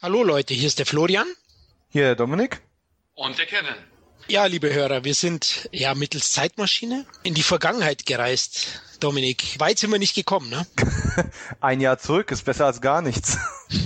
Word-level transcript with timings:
Hallo 0.00 0.22
Leute, 0.22 0.54
hier 0.54 0.68
ist 0.68 0.78
der 0.78 0.86
Florian. 0.86 1.26
Hier 1.88 2.04
der 2.04 2.14
Dominik. 2.14 2.60
Und 3.16 3.36
der 3.36 3.46
Kevin. 3.46 3.74
Ja, 4.28 4.46
liebe 4.46 4.72
Hörer, 4.72 5.02
wir 5.02 5.14
sind 5.14 5.68
ja 5.72 5.92
mittels 5.96 6.30
Zeitmaschine 6.30 7.04
in 7.24 7.34
die 7.34 7.42
Vergangenheit 7.42 8.06
gereist. 8.06 8.80
Dominik, 9.00 9.58
weit 9.58 9.80
sind 9.80 9.90
wir 9.90 9.98
nicht 9.98 10.14
gekommen, 10.14 10.50
ne? 10.50 10.64
Ein 11.60 11.80
Jahr 11.80 11.98
zurück 11.98 12.30
ist 12.30 12.44
besser 12.44 12.66
als 12.66 12.80
gar 12.80 13.02
nichts. 13.02 13.38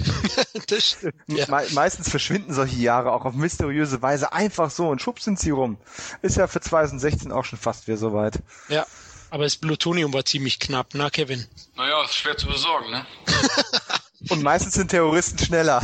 das 0.66 0.90
stimmt. 0.90 1.14
Ja. 1.28 1.46
Me 1.48 1.66
meistens 1.70 2.10
verschwinden 2.10 2.52
solche 2.52 2.76
Jahre 2.76 3.10
auch 3.12 3.24
auf 3.24 3.32
mysteriöse 3.32 4.02
Weise 4.02 4.34
einfach 4.34 4.70
so 4.70 4.88
und 4.88 5.00
schwupp 5.00 5.18
sind 5.18 5.40
sie 5.40 5.50
rum. 5.50 5.78
Ist 6.20 6.36
ja 6.36 6.46
für 6.46 6.60
2016 6.60 7.32
auch 7.32 7.46
schon 7.46 7.58
fast 7.58 7.86
wieder 7.88 7.96
soweit. 7.96 8.34
Ja, 8.68 8.86
aber 9.30 9.44
das 9.44 9.56
Plutonium 9.56 10.12
war 10.12 10.26
ziemlich 10.26 10.60
knapp, 10.60 10.88
na 10.92 11.08
Kevin? 11.08 11.46
Naja, 11.74 12.04
ist 12.04 12.16
schwer 12.16 12.36
zu 12.36 12.48
besorgen, 12.48 12.90
ne? 12.90 13.06
Und 14.28 14.42
meistens 14.42 14.74
sind 14.74 14.88
Terroristen 14.88 15.38
schneller. 15.38 15.82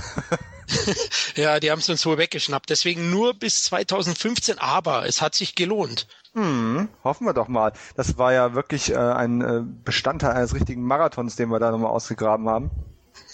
ja, 1.34 1.60
die 1.60 1.70
haben 1.70 1.78
es 1.80 1.88
uns 1.88 2.04
wohl 2.06 2.18
weggeschnappt. 2.18 2.70
Deswegen 2.70 3.10
nur 3.10 3.34
bis 3.34 3.62
2015, 3.64 4.58
aber 4.58 5.06
es 5.06 5.20
hat 5.22 5.34
sich 5.34 5.54
gelohnt. 5.54 6.06
Hm, 6.34 6.88
hoffen 7.04 7.26
wir 7.26 7.32
doch 7.32 7.48
mal. 7.48 7.72
Das 7.96 8.18
war 8.18 8.32
ja 8.32 8.54
wirklich 8.54 8.92
äh, 8.92 8.96
ein 8.96 9.40
äh, 9.40 9.62
Bestandteil 9.84 10.32
eines 10.32 10.54
richtigen 10.54 10.82
Marathons, 10.82 11.36
den 11.36 11.50
wir 11.50 11.58
da 11.58 11.70
nochmal 11.70 11.90
ausgegraben 11.90 12.48
haben. 12.48 12.70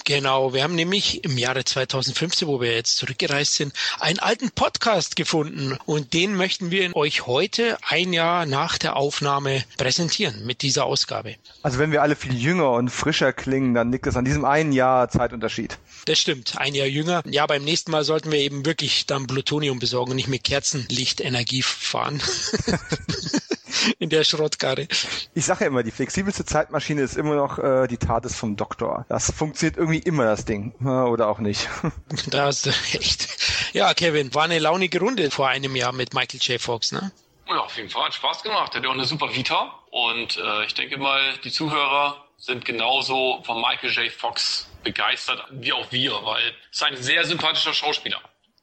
Genau, 0.06 0.52
wir 0.52 0.62
haben 0.62 0.74
nämlich 0.74 1.24
im 1.24 1.38
Jahre 1.38 1.64
2015, 1.64 2.46
wo 2.46 2.60
wir 2.60 2.74
jetzt 2.74 2.98
zurückgereist 2.98 3.54
sind, 3.54 3.72
einen 4.00 4.18
alten 4.18 4.50
Podcast 4.50 5.16
gefunden 5.16 5.78
und 5.86 6.12
den 6.12 6.36
möchten 6.36 6.70
wir 6.70 6.94
euch 6.94 7.26
heute, 7.26 7.78
ein 7.88 8.12
Jahr 8.12 8.44
nach 8.44 8.76
der 8.76 8.96
Aufnahme, 8.96 9.64
präsentieren 9.78 10.44
mit 10.44 10.60
dieser 10.60 10.84
Ausgabe. 10.84 11.36
Also 11.62 11.78
wenn 11.78 11.90
wir 11.90 12.02
alle 12.02 12.16
viel 12.16 12.34
jünger 12.34 12.72
und 12.72 12.90
frischer 12.90 13.32
klingen, 13.32 13.72
dann 13.72 13.90
liegt 13.92 14.06
es 14.06 14.14
an 14.14 14.26
diesem 14.26 14.44
einen 14.44 14.72
Jahr 14.72 15.08
Zeitunterschied. 15.08 15.78
Das 16.04 16.18
stimmt, 16.18 16.58
ein 16.58 16.74
Jahr 16.74 16.86
jünger. 16.86 17.22
Ja, 17.24 17.46
beim 17.46 17.64
nächsten 17.64 17.90
Mal 17.90 18.04
sollten 18.04 18.30
wir 18.30 18.40
eben 18.40 18.66
wirklich 18.66 19.06
dann 19.06 19.26
Plutonium 19.26 19.78
besorgen 19.78 20.10
und 20.10 20.16
nicht 20.16 20.28
mit 20.28 20.44
Kerzenlichtenergie 20.44 21.62
fahren. 21.62 22.20
in 23.98 24.10
der 24.10 24.24
Schrottkarre. 24.24 24.88
Ich 25.34 25.44
sage 25.44 25.64
ja 25.64 25.66
immer, 25.68 25.82
die 25.82 25.90
flexibelste 25.90 26.44
Zeitmaschine 26.44 27.02
ist 27.02 27.16
immer 27.16 27.34
noch 27.34 27.58
äh, 27.58 27.86
die 27.86 27.96
TARDIS 27.96 28.36
vom 28.36 28.56
Doktor. 28.56 29.06
Das 29.08 29.32
funktioniert 29.32 29.76
irgendwie 29.76 30.00
immer, 30.00 30.24
das 30.24 30.44
Ding. 30.44 30.74
Oder 30.84 31.28
auch 31.28 31.38
nicht. 31.38 31.68
da 32.30 32.46
hast 32.46 32.66
du 32.66 32.70
echt. 32.92 33.74
Ja, 33.74 33.94
Kevin, 33.94 34.34
war 34.34 34.44
eine 34.44 34.58
launige 34.58 35.00
Runde 35.00 35.30
vor 35.30 35.48
einem 35.48 35.76
Jahr 35.76 35.92
mit 35.92 36.14
Michael 36.14 36.40
J. 36.40 36.60
Fox, 36.60 36.92
ne? 36.92 37.12
Ja, 37.48 37.60
auf 37.60 37.76
jeden 37.76 37.90
Fall. 37.90 38.04
Hat 38.06 38.14
Spaß 38.14 38.42
gemacht. 38.42 38.72
Er 38.74 38.78
hat 38.78 38.84
ja 38.84 38.90
auch 38.90 38.94
eine 38.94 39.04
super 39.04 39.34
Vita. 39.34 39.72
Und 39.90 40.38
äh, 40.38 40.64
ich 40.64 40.74
denke 40.74 40.96
mal, 40.96 41.20
die 41.44 41.50
Zuhörer 41.50 42.24
sind 42.38 42.64
genauso 42.64 43.42
von 43.44 43.60
Michael 43.60 43.90
J. 43.90 44.12
Fox 44.12 44.68
begeistert 44.82 45.42
wie 45.50 45.72
auch 45.72 45.90
wir, 45.90 46.12
weil 46.24 46.42
es 46.70 46.76
ist 46.76 46.82
ein 46.82 46.96
sehr 46.96 47.24
sympathischer 47.24 47.72
Schauspieler. 47.72 48.20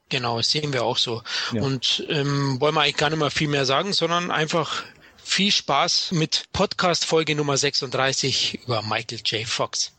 Genau, 0.09 0.37
das 0.37 0.51
sehen 0.51 0.73
wir 0.73 0.83
auch 0.83 0.97
so. 0.97 1.23
Ja. 1.53 1.61
Und 1.61 2.05
ähm, 2.09 2.59
wollen 2.59 2.75
wir 2.75 2.81
eigentlich 2.81 2.97
gar 2.97 3.09
nicht 3.09 3.19
mehr 3.19 3.31
viel 3.31 3.47
mehr 3.47 3.65
sagen, 3.65 3.93
sondern 3.93 4.29
einfach 4.29 4.83
viel 5.23 5.51
Spaß 5.51 6.11
mit 6.11 6.45
Podcast 6.53 7.05
Folge 7.05 7.35
Nummer 7.35 7.57
36 7.57 8.63
über 8.63 8.81
Michael 8.81 9.21
J. 9.25 9.47
Fox. 9.47 9.93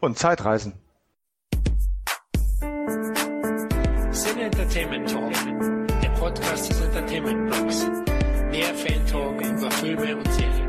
Und 0.00 0.18
Zeitreisen. 0.18 0.74
Sin 4.10 4.38
Entertainment 4.38 5.10
Talk, 5.10 5.32
der 6.02 6.08
Podcast 6.10 6.70
des 6.70 6.80
Entertainment 6.80 7.50
Blogs. 7.50 7.84
Mehr 8.50 8.74
Fan 8.74 9.06
Talk 9.06 9.40
über 9.40 9.70
Filme 9.70 10.16
und 10.16 10.32
Serien. 10.32 10.66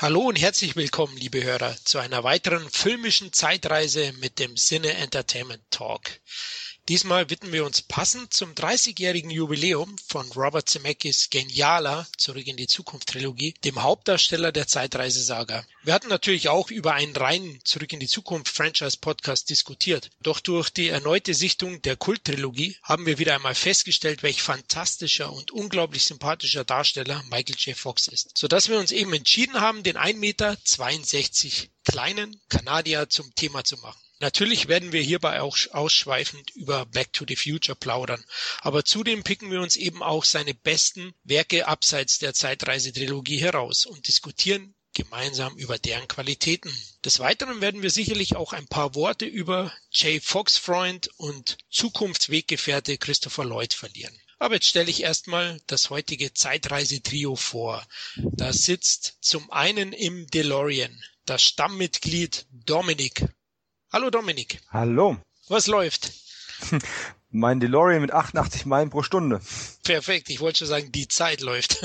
Hallo 0.00 0.20
und 0.28 0.38
herzlich 0.38 0.76
willkommen, 0.76 1.16
liebe 1.16 1.42
Hörer, 1.42 1.74
zu 1.82 1.98
einer 1.98 2.24
weiteren 2.24 2.68
filmischen 2.68 3.32
Zeitreise 3.32 4.12
mit 4.20 4.38
dem 4.38 4.54
Sinne 4.56 4.92
Entertainment 4.92 5.62
Talk. 5.70 6.02
Diesmal 6.90 7.30
widmen 7.30 7.54
wir 7.54 7.64
uns 7.64 7.80
passend 7.80 8.34
zum 8.34 8.52
30-jährigen 8.52 9.30
Jubiläum 9.30 9.96
von 10.06 10.30
Robert 10.32 10.68
Zemeckis 10.68 11.30
genialer 11.30 12.06
Zurück 12.18 12.46
in 12.46 12.58
die 12.58 12.66
Zukunft 12.66 13.08
Trilogie, 13.08 13.54
dem 13.64 13.82
Hauptdarsteller 13.82 14.52
der 14.52 14.66
Zeitreisesaga. 14.66 15.64
Wir 15.82 15.94
hatten 15.94 16.08
natürlich 16.08 16.50
auch 16.50 16.70
über 16.70 16.92
einen 16.92 17.16
reinen 17.16 17.58
Zurück 17.64 17.90
in 17.94 18.00
die 18.00 18.06
Zukunft 18.06 18.54
Franchise 18.54 18.98
Podcast 19.00 19.48
diskutiert. 19.48 20.10
Doch 20.20 20.40
durch 20.40 20.68
die 20.68 20.88
erneute 20.88 21.32
Sichtung 21.32 21.80
der 21.80 21.96
Kult-Trilogie 21.96 22.76
haben 22.82 23.06
wir 23.06 23.18
wieder 23.18 23.34
einmal 23.34 23.54
festgestellt, 23.54 24.22
welch 24.22 24.42
fantastischer 24.42 25.32
und 25.32 25.52
unglaublich 25.52 26.04
sympathischer 26.04 26.64
Darsteller 26.64 27.22
Michael 27.30 27.56
J. 27.56 27.74
Fox 27.74 28.08
ist. 28.08 28.36
Sodass 28.36 28.68
wir 28.68 28.78
uns 28.78 28.92
eben 28.92 29.14
entschieden 29.14 29.58
haben, 29.58 29.84
den 29.84 29.96
1,62 29.96 30.18
Meter 30.18 30.58
kleinen 31.84 32.38
Kanadier 32.50 33.08
zum 33.08 33.34
Thema 33.34 33.64
zu 33.64 33.78
machen. 33.78 34.03
Natürlich 34.20 34.68
werden 34.68 34.92
wir 34.92 35.02
hierbei 35.02 35.40
auch 35.40 35.56
ausschweifend 35.72 36.50
über 36.52 36.86
Back 36.86 37.12
to 37.12 37.24
the 37.26 37.36
Future 37.36 37.76
plaudern, 37.76 38.24
aber 38.60 38.84
zudem 38.84 39.22
picken 39.24 39.50
wir 39.50 39.60
uns 39.60 39.76
eben 39.76 40.02
auch 40.02 40.24
seine 40.24 40.54
besten 40.54 41.14
Werke 41.24 41.66
abseits 41.66 42.18
der 42.18 42.32
Zeitreisetrilogie 42.32 43.38
heraus 43.38 43.86
und 43.86 44.06
diskutieren 44.06 44.74
gemeinsam 44.94 45.56
über 45.56 45.78
deren 45.78 46.08
Qualitäten. 46.08 46.72
Des 47.04 47.18
Weiteren 47.18 47.60
werden 47.60 47.82
wir 47.82 47.90
sicherlich 47.90 48.36
auch 48.36 48.52
ein 48.52 48.66
paar 48.68 48.94
Worte 48.94 49.26
über 49.26 49.72
Jay 49.90 50.20
Fox 50.20 50.56
Freund 50.56 51.08
und 51.16 51.58
Zukunftsweggefährte 51.70 52.96
Christopher 52.96 53.44
Lloyd 53.44 53.74
verlieren. 53.74 54.16
Aber 54.38 54.54
jetzt 54.54 54.68
stelle 54.68 54.90
ich 54.90 55.02
erstmal 55.02 55.60
das 55.66 55.90
heutige 55.90 56.32
Zeitreisetrio 56.32 57.34
vor. 57.36 57.86
Da 58.16 58.52
sitzt 58.52 59.18
zum 59.20 59.50
einen 59.50 59.92
im 59.92 60.26
DeLorean 60.28 61.02
das 61.26 61.42
Stammmitglied 61.42 62.46
Dominic. 62.50 63.26
Hallo 63.94 64.10
Dominik. 64.10 64.60
Hallo. 64.72 65.18
Was 65.48 65.68
läuft? 65.68 66.10
Mein 67.30 67.60
DeLorean 67.60 68.00
mit 68.00 68.12
88 68.12 68.66
Meilen 68.66 68.90
pro 68.90 69.04
Stunde. 69.04 69.40
Perfekt, 69.84 70.30
ich 70.30 70.40
wollte 70.40 70.58
schon 70.58 70.66
sagen, 70.66 70.90
die 70.90 71.06
Zeit 71.06 71.40
läuft. 71.40 71.80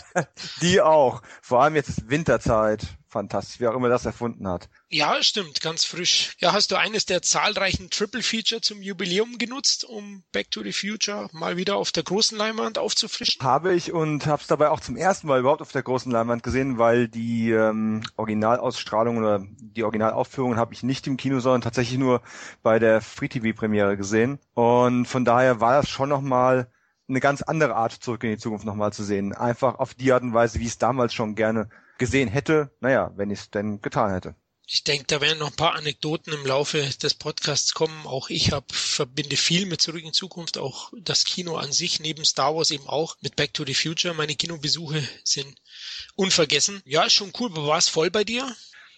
die 0.62 0.80
auch. 0.80 1.20
Vor 1.42 1.62
allem 1.62 1.76
jetzt 1.76 2.08
Winterzeit 2.08 2.97
fantastisch, 3.08 3.60
wer 3.60 3.72
auch 3.72 3.76
immer 3.76 3.88
das 3.88 4.04
erfunden 4.04 4.46
hat. 4.46 4.68
Ja, 4.88 5.22
stimmt, 5.22 5.60
ganz 5.60 5.84
frisch. 5.84 6.36
Ja, 6.38 6.52
hast 6.52 6.70
du 6.70 6.76
eines 6.76 7.06
der 7.06 7.22
zahlreichen 7.22 7.90
Triple 7.90 8.22
Feature 8.22 8.60
zum 8.60 8.82
Jubiläum 8.82 9.38
genutzt, 9.38 9.84
um 9.84 10.24
Back 10.32 10.50
to 10.50 10.62
the 10.62 10.72
Future 10.72 11.28
mal 11.32 11.56
wieder 11.56 11.76
auf 11.76 11.92
der 11.92 12.02
großen 12.02 12.36
Leinwand 12.36 12.78
aufzufrischen? 12.78 13.42
Habe 13.42 13.74
ich 13.74 13.92
und 13.92 14.26
habe 14.26 14.42
es 14.42 14.48
dabei 14.48 14.70
auch 14.70 14.80
zum 14.80 14.96
ersten 14.96 15.26
Mal 15.26 15.40
überhaupt 15.40 15.62
auf 15.62 15.72
der 15.72 15.82
großen 15.82 16.12
Leinwand 16.12 16.42
gesehen, 16.42 16.78
weil 16.78 17.08
die 17.08 17.50
ähm, 17.50 18.02
Originalausstrahlung 18.16 19.18
oder 19.18 19.44
die 19.58 19.84
Originalaufführung 19.84 20.56
habe 20.56 20.74
ich 20.74 20.82
nicht 20.82 21.06
im 21.06 21.16
Kino, 21.16 21.40
sondern 21.40 21.62
tatsächlich 21.62 21.98
nur 21.98 22.22
bei 22.62 22.78
der 22.78 23.00
Free 23.00 23.28
TV 23.28 23.58
Premiere 23.58 23.96
gesehen. 23.96 24.38
Und 24.54 25.06
von 25.06 25.24
daher 25.24 25.60
war 25.60 25.72
das 25.72 25.88
schon 25.88 26.08
nochmal 26.08 26.70
eine 27.08 27.20
ganz 27.20 27.42
andere 27.42 27.74
Art, 27.74 27.92
zurück 27.92 28.22
in 28.24 28.30
die 28.30 28.38
Zukunft 28.38 28.66
nochmal 28.66 28.92
zu 28.92 29.02
sehen. 29.02 29.32
Einfach 29.32 29.78
auf 29.78 29.94
die 29.94 30.12
Art 30.12 30.22
und 30.22 30.34
Weise, 30.34 30.60
wie 30.60 30.66
es 30.66 30.78
damals 30.78 31.14
schon 31.14 31.34
gerne 31.34 31.68
gesehen 31.98 32.28
hätte, 32.28 32.70
naja, 32.80 33.12
wenn 33.16 33.30
ich 33.30 33.40
es 33.40 33.50
denn 33.50 33.82
getan 33.82 34.12
hätte. 34.12 34.34
Ich 34.70 34.84
denke, 34.84 35.06
da 35.06 35.22
werden 35.22 35.38
noch 35.38 35.50
ein 35.50 35.56
paar 35.56 35.76
Anekdoten 35.76 36.30
im 36.32 36.44
Laufe 36.44 36.78
des 37.02 37.14
Podcasts 37.14 37.72
kommen. 37.72 38.06
Auch 38.06 38.28
ich 38.28 38.52
hab, 38.52 38.70
verbinde 38.70 39.36
viel 39.36 39.64
mit 39.64 39.80
Zurück 39.80 40.04
in 40.04 40.12
Zukunft, 40.12 40.58
auch 40.58 40.92
das 41.00 41.24
Kino 41.24 41.56
an 41.56 41.72
sich, 41.72 42.00
neben 42.00 42.22
Star 42.26 42.54
Wars 42.54 42.70
eben 42.70 42.86
auch 42.86 43.16
mit 43.22 43.34
Back 43.34 43.54
to 43.54 43.64
the 43.64 43.72
Future. 43.72 44.12
Meine 44.12 44.34
Kinobesuche 44.34 45.02
sind 45.24 45.54
unvergessen. 46.16 46.82
Ja, 46.84 47.04
ist 47.04 47.14
schon 47.14 47.32
cool, 47.40 47.50
aber 47.50 47.66
war 47.66 47.78
es 47.78 47.88
voll 47.88 48.10
bei 48.10 48.24
dir? 48.24 48.46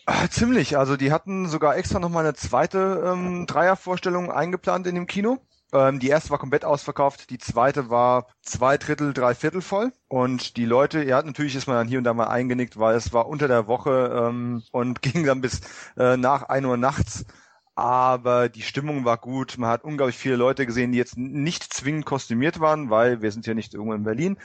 Ah, 0.06 0.28
ziemlich. 0.28 0.76
Also 0.76 0.96
die 0.96 1.12
hatten 1.12 1.48
sogar 1.48 1.76
extra 1.76 2.00
noch 2.00 2.08
mal 2.08 2.24
eine 2.24 2.34
zweite 2.34 3.04
ähm, 3.06 3.46
Dreiervorstellung 3.46 4.32
eingeplant 4.32 4.88
in 4.88 4.96
dem 4.96 5.06
Kino. 5.06 5.38
Ähm, 5.72 6.00
die 6.00 6.08
erste 6.08 6.30
war 6.30 6.38
komplett 6.38 6.64
ausverkauft, 6.64 7.30
die 7.30 7.38
zweite 7.38 7.90
war 7.90 8.26
zwei 8.42 8.76
Drittel, 8.76 9.12
drei 9.12 9.34
Viertel 9.34 9.62
voll. 9.62 9.92
Und 10.08 10.56
die 10.56 10.64
Leute, 10.64 11.04
ja, 11.04 11.22
natürlich 11.22 11.54
ist 11.54 11.66
man 11.66 11.76
dann 11.76 11.88
hier 11.88 11.98
und 11.98 12.04
da 12.04 12.14
mal 12.14 12.28
eingenickt, 12.28 12.78
weil 12.78 12.96
es 12.96 13.12
war 13.12 13.28
unter 13.28 13.48
der 13.48 13.66
Woche 13.66 14.28
ähm, 14.28 14.62
und 14.72 15.02
ging 15.02 15.24
dann 15.24 15.40
bis 15.40 15.60
äh, 15.96 16.16
nach 16.16 16.42
ein 16.44 16.64
Uhr 16.64 16.76
nachts 16.76 17.24
aber 17.80 18.50
die 18.50 18.60
Stimmung 18.60 19.06
war 19.06 19.16
gut. 19.16 19.56
Man 19.56 19.70
hat 19.70 19.84
unglaublich 19.84 20.18
viele 20.18 20.36
Leute 20.36 20.66
gesehen, 20.66 20.92
die 20.92 20.98
jetzt 20.98 21.16
nicht 21.16 21.72
zwingend 21.72 22.04
kostümiert 22.04 22.60
waren, 22.60 22.90
weil 22.90 23.22
wir 23.22 23.32
sind 23.32 23.46
ja 23.46 23.54
nicht 23.54 23.72
irgendwo 23.72 23.94
in 23.94 24.04
Berlin, 24.04 24.36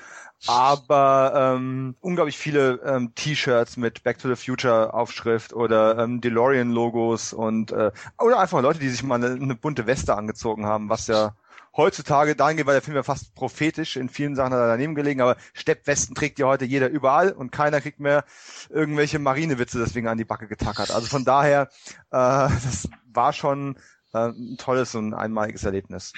aber 0.48 1.34
ähm, 1.36 1.96
unglaublich 2.00 2.38
viele 2.38 2.80
ähm, 2.86 3.14
T-Shirts 3.14 3.76
mit 3.76 4.04
Back 4.04 4.20
to 4.20 4.34
the 4.34 4.42
Future 4.42 4.94
Aufschrift 4.94 5.52
oder 5.52 5.98
ähm, 6.00 6.22
DeLorean 6.22 6.72
Logos 6.72 7.34
und 7.34 7.74
äh, 7.74 7.92
oder 8.20 8.40
einfach 8.40 8.62
Leute, 8.62 8.80
die 8.80 8.90
sich 8.90 9.04
mal 9.04 9.16
eine, 9.16 9.34
eine 9.34 9.56
bunte 9.56 9.86
Weste 9.86 10.16
angezogen 10.16 10.66
haben, 10.66 10.88
was 10.88 11.08
ja 11.08 11.36
heutzutage 11.77 12.36
dahingehend, 12.36 12.68
weil 12.68 12.75
der 12.75 12.81
Film 12.81 12.95
ja 12.95 13.04
fast 13.04 13.36
prophetisch 13.36 13.95
in 13.95 14.10
vielen 14.10 14.36
Sachen 14.36 14.54
hat 14.54 14.60
er 14.60 14.68
daneben 14.68 14.95
gelegen, 14.95 15.22
aber 15.22 15.38
Steppwesten 15.54 16.16
trägt 16.16 16.39
ja 16.39 16.48
heute 16.48 16.66
jeder 16.66 16.89
überall 16.89 17.31
und 17.31 17.51
keiner 17.51 17.81
kriegt 17.81 18.00
mehr 18.00 18.25
irgendwelche 18.69 19.19
Marinewitze 19.19 19.80
deswegen 19.80 20.07
an 20.07 20.18
die 20.18 20.25
Backe 20.25 20.48
getackert. 20.48 20.92
Also 20.92 21.07
von 21.07 21.25
daher, 21.25 21.69
äh, 22.12 22.50
das 22.66 22.88
war 23.06 23.33
schon 23.33 23.77
äh, 24.13 24.30
ein 24.30 24.57
tolles 24.57 24.95
und 24.95 25.13
einmaliges 25.13 25.63
Erlebnis. 25.63 26.13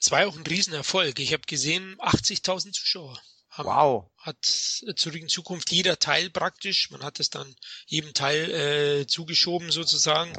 Es 0.00 0.10
war 0.10 0.26
auch 0.26 0.36
ein 0.36 0.46
Riesenerfolg. 0.46 1.18
Ich 1.18 1.32
habe 1.32 1.42
gesehen, 1.46 1.96
80.000 1.98 2.72
Zuschauer 2.72 3.18
Haben, 3.48 3.68
wow. 3.68 4.10
Hat 4.18 4.36
zurück 4.44 5.20
in 5.20 5.28
Zukunft 5.28 5.72
jeder 5.72 5.98
Teil 5.98 6.30
praktisch, 6.30 6.90
man 6.90 7.02
hat 7.02 7.20
es 7.20 7.30
dann 7.30 7.54
jedem 7.86 8.12
Teil 8.12 8.50
äh, 8.50 9.06
zugeschoben 9.06 9.70
sozusagen, 9.70 10.32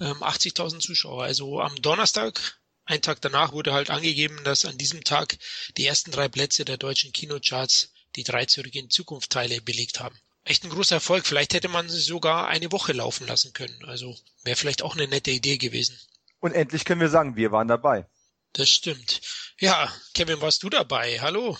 ähm, 0.00 0.22
80.000 0.22 0.80
Zuschauer. 0.80 1.24
Also 1.24 1.60
am 1.60 1.74
Donnerstag, 1.82 2.58
einen 2.88 3.02
Tag 3.02 3.20
danach 3.20 3.52
wurde 3.52 3.72
halt 3.72 3.90
angegeben, 3.90 4.42
dass 4.44 4.64
an 4.64 4.78
diesem 4.78 5.04
Tag 5.04 5.36
die 5.76 5.86
ersten 5.86 6.10
drei 6.10 6.28
Plätze 6.28 6.64
der 6.64 6.78
deutschen 6.78 7.12
Kinocharts 7.12 7.92
die 8.16 8.24
drei 8.24 8.46
zurück 8.46 8.74
in 8.74 8.90
Zukunft 8.90 9.30
Teile 9.30 9.60
belegt 9.60 10.00
haben. 10.00 10.18
Echt 10.44 10.64
ein 10.64 10.70
großer 10.70 10.96
Erfolg. 10.96 11.26
Vielleicht 11.26 11.52
hätte 11.52 11.68
man 11.68 11.88
sie 11.88 12.00
sogar 12.00 12.48
eine 12.48 12.72
Woche 12.72 12.94
laufen 12.94 13.26
lassen 13.26 13.52
können. 13.52 13.84
Also 13.84 14.16
wäre 14.44 14.56
vielleicht 14.56 14.82
auch 14.82 14.96
eine 14.96 15.06
nette 15.06 15.30
Idee 15.30 15.58
gewesen. 15.58 16.00
Und 16.40 16.52
endlich 16.52 16.86
können 16.86 17.02
wir 17.02 17.10
sagen, 17.10 17.36
wir 17.36 17.52
waren 17.52 17.68
dabei. 17.68 18.06
Das 18.54 18.70
stimmt. 18.70 19.20
Ja, 19.58 19.92
Kevin, 20.14 20.40
warst 20.40 20.62
du 20.62 20.70
dabei? 20.70 21.20
Hallo. 21.20 21.58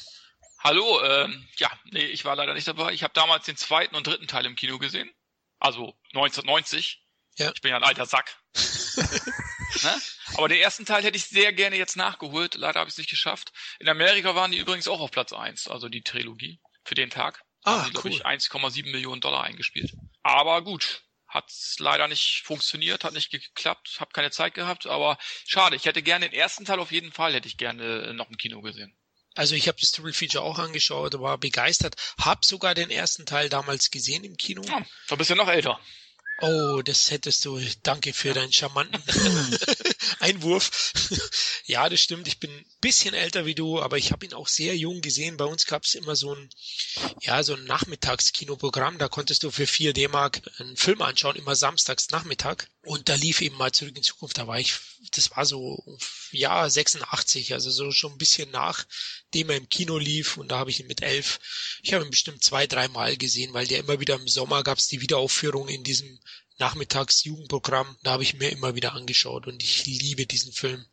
Hallo, 0.61 1.05
ähm, 1.05 1.47
ja, 1.59 1.71
nee, 1.91 2.07
ich 2.07 2.25
war 2.25 2.35
leider 2.35 2.55
nicht 2.55 2.67
dabei. 2.67 2.93
Ich 2.93 3.03
habe 3.03 3.13
damals 3.15 3.45
den 3.45 3.57
zweiten 3.57 3.95
und 3.95 4.07
dritten 4.07 4.27
Teil 4.27 4.47
im 4.47 4.57
Kino 4.57 4.79
gesehen. 4.79 5.11
Also 5.59 5.95
1990. 6.15 7.05
Ja. 7.37 7.53
Ich 7.55 7.61
bin 7.61 7.71
ja 7.71 7.77
ein 7.77 7.85
alter 7.85 8.07
Sack. 8.07 8.37
ne? 8.55 10.03
Aber 10.39 10.49
den 10.49 10.61
ersten 10.61 10.87
Teil 10.87 11.03
hätte 11.03 11.17
ich 11.17 11.25
sehr 11.25 11.53
gerne 11.53 11.75
jetzt 11.75 11.97
nachgeholt. 11.97 12.55
Leider 12.55 12.79
habe 12.79 12.89
ich 12.89 12.95
es 12.95 12.99
nicht 12.99 13.11
geschafft. 13.11 13.53
In 13.81 13.89
Amerika 13.89 14.37
waren 14.37 14.53
die 14.53 14.59
übrigens 14.59 14.87
auch 14.87 15.01
auf 15.01 15.11
Platz 15.11 15.33
eins, 15.33 15.67
also 15.67 15.89
die 15.89 16.03
Trilogie 16.03 16.61
für 16.85 16.95
den 16.95 17.11
Tag. 17.11 17.43
Ah, 17.65 17.83
haben 17.83 17.93
die, 17.93 17.99
cool. 18.05 18.13
ich, 18.13 18.25
1,7 18.25 18.89
Millionen 18.93 19.21
Dollar 19.21 19.43
eingespielt. 19.43 19.93
Aber 20.23 20.63
gut, 20.63 21.03
hat 21.27 21.51
leider 21.79 22.07
nicht 22.07 22.43
funktioniert, 22.45 23.03
hat 23.03 23.15
nicht 23.15 23.33
geklappt, 23.33 23.97
habe 23.99 24.13
keine 24.13 24.31
Zeit 24.31 24.55
gehabt, 24.55 24.87
aber 24.87 25.19
schade. 25.45 25.75
Ich 25.75 25.87
hätte 25.87 26.03
gerne 26.03 26.31
den 26.31 26.39
ersten 26.39 26.65
Teil 26.65 26.79
auf 26.79 26.93
jeden 26.93 27.11
Fall, 27.11 27.35
hätte 27.35 27.49
ich 27.49 27.59
gerne 27.59 28.15
noch 28.15 28.31
im 28.31 28.37
Kino 28.37 28.61
gesehen. 28.61 28.97
Also 29.35 29.57
ich 29.57 29.67
habe 29.67 29.79
das 29.81 29.91
Triple 29.91 30.13
Feature 30.13 30.45
auch 30.45 30.61
angeschaut, 30.61 31.19
war 31.19 31.37
begeistert, 31.39 31.97
hab 32.21 32.45
sogar 32.45 32.77
den 32.77 32.91
ersten 32.91 33.27
Teil 33.27 33.49
damals 33.49 33.91
gesehen 33.91 34.23
im 34.23 34.37
Kino. 34.37 34.63
Ja, 34.63 34.87
da 35.09 35.17
bist 35.17 35.31
du 35.31 35.35
noch 35.35 35.49
älter. 35.49 35.81
Oh, 36.41 36.83
das 36.83 37.11
hättest 37.11 37.45
du. 37.45 37.61
Danke 37.83 38.13
für 38.13 38.33
deinen 38.33 38.53
charmanten 38.53 39.03
Einwurf. 40.21 40.93
ja, 41.65 41.89
das 41.89 42.01
stimmt. 42.01 42.29
Ich 42.29 42.39
bin 42.39 42.51
ein 42.53 42.65
bisschen 42.81 43.13
älter 43.13 43.45
wie 43.45 43.57
du, 43.57 43.81
aber 43.81 43.99
ich 43.99 44.13
habe 44.13 44.25
ihn 44.25 44.35
auch 44.35 44.47
sehr 44.47 44.77
jung 44.77 45.01
gesehen. 45.01 45.37
Bei 45.37 45.47
uns 45.47 45.67
gab 45.67 45.83
es 45.83 45.97
immer 45.97 46.15
so 46.15 46.33
ein, 46.33 46.49
ja, 47.23 47.43
so 47.43 47.55
ein 47.55 47.65
Nachmittagskinoprogramm. 47.65 48.99
Da 48.99 49.09
konntest 49.09 49.43
du 49.43 49.51
für 49.51 49.67
4 49.67 49.93
D-Mark 49.93 50.43
einen 50.59 50.77
Film 50.77 51.03
anschauen, 51.03 51.35
immer 51.35 51.57
samstags 51.57 52.11
Nachmittag. 52.11 52.69
Und 52.83 53.09
da 53.09 53.17
lief 53.17 53.41
eben 53.41 53.57
mal 53.57 53.73
zurück 53.73 53.97
in 53.97 54.05
Zukunft. 54.05 54.39
Da 54.39 54.47
war 54.47 54.61
ich, 54.61 54.75
das 55.11 55.33
war 55.33 55.45
so, 55.45 55.83
ja, 56.31 56.71
86, 56.71 57.53
also 57.53 57.71
so 57.73 57.91
schon 57.91 58.13
ein 58.13 58.19
bisschen 58.19 58.51
nachdem 59.29 59.51
er 59.51 59.57
im 59.57 59.69
Kino 59.69 59.99
lief. 59.99 60.37
Und 60.37 60.51
da 60.51 60.59
habe 60.59 60.71
ich 60.71 60.81
ihn 60.81 60.87
mit 60.87 61.03
elf, 61.03 61.39
ich 61.83 61.93
habe 61.93 62.05
ihn 62.05 62.11
bestimmt 62.11 62.43
zwei, 62.43 62.67
dreimal 62.67 63.17
gesehen, 63.17 63.53
weil 63.53 63.67
der 63.67 63.79
immer 63.79 64.01
wieder 64.01 64.15
im 64.15 64.29
Sommer 64.29 64.63
gab 64.63 64.79
es 64.79 64.89
die 64.89 65.01
Wiederaufführung 65.01 65.69
in 65.69 65.85
diesem 65.85 66.19
Nachmittagsjugendprogramm. 66.59 67.99
Da 68.03 68.13
habe 68.13 68.23
ich 68.23 68.35
mir 68.35 68.51
immer 68.51 68.75
wieder 68.75 68.95
angeschaut 68.95 69.47
und 69.47 69.63
ich 69.63 69.87
liebe 69.87 70.27
diesen 70.27 70.53
Film 70.53 70.85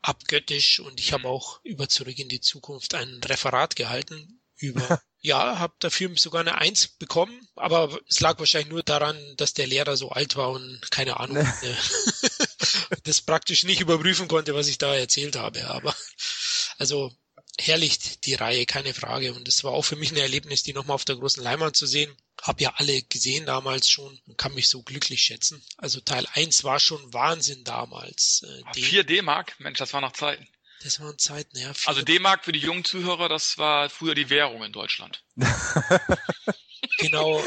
abgöttisch 0.00 0.80
und 0.80 1.00
ich 1.00 1.12
habe 1.12 1.28
auch 1.28 1.60
über 1.64 1.88
Zurück 1.88 2.18
in 2.18 2.28
die 2.28 2.40
Zukunft 2.40 2.94
ein 2.94 3.20
Referat 3.24 3.76
gehalten 3.76 4.40
über 4.56 5.02
ja, 5.20 5.58
habe 5.58 5.74
dafür 5.78 6.10
sogar 6.16 6.40
eine 6.40 6.58
Eins 6.58 6.88
bekommen, 6.88 7.48
aber 7.54 7.96
es 8.08 8.20
lag 8.20 8.38
wahrscheinlich 8.38 8.70
nur 8.70 8.82
daran, 8.82 9.16
dass 9.36 9.54
der 9.54 9.68
Lehrer 9.68 9.96
so 9.96 10.10
alt 10.10 10.34
war 10.34 10.50
und 10.50 10.80
keine 10.90 11.20
Ahnung, 11.20 11.38
äh, 11.38 11.74
das 13.04 13.20
praktisch 13.20 13.62
nicht 13.62 13.80
überprüfen 13.80 14.26
konnte, 14.26 14.54
was 14.54 14.66
ich 14.66 14.78
da 14.78 14.94
erzählt 14.94 15.36
habe. 15.36 15.68
Aber 15.68 15.94
also 16.78 17.12
herrlich 17.58 18.20
die 18.20 18.34
Reihe, 18.34 18.66
keine 18.66 18.94
Frage. 18.94 19.34
Und 19.34 19.48
es 19.48 19.64
war 19.64 19.72
auch 19.72 19.84
für 19.84 19.96
mich 19.96 20.12
ein 20.12 20.16
Erlebnis, 20.16 20.62
die 20.62 20.72
nochmal 20.72 20.94
auf 20.94 21.04
der 21.04 21.16
großen 21.16 21.42
Leinwand 21.42 21.76
zu 21.76 21.86
sehen. 21.86 22.14
Hab 22.40 22.60
ja 22.60 22.72
alle 22.76 23.02
gesehen 23.02 23.46
damals 23.46 23.88
schon 23.88 24.18
und 24.26 24.38
kann 24.38 24.54
mich 24.54 24.68
so 24.68 24.82
glücklich 24.82 25.22
schätzen. 25.22 25.62
Also 25.76 26.00
Teil 26.00 26.26
1 26.34 26.64
war 26.64 26.80
schon 26.80 27.12
Wahnsinn 27.12 27.62
damals. 27.64 28.44
Äh, 28.74 28.80
4 28.80 29.04
D-Mark, 29.04 29.54
Mensch, 29.60 29.78
das 29.78 29.92
war 29.92 30.00
noch 30.00 30.12
Zeiten. 30.12 30.46
Das 30.82 30.98
waren 31.00 31.16
Zeiten, 31.18 31.56
ja. 31.56 31.72
Also 31.86 32.02
D-Mark 32.02 32.44
für 32.44 32.50
die 32.50 32.58
jungen 32.58 32.84
Zuhörer, 32.84 33.28
das 33.28 33.58
war 33.58 33.88
früher 33.88 34.16
die 34.16 34.30
Währung 34.30 34.64
in 34.64 34.72
Deutschland. 34.72 35.22
genau. 36.98 37.40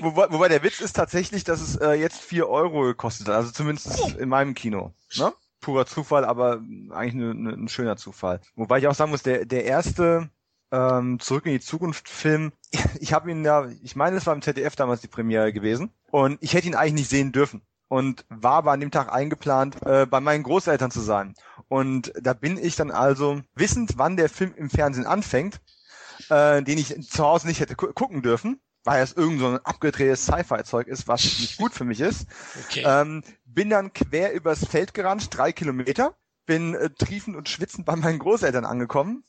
Wobei, 0.00 0.30
wobei 0.30 0.48
der 0.48 0.64
Witz 0.64 0.80
ist 0.80 0.94
tatsächlich, 0.94 1.44
dass 1.44 1.60
es 1.60 1.76
äh, 1.76 1.92
jetzt 1.92 2.20
4 2.20 2.48
Euro 2.48 2.82
gekostet 2.82 3.28
hat. 3.28 3.36
Also 3.36 3.52
zumindest 3.52 3.88
oh. 4.00 4.08
in 4.18 4.28
meinem 4.28 4.54
Kino. 4.54 4.92
Ne? 5.14 5.32
Purer 5.62 5.86
Zufall, 5.86 6.26
aber 6.26 6.60
eigentlich 6.90 7.14
ne, 7.14 7.34
ne, 7.34 7.50
ein 7.52 7.68
schöner 7.68 7.96
Zufall. 7.96 8.40
Wobei 8.54 8.78
ich 8.78 8.86
auch 8.86 8.94
sagen 8.94 9.10
muss, 9.10 9.22
der, 9.22 9.46
der 9.46 9.64
erste 9.64 10.28
ähm, 10.70 11.18
Zurück 11.20 11.46
in 11.46 11.52
die 11.52 11.60
Zukunft 11.60 12.08
Film, 12.08 12.52
ich 13.00 13.14
habe 13.14 13.30
ihn 13.30 13.44
ja, 13.44 13.68
ich 13.82 13.96
meine, 13.96 14.16
es 14.16 14.26
war 14.26 14.34
im 14.34 14.42
ZDF 14.42 14.76
damals 14.76 15.00
die 15.00 15.08
Premiere 15.08 15.52
gewesen 15.52 15.90
und 16.10 16.38
ich 16.42 16.52
hätte 16.52 16.66
ihn 16.66 16.74
eigentlich 16.74 16.92
nicht 16.94 17.10
sehen 17.10 17.32
dürfen 17.32 17.62
und 17.88 18.24
war 18.28 18.54
aber 18.54 18.72
an 18.72 18.80
dem 18.80 18.90
Tag 18.90 19.12
eingeplant, 19.12 19.76
äh, 19.84 20.06
bei 20.06 20.20
meinen 20.20 20.42
Großeltern 20.42 20.90
zu 20.90 21.00
sein. 21.00 21.34
Und 21.68 22.12
da 22.20 22.32
bin 22.32 22.56
ich 22.56 22.74
dann 22.74 22.90
also, 22.90 23.42
wissend, 23.54 23.94
wann 23.96 24.16
der 24.16 24.30
Film 24.30 24.54
im 24.56 24.70
Fernsehen 24.70 25.06
anfängt, 25.06 25.60
äh, 26.30 26.62
den 26.62 26.78
ich 26.78 26.94
zu 27.08 27.22
Hause 27.22 27.48
nicht 27.48 27.60
hätte 27.60 27.76
gu 27.76 27.92
gucken 27.92 28.22
dürfen, 28.22 28.60
weil 28.84 29.02
es 29.02 29.12
irgend 29.12 29.40
so 29.40 29.48
ein 29.48 29.58
abgedrehtes 29.58 30.24
Sci-Fi-Zeug 30.24 30.88
ist, 30.88 31.06
was 31.06 31.22
nicht 31.22 31.58
gut 31.58 31.74
für 31.74 31.84
mich 31.84 32.00
ist. 32.00 32.26
Okay. 32.64 32.82
Ähm, 32.86 33.22
bin 33.54 33.70
dann 33.70 33.92
quer 33.92 34.32
übers 34.32 34.64
Feld 34.64 34.94
gerannt, 34.94 35.36
drei 35.36 35.52
Kilometer, 35.52 36.14
bin 36.46 36.74
äh, 36.74 36.90
triefend 36.90 37.36
und 37.36 37.48
schwitzend 37.48 37.86
bei 37.86 37.96
meinen 37.96 38.18
Großeltern 38.18 38.64
angekommen 38.64 39.24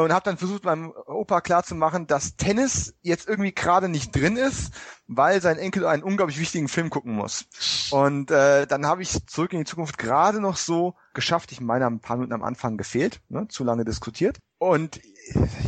und 0.00 0.12
habe 0.12 0.24
dann 0.24 0.38
versucht, 0.38 0.64
meinem 0.64 0.92
Opa 1.06 1.40
klarzumachen, 1.40 2.06
dass 2.06 2.36
Tennis 2.36 2.94
jetzt 3.02 3.28
irgendwie 3.28 3.52
gerade 3.52 3.88
nicht 3.88 4.14
drin 4.14 4.36
ist, 4.36 4.72
weil 5.06 5.42
sein 5.42 5.58
Enkel 5.58 5.86
einen 5.86 6.02
unglaublich 6.02 6.38
wichtigen 6.38 6.68
Film 6.68 6.88
gucken 6.88 7.14
muss. 7.14 7.46
Und 7.90 8.30
äh, 8.30 8.66
dann 8.66 8.86
habe 8.86 9.02
ich 9.02 9.26
zurück 9.26 9.52
in 9.52 9.60
die 9.60 9.64
Zukunft 9.64 9.98
gerade 9.98 10.40
noch 10.40 10.56
so 10.56 10.94
geschafft. 11.14 11.52
Ich 11.52 11.60
meine, 11.60 11.86
ein 11.86 12.00
paar 12.00 12.16
Minuten 12.16 12.32
am 12.32 12.44
Anfang 12.44 12.76
gefehlt, 12.76 13.20
ne, 13.28 13.48
zu 13.48 13.64
lange 13.64 13.84
diskutiert. 13.84 14.38
Und 14.58 15.00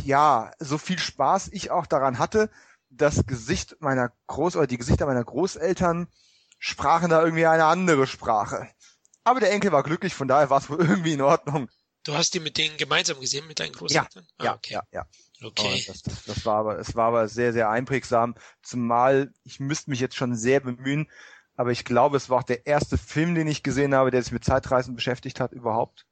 ja, 0.03 0.51
so 0.59 0.77
viel 0.77 0.97
Spaß 0.97 1.49
ich 1.51 1.69
auch 1.69 1.85
daran 1.85 2.17
hatte, 2.17 2.49
das 2.89 3.25
Gesicht 3.25 3.77
meiner 3.79 4.11
Groß- 4.27 4.57
oder 4.57 4.67
die 4.67 4.77
Gesichter 4.77 5.05
meiner 5.05 5.23
Großeltern 5.23 6.07
sprachen 6.57 7.09
da 7.09 7.23
irgendwie 7.23 7.45
eine 7.45 7.65
andere 7.65 8.07
Sprache. 8.07 8.69
Aber 9.23 9.39
der 9.39 9.51
Enkel 9.51 9.71
war 9.71 9.83
glücklich, 9.83 10.13
von 10.13 10.27
daher 10.27 10.49
war 10.49 10.59
es 10.59 10.69
wohl 10.69 10.79
irgendwie 10.87 11.13
in 11.13 11.21
Ordnung. 11.21 11.69
Du 12.03 12.13
hast 12.13 12.33
die 12.33 12.39
mit 12.39 12.57
denen 12.57 12.77
gemeinsam 12.77 13.19
gesehen, 13.19 13.47
mit 13.47 13.59
deinen 13.59 13.73
Großeltern? 13.73 14.27
Ja, 14.39 14.51
ah, 14.51 14.55
okay. 14.55 14.73
ja, 14.73 14.83
ja. 14.91 15.05
Okay. 15.43 15.83
Das, 15.87 16.01
das, 16.03 16.23
das, 16.23 16.45
war 16.45 16.57
aber, 16.57 16.79
es 16.79 16.95
war 16.95 17.07
aber 17.07 17.27
sehr, 17.27 17.51
sehr 17.51 17.69
einprägsam. 17.69 18.35
Zumal 18.61 19.33
ich 19.43 19.59
müsste 19.59 19.89
mich 19.89 19.99
jetzt 19.99 20.15
schon 20.15 20.35
sehr 20.35 20.59
bemühen, 20.59 21.09
aber 21.55 21.71
ich 21.71 21.83
glaube, 21.83 22.17
es 22.17 22.29
war 22.29 22.39
auch 22.39 22.43
der 22.43 22.67
erste 22.67 22.97
Film, 22.97 23.35
den 23.35 23.47
ich 23.47 23.63
gesehen 23.63 23.95
habe, 23.95 24.11
der 24.11 24.21
sich 24.21 24.31
mit 24.31 24.45
Zeitreisen 24.45 24.95
beschäftigt 24.95 25.39
hat 25.39 25.51
überhaupt. 25.51 26.05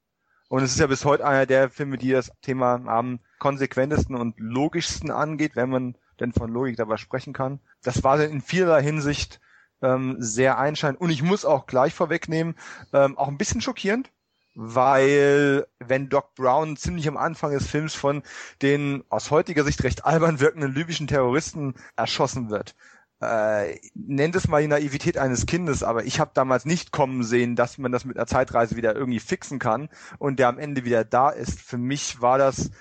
Und 0.49 0.63
es 0.63 0.71
ist 0.71 0.79
ja 0.79 0.87
bis 0.87 1.05
heute 1.05 1.25
einer 1.25 1.45
der 1.45 1.69
Filme, 1.69 1.97
die 1.97 2.11
das 2.11 2.31
Thema 2.41 2.75
am 2.85 3.19
konsequentesten 3.39 4.15
und 4.15 4.35
logischsten 4.37 5.09
angeht, 5.09 5.55
wenn 5.55 5.69
man 5.69 5.97
denn 6.19 6.33
von 6.33 6.51
Logik 6.51 6.77
dabei 6.77 6.97
sprechen 6.97 7.33
kann. 7.33 7.59
Das 7.81 8.03
war 8.03 8.21
in 8.21 8.41
vielerlei 8.41 8.83
Hinsicht 8.83 9.39
ähm, 9.83 10.15
sehr 10.19 10.57
einschneidend. 10.57 11.01
Und 11.01 11.11
ich 11.11 11.21
muss 11.21 11.45
auch 11.45 11.67
gleich 11.67 11.93
vorwegnehmen, 11.93 12.55
ähm, 12.93 13.17
auch 13.17 13.27
ein 13.27 13.37
bisschen 13.37 13.61
schockierend, 13.61 14.11
weil 14.55 15.67
wenn 15.79 16.09
Doc 16.09 16.35
Brown 16.35 16.77
ziemlich 16.77 17.07
am 17.07 17.17
Anfang 17.17 17.51
des 17.51 17.67
Films 17.67 17.93
von 17.93 18.23
den 18.61 19.03
aus 19.09 19.29
heutiger 19.31 19.63
Sicht 19.63 19.83
recht 19.83 20.05
albern 20.05 20.39
wirkenden 20.39 20.73
libyschen 20.73 21.07
Terroristen 21.07 21.75
erschossen 21.95 22.49
wird, 22.49 22.75
äh, 23.21 23.79
nennt 23.93 24.35
es 24.35 24.47
mal 24.47 24.61
die 24.61 24.67
Naivität 24.67 25.17
eines 25.17 25.45
Kindes, 25.45 25.83
aber 25.83 26.05
ich 26.05 26.19
habe 26.19 26.31
damals 26.33 26.65
nicht 26.65 26.91
kommen 26.91 27.23
sehen, 27.23 27.55
dass 27.55 27.77
man 27.77 27.91
das 27.91 28.05
mit 28.05 28.17
einer 28.17 28.27
Zeitreise 28.27 28.75
wieder 28.75 28.95
irgendwie 28.95 29.19
fixen 29.19 29.59
kann 29.59 29.89
und 30.19 30.39
der 30.39 30.49
am 30.49 30.59
Ende 30.59 30.85
wieder 30.85 31.03
da 31.03 31.29
ist. 31.29 31.59
Für 31.59 31.77
mich 31.77 32.21
war 32.21 32.37
das 32.37 32.71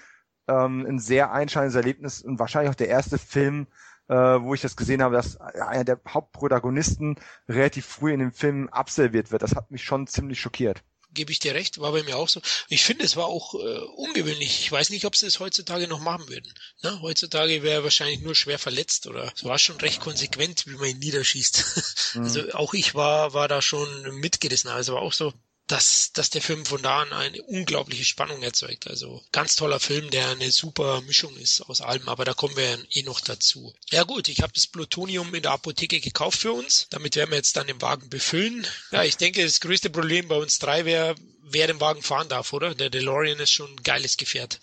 ähm, 0.49 0.85
ein 0.87 0.99
sehr 0.99 1.33
einschneidendes 1.33 1.77
Erlebnis 1.77 2.23
und 2.23 2.39
wahrscheinlich 2.39 2.71
auch 2.71 2.77
der 2.77 2.89
erste 2.89 3.19
Film, 3.19 3.67
äh, 4.13 4.43
wo 4.43 4.53
ich 4.53 4.61
das 4.61 4.77
gesehen 4.77 5.03
habe, 5.03 5.17
dass 5.17 5.41
einer 5.41 5.85
der 5.85 6.01
Hauptprotagonisten 6.07 7.19
relativ 7.49 7.87
früh 7.87 8.13
in 8.13 8.21
dem 8.21 8.33
Film 8.33 8.69
absolviert 8.69 9.31
wird. 9.31 9.43
Das 9.43 9.55
hat 9.55 9.71
mich 9.71 9.85
schon 9.85 10.07
ziemlich 10.07 10.41
schockiert 10.41 10.83
gebe 11.15 11.31
ich 11.31 11.41
dir 11.41 11.55
recht, 11.55 11.79
war 11.79 11.93
bei 11.93 12.03
mir 12.03 12.17
auch 12.17 12.31
so. 12.31 12.41
Ich 12.71 12.85
finde, 12.85 13.05
es 13.05 13.17
war 13.17 13.27
auch 13.27 13.53
äh, 13.55 13.79
ungewöhnlich. 13.97 14.61
Ich 14.61 14.73
weiß 14.73 14.89
nicht, 14.89 15.05
ob 15.05 15.15
sie 15.15 15.27
es 15.27 15.41
heutzutage 15.41 15.87
noch 15.87 16.01
machen 16.01 16.27
würden. 16.31 16.51
Ne? 16.83 17.03
Heutzutage 17.03 17.63
wäre 17.63 17.81
er 17.81 17.85
wahrscheinlich 17.85 18.23
nur 18.23 18.35
schwer 18.35 18.59
verletzt 18.59 19.07
oder 19.07 19.31
es 19.37 19.45
war 19.45 19.59
schon 19.59 19.77
recht 19.77 20.01
konsequent, 20.01 20.67
wie 20.67 20.77
man 20.77 20.89
ihn 20.89 20.99
niederschießt. 20.99 21.65
Mhm. 22.15 22.25
Also 22.25 22.53
auch 22.53 22.75
ich 22.75 22.95
war, 22.95 23.33
war 23.33 23.49
da 23.49 23.63
schon 23.63 23.89
mitgerissen. 24.21 24.71
Also 24.71 24.95
war 24.95 25.03
auch 25.03 25.15
so, 25.15 25.33
dass, 25.73 26.13
dass 26.13 26.29
der 26.29 26.43
Film 26.43 26.67
von 26.67 26.83
da 26.83 27.01
an 27.01 27.13
eine 27.15 27.43
unglaubliche 27.45 28.05
Spannung 28.05 28.43
erzeugt. 28.43 28.89
Also 28.89 29.23
ganz 29.33 29.57
toller 29.57 29.81
Film, 29.81 30.11
der 30.11 30.29
eine 30.29 30.51
super 30.51 31.01
Mischung 31.03 31.35
ist 31.37 31.63
aus 31.63 31.81
allem, 31.81 32.09
aber 32.11 32.27
da 32.27 32.35
kommen 32.35 32.57
wir 32.57 32.79
eh 32.91 33.03
noch 33.05 33.21
dazu. 33.21 33.73
Ja 33.91 34.03
gut, 34.03 34.29
ich 34.29 34.43
habe 34.43 34.53
das 34.53 34.67
Plutonium 34.67 35.35
in 35.35 35.43
der 35.43 35.53
Apotheke 35.53 36.01
gekauft 36.01 36.41
für 36.41 36.53
uns. 36.53 36.89
Damit 36.91 37.17
werden 37.17 37.31
wir 37.31 37.39
jetzt 37.39 37.57
dann 37.57 37.67
den 37.67 37.81
Wagen 37.81 38.11
befüllen. 38.11 38.67
Ja, 38.91 39.03
ich 39.03 39.17
denke, 39.17 39.43
das 39.43 39.61
größte 39.61 39.89
Problem 39.89 40.29
bei 40.29 40.37
uns 40.37 40.59
drei 40.59 40.85
wäre, 40.85 41.15
wer 41.43 41.67
den 41.67 41.81
Wagen 41.81 42.03
fahren 42.03 42.29
darf, 42.29 42.53
oder? 42.53 42.75
Der 42.75 42.91
DeLorean 42.91 43.41
ist 43.41 43.53
schon 43.53 43.71
ein 43.71 43.83
geiles 43.83 44.19
Gefährt. 44.19 44.61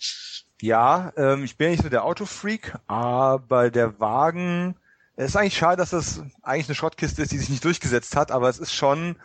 Ja, 0.62 1.12
ähm, 1.16 1.42
ich 1.42 1.56
bin 1.56 1.70
nicht 1.70 1.82
so 1.82 1.88
der 1.88 2.04
Autofreak, 2.04 2.74
aber 2.86 3.70
der 3.70 3.98
Wagen, 3.98 4.76
es 5.16 5.30
ist 5.30 5.36
eigentlich 5.36 5.56
schade, 5.56 5.78
dass 5.78 5.90
das 5.90 6.22
eigentlich 6.42 6.68
eine 6.68 6.76
Schrottkiste 6.76 7.22
ist, 7.22 7.32
die 7.32 7.38
sich 7.38 7.48
nicht 7.48 7.64
durchgesetzt 7.64 8.14
hat, 8.14 8.30
aber 8.30 8.48
es 8.48 8.58
ist 8.58 8.72
schon 8.72 9.16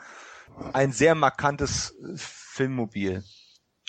ein 0.73 0.91
sehr 0.91 1.15
markantes 1.15 1.95
Filmmobil. 2.15 3.23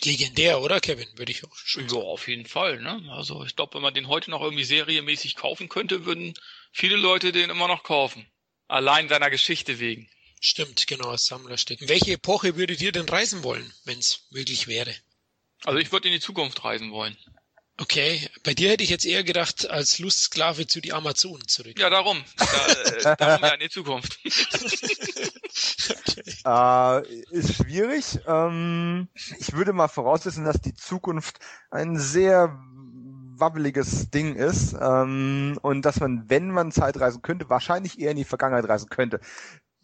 Legendär, 0.03 0.61
oder 0.61 0.81
Kevin? 0.81 1.09
Würde 1.17 1.33
ich 1.33 1.45
auch 1.45 1.57
schon 1.57 1.89
Ja, 1.89 1.97
auf 1.97 2.29
jeden 2.29 2.47
Fall. 2.47 2.81
Ne? 2.81 3.03
Also 3.11 3.45
ich 3.45 3.57
glaube, 3.57 3.75
wenn 3.75 3.83
man 3.83 3.95
den 3.95 4.09
heute 4.09 4.31
noch 4.31 4.43
irgendwie 4.43 4.65
serienmäßig 4.65 5.37
kaufen 5.37 5.69
könnte, 5.69 6.05
würden 6.05 6.35
viele 6.73 6.97
Leute 6.97 7.33
den 7.33 7.51
immer 7.51 7.69
noch 7.69 7.83
kaufen. 7.83 8.27
Allein 8.69 9.09
seiner 9.09 9.31
Geschichte 9.31 9.79
wegen. 9.79 10.09
Stimmt, 10.41 10.87
genau, 10.87 11.09
als 11.09 11.27
Sammlerstück. 11.27 11.81
In 11.81 11.89
welche 11.89 12.13
Epoche 12.13 12.57
würdet 12.57 12.83
ihr 12.83 12.93
denn 12.93 13.09
reisen 13.09 13.43
wollen, 13.43 13.73
wenn 13.85 13.99
es 13.99 14.27
möglich 14.31 14.67
wäre? 14.67 14.95
Also 15.65 15.79
ich 15.79 15.91
würde 15.93 16.09
in 16.09 16.15
die 16.15 16.21
Zukunft 16.21 16.63
reisen 16.63 16.93
wollen. 16.93 17.17
Okay, 17.79 18.29
bei 18.43 18.55
dir 18.55 18.71
hätte 18.71 18.83
ich 18.83 18.91
jetzt 18.91 19.05
eher 19.05 19.23
gedacht, 19.23 19.69
als 19.69 19.99
Lustsklave 19.99 20.67
zu 20.67 20.81
die 20.81 20.93
Amazonen 20.95 21.47
zurück. 21.47 21.79
Ja, 21.79 21.91
darum. 21.91 22.25
Da, 22.37 22.67
äh, 22.67 23.17
darum 23.19 23.43
ja 23.43 23.55
in 23.55 23.61
die 23.61 23.69
Zukunft. 23.69 24.19
okay. 25.91 26.23
äh, 26.45 27.37
ist 27.37 27.55
schwierig. 27.55 28.21
Ähm, 28.27 29.09
ich 29.39 29.53
würde 29.53 29.73
mal 29.73 29.89
voraussetzen, 29.89 30.45
dass 30.45 30.61
die 30.61 30.75
Zukunft 30.75 31.39
ein 31.71 31.99
sehr 31.99 32.59
wabbeliges 33.39 34.11
Ding 34.11 34.35
ist 34.35 34.75
ähm, 34.81 35.59
und 35.63 35.83
dass 35.83 36.01
man, 36.01 36.25
wenn 36.29 36.51
man 36.51 36.73
Zeit 36.73 36.99
reisen 36.99 37.23
könnte, 37.23 37.51
wahrscheinlich 37.51 38.01
eher 38.01 38.13
in 38.13 38.17
die 38.17 38.25
Vergangenheit 38.25 38.69
reisen 38.69 38.89
könnte. 38.89 39.21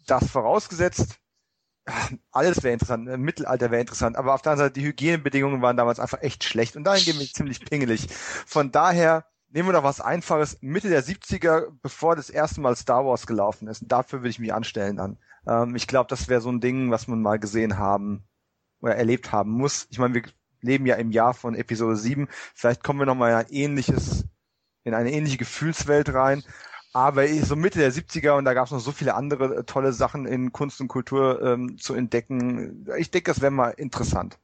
Das 0.07 0.29
vorausgesetzt, 0.29 1.19
alles 2.31 2.63
wäre 2.63 2.73
interessant, 2.73 3.07
äh, 3.07 3.17
Mittelalter 3.17 3.71
wäre 3.71 3.81
interessant, 3.81 4.15
aber 4.15 4.33
auf 4.33 4.41
der 4.41 4.53
anderen 4.53 4.69
Seite, 4.69 4.79
die 4.79 4.87
Hygienebedingungen 4.87 5.61
waren 5.61 5.77
damals 5.77 5.99
einfach 5.99 6.21
echt 6.21 6.43
schlecht 6.43 6.75
und 6.75 6.83
dahin 6.83 7.03
gehen 7.03 7.19
wir 7.19 7.27
ziemlich 7.27 7.63
pingelig. 7.63 8.07
Von 8.09 8.71
daher 8.71 9.25
nehmen 9.53 9.69
wir 9.69 9.73
doch 9.73 9.83
was 9.83 10.01
Einfaches, 10.01 10.57
Mitte 10.61 10.89
der 10.89 11.03
70er, 11.03 11.67
bevor 11.81 12.15
das 12.15 12.29
erste 12.29 12.61
Mal 12.61 12.75
Star 12.75 13.05
Wars 13.05 13.27
gelaufen 13.27 13.67
ist. 13.67 13.83
Und 13.83 13.91
dafür 13.91 14.19
würde 14.19 14.29
ich 14.29 14.39
mich 14.39 14.53
anstellen 14.53 14.97
dann. 14.97 15.17
Ähm, 15.47 15.75
ich 15.75 15.87
glaube, 15.87 16.09
das 16.09 16.27
wäre 16.27 16.41
so 16.41 16.51
ein 16.51 16.61
Ding, 16.61 16.91
was 16.91 17.07
man 17.07 17.21
mal 17.21 17.39
gesehen 17.39 17.77
haben 17.77 18.23
oder 18.81 18.95
erlebt 18.95 19.31
haben 19.31 19.51
muss. 19.51 19.87
Ich 19.91 19.99
meine, 19.99 20.13
wir 20.13 20.23
leben 20.61 20.85
ja 20.85 20.95
im 20.95 21.11
Jahr 21.11 21.33
von 21.33 21.55
Episode 21.55 21.95
7. 21.95 22.27
Vielleicht 22.53 22.83
kommen 22.83 22.99
wir 22.99 23.05
nochmal 23.05 23.31
in 23.31 23.37
ein 23.37 23.49
ähnliches, 23.49 24.25
in 24.83 24.93
eine 24.93 25.11
ähnliche 25.11 25.37
Gefühlswelt 25.37 26.13
rein. 26.13 26.43
Aber 26.93 27.27
so 27.27 27.55
Mitte 27.55 27.79
der 27.79 27.91
70er 27.91 28.37
und 28.37 28.45
da 28.45 28.53
gab 28.53 28.67
es 28.67 28.71
noch 28.71 28.79
so 28.79 28.91
viele 28.91 29.15
andere 29.15 29.55
äh, 29.55 29.63
tolle 29.63 29.93
Sachen 29.93 30.27
in 30.27 30.51
Kunst 30.51 30.79
und 30.79 30.89
Kultur 30.89 31.41
ähm, 31.41 31.77
zu 31.79 31.95
entdecken. 31.95 32.87
Ich 32.97 33.09
denke, 33.09 33.31
das 33.31 33.41
wäre 33.41 33.51
mal 33.51 33.71
interessant. 33.71 34.37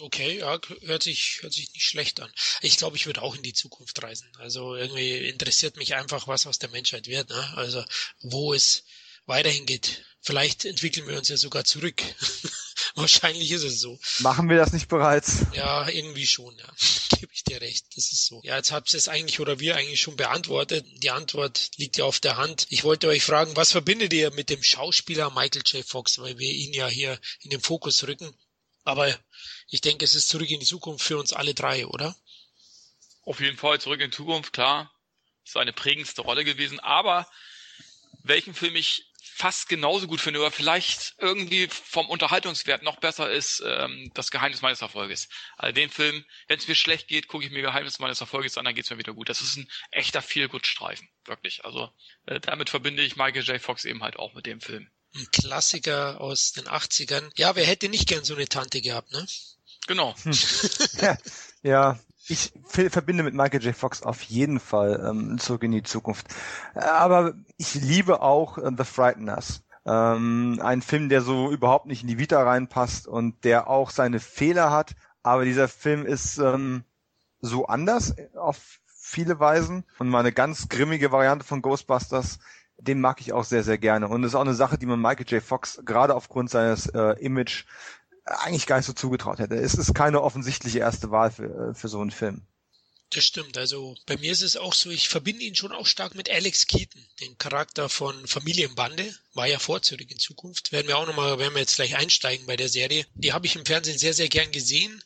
Okay, 0.00 0.38
ja, 0.38 0.58
hört 0.82 1.02
sich, 1.02 1.40
hört 1.42 1.52
sich 1.52 1.70
nicht 1.74 1.84
schlecht 1.84 2.20
an. 2.22 2.32
Ich 2.62 2.78
glaube, 2.78 2.96
ich 2.96 3.04
würde 3.04 3.20
auch 3.20 3.36
in 3.36 3.42
die 3.42 3.52
Zukunft 3.52 4.02
reisen. 4.02 4.32
Also 4.38 4.74
irgendwie 4.74 5.28
interessiert 5.28 5.76
mich 5.76 5.94
einfach, 5.94 6.26
was 6.26 6.46
aus 6.46 6.58
der 6.58 6.70
Menschheit 6.70 7.06
wird. 7.06 7.28
Ne? 7.28 7.52
Also 7.56 7.84
wo 8.22 8.54
es 8.54 8.84
weiterhin 9.26 9.66
geht. 9.66 10.04
Vielleicht 10.22 10.66
entwickeln 10.66 11.08
wir 11.08 11.16
uns 11.16 11.28
ja 11.28 11.36
sogar 11.38 11.64
zurück. 11.64 12.02
Wahrscheinlich 12.94 13.50
ist 13.52 13.62
es 13.62 13.80
so. 13.80 13.98
Machen 14.18 14.50
wir 14.50 14.58
das 14.58 14.72
nicht 14.72 14.88
bereits? 14.88 15.46
Ja, 15.54 15.88
irgendwie 15.88 16.26
schon, 16.26 16.56
ja. 16.58 16.66
Gebe 17.18 17.32
ich 17.32 17.44
dir 17.44 17.60
recht. 17.60 17.86
Das 17.96 18.12
ist 18.12 18.26
so. 18.26 18.40
Ja, 18.44 18.56
jetzt 18.56 18.70
habt 18.70 18.92
ihr 18.92 18.98
es 18.98 19.08
eigentlich 19.08 19.40
oder 19.40 19.60
wir 19.60 19.76
eigentlich 19.76 20.00
schon 20.00 20.16
beantwortet. 20.16 20.84
Die 21.02 21.10
Antwort 21.10 21.70
liegt 21.76 21.96
ja 21.96 22.04
auf 22.04 22.20
der 22.20 22.36
Hand. 22.36 22.66
Ich 22.68 22.84
wollte 22.84 23.08
euch 23.08 23.24
fragen, 23.24 23.56
was 23.56 23.72
verbindet 23.72 24.12
ihr 24.12 24.30
mit 24.32 24.50
dem 24.50 24.62
Schauspieler 24.62 25.30
Michael 25.30 25.62
J. 25.64 25.86
Fox, 25.86 26.18
weil 26.18 26.38
wir 26.38 26.50
ihn 26.50 26.74
ja 26.74 26.86
hier 26.86 27.18
in 27.40 27.50
den 27.50 27.60
Fokus 27.60 28.06
rücken. 28.06 28.34
Aber 28.84 29.14
ich 29.68 29.80
denke, 29.80 30.04
es 30.04 30.14
ist 30.14 30.28
zurück 30.28 30.50
in 30.50 30.60
die 30.60 30.66
Zukunft 30.66 31.04
für 31.04 31.18
uns 31.18 31.32
alle 31.32 31.54
drei, 31.54 31.86
oder? 31.86 32.14
Auf 33.22 33.40
jeden 33.40 33.56
Fall 33.56 33.80
zurück 33.80 34.00
in 34.00 34.10
die 34.10 34.16
Zukunft, 34.16 34.52
klar. 34.52 34.92
Ist 35.46 35.56
eine 35.56 35.72
prägendste 35.72 36.22
Rolle 36.22 36.44
gewesen. 36.44 36.78
Aber 36.80 37.26
welchen 38.22 38.54
Film 38.54 38.76
ich 38.76 39.09
fast 39.40 39.70
genauso 39.70 40.06
gut 40.06 40.20
finde 40.20 40.40
oder 40.40 40.50
vielleicht 40.50 41.14
irgendwie 41.16 41.66
vom 41.68 42.10
Unterhaltungswert 42.10 42.82
noch 42.82 43.00
besser 43.00 43.30
ist 43.30 43.62
ähm, 43.66 44.10
das 44.12 44.30
Geheimnis 44.30 44.60
meines 44.60 44.82
Erfolges. 44.82 45.30
Also 45.56 45.72
den 45.72 45.88
Film, 45.88 46.26
wenn 46.46 46.58
es 46.58 46.68
mir 46.68 46.74
schlecht 46.74 47.08
geht, 47.08 47.26
gucke 47.26 47.46
ich 47.46 47.50
mir 47.50 47.62
Geheimnis 47.62 47.98
meines 48.00 48.20
Erfolges 48.20 48.58
an, 48.58 48.66
dann 48.66 48.74
geht 48.74 48.84
es 48.84 48.90
mir 48.90 48.98
wieder 48.98 49.14
gut. 49.14 49.30
Das 49.30 49.40
ist 49.40 49.56
ein 49.56 49.66
echter 49.92 50.20
Feelgood-Streifen, 50.20 51.08
wirklich. 51.24 51.64
Also 51.64 51.88
äh, 52.26 52.38
damit 52.38 52.68
verbinde 52.68 53.02
ich 53.02 53.16
Michael 53.16 53.42
J. 53.42 53.62
Fox 53.62 53.86
eben 53.86 54.02
halt 54.02 54.18
auch 54.18 54.34
mit 54.34 54.44
dem 54.44 54.60
Film. 54.60 54.90
Ein 55.14 55.26
Klassiker 55.32 56.20
aus 56.20 56.52
den 56.52 56.66
80ern. 56.66 57.30
Ja, 57.36 57.56
wer 57.56 57.64
hätte 57.64 57.88
nicht 57.88 58.08
gern 58.08 58.24
so 58.24 58.34
eine 58.34 58.46
Tante 58.46 58.82
gehabt, 58.82 59.10
ne? 59.12 59.26
Genau. 59.86 60.14
Hm. 60.22 60.32
ja, 61.62 61.98
ich 62.30 62.52
verbinde 62.66 63.22
mit 63.22 63.34
Michael 63.34 63.62
J. 63.62 63.74
Fox 63.74 64.02
auf 64.02 64.22
jeden 64.22 64.60
Fall 64.60 65.04
ähm, 65.08 65.38
zurück 65.38 65.62
in 65.64 65.72
die 65.72 65.82
Zukunft. 65.82 66.26
Aber 66.74 67.34
ich 67.56 67.74
liebe 67.74 68.22
auch 68.22 68.58
äh, 68.58 68.70
The 68.76 68.84
Frighteners. 68.84 69.62
Ähm, 69.84 70.60
ein 70.62 70.82
Film, 70.82 71.08
der 71.08 71.22
so 71.22 71.50
überhaupt 71.50 71.86
nicht 71.86 72.02
in 72.02 72.08
die 72.08 72.18
Vita 72.18 72.42
reinpasst 72.42 73.08
und 73.08 73.44
der 73.44 73.68
auch 73.68 73.90
seine 73.90 74.20
Fehler 74.20 74.70
hat. 74.70 74.94
Aber 75.22 75.44
dieser 75.44 75.68
Film 75.68 76.06
ist 76.06 76.38
ähm, 76.38 76.84
so 77.40 77.66
anders 77.66 78.14
auf 78.36 78.78
viele 78.86 79.40
Weisen 79.40 79.84
und 79.98 80.08
mal 80.08 80.20
eine 80.20 80.32
ganz 80.32 80.68
grimmige 80.68 81.10
Variante 81.10 81.44
von 81.44 81.62
Ghostbusters. 81.62 82.38
Den 82.78 83.00
mag 83.00 83.20
ich 83.20 83.32
auch 83.32 83.44
sehr, 83.44 83.62
sehr 83.62 83.78
gerne. 83.78 84.08
Und 84.08 84.24
es 84.24 84.30
ist 84.30 84.34
auch 84.34 84.40
eine 84.40 84.54
Sache, 84.54 84.78
die 84.78 84.86
man 84.86 85.00
Michael 85.00 85.26
J. 85.26 85.42
Fox 85.42 85.82
gerade 85.84 86.14
aufgrund 86.14 86.50
seines 86.50 86.86
äh, 86.86 87.12
Image 87.18 87.64
eigentlich 88.30 88.66
gar 88.66 88.76
nicht 88.76 88.86
so 88.86 88.92
zugetraut 88.92 89.38
hätte. 89.38 89.56
Es 89.56 89.74
ist 89.74 89.94
keine 89.94 90.22
offensichtliche 90.22 90.78
erste 90.78 91.10
Wahl 91.10 91.30
für, 91.30 91.70
äh, 91.70 91.74
für 91.74 91.88
so 91.88 92.00
einen 92.00 92.10
Film. 92.10 92.46
Das 93.12 93.24
stimmt. 93.24 93.58
Also 93.58 93.96
bei 94.06 94.16
mir 94.18 94.30
ist 94.30 94.42
es 94.42 94.56
auch 94.56 94.72
so, 94.72 94.88
ich 94.88 95.08
verbinde 95.08 95.42
ihn 95.42 95.56
schon 95.56 95.72
auch 95.72 95.86
stark 95.86 96.14
mit 96.14 96.30
Alex 96.30 96.68
Keaton, 96.68 97.04
den 97.20 97.36
Charakter 97.38 97.88
von 97.88 98.26
Familienbande, 98.28 99.12
war 99.34 99.48
ja 99.48 99.58
vorzüglich 99.58 100.12
in 100.12 100.18
Zukunft. 100.20 100.70
Werden 100.70 100.86
wir 100.86 100.96
auch 100.96 101.08
nochmal, 101.08 101.38
werden 101.40 101.54
wir 101.54 101.60
jetzt 101.60 101.74
gleich 101.74 101.96
einsteigen 101.96 102.46
bei 102.46 102.56
der 102.56 102.68
Serie. 102.68 103.04
Die 103.14 103.32
habe 103.32 103.46
ich 103.46 103.56
im 103.56 103.66
Fernsehen 103.66 103.98
sehr, 103.98 104.14
sehr 104.14 104.28
gern 104.28 104.52
gesehen. 104.52 105.02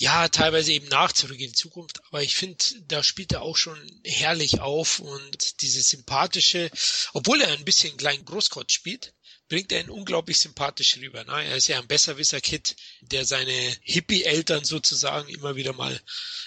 Ja, 0.00 0.28
teilweise 0.28 0.70
eben 0.70 0.86
nach 0.86 1.10
zurück 1.10 1.40
in 1.40 1.48
die 1.48 1.52
Zukunft, 1.52 2.00
aber 2.06 2.22
ich 2.22 2.36
finde, 2.36 2.64
da 2.86 3.02
spielt 3.02 3.32
er 3.32 3.42
auch 3.42 3.56
schon 3.56 3.76
herrlich 4.04 4.60
auf 4.60 5.00
und 5.00 5.60
diese 5.60 5.82
sympathische, 5.82 6.70
obwohl 7.14 7.40
er 7.40 7.48
ein 7.48 7.64
bisschen 7.64 7.96
klein 7.96 8.24
Großkotz 8.24 8.70
spielt, 8.70 9.12
bringt 9.48 9.72
er 9.72 9.80
ihn 9.80 9.90
unglaublich 9.90 10.38
sympathisch 10.38 10.98
rüber. 10.98 11.24
Ne? 11.24 11.46
Er 11.46 11.56
ist 11.56 11.66
ja 11.66 11.80
ein 11.80 11.88
Besserwisser-Kid, 11.88 12.76
der 13.00 13.24
seine 13.24 13.76
Hippie-Eltern 13.82 14.64
sozusagen 14.64 15.28
immer 15.30 15.56
wieder 15.56 15.72
mal 15.72 16.00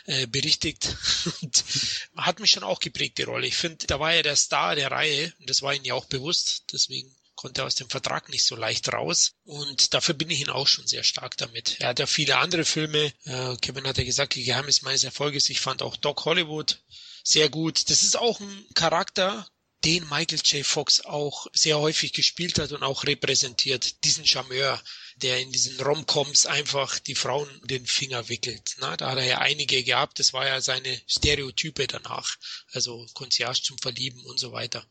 äh, 0.05 0.27
berichtigt. 0.27 0.95
Und 1.41 1.65
hat 2.15 2.39
mich 2.39 2.51
schon 2.51 2.63
auch 2.63 2.79
geprägt, 2.79 3.17
die 3.17 3.23
Rolle. 3.23 3.47
Ich 3.47 3.57
finde, 3.57 3.85
da 3.85 3.99
war 3.99 4.13
er 4.13 4.23
der 4.23 4.37
Star 4.37 4.75
der 4.75 4.91
Reihe 4.91 5.33
und 5.39 5.49
das 5.49 5.61
war 5.61 5.73
ihm 5.73 5.83
ja 5.83 5.93
auch 5.93 6.05
bewusst. 6.05 6.63
Deswegen 6.71 7.13
konnte 7.41 7.65
aus 7.65 7.73
dem 7.73 7.89
Vertrag 7.89 8.29
nicht 8.29 8.45
so 8.45 8.55
leicht 8.55 8.93
raus. 8.93 9.33
Und 9.45 9.95
dafür 9.95 10.13
bin 10.13 10.29
ich 10.29 10.41
ihn 10.41 10.51
auch 10.51 10.67
schon 10.67 10.85
sehr 10.85 11.03
stark 11.03 11.37
damit. 11.37 11.77
Er 11.79 11.89
hat 11.89 11.99
ja 11.99 12.05
viele 12.05 12.37
andere 12.37 12.65
Filme. 12.65 13.11
Äh, 13.25 13.55
Kevin 13.61 13.87
hat 13.87 13.97
ja 13.97 14.03
gesagt, 14.03 14.35
die 14.35 14.43
Geheimnis 14.43 14.83
meines 14.83 15.03
Erfolges. 15.03 15.49
Ich 15.49 15.59
fand 15.59 15.81
auch 15.81 15.95
Doc 15.95 16.25
Hollywood 16.25 16.77
sehr 17.23 17.49
gut. 17.49 17.89
Das 17.89 18.03
ist 18.03 18.15
auch 18.15 18.39
ein 18.39 18.65
Charakter, 18.75 19.47
den 19.83 20.07
Michael 20.07 20.39
J. 20.43 20.63
Fox 20.63 21.01
auch 21.01 21.47
sehr 21.51 21.79
häufig 21.79 22.13
gespielt 22.13 22.59
hat 22.59 22.73
und 22.73 22.83
auch 22.83 23.05
repräsentiert, 23.05 24.03
diesen 24.03 24.27
Charmeur, 24.27 24.79
der 25.15 25.39
in 25.39 25.51
diesen 25.51 25.79
Romcoms 25.79 26.45
einfach 26.45 26.99
die 26.99 27.15
Frauen 27.15 27.49
den 27.63 27.87
Finger 27.87 28.29
wickelt. 28.29 28.75
Na, 28.79 28.95
da 28.97 29.09
hat 29.09 29.17
er 29.17 29.25
ja 29.25 29.39
einige 29.39 29.83
gehabt, 29.83 30.19
das 30.19 30.33
war 30.33 30.45
ja 30.45 30.61
seine 30.61 31.01
Stereotype 31.07 31.87
danach, 31.87 32.37
also 32.71 33.07
Concierge 33.15 33.63
zum 33.63 33.79
Verlieben 33.79 34.23
und 34.25 34.39
so 34.39 34.51
weiter. 34.51 34.85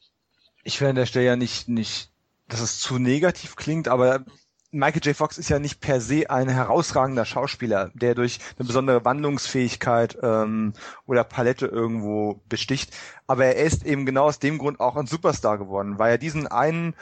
Ich 0.64 0.80
will 0.80 0.88
an 0.88 0.96
der 0.96 1.06
Stelle 1.06 1.26
ja 1.26 1.36
nicht, 1.36 1.68
nicht, 1.68 2.09
dass 2.50 2.60
es 2.60 2.78
zu 2.78 2.98
negativ 2.98 3.56
klingt, 3.56 3.88
aber 3.88 4.24
Michael 4.72 5.02
J. 5.02 5.16
Fox 5.16 5.36
ist 5.36 5.48
ja 5.48 5.58
nicht 5.58 5.80
per 5.80 6.00
se 6.00 6.30
ein 6.30 6.48
herausragender 6.48 7.24
Schauspieler, 7.24 7.90
der 7.94 8.14
durch 8.14 8.38
eine 8.56 8.66
besondere 8.66 9.04
Wandlungsfähigkeit 9.04 10.16
ähm, 10.22 10.74
oder 11.06 11.24
Palette 11.24 11.66
irgendwo 11.66 12.40
besticht. 12.48 12.96
Aber 13.26 13.46
er 13.46 13.56
ist 13.56 13.84
eben 13.84 14.06
genau 14.06 14.26
aus 14.26 14.38
dem 14.38 14.58
Grund 14.58 14.78
auch 14.78 14.96
ein 14.96 15.08
Superstar 15.08 15.58
geworden, 15.58 15.98
weil 15.98 16.12
er 16.12 16.18
diesen 16.18 16.46
einen 16.46 16.94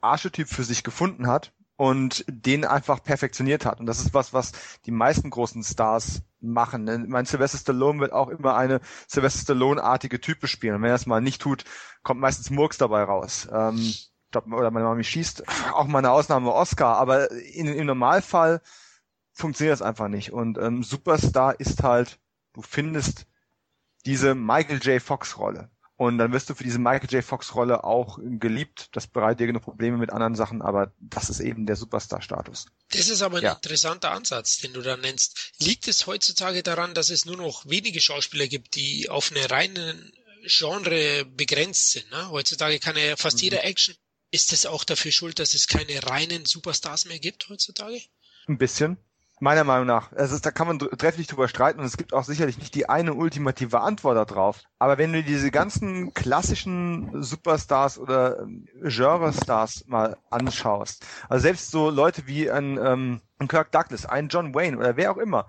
Archetyp 0.00 0.48
für 0.48 0.64
sich 0.64 0.82
gefunden 0.82 1.26
hat 1.26 1.52
und 1.76 2.24
den 2.28 2.64
einfach 2.64 3.02
perfektioniert 3.02 3.66
hat. 3.66 3.80
Und 3.80 3.86
das 3.86 4.00
ist 4.00 4.14
was, 4.14 4.32
was 4.32 4.52
die 4.86 4.90
meisten 4.90 5.28
großen 5.28 5.62
Stars 5.62 6.22
machen. 6.40 7.06
Mein 7.08 7.26
Sylvester 7.26 7.58
Stallone 7.58 8.00
wird 8.00 8.12
auch 8.12 8.28
immer 8.28 8.56
eine 8.56 8.80
Sylvester 9.08 9.42
Stallone-artige 9.42 10.22
Type 10.22 10.46
spielen. 10.46 10.76
Und 10.76 10.82
wenn 10.82 10.90
er 10.90 10.96
es 10.96 11.06
mal 11.06 11.20
nicht 11.20 11.42
tut, 11.42 11.64
kommt 12.02 12.20
meistens 12.20 12.48
Murks 12.50 12.78
dabei 12.78 13.02
raus. 13.02 13.46
Ähm, 13.52 13.94
glaub, 14.30 14.46
oder 14.52 14.70
meine 14.70 14.86
Mami 14.86 15.04
schießt, 15.04 15.44
auch 15.72 15.86
mal 15.86 15.98
eine 15.98 16.10
Ausnahme 16.10 16.52
Oscar, 16.52 16.96
aber 16.96 17.30
in, 17.30 17.66
im 17.66 17.86
Normalfall 17.86 18.60
funktioniert 19.32 19.72
das 19.72 19.82
einfach 19.82 20.08
nicht. 20.08 20.32
Und 20.32 20.58
ähm, 20.58 20.82
Superstar 20.82 21.58
ist 21.58 21.82
halt, 21.82 22.18
du 22.52 22.62
findest 22.62 23.26
diese 24.06 24.34
Michael 24.34 24.78
J. 24.78 25.02
Fox 25.02 25.38
Rolle. 25.38 25.70
Und 26.00 26.16
dann 26.16 26.32
wirst 26.32 26.48
du 26.48 26.54
für 26.54 26.64
diese 26.64 26.78
Michael 26.78 27.10
J. 27.10 27.22
Fox-Rolle 27.22 27.84
auch 27.84 28.18
geliebt. 28.22 28.88
Das 28.92 29.06
bereitet 29.06 29.40
dir 29.40 29.48
genug 29.48 29.64
Probleme 29.64 29.98
mit 29.98 30.10
anderen 30.14 30.34
Sachen, 30.34 30.62
aber 30.62 30.94
das 30.98 31.28
ist 31.28 31.40
eben 31.40 31.66
der 31.66 31.76
Superstar-Status. 31.76 32.68
Das 32.88 33.10
ist 33.10 33.20
aber 33.20 33.36
ein 33.36 33.42
ja. 33.42 33.52
interessanter 33.52 34.10
Ansatz, 34.10 34.56
den 34.60 34.72
du 34.72 34.80
da 34.80 34.96
nennst. 34.96 35.52
Liegt 35.58 35.88
es 35.88 36.06
heutzutage 36.06 36.62
daran, 36.62 36.94
dass 36.94 37.10
es 37.10 37.26
nur 37.26 37.36
noch 37.36 37.66
wenige 37.68 38.00
Schauspieler 38.00 38.46
gibt, 38.46 38.76
die 38.76 39.10
auf 39.10 39.30
eine 39.30 39.50
reine 39.50 39.94
Genre 40.46 41.26
begrenzt 41.26 41.90
sind? 41.90 42.10
Ne? 42.10 42.30
Heutzutage 42.30 42.78
kann 42.78 42.96
ja 42.96 43.16
fast 43.16 43.36
mhm. 43.36 43.42
jeder 43.42 43.64
Action. 43.64 43.94
Ist 44.30 44.52
es 44.52 44.66
auch 44.66 44.84
dafür 44.84 45.12
schuld, 45.12 45.38
dass 45.38 45.54
es 45.54 45.66
keine 45.66 46.06
reinen 46.08 46.44
Superstars 46.44 47.06
mehr 47.06 47.18
gibt 47.18 47.48
heutzutage? 47.48 48.00
Ein 48.46 48.58
bisschen. 48.58 48.96
Meiner 49.42 49.64
Meinung 49.64 49.86
nach. 49.86 50.12
Also 50.12 50.38
da 50.38 50.50
kann 50.50 50.66
man 50.66 50.78
trefflich 50.78 51.26
drüber 51.26 51.48
streiten 51.48 51.80
und 51.80 51.86
es 51.86 51.96
gibt 51.96 52.12
auch 52.12 52.24
sicherlich 52.24 52.58
nicht 52.58 52.74
die 52.74 52.90
eine 52.90 53.14
ultimative 53.14 53.80
Antwort 53.80 54.30
darauf. 54.30 54.60
Aber 54.78 54.98
wenn 54.98 55.14
du 55.14 55.22
diese 55.22 55.50
ganzen 55.50 56.12
klassischen 56.12 57.22
Superstars 57.22 57.98
oder 57.98 58.40
ähm, 58.40 58.68
Genre-Stars 58.82 59.86
mal 59.86 60.18
anschaust, 60.28 61.06
also 61.30 61.42
selbst 61.42 61.70
so 61.70 61.88
Leute 61.88 62.26
wie 62.26 62.50
ein, 62.50 62.78
ähm, 62.84 63.22
ein 63.38 63.48
Kirk 63.48 63.72
Douglas, 63.72 64.04
ein 64.04 64.28
John 64.28 64.54
Wayne 64.54 64.76
oder 64.76 64.96
wer 64.98 65.10
auch 65.10 65.16
immer, 65.16 65.46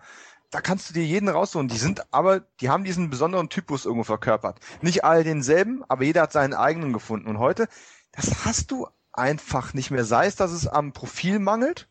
da 0.52 0.62
kannst 0.62 0.90
du 0.90 0.94
dir 0.94 1.06
jeden 1.06 1.28
raussuchen. 1.28 1.68
Die 1.68 1.78
sind 1.78 2.14
aber, 2.14 2.42
die 2.62 2.70
haben 2.70 2.86
diesen 2.86 3.10
besonderen 3.10 3.50
Typus 3.50 3.86
irgendwo 3.86 4.06
verkörpert. 4.06 4.60
Nicht 4.82 5.04
alle 5.04 5.26
denselben, 5.26 5.84
aber 5.90 6.06
jeder 6.06 6.22
hat 6.22 6.32
seinen 6.32 6.54
eigenen 6.54 6.94
gefunden. 6.94 7.28
Und 7.28 7.40
heute, 7.40 7.68
das 8.12 8.46
hast 8.46 8.72
du 8.72 8.88
einfach 9.14 9.74
nicht 9.74 9.92
mehr. 9.92 10.06
Sei 10.06 10.26
es, 10.26 10.36
dass 10.36 10.52
es 10.52 10.68
am 10.68 10.94
Profil 10.94 11.40
mangelt, 11.40 11.88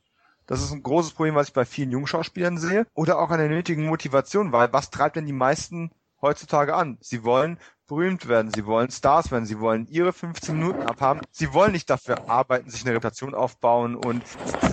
das 0.47 0.63
ist 0.63 0.73
ein 0.73 0.83
großes 0.83 1.13
Problem, 1.13 1.37
was 1.37 1.49
ich 1.49 1.55
bei 1.55 1.65
vielen 1.65 1.93
Jungschauspielern 1.93 2.59
sehe. 2.59 2.87
Oder 2.95 3.21
auch 3.21 3.31
an 3.31 3.39
der 3.39 3.49
nötigen 3.49 3.87
Motivation, 3.87 4.51
weil 4.51 4.73
was 4.73 4.91
treibt 4.91 5.17
denn 5.17 5.27
die 5.27 5.33
meisten 5.33 5.93
heutzutage 6.21 6.75
an? 6.75 6.99
Sie 7.01 7.23
wollen 7.23 7.59
berühmt 7.87 8.27
werden, 8.29 8.53
sie 8.53 8.67
wollen 8.67 8.91
Stars 8.91 9.31
werden, 9.31 9.47
sie 9.47 9.61
wollen 9.61 9.87
ihre 9.87 10.13
15 10.13 10.59
Minuten 10.59 10.83
abhaben. 10.83 11.21
Sie 11.31 11.53
wollen 11.53 11.73
nicht 11.73 11.89
dafür 11.89 12.29
arbeiten, 12.29 12.69
sich 12.69 12.83
eine 12.83 12.95
Reputation 12.95 13.35
aufbauen 13.35 13.95
und 13.97 14.23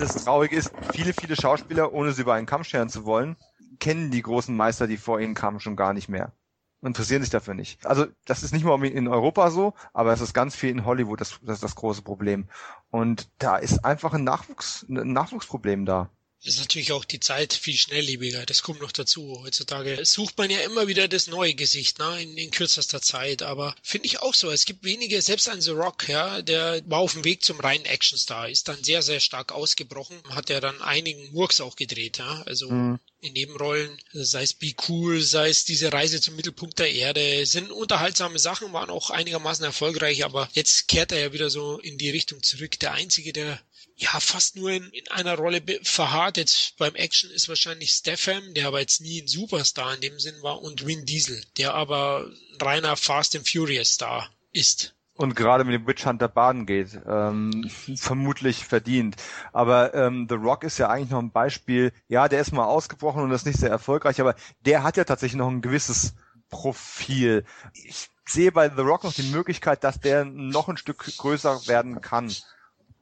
das 0.00 0.24
Traurige 0.24 0.56
ist, 0.56 0.72
viele, 0.92 1.12
viele 1.12 1.36
Schauspieler, 1.36 1.92
ohne 1.92 2.12
sie 2.12 2.22
über 2.22 2.34
einen 2.34 2.46
Kamm 2.46 2.64
scheren 2.64 2.88
zu 2.88 3.04
wollen, 3.04 3.36
kennen 3.78 4.10
die 4.10 4.22
großen 4.22 4.56
Meister, 4.56 4.86
die 4.86 4.96
vor 4.96 5.20
ihnen 5.20 5.34
kamen, 5.34 5.60
schon 5.60 5.76
gar 5.76 5.94
nicht 5.94 6.08
mehr 6.08 6.32
interessieren 6.82 7.22
sich 7.22 7.30
dafür 7.30 7.54
nicht. 7.54 7.84
Also 7.86 8.06
das 8.24 8.42
ist 8.42 8.52
nicht 8.52 8.64
nur 8.64 8.82
in 8.84 9.08
Europa 9.08 9.50
so, 9.50 9.74
aber 9.92 10.12
es 10.12 10.20
ist 10.20 10.34
ganz 10.34 10.54
viel 10.54 10.70
in 10.70 10.84
Hollywood, 10.84 11.20
das, 11.20 11.40
das 11.42 11.56
ist 11.56 11.64
das 11.64 11.74
große 11.74 12.02
Problem. 12.02 12.48
Und 12.90 13.30
da 13.38 13.56
ist 13.56 13.84
einfach 13.84 14.14
ein 14.14 14.24
Nachwuchs, 14.24 14.86
ein 14.88 15.12
Nachwuchsproblem 15.12 15.84
da 15.86 16.10
ist 16.44 16.60
natürlich 16.60 16.92
auch 16.92 17.04
die 17.04 17.20
Zeit 17.20 17.52
viel 17.52 17.76
schnelllebiger. 17.76 18.46
Das 18.46 18.62
kommt 18.62 18.80
noch 18.80 18.92
dazu. 18.92 19.40
Heutzutage 19.42 20.04
sucht 20.04 20.38
man 20.38 20.50
ja 20.50 20.60
immer 20.60 20.86
wieder 20.86 21.08
das 21.08 21.26
neue 21.26 21.54
Gesicht, 21.54 21.98
ne, 21.98 22.22
in, 22.22 22.36
in 22.36 22.50
kürzester 22.50 23.02
Zeit. 23.02 23.42
Aber 23.42 23.74
finde 23.82 24.06
ich 24.06 24.20
auch 24.20 24.34
so. 24.34 24.50
Es 24.50 24.64
gibt 24.64 24.84
wenige, 24.84 25.20
selbst 25.20 25.48
ein 25.48 25.60
The 25.60 25.72
Rock, 25.72 26.08
ja, 26.08 26.40
der 26.42 26.82
war 26.86 27.00
auf 27.00 27.12
dem 27.12 27.24
Weg 27.24 27.42
zum 27.44 27.58
reinen 27.60 27.86
Actionstar, 27.86 28.48
ist 28.48 28.68
dann 28.68 28.82
sehr, 28.84 29.02
sehr 29.02 29.20
stark 29.20 29.52
ausgebrochen, 29.52 30.16
hat 30.30 30.48
ja 30.48 30.60
dann 30.60 30.80
einigen 30.80 31.32
Murks 31.32 31.60
auch 31.60 31.76
gedreht, 31.76 32.18
ja. 32.18 32.42
Also 32.46 32.70
mhm 32.70 33.00
in 33.20 33.32
Nebenrollen, 33.32 33.98
sei 34.12 34.42
es 34.42 34.54
Be 34.54 34.74
Cool, 34.88 35.20
sei 35.20 35.48
es 35.48 35.64
diese 35.64 35.92
Reise 35.92 36.20
zum 36.20 36.36
Mittelpunkt 36.36 36.78
der 36.78 36.92
Erde, 36.92 37.44
sind 37.46 37.72
unterhaltsame 37.72 38.38
Sachen, 38.38 38.72
waren 38.72 38.90
auch 38.90 39.10
einigermaßen 39.10 39.64
erfolgreich, 39.64 40.24
aber 40.24 40.48
jetzt 40.52 40.88
kehrt 40.88 41.10
er 41.12 41.20
ja 41.20 41.32
wieder 41.32 41.50
so 41.50 41.78
in 41.78 41.98
die 41.98 42.10
Richtung 42.10 42.42
zurück. 42.42 42.78
Der 42.78 42.92
einzige, 42.92 43.32
der 43.32 43.60
ja 43.98 44.20
fast 44.20 44.56
nur 44.56 44.70
in, 44.70 44.88
in 44.90 45.08
einer 45.08 45.36
Rolle 45.36 45.60
verharrt. 45.82 46.36
Jetzt 46.36 46.76
beim 46.78 46.94
Action 46.94 47.30
ist 47.30 47.48
wahrscheinlich 47.48 47.90
Stefan, 47.90 48.54
der 48.54 48.68
aber 48.68 48.80
jetzt 48.80 49.00
nie 49.00 49.22
ein 49.22 49.26
Superstar 49.26 49.94
in 49.94 50.00
dem 50.00 50.18
Sinn 50.18 50.40
war, 50.42 50.62
und 50.62 50.86
Vin 50.86 51.04
Diesel, 51.04 51.42
der 51.56 51.74
aber 51.74 52.30
reiner 52.60 52.96
Fast 52.96 53.36
and 53.36 53.48
Furious 53.48 53.94
Star 53.94 54.30
ist. 54.52 54.94
Und 55.14 55.34
gerade 55.34 55.64
mit 55.64 55.74
dem 55.74 55.86
Witch 55.88 56.06
Hunter 56.06 56.28
baden 56.28 56.64
geht, 56.64 56.96
ähm, 57.08 57.68
vermutlich 57.96 58.64
verdient. 58.64 59.16
Aber 59.52 59.92
ähm, 59.92 60.26
The 60.28 60.36
Rock 60.36 60.62
ist 60.62 60.78
ja 60.78 60.88
eigentlich 60.88 61.10
noch 61.10 61.18
ein 61.18 61.32
Beispiel. 61.32 61.92
Ja, 62.06 62.28
der 62.28 62.40
ist 62.40 62.52
mal 62.52 62.66
ausgebrochen 62.66 63.24
und 63.24 63.32
ist 63.32 63.46
nicht 63.46 63.58
sehr 63.58 63.70
erfolgreich, 63.70 64.20
aber 64.20 64.36
der 64.60 64.84
hat 64.84 64.96
ja 64.96 65.02
tatsächlich 65.02 65.38
noch 65.38 65.48
ein 65.48 65.60
gewisses 65.60 66.14
Profil. 66.50 67.44
Ich 67.72 68.10
sehe 68.26 68.52
bei 68.52 68.70
The 68.70 68.82
Rock 68.82 69.02
noch 69.02 69.12
die 69.12 69.24
Möglichkeit, 69.24 69.82
dass 69.82 69.98
der 69.98 70.24
noch 70.24 70.68
ein 70.68 70.76
Stück 70.76 71.04
größer 71.18 71.66
werden 71.66 72.00
kann. 72.00 72.32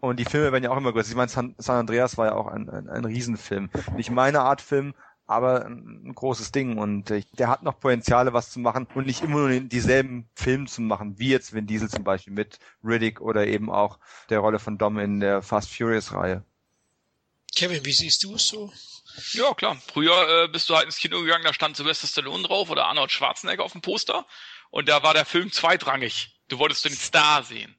Und 0.06 0.20
die 0.20 0.24
Filme 0.24 0.52
werden 0.52 0.64
ja 0.64 0.70
auch 0.70 0.76
immer 0.76 0.92
größer. 0.92 1.10
Ich 1.10 1.16
meine, 1.16 1.28
San, 1.28 1.54
San 1.58 1.76
Andreas 1.76 2.16
war 2.16 2.26
ja 2.26 2.34
auch 2.34 2.46
ein, 2.46 2.68
ein, 2.70 2.88
ein 2.88 3.04
Riesenfilm. 3.04 3.70
Nicht 3.96 4.10
meine 4.10 4.40
Art 4.40 4.60
Film, 4.60 4.94
aber 5.26 5.66
ein 5.66 6.12
großes 6.14 6.52
Ding 6.52 6.78
und 6.78 7.10
der 7.10 7.48
hat 7.48 7.62
noch 7.62 7.80
Potenziale, 7.80 8.32
was 8.32 8.50
zu 8.50 8.60
machen 8.60 8.86
und 8.94 9.06
nicht 9.06 9.22
immer 9.22 9.48
nur 9.48 9.60
dieselben 9.60 10.28
Filme 10.34 10.66
zu 10.66 10.82
machen, 10.82 11.18
wie 11.18 11.30
jetzt 11.30 11.52
Vin 11.52 11.66
Diesel 11.66 11.90
zum 11.90 12.04
Beispiel 12.04 12.32
mit 12.32 12.58
Riddick 12.84 13.20
oder 13.20 13.46
eben 13.46 13.70
auch 13.70 13.98
der 14.30 14.38
Rolle 14.38 14.58
von 14.58 14.78
Dom 14.78 14.98
in 14.98 15.20
der 15.20 15.42
Fast 15.42 15.74
Furious 15.74 16.12
Reihe. 16.12 16.44
Kevin, 17.54 17.84
wie 17.84 17.92
siehst 17.92 18.22
du 18.22 18.34
es 18.34 18.48
so? 18.48 18.72
Ja, 19.32 19.54
klar. 19.54 19.76
Früher 19.92 20.44
äh, 20.44 20.48
bist 20.48 20.68
du 20.68 20.76
halt 20.76 20.86
ins 20.86 20.98
Kino 20.98 21.20
gegangen, 21.20 21.44
da 21.44 21.54
stand 21.54 21.76
Sylvester 21.76 22.06
Stallone 22.06 22.44
drauf 22.44 22.70
oder 22.70 22.86
Arnold 22.86 23.10
Schwarzenegger 23.10 23.64
auf 23.64 23.72
dem 23.72 23.80
Poster 23.80 24.26
und 24.70 24.88
da 24.88 25.02
war 25.02 25.14
der 25.14 25.24
Film 25.24 25.50
zweitrangig. 25.50 26.38
Du 26.48 26.58
wolltest 26.58 26.84
den 26.84 26.92
Star 26.92 27.42
sehen 27.42 27.76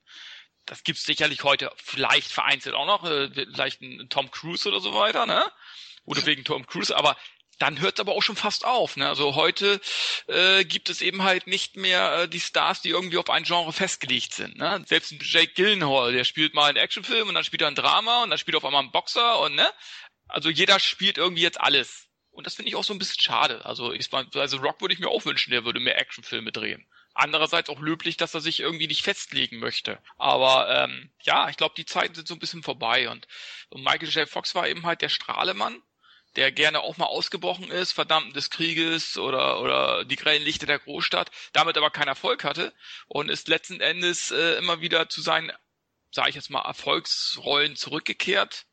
das 0.67 0.84
gibt's 0.84 1.03
sicherlich 1.03 1.43
heute 1.43 1.71
vielleicht 1.77 2.32
vereinzelt 2.32 2.75
auch 2.75 2.86
noch, 2.86 3.03
äh, 3.10 3.30
vielleicht 3.32 3.82
ein 3.82 4.08
Tom 4.10 4.30
Cruise 4.30 4.67
oder 4.67 4.80
so 4.80 4.93
weiter, 4.93 5.25
ne? 5.25 5.43
Oder 6.06 6.25
wegen 6.25 6.45
Tom 6.45 6.65
Cruise, 6.65 6.95
aber 6.95 7.17
dann 7.60 7.80
hört 7.80 7.95
es 7.95 7.99
aber 7.99 8.13
auch 8.13 8.21
schon 8.21 8.36
fast 8.36 8.65
auf. 8.65 8.97
Ne? 8.97 9.08
Also 9.08 9.36
heute 9.36 9.82
äh, 10.27 10.63
gibt 10.63 10.89
es 10.89 11.01
eben 11.01 11.23
halt 11.23 11.47
nicht 11.47 11.75
mehr 11.75 12.19
äh, 12.19 12.30
die 12.30 12.39
Stars, 12.39 12.82
die 12.82 12.89
irgendwie 12.89 13.17
auf 13.17 13.30
ein 13.30 13.43
Genre 13.43 13.73
festgelegt 13.73 14.34
sind. 14.34 14.58
Ne? 14.58 14.84
Selbst 14.86 15.12
ein 15.12 15.19
Jake 15.21 15.53
Gyllenhaal, 15.53 16.13
der 16.13 16.23
spielt 16.23 16.53
mal 16.53 16.69
einen 16.69 16.77
Actionfilm 16.77 17.27
und 17.27 17.34
dann 17.34 17.43
spielt 17.43 17.63
er 17.63 17.69
ein 17.69 17.75
Drama 17.75 18.23
und 18.23 18.30
dann 18.30 18.38
spielt 18.38 18.56
er 18.56 18.60
auf 18.60 18.65
einmal 18.65 18.84
einen 18.84 18.91
Boxer 18.91 19.39
und 19.39 19.56
ne? 19.56 19.67
Also 20.27 20.49
jeder 20.49 20.80
spielt 20.80 21.17
irgendwie 21.17 21.41
jetzt 21.41 21.60
alles. 21.60 22.08
Und 22.32 22.45
das 22.45 22.56
finde 22.56 22.69
ich 22.69 22.75
auch 22.75 22.84
so 22.84 22.93
ein 22.93 22.99
bisschen 22.99 23.21
schade. 23.21 23.65
Also, 23.65 23.93
ich, 23.93 24.13
also 24.13 24.58
Rock 24.58 24.82
würde 24.82 24.93
ich 24.93 24.99
mir 24.99 25.08
auch 25.08 25.25
wünschen, 25.25 25.51
der 25.51 25.65
würde 25.65 25.80
mehr 25.80 25.97
Actionfilme 25.97 26.51
drehen. 26.51 26.86
Andererseits 27.19 27.71
auch 27.71 27.80
löblich, 27.80 28.15
dass 28.15 28.36
er 28.36 28.41
sich 28.41 28.60
irgendwie 28.60 28.86
nicht 28.86 29.01
festlegen 29.01 29.58
möchte. 29.58 29.97
Aber 30.19 30.69
ähm, 30.69 31.10
ja, 31.23 31.49
ich 31.49 31.58
glaube, 31.58 31.73
die 31.75 31.86
Zeiten 31.86 32.13
sind 32.13 32.27
so 32.27 32.36
ein 32.36 32.39
bisschen 32.39 32.62
vorbei. 32.62 33.10
Und, 33.10 33.27
und 33.69 33.82
Michael 33.84 34.10
J. 34.10 34.30
Fox 34.30 34.53
war 34.53 34.67
eben 34.67 34.86
halt 34.86 35.01
der 35.01 35.10
Strahlemann, 35.10 35.82
der 36.36 36.51
gerne 36.51 36.82
auch 36.82 36.97
mal 36.97 37.08
ausgebrochen 37.08 37.71
ist, 37.71 37.91
Verdammten 37.93 38.34
des 38.34 38.51
Krieges 38.51 39.17
oder, 39.17 39.62
oder 39.62 40.06
die 40.06 40.15
grellen 40.15 40.43
Lichter 40.43 40.67
der 40.67 40.77
Großstadt, 40.77 41.32
damit 41.53 41.75
aber 41.75 41.89
keinen 41.89 42.10
Erfolg 42.10 42.43
hatte 42.43 42.71
und 43.08 43.30
ist 43.30 43.47
letzten 43.47 43.82
Endes 43.82 44.30
äh, 44.30 44.58
immer 44.58 44.80
wieder 44.82 45.10
zu 45.10 45.21
seinen, 45.21 45.51
sage 46.12 46.30
ich 46.30 46.36
jetzt 46.36 46.51
mal, 46.51 46.62
Erfolgsrollen 46.62 47.75
zurückgekehrt 47.75 48.66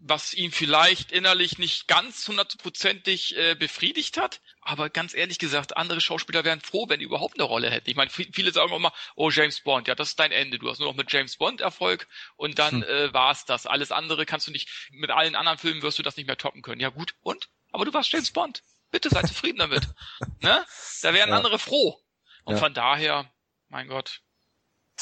was 0.00 0.32
ihn 0.34 0.52
vielleicht 0.52 1.12
innerlich 1.12 1.58
nicht 1.58 1.88
ganz 1.88 2.26
hundertprozentig 2.28 3.36
äh, 3.36 3.54
befriedigt 3.54 4.16
hat. 4.16 4.40
Aber 4.60 4.90
ganz 4.90 5.14
ehrlich 5.14 5.38
gesagt, 5.38 5.76
andere 5.76 6.00
Schauspieler 6.00 6.44
wären 6.44 6.60
froh, 6.60 6.88
wenn 6.88 7.00
die 7.00 7.06
überhaupt 7.06 7.38
eine 7.38 7.44
Rolle 7.44 7.70
hätten. 7.70 7.90
Ich 7.90 7.96
meine, 7.96 8.10
viele 8.10 8.52
sagen 8.52 8.72
auch 8.72 8.78
mal, 8.78 8.92
oh, 9.16 9.30
James 9.30 9.60
Bond, 9.60 9.88
ja, 9.88 9.94
das 9.94 10.10
ist 10.10 10.20
dein 10.20 10.32
Ende. 10.32 10.58
Du 10.58 10.68
hast 10.68 10.78
nur 10.78 10.88
noch 10.88 10.96
mit 10.96 11.10
James 11.10 11.36
Bond 11.36 11.60
Erfolg 11.60 12.06
und 12.36 12.58
dann 12.58 12.82
hm. 12.82 12.84
äh, 12.84 13.12
war's 13.12 13.44
das. 13.44 13.66
Alles 13.66 13.92
andere 13.92 14.26
kannst 14.26 14.46
du 14.46 14.50
nicht, 14.50 14.68
mit 14.90 15.10
allen 15.10 15.34
anderen 15.34 15.58
Filmen 15.58 15.82
wirst 15.82 15.98
du 15.98 16.02
das 16.02 16.16
nicht 16.16 16.26
mehr 16.26 16.36
toppen 16.36 16.62
können. 16.62 16.80
Ja 16.80 16.90
gut, 16.90 17.14
und? 17.20 17.48
Aber 17.72 17.84
du 17.84 17.92
warst 17.92 18.12
James 18.12 18.30
Bond. 18.30 18.62
Bitte 18.90 19.10
sei 19.10 19.22
zufrieden 19.22 19.58
damit. 19.58 19.88
ne? 20.40 20.64
Da 21.02 21.14
wären 21.14 21.30
ja. 21.30 21.36
andere 21.36 21.58
froh. 21.58 21.98
Und 22.44 22.54
ja. 22.54 22.60
von 22.60 22.72
daher, 22.72 23.30
mein 23.68 23.88
Gott, 23.88 24.22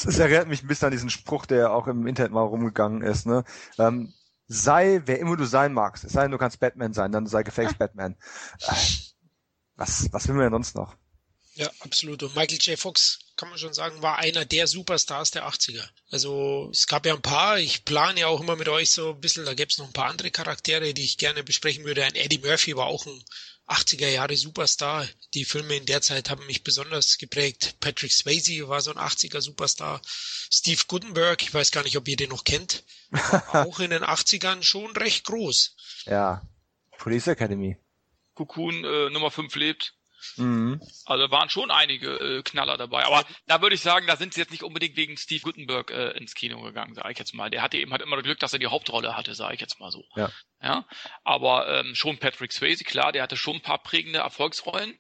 es 0.05 0.19
erinnert 0.19 0.49
mich 0.49 0.63
ein 0.63 0.67
bisschen 0.67 0.87
an 0.87 0.93
diesen 0.93 1.09
Spruch, 1.09 1.47
der 1.47 1.73
auch 1.73 1.87
im 1.87 2.07
Internet 2.07 2.31
mal 2.31 2.43
rumgegangen 2.43 3.01
ist. 3.01 3.27
Ne? 3.27 3.45
Ähm, 3.79 4.13
sei, 4.49 5.03
wer 5.05 5.19
immer 5.19 5.37
du 5.37 5.45
sein 5.45 5.73
magst. 5.73 6.05
Es 6.05 6.13
sei 6.13 6.23
denn, 6.23 6.31
du 6.31 6.39
kannst 6.39 6.61
Batman 6.61 6.93
sein, 6.93 7.13
dann 7.13 7.27
sei 7.27 7.43
gefaked 7.43 7.79
Batman. 7.79 8.17
Äh, 8.61 8.75
was, 9.77 10.13
was 10.13 10.29
will 10.29 10.35
man 10.35 10.45
denn 10.45 10.53
sonst 10.53 10.75
noch? 10.75 10.97
Ja, 11.55 11.71
absolut. 11.81 12.23
Und 12.23 12.37
Michael 12.37 12.59
J. 12.61 12.79
Fox, 12.79 13.19
kann 13.37 13.49
man 13.49 13.59
schon 13.59 13.73
sagen, 13.73 14.03
war 14.03 14.19
einer 14.19 14.45
der 14.45 14.67
Superstars 14.67 15.31
der 15.31 15.49
80er. 15.49 15.89
Also 16.11 16.69
es 16.71 16.87
gab 16.87 17.07
ja 17.07 17.15
ein 17.15 17.23
paar, 17.23 17.59
ich 17.59 17.85
plane 17.85 18.21
ja 18.21 18.27
auch 18.27 18.41
immer 18.41 18.57
mit 18.57 18.69
euch 18.69 18.91
so 18.91 19.15
ein 19.15 19.21
bisschen, 19.21 19.47
da 19.47 19.55
gäbe 19.55 19.71
es 19.71 19.79
noch 19.79 19.87
ein 19.87 19.93
paar 19.93 20.11
andere 20.11 20.31
Charaktere, 20.31 20.93
die 20.93 21.05
ich 21.05 21.17
gerne 21.17 21.43
besprechen 21.43 21.85
würde. 21.85 22.05
Ein 22.05 22.15
Eddie 22.15 22.39
Murphy 22.39 22.77
war 22.77 22.87
auch 22.87 23.07
ein 23.07 23.25
80er 23.69 24.09
Jahre 24.09 24.37
Superstar. 24.37 25.07
Die 25.35 25.45
Filme 25.45 25.77
in 25.77 25.87
der 25.87 26.03
Zeit 26.03 26.31
haben 26.31 26.47
mich 26.47 26.63
besonders 26.63 27.19
geprägt. 27.19 27.77
Patrick 27.81 28.13
Swayze 28.13 28.69
war 28.69 28.81
so 28.81 28.93
ein 28.93 28.99
80er 28.99 29.41
Superstar. 29.41 30.01
Steve 30.07 30.83
Gutenberg, 30.87 31.43
ich 31.43 31.53
weiß 31.53 31.73
gar 31.73 31.83
nicht, 31.83 31.97
ob 31.97 32.07
ihr 32.07 32.17
den 32.17 32.31
noch 32.31 32.45
kennt, 32.45 32.85
auch 33.53 33.81
in 33.81 33.91
den 33.91 34.05
80ern 34.05 34.63
schon 34.63 34.97
recht 34.97 35.25
groß. 35.27 35.75
Ja. 36.07 36.47
Police 36.99 37.27
Academy. 37.29 37.77
Cocoon 38.35 38.85
äh, 38.85 39.11
Nummer 39.11 39.31
5 39.31 39.55
lebt. 39.57 39.96
Mhm. 40.37 40.81
Also 41.05 41.31
waren 41.31 41.49
schon 41.49 41.71
einige 41.71 42.17
äh, 42.17 42.43
Knaller 42.43 42.77
dabei. 42.77 43.05
Aber 43.05 43.25
da 43.47 43.63
würde 43.63 43.75
ich 43.75 43.81
sagen, 43.81 44.07
da 44.07 44.17
sind 44.17 44.35
sie 44.35 44.41
jetzt 44.41 44.51
nicht 44.51 44.63
unbedingt 44.63 44.97
wegen 44.97 45.17
Steve 45.17 45.43
Gutenberg 45.43 45.91
äh, 45.91 46.11
ins 46.19 46.35
Kino 46.35 46.61
gegangen, 46.63 46.95
sage 46.95 47.13
ich 47.13 47.19
jetzt 47.19 47.35
mal. 47.35 47.51
Der 47.51 47.63
hatte 47.63 47.79
eben 47.79 47.93
halt 47.93 48.03
immer 48.03 48.21
Glück, 48.23 48.39
dass 48.39 48.53
er 48.53 48.59
die 48.59 48.67
Hauptrolle 48.67 49.17
hatte, 49.17 49.35
sage 49.35 49.55
ich 49.55 49.61
jetzt 49.61 49.81
mal 49.81 49.91
so. 49.91 50.05
Ja. 50.15 50.31
ja? 50.63 50.87
Aber 51.25 51.69
ähm, 51.69 51.95
schon 51.95 52.19
Patrick 52.19 52.53
Swayze, 52.53 52.85
klar, 52.85 53.13
der 53.13 53.23
hatte 53.23 53.37
schon 53.37 53.57
ein 53.57 53.63
paar 53.63 53.83
prägende 53.83 54.19
Erfolgsrollen. 54.19 54.99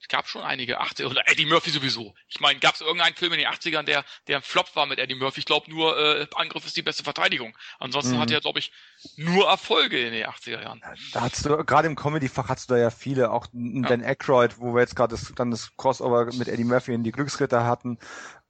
Es 0.00 0.08
gab 0.08 0.28
schon 0.28 0.42
einige 0.42 0.80
80er 0.80 1.06
oder 1.06 1.22
Eddie 1.26 1.46
Murphy 1.46 1.70
sowieso. 1.70 2.14
Ich 2.28 2.38
meine, 2.40 2.60
gab 2.60 2.74
es 2.74 2.80
irgendeinen 2.80 3.16
Film 3.16 3.32
in 3.32 3.38
den 3.38 3.48
80ern, 3.48 3.82
der, 3.82 4.04
der 4.28 4.36
ein 4.36 4.42
Flop 4.42 4.76
war 4.76 4.86
mit 4.86 4.98
Eddie 4.98 5.14
Murphy? 5.14 5.40
Ich 5.40 5.46
glaube 5.46 5.70
nur, 5.70 5.98
äh, 5.98 6.26
Angriff 6.34 6.66
ist 6.66 6.76
die 6.76 6.82
beste 6.82 7.02
Verteidigung. 7.02 7.56
Ansonsten 7.78 8.16
mhm. 8.16 8.20
hat 8.20 8.30
er, 8.30 8.40
glaube 8.40 8.58
ich, 8.58 8.72
nur 9.16 9.48
Erfolge 9.48 9.98
in 9.98 10.12
den 10.12 10.26
80er 10.26 10.62
Jahren. 10.62 10.82
Da 11.12 11.22
hast 11.22 11.44
du, 11.44 11.64
gerade 11.64 11.88
im 11.88 11.96
Comedy-Fach 11.96 12.48
hast 12.48 12.70
du 12.70 12.74
da 12.74 12.80
ja 12.80 12.90
viele, 12.90 13.30
auch 13.30 13.46
ja. 13.52 13.88
Dan 13.88 14.04
Aykroyd, 14.04 14.58
wo 14.58 14.74
wir 14.74 14.80
jetzt 14.80 14.96
gerade 14.96 15.14
das, 15.14 15.32
dann 15.34 15.50
das 15.50 15.74
Crossover 15.76 16.26
mit 16.26 16.48
Eddie 16.48 16.64
Murphy 16.64 16.92
in 16.92 17.02
die 17.02 17.12
Glücksritter 17.12 17.64
hatten. 17.64 17.98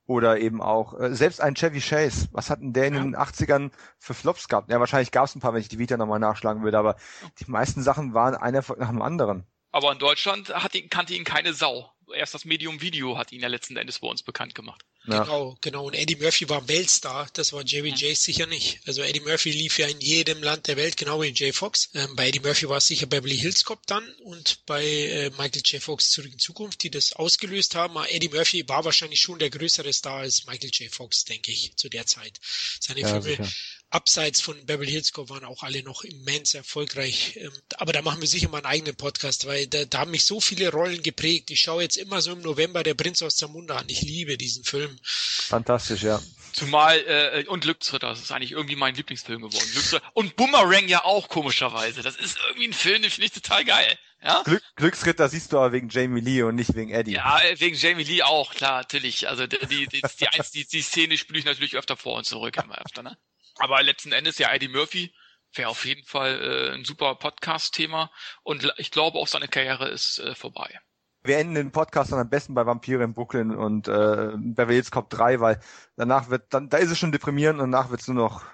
Oder 0.09 0.39
eben 0.39 0.63
auch, 0.63 0.99
äh, 1.01 1.15
selbst 1.15 1.41
ein 1.41 1.55
Chevy 1.55 1.81
Chase, 1.81 2.29
was 2.31 2.49
hatten 2.49 2.73
der 2.73 2.87
in 2.87 2.95
ja. 2.95 3.01
den 3.01 3.17
80ern 3.17 3.71
für 3.99 4.15
Flops 4.15 4.47
gehabt? 4.49 4.71
Ja, 4.71 4.79
wahrscheinlich 4.79 5.11
gab 5.11 5.25
es 5.25 5.35
ein 5.35 5.41
paar, 5.41 5.53
wenn 5.53 5.61
ich 5.61 5.69
die 5.69 5.79
Vita 5.79 5.97
nochmal 5.97 6.21
nachschlagen 6.21 6.63
würde, 6.63 6.79
aber 6.79 6.97
die 7.41 7.51
meisten 7.51 7.83
Sachen 7.83 8.15
waren 8.15 8.37
einer 8.37 8.63
nach 8.79 8.91
dem 8.91 9.03
anderen. 9.03 9.47
Aber 9.77 9.93
in 9.93 9.99
Deutschland 9.99 10.49
hat 10.49 10.75
ihn, 10.75 10.89
kannte 10.89 11.13
ihn 11.13 11.25
keine 11.25 11.53
Sau. 11.53 11.93
Erst 12.15 12.33
das 12.33 12.47
Medium 12.47 12.81
Video 12.81 13.19
hat 13.19 13.31
ihn 13.31 13.43
ja 13.43 13.49
letzten 13.49 13.77
Endes 13.77 13.99
bei 13.99 14.09
uns 14.09 14.23
bekannt 14.23 14.55
gemacht. 14.55 14.83
Ja. 15.07 15.23
Genau, 15.23 15.59
genau. 15.61 15.85
Und 15.85 15.93
Eddie 15.93 16.17
Murphy 16.17 16.49
war 16.49 16.67
Weltstar, 16.67 17.29
das 17.35 17.53
war 17.53 17.63
Jerry 17.63 17.91
mhm. 17.91 17.97
J 17.97 18.17
sicher 18.17 18.47
nicht. 18.47 18.81
Also 18.87 19.03
Eddie 19.03 19.21
Murphy 19.21 19.51
lief 19.51 19.79
ja 19.79 19.87
in 19.87 20.01
jedem 20.01 20.43
Land 20.43 20.67
der 20.67 20.79
Welt, 20.79 20.97
genau 20.97 21.21
wie 21.21 21.33
Jay 21.35 21.53
Fox. 21.53 21.91
Ähm, 21.93 22.17
bei 22.17 22.29
Eddie 22.29 22.41
Murphy 22.41 22.71
war 22.71 22.79
es 22.79 22.87
sicher 22.87 23.05
Beverly 23.05 23.37
Hills 23.37 23.65
Cop 23.65 23.87
dann 23.87 24.09
und 24.25 24.65
bei 24.65 24.83
äh, 24.83 25.31
Michael 25.31 25.63
J. 25.63 25.83
Fox 25.83 26.11
zurück 26.11 26.33
in 26.33 26.39
Zukunft, 26.39 26.83
die 26.83 26.91
das 26.91 27.13
ausgelöst 27.13 27.75
haben. 27.75 27.99
Aber 27.99 28.11
Eddie 28.11 28.31
Murphy 28.31 28.67
war 28.67 28.87
wahrscheinlich 28.87 29.21
schon 29.21 29.39
der 29.39 29.51
größere 29.51 29.93
Star 29.93 30.21
als 30.21 30.47
Michael 30.47 30.71
J. 30.73 30.91
Fox, 30.91 31.27
denke 31.27 31.53
ich, 31.53 31.77
zu 31.77 31.91
der 31.91 32.07
Zeit. 32.07 32.41
Seine 32.81 33.01
ja, 33.01 33.09
Filme 33.09 33.37
sicher 33.37 33.53
abseits 33.91 34.41
von 34.41 34.67
Beverly 34.67 34.91
Hills 34.91 35.13
Cop 35.13 35.31
waren 35.31 35.45
auch 35.45 35.63
alle 35.63 35.83
noch 35.83 36.03
immens 36.05 36.55
erfolgreich. 36.55 37.37
Ähm, 37.37 37.53
aber 37.77 37.93
da 37.93 38.03
machen 38.03 38.21
wir 38.21 38.29
sicher 38.29 38.49
mal 38.49 38.59
einen 38.59 38.67
eigenen 38.67 38.97
Podcast, 38.97 39.47
weil 39.47 39.67
da, 39.67 39.85
da 39.85 40.01
haben 40.01 40.11
mich 40.11 40.25
so 40.25 40.41
viele 40.41 40.71
Rollen 40.71 41.03
geprägt. 41.03 41.51
Ich 41.51 41.61
schaue 41.61 41.83
jetzt 41.83 41.97
immer 41.97 42.21
so 42.21 42.33
im 42.33 42.41
November 42.41 42.83
der 42.83 42.95
Prinz 42.95 43.23
aus 43.23 43.37
Zamunda 43.37 43.77
an. 43.77 43.89
Ich 43.89 44.03
liebe 44.03 44.37
diesen 44.37 44.65
Film. 44.65 44.99
Fantastisch, 45.03 46.03
ja. 46.03 46.21
Zumal, 46.53 46.99
äh, 47.07 47.45
und 47.49 47.61
Glücksritter, 47.61 48.09
das 48.09 48.21
ist 48.21 48.33
eigentlich 48.33 48.53
irgendwie 48.53 48.77
mein 48.77 48.95
Lieblingsfilm 48.95 49.43
geworden. 49.43 49.69
Glücksritter. 49.73 50.11
Und 50.15 50.37
Boomerang 50.37 50.89
ja 50.89 51.05
auch, 51.05 51.29
komischerweise. 51.29 52.03
Das 52.03 52.17
ist 52.17 52.39
irgendwie 52.49 52.69
ein 52.69 52.73
Film, 52.73 53.03
den 53.03 53.11
finde 53.11 53.27
ich 53.27 53.33
total 53.33 53.65
geil. 53.65 53.99
Ja? 54.23 54.43
Glück, 54.43 54.63
Glücksritter 54.75 55.29
siehst 55.29 55.53
du 55.53 55.59
aber 55.59 55.73
wegen 55.73 55.89
Jamie 55.89 56.21
Lee 56.21 56.43
und 56.43 56.55
nicht 56.55 56.75
wegen 56.75 56.91
Eddie. 56.91 57.13
Ja, 57.13 57.41
wegen 57.57 57.77
Jamie 57.77 58.05
Lee 58.05 58.23
auch, 58.23 58.55
klar, 58.55 58.79
natürlich. 58.79 59.29
Also 59.29 59.47
die, 59.47 59.59
die, 59.67 59.87
die, 59.87 60.01
die, 60.01 60.29
die, 60.55 60.67
die 60.67 60.83
Szene 60.83 61.19
spüle 61.19 61.39
ich 61.39 61.45
natürlich 61.45 61.77
öfter 61.77 61.97
vor 61.97 62.17
und 62.17 62.25
zurück, 62.25 62.57
immer 62.57 62.79
öfter, 62.79 63.03
ne? 63.03 63.17
Aber 63.59 63.83
letzten 63.83 64.13
Endes 64.13 64.39
ja 64.39 64.53
Eddie 64.53 64.69
Murphy 64.69 65.15
wäre 65.55 65.69
auf 65.69 65.85
jeden 65.85 66.05
Fall 66.05 66.41
äh, 66.41 66.75
ein 66.75 66.85
super 66.85 67.15
Podcast-Thema 67.15 68.11
und 68.43 68.73
ich 68.77 68.91
glaube 68.91 69.19
auch 69.19 69.29
seine 69.29 69.49
Karriere 69.49 69.89
ist 69.89 70.19
äh, 70.19 70.35
vorbei. 70.35 70.79
Wir 71.23 71.39
enden 71.39 71.55
den 71.55 71.73
Podcast 71.73 72.13
dann 72.13 72.21
am 72.21 72.31
besten 72.31 72.55
bei 72.55 72.67
Vampire 72.67 73.03
in 73.03 73.15
Brooklyn 73.15 73.51
und 73.51 73.89
äh, 73.89 74.33
Beverly 74.37 74.75
Hills 74.75 74.91
Cop 74.91 75.11
3, 75.11 75.41
weil 75.41 75.61
danach 75.97 76.31
wird, 76.31 76.55
dann, 76.55 76.69
da 76.69 76.77
ist 76.77 76.91
es 76.91 76.99
schon 76.99 77.11
deprimierend 77.11 77.61
und 77.61 77.73
danach 77.73 77.91
wird 77.91 78.01
es 78.01 78.09
nur 78.09 78.17
noch 78.17 78.45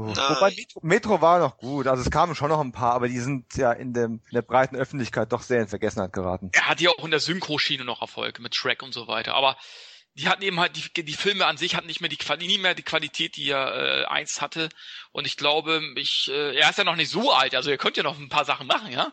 Oh. 0.00 0.16
Wobei 0.16 0.50
Metro, 0.56 0.80
Metro, 0.82 1.20
war 1.20 1.40
noch 1.40 1.58
gut, 1.58 1.86
also 1.86 2.02
es 2.02 2.10
kamen 2.10 2.34
schon 2.34 2.48
noch 2.48 2.60
ein 2.60 2.72
paar, 2.72 2.94
aber 2.94 3.08
die 3.08 3.18
sind 3.18 3.54
ja 3.56 3.70
in, 3.70 3.92
dem, 3.92 4.22
in 4.30 4.34
der 4.34 4.40
breiten 4.40 4.74
Öffentlichkeit 4.74 5.30
doch 5.30 5.42
sehr 5.42 5.60
in 5.60 5.68
Vergessenheit 5.68 6.14
geraten. 6.14 6.48
Er 6.54 6.68
hat 6.68 6.80
ja 6.80 6.88
auch 6.88 7.04
in 7.04 7.10
der 7.10 7.20
Synchro-Schiene 7.20 7.84
noch 7.84 8.00
Erfolg 8.00 8.40
mit 8.40 8.54
Shrek 8.54 8.82
und 8.82 8.94
so 8.94 9.08
weiter, 9.08 9.34
aber 9.34 9.58
die 10.14 10.28
hatten 10.28 10.42
eben 10.42 10.60
halt, 10.60 10.76
die, 10.76 11.04
die 11.04 11.12
Filme 11.12 11.46
an 11.46 11.56
sich 11.56 11.76
hatten 11.76 11.86
nicht 11.86 12.00
mehr 12.00 12.10
die 12.10 12.16
Qualität, 12.16 12.48
nie 12.48 12.58
mehr 12.58 12.74
die 12.74 12.82
Qualität, 12.82 13.36
die 13.36 13.50
er 13.50 14.02
äh, 14.02 14.04
einst 14.06 14.40
hatte. 14.40 14.68
Und 15.12 15.26
ich 15.26 15.36
glaube, 15.36 15.82
ich, 15.96 16.28
äh, 16.30 16.56
er 16.56 16.70
ist 16.70 16.78
ja 16.78 16.84
noch 16.84 16.96
nicht 16.96 17.10
so 17.10 17.32
alt, 17.32 17.54
also 17.54 17.70
er 17.70 17.78
könnte 17.78 18.00
ja 18.00 18.04
noch 18.04 18.18
ein 18.18 18.28
paar 18.28 18.44
Sachen 18.44 18.66
machen, 18.66 18.92
ja. 18.92 19.12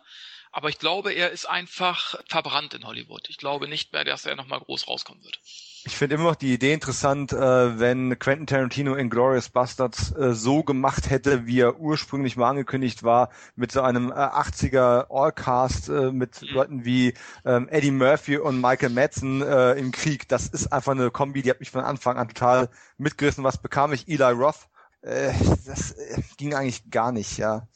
Aber 0.57 0.69
ich 0.69 0.79
glaube, 0.79 1.13
er 1.13 1.29
ist 1.29 1.47
einfach 1.47 2.15
verbrannt 2.27 2.73
in 2.73 2.83
Hollywood. 2.83 3.29
Ich 3.29 3.37
glaube 3.37 3.67
nicht 3.67 3.93
mehr, 3.93 4.03
dass 4.03 4.25
er 4.25 4.35
nochmal 4.35 4.59
groß 4.59 4.87
rauskommen 4.87 5.23
wird. 5.23 5.39
Ich 5.85 5.95
finde 5.95 6.15
immer 6.15 6.23
noch 6.23 6.35
die 6.35 6.51
Idee 6.51 6.73
interessant, 6.73 7.31
äh, 7.31 7.79
wenn 7.79 8.17
Quentin 8.17 8.47
Tarantino 8.47 8.95
in 8.95 9.11
Glorious 9.11 9.49
Bastards 9.49 10.11
äh, 10.13 10.33
so 10.33 10.63
gemacht 10.63 11.11
hätte, 11.11 11.45
wie 11.45 11.59
er 11.59 11.79
ursprünglich 11.79 12.37
mal 12.37 12.49
angekündigt 12.49 13.03
war, 13.03 13.29
mit 13.55 13.71
so 13.71 13.81
einem 13.81 14.09
äh, 14.09 14.15
80er 14.15 15.11
Allcast 15.11 15.89
äh, 15.89 16.11
mit 16.11 16.41
mhm. 16.41 16.47
Leuten 16.47 16.85
wie 16.85 17.13
ähm, 17.45 17.69
Eddie 17.69 17.91
Murphy 17.91 18.39
und 18.39 18.59
Michael 18.59 18.89
Madsen 18.89 19.43
äh, 19.43 19.73
im 19.73 19.91
Krieg. 19.91 20.27
Das 20.27 20.47
ist 20.47 20.73
einfach 20.73 20.93
eine 20.93 21.11
Kombi, 21.11 21.43
die 21.43 21.51
hat 21.51 21.59
mich 21.59 21.69
von 21.69 21.83
Anfang 21.83 22.17
an 22.17 22.29
total 22.29 22.69
mitgerissen. 22.97 23.43
Was 23.43 23.61
bekam 23.61 23.93
ich? 23.93 24.07
Eli 24.07 24.23
Roth. 24.23 24.67
Äh, 25.03 25.33
das 25.67 25.95
ging 26.37 26.55
eigentlich 26.55 26.89
gar 26.89 27.11
nicht, 27.11 27.37
ja. 27.37 27.67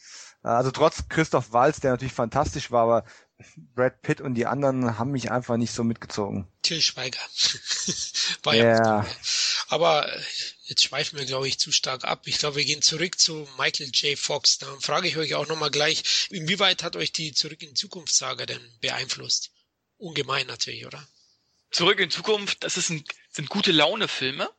Also 0.44 0.72
trotz 0.72 1.08
Christoph 1.08 1.54
Walz, 1.54 1.80
der 1.80 1.92
natürlich 1.92 2.14
fantastisch 2.14 2.72
war, 2.72 2.84
aber 2.84 3.06
Brad 3.76 4.02
Pitt 4.02 4.22
und 4.22 4.36
die 4.36 4.46
anderen 4.46 4.98
haben 4.98 5.12
mich 5.12 5.32
einfach 5.32 5.58
nicht 5.58 5.74
so 5.74 5.84
mitgezogen. 5.84 6.48
Till 6.62 6.82
Schweiger. 6.82 7.20
War 8.44 8.56
ja. 8.56 8.64
Yeah. 8.64 9.08
Aber 9.68 10.12
äh, 10.12 10.22
jetzt 10.66 10.84
schweifen 10.84 11.18
wir, 11.18 11.26
glaube 11.26 11.48
ich, 11.48 11.60
zu 11.60 11.72
stark 11.72 12.04
ab. 12.04 12.24
Ich 12.26 12.38
glaube, 12.38 12.58
wir 12.58 12.66
gehen 12.66 12.82
zurück 12.82 13.20
zu 13.20 13.48
Michael 13.58 13.90
J. 13.94 14.18
Fox. 14.18 14.58
Da 14.58 14.68
frage 14.80 15.08
ich 15.08 15.18
euch 15.18 15.36
auch 15.36 15.48
nochmal 15.48 15.72
gleich, 15.72 16.28
inwieweit 16.30 16.84
hat 16.84 16.96
euch 16.96 17.12
die 17.12 17.34
Zurück 17.34 17.62
in 17.62 17.76
Zukunft 17.76 18.14
Saga 18.14 18.46
denn 18.46 18.62
beeinflusst? 18.80 19.52
Ungemein 19.98 20.48
natürlich, 20.48 20.86
oder? 20.86 21.06
Zurück 21.72 22.00
in 22.00 22.12
Zukunft, 22.12 22.64
das 22.64 22.78
ist 22.78 22.90
ein, 22.90 23.04
sind 23.30 23.50
gute 23.50 23.72
Laune-Filme 23.72 24.50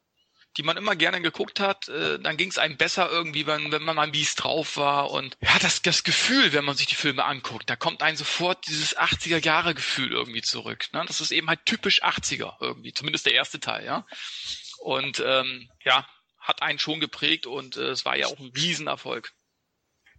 die 0.56 0.62
man 0.62 0.76
immer 0.76 0.96
gerne 0.96 1.20
geguckt 1.20 1.60
hat, 1.60 1.88
äh, 1.88 2.18
dann 2.18 2.36
ging 2.36 2.50
es 2.50 2.58
einem 2.58 2.76
besser 2.76 3.10
irgendwie, 3.10 3.46
wenn, 3.46 3.72
wenn 3.72 3.82
man 3.82 3.96
mal 3.96 4.06
mies 4.08 4.34
drauf 4.34 4.76
war. 4.76 5.10
Und 5.10 5.36
ja, 5.40 5.58
das, 5.60 5.82
das 5.82 6.04
Gefühl, 6.04 6.52
wenn 6.52 6.64
man 6.64 6.76
sich 6.76 6.86
die 6.86 6.94
Filme 6.94 7.24
anguckt, 7.24 7.70
da 7.70 7.76
kommt 7.76 8.02
einem 8.02 8.16
sofort 8.16 8.66
dieses 8.66 8.96
80er-Jahre-Gefühl 8.96 10.12
irgendwie 10.12 10.42
zurück. 10.42 10.86
Ne? 10.92 11.04
Das 11.06 11.20
ist 11.20 11.30
eben 11.30 11.48
halt 11.48 11.64
typisch 11.64 12.02
80er 12.02 12.54
irgendwie, 12.60 12.92
zumindest 12.92 13.26
der 13.26 13.34
erste 13.34 13.60
Teil, 13.60 13.84
ja. 13.84 14.06
Und 14.78 15.22
ähm, 15.24 15.68
ja, 15.84 16.06
hat 16.38 16.60
einen 16.60 16.78
schon 16.78 17.00
geprägt 17.00 17.46
und 17.46 17.76
äh, 17.76 17.90
es 17.90 18.04
war 18.04 18.16
ja 18.16 18.26
auch 18.26 18.38
ein 18.38 18.52
Riesenerfolg. 18.54 19.32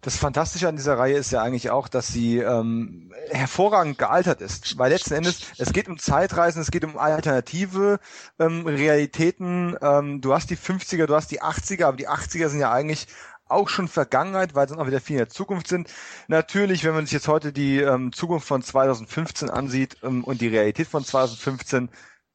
Das 0.03 0.17
Fantastische 0.17 0.67
an 0.67 0.75
dieser 0.75 0.97
Reihe 0.97 1.15
ist 1.15 1.31
ja 1.31 1.41
eigentlich 1.41 1.69
auch, 1.69 1.87
dass 1.87 2.09
sie 2.09 2.37
ähm, 2.37 3.13
hervorragend 3.29 3.97
gealtert 3.97 4.41
ist. 4.41 4.77
Weil 4.77 4.91
letzten 4.91 5.13
Endes, 5.13 5.53
es 5.57 5.71
geht 5.71 5.87
um 5.87 5.97
Zeitreisen, 5.97 6.61
es 6.61 6.71
geht 6.71 6.83
um 6.83 6.97
alternative 6.97 8.01
ähm, 8.37 8.67
Realitäten. 8.67 9.77
Ähm, 9.81 10.19
du 10.19 10.33
hast 10.33 10.49
die 10.49 10.57
50er, 10.57 11.05
du 11.05 11.15
hast 11.15 11.31
die 11.31 11.41
80er, 11.41 11.85
aber 11.85 11.95
die 11.95 12.09
80er 12.09 12.49
sind 12.49 12.59
ja 12.59 12.73
eigentlich 12.73 13.07
auch 13.45 13.69
schon 13.69 13.87
Vergangenheit, 13.87 14.55
weil 14.55 14.67
sie 14.67 14.77
auch 14.77 14.87
wieder 14.87 14.99
viel 14.99 15.15
in 15.15 15.19
der 15.19 15.29
Zukunft 15.29 15.67
sind. 15.67 15.87
Natürlich, 16.27 16.83
wenn 16.83 16.95
man 16.95 17.05
sich 17.05 17.13
jetzt 17.13 17.29
heute 17.29 17.53
die 17.53 17.79
ähm, 17.79 18.11
Zukunft 18.11 18.45
von 18.45 18.61
2015 18.61 19.49
ansieht 19.49 19.95
ähm, 20.03 20.25
und 20.25 20.41
die 20.41 20.49
Realität 20.49 20.87
von 20.87 21.05
2015, 21.05 21.87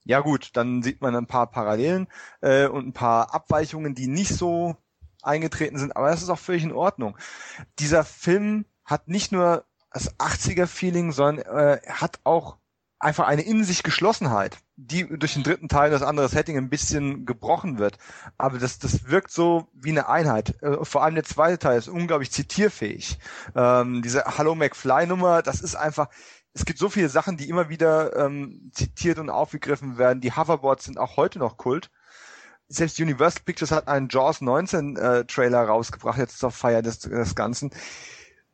ja 0.05 0.21
gut, 0.21 0.51
dann 0.55 0.83
sieht 0.83 1.03
man 1.03 1.15
ein 1.15 1.27
paar 1.27 1.51
Parallelen 1.51 2.09
äh, 2.41 2.67
und 2.67 2.87
ein 2.87 2.93
paar 2.95 3.35
Abweichungen, 3.35 3.95
die 3.95 4.09
nicht 4.09 4.35
so 4.35 4.75
eingetreten 5.29 5.79
sind, 5.79 5.97
aber 5.97 6.11
das 6.11 6.23
ist 6.23 6.31
auch 6.31 6.39
völlig 6.39 6.65
in 6.65 6.73
Ordnung. 6.73 7.17
Dieser 7.79 8.05
Film 8.05 8.65
hat 8.85 9.09
nicht 9.09 9.31
nur 9.33 9.65
das 9.93 10.19
80er-Feeling, 10.19 11.13
sondern 11.13 11.45
äh, 11.45 11.81
hat 11.89 12.21
auch 12.25 12.57
einfach 13.01 13.27
eine 13.27 13.43
in 13.43 13.65
sich 13.65 13.83
Geschlossenheit, 13.83 14.59
die 14.77 15.07
durch 15.07 15.35
den 15.35 15.45
dritten 15.45 15.69
Teil 15.69 15.91
das 15.91 16.03
andere 16.03 16.29
Setting 16.29 16.57
ein 16.57 16.69
bisschen 16.69 17.27
gebrochen 17.27 17.79
wird. 17.79 17.99
Aber 18.37 18.59
das, 18.59 18.79
das 18.79 19.09
wirkt 19.09 19.31
so 19.31 19.69
wie 19.73 19.91
eine 19.91 20.09
Einheit. 20.09 20.61
Äh, 20.63 20.85
vor 20.85 21.05
allem 21.05 21.15
der 21.15 21.25
zweite 21.25 21.59
Teil 21.59 21.79
ist 21.79 21.89
unglaublich 21.89 22.33
zitierfähig. 22.33 23.19
Ähm, 23.55 24.03
diese 24.03 24.25
Hallo 24.25 24.55
McFly-Nummer, 24.55 25.43
das 25.43 25.61
ist 25.61 25.77
einfach, 25.77 26.09
es 26.55 26.65
gibt 26.65 26.79
so 26.79 26.89
viele 26.89 27.09
Sachen, 27.09 27.37
die 27.37 27.49
immer 27.49 27.69
wieder 27.69 28.17
ähm, 28.17 28.71
zitiert 28.73 29.19
und 29.19 29.31
aufgegriffen 29.31 29.97
werden. 29.97 30.21
Die 30.21 30.33
Hoverboards 30.33 30.85
sind 30.85 30.99
auch 30.99 31.17
heute 31.17 31.39
noch 31.39 31.57
Kult 31.57 31.91
selbst 32.69 33.01
Universal 33.01 33.43
Pictures 33.45 33.71
hat 33.71 33.89
einen 33.89 34.09
Jaws 34.09 34.41
19 34.41 34.97
äh, 34.97 35.25
Trailer 35.25 35.65
rausgebracht, 35.65 36.19
jetzt 36.19 36.39
zur 36.39 36.51
Feier 36.51 36.83
des, 36.83 37.01
des 37.01 37.35
Ganzen. 37.35 37.71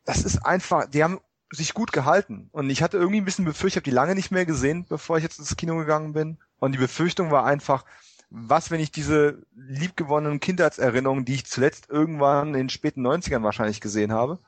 Das 0.05 0.23
ist 0.23 0.45
einfach, 0.45 0.87
die 0.87 1.03
haben 1.03 1.21
sich 1.51 1.75
gut 1.75 1.93
gehalten. 1.93 2.49
Und 2.53 2.71
ich 2.71 2.83
hatte 2.83 2.97
irgendwie 2.97 3.21
ein 3.21 3.25
bisschen 3.25 3.45
befürchtet, 3.45 3.73
ich 3.73 3.77
habe 3.77 3.91
die 3.91 3.95
lange 3.95 4.15
nicht 4.15 4.31
mehr 4.31 4.47
gesehen, 4.47 4.87
bevor 4.89 5.17
ich 5.17 5.23
jetzt 5.23 5.39
ins 5.39 5.57
Kino 5.57 5.77
gegangen 5.77 6.13
bin. 6.13 6.39
Und 6.59 6.73
die 6.73 6.79
Befürchtung 6.79 7.31
war 7.31 7.45
einfach, 7.45 7.85
was, 8.31 8.71
wenn 8.71 8.81
ich 8.81 8.91
diese 8.91 9.43
liebgewonnenen 9.55 10.41
Kindheitserinnerungen, 10.41 11.25
die 11.25 11.35
ich 11.35 11.47
zuletzt 11.47 11.89
irgendwann 11.91 12.49
in 12.49 12.55
den 12.55 12.69
späten 12.69 13.07
90ern 13.07 13.43
wahrscheinlich 13.43 13.81
gesehen 13.81 14.13
habe, 14.13 14.39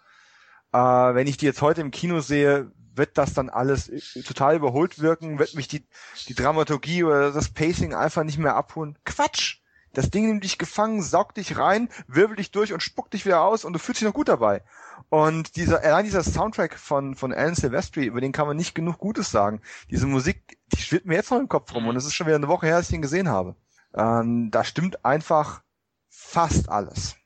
äh, 0.72 0.78
wenn 0.78 1.26
ich 1.26 1.36
die 1.36 1.46
jetzt 1.46 1.62
heute 1.62 1.80
im 1.80 1.90
Kino 1.90 2.20
sehe, 2.20 2.70
wird 2.96 3.18
das 3.18 3.34
dann 3.34 3.48
alles 3.48 3.90
total 4.24 4.56
überholt 4.56 5.00
wirken, 5.00 5.38
wird 5.38 5.54
mich 5.54 5.68
die, 5.68 5.84
die 6.28 6.34
Dramaturgie 6.34 7.04
oder 7.04 7.32
das 7.32 7.48
Pacing 7.48 7.94
einfach 7.94 8.24
nicht 8.24 8.38
mehr 8.38 8.56
abholen. 8.56 8.98
Quatsch! 9.04 9.58
Das 9.96 10.10
Ding 10.10 10.26
nimmt 10.26 10.44
dich 10.44 10.58
gefangen, 10.58 11.00
saugt 11.00 11.38
dich 11.38 11.56
rein, 11.56 11.88
wirbelt 12.06 12.38
dich 12.38 12.50
durch 12.50 12.74
und 12.74 12.82
spuckt 12.82 13.14
dich 13.14 13.24
wieder 13.24 13.40
aus 13.40 13.64
und 13.64 13.72
du 13.72 13.78
fühlst 13.78 14.02
dich 14.02 14.06
noch 14.06 14.12
gut 14.12 14.28
dabei. 14.28 14.62
Und 15.08 15.56
dieser, 15.56 15.82
allein 15.82 16.04
dieser 16.04 16.22
Soundtrack 16.22 16.78
von, 16.78 17.14
von 17.14 17.32
Alan 17.32 17.54
Silvestri, 17.54 18.04
über 18.04 18.20
den 18.20 18.32
kann 18.32 18.46
man 18.46 18.58
nicht 18.58 18.74
genug 18.74 18.98
Gutes 18.98 19.30
sagen. 19.30 19.62
Diese 19.90 20.06
Musik, 20.06 20.58
die 20.74 20.82
schwirrt 20.82 21.06
mir 21.06 21.14
jetzt 21.14 21.30
noch 21.30 21.38
im 21.38 21.48
Kopf 21.48 21.72
rum 21.74 21.88
und 21.88 21.96
es 21.96 22.04
ist 22.04 22.14
schon 22.14 22.26
wieder 22.26 22.36
eine 22.36 22.48
Woche 22.48 22.66
her, 22.66 22.76
dass 22.76 22.90
ich 22.90 22.94
ihn 22.94 23.00
gesehen 23.00 23.30
habe. 23.30 23.56
Ähm, 23.94 24.50
da 24.50 24.64
stimmt 24.64 25.02
einfach 25.02 25.62
fast 26.10 26.68
alles. 26.68 27.16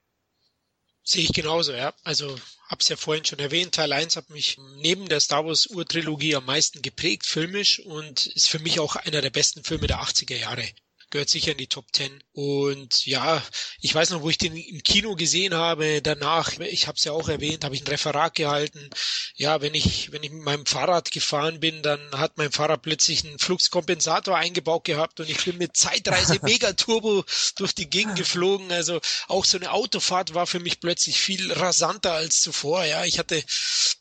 Sehe 1.02 1.24
ich 1.24 1.32
genauso, 1.32 1.72
ja. 1.72 1.94
Also 2.04 2.38
hab's 2.68 2.88
ja 2.88 2.96
vorhin 2.96 3.24
schon 3.24 3.38
erwähnt, 3.38 3.74
Teil 3.74 3.92
1 3.92 4.16
hat 4.16 4.30
mich 4.30 4.58
neben 4.76 5.08
der 5.08 5.20
Star 5.20 5.44
Wars 5.44 5.66
Urtrilogie 5.66 6.36
am 6.36 6.44
meisten 6.44 6.82
geprägt, 6.82 7.26
filmisch, 7.26 7.80
und 7.80 8.26
ist 8.28 8.48
für 8.48 8.58
mich 8.58 8.80
auch 8.80 8.96
einer 8.96 9.20
der 9.20 9.30
besten 9.30 9.64
Filme 9.64 9.86
der 9.86 10.02
80er 10.02 10.36
Jahre 10.36 10.68
gehört 11.10 11.28
sicher 11.28 11.52
in 11.52 11.58
die 11.58 11.66
Top 11.66 11.92
Ten. 11.92 12.22
Und 12.32 13.04
ja, 13.04 13.42
ich 13.80 13.94
weiß 13.94 14.10
noch, 14.10 14.22
wo 14.22 14.30
ich 14.30 14.38
den 14.38 14.56
im 14.56 14.82
Kino 14.82 15.14
gesehen 15.16 15.54
habe, 15.54 16.00
danach, 16.00 16.58
ich 16.58 16.86
habe 16.86 16.96
es 16.96 17.04
ja 17.04 17.12
auch 17.12 17.28
erwähnt, 17.28 17.64
habe 17.64 17.74
ich 17.74 17.82
ein 17.82 17.88
Referat 17.88 18.34
gehalten. 18.34 18.88
Ja, 19.34 19.60
wenn 19.60 19.74
ich, 19.74 20.12
wenn 20.12 20.22
ich 20.22 20.30
mit 20.30 20.42
meinem 20.42 20.66
Fahrrad 20.66 21.10
gefahren 21.10 21.60
bin, 21.60 21.82
dann 21.82 22.00
hat 22.12 22.38
mein 22.38 22.52
Fahrrad 22.52 22.82
plötzlich 22.82 23.24
einen 23.24 23.38
Fluxkompensator 23.38 24.36
eingebaut 24.36 24.84
gehabt 24.84 25.20
und 25.20 25.28
ich 25.28 25.44
bin 25.44 25.58
mit 25.58 25.76
Zeitreise 25.76 26.38
Megaturbo 26.42 27.24
durch 27.56 27.74
die 27.74 27.90
Gegend 27.90 28.16
geflogen. 28.16 28.70
Also 28.72 29.00
auch 29.28 29.44
so 29.44 29.58
eine 29.58 29.72
Autofahrt 29.72 30.34
war 30.34 30.46
für 30.46 30.60
mich 30.60 30.80
plötzlich 30.80 31.18
viel 31.18 31.52
rasanter 31.52 32.12
als 32.12 32.40
zuvor. 32.40 32.84
Ja, 32.84 33.04
ich 33.04 33.18
hatte, 33.18 33.42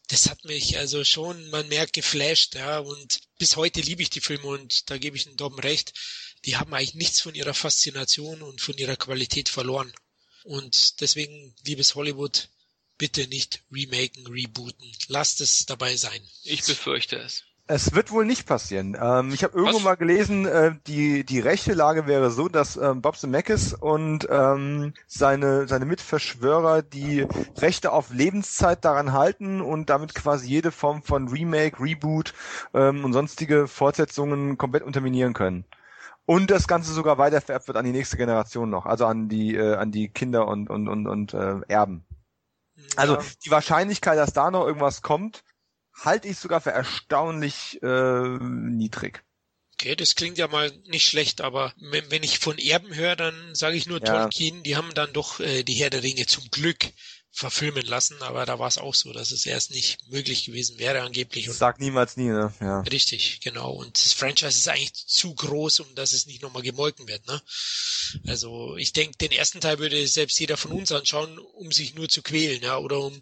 das 0.10 0.30
hat 0.30 0.46
mich 0.46 0.78
also 0.78 1.04
schon, 1.04 1.50
man 1.50 1.68
merkt, 1.68 1.94
geflasht. 1.94 2.56
Ja, 2.56 2.80
und 2.80 3.20
bis 3.40 3.56
heute 3.56 3.82
liebe 3.82 4.02
ich 4.02 4.10
die 4.10 4.22
Filme 4.22 4.48
und 4.48 4.90
da 4.90 4.98
gebe 4.98 5.18
ich 5.18 5.24
den 5.24 5.38
Dom 5.38 5.58
recht 5.60 5.94
die 6.46 6.58
haben 6.58 6.74
eigentlich 6.74 6.96
nichts 6.96 7.22
von 7.22 7.36
ihrer 7.36 7.54
Faszination 7.54 8.42
und 8.42 8.62
von 8.62 8.76
ihrer 8.78 8.96
Qualität 8.96 9.50
verloren. 9.50 9.92
Und 10.44 11.02
deswegen, 11.02 11.54
liebes 11.66 11.96
Hollywood, 11.96 12.50
bitte 12.98 13.28
nicht 13.28 13.64
remaken, 13.72 14.28
rebooten. 14.28 14.92
Lasst 15.08 15.42
es 15.42 15.66
dabei 15.66 15.96
sein. 15.96 16.22
Ich 16.44 16.64
befürchte 16.64 17.18
es. 17.18 17.44
Es 17.72 17.94
wird 17.94 18.10
wohl 18.10 18.26
nicht 18.26 18.48
passieren. 18.48 18.98
Ähm, 19.00 19.32
ich 19.32 19.44
habe 19.44 19.56
irgendwo 19.56 19.78
Was? 19.78 19.84
mal 19.84 19.96
gelesen, 19.96 20.48
äh, 20.48 20.74
die 20.88 21.24
die 21.24 21.40
rechte 21.40 21.74
Lage 21.76 22.08
wäre 22.08 22.32
so, 22.32 22.50
dass 22.50 22.78
ähm, 22.78 23.04
Bob 23.04 23.16
Zemeckis 23.16 23.76
und 23.76 24.28
ähm, 24.28 24.96
seine 25.06 25.68
seine 25.68 25.86
Mitverschwörer 25.86 26.82
die 26.82 27.28
Rechte 27.58 27.92
auf 27.92 28.10
Lebenszeit 28.10 28.84
daran 28.84 29.14
halten 29.14 29.62
und 29.62 29.92
damit 29.92 30.16
quasi 30.16 30.48
jede 30.48 30.72
Form 30.72 31.04
von 31.04 31.28
Remake, 31.28 31.80
Reboot 31.80 32.34
ähm, 32.74 33.06
und 33.06 33.14
sonstige 33.14 33.68
Fortsetzungen 33.68 34.58
komplett 34.58 34.82
unterminieren 34.82 35.34
können. 35.34 35.64
Und 36.30 36.52
das 36.52 36.68
Ganze 36.68 36.94
sogar 36.94 37.18
weitervererbt 37.18 37.68
wird 37.68 37.76
an 37.76 37.86
die 37.86 37.92
nächste 37.92 38.16
Generation 38.16 38.70
noch, 38.70 38.86
also 38.86 39.08
an 39.08 39.30
die, 39.30 39.56
äh, 39.56 39.74
an 39.74 39.92
die 39.92 40.10
Kinder 40.10 40.48
und, 40.48 40.70
und, 40.70 40.88
und, 40.88 41.08
und 41.08 41.34
äh, 41.34 41.56
Erben. 41.68 42.06
Also 42.96 43.16
ja. 43.16 43.26
die 43.44 43.50
Wahrscheinlichkeit, 43.50 44.16
dass 44.16 44.32
da 44.32 44.52
noch 44.52 44.68
irgendwas 44.68 45.02
kommt, 45.02 45.44
halte 45.92 46.28
ich 46.28 46.38
sogar 46.38 46.62
für 46.62 46.70
erstaunlich 46.70 47.82
äh, 47.82 48.38
niedrig. 48.42 49.24
Okay, 49.74 49.96
das 49.96 50.14
klingt 50.14 50.38
ja 50.38 50.48
mal 50.48 50.72
nicht 50.86 51.08
schlecht, 51.08 51.42
aber 51.42 51.74
wenn 51.80 52.22
ich 52.22 52.38
von 52.38 52.60
Erben 52.60 52.94
höre, 52.94 53.16
dann 53.16 53.56
sage 53.56 53.76
ich 53.76 53.88
nur 53.88 54.00
ja. 54.00 54.22
Tolkien, 54.22 54.62
die 54.62 54.76
haben 54.76 54.94
dann 54.94 55.12
doch 55.14 55.40
äh, 55.40 55.64
die 55.64 55.74
Herr 55.74 55.90
der 55.90 56.04
Ringe 56.04 56.28
zum 56.28 56.44
Glück 56.52 56.92
verfilmen 57.32 57.86
lassen, 57.86 58.22
aber 58.22 58.46
da 58.46 58.60
war 58.60 58.68
es 58.68 58.78
auch 58.78 58.96
so, 58.96 59.14
dass 59.14 59.32
es 59.32 59.46
erst 59.46 59.72
nicht 59.72 60.10
möglich 60.10 60.46
gewesen 60.46 60.78
wäre 60.80 61.02
angeblich. 61.02 61.48
Und 61.48 61.56
Sag 61.56 61.80
niemals 61.80 62.18
nie, 62.18 62.30
ne? 62.30 62.54
Ja. 62.60 62.82
Richtig, 62.82 63.40
genau. 63.42 63.72
Und 63.72 64.04
das 64.04 64.14
Franchise 64.14 64.58
ist 64.58 64.68
eigentlich 64.68 64.94
zu 64.94 65.36
groß, 65.36 65.82
um 65.82 65.96
dass 65.96 66.14
es 66.14 66.26
nicht 66.26 66.42
nochmal 66.42 66.64
gemolken 66.64 67.08
wird, 67.08 67.26
ne? 67.28 67.42
Also 68.28 68.76
ich 68.78 68.94
denke, 68.94 69.18
den 69.18 69.32
ersten 69.32 69.62
Teil 69.62 69.80
würde 69.80 70.08
selbst 70.08 70.40
jeder 70.40 70.58
von 70.58 70.72
uns 70.72 70.92
anschauen, 70.92 71.38
um 71.38 71.72
sich 71.72 71.94
nur 71.94 72.10
zu 72.10 72.22
quälen, 72.22 72.62
ja, 72.64 72.78
oder 72.78 73.00
um 73.00 73.22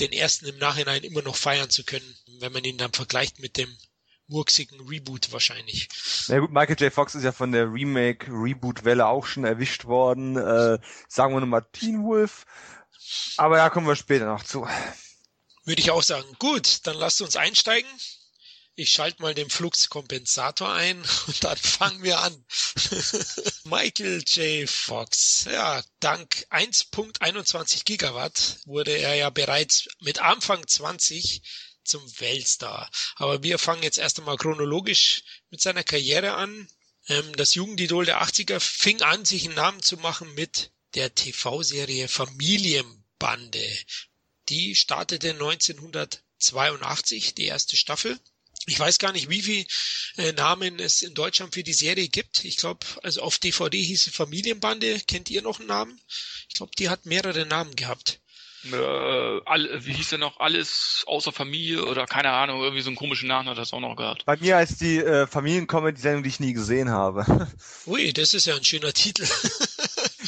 den 0.00 0.12
ersten 0.12 0.46
im 0.46 0.58
Nachhinein 0.58 1.02
immer 1.02 1.22
noch 1.22 1.36
feiern 1.36 1.70
zu 1.70 1.84
können, 1.84 2.16
wenn 2.38 2.52
man 2.52 2.64
ihn 2.64 2.78
dann 2.78 2.92
vergleicht 2.92 3.40
mit 3.40 3.56
dem 3.56 3.76
murksigen 4.28 4.86
Reboot 4.86 5.32
wahrscheinlich. 5.32 5.88
Na 6.28 6.38
gut, 6.38 6.52
Michael 6.52 6.76
J. 6.78 6.92
Fox 6.92 7.14
ist 7.14 7.24
ja 7.24 7.32
von 7.32 7.50
der 7.50 7.72
Remake-Reboot-Welle 7.72 9.06
auch 9.06 9.26
schon 9.26 9.44
erwischt 9.44 9.86
worden. 9.86 10.36
Äh, 10.36 10.78
sagen 11.08 11.34
wir 11.34 11.40
nochmal 11.40 11.66
Teen 11.72 12.04
Wolf 12.04 12.44
aber 13.36 13.56
da 13.56 13.70
kommen 13.70 13.86
wir 13.86 13.96
später 13.96 14.26
noch 14.26 14.44
zu. 14.44 14.66
Würde 15.64 15.82
ich 15.82 15.90
auch 15.90 16.02
sagen. 16.02 16.26
Gut, 16.38 16.86
dann 16.86 16.96
lasst 16.96 17.20
uns 17.20 17.36
einsteigen. 17.36 17.90
Ich 18.74 18.90
schalte 18.90 19.22
mal 19.22 19.34
den 19.34 19.50
Fluxkompensator 19.50 20.72
ein 20.72 21.02
und 21.26 21.42
dann 21.42 21.56
fangen 21.56 22.02
wir 22.04 22.20
an. 22.20 22.44
Michael 23.64 24.22
J. 24.24 24.70
Fox. 24.70 25.46
Ja, 25.50 25.82
dank 25.98 26.46
1.21 26.50 27.84
Gigawatt 27.84 28.58
wurde 28.66 28.96
er 28.96 29.14
ja 29.14 29.30
bereits 29.30 29.88
mit 29.98 30.20
Anfang 30.20 30.64
20 30.64 31.42
zum 31.82 32.02
Weltstar. 32.20 32.88
Aber 33.16 33.42
wir 33.42 33.58
fangen 33.58 33.82
jetzt 33.82 33.98
erst 33.98 34.20
einmal 34.20 34.36
chronologisch 34.36 35.24
mit 35.50 35.60
seiner 35.60 35.82
Karriere 35.82 36.34
an. 36.34 36.68
Ähm, 37.08 37.34
das 37.36 37.54
Jugendidol 37.54 38.04
der 38.04 38.22
80er 38.22 38.60
fing 38.60 39.02
an, 39.02 39.24
sich 39.24 39.44
einen 39.44 39.56
Namen 39.56 39.82
zu 39.82 39.96
machen 39.96 40.32
mit 40.34 40.70
der 40.94 41.14
TV-Serie 41.14 42.08
Familienbande. 43.18 43.78
Die 44.48 44.74
startete 44.74 45.32
1982, 45.32 47.34
die 47.34 47.46
erste 47.46 47.76
Staffel. 47.76 48.18
Ich 48.66 48.78
weiß 48.78 48.98
gar 48.98 49.12
nicht, 49.12 49.28
wie 49.28 49.42
viel 49.42 49.66
äh, 50.16 50.32
Namen 50.32 50.78
es 50.78 51.02
in 51.02 51.14
Deutschland 51.14 51.54
für 51.54 51.62
die 51.62 51.72
Serie 51.72 52.08
gibt. 52.08 52.44
Ich 52.44 52.58
glaube, 52.58 52.86
also 53.02 53.22
auf 53.22 53.38
DVD 53.38 53.82
hieß 53.82 54.04
sie 54.04 54.10
Familienbande. 54.10 55.00
Kennt 55.00 55.30
ihr 55.30 55.42
noch 55.42 55.58
einen 55.58 55.68
Namen? 55.68 56.00
Ich 56.48 56.54
glaube, 56.54 56.72
die 56.78 56.88
hat 56.88 57.06
mehrere 57.06 57.46
Namen 57.46 57.74
gehabt 57.76 58.20
äh, 58.64 59.40
all, 59.44 59.84
wie 59.84 59.92
hieß 59.92 60.10
der 60.10 60.18
noch, 60.18 60.40
alles 60.40 61.04
außer 61.06 61.32
Familie 61.32 61.84
oder 61.84 62.06
keine 62.06 62.30
Ahnung, 62.30 62.62
irgendwie 62.62 62.82
so 62.82 62.88
einen 62.88 62.96
komischen 62.96 63.28
Namen 63.28 63.48
hat 63.48 63.58
das 63.58 63.72
auch 63.72 63.80
noch 63.80 63.96
gehabt. 63.96 64.24
Bei 64.24 64.36
mir 64.36 64.56
heißt 64.56 64.80
die 64.80 64.98
äh, 64.98 65.26
Familiencomedy-Sendung, 65.26 66.22
die 66.22 66.28
ich 66.28 66.40
nie 66.40 66.52
gesehen 66.52 66.90
habe. 66.90 67.24
Ui, 67.86 68.12
das 68.12 68.34
ist 68.34 68.46
ja 68.46 68.56
ein 68.56 68.64
schöner 68.64 68.92
Titel. 68.92 69.26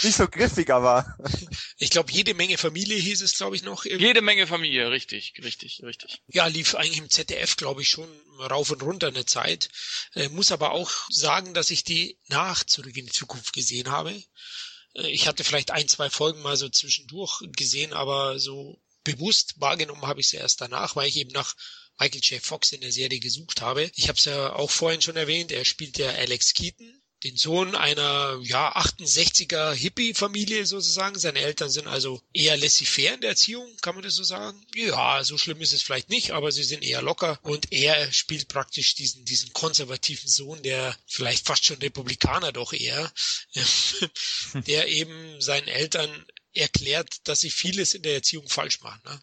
Nicht 0.02 0.16
so 0.16 0.28
griffig, 0.28 0.70
aber. 0.70 1.16
Ich 1.82 1.88
glaube, 1.88 2.12
jede 2.12 2.34
Menge 2.34 2.58
Familie 2.58 2.98
hieß 2.98 3.22
es, 3.22 3.38
glaube 3.38 3.56
ich, 3.56 3.62
noch. 3.62 3.86
Jede 3.86 4.20
Menge 4.20 4.46
Familie, 4.46 4.90
richtig, 4.90 5.32
richtig, 5.42 5.80
richtig. 5.82 6.20
Ja, 6.28 6.46
lief 6.46 6.74
eigentlich 6.74 6.98
im 6.98 7.08
ZDF, 7.08 7.56
glaube 7.56 7.80
ich, 7.80 7.88
schon 7.88 8.06
rauf 8.38 8.70
und 8.70 8.82
runter 8.82 9.08
eine 9.08 9.24
Zeit. 9.24 9.70
Äh, 10.14 10.28
muss 10.28 10.52
aber 10.52 10.72
auch 10.72 10.90
sagen, 11.08 11.54
dass 11.54 11.70
ich 11.70 11.82
die 11.82 12.18
nach 12.28 12.64
Zurück 12.64 12.94
in 12.98 13.06
die 13.06 13.12
Zukunft 13.12 13.54
gesehen 13.54 13.90
habe. 13.90 14.14
Äh, 14.94 15.08
ich 15.08 15.26
hatte 15.26 15.44
vielleicht 15.44 15.70
ein, 15.70 15.88
zwei 15.88 16.10
Folgen 16.10 16.42
mal 16.42 16.56
so 16.56 16.68
zwischendurch 16.68 17.42
gesehen, 17.56 17.92
aber 17.92 18.38
so 18.38 18.80
bewusst 19.04 19.60
wahrgenommen 19.60 20.06
habe 20.06 20.20
ich 20.20 20.28
sie 20.28 20.36
erst 20.36 20.60
danach, 20.60 20.96
weil 20.96 21.08
ich 21.08 21.16
eben 21.16 21.30
nach 21.30 21.54
Michael 21.98 22.20
J. 22.22 22.42
Fox 22.42 22.72
in 22.72 22.80
der 22.80 22.92
Serie 22.92 23.20
gesucht 23.20 23.60
habe. 23.60 23.90
Ich 23.94 24.08
habe 24.08 24.18
es 24.18 24.24
ja 24.24 24.54
auch 24.54 24.70
vorhin 24.70 25.02
schon 25.02 25.16
erwähnt, 25.16 25.52
er 25.52 25.64
spielt 25.64 25.98
ja 25.98 26.10
Alex 26.10 26.54
Keaton 26.54 26.99
den 27.24 27.36
Sohn 27.36 27.74
einer 27.74 28.40
ja 28.42 28.76
68er 28.76 29.72
Hippie-Familie 29.72 30.66
sozusagen. 30.66 31.18
Seine 31.18 31.40
Eltern 31.40 31.70
sind 31.70 31.86
also 31.86 32.22
eher 32.32 32.56
laissez-faire 32.56 33.14
in 33.14 33.20
der 33.20 33.30
Erziehung, 33.30 33.68
kann 33.82 33.94
man 33.94 34.04
das 34.04 34.14
so 34.14 34.24
sagen? 34.24 34.64
Ja, 34.74 35.22
so 35.24 35.36
schlimm 35.38 35.60
ist 35.60 35.72
es 35.72 35.82
vielleicht 35.82 36.10
nicht, 36.10 36.32
aber 36.32 36.50
sie 36.52 36.64
sind 36.64 36.82
eher 36.82 37.02
locker 37.02 37.38
und 37.42 37.72
er 37.72 38.10
spielt 38.12 38.48
praktisch 38.48 38.94
diesen 38.94 39.24
diesen 39.24 39.52
konservativen 39.52 40.28
Sohn, 40.28 40.62
der 40.62 40.96
vielleicht 41.06 41.46
fast 41.46 41.64
schon 41.64 41.78
Republikaner 41.78 42.52
doch 42.52 42.72
eher, 42.72 43.12
der 44.66 44.88
eben 44.88 45.40
seinen 45.40 45.68
Eltern 45.68 46.26
erklärt, 46.52 47.28
dass 47.28 47.40
sie 47.40 47.50
vieles 47.50 47.94
in 47.94 48.02
der 48.02 48.14
Erziehung 48.14 48.48
falsch 48.48 48.80
machen. 48.80 49.00
Ne? 49.04 49.22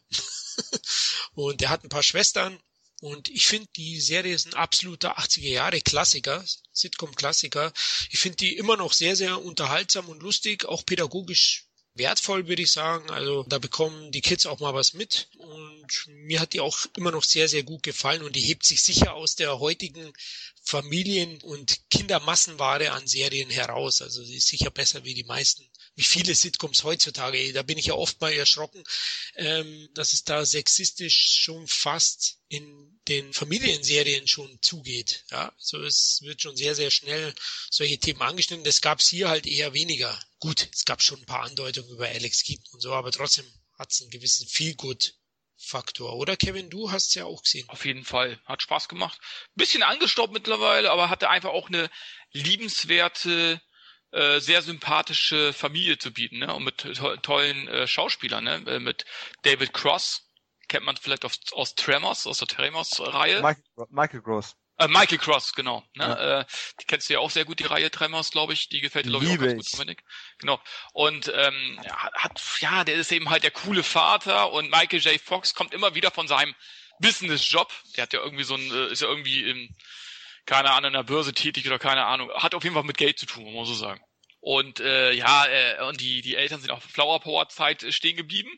und 1.33 1.61
er 1.61 1.69
hat 1.69 1.83
ein 1.83 1.89
paar 1.89 2.03
Schwestern 2.03 2.57
und 3.01 3.29
ich 3.29 3.45
finde, 3.45 3.67
die 3.75 4.01
Serie 4.01 4.33
ist 4.33 4.47
ein 4.47 4.55
absoluter 4.55 5.19
80er 5.19 5.49
Jahre 5.49 5.81
Klassiker, 5.81 6.43
Sitcom-Klassiker. 6.73 7.71
Ich 8.09 8.19
finde 8.19 8.37
die 8.37 8.57
immer 8.57 8.75
noch 8.75 8.93
sehr, 8.93 9.15
sehr 9.15 9.43
unterhaltsam 9.43 10.09
und 10.09 10.23
lustig, 10.23 10.65
auch 10.65 10.83
pädagogisch 10.85 11.67
wertvoll, 11.93 12.47
würde 12.47 12.63
ich 12.63 12.71
sagen. 12.71 13.09
Also 13.11 13.43
da 13.43 13.59
bekommen 13.59 14.11
die 14.11 14.21
Kids 14.21 14.45
auch 14.45 14.59
mal 14.59 14.73
was 14.73 14.93
mit. 14.93 15.29
Und 15.37 15.87
mir 16.07 16.39
hat 16.39 16.53
die 16.53 16.59
auch 16.59 16.77
immer 16.95 17.11
noch 17.11 17.23
sehr, 17.23 17.47
sehr 17.47 17.63
gut 17.63 17.83
gefallen 17.83 18.23
und 18.23 18.35
die 18.35 18.41
hebt 18.41 18.65
sich 18.65 18.81
sicher 18.81 19.13
aus 19.13 19.35
der 19.35 19.59
heutigen 19.59 20.13
Familien- 20.63 21.41
und 21.43 21.79
Kindermassenware 21.89 22.91
an 22.91 23.07
Serien 23.07 23.49
heraus. 23.49 24.01
Also 24.01 24.23
sie 24.23 24.37
ist 24.37 24.47
sicher 24.47 24.71
besser 24.71 25.05
wie 25.05 25.13
die 25.13 25.23
meisten 25.23 25.66
wie 25.97 26.03
viele 26.03 26.35
Sitcoms 26.35 26.83
heutzutage. 26.83 27.51
Da 27.53 27.63
bin 27.63 27.77
ich 27.79 27.87
ja 27.87 27.95
oft 27.95 28.21
mal 28.21 28.31
erschrocken, 28.31 28.83
ähm, 29.35 29.89
dass 29.95 30.13
es 30.13 30.23
da 30.23 30.45
sexistisch 30.45 31.39
schon 31.41 31.67
fast 31.67 32.37
in 32.49 32.99
den 33.07 33.33
Familienserien 33.33 34.27
schon 34.27 34.59
zugeht. 34.61 35.25
Ja, 35.31 35.51
so 35.57 35.81
es 35.83 36.19
wird 36.21 36.41
schon 36.41 36.55
sehr, 36.55 36.75
sehr 36.75 36.91
schnell 36.91 37.33
solche 37.71 37.97
Themen 37.97 38.21
angeschnitten. 38.21 38.63
Das 38.63 38.81
gab 38.81 38.99
es 38.99 39.07
hier 39.07 39.27
halt 39.27 39.47
eher 39.47 39.73
weniger. 39.73 40.17
Gut, 40.39 40.69
es 40.71 40.85
gab 40.85 41.01
schon 41.01 41.19
ein 41.19 41.25
paar 41.25 41.43
Andeutungen 41.43 41.89
über 41.89 42.07
Alex 42.07 42.43
Keaton 42.43 42.73
und 42.73 42.81
so, 42.81 42.93
aber 42.93 43.11
trotzdem 43.11 43.51
hat 43.79 43.91
es 43.91 44.01
einen 44.01 44.11
gewissen 44.11 44.47
Feelgood 44.47 45.15
Faktor, 45.59 46.15
oder 46.15 46.37
Kevin? 46.37 46.69
Du 46.69 46.91
hast 46.91 47.15
ja 47.15 47.25
auch 47.25 47.41
gesehen. 47.41 47.67
Auf 47.69 47.83
jeden 47.85 48.05
Fall. 48.05 48.39
Hat 48.45 48.61
Spaß 48.61 48.87
gemacht. 48.87 49.19
Bisschen 49.55 49.81
angestaubt 49.81 50.31
mittlerweile, 50.31 50.91
aber 50.91 51.09
hatte 51.09 51.29
einfach 51.29 51.49
auch 51.49 51.69
eine 51.69 51.89
liebenswerte 52.31 53.59
äh, 54.11 54.39
sehr 54.39 54.61
sympathische 54.61 55.53
Familie 55.53 55.97
zu 55.97 56.11
bieten, 56.11 56.39
ne? 56.39 56.53
Und 56.53 56.63
mit 56.63 56.77
to 56.77 57.17
tollen 57.17 57.67
äh, 57.67 57.87
Schauspielern, 57.87 58.43
ne? 58.43 58.63
Äh, 58.67 58.79
mit 58.79 59.05
David 59.43 59.73
Cross, 59.73 60.27
kennt 60.67 60.85
man 60.85 60.97
vielleicht 60.97 61.25
aus, 61.25 61.39
aus 61.51 61.75
Tremors, 61.75 62.27
aus 62.27 62.39
der 62.39 62.47
Tremors-Reihe. 62.47 63.41
Michael, 63.41 63.63
Michael 63.89 64.21
Gross. 64.21 64.55
Äh, 64.79 64.87
Michael 64.87 65.17
Cross, 65.17 65.53
genau. 65.53 65.83
Ne? 65.95 66.05
Ja. 66.05 66.39
Äh, 66.41 66.45
die 66.79 66.85
kennst 66.85 67.09
du 67.09 67.13
ja 67.13 67.19
auch 67.19 67.31
sehr 67.31 67.45
gut, 67.45 67.59
die 67.59 67.65
Reihe 67.65 67.89
Tremors, 67.89 68.31
glaube 68.31 68.53
ich. 68.53 68.69
Die 68.69 68.79
gefällt 68.79 69.05
dir, 69.05 69.09
glaube 69.09 69.25
ich, 69.25 69.31
auch 69.31 69.37
ganz 69.39 69.71
gut, 69.71 69.73
Dominik. 69.73 70.03
Genau. 70.37 70.61
Und 70.93 71.31
ähm, 71.33 71.81
hat, 72.13 72.39
ja, 72.59 72.83
der 72.83 72.95
ist 72.95 73.11
eben 73.11 73.29
halt 73.29 73.43
der 73.43 73.51
coole 73.51 73.81
Vater 73.83 74.51
und 74.51 74.69
Michael 74.69 74.99
J. 74.99 75.19
Fox 75.19 75.55
kommt 75.55 75.73
immer 75.73 75.95
wieder 75.95 76.11
von 76.11 76.27
seinem 76.27 76.53
Business-Job. 76.99 77.71
Der 77.95 78.03
hat 78.03 78.13
ja 78.13 78.19
irgendwie 78.21 78.43
so 78.43 78.53
ein, 78.53 78.71
äh, 78.71 78.91
ist 78.91 79.01
ja 79.01 79.07
irgendwie 79.07 79.49
in, 79.49 79.75
keine 80.47 80.71
Ahnung, 80.71 80.87
in 80.87 80.93
der 80.93 81.03
Börse 81.03 81.33
tätig 81.33 81.67
oder 81.67 81.77
keine 81.77 82.05
Ahnung. 82.05 82.31
Hat 82.31 82.55
auf 82.55 82.63
jeden 82.63 82.73
Fall 82.73 82.83
mit 82.83 82.97
Geld 82.97 83.19
zu 83.19 83.27
tun, 83.27 83.43
muss 83.43 83.53
man 83.53 83.65
so 83.65 83.73
sagen. 83.75 84.01
Und 84.39 84.79
äh, 84.79 85.11
ja, 85.11 85.45
äh, 85.45 85.83
und 85.89 85.99
die, 85.99 86.21
die 86.21 86.35
Eltern 86.35 86.61
sind 86.61 86.71
auf 86.71 86.81
Flower 86.81 87.19
Power 87.19 87.49
Zeit 87.49 87.83
äh, 87.83 87.91
stehen 87.91 88.15
geblieben. 88.15 88.49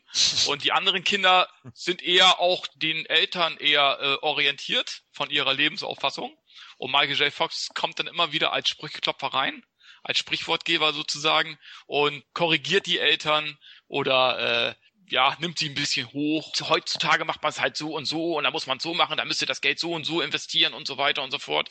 Und 0.46 0.62
die 0.62 0.70
anderen 0.72 1.02
Kinder 1.02 1.48
sind 1.74 2.00
eher 2.00 2.38
auch 2.38 2.66
den 2.76 3.06
Eltern 3.06 3.56
eher 3.56 3.98
äh, 4.00 4.24
orientiert 4.24 5.02
von 5.10 5.30
ihrer 5.30 5.52
Lebensauffassung. 5.52 6.32
Und 6.78 6.92
Michael 6.92 7.16
J. 7.16 7.32
Fox 7.32 7.68
kommt 7.74 7.98
dann 7.98 8.06
immer 8.06 8.30
wieder 8.32 8.52
als 8.52 8.68
Sprücheklopfer 8.68 9.28
rein, 9.28 9.64
als 10.02 10.18
Sprichwortgeber 10.18 10.92
sozusagen 10.92 11.58
und 11.86 12.22
korrigiert 12.34 12.86
die 12.86 13.00
Eltern 13.00 13.58
oder 13.88 14.68
äh, 14.68 14.74
ja, 15.10 15.36
nimmt 15.40 15.58
sie 15.58 15.68
ein 15.68 15.74
bisschen 15.74 16.12
hoch. 16.12 16.52
Heutzutage 16.60 17.24
macht 17.24 17.42
man 17.42 17.50
es 17.50 17.60
halt 17.60 17.76
so 17.76 17.94
und 17.94 18.04
so 18.04 18.38
und 18.38 18.44
da 18.44 18.50
muss 18.50 18.66
man 18.66 18.78
es 18.78 18.82
so 18.82 18.94
machen, 18.94 19.16
da 19.16 19.24
müsst 19.24 19.42
ihr 19.42 19.46
das 19.46 19.60
Geld 19.60 19.78
so 19.78 19.92
und 19.92 20.04
so 20.04 20.20
investieren 20.20 20.74
und 20.74 20.86
so 20.86 20.98
weiter 20.98 21.22
und 21.22 21.30
so 21.30 21.38
fort. 21.38 21.68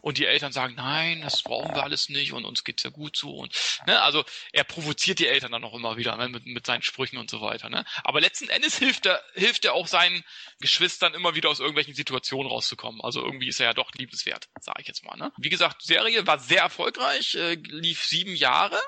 Und 0.00 0.18
die 0.18 0.26
Eltern 0.26 0.52
sagen, 0.52 0.74
nein, 0.74 1.22
das 1.22 1.42
brauchen 1.42 1.74
wir 1.74 1.82
alles 1.82 2.08
nicht 2.08 2.32
und 2.32 2.44
uns 2.44 2.64
geht's 2.64 2.82
ja 2.82 2.90
gut 2.90 3.16
so 3.16 3.30
und 3.34 3.54
ne, 3.86 4.00
also 4.02 4.24
er 4.52 4.64
provoziert 4.64 5.18
die 5.18 5.26
Eltern 5.26 5.52
dann 5.52 5.64
auch 5.64 5.74
immer 5.74 5.96
wieder 5.96 6.16
ne, 6.16 6.28
mit, 6.28 6.46
mit 6.46 6.66
seinen 6.66 6.82
Sprüchen 6.82 7.18
und 7.18 7.30
so 7.30 7.40
weiter. 7.40 7.68
Ne? 7.68 7.84
Aber 8.04 8.20
letzten 8.20 8.48
Endes 8.48 8.78
hilft 8.78 9.06
er, 9.06 9.22
hilft 9.34 9.64
er 9.64 9.74
auch 9.74 9.86
seinen 9.86 10.22
Geschwistern 10.60 11.14
immer 11.14 11.34
wieder 11.34 11.50
aus 11.50 11.60
irgendwelchen 11.60 11.94
Situationen 11.94 12.50
rauszukommen. 12.50 13.00
Also 13.00 13.22
irgendwie 13.22 13.48
ist 13.48 13.60
er 13.60 13.66
ja 13.66 13.74
doch 13.74 13.92
liebenswert, 13.92 14.48
sage 14.60 14.82
ich 14.82 14.88
jetzt 14.88 15.04
mal. 15.04 15.16
Ne? 15.16 15.32
Wie 15.38 15.48
gesagt, 15.48 15.82
Serie 15.82 16.26
war 16.26 16.38
sehr 16.38 16.62
erfolgreich, 16.62 17.34
äh, 17.34 17.54
lief 17.54 18.04
sieben 18.04 18.34
Jahre. 18.34 18.78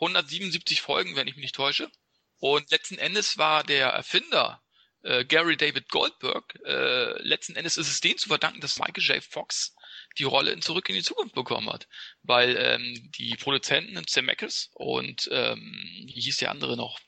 177 0.00 0.80
Folgen, 0.80 1.16
wenn 1.16 1.26
ich 1.26 1.34
mich 1.34 1.42
nicht 1.42 1.56
täusche. 1.56 1.90
Und 2.38 2.70
letzten 2.70 2.98
Endes 2.98 3.38
war 3.38 3.64
der 3.64 3.88
Erfinder 3.88 4.62
äh, 5.02 5.24
Gary 5.24 5.56
David 5.56 5.88
Goldberg, 5.88 6.58
äh, 6.64 7.22
letzten 7.22 7.56
Endes 7.56 7.76
ist 7.76 7.88
es 7.88 8.00
denen 8.00 8.18
zu 8.18 8.28
verdanken, 8.28 8.60
dass 8.60 8.78
Michael 8.78 9.02
J. 9.02 9.24
Fox 9.24 9.74
die 10.18 10.24
Rolle 10.24 10.50
in 10.50 10.62
Zurück 10.62 10.88
in 10.88 10.96
die 10.96 11.02
Zukunft 11.02 11.34
bekommen 11.34 11.70
hat. 11.70 11.88
Weil 12.22 12.56
ähm, 12.56 13.10
die 13.16 13.36
Produzenten 13.36 14.06
Zemeckis 14.06 14.70
und 14.74 15.28
ähm, 15.32 16.04
wie 16.06 16.20
hieß 16.20 16.38
der 16.38 16.50
andere 16.50 16.76
noch? 16.76 16.98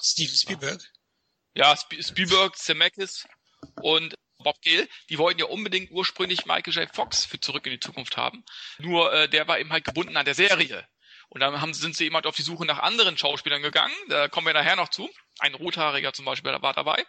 Steven 0.00 0.36
Spielberg? 0.36 0.82
Ja, 1.54 1.72
Sp 1.72 2.02
Spielberg, 2.02 2.56
Zemeckis 2.56 3.26
und 3.82 4.14
Bob 4.38 4.60
Gale, 4.62 4.88
die 5.08 5.18
wollten 5.18 5.40
ja 5.40 5.46
unbedingt 5.46 5.90
ursprünglich 5.90 6.44
Michael 6.44 6.74
J. 6.74 6.94
Fox 6.94 7.24
für 7.24 7.40
Zurück 7.40 7.64
in 7.66 7.72
die 7.72 7.80
Zukunft 7.80 8.16
haben. 8.16 8.44
Nur 8.78 9.12
äh, 9.12 9.28
der 9.28 9.48
war 9.48 9.58
eben 9.58 9.72
halt 9.72 9.84
gebunden 9.84 10.16
an 10.16 10.24
der 10.24 10.34
Serie. 10.34 10.86
Und 11.34 11.40
dann 11.40 11.60
haben, 11.60 11.74
sind 11.74 11.96
sie 11.96 12.06
eben 12.06 12.14
halt 12.14 12.26
auf 12.26 12.36
die 12.36 12.42
Suche 12.42 12.64
nach 12.64 12.78
anderen 12.78 13.18
Schauspielern 13.18 13.60
gegangen. 13.60 13.92
Da 14.08 14.28
kommen 14.28 14.46
wir 14.46 14.54
nachher 14.54 14.76
noch 14.76 14.88
zu. 14.88 15.10
Ein 15.40 15.54
Rothaariger 15.54 16.12
zum 16.12 16.24
Beispiel 16.24 16.52
war 16.52 16.72
dabei. 16.72 17.04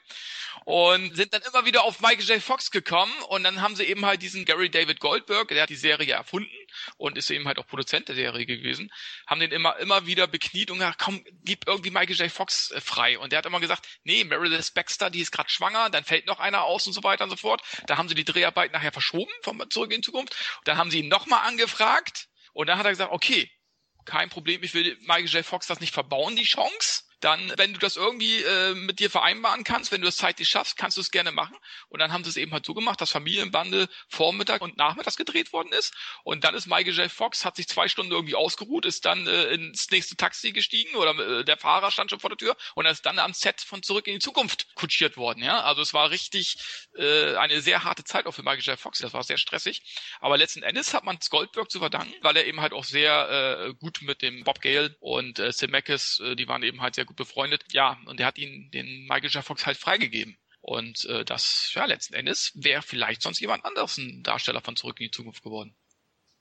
Und 0.64 1.16
sind 1.16 1.32
dann 1.32 1.44
immer 1.44 1.66
wieder 1.66 1.84
auf 1.84 2.00
Michael 2.00 2.26
J. 2.26 2.42
Fox 2.42 2.72
gekommen. 2.72 3.14
Und 3.30 3.44
dann 3.44 3.62
haben 3.62 3.76
sie 3.76 3.84
eben 3.84 4.04
halt 4.04 4.24
diesen 4.24 4.44
Gary 4.46 4.72
David 4.72 5.00
Goldberg, 5.00 5.50
der 5.50 5.62
hat 5.62 5.70
die 5.70 5.76
Serie 5.76 6.14
erfunden 6.14 6.50
und 6.98 7.20
ist 7.20 7.30
eben 7.30 7.46
halt 7.46 7.60
auch 7.60 7.68
Produzent 7.68 8.08
der 8.08 8.16
Serie 8.16 8.48
gewesen, 8.48 8.92
haben 9.28 9.40
den 9.40 9.52
immer, 9.52 9.78
immer 9.78 10.08
wieder 10.08 10.26
bekniet 10.26 10.72
und 10.72 10.80
gesagt, 10.80 10.98
komm, 10.98 11.24
gib 11.44 11.68
irgendwie 11.68 11.92
Michael 11.92 12.16
J. 12.16 12.32
Fox 12.32 12.72
äh, 12.72 12.82
frei. 12.82 13.20
Und 13.20 13.32
der 13.32 13.38
hat 13.38 13.46
immer 13.46 13.60
gesagt, 13.60 13.88
nee, 14.04 14.24
Meredith 14.24 14.72
Baxter, 14.72 15.12
die 15.12 15.22
ist 15.22 15.32
gerade 15.32 15.50
schwanger, 15.52 15.92
dann 15.92 16.04
fällt 16.04 16.26
noch 16.26 16.40
einer 16.40 16.64
aus 16.64 16.88
und 16.88 16.94
so 16.94 17.04
weiter 17.04 17.26
und 17.26 17.30
so 17.30 17.36
fort. 17.36 17.62
Da 17.86 17.98
haben 17.98 18.10
sie 18.10 18.16
die 18.16 18.26
Dreharbeit 18.26 18.74
nachher 18.74 18.92
verschoben, 18.92 19.32
vom 19.44 19.70
Zurück 19.70 19.94
in 19.94 20.02
Zukunft. 20.02 20.36
Dann 20.64 20.78
haben 20.78 20.90
sie 20.90 21.02
ihn 21.02 21.10
nochmal 21.10 21.48
angefragt. 21.48 22.28
Und 22.54 22.68
dann 22.68 22.80
hat 22.80 22.86
er 22.86 22.92
gesagt, 22.92 23.12
okay, 23.12 23.52
kein 24.06 24.30
Problem, 24.30 24.64
ich 24.64 24.74
will 24.74 24.98
Michael 25.02 25.26
J. 25.26 25.46
Fox 25.46 25.68
das 25.68 25.80
nicht 25.80 25.94
verbauen, 25.94 26.36
die 26.36 26.44
Chance 26.44 27.04
dann, 27.20 27.54
wenn 27.58 27.74
du 27.74 27.80
das 27.80 27.96
irgendwie 27.96 28.42
äh, 28.42 28.74
mit 28.74 29.00
dir 29.00 29.10
vereinbaren 29.10 29.64
kannst, 29.64 29.92
wenn 29.92 30.02
du 30.02 30.08
es 30.08 30.18
zeitlich 30.18 30.48
schaffst, 30.48 30.78
kannst 30.78 30.98
du 30.98 31.02
es 31.02 31.12
gerne 31.12 31.32
machen. 31.32 31.58
Und 31.90 32.00
dann 32.00 32.12
haben 32.12 32.24
sie 32.24 32.30
es 32.30 32.38
eben 32.38 32.52
halt 32.52 32.66
so 32.66 32.74
gemacht, 32.74 33.02
dass 33.02 33.12
Familienbande 33.12 33.88
Vormittag 34.10 34.62
und 34.62 34.78
Nachmittags 34.78 35.16
gedreht 35.18 35.54
worden 35.54 35.72
ist. 35.74 35.94
Und 36.24 36.44
dann 36.44 36.56
ist 36.56 36.68
Michael 36.68 36.94
J. 36.94 37.12
Fox, 37.12 37.46
hat 37.46 37.56
sich 37.56 37.68
zwei 37.68 37.88
Stunden 37.88 38.12
irgendwie 38.12 38.36
ausgeruht, 38.36 38.86
ist 38.86 39.06
dann 39.06 39.28
äh, 39.28 39.46
ins 39.54 39.90
nächste 39.92 40.16
Taxi 40.16 40.52
gestiegen 40.52 40.96
oder 40.96 41.40
äh, 41.40 41.44
der 41.46 41.58
Fahrer 41.58 41.92
stand 41.92 42.10
schon 42.10 42.20
vor 42.20 42.30
der 42.30 42.38
Tür 42.38 42.56
und 42.76 42.86
ist 42.86 43.06
dann 43.06 43.20
am 43.20 43.34
Set 43.34 43.62
von 43.62 43.84
Zurück 43.84 44.08
in 44.08 44.14
die 44.14 44.20
Zukunft 44.20 44.74
kutschiert 44.76 45.18
worden. 45.18 45.44
Ja, 45.44 45.62
Also 45.62 45.82
es 45.82 45.94
war 45.94 46.12
richtig 46.12 46.58
äh, 46.98 47.36
eine 47.36 47.62
sehr 47.62 47.84
harte 47.84 48.04
Zeit 48.04 48.26
auch 48.26 48.34
für 48.34 48.44
Michael 48.44 48.62
J. 48.62 48.80
Fox, 48.80 49.00
das 49.00 49.14
war 49.14 49.24
sehr 49.24 49.38
stressig. 49.38 49.82
Aber 50.20 50.38
letzten 50.38 50.64
Endes 50.64 50.94
hat 50.94 51.04
man 51.04 51.18
es 51.20 51.30
Goldberg 51.30 51.70
zu 51.72 51.80
verdanken, 51.80 52.14
weil 52.22 52.38
er 52.38 52.46
eben 52.46 52.62
halt 52.62 52.74
auch 52.74 52.84
sehr 52.84 53.68
äh, 53.70 53.74
gut 53.74 54.00
mit 54.02 54.22
dem 54.22 54.44
Bob 54.44 54.62
Gale 54.62 54.96
und 55.00 55.40
äh, 55.40 55.54
Zemeckis, 55.54 56.20
äh, 56.20 56.36
die 56.36 56.48
waren 56.48 56.64
eben 56.64 56.82
halt 56.82 56.96
sehr 56.96 57.06
gut 57.06 57.15
befreundet. 57.16 57.64
Ja, 57.72 58.00
und 58.06 58.20
er 58.20 58.28
hat 58.28 58.38
ihn 58.38 58.70
den 58.72 59.04
Michael 59.08 59.30
J. 59.30 59.44
Fox 59.44 59.66
halt 59.66 59.78
freigegeben. 59.78 60.38
Und 60.62 61.06
äh, 61.06 61.24
das, 61.24 61.72
ja, 61.74 61.86
letzten 61.86 62.16
Endes 62.16 62.52
wäre 62.56 62.82
vielleicht 62.82 63.22
sonst 63.22 63.40
jemand 63.40 63.66
anderes 63.66 63.98
ein 63.98 64.24
Darsteller 64.24 64.62
von 64.62 64.76
Zurück 64.76 65.00
in 65.00 65.08
die 65.08 65.12
Zukunft 65.12 65.44
geworden. 65.44 65.76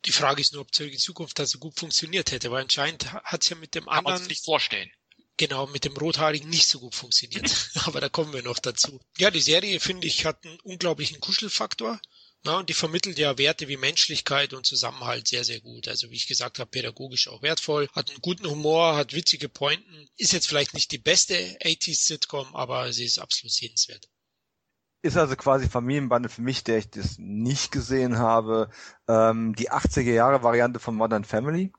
Die 0.07 0.13
Frage 0.13 0.41
ist 0.41 0.53
nur, 0.53 0.63
ob 0.63 0.75
Zurück 0.75 0.93
in 0.93 0.97
die 0.97 1.03
Zukunft 1.03 1.39
da 1.39 1.47
so 1.47 1.59
gut 1.59 1.79
funktioniert 1.79 2.33
hätte, 2.33 2.51
weil 2.51 2.63
anscheinend 2.63 3.13
hat 3.13 3.43
es 3.43 3.51
ja 3.51 3.57
mit 3.57 3.75
dem 3.75 3.85
Kann 3.85 3.99
anderen. 3.99 4.19
Kann 4.19 4.27
nicht 4.29 4.45
vorstellen. 4.45 4.91
Genau, 5.37 5.67
mit 5.67 5.85
dem 5.85 5.97
Rothaarigen 5.97 6.49
nicht 6.49 6.67
so 6.67 6.79
gut 6.81 6.95
funktioniert. 6.95 7.71
Aber 7.87 8.01
da 8.01 8.09
kommen 8.09 8.33
wir 8.33 8.43
noch 8.43 8.59
dazu. 8.59 9.01
Ja, 9.19 9.31
die 9.31 9.41
Serie, 9.41 9.81
finde 9.81 10.07
ich, 10.07 10.25
hat 10.25 10.45
einen 10.45 10.61
unglaublichen 10.61 11.21
Kuschelfaktor. 11.21 12.01
Ja, 12.47 12.59
und 12.59 12.69
die 12.69 12.75
vermittelt 12.75 13.19
ja 13.19 13.39
Werte 13.39 13.69
wie 13.69 13.79
Menschlichkeit 13.79 14.53
und 14.53 14.67
Zusammenhalt 14.67 15.27
sehr, 15.29 15.45
sehr 15.45 15.61
gut. 15.61 15.89
Also 15.89 16.11
wie 16.11 16.17
ich 16.17 16.27
gesagt 16.27 16.59
habe, 16.59 16.71
pädagogisch 16.71 17.29
auch 17.29 17.41
wertvoll, 17.41 17.89
hat 17.95 18.11
einen 18.11 18.21
guten 18.21 18.47
Humor, 18.47 18.97
hat 18.97 19.15
witzige 19.15 19.49
Pointen. 19.49 20.09
Ist 20.19 20.35
jetzt 20.35 20.49
vielleicht 20.49 20.75
nicht 20.75 20.93
die 20.93 20.99
beste 20.99 21.35
80s-Sitcom, 21.35 22.55
aber 22.55 22.93
sie 22.93 23.07
ist 23.07 23.19
absolut 23.19 23.53
sehenswert. 23.53 24.11
Ist 25.01 25.17
also 25.17 25.37
quasi 25.37 25.69
Familienbande 25.69 26.29
für 26.29 26.43
mich, 26.43 26.65
der 26.65 26.79
ich 26.79 26.91
das 26.91 27.17
nicht 27.19 27.73
gesehen 27.73 28.19
habe, 28.19 28.71
ähm, 29.09 29.55
die 29.55 29.71
80er-Jahre-Variante 29.71 30.81
von 30.81 30.97
Modern 30.97 31.25
Family. 31.25 31.73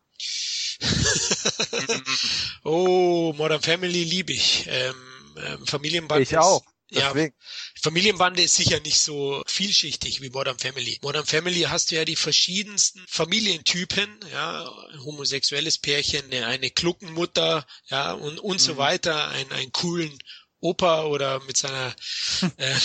oh, 2.63 3.33
Modern 3.37 3.61
Family 3.61 4.03
liebe 4.03 4.33
ich. 4.33 4.65
Ähm, 4.67 4.95
ähm, 5.37 5.65
Familienbande. 5.67 6.23
Ich 6.23 6.37
auch. 6.37 6.63
Deswegen. 6.91 7.33
Ja, 7.35 7.81
Familienbande 7.81 8.43
ist 8.43 8.55
sicher 8.55 8.79
nicht 8.79 8.99
so 8.99 9.43
vielschichtig 9.47 10.21
wie 10.21 10.29
Modern 10.29 10.59
Family. 10.59 10.99
Modern 11.01 11.25
Family 11.25 11.61
hast 11.61 11.91
du 11.91 11.95
ja 11.95 12.05
die 12.05 12.15
verschiedensten 12.15 13.03
Familientypen, 13.07 14.19
ja, 14.31 14.69
ein 14.91 15.03
homosexuelles 15.03 15.79
Pärchen, 15.79 16.31
eine 16.31 16.69
Kluckenmutter, 16.69 17.65
ja, 17.89 18.13
und, 18.13 18.39
und 18.39 18.57
mhm. 18.57 18.59
so 18.59 18.77
weiter, 18.77 19.29
ein, 19.29 19.51
einen 19.51 19.71
coolen 19.71 20.17
Opa 20.65 21.03
oder 21.03 21.41
mit 21.41 21.57
seiner 21.57 21.95
äh, 22.57 22.75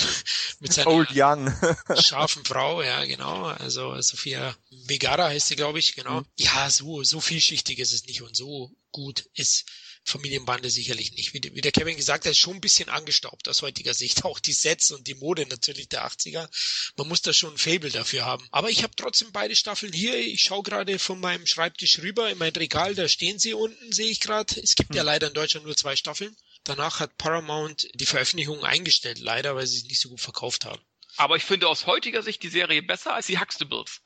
mit 0.60 0.72
seiner 0.72 0.90
Old 0.90 1.10
Young 1.14 1.52
scharfen 1.98 2.44
Frau, 2.44 2.82
ja 2.82 3.04
genau. 3.04 3.44
Also 3.44 3.98
Sophia 4.02 4.54
Vegara 4.70 5.28
heißt 5.28 5.48
sie, 5.48 5.56
glaube 5.56 5.78
ich, 5.78 5.94
genau. 5.94 6.20
Mhm. 6.20 6.26
Ja, 6.36 6.68
so 6.68 7.02
so 7.04 7.20
vielschichtig 7.20 7.78
ist 7.78 7.92
es 7.92 8.04
nicht 8.06 8.22
und 8.22 8.36
so 8.36 8.70
gut 8.92 9.24
ist 9.34 9.64
Familienbande 10.10 10.70
sicherlich 10.70 11.12
nicht. 11.12 11.34
Wie, 11.34 11.40
wie 11.54 11.60
der 11.60 11.72
Kevin 11.72 11.96
gesagt 11.96 12.24
hat, 12.24 12.32
ist 12.32 12.38
schon 12.38 12.56
ein 12.56 12.60
bisschen 12.60 12.88
angestaubt 12.88 13.48
aus 13.48 13.62
heutiger 13.62 13.94
Sicht. 13.94 14.24
Auch 14.24 14.38
die 14.38 14.52
Sets 14.52 14.90
und 14.90 15.06
die 15.06 15.14
Mode 15.14 15.46
natürlich 15.46 15.88
der 15.88 16.06
80er. 16.06 16.48
Man 16.96 17.08
muss 17.08 17.22
da 17.22 17.32
schon 17.32 17.54
ein 17.54 17.58
Fable 17.58 17.90
dafür 17.90 18.24
haben. 18.24 18.46
Aber 18.50 18.70
ich 18.70 18.82
habe 18.82 18.94
trotzdem 18.96 19.32
beide 19.32 19.56
Staffeln 19.56 19.92
hier. 19.92 20.16
Ich 20.16 20.42
schaue 20.42 20.62
gerade 20.62 20.98
von 20.98 21.20
meinem 21.20 21.46
Schreibtisch 21.46 22.00
rüber 22.00 22.30
in 22.30 22.38
mein 22.38 22.52
Regal, 22.52 22.94
da 22.94 23.08
stehen 23.08 23.38
sie 23.38 23.54
unten, 23.54 23.92
sehe 23.92 24.10
ich 24.10 24.20
gerade. 24.20 24.60
Es 24.60 24.74
gibt 24.74 24.90
hm. 24.90 24.96
ja 24.96 25.02
leider 25.02 25.28
in 25.28 25.34
Deutschland 25.34 25.66
nur 25.66 25.76
zwei 25.76 25.96
Staffeln. 25.96 26.36
Danach 26.64 27.00
hat 27.00 27.16
Paramount 27.16 27.88
die 27.94 28.06
Veröffentlichung 28.06 28.64
eingestellt, 28.64 29.18
leider, 29.18 29.56
weil 29.56 29.66
sie 29.66 29.78
es 29.78 29.84
nicht 29.84 30.00
so 30.00 30.10
gut 30.10 30.20
verkauft 30.20 30.64
haben. 30.66 30.82
Aber 31.16 31.36
ich 31.36 31.44
finde 31.44 31.68
aus 31.68 31.86
heutiger 31.86 32.22
Sicht 32.22 32.42
die 32.42 32.48
Serie 32.48 32.82
besser 32.82 33.14
als 33.14 33.26
die 33.26 33.38
Huxtables. 33.38 34.00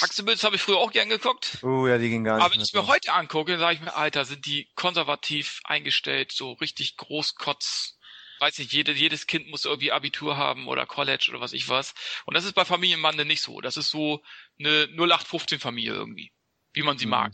Huxtables 0.00 0.42
habe 0.42 0.56
ich 0.56 0.62
früher 0.62 0.78
auch 0.78 0.90
gern 0.90 1.08
geguckt. 1.08 1.58
Oh 1.62 1.86
ja, 1.86 1.98
die 1.98 2.08
ging 2.08 2.24
gar 2.24 2.36
nicht. 2.36 2.44
Aber 2.44 2.54
wenn 2.54 2.60
ich 2.60 2.72
mir 2.72 2.86
heute 2.86 3.12
angucke, 3.12 3.58
sage 3.58 3.74
ich 3.74 3.80
mir, 3.80 3.94
Alter, 3.94 4.24
sind 4.24 4.46
die 4.46 4.68
konservativ 4.74 5.60
eingestellt, 5.64 6.32
so 6.32 6.52
richtig 6.52 6.96
Großkotz. 6.96 7.98
Weiß 8.40 8.58
nicht, 8.58 8.72
jede, 8.72 8.92
jedes 8.92 9.26
Kind 9.26 9.48
muss 9.48 9.64
irgendwie 9.64 9.92
Abitur 9.92 10.36
haben 10.36 10.66
oder 10.66 10.86
College 10.86 11.28
oder 11.30 11.40
was 11.40 11.52
ich 11.52 11.68
was. 11.68 11.94
Und 12.26 12.34
das 12.34 12.44
ist 12.44 12.54
bei 12.54 12.64
Familienbande 12.64 13.24
nicht 13.24 13.42
so. 13.42 13.60
Das 13.60 13.76
ist 13.76 13.90
so 13.90 14.22
eine 14.58 14.88
0815 14.88 15.60
Familie 15.60 15.92
irgendwie. 15.92 16.32
Wie 16.72 16.82
man 16.82 16.98
sie 16.98 17.06
mhm. 17.06 17.10
mag. 17.10 17.32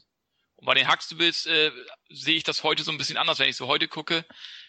Und 0.61 0.67
bei 0.67 0.75
den 0.75 0.91
Huxtables 0.91 1.47
äh, 1.47 1.73
sehe 2.11 2.37
ich 2.37 2.45
das 2.45 2.63
heute 2.63 2.83
so 2.83 2.93
ein 2.93 2.99
bisschen 2.99 3.17
anders, 3.17 3.39
wenn 3.39 3.49
ich 3.49 3.57
so 3.57 3.67
heute 3.67 3.89
gucke. 3.89 4.27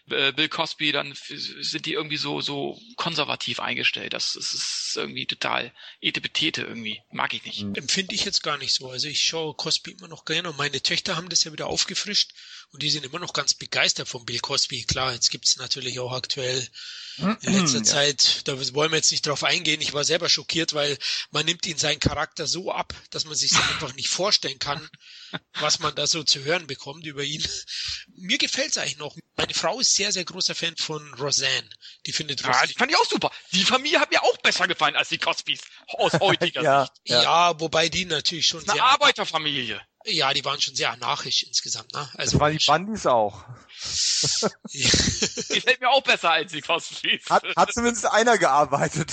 Äh, 0.10 0.32
Bill 0.32 0.48
Cosby, 0.50 0.92
dann 0.92 1.14
sind 1.16 1.86
die 1.86 1.94
irgendwie 1.94 2.18
so 2.18 2.42
so 2.42 2.80
konservativ 2.96 3.60
eingestellt. 3.60 4.14
Das, 4.14 4.34
das 4.34 4.54
ist 4.54 4.94
irgendwie 4.96 5.26
total 5.26 5.74
etepetete 6.00 6.64
irgendwie. 6.64 7.02
Mag 7.12 7.34
ich 7.34 7.44
nicht. 7.44 7.62
Empfinde 7.78 8.16
ich 8.16 8.26
jetzt 8.26 8.42
gar 8.42 8.58
nicht 8.58 8.74
so. 8.74 8.90
Also 8.90 9.08
ich 9.08 9.22
schaue 9.22 9.54
Cosby 9.54 9.92
immer 9.92 10.08
noch 10.08 10.26
gerne 10.26 10.50
und 10.50 10.58
meine 10.58 10.82
Töchter 10.82 11.18
haben 11.18 11.30
das 11.30 11.44
ja 11.44 11.52
wieder 11.52 11.68
aufgefrischt 11.68 12.32
und 12.72 12.84
die 12.84 12.90
sind 12.90 13.06
immer 13.06 13.20
noch 13.20 13.34
ganz 13.34 13.54
begeistert 13.54 14.08
von 14.08 14.26
Bill 14.26 14.40
Cosby. 14.40 14.84
Klar, 14.84 15.14
jetzt 15.14 15.30
gibt's 15.30 15.58
natürlich 15.58 16.00
auch 16.00 16.14
aktuell 16.14 16.68
in 17.18 17.54
letzter 17.54 17.80
ja. 17.80 17.84
Zeit, 17.84 18.48
da 18.48 18.58
wollen 18.74 18.92
wir 18.92 18.98
jetzt 18.98 19.12
nicht 19.12 19.28
drauf 19.28 19.44
eingehen. 19.44 19.82
Ich 19.82 19.94
war 19.94 20.04
selber 20.04 20.30
schockiert, 20.30 20.74
weil 20.74 20.98
man 21.32 21.46
nimmt 21.46 21.66
ihn 21.66 21.78
seinen 21.78 22.00
Charakter 22.00 22.48
so 22.48 22.72
ab, 22.72 22.94
dass 23.10 23.26
man 23.26 23.36
sich 23.36 23.52
einfach 23.74 23.94
nicht 23.96 24.08
vorstellen 24.08 24.60
kann, 24.60 24.90
was 25.60 25.80
man 25.80 25.94
da 25.96 26.08
so 26.08 26.24
zu 26.24 26.44
hören 26.44 26.68
bekommt 26.68 27.06
über 27.06 27.24
ihn. 27.24 27.46
Mir 28.16 28.38
gefällt's 28.38 28.78
eigentlich 28.78 28.98
noch. 28.98 29.16
Meine 29.36 29.54
Frau 29.54 29.80
ist 29.80 29.96
sehr, 29.96 30.12
sehr 30.12 30.26
großer 30.26 30.56
Fan 30.56 30.76
von 30.78 31.14
Roseanne. 31.16 31.70
Die 32.06 32.14
findet 32.14 32.42
ja, 32.42 32.66
die 32.66 32.74
fand 32.74 32.92
ich 32.92 32.98
auch 32.98 33.10
super. 33.10 33.32
Die 33.52 33.66
Familie 33.66 34.00
hat 34.00 34.12
mir 34.12 34.24
auch 34.24 34.38
besser 34.38 34.68
gefallen 34.68 34.96
als 34.96 35.10
die 35.10 35.18
Cosbys 35.18 35.60
aus 35.88 36.14
heutiger 36.20 36.64
ja, 36.64 36.86
Sicht. 36.86 37.02
Ja. 37.06 37.24
ja, 37.24 37.60
wobei 37.60 37.90
die 37.90 38.06
natürlich 38.06 38.48
schon 38.48 38.64
eine 38.64 38.74
sehr 38.74 38.84
Arbeiterfamilie. 38.84 39.82
Ja, 40.06 40.34
die 40.34 40.44
waren 40.44 40.60
schon 40.60 40.76
sehr 40.76 40.92
anarchisch 40.92 41.44
insgesamt. 41.44 41.94
Ne? 41.94 42.10
Also 42.16 42.32
das 42.34 42.40
waren 42.40 42.58
die 42.58 42.64
Bandis 42.66 43.06
auch. 43.06 43.46
die 44.74 45.62
fällt 45.62 45.80
mir 45.80 45.90
auch 45.90 46.04
besser 46.04 46.32
als 46.32 46.52
die 46.52 46.62
Cosbys. 46.62 47.26
Hat, 47.30 47.44
hat 47.56 47.74
zumindest 47.74 48.06
einer 48.08 48.38
gearbeitet. 48.38 49.12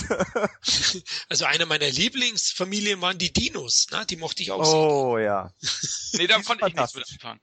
also 1.29 1.45
eine 1.45 1.67
meiner 1.67 1.89
Lieblingsfamilien 1.91 3.01
waren 3.01 3.19
die 3.19 3.33
Dinos. 3.33 3.87
Ne? 3.91 4.07
Die 4.07 4.17
mochte 4.17 4.43
ich 4.43 4.51
auch 4.51 4.61
Oh 4.65 5.17
sehr. 5.17 5.25
ja. 5.25 5.53
nee, 6.15 6.27
da 6.27 6.41
konnte 6.43 6.67
ich 6.69 6.75
nichts 6.75 6.95
mit 6.95 7.05
anfangen. 7.11 7.41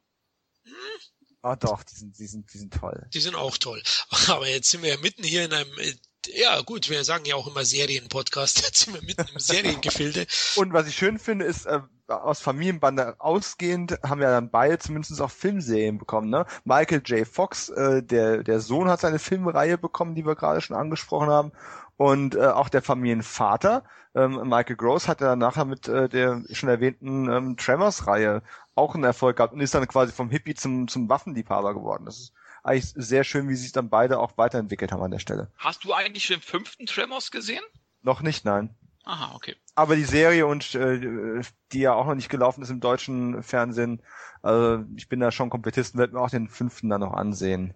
Ah 1.41 1.51
oh, 1.51 1.55
doch, 1.55 1.83
die 1.83 1.95
sind, 1.95 2.17
die 2.17 2.25
sind, 2.25 2.51
die 2.53 2.57
sind 2.57 2.73
toll. 2.73 3.07
Die 3.13 3.21
sind 3.21 3.35
auch 3.35 3.57
toll. 3.57 3.81
Aber 4.27 4.47
jetzt 4.47 4.71
sind 4.71 4.81
wir 4.81 4.89
ja 4.89 4.97
mitten 4.97 5.23
hier 5.23 5.45
in 5.45 5.53
einem 5.53 5.77
äh, 5.77 5.93
ja 6.33 6.61
gut, 6.61 6.89
wir 6.89 7.03
sagen 7.03 7.25
ja 7.25 7.35
auch 7.35 7.47
immer 7.47 7.65
Serienpodcast, 7.65 8.61
jetzt 8.65 8.81
sind 8.81 8.93
wir 8.93 9.01
mitten 9.03 9.25
im 9.31 9.39
Seriengefilde. 9.39 10.25
Und 10.55 10.73
was 10.73 10.87
ich 10.87 10.95
schön 10.95 11.19
finde, 11.19 11.45
ist, 11.45 11.65
äh, 11.65 11.79
aus 12.07 12.39
Familienbande 12.39 13.15
ausgehend 13.19 13.97
haben 14.03 14.21
ja 14.21 14.29
dann 14.29 14.49
beide 14.49 14.77
zumindest 14.77 15.19
auch 15.21 15.31
Filmserien 15.31 15.97
bekommen. 15.97 16.29
Ne? 16.29 16.45
Michael 16.63 17.01
J. 17.05 17.27
Fox, 17.27 17.69
äh, 17.69 18.03
der, 18.03 18.43
der 18.43 18.59
Sohn 18.59 18.89
hat 18.89 19.01
seine 19.01 19.19
Filmreihe 19.19 19.77
bekommen, 19.77 20.15
die 20.15 20.25
wir 20.25 20.35
gerade 20.35 20.61
schon 20.61 20.75
angesprochen 20.75 21.29
haben. 21.29 21.51
Und 21.97 22.35
äh, 22.35 22.47
auch 22.47 22.69
der 22.69 22.81
Familienvater, 22.81 23.83
ähm, 24.13 24.41
Michael 24.49 24.75
Gross, 24.75 25.07
hat 25.07 25.21
ja 25.21 25.35
nachher 25.35 25.65
mit 25.65 25.87
äh, 25.87 26.09
der 26.09 26.43
schon 26.51 26.69
erwähnten 26.69 27.29
ähm, 27.29 27.57
Tremors-Reihe 27.57 28.43
auch 28.75 28.93
einen 28.93 29.05
Erfolg 29.05 29.37
gehabt 29.37 29.53
und 29.53 29.61
ist 29.61 29.73
dann 29.73 29.87
quasi 29.87 30.11
vom 30.11 30.29
Hippie 30.29 30.55
zum, 30.55 30.87
zum 30.87 31.09
Waffenliebhaber 31.09 31.73
geworden. 31.73 32.05
Das 32.05 32.19
ist 32.19 32.33
eigentlich 32.65 32.91
sehr 32.95 33.23
schön, 33.23 33.47
wie 33.47 33.55
sich 33.55 33.71
dann 33.71 33.89
beide 33.89 34.19
auch 34.19 34.37
weiterentwickelt 34.37 34.91
haben 34.91 35.03
an 35.03 35.11
der 35.11 35.19
Stelle. 35.19 35.51
Hast 35.57 35.83
du 35.83 35.93
eigentlich 35.93 36.27
den 36.27 36.41
fünften 36.41 36.85
Tremors 36.85 37.31
gesehen? 37.31 37.63
Noch 38.01 38.21
nicht, 38.21 38.45
nein. 38.45 38.75
Aha, 39.03 39.35
okay. 39.35 39.55
Aber 39.75 39.95
die 39.95 40.03
Serie 40.05 40.47
und 40.47 40.73
äh, 40.73 41.41
die 41.71 41.79
ja 41.79 41.93
auch 41.93 42.07
noch 42.07 42.15
nicht 42.15 42.29
gelaufen 42.29 42.63
ist 42.63 42.71
im 42.71 42.79
deutschen 42.79 43.43
Fernsehen, 43.43 44.01
also 44.41 44.83
ich 44.95 45.07
bin 45.09 45.19
da 45.19 45.31
schon 45.31 45.49
Komplettisten, 45.49 45.99
werde 45.99 46.13
mir 46.13 46.21
auch 46.21 46.29
den 46.29 46.49
fünften 46.49 46.89
dann 46.89 47.01
noch 47.01 47.13
ansehen. 47.13 47.73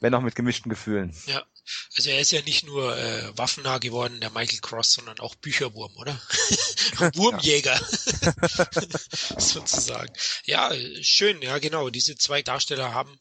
Wenn 0.00 0.14
auch 0.14 0.20
mit 0.20 0.34
gemischten 0.34 0.68
Gefühlen. 0.68 1.16
Ja, 1.24 1.42
also 1.96 2.10
er 2.10 2.20
ist 2.20 2.30
ja 2.30 2.42
nicht 2.42 2.66
nur 2.66 2.94
äh, 2.96 3.38
waffennah 3.38 3.78
geworden, 3.78 4.20
der 4.20 4.30
Michael 4.30 4.60
Cross, 4.60 4.92
sondern 4.92 5.18
auch 5.20 5.34
Bücherwurm, 5.36 5.96
oder? 5.96 6.12
Wurmjäger. 7.14 7.76
Sozusagen. 9.38 10.12
Ja, 10.44 10.70
schön, 11.00 11.40
ja 11.40 11.58
genau. 11.58 11.88
Diese 11.88 12.16
zwei 12.16 12.42
Darsteller 12.42 12.92
haben 12.92 13.18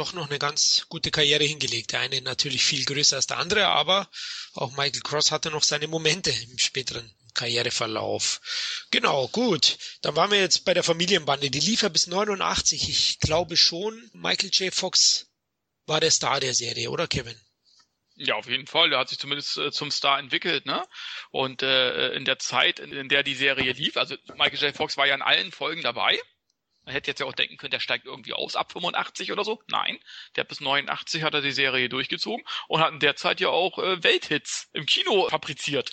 doch 0.00 0.14
noch 0.14 0.28
eine 0.28 0.38
ganz 0.38 0.86
gute 0.88 1.10
Karriere 1.10 1.44
hingelegt. 1.44 1.92
Der 1.92 2.00
eine 2.00 2.20
natürlich 2.22 2.64
viel 2.64 2.84
größer 2.84 3.16
als 3.16 3.26
der 3.26 3.38
andere, 3.38 3.66
aber 3.68 4.10
auch 4.54 4.72
Michael 4.72 5.02
Cross 5.02 5.30
hatte 5.30 5.50
noch 5.50 5.62
seine 5.62 5.88
Momente 5.88 6.30
im 6.30 6.58
späteren 6.58 7.14
Karriereverlauf. 7.34 8.40
Genau, 8.90 9.28
gut. 9.28 9.78
Dann 10.02 10.16
waren 10.16 10.30
wir 10.30 10.40
jetzt 10.40 10.64
bei 10.64 10.74
der 10.74 10.82
Familienbande. 10.82 11.50
Die 11.50 11.60
lief 11.60 11.82
ja 11.82 11.88
bis 11.88 12.06
89. 12.06 12.88
Ich 12.88 13.20
glaube 13.20 13.56
schon, 13.56 14.10
Michael 14.14 14.50
J. 14.52 14.74
Fox 14.74 15.28
war 15.86 16.00
der 16.00 16.10
Star 16.10 16.40
der 16.40 16.54
Serie, 16.54 16.90
oder 16.90 17.06
Kevin? 17.06 17.38
Ja, 18.16 18.34
auf 18.34 18.48
jeden 18.48 18.66
Fall. 18.66 18.90
Der 18.90 18.98
hat 18.98 19.08
sich 19.08 19.18
zumindest 19.18 19.56
äh, 19.58 19.70
zum 19.70 19.90
Star 19.90 20.18
entwickelt, 20.18 20.66
ne? 20.66 20.84
Und 21.30 21.62
äh, 21.62 22.12
in 22.12 22.24
der 22.24 22.38
Zeit, 22.38 22.78
in, 22.78 22.92
in 22.92 23.08
der 23.08 23.22
die 23.22 23.34
Serie 23.34 23.72
lief, 23.72 23.96
also 23.96 24.16
Michael 24.36 24.58
J. 24.58 24.76
Fox 24.76 24.96
war 24.96 25.06
ja 25.06 25.14
in 25.14 25.22
allen 25.22 25.52
Folgen 25.52 25.82
dabei. 25.82 26.18
Man 26.84 26.94
hätte 26.94 27.10
jetzt 27.10 27.20
ja 27.20 27.26
auch 27.26 27.34
denken 27.34 27.56
können, 27.56 27.70
der 27.70 27.80
steigt 27.80 28.06
irgendwie 28.06 28.32
aus 28.32 28.56
ab 28.56 28.72
85 28.72 29.32
oder 29.32 29.44
so. 29.44 29.62
Nein, 29.68 29.98
der 30.36 30.44
bis 30.44 30.60
89 30.60 31.22
hat 31.22 31.34
er 31.34 31.42
die 31.42 31.52
Serie 31.52 31.88
durchgezogen 31.88 32.44
und 32.68 32.80
hat 32.80 32.92
in 32.92 33.00
der 33.00 33.16
Zeit 33.16 33.40
ja 33.40 33.48
auch 33.48 33.78
äh, 33.78 34.02
Welthits 34.02 34.68
im 34.72 34.86
Kino 34.86 35.28
fabriziert. 35.28 35.92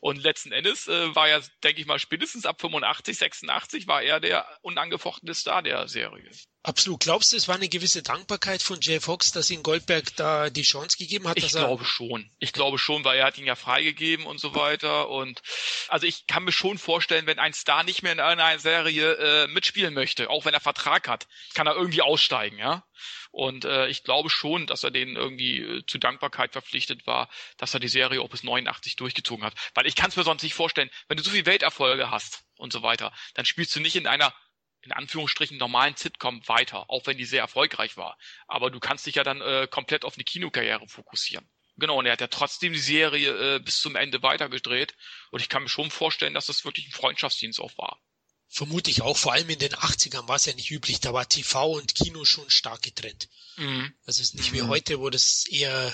Und 0.00 0.22
letzten 0.22 0.52
Endes 0.52 0.86
äh, 0.86 1.14
war 1.14 1.28
ja, 1.28 1.40
denke 1.62 1.80
ich 1.80 1.86
mal, 1.86 1.98
spätestens 1.98 2.46
ab 2.46 2.60
85, 2.60 3.16
86 3.16 3.86
war 3.86 4.02
er 4.02 4.20
der 4.20 4.46
unangefochtene 4.62 5.34
Star 5.34 5.62
der 5.62 5.88
Serie. 5.88 6.30
Absolut. 6.64 7.00
Glaubst 7.00 7.30
du, 7.30 7.36
es 7.36 7.46
war 7.46 7.56
eine 7.56 7.68
gewisse 7.68 8.02
Dankbarkeit 8.02 8.62
von 8.62 8.78
Jay 8.80 8.98
Fox, 8.98 9.32
dass 9.32 9.50
ihn 9.50 9.62
Goldberg 9.62 10.16
da 10.16 10.48
die 10.48 10.62
Chance 10.62 10.96
gegeben 10.96 11.28
hat? 11.28 11.36
Ich 11.36 11.48
glaube 11.48 11.84
schon. 11.84 12.30
Ich 12.38 12.54
glaube 12.54 12.78
schon, 12.78 13.04
weil 13.04 13.18
er 13.18 13.26
hat 13.26 13.36
ihn 13.36 13.44
ja 13.44 13.54
freigegeben 13.54 14.24
und 14.24 14.40
so 14.40 14.54
weiter. 14.54 15.10
Und 15.10 15.42
also 15.88 16.06
ich 16.06 16.26
kann 16.26 16.44
mir 16.44 16.52
schon 16.52 16.78
vorstellen, 16.78 17.26
wenn 17.26 17.38
ein 17.38 17.52
Star 17.52 17.84
nicht 17.84 18.02
mehr 18.02 18.12
in 18.12 18.20
einer 18.20 18.58
Serie 18.58 19.12
äh, 19.12 19.46
mitspielen 19.48 19.92
möchte, 19.92 20.30
auch 20.30 20.46
wenn 20.46 20.54
er 20.54 20.60
Vertrag 20.60 21.06
hat, 21.06 21.26
kann 21.52 21.66
er 21.66 21.76
irgendwie 21.76 22.00
aussteigen, 22.00 22.56
ja. 22.56 22.82
Und 23.30 23.66
äh, 23.66 23.88
ich 23.88 24.02
glaube 24.02 24.30
schon, 24.30 24.66
dass 24.66 24.84
er 24.84 24.90
denen 24.90 25.16
irgendwie 25.16 25.58
äh, 25.58 25.86
zu 25.86 25.98
Dankbarkeit 25.98 26.52
verpflichtet 26.52 27.06
war, 27.06 27.28
dass 27.58 27.74
er 27.74 27.80
die 27.80 27.88
Serie 27.88 28.22
auch 28.22 28.30
bis 28.30 28.42
89 28.42 28.96
durchgezogen 28.96 29.44
hat. 29.44 29.54
Weil 29.74 29.86
ich 29.86 29.96
kann 29.96 30.08
es 30.08 30.16
mir 30.16 30.22
sonst 30.22 30.42
nicht 30.42 30.54
vorstellen, 30.54 30.88
wenn 31.08 31.18
du 31.18 31.22
so 31.22 31.30
viel 31.30 31.44
Welterfolge 31.44 32.10
hast 32.10 32.44
und 32.56 32.72
so 32.72 32.82
weiter, 32.82 33.12
dann 33.34 33.44
spielst 33.44 33.76
du 33.76 33.80
nicht 33.80 33.96
in 33.96 34.06
einer 34.06 34.32
in 34.84 34.92
Anführungsstrichen 34.92 35.56
normalen 35.56 35.96
Sitcom 35.96 36.46
weiter, 36.46 36.88
auch 36.90 37.06
wenn 37.06 37.18
die 37.18 37.24
sehr 37.24 37.40
erfolgreich 37.40 37.96
war. 37.96 38.18
Aber 38.46 38.70
du 38.70 38.80
kannst 38.80 39.06
dich 39.06 39.16
ja 39.16 39.24
dann 39.24 39.40
äh, 39.40 39.66
komplett 39.70 40.04
auf 40.04 40.14
eine 40.14 40.24
Kinokarriere 40.24 40.86
fokussieren. 40.88 41.48
Genau, 41.76 41.98
und 41.98 42.06
er 42.06 42.12
hat 42.12 42.20
ja 42.20 42.28
trotzdem 42.28 42.72
die 42.72 42.78
Serie 42.78 43.56
äh, 43.56 43.58
bis 43.58 43.80
zum 43.80 43.96
Ende 43.96 44.22
weitergedreht. 44.22 44.94
Und 45.30 45.40
ich 45.40 45.48
kann 45.48 45.62
mir 45.62 45.68
schon 45.68 45.90
vorstellen, 45.90 46.34
dass 46.34 46.46
das 46.46 46.64
wirklich 46.64 46.86
ein 46.86 46.92
Freundschaftsdienst 46.92 47.60
auch 47.60 47.76
war. 47.78 48.00
Vermute 48.54 48.88
ich 48.88 49.02
auch. 49.02 49.16
Vor 49.16 49.32
allem 49.32 49.50
in 49.50 49.58
den 49.58 49.72
80ern 49.72 50.28
war 50.28 50.36
es 50.36 50.44
ja 50.44 50.54
nicht 50.54 50.70
üblich. 50.70 51.00
Da 51.00 51.12
war 51.12 51.28
TV 51.28 51.72
und 51.72 51.96
Kino 51.96 52.24
schon 52.24 52.48
stark 52.50 52.82
getrennt. 52.82 53.28
Mhm. 53.56 53.92
Also 54.06 54.22
es 54.22 54.28
ist 54.28 54.34
nicht 54.36 54.52
wie 54.52 54.62
mhm. 54.62 54.68
heute, 54.68 55.00
wo 55.00 55.10
das 55.10 55.44
eher 55.46 55.92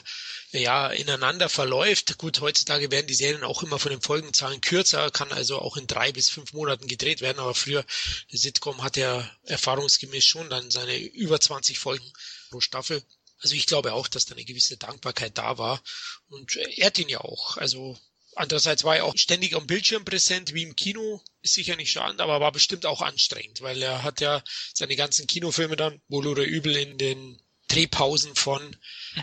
ja 0.50 0.88
ineinander 0.88 1.48
verläuft. 1.48 2.18
Gut, 2.18 2.42
heutzutage 2.42 2.90
werden 2.90 3.06
die 3.06 3.14
Serien 3.14 3.44
auch 3.44 3.62
immer 3.62 3.78
von 3.78 3.92
den 3.92 4.02
Folgenzahlen 4.02 4.60
kürzer, 4.60 5.10
kann 5.10 5.32
also 5.32 5.58
auch 5.58 5.78
in 5.78 5.86
drei 5.86 6.12
bis 6.12 6.28
fünf 6.28 6.52
Monaten 6.52 6.86
gedreht 6.86 7.22
werden. 7.22 7.38
Aber 7.38 7.54
früher, 7.54 7.82
der 8.30 8.38
Sitcom 8.38 8.82
hat 8.82 8.98
ja 8.98 9.26
erfahrungsgemäß 9.44 10.26
schon 10.26 10.50
dann 10.50 10.70
seine 10.70 10.98
über 10.98 11.40
20 11.40 11.78
Folgen 11.78 12.12
pro 12.50 12.60
Staffel. 12.60 13.02
Also 13.38 13.54
ich 13.54 13.64
glaube 13.64 13.94
auch, 13.94 14.06
dass 14.06 14.26
da 14.26 14.34
eine 14.34 14.44
gewisse 14.44 14.76
Dankbarkeit 14.76 15.38
da 15.38 15.56
war. 15.56 15.82
Und 16.28 16.56
er 16.56 16.88
hat 16.88 16.98
ihn 16.98 17.08
ja 17.08 17.22
auch. 17.22 17.56
Also 17.56 17.98
Andererseits 18.36 18.84
war 18.84 18.96
er 18.96 19.04
auch 19.04 19.16
ständig 19.16 19.54
am 19.54 19.66
Bildschirm 19.66 20.04
präsent, 20.04 20.54
wie 20.54 20.62
im 20.62 20.76
Kino. 20.76 21.22
Ist 21.42 21.54
sicher 21.54 21.76
nicht 21.76 21.90
schadend, 21.90 22.20
aber 22.20 22.40
war 22.40 22.52
bestimmt 22.52 22.86
auch 22.86 23.02
anstrengend, 23.02 23.60
weil 23.60 23.82
er 23.82 24.02
hat 24.02 24.20
ja 24.20 24.42
seine 24.72 24.96
ganzen 24.96 25.26
Kinofilme 25.26 25.76
dann, 25.76 26.00
wohl 26.08 26.26
oder 26.26 26.44
übel, 26.44 26.76
in 26.76 26.98
den 26.98 27.42
Drehpausen 27.68 28.34
von 28.34 28.76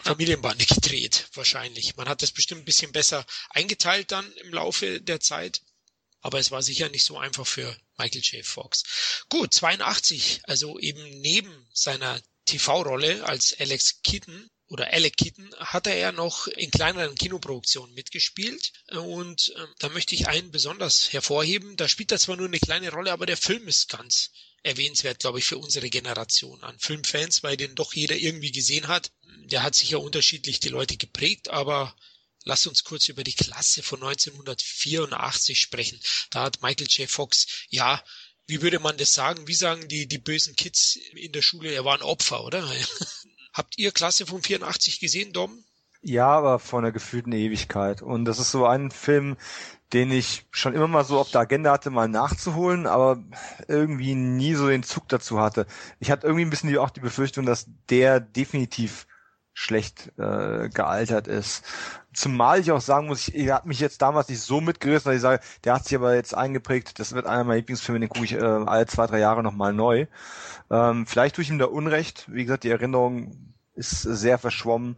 Familienbande 0.03 0.65
gedreht, 0.65 1.27
wahrscheinlich. 1.33 1.95
Man 1.97 2.07
hat 2.07 2.21
das 2.21 2.31
bestimmt 2.31 2.61
ein 2.61 2.65
bisschen 2.65 2.91
besser 2.93 3.25
eingeteilt 3.49 4.11
dann 4.11 4.31
im 4.37 4.53
Laufe 4.53 5.01
der 5.01 5.19
Zeit. 5.19 5.61
Aber 6.21 6.39
es 6.39 6.51
war 6.51 6.61
sicher 6.61 6.89
nicht 6.89 7.03
so 7.03 7.17
einfach 7.17 7.45
für 7.45 7.77
Michael 7.97 8.21
J. 8.21 8.45
Fox. 8.45 8.83
Gut, 9.29 9.53
82, 9.53 10.41
also 10.43 10.79
eben 10.79 11.03
neben 11.21 11.67
seiner 11.73 12.19
TV-Rolle 12.45 13.25
als 13.25 13.55
Alex 13.59 14.01
Keaton 14.01 14.49
oder 14.67 14.91
Alec 14.91 15.17
Keaton 15.17 15.49
hatte 15.57 15.91
er 15.91 16.11
noch 16.11 16.47
in 16.47 16.71
kleineren 16.71 17.15
Kinoproduktionen 17.15 17.93
mitgespielt 17.93 18.73
und 18.91 19.53
äh, 19.55 19.65
da 19.79 19.89
möchte 19.89 20.15
ich 20.15 20.27
einen 20.27 20.51
besonders 20.51 21.13
hervorheben. 21.13 21.77
Da 21.77 21.87
spielt 21.87 22.11
er 22.11 22.19
zwar 22.19 22.35
nur 22.35 22.47
eine 22.47 22.59
kleine 22.59 22.91
Rolle, 22.91 23.11
aber 23.11 23.25
der 23.25 23.37
Film 23.37 23.67
ist 23.67 23.89
ganz 23.89 24.31
erwähnenswert, 24.63 25.19
glaube 25.19 25.39
ich, 25.39 25.45
für 25.45 25.57
unsere 25.57 25.89
Generation 25.89 26.61
an 26.63 26.77
Filmfans, 26.79 27.43
weil 27.43 27.55
den 27.55 27.75
doch 27.75 27.93
jeder 27.93 28.15
irgendwie 28.15 28.51
gesehen 28.51 28.87
hat. 28.87 29.11
Der 29.45 29.63
hat 29.63 29.75
sicher 29.75 30.01
unterschiedlich 30.01 30.59
die 30.59 30.69
Leute 30.69 30.97
geprägt, 30.97 31.49
aber 31.49 31.95
Lass 32.47 32.65
uns 32.65 32.85
kurz 32.85 33.09
über 33.09 33.25
die 33.25 33.33
Klasse 33.33 33.83
von 33.83 34.01
1984 34.01 35.59
sprechen. 35.59 35.99
Da 36.29 36.43
hat 36.43 36.61
Michael 36.61 36.87
J. 36.87 37.09
Fox, 37.09 37.45
ja, 37.67 38.01
wie 38.45 38.61
würde 38.61 38.79
man 38.79 38.95
das 38.95 39.13
sagen? 39.13 39.49
Wie 39.49 39.53
sagen 39.53 39.89
die, 39.89 40.07
die 40.07 40.17
bösen 40.17 40.55
Kids 40.55 40.97
in 41.11 41.33
der 41.33 41.41
Schule? 41.41 41.71
Er 41.71 41.83
war 41.83 41.97
ein 41.97 42.01
Opfer, 42.01 42.45
oder? 42.45 42.65
Habt 43.57 43.79
ihr 43.79 43.91
Klasse 43.91 44.27
von 44.27 44.43
84 44.43 44.99
gesehen, 44.99 45.33
Dom? 45.33 45.63
Ja, 46.03 46.27
aber 46.27 46.59
vor 46.59 46.77
einer 46.77 46.91
gefühlten 46.91 47.33
Ewigkeit. 47.33 48.03
Und 48.03 48.25
das 48.25 48.37
ist 48.37 48.51
so 48.51 48.67
ein 48.67 48.91
Film, 48.91 49.35
den 49.93 50.11
ich 50.11 50.45
schon 50.51 50.75
immer 50.75 50.87
mal 50.87 51.03
so 51.03 51.17
auf 51.17 51.31
der 51.31 51.41
Agenda 51.41 51.71
hatte, 51.71 51.89
mal 51.89 52.07
nachzuholen, 52.07 52.85
aber 52.85 53.23
irgendwie 53.67 54.13
nie 54.13 54.53
so 54.53 54.67
den 54.67 54.83
Zug 54.83 55.09
dazu 55.09 55.39
hatte. 55.39 55.65
Ich 55.99 56.11
hatte 56.11 56.27
irgendwie 56.27 56.45
ein 56.45 56.51
bisschen 56.51 56.69
die, 56.69 56.77
auch 56.77 56.91
die 56.91 56.99
Befürchtung, 56.99 57.47
dass 57.47 57.65
der 57.89 58.19
definitiv 58.19 59.07
schlecht 59.57 60.11
äh, 60.19 60.69
gealtert 60.69 61.27
ist. 61.27 61.65
Zumal 62.13 62.59
ich 62.59 62.71
auch 62.71 62.79
sagen 62.79 63.07
muss, 63.07 63.27
ich, 63.27 63.35
er 63.35 63.55
hat 63.55 63.65
mich 63.65 63.79
jetzt 63.79 64.03
damals 64.03 64.29
nicht 64.29 64.41
so 64.41 64.61
mitgerissen, 64.61 65.09
dass 65.09 65.15
ich 65.15 65.21
sage, 65.21 65.43
der 65.63 65.73
hat 65.73 65.83
sich 65.83 65.95
aber 65.95 66.13
jetzt 66.13 66.35
eingeprägt, 66.35 66.99
das 66.99 67.13
wird 67.13 67.25
einer 67.25 67.43
meiner 67.43 67.57
Lieblingsfilme, 67.57 67.99
den 67.99 68.09
gucke 68.09 68.25
ich 68.25 68.33
äh, 68.33 68.39
alle 68.39 68.85
zwei, 68.85 69.07
drei 69.07 69.17
Jahre 69.17 69.41
nochmal 69.41 69.73
neu. 69.73 70.05
Ähm, 70.69 71.07
vielleicht 71.07 71.35
tue 71.35 71.41
ich 71.43 71.49
ihm 71.49 71.57
da 71.57 71.65
Unrecht. 71.65 72.31
Wie 72.31 72.43
gesagt, 72.43 72.65
die 72.65 72.69
Erinnerung 72.69 73.55
ist 73.73 74.03
sehr 74.03 74.37
verschwommen, 74.37 74.97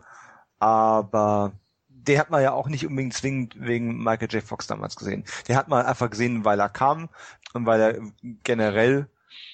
aber 0.60 1.54
den 1.88 2.20
hat 2.20 2.30
man 2.30 2.44
ja 2.44 2.52
auch 2.52 2.68
nicht 2.68 2.86
unbedingt 2.86 3.14
zwingend 3.14 3.56
wegen 3.62 4.04
Michael 4.04 4.28
J. 4.30 4.44
Fox 4.44 4.68
damals 4.68 4.98
gesehen. 4.98 5.24
Den 5.48 5.56
hat 5.56 5.70
man 5.70 5.86
einfach 5.86 6.10
gesehen, 6.10 6.44
weil 6.44 6.60
er 6.60 6.68
kam 6.68 7.08
und 7.54 7.66
weil 7.66 7.80
er 7.80 8.02
generell 8.44 9.08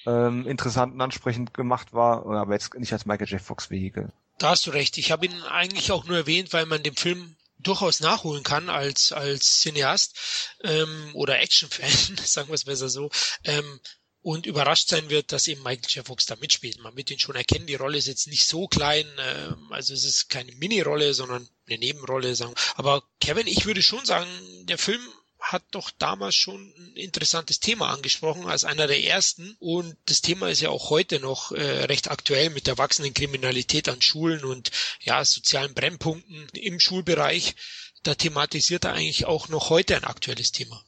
ähm, 0.04 0.48
interessant 0.48 0.94
und 0.94 1.00
ansprechend 1.00 1.54
gemacht 1.54 1.92
war, 1.92 2.26
aber 2.26 2.54
jetzt 2.54 2.74
nicht 2.74 2.92
als 2.92 3.06
Michael 3.06 3.28
J. 3.28 3.40
Fox 3.40 3.70
Vehikel. 3.70 4.10
Da 4.38 4.50
hast 4.50 4.66
du 4.66 4.70
recht. 4.70 4.98
Ich 4.98 5.10
habe 5.10 5.26
ihn 5.26 5.42
eigentlich 5.42 5.92
auch 5.92 6.04
nur 6.04 6.16
erwähnt, 6.16 6.52
weil 6.52 6.66
man 6.66 6.82
den 6.82 6.96
Film 6.96 7.36
durchaus 7.58 8.00
nachholen 8.00 8.42
kann 8.42 8.68
als 8.68 9.12
als 9.12 9.60
Cineast 9.60 10.14
ähm, 10.62 11.10
oder 11.14 11.40
Actionfan, 11.40 12.16
sagen 12.24 12.48
wir 12.48 12.54
es 12.54 12.64
besser 12.64 12.88
so. 12.88 13.10
Ähm, 13.44 13.80
und 14.20 14.44
überrascht 14.44 14.88
sein 14.88 15.08
wird, 15.08 15.30
dass 15.30 15.46
eben 15.46 15.62
Michael 15.62 15.88
J. 15.88 16.04
Fox 16.04 16.26
da 16.26 16.34
mitspielt. 16.34 16.80
Man 16.80 16.96
wird 16.96 17.12
ihn 17.12 17.18
schon 17.20 17.36
erkennen, 17.36 17.68
die 17.68 17.76
Rolle 17.76 17.96
ist 17.96 18.08
jetzt 18.08 18.26
nicht 18.26 18.44
so 18.44 18.66
klein, 18.66 19.06
äh, 19.18 19.52
also 19.70 19.94
es 19.94 20.04
ist 20.04 20.28
keine 20.28 20.52
Mini-Rolle, 20.56 21.14
sondern 21.14 21.48
eine 21.68 21.78
Nebenrolle. 21.78 22.34
Sagen. 22.34 22.54
Aber 22.74 23.04
Kevin, 23.20 23.46
ich 23.46 23.66
würde 23.66 23.82
schon 23.82 24.04
sagen, 24.04 24.28
der 24.66 24.78
Film 24.78 25.00
hat 25.38 25.62
doch 25.70 25.90
damals 25.90 26.34
schon 26.34 26.72
ein 26.76 26.96
interessantes 26.96 27.60
Thema 27.60 27.90
angesprochen, 27.90 28.46
als 28.46 28.64
einer 28.64 28.86
der 28.86 29.04
ersten. 29.04 29.56
Und 29.58 29.96
das 30.06 30.20
Thema 30.20 30.48
ist 30.48 30.60
ja 30.60 30.70
auch 30.70 30.90
heute 30.90 31.20
noch 31.20 31.52
äh, 31.52 31.84
recht 31.84 32.10
aktuell 32.10 32.50
mit 32.50 32.66
der 32.66 32.78
wachsenden 32.78 33.14
Kriminalität 33.14 33.88
an 33.88 34.02
Schulen 34.02 34.44
und 34.44 34.70
ja, 35.00 35.24
sozialen 35.24 35.74
Brennpunkten 35.74 36.48
im 36.54 36.80
Schulbereich. 36.80 37.54
Da 38.02 38.14
thematisiert 38.14 38.84
er 38.84 38.94
eigentlich 38.94 39.26
auch 39.26 39.48
noch 39.48 39.70
heute 39.70 39.96
ein 39.96 40.04
aktuelles 40.04 40.52
Thema. 40.52 40.84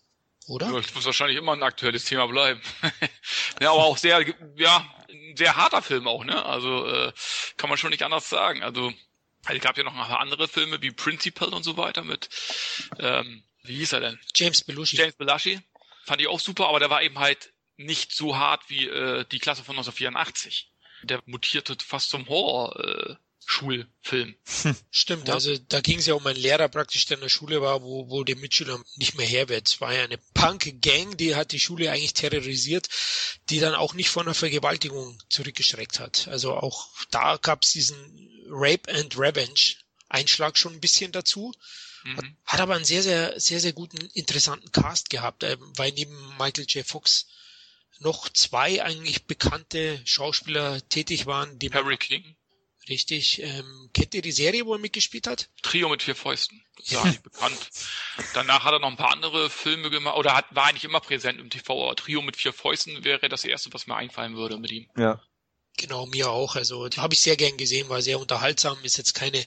Oder? 0.46 0.66
Ja, 0.66 0.80
das 0.80 0.94
muss 0.94 1.04
wahrscheinlich 1.04 1.36
immer 1.36 1.52
ein 1.52 1.62
aktuelles 1.62 2.04
Thema 2.04 2.26
bleiben. 2.26 2.60
ja, 3.60 3.70
aber 3.70 3.84
auch 3.84 3.98
sehr, 3.98 4.24
ja, 4.56 4.94
ein 5.10 5.36
sehr 5.36 5.56
harter 5.56 5.82
Film 5.82 6.08
auch, 6.08 6.24
ne? 6.24 6.44
Also 6.44 6.86
äh, 6.86 7.12
kann 7.58 7.68
man 7.68 7.78
schon 7.78 7.90
nicht 7.90 8.02
anders 8.02 8.30
sagen. 8.30 8.62
Also 8.62 8.92
es 9.46 9.60
gab 9.60 9.76
ja 9.76 9.84
noch 9.84 9.94
ein 9.94 10.08
paar 10.08 10.20
andere 10.20 10.48
Filme 10.48 10.80
wie 10.80 10.90
Principal 10.90 11.48
und 11.48 11.64
so 11.64 11.76
weiter 11.76 12.02
mit 12.02 12.28
ähm, 12.98 13.44
wie 13.68 13.76
hieß 13.76 13.92
er 13.92 14.00
denn? 14.00 14.18
James 14.34 14.62
Belushi. 14.62 14.96
James 14.96 15.14
Belushi. 15.16 15.60
Fand 16.04 16.20
ich 16.20 16.28
auch 16.28 16.40
super, 16.40 16.68
aber 16.68 16.80
der 16.80 16.90
war 16.90 17.02
eben 17.02 17.18
halt 17.18 17.52
nicht 17.76 18.12
so 18.12 18.36
hart 18.36 18.68
wie 18.68 18.88
äh, 18.88 19.24
die 19.30 19.38
Klasse 19.38 19.64
von 19.64 19.76
1984. 19.76 20.72
Der 21.02 21.22
mutierte 21.26 21.76
fast 21.84 22.10
zum 22.10 22.28
Horror. 22.28 22.76
Äh, 22.80 23.16
Schulfilm. 23.50 24.36
Stimmt, 24.90 25.28
ja. 25.28 25.34
also 25.34 25.56
da 25.56 25.80
ging 25.80 26.00
es 26.00 26.06
ja 26.06 26.12
um 26.12 26.26
einen 26.26 26.38
Lehrer 26.38 26.68
praktisch, 26.68 27.06
der 27.06 27.16
in 27.16 27.22
der 27.22 27.30
Schule 27.30 27.62
war, 27.62 27.82
wo, 27.82 28.10
wo 28.10 28.22
der 28.22 28.36
Mitschüler 28.36 28.78
nicht 28.96 29.16
mehr 29.16 29.26
her 29.26 29.48
wird. 29.48 29.68
Es 29.68 29.80
war 29.80 29.94
ja 29.94 30.04
eine 30.04 30.18
Punk-Gang, 30.34 31.16
die 31.16 31.34
hat 31.34 31.52
die 31.52 31.58
Schule 31.58 31.90
eigentlich 31.90 32.12
terrorisiert, 32.12 32.90
die 33.48 33.58
dann 33.58 33.74
auch 33.74 33.94
nicht 33.94 34.10
von 34.10 34.26
einer 34.26 34.34
Vergewaltigung 34.34 35.18
zurückgeschreckt 35.30 35.98
hat. 35.98 36.28
Also 36.28 36.54
auch 36.54 36.88
da 37.10 37.38
gab 37.38 37.62
es 37.62 37.72
diesen 37.72 37.96
Rape 38.50 38.92
and 38.92 39.18
Revenge 39.18 39.76
Einschlag 40.10 40.58
schon 40.58 40.74
ein 40.74 40.80
bisschen 40.80 41.12
dazu. 41.12 41.54
Mhm. 42.04 42.36
Hat 42.44 42.60
aber 42.60 42.76
einen 42.76 42.84
sehr, 42.84 43.02
sehr, 43.02 43.38
sehr, 43.38 43.60
sehr 43.60 43.72
guten, 43.72 43.98
interessanten 44.14 44.72
Cast 44.72 45.10
gehabt, 45.10 45.42
äh, 45.42 45.56
weil 45.76 45.92
neben 45.92 46.16
Michael 46.38 46.66
J. 46.66 46.86
Fox 46.86 47.26
noch 48.00 48.28
zwei 48.28 48.82
eigentlich 48.82 49.26
bekannte 49.26 50.00
Schauspieler 50.04 50.86
tätig 50.88 51.26
waren. 51.26 51.58
Die 51.58 51.72
Harry 51.72 51.96
King. 51.96 52.36
Richtig. 52.88 53.42
Ähm, 53.42 53.90
kennt 53.92 54.14
ihr 54.14 54.22
die 54.22 54.32
Serie, 54.32 54.64
wo 54.64 54.72
er 54.72 54.78
mitgespielt 54.78 55.26
hat? 55.26 55.50
Trio 55.62 55.88
mit 55.88 56.02
vier 56.02 56.14
Fäusten. 56.14 56.64
Das 56.76 56.94
war 56.94 57.06
nicht 57.06 57.22
bekannt. 57.22 57.58
Danach 58.34 58.64
hat 58.64 58.72
er 58.72 58.78
noch 58.78 58.88
ein 58.88 58.96
paar 58.96 59.12
andere 59.12 59.50
Filme 59.50 59.90
gemacht, 59.90 60.16
oder 60.16 60.34
hat, 60.34 60.54
war 60.54 60.66
eigentlich 60.66 60.84
immer 60.84 61.00
präsent 61.00 61.38
im 61.38 61.50
TV, 61.50 61.84
aber 61.84 61.96
Trio 61.96 62.22
mit 62.22 62.36
vier 62.36 62.52
Fäusten 62.52 63.04
wäre 63.04 63.28
das 63.28 63.44
erste, 63.44 63.72
was 63.72 63.86
mir 63.86 63.96
einfallen 63.96 64.36
würde 64.36 64.58
mit 64.58 64.70
ihm. 64.70 64.88
Ja. 64.96 65.20
Genau, 65.76 66.06
mir 66.06 66.30
auch. 66.30 66.56
Also 66.56 66.88
habe 66.96 67.14
ich 67.14 67.20
sehr 67.20 67.36
gern 67.36 67.56
gesehen, 67.56 67.88
war 67.88 68.00
sehr 68.00 68.18
unterhaltsam, 68.18 68.78
ist 68.82 68.96
jetzt 68.96 69.14
keine 69.14 69.44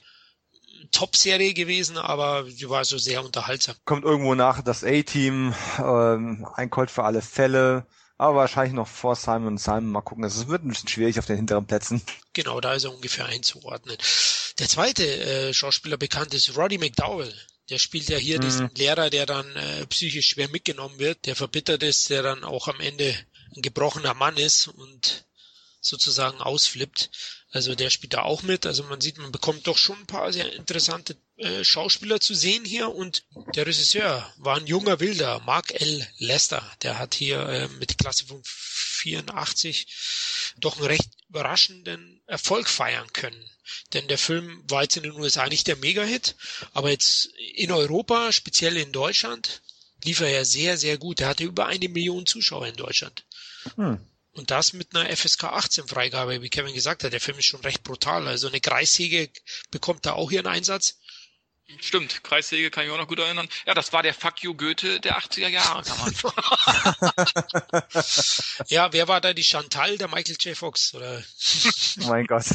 Top-Serie 0.90 1.54
gewesen, 1.54 1.96
aber 1.98 2.50
sie 2.50 2.68
war 2.68 2.84
so 2.84 2.98
sehr 2.98 3.24
unterhaltsam. 3.24 3.76
Kommt 3.84 4.04
irgendwo 4.04 4.34
nach 4.34 4.62
das 4.62 4.84
A-Team, 4.84 5.54
ähm, 5.78 6.46
ein 6.54 6.70
Colt 6.70 6.90
für 6.90 7.04
alle 7.04 7.22
Fälle, 7.22 7.86
aber 8.18 8.36
wahrscheinlich 8.38 8.74
noch 8.74 8.88
vor 8.88 9.16
Simon 9.16 9.48
und 9.48 9.58
Simon. 9.58 9.86
Mal 9.86 10.02
gucken, 10.02 10.24
es 10.24 10.48
wird 10.48 10.64
ein 10.64 10.68
bisschen 10.68 10.88
schwierig 10.88 11.18
auf 11.18 11.26
den 11.26 11.36
hinteren 11.36 11.66
Plätzen. 11.66 12.02
Genau, 12.32 12.60
da 12.60 12.74
ist 12.74 12.84
er 12.84 12.94
ungefähr 12.94 13.26
einzuordnen. 13.26 13.96
Der 14.58 14.68
zweite 14.68 15.04
äh, 15.04 15.54
Schauspieler 15.54 15.96
bekannt 15.96 16.34
ist 16.34 16.56
Roddy 16.56 16.78
McDowell. 16.78 17.34
Der 17.70 17.78
spielt 17.78 18.08
ja 18.08 18.18
hier 18.18 18.36
mhm. 18.38 18.42
diesen 18.42 18.70
Lehrer, 18.74 19.10
der 19.10 19.26
dann 19.26 19.56
äh, 19.56 19.86
psychisch 19.86 20.28
schwer 20.28 20.48
mitgenommen 20.48 20.98
wird, 20.98 21.26
der 21.26 21.36
verbittert 21.36 21.82
ist, 21.82 22.10
der 22.10 22.22
dann 22.22 22.44
auch 22.44 22.68
am 22.68 22.80
Ende 22.80 23.14
ein 23.56 23.62
gebrochener 23.62 24.14
Mann 24.14 24.36
ist 24.36 24.68
und 24.68 25.26
sozusagen 25.80 26.40
ausflippt. 26.40 27.10
Also 27.52 27.74
der 27.74 27.90
spielt 27.90 28.14
da 28.14 28.22
auch 28.22 28.42
mit. 28.42 28.64
Also 28.64 28.82
man 28.84 29.00
sieht, 29.00 29.18
man 29.18 29.30
bekommt 29.30 29.66
doch 29.66 29.76
schon 29.76 29.98
ein 29.98 30.06
paar 30.06 30.32
sehr 30.32 30.50
interessante 30.54 31.16
äh, 31.36 31.62
Schauspieler 31.62 32.18
zu 32.18 32.34
sehen 32.34 32.64
hier. 32.64 32.88
Und 32.88 33.24
der 33.54 33.66
Regisseur 33.66 34.32
war 34.38 34.56
ein 34.56 34.66
junger 34.66 35.00
Wilder, 35.00 35.40
Mark 35.40 35.78
L. 35.78 36.06
Lester. 36.16 36.62
Der 36.82 36.98
hat 36.98 37.14
hier 37.14 37.46
äh, 37.46 37.68
mit 37.78 37.98
Klasse 37.98 38.24
von 38.24 38.42
84 38.44 39.86
doch 40.58 40.78
einen 40.78 40.86
recht 40.86 41.10
überraschenden 41.28 42.22
Erfolg 42.26 42.68
feiern 42.68 43.12
können. 43.12 43.50
Denn 43.92 44.08
der 44.08 44.18
Film 44.18 44.64
war 44.68 44.82
jetzt 44.82 44.96
in 44.96 45.02
den 45.02 45.12
USA 45.12 45.46
nicht 45.46 45.66
der 45.66 45.76
Mega-Hit, 45.76 46.34
aber 46.72 46.90
jetzt 46.90 47.26
in 47.54 47.70
Europa, 47.70 48.32
speziell 48.32 48.76
in 48.76 48.92
Deutschland, 48.92 49.60
lief 50.04 50.20
er 50.20 50.28
ja 50.28 50.44
sehr, 50.44 50.78
sehr 50.78 50.98
gut. 50.98 51.20
Er 51.20 51.28
hatte 51.28 51.44
über 51.44 51.66
eine 51.66 51.88
Million 51.88 52.26
Zuschauer 52.26 52.66
in 52.66 52.76
Deutschland. 52.76 53.24
Hm. 53.76 54.00
Und 54.32 54.50
das 54.50 54.72
mit 54.72 54.96
einer 54.96 55.14
FSK 55.14 55.44
18 55.44 55.86
Freigabe, 55.86 56.40
wie 56.40 56.48
Kevin 56.48 56.74
gesagt 56.74 57.04
hat. 57.04 57.12
Der 57.12 57.20
Film 57.20 57.38
ist 57.38 57.44
schon 57.46 57.60
recht 57.60 57.82
brutal. 57.82 58.26
Also 58.26 58.48
eine 58.48 58.60
Kreissäge 58.60 59.30
bekommt 59.70 60.06
da 60.06 60.14
auch 60.14 60.30
ihren 60.30 60.46
Einsatz. 60.46 60.98
Stimmt, 61.80 62.22
Kreissäge 62.24 62.70
kann 62.70 62.84
ich 62.84 62.90
auch 62.90 62.98
noch 62.98 63.08
gut 63.08 63.18
erinnern. 63.18 63.48
Ja, 63.66 63.74
das 63.74 63.92
war 63.92 64.02
der 64.02 64.14
Fuck 64.14 64.42
you 64.42 64.54
Goethe 64.54 65.00
der 65.00 65.18
80er 65.18 65.48
Jahre, 65.48 65.82
kann 65.82 65.98
man 65.98 66.12
Ja, 68.68 68.92
wer 68.92 69.08
war 69.08 69.20
da 69.20 69.32
die 69.32 69.44
Chantal, 69.44 69.96
der 69.96 70.08
Michael 70.08 70.36
J. 70.40 70.56
Fox? 70.56 70.92
Oder? 70.94 71.22
Oh 72.00 72.06
mein 72.08 72.26
Gott 72.26 72.46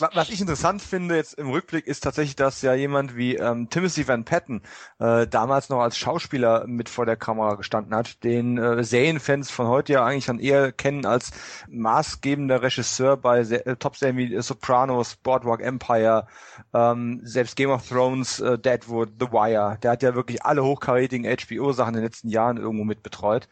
was 0.00 0.30
ich 0.30 0.40
interessant 0.40 0.82
finde 0.82 1.16
jetzt 1.16 1.34
im 1.34 1.50
Rückblick 1.50 1.86
ist 1.86 2.02
tatsächlich, 2.02 2.36
dass 2.36 2.62
ja 2.62 2.74
jemand 2.74 3.16
wie 3.16 3.36
ähm, 3.36 3.68
Timothy 3.70 4.06
Van 4.06 4.24
Patten 4.24 4.62
äh, 4.98 5.26
damals 5.26 5.68
noch 5.68 5.80
als 5.80 5.96
Schauspieler 5.96 6.66
mit 6.66 6.88
vor 6.88 7.06
der 7.06 7.16
Kamera 7.16 7.54
gestanden 7.54 7.94
hat, 7.94 8.22
den 8.24 8.58
äh, 8.58 8.84
Serienfans 8.84 9.50
von 9.50 9.66
heute 9.66 9.94
ja 9.94 10.04
eigentlich 10.04 10.26
dann 10.26 10.38
eher 10.38 10.72
kennen 10.72 11.06
als 11.06 11.30
maßgebender 11.68 12.62
Regisseur 12.62 13.16
bei 13.16 13.40
äh, 13.40 13.76
Top-Serien 13.76 14.16
wie 14.16 14.40
Sopranos, 14.42 15.16
Boardwalk 15.16 15.60
Empire, 15.60 16.26
ähm, 16.74 17.20
selbst 17.24 17.56
Game 17.56 17.70
of 17.70 17.86
Thrones, 17.88 18.40
äh, 18.40 18.58
Deadwood, 18.58 19.10
The 19.20 19.26
Wire. 19.32 19.78
Der 19.82 19.92
hat 19.92 20.02
ja 20.02 20.14
wirklich 20.14 20.44
alle 20.44 20.64
hochkarätigen 20.64 21.24
HBO-Sachen 21.24 21.94
in 21.94 22.00
den 22.00 22.04
letzten 22.04 22.28
Jahren 22.28 22.56
irgendwo 22.56 22.84
mit 22.84 23.02
betreut. 23.02 23.48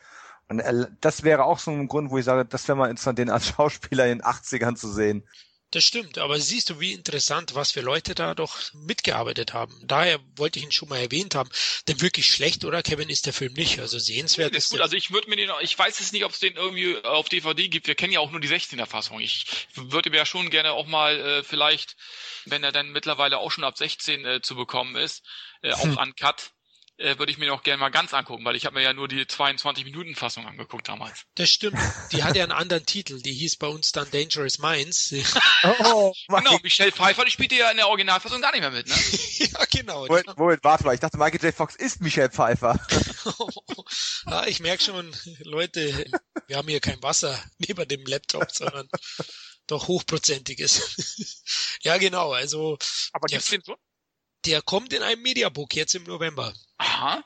Und 0.48 0.60
äh, 0.60 0.86
das 1.00 1.22
wäre 1.24 1.44
auch 1.44 1.58
so 1.58 1.70
ein 1.70 1.88
Grund, 1.88 2.10
wo 2.10 2.18
ich 2.18 2.24
sage, 2.24 2.44
das 2.44 2.68
wäre 2.68 2.78
mal 2.78 2.90
interessant, 2.90 3.18
den 3.18 3.30
als 3.30 3.46
Schauspieler 3.56 4.06
in 4.06 4.18
den 4.18 4.26
80ern 4.26 4.76
zu 4.76 4.88
sehen. 4.88 5.24
Das 5.76 5.84
stimmt, 5.84 6.16
aber 6.16 6.40
siehst 6.40 6.70
du, 6.70 6.80
wie 6.80 6.94
interessant, 6.94 7.54
was 7.54 7.72
für 7.72 7.82
Leute 7.82 8.14
da 8.14 8.34
doch 8.34 8.56
mitgearbeitet 8.72 9.52
haben. 9.52 9.78
Daher 9.82 10.18
wollte 10.36 10.58
ich 10.58 10.64
ihn 10.64 10.72
schon 10.72 10.88
mal 10.88 10.96
erwähnt 10.96 11.34
haben. 11.34 11.50
Denn 11.86 12.00
wirklich 12.00 12.28
schlecht, 12.28 12.64
oder 12.64 12.82
Kevin, 12.82 13.10
ist 13.10 13.26
der 13.26 13.34
Film 13.34 13.52
nicht. 13.52 13.78
Also 13.78 13.98
sehenswert 13.98 14.56
ist. 14.56 14.70
Gut, 14.70 14.80
also 14.80 14.96
ich 14.96 15.10
würde 15.10 15.28
mir 15.28 15.36
den, 15.36 15.50
ich 15.60 15.78
weiß 15.78 16.00
es 16.00 16.12
nicht, 16.12 16.24
ob 16.24 16.32
es 16.32 16.38
den 16.38 16.56
irgendwie 16.56 17.04
auf 17.04 17.28
DVD 17.28 17.68
gibt. 17.68 17.88
Wir 17.88 17.94
kennen 17.94 18.14
ja 18.14 18.20
auch 18.20 18.30
nur 18.30 18.40
die 18.40 18.48
16er 18.48 18.86
Fassung. 18.86 19.20
Ich 19.20 19.44
würde 19.74 20.08
mir 20.08 20.16
ja 20.16 20.24
schon 20.24 20.48
gerne 20.48 20.72
auch 20.72 20.86
mal 20.86 21.20
äh, 21.20 21.44
vielleicht, 21.44 21.96
wenn 22.46 22.64
er 22.64 22.72
dann 22.72 22.92
mittlerweile 22.92 23.36
auch 23.36 23.50
schon 23.50 23.64
ab 23.64 23.76
16 23.76 24.24
äh, 24.24 24.40
zu 24.40 24.56
bekommen 24.56 24.96
ist, 24.96 25.24
äh, 25.60 25.74
auch 25.74 25.82
hm. 25.82 25.98
uncut 26.02 26.52
äh, 26.98 27.18
würde 27.18 27.30
ich 27.30 27.38
mir 27.38 27.48
noch 27.48 27.62
gerne 27.62 27.80
mal 27.80 27.90
ganz 27.90 28.14
angucken, 28.14 28.44
weil 28.44 28.56
ich 28.56 28.64
habe 28.64 28.76
mir 28.76 28.82
ja 28.82 28.92
nur 28.92 29.08
die 29.08 29.24
22-Minuten-Fassung 29.24 30.46
angeguckt 30.46 30.88
damals. 30.88 31.24
Das 31.34 31.50
stimmt. 31.50 31.78
Die 32.12 32.22
hat 32.24 32.36
ja 32.36 32.42
einen 32.42 32.52
anderen 32.52 32.86
Titel. 32.86 33.20
Die 33.20 33.34
hieß 33.34 33.56
bei 33.56 33.66
uns 33.66 33.92
dann 33.92 34.10
Dangerous 34.10 34.58
Minds. 34.58 35.14
oh, 35.62 36.12
genau, 36.28 36.58
Michelle 36.62 36.92
Pfeiffer, 36.92 37.24
die 37.24 37.30
spielte 37.30 37.56
ja 37.56 37.70
in 37.70 37.76
der 37.76 37.88
Originalfassung 37.88 38.40
gar 38.40 38.52
nicht 38.52 38.60
mehr 38.60 38.70
mit, 38.70 38.88
ne? 38.88 38.94
ja, 39.38 39.64
genau. 39.70 40.06
Moment, 40.06 40.36
Moment, 40.36 40.64
warte 40.64 40.84
mal. 40.84 40.94
Ich 40.94 41.00
dachte, 41.00 41.18
Michael 41.18 41.42
J. 41.42 41.54
Fox 41.54 41.76
ist 41.76 42.00
Michelle 42.00 42.30
Pfeiffer. 42.30 42.78
ja, 44.26 44.46
ich 44.46 44.60
merke 44.60 44.82
schon, 44.82 45.14
Leute, 45.40 46.06
wir 46.46 46.56
haben 46.56 46.68
hier 46.68 46.80
kein 46.80 47.02
Wasser 47.02 47.38
neben 47.58 47.86
dem 47.88 48.04
Laptop, 48.06 48.50
sondern 48.50 48.88
doch 49.66 49.88
hochprozentiges. 49.88 51.42
Ja, 51.82 51.98
genau. 51.98 52.32
Also 52.32 52.78
Aber 53.12 53.26
gibt's 53.26 53.50
den 53.50 53.62
so? 53.64 53.76
Der 54.46 54.62
kommt 54.62 54.92
in 54.92 55.02
einem 55.02 55.22
Mediabook 55.22 55.74
jetzt 55.74 55.94
im 55.94 56.04
November. 56.04 56.52
Aha. 56.78 57.22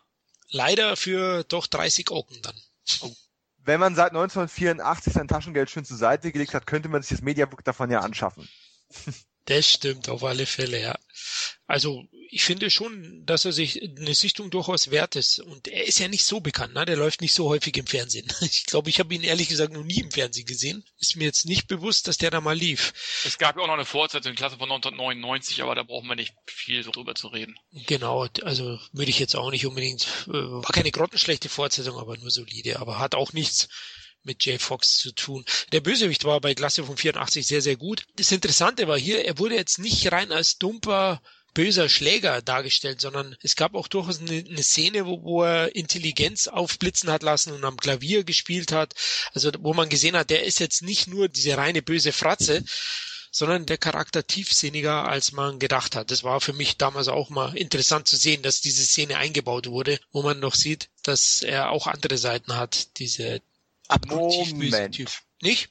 Leider 0.49 0.97
für 0.97 1.45
doch 1.45 1.67
30 1.67 2.11
Ocken 2.11 2.41
dann. 2.43 2.57
Wenn 3.59 3.79
man 3.79 3.95
seit 3.95 4.11
1984 4.11 5.13
sein 5.13 5.29
Taschengeld 5.29 5.71
schön 5.71 5.85
zur 5.85 5.97
Seite 5.97 6.33
gelegt 6.33 6.55
hat, 6.55 6.67
könnte 6.67 6.89
man 6.89 7.03
sich 7.03 7.11
das 7.11 7.23
Mediabook 7.23 7.63
davon 7.63 7.91
ja 7.91 8.01
anschaffen. 8.01 8.49
Das 9.47 9.69
stimmt 9.69 10.09
auf 10.09 10.23
alle 10.23 10.47
Fälle, 10.47 10.81
ja. 10.81 10.99
Also 11.67 12.05
ich 12.33 12.45
finde 12.45 12.71
schon, 12.71 13.25
dass 13.27 13.45
er 13.45 13.53
sich 13.53 13.83
eine 13.83 14.15
Sichtung 14.15 14.51
durchaus 14.51 14.91
wert 14.91 15.17
ist. 15.17 15.41
Und 15.41 15.67
er 15.67 15.85
ist 15.87 15.99
ja 15.99 16.09
nicht 16.09 16.25
so 16.25 16.41
bekannt, 16.41 16.75
ne? 16.75 16.85
Der 16.85 16.97
läuft 16.97 17.21
nicht 17.21 17.33
so 17.33 17.49
häufig 17.49 17.77
im 17.77 17.87
Fernsehen. 17.87 18.27
Ich 18.41 18.67
glaube, 18.67 18.91
ich 18.91 18.99
habe 18.99 19.15
ihn 19.15 19.23
ehrlich 19.23 19.49
gesagt 19.49 19.73
noch 19.73 19.83
nie 19.83 20.01
im 20.01 20.11
Fernsehen 20.11 20.47
gesehen. 20.47 20.85
Ist 20.99 21.17
mir 21.17 21.25
jetzt 21.25 21.47
nicht 21.47 21.67
bewusst, 21.67 22.07
dass 22.07 22.19
der 22.19 22.31
da 22.31 22.41
mal 22.41 22.57
lief. 22.57 22.93
Es 23.25 23.39
gab 23.39 23.57
ja 23.57 23.63
auch 23.63 23.67
noch 23.67 23.75
eine 23.75 23.85
Fortsetzung 23.85 24.31
in 24.31 24.37
Klasse 24.37 24.59
von 24.59 24.71
1999, 24.71 25.63
aber 25.63 25.75
da 25.75 25.83
brauchen 25.83 26.09
wir 26.09 26.17
nicht 26.17 26.35
viel 26.47 26.83
drüber 26.83 27.15
zu 27.15 27.29
reden. 27.29 27.57
Genau, 27.87 28.27
also 28.43 28.79
würde 28.93 29.11
ich 29.11 29.19
jetzt 29.19 29.35
auch 29.37 29.51
nicht 29.51 29.67
unbedingt. 29.67 30.07
Äh, 30.29 30.33
war 30.33 30.73
keine 30.73 30.93
grottenschlechte 30.93 31.49
Fortsetzung, 31.49 31.99
aber 31.99 32.17
nur 32.17 32.31
solide. 32.31 32.79
Aber 32.79 32.99
hat 32.99 33.15
auch 33.15 33.33
nichts 33.33 33.69
mit 34.23 34.45
Jay 34.45 34.59
Fox 34.59 34.99
zu 34.99 35.13
tun. 35.13 35.45
Der 35.73 35.81
Bösewicht 35.81 36.25
war 36.25 36.41
bei 36.41 36.55
Klasse 36.55 36.85
von 36.85 36.97
84 36.97 37.47
sehr, 37.47 37.63
sehr 37.63 37.77
gut. 37.77 38.05
Das 38.17 38.33
Interessante 38.33 38.89
war 38.89 38.99
hier, 38.99 39.25
er 39.25 39.39
wurde 39.39 39.55
jetzt 39.55 39.79
nicht 39.79 40.11
rein 40.13 40.33
als 40.33 40.59
dumper 40.59 41.21
böser 41.55 41.89
Schläger 41.89 42.43
dargestellt, 42.43 43.01
sondern 43.01 43.37
es 43.43 43.57
gab 43.57 43.75
auch 43.75 43.89
durchaus 43.89 44.21
eine, 44.21 44.45
eine 44.49 44.63
Szene, 44.63 45.07
wo, 45.07 45.23
wo 45.23 45.43
er 45.43 45.75
Intelligenz 45.75 46.49
aufblitzen 46.49 47.11
hat 47.11 47.23
lassen 47.23 47.53
und 47.53 47.65
am 47.65 47.77
Klavier 47.77 48.25
gespielt 48.25 48.73
hat. 48.73 48.95
Also 49.35 49.51
wo 49.59 49.75
man 49.75 49.89
gesehen 49.89 50.17
hat, 50.17 50.31
der 50.31 50.45
ist 50.45 50.61
jetzt 50.61 50.83
nicht 50.83 51.09
nur 51.09 51.29
diese 51.29 51.57
reine 51.57 51.83
böse 51.83 52.13
Fratze, 52.13 52.65
sondern 53.33 53.67
der 53.67 53.79
Charakter 53.79 54.27
tiefsinniger, 54.27 55.09
als 55.09 55.33
man 55.33 55.59
gedacht 55.59 55.95
hat. 55.95 56.11
Das 56.11 56.25
war 56.25 56.41
für 56.41 56.53
mich 56.53 56.77
damals 56.79 57.09
auch 57.09 57.31
mal 57.31 57.57
interessant 57.57 58.09
zu 58.09 58.17
sehen, 58.17 58.43
dass 58.43 58.61
diese 58.61 58.85
Szene 58.85 59.19
eingebaut 59.19 59.69
wurde, 59.69 60.01
wo 60.13 60.23
man 60.23 60.41
noch 60.41 60.55
sieht, 60.55 60.89
dass 61.03 61.43
er 61.43 61.71
auch 61.71 61.87
andere 61.87 62.19
Seiten 62.19 62.57
hat, 62.57 62.99
diese 62.99 63.41
abgrundtief 63.91 64.53
Moment. 64.53 64.95
Typ. 64.95 65.09
Nicht? 65.43 65.71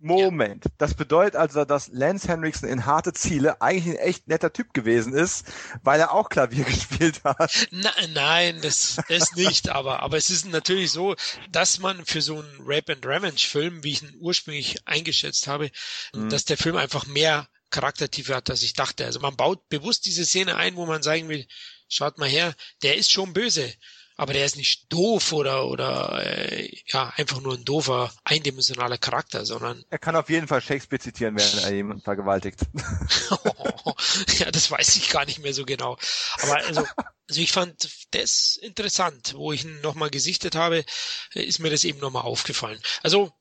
Moment. 0.00 0.64
Das 0.76 0.94
bedeutet 0.94 1.36
also, 1.36 1.64
dass 1.64 1.88
Lance 1.88 2.28
Henriksen 2.28 2.68
in 2.68 2.84
harte 2.84 3.14
Ziele 3.14 3.62
eigentlich 3.62 3.94
ein 3.96 4.04
echt 4.04 4.28
netter 4.28 4.52
Typ 4.52 4.74
gewesen 4.74 5.14
ist, 5.14 5.46
weil 5.82 5.98
er 5.98 6.12
auch 6.12 6.28
Klavier 6.28 6.64
gespielt 6.64 7.24
hat. 7.24 7.68
Na, 7.70 7.90
nein, 8.12 8.60
das, 8.60 8.98
das 9.08 9.32
nicht, 9.34 9.70
aber, 9.70 10.00
aber 10.02 10.18
es 10.18 10.28
ist 10.28 10.46
natürlich 10.46 10.90
so, 10.90 11.14
dass 11.50 11.78
man 11.78 12.04
für 12.04 12.20
so 12.20 12.40
einen 12.40 12.58
Rape 12.60 12.92
and 12.92 13.06
Revenge 13.06 13.38
Film, 13.38 13.82
wie 13.82 13.92
ich 13.92 14.02
ihn 14.02 14.14
ursprünglich 14.18 14.86
eingeschätzt 14.86 15.46
habe, 15.46 15.70
Mhm. 16.12 16.28
dass 16.28 16.44
der 16.44 16.58
Film 16.58 16.76
einfach 16.76 17.06
mehr 17.06 17.48
Charaktertiefe 17.70 18.34
hat, 18.34 18.50
als 18.50 18.62
ich 18.62 18.74
dachte. 18.74 19.06
Also 19.06 19.20
man 19.20 19.36
baut 19.36 19.68
bewusst 19.68 20.04
diese 20.04 20.26
Szene 20.26 20.56
ein, 20.56 20.76
wo 20.76 20.84
man 20.86 21.02
sagen 21.02 21.28
will, 21.28 21.46
schaut 21.88 22.18
mal 22.18 22.28
her, 22.28 22.54
der 22.82 22.96
ist 22.96 23.10
schon 23.10 23.32
böse. 23.32 23.72
Aber 24.16 24.32
der 24.32 24.44
ist 24.44 24.56
nicht 24.56 24.92
doof 24.92 25.32
oder 25.32 25.66
oder 25.66 26.22
äh, 26.24 26.70
ja 26.86 27.12
einfach 27.16 27.40
nur 27.40 27.54
ein 27.54 27.64
doofer 27.64 28.12
eindimensionaler 28.22 28.96
Charakter, 28.96 29.44
sondern 29.44 29.84
Er 29.90 29.98
kann 29.98 30.14
auf 30.14 30.30
jeden 30.30 30.46
Fall 30.46 30.60
Shakespeare 30.60 31.00
zitieren, 31.00 31.36
während 31.36 31.64
er 31.64 31.74
jemanden 31.74 32.02
vergewaltigt. 32.02 32.60
ja, 34.38 34.50
das 34.52 34.70
weiß 34.70 34.96
ich 34.96 35.10
gar 35.10 35.24
nicht 35.24 35.40
mehr 35.40 35.52
so 35.52 35.64
genau. 35.64 35.98
Aber 36.42 36.56
also, 36.58 36.86
also 37.28 37.40
ich 37.40 37.50
fand 37.50 37.88
das 38.12 38.56
interessant, 38.62 39.34
wo 39.34 39.52
ich 39.52 39.64
ihn 39.64 39.80
nochmal 39.80 40.10
gesichtet 40.10 40.54
habe, 40.54 40.84
ist 41.32 41.58
mir 41.58 41.70
das 41.70 41.82
eben 41.82 41.98
nochmal 41.98 42.22
aufgefallen. 42.22 42.80
Also 43.02 43.32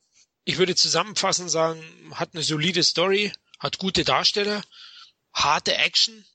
ich 0.44 0.58
würde 0.58 0.76
zusammenfassend 0.76 1.52
sagen, 1.52 1.84
hat 2.16 2.34
eine 2.34 2.44
solide 2.44 2.84
Story, 2.84 3.32
hat 3.60 3.78
gute 3.78 4.04
Darsteller, 4.04 4.64
harte 5.34 5.76
Action, 5.76 6.26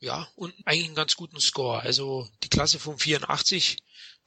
ja, 0.00 0.28
und 0.36 0.54
eigentlich 0.64 0.86
einen 0.86 0.94
ganz 0.94 1.16
guten 1.16 1.40
Score. 1.40 1.80
Also 1.80 2.28
die 2.44 2.48
Klasse 2.48 2.78
von 2.78 2.98
84 2.98 3.78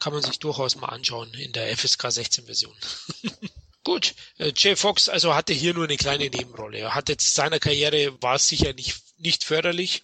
kann 0.02 0.14
man 0.14 0.24
sich 0.24 0.40
durchaus 0.40 0.76
mal 0.76 0.90
anschauen 0.90 1.32
in 1.36 1.54
der 1.54 1.78
FSK 1.78 2.12
16 2.12 2.46
Version. 2.46 2.76
Gut, 3.84 4.16
äh, 4.40 4.52
Jay 4.56 4.76
Fox 4.76 5.08
also 5.08 5.36
hatte 5.36 5.54
hier 5.54 5.76
nur 5.76 5.86
eine 5.86 5.96
kleine 5.96 6.30
Nebenrolle. 6.30 6.80
Er 6.80 6.96
hat 6.96 7.08
jetzt 7.08 7.36
seiner 7.36 7.60
Karriere 7.60 8.22
war 8.22 8.36
es 8.36 8.48
sicher 8.48 8.74
nicht 8.74 9.00
nicht 9.18 9.44
förderlich, 9.44 10.02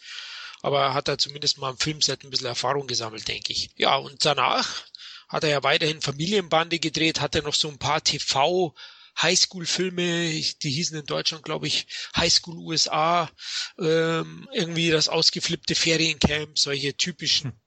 aber 0.61 0.81
er 0.81 0.93
hat 0.93 1.07
da 1.07 1.17
zumindest 1.17 1.57
mal 1.57 1.69
am 1.69 1.79
Filmset 1.79 2.23
ein 2.23 2.29
bisschen 2.29 2.45
Erfahrung 2.45 2.85
gesammelt, 2.85 3.27
denke 3.27 3.51
ich. 3.51 3.71
Ja, 3.75 3.95
und 3.95 4.23
danach 4.23 4.85
hat 5.27 5.43
er 5.43 5.49
ja 5.49 5.63
weiterhin 5.63 6.01
Familienbande 6.01 6.77
gedreht, 6.77 7.19
hatte 7.19 7.41
noch 7.41 7.55
so 7.55 7.67
ein 7.67 7.79
paar 7.79 8.03
TV 8.03 8.75
Highschool-Filme, 9.19 10.29
die 10.61 10.69
hießen 10.69 10.99
in 10.99 11.07
Deutschland, 11.07 11.43
glaube 11.43 11.65
ich, 11.65 11.87
Highschool 12.15 12.57
USA, 12.59 13.31
ähm, 13.79 14.47
irgendwie 14.53 14.91
das 14.91 15.09
ausgeflippte 15.09 15.73
Feriencamp, 15.73 16.59
solche 16.59 16.95
typischen 16.95 17.59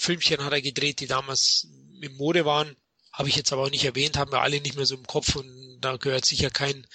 Filmchen 0.00 0.44
hat 0.44 0.52
er 0.52 0.62
gedreht, 0.62 1.00
die 1.00 1.08
damals 1.08 1.66
im 2.00 2.16
Mode 2.16 2.44
waren. 2.44 2.76
Habe 3.12 3.28
ich 3.28 3.34
jetzt 3.34 3.52
aber 3.52 3.64
auch 3.64 3.70
nicht 3.70 3.84
erwähnt, 3.84 4.16
haben 4.16 4.30
wir 4.30 4.42
alle 4.42 4.60
nicht 4.60 4.76
mehr 4.76 4.86
so 4.86 4.94
im 4.94 5.06
Kopf 5.06 5.34
und 5.34 5.78
da 5.80 5.96
gehört 5.96 6.24
sicher 6.24 6.50
kein, 6.50 6.86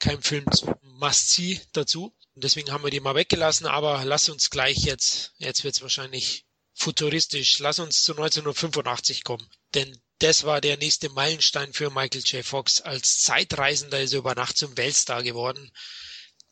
kein 0.00 0.20
Film 0.20 0.44
zu 0.50 0.74
Must-See 0.82 1.60
dazu. 1.72 2.16
Und 2.34 2.42
deswegen 2.42 2.72
haben 2.72 2.82
wir 2.82 2.90
die 2.90 2.98
mal 2.98 3.14
weggelassen, 3.14 3.66
aber 3.68 4.04
lass 4.04 4.28
uns 4.28 4.50
gleich 4.50 4.78
jetzt, 4.78 5.34
jetzt 5.38 5.62
wird's 5.62 5.82
wahrscheinlich 5.82 6.46
futuristisch, 6.74 7.60
lass 7.60 7.78
uns 7.78 8.02
zu 8.02 8.12
1985 8.12 9.22
kommen. 9.22 9.48
Denn 9.74 9.96
das 10.18 10.42
war 10.42 10.60
der 10.60 10.78
nächste 10.78 11.10
Meilenstein 11.10 11.72
für 11.72 11.90
Michael 11.90 12.22
J. 12.22 12.44
Fox. 12.44 12.80
Als 12.80 13.20
Zeitreisender 13.22 14.00
ist 14.00 14.14
er 14.14 14.18
über 14.18 14.34
Nacht 14.34 14.58
zum 14.58 14.76
Weltstar 14.76 15.22
geworden. 15.22 15.70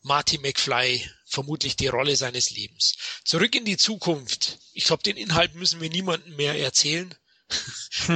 Marty 0.07 0.37
McFly, 0.39 1.07
vermutlich 1.25 1.75
die 1.75 1.87
Rolle 1.87 2.15
seines 2.15 2.49
Lebens. 2.49 2.95
Zurück 3.25 3.53
in 3.55 3.65
die 3.65 3.77
Zukunft. 3.77 4.59
Ich 4.73 4.85
glaube, 4.85 5.03
den 5.03 5.17
Inhalt 5.17 5.55
müssen 5.55 5.81
wir 5.81 5.89
niemandem 5.89 6.35
mehr 6.35 6.57
erzählen. 6.57 7.13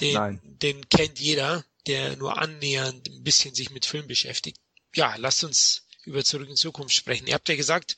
den, 0.00 0.14
Nein. 0.14 0.40
den 0.44 0.88
kennt 0.88 1.18
jeder, 1.18 1.64
der 1.86 2.16
nur 2.16 2.38
annähernd 2.38 3.08
ein 3.08 3.22
bisschen 3.22 3.54
sich 3.54 3.70
mit 3.70 3.86
Film 3.86 4.06
beschäftigt. 4.06 4.58
Ja, 4.94 5.16
lasst 5.16 5.42
uns 5.44 5.86
über 6.04 6.24
Zurück 6.24 6.48
in 6.48 6.54
die 6.54 6.60
Zukunft 6.60 6.94
sprechen. 6.94 7.26
Ihr 7.26 7.34
habt 7.34 7.48
ja 7.48 7.56
gesagt, 7.56 7.96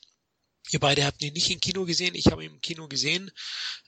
Ihr 0.70 0.78
beide 0.78 1.04
habt 1.04 1.22
ihn 1.22 1.32
nicht 1.32 1.50
im 1.50 1.60
Kino 1.60 1.84
gesehen, 1.84 2.14
ich 2.14 2.26
habe 2.26 2.44
ihn 2.44 2.52
im 2.52 2.60
Kino 2.60 2.86
gesehen. 2.86 3.30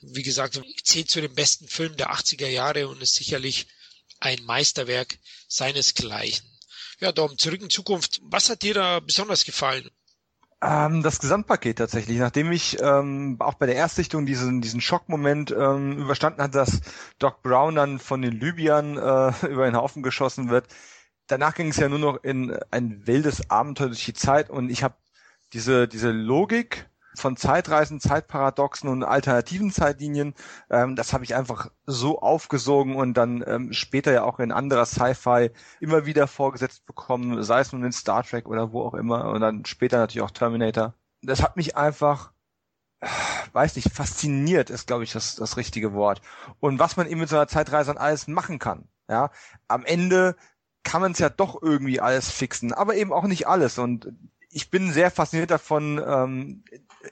Wie 0.01 0.23
gesagt, 0.23 0.61
zählt 0.83 1.09
zu 1.09 1.21
den 1.21 1.33
besten 1.33 1.67
Filmen 1.67 1.97
der 1.97 2.11
80er 2.11 2.47
Jahre 2.47 2.87
und 2.87 3.01
ist 3.01 3.15
sicherlich 3.15 3.67
ein 4.19 4.43
Meisterwerk 4.43 5.17
seinesgleichen. 5.47 6.45
Ja, 6.99 7.11
Dom, 7.11 7.37
zurück 7.37 7.61
in 7.61 7.69
Zukunft. 7.69 8.21
Was 8.23 8.49
hat 8.49 8.63
dir 8.63 8.73
da 8.73 8.99
besonders 8.99 9.43
gefallen? 9.43 9.89
Ähm, 10.61 11.03
das 11.03 11.19
Gesamtpaket 11.19 11.77
tatsächlich. 11.77 12.17
Nachdem 12.17 12.51
ich 12.51 12.81
ähm, 12.81 13.35
auch 13.39 13.55
bei 13.55 13.65
der 13.65 13.75
Erstsichtung 13.75 14.25
diesen, 14.25 14.61
diesen 14.61 14.81
Schockmoment 14.81 15.51
ähm, 15.51 15.97
überstanden 15.97 16.41
hatte, 16.41 16.57
dass 16.57 16.81
Doc 17.19 17.41
Brown 17.43 17.75
dann 17.75 17.99
von 17.99 18.21
den 18.21 18.39
Libyern 18.39 18.97
äh, 18.97 19.47
über 19.47 19.65
den 19.65 19.75
Haufen 19.75 20.01
geschossen 20.01 20.49
wird, 20.49 20.67
danach 21.27 21.55
ging 21.55 21.69
es 21.69 21.77
ja 21.77 21.89
nur 21.89 21.99
noch 21.99 22.23
in 22.23 22.57
ein 22.71 23.05
wildes 23.05 23.49
Abenteuer 23.49 23.87
durch 23.87 24.05
die 24.05 24.13
Zeit 24.13 24.49
und 24.49 24.69
ich 24.69 24.83
habe 24.83 24.95
diese, 25.53 25.87
diese 25.87 26.11
Logik 26.11 26.89
von 27.15 27.37
Zeitreisen, 27.37 27.99
Zeitparadoxen 27.99 28.89
und 28.89 29.03
alternativen 29.03 29.71
Zeitlinien, 29.71 30.33
ähm, 30.69 30.95
das 30.95 31.13
habe 31.13 31.23
ich 31.23 31.35
einfach 31.35 31.69
so 31.85 32.19
aufgesogen 32.19 32.95
und 32.95 33.15
dann 33.15 33.43
ähm, 33.45 33.73
später 33.73 34.11
ja 34.11 34.23
auch 34.23 34.39
in 34.39 34.51
anderer 34.51 34.85
Sci-Fi 34.85 35.51
immer 35.79 36.05
wieder 36.05 36.27
vorgesetzt 36.27 36.85
bekommen, 36.85 37.43
sei 37.43 37.59
es 37.61 37.71
nun 37.71 37.83
in 37.83 37.91
Star 37.91 38.23
Trek 38.23 38.47
oder 38.47 38.71
wo 38.71 38.81
auch 38.81 38.93
immer 38.93 39.29
und 39.29 39.41
dann 39.41 39.65
später 39.65 39.97
natürlich 39.97 40.23
auch 40.23 40.31
Terminator. 40.31 40.93
Das 41.21 41.41
hat 41.41 41.57
mich 41.57 41.75
einfach, 41.75 42.31
weiß 43.53 43.75
nicht, 43.75 43.91
fasziniert 43.91 44.69
ist, 44.69 44.87
glaube 44.87 45.03
ich, 45.03 45.11
das, 45.11 45.35
das 45.35 45.57
richtige 45.57 45.93
Wort. 45.93 46.21
Und 46.59 46.79
was 46.79 46.97
man 46.97 47.07
eben 47.07 47.19
mit 47.19 47.29
so 47.29 47.35
einer 47.35 47.47
Zeitreise 47.47 47.93
dann 47.93 48.01
alles 48.01 48.27
machen 48.27 48.59
kann. 48.59 48.87
Ja, 49.07 49.29
am 49.67 49.85
Ende 49.85 50.35
kann 50.85 51.01
man 51.01 51.11
es 51.11 51.19
ja 51.19 51.29
doch 51.29 51.61
irgendwie 51.61 51.99
alles 51.99 52.31
fixen, 52.31 52.73
aber 52.73 52.95
eben 52.95 53.11
auch 53.11 53.25
nicht 53.25 53.47
alles. 53.47 53.77
Und 53.77 54.13
ich 54.49 54.69
bin 54.69 54.93
sehr 54.93 55.11
fasziniert 55.11 55.51
davon, 55.51 56.01
ähm, 56.07 56.63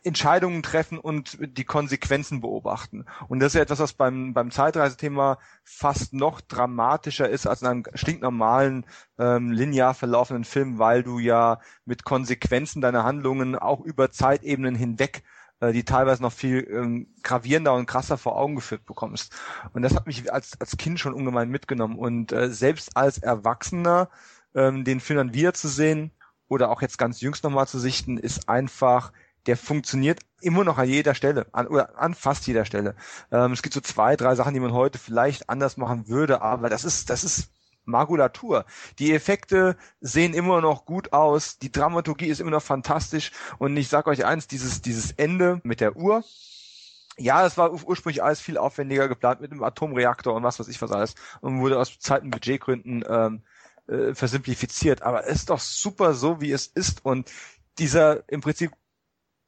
Entscheidungen 0.03 0.63
treffen 0.63 0.97
und 0.97 1.37
die 1.41 1.63
Konsequenzen 1.63 2.41
beobachten. 2.41 3.05
Und 3.27 3.39
das 3.39 3.47
ist 3.47 3.55
ja 3.55 3.61
etwas, 3.61 3.79
was 3.79 3.93
beim, 3.93 4.33
beim 4.33 4.51
Zeitreisethema 4.51 5.37
fast 5.63 6.13
noch 6.13 6.41
dramatischer 6.41 7.29
ist 7.29 7.47
als 7.47 7.61
in 7.61 7.67
einem 7.67 7.83
stinknormalen, 7.93 8.85
ähm, 9.19 9.51
linear 9.51 9.93
verlaufenden 9.93 10.43
Film, 10.43 10.79
weil 10.79 11.03
du 11.03 11.19
ja 11.19 11.59
mit 11.85 12.03
Konsequenzen 12.03 12.81
deiner 12.81 13.03
Handlungen 13.03 13.55
auch 13.55 13.81
über 13.81 14.11
Zeitebenen 14.11 14.75
hinweg 14.75 15.23
äh, 15.63 15.71
die 15.71 15.85
teilweise 15.85 16.21
noch 16.21 16.33
viel 16.33 16.67
ähm, 16.69 17.07
gravierender 17.23 17.73
und 17.73 17.85
krasser 17.85 18.17
vor 18.17 18.37
Augen 18.37 18.55
geführt 18.55 18.85
bekommst. 18.85 19.33
Und 19.73 19.81
das 19.81 19.95
hat 19.95 20.07
mich 20.07 20.31
als, 20.31 20.59
als 20.59 20.77
Kind 20.77 20.99
schon 20.99 21.13
ungemein 21.13 21.49
mitgenommen. 21.49 21.97
Und 21.97 22.31
äh, 22.31 22.49
selbst 22.49 22.97
als 22.97 23.17
Erwachsener 23.19 24.09
ähm, 24.55 24.83
den 24.83 24.99
Film 24.99 25.17
dann 25.17 25.33
wiederzusehen 25.33 26.11
oder 26.47 26.69
auch 26.69 26.81
jetzt 26.81 26.97
ganz 26.97 27.21
jüngst 27.21 27.43
nochmal 27.43 27.67
zu 27.67 27.79
sichten, 27.79 28.17
ist 28.17 28.49
einfach, 28.49 29.13
der 29.45 29.57
funktioniert 29.57 30.19
immer 30.41 30.63
noch 30.63 30.77
an 30.77 30.87
jeder 30.87 31.15
Stelle, 31.15 31.47
an, 31.51 31.67
oder 31.67 31.97
an 31.99 32.13
fast 32.13 32.47
jeder 32.47 32.65
Stelle. 32.65 32.95
Ähm, 33.31 33.51
es 33.53 33.61
gibt 33.61 33.73
so 33.73 33.81
zwei, 33.81 34.15
drei 34.15 34.35
Sachen, 34.35 34.53
die 34.53 34.59
man 34.59 34.73
heute 34.73 34.97
vielleicht 34.97 35.49
anders 35.49 35.77
machen 35.77 36.07
würde, 36.07 36.41
aber 36.41 36.69
das 36.69 36.83
ist, 36.83 37.09
das 37.09 37.23
ist 37.23 37.49
Magulatur. 37.85 38.65
Die 38.99 39.13
Effekte 39.13 39.75
sehen 39.99 40.33
immer 40.33 40.61
noch 40.61 40.85
gut 40.85 41.13
aus, 41.13 41.59
die 41.59 41.71
Dramaturgie 41.71 42.27
ist 42.27 42.39
immer 42.39 42.51
noch 42.51 42.63
fantastisch 42.63 43.31
und 43.57 43.75
ich 43.75 43.89
sag 43.89 44.07
euch 44.07 44.25
eins, 44.25 44.47
dieses, 44.47 44.81
dieses 44.81 45.11
Ende 45.11 45.59
mit 45.63 45.81
der 45.81 45.95
Uhr, 45.95 46.23
ja, 47.17 47.45
es 47.45 47.57
war 47.57 47.71
ursprünglich 47.71 48.23
alles 48.23 48.41
viel 48.41 48.57
aufwendiger 48.57 49.07
geplant 49.07 49.41
mit 49.41 49.51
dem 49.51 49.63
Atomreaktor 49.63 50.33
und 50.33 50.43
was 50.43 50.59
weiß 50.59 50.67
ich 50.67 50.81
was 50.81 50.91
alles 50.91 51.15
und 51.41 51.59
wurde 51.59 51.77
aus 51.79 51.99
Zeiten 51.99 52.31
Budgetgründen 52.31 53.03
ähm, 53.07 53.43
äh, 53.87 54.15
versimplifiziert. 54.15 55.03
Aber 55.03 55.27
es 55.27 55.41
ist 55.41 55.49
doch 55.49 55.59
super 55.59 56.13
so, 56.13 56.41
wie 56.41 56.51
es 56.51 56.67
ist 56.67 57.05
und 57.05 57.31
dieser 57.77 58.27
im 58.29 58.41
Prinzip 58.41 58.71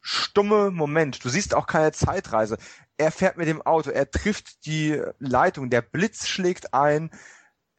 stumme 0.05 0.69
Moment. 0.69 1.25
Du 1.25 1.29
siehst 1.29 1.55
auch 1.55 1.65
keine 1.65 1.91
Zeitreise. 1.91 2.57
Er 2.95 3.11
fährt 3.11 3.37
mit 3.37 3.47
dem 3.47 3.63
Auto, 3.63 3.89
er 3.89 4.09
trifft 4.09 4.65
die 4.67 5.01
Leitung, 5.17 5.71
der 5.71 5.81
Blitz 5.81 6.27
schlägt 6.27 6.73
ein, 6.75 7.09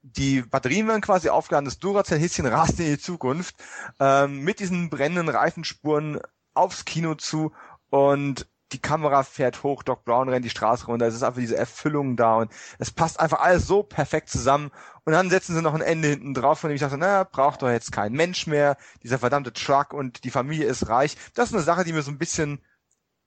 die 0.02 0.42
Batterien 0.42 0.88
werden 0.88 1.00
quasi 1.00 1.28
aufgeladen, 1.28 1.66
das 1.66 1.78
Duracell-Häschen 1.78 2.46
rast 2.46 2.80
in 2.80 2.86
die 2.86 2.98
Zukunft 2.98 3.54
ähm, 4.00 4.40
mit 4.40 4.58
diesen 4.58 4.90
brennenden 4.90 5.28
Reifenspuren 5.28 6.20
aufs 6.52 6.84
Kino 6.84 7.14
zu 7.14 7.52
und 7.90 8.48
die 8.72 8.80
Kamera 8.80 9.22
fährt 9.22 9.62
hoch, 9.62 9.82
Doc 9.82 10.04
Brown 10.04 10.28
rennt 10.28 10.44
die 10.44 10.50
Straße 10.50 10.86
runter, 10.86 11.06
es 11.06 11.14
ist 11.14 11.22
einfach 11.22 11.40
diese 11.40 11.56
Erfüllung 11.56 12.16
da 12.16 12.36
und 12.36 12.52
es 12.78 12.90
passt 12.90 13.20
einfach 13.20 13.40
alles 13.40 13.66
so 13.66 13.82
perfekt 13.82 14.28
zusammen 14.28 14.70
und 15.04 15.12
dann 15.12 15.30
setzen 15.30 15.54
sie 15.54 15.62
noch 15.62 15.74
ein 15.74 15.82
Ende 15.82 16.08
hinten 16.08 16.34
drauf, 16.34 16.58
von 16.58 16.68
dem 16.68 16.74
ich 16.74 16.80
dachte, 16.80 16.98
naja, 16.98 17.24
braucht 17.24 17.62
doch 17.62 17.70
jetzt 17.70 17.92
kein 17.92 18.12
Mensch 18.12 18.46
mehr, 18.48 18.76
dieser 19.04 19.18
verdammte 19.20 19.52
Truck 19.52 19.92
und 19.92 20.24
die 20.24 20.30
Familie 20.30 20.66
ist 20.66 20.88
reich. 20.88 21.16
Das 21.34 21.50
ist 21.50 21.54
eine 21.54 21.62
Sache, 21.62 21.84
die 21.84 21.92
mir 21.92 22.02
so 22.02 22.10
ein 22.10 22.18
bisschen 22.18 22.60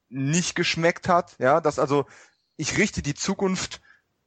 nicht 0.10 0.56
geschmeckt 0.56 1.08
hat, 1.08 1.36
ja, 1.40 1.62
dass 1.62 1.80
also 1.80 2.06
ich 2.58 2.78
richte 2.78 3.02
die 3.02 3.14
Zukunft 3.14 3.82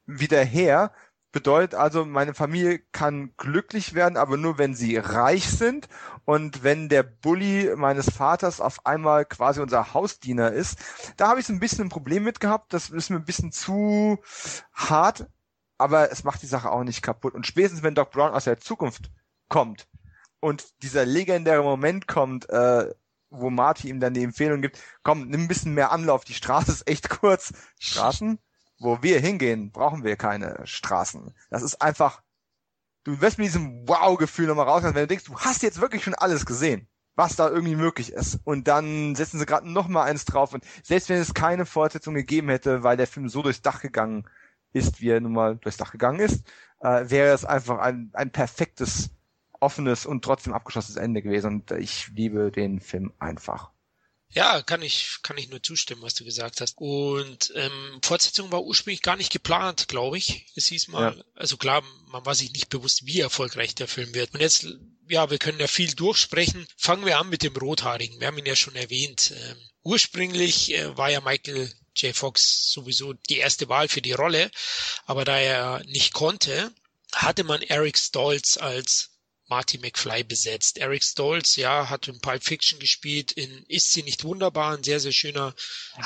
wieder 0.05 0.43
her, 0.43 0.91
Bedeutet 1.33 1.73
also, 1.73 2.05
meine 2.05 2.35
Familie 2.35 2.77
kann 2.91 3.33
glücklich 3.37 3.95
werden, 3.95 4.17
aber 4.17 4.37
nur 4.37 4.59
wenn 4.59 4.75
sie 4.75 4.97
reich 4.97 5.49
sind 5.49 5.89
und 6.25 6.63
wenn 6.63 6.89
der 6.89 7.01
Bully 7.01 7.73
meines 7.75 8.07
Vaters 8.11 8.61
auf 8.61 8.85
einmal 8.85 9.25
quasi 9.25 9.59
unser 9.59 9.95
Hausdiener 9.95 10.51
ist. 10.51 10.77
Da 11.17 11.29
habe 11.29 11.39
ich 11.39 11.47
so 11.47 11.53
ein 11.53 11.59
bisschen 11.59 11.87
ein 11.87 11.89
Problem 11.89 12.23
mit 12.23 12.39
gehabt. 12.39 12.71
Das 12.71 12.91
ist 12.91 13.09
mir 13.09 13.15
ein 13.15 13.25
bisschen 13.25 13.51
zu 13.51 14.19
hart, 14.73 15.25
aber 15.79 16.11
es 16.11 16.23
macht 16.23 16.43
die 16.43 16.47
Sache 16.47 16.71
auch 16.71 16.83
nicht 16.83 17.01
kaputt. 17.01 17.33
Und 17.33 17.47
spätestens 17.47 17.81
wenn 17.81 17.95
Doc 17.95 18.11
Brown 18.11 18.31
aus 18.31 18.43
der 18.43 18.59
Zukunft 18.59 19.09
kommt 19.49 19.87
und 20.39 20.83
dieser 20.83 21.03
legendäre 21.03 21.63
Moment 21.63 22.07
kommt, 22.07 22.47
äh, 22.51 22.93
wo 23.31 23.49
Marty 23.49 23.89
ihm 23.89 23.99
dann 23.99 24.13
die 24.13 24.23
Empfehlung 24.23 24.61
gibt, 24.61 24.79
komm, 25.01 25.29
nimm 25.29 25.41
ein 25.41 25.47
bisschen 25.47 25.73
mehr 25.73 25.91
Anlauf, 25.91 26.25
die 26.25 26.35
Straße 26.35 26.71
ist 26.71 26.87
echt 26.87 27.09
kurz. 27.09 27.53
Straßen? 27.79 28.37
Wo 28.83 29.01
wir 29.01 29.19
hingehen, 29.19 29.71
brauchen 29.71 30.03
wir 30.03 30.15
keine 30.15 30.59
Straßen. 30.65 31.33
Das 31.49 31.63
ist 31.63 31.81
einfach, 31.81 32.21
du 33.03 33.21
wirst 33.21 33.37
mit 33.37 33.47
diesem 33.47 33.87
Wow-Gefühl 33.87 34.47
nochmal 34.47 34.67
raus, 34.67 34.83
wenn 34.83 34.93
du 34.93 35.07
denkst, 35.07 35.25
du 35.25 35.37
hast 35.37 35.63
jetzt 35.63 35.81
wirklich 35.81 36.03
schon 36.03 36.15
alles 36.15 36.45
gesehen, 36.45 36.87
was 37.15 37.35
da 37.35 37.49
irgendwie 37.49 37.75
möglich 37.75 38.11
ist. 38.11 38.39
Und 38.43 38.67
dann 38.67 39.15
setzen 39.15 39.39
sie 39.39 39.45
gerade 39.45 39.69
nochmal 39.69 40.09
eins 40.09 40.25
drauf. 40.25 40.53
Und 40.53 40.65
selbst 40.83 41.09
wenn 41.09 41.19
es 41.19 41.33
keine 41.33 41.65
Fortsetzung 41.65 42.13
gegeben 42.13 42.49
hätte, 42.49 42.83
weil 42.83 42.97
der 42.97 43.07
Film 43.07 43.29
so 43.29 43.41
durchs 43.41 43.61
Dach 43.61 43.81
gegangen 43.81 44.27
ist, 44.73 45.01
wie 45.01 45.09
er 45.09 45.21
nun 45.21 45.33
mal 45.33 45.55
durchs 45.57 45.77
Dach 45.77 45.91
gegangen 45.91 46.19
ist, 46.19 46.45
äh, 46.79 47.09
wäre 47.09 47.33
es 47.33 47.45
einfach 47.45 47.79
ein, 47.79 48.09
ein 48.13 48.31
perfektes, 48.31 49.11
offenes 49.59 50.05
und 50.05 50.23
trotzdem 50.23 50.53
abgeschlossenes 50.53 50.97
Ende 50.97 51.21
gewesen. 51.21 51.61
Und 51.61 51.71
ich 51.71 52.09
liebe 52.09 52.51
den 52.51 52.79
Film 52.79 53.13
einfach. 53.19 53.71
Ja, 54.33 54.61
kann 54.63 54.81
ich, 54.81 55.17
kann 55.21 55.37
ich 55.37 55.49
nur 55.49 55.61
zustimmen, 55.61 56.01
was 56.01 56.15
du 56.15 56.25
gesagt 56.25 56.59
hast. 56.61 56.75
Und 56.77 57.53
ähm, 57.55 57.99
Fortsetzung 58.03 58.51
war 58.51 58.63
ursprünglich 58.63 59.01
gar 59.01 59.15
nicht 59.15 59.31
geplant, 59.31 59.87
glaube 59.87 60.17
ich. 60.17 60.47
Es 60.55 60.67
hieß 60.67 60.87
mal, 60.87 61.15
ja. 61.15 61.23
also 61.35 61.57
klar, 61.57 61.83
man 62.07 62.25
war 62.25 62.33
sich 62.33 62.51
nicht 62.51 62.69
bewusst, 62.69 63.05
wie 63.05 63.19
erfolgreich 63.19 63.75
der 63.75 63.87
Film 63.87 64.13
wird. 64.13 64.33
Und 64.33 64.41
jetzt, 64.41 64.65
ja, 65.07 65.29
wir 65.29 65.37
können 65.37 65.59
ja 65.59 65.67
viel 65.67 65.93
durchsprechen. 65.93 66.67
Fangen 66.77 67.05
wir 67.05 67.19
an 67.19 67.29
mit 67.29 67.43
dem 67.43 67.55
Rothaarigen. 67.55 68.19
Wir 68.19 68.27
haben 68.27 68.37
ihn 68.37 68.45
ja 68.45 68.55
schon 68.55 68.75
erwähnt. 68.75 69.33
Ähm, 69.35 69.57
ursprünglich 69.83 70.73
äh, 70.73 70.97
war 70.97 71.11
ja 71.11 71.21
Michael 71.21 71.71
J. 71.95 72.15
Fox 72.15 72.71
sowieso 72.71 73.13
die 73.13 73.37
erste 73.37 73.69
Wahl 73.69 73.87
für 73.87 74.01
die 74.01 74.13
Rolle, 74.13 74.49
aber 75.05 75.25
da 75.25 75.37
er 75.37 75.83
nicht 75.85 76.13
konnte, 76.13 76.73
hatte 77.13 77.43
man 77.43 77.61
Eric 77.61 77.99
Stoltz 77.99 78.57
als 78.57 79.12
Marty 79.47 79.77
McFly 79.77 80.23
besetzt. 80.23 80.77
Eric 80.77 81.03
Stoltz, 81.03 81.55
ja, 81.55 81.89
hat 81.89 82.07
in 82.07 82.19
Pulp 82.19 82.43
Fiction 82.43 82.79
gespielt, 82.79 83.31
in 83.31 83.63
Ist 83.67 83.91
sie 83.91 84.03
nicht 84.03 84.23
wunderbar, 84.23 84.77
ein 84.77 84.83
sehr, 84.83 84.99
sehr 84.99 85.11
schöner. 85.11 85.53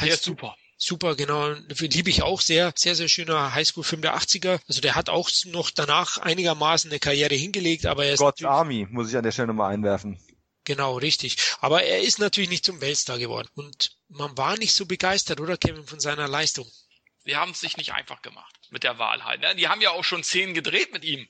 Der 0.01 0.13
ist 0.13 0.23
super. 0.23 0.55
Super, 0.79 1.15
genau. 1.15 1.55
Liebe 1.79 2.09
ich 2.09 2.21
auch 2.21 2.39
sehr. 2.39 2.71
Sehr, 2.75 2.95
sehr 2.95 3.07
schöner 3.07 3.53
Highschool-Film 3.55 4.03
der 4.03 4.15
80er. 4.15 4.59
Also 4.67 4.79
der 4.79 4.93
hat 4.93 5.09
auch 5.09 5.29
noch 5.45 5.71
danach 5.71 6.19
einigermaßen 6.19 6.91
eine 6.91 6.99
Karriere 6.99 7.33
hingelegt, 7.33 7.87
aber 7.87 8.05
er 8.05 8.13
ist. 8.13 8.19
God's 8.19 8.43
Army, 8.43 8.85
muss 8.91 9.09
ich 9.09 9.17
an 9.17 9.23
der 9.23 9.31
Stelle 9.31 9.47
nochmal 9.47 9.73
einwerfen. 9.73 10.19
Genau, 10.65 10.97
richtig. 10.97 11.37
Aber 11.61 11.83
er 11.83 12.01
ist 12.01 12.19
natürlich 12.19 12.49
nicht 12.49 12.65
zum 12.65 12.81
Weltstar 12.81 13.17
geworden. 13.17 13.47
Und 13.55 13.97
man 14.09 14.37
war 14.37 14.57
nicht 14.57 14.73
so 14.73 14.85
begeistert, 14.85 15.39
oder 15.39 15.57
Kevin, 15.57 15.87
von 15.87 15.99
seiner 15.99 16.27
Leistung. 16.27 16.69
Sie 17.25 17.35
haben 17.35 17.51
es 17.51 17.61
sich 17.61 17.77
nicht 17.77 17.93
einfach 17.93 18.21
gemacht 18.21 18.57
mit 18.69 18.83
der 18.83 18.99
Wahl 18.99 19.23
halt. 19.23 19.41
Ne? 19.41 19.55
Die 19.55 19.67
haben 19.67 19.81
ja 19.81 19.91
auch 19.91 20.03
schon 20.03 20.23
Szenen 20.23 20.53
gedreht 20.53 20.93
mit 20.93 21.03
ihm. 21.03 21.27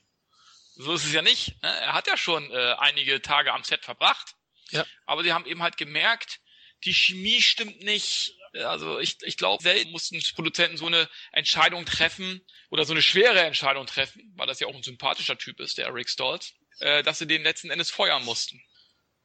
So 0.78 0.92
ist 0.92 1.04
es 1.04 1.12
ja 1.12 1.22
nicht. 1.22 1.60
Ne? 1.62 1.68
Er 1.68 1.92
hat 1.92 2.06
ja 2.06 2.16
schon 2.16 2.50
äh, 2.50 2.74
einige 2.78 3.20
Tage 3.20 3.52
am 3.52 3.64
Set 3.64 3.84
verbracht. 3.84 4.34
Ja. 4.70 4.86
Aber 5.06 5.24
sie 5.24 5.32
haben 5.32 5.44
eben 5.44 5.62
halt 5.62 5.76
gemerkt, 5.76 6.40
die 6.84 6.94
Chemie 6.94 7.42
stimmt 7.42 7.82
nicht. 7.82 8.34
Also 8.54 8.98
ich, 8.98 9.16
ich 9.22 9.36
glaube, 9.36 9.62
selten 9.62 9.90
mussten 9.90 10.22
Produzenten 10.34 10.76
so 10.76 10.86
eine 10.86 11.08
Entscheidung 11.32 11.84
treffen 11.84 12.40
oder 12.70 12.84
so 12.84 12.92
eine 12.92 13.02
schwere 13.02 13.40
Entscheidung 13.40 13.86
treffen, 13.86 14.32
weil 14.36 14.46
das 14.46 14.60
ja 14.60 14.68
auch 14.68 14.74
ein 14.74 14.82
sympathischer 14.82 15.36
Typ 15.36 15.58
ist, 15.60 15.78
der 15.78 15.86
Eric 15.86 16.08
Stoltz, 16.08 16.54
äh, 16.78 17.02
dass 17.02 17.18
sie 17.18 17.26
den 17.26 17.42
letzten 17.42 17.70
Endes 17.70 17.90
feuern 17.90 18.24
mussten. 18.24 18.62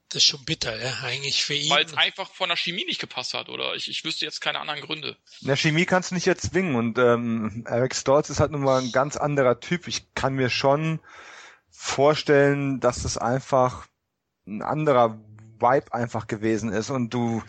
Das 0.09 0.23
ist 0.23 0.29
schon 0.29 0.45
bitter, 0.45 0.79
ja, 0.79 0.99
eigentlich 1.03 1.43
für 1.43 1.53
ihn. 1.53 1.69
Weil 1.69 1.85
es 1.85 1.93
einfach 1.95 2.31
von 2.33 2.49
der 2.49 2.57
Chemie 2.57 2.85
nicht 2.85 2.99
gepasst 2.99 3.33
hat, 3.33 3.49
oder? 3.49 3.75
Ich, 3.75 3.89
ich 3.89 4.03
wüsste 4.03 4.25
jetzt 4.25 4.41
keine 4.41 4.59
anderen 4.59 4.81
Gründe. 4.81 5.17
In 5.41 5.47
der 5.47 5.55
Chemie 5.55 5.85
kannst 5.85 6.11
du 6.11 6.15
nicht 6.15 6.27
erzwingen 6.27 6.75
und 6.75 6.97
ähm, 6.97 7.63
Eric 7.67 7.95
Stoltz 7.95 8.29
ist 8.29 8.39
halt 8.39 8.51
nun 8.51 8.61
mal 8.61 8.81
ein 8.81 8.91
ganz 8.91 9.17
anderer 9.17 9.59
Typ. 9.59 9.87
Ich 9.87 10.13
kann 10.13 10.33
mir 10.33 10.49
schon 10.49 10.99
vorstellen, 11.83 12.79
dass 12.79 13.03
es 13.03 13.17
einfach 13.17 13.87
ein 14.47 14.61
anderer 14.61 15.19
Vibe 15.59 15.93
einfach 15.93 16.27
gewesen 16.27 16.71
ist 16.71 16.89
und 16.89 17.13
du, 17.13 17.43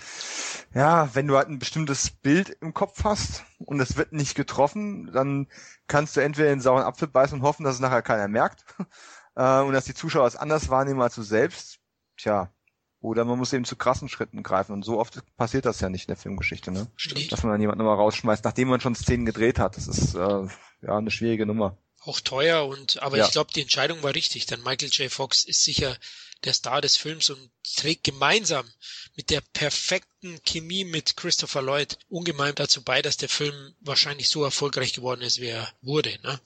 ja, 0.75 1.09
wenn 1.15 1.29
du 1.29 1.37
halt 1.37 1.49
ein 1.49 1.61
bestimmtes 1.61 2.11
Bild 2.11 2.51
im 2.61 2.75
Kopf 2.75 3.05
hast 3.05 3.45
und 3.59 3.81
es 3.81 3.97
wird 3.97 4.13
nicht 4.13 4.35
getroffen, 4.35 5.11
dann 5.13 5.47
kannst 5.87 6.17
du 6.17 6.21
entweder 6.21 6.49
den 6.49 6.61
sauren 6.61 6.83
Apfel 6.83 7.09
beißen 7.09 7.39
und 7.39 7.45
hoffen, 7.45 7.65
dass 7.65 7.77
es 7.77 7.81
nachher 7.81 8.03
keiner 8.03 8.29
merkt 8.29 8.65
äh, 9.37 9.61
und 9.61 9.73
dass 9.73 9.85
die 9.85 9.95
Zuschauer 9.95 10.27
es 10.27 10.37
anders 10.37 10.69
wahrnehmen 10.69 11.01
als 11.01 11.15
du 11.15 11.23
selbst. 11.23 11.79
Tja, 12.17 12.53
oder 13.01 13.25
man 13.25 13.39
muss 13.39 13.53
eben 13.53 13.65
zu 13.65 13.77
krassen 13.77 14.09
Schritten 14.09 14.43
greifen. 14.43 14.73
Und 14.73 14.85
so 14.85 14.99
oft 14.99 15.23
passiert 15.37 15.65
das 15.65 15.81
ja 15.81 15.89
nicht 15.89 16.09
in 16.09 16.13
der 16.13 16.17
Filmgeschichte, 16.17 16.71
ne? 16.73 16.87
Stimmt. 16.97 17.31
Dass 17.33 17.43
man 17.43 17.53
dann 17.53 17.61
jemanden 17.61 17.85
nochmal 17.85 17.97
rausschmeißt, 17.97 18.45
nachdem 18.45 18.69
man 18.69 18.81
schon 18.81 18.95
Szenen 18.95 19.27
gedreht 19.27 19.59
hat. 19.59 19.77
Das 19.77 19.89
ist 19.89 20.15
äh, 20.15 20.47
ja 20.83 20.97
eine 20.97 21.11
schwierige 21.11 21.47
Nummer 21.47 21.77
auch 22.07 22.21
teuer 22.21 22.67
und 22.67 23.03
aber 23.03 23.19
ja. 23.19 23.27
ich 23.27 23.33
glaube, 23.33 23.53
die 23.53 23.63
Entscheidung 23.63 24.03
war 24.03 24.15
richtig, 24.15 24.47
denn 24.47 24.63
Michael 24.63 24.91
J. 24.91 25.11
Fox 25.11 25.45
ist 25.45 25.63
sicher 25.65 25.99
der 26.45 26.53
Star 26.53 26.81
des 26.81 26.97
Films 26.97 27.31
und 27.31 27.51
trägt 27.77 28.05
gemeinsam 28.05 28.71
mit 29.17 29.31
der 29.31 29.41
perfekten 29.41 30.43
Chemie 30.45 30.85
mit 30.85 31.17
Christopher 31.17 31.63
Lloyd 31.63 31.99
ungemein 32.09 32.55
dazu 32.55 32.83
bei, 32.83 33.03
dass 33.03 33.17
der 33.17 33.29
Film 33.29 33.75
wahrscheinlich 33.81 34.29
so 34.29 34.45
erfolgreich 34.45 34.93
geworden 34.93 35.23
ist, 35.23 35.41
wie 35.41 35.49
er 35.49 35.73
wurde. 35.81 36.19
Ne? 36.23 36.41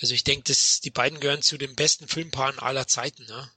Also 0.00 0.14
ich 0.14 0.24
denke, 0.24 0.44
dass 0.44 0.80
die 0.80 0.90
beiden 0.90 1.20
gehören 1.20 1.42
zu 1.42 1.58
den 1.58 1.74
besten 1.74 2.06
Filmpaaren 2.06 2.58
aller 2.58 2.86
Zeiten. 2.86 3.24
Ne? 3.24 3.50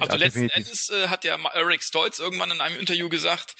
Also 0.00 0.12
ja, 0.12 0.18
letzten 0.18 0.50
Endes 0.50 0.90
äh, 0.90 1.08
hat 1.08 1.24
ja 1.24 1.36
Eric 1.52 1.82
Stoltz 1.82 2.18
irgendwann 2.18 2.50
in 2.50 2.60
einem 2.60 2.78
Interview 2.78 3.08
gesagt, 3.08 3.54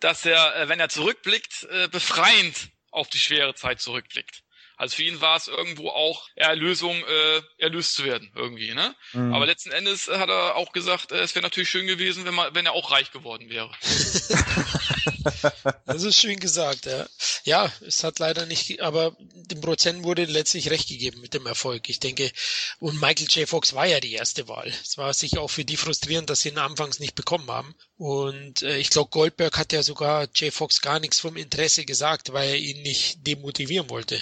dass 0.00 0.24
er, 0.24 0.56
äh, 0.56 0.68
wenn 0.68 0.80
er 0.80 0.88
zurückblickt, 0.88 1.64
äh, 1.70 1.88
befreiend 1.88 2.70
auf 2.90 3.08
die 3.08 3.20
schwere 3.20 3.54
Zeit 3.54 3.80
zurückblickt. 3.80 4.42
Also 4.80 4.96
für 4.96 5.02
ihn 5.02 5.20
war 5.20 5.36
es 5.36 5.46
irgendwo 5.46 5.90
auch 5.90 6.26
Erlösung, 6.36 6.96
äh, 6.96 7.42
erlöst 7.58 7.96
zu 7.96 8.04
werden 8.04 8.32
irgendwie, 8.34 8.72
ne? 8.72 8.96
Mhm. 9.12 9.34
Aber 9.34 9.44
letzten 9.44 9.72
Endes 9.72 10.08
hat 10.08 10.30
er 10.30 10.56
auch 10.56 10.72
gesagt, 10.72 11.12
äh, 11.12 11.20
es 11.20 11.34
wäre 11.34 11.42
natürlich 11.42 11.68
schön 11.68 11.86
gewesen, 11.86 12.24
wenn 12.24 12.32
man, 12.32 12.54
wenn 12.54 12.64
er 12.64 12.72
auch 12.72 12.90
reich 12.90 13.10
geworden 13.10 13.50
wäre. 13.50 13.70
das 15.84 16.02
ist 16.02 16.18
schön 16.18 16.40
gesagt, 16.40 16.86
ja. 16.86 17.06
Ja, 17.44 17.70
es 17.86 18.04
hat 18.04 18.20
leider 18.20 18.46
nicht, 18.46 18.80
aber 18.80 19.14
dem 19.18 19.60
Prozent 19.60 20.02
wurde 20.02 20.24
letztlich 20.24 20.70
recht 20.70 20.88
gegeben 20.88 21.20
mit 21.20 21.34
dem 21.34 21.46
Erfolg. 21.46 21.90
Ich 21.90 22.00
denke, 22.00 22.32
und 22.78 23.02
Michael 23.02 23.28
J. 23.28 23.46
Fox 23.46 23.74
war 23.74 23.84
ja 23.84 24.00
die 24.00 24.14
erste 24.14 24.48
Wahl. 24.48 24.72
Es 24.82 24.96
war 24.96 25.12
sicher 25.12 25.42
auch 25.42 25.50
für 25.50 25.66
die 25.66 25.76
frustrierend, 25.76 26.30
dass 26.30 26.40
sie 26.40 26.48
ihn 26.48 26.58
anfangs 26.58 27.00
nicht 27.00 27.14
bekommen 27.14 27.50
haben. 27.50 27.74
Und 27.98 28.62
äh, 28.62 28.78
ich 28.78 28.88
glaube, 28.88 29.10
Goldberg 29.10 29.58
hat 29.58 29.74
ja 29.74 29.82
sogar 29.82 30.26
J. 30.34 30.54
Fox 30.54 30.80
gar 30.80 31.00
nichts 31.00 31.20
vom 31.20 31.36
Interesse 31.36 31.84
gesagt, 31.84 32.32
weil 32.32 32.48
er 32.48 32.56
ihn 32.56 32.80
nicht 32.80 33.26
demotivieren 33.26 33.90
wollte. 33.90 34.18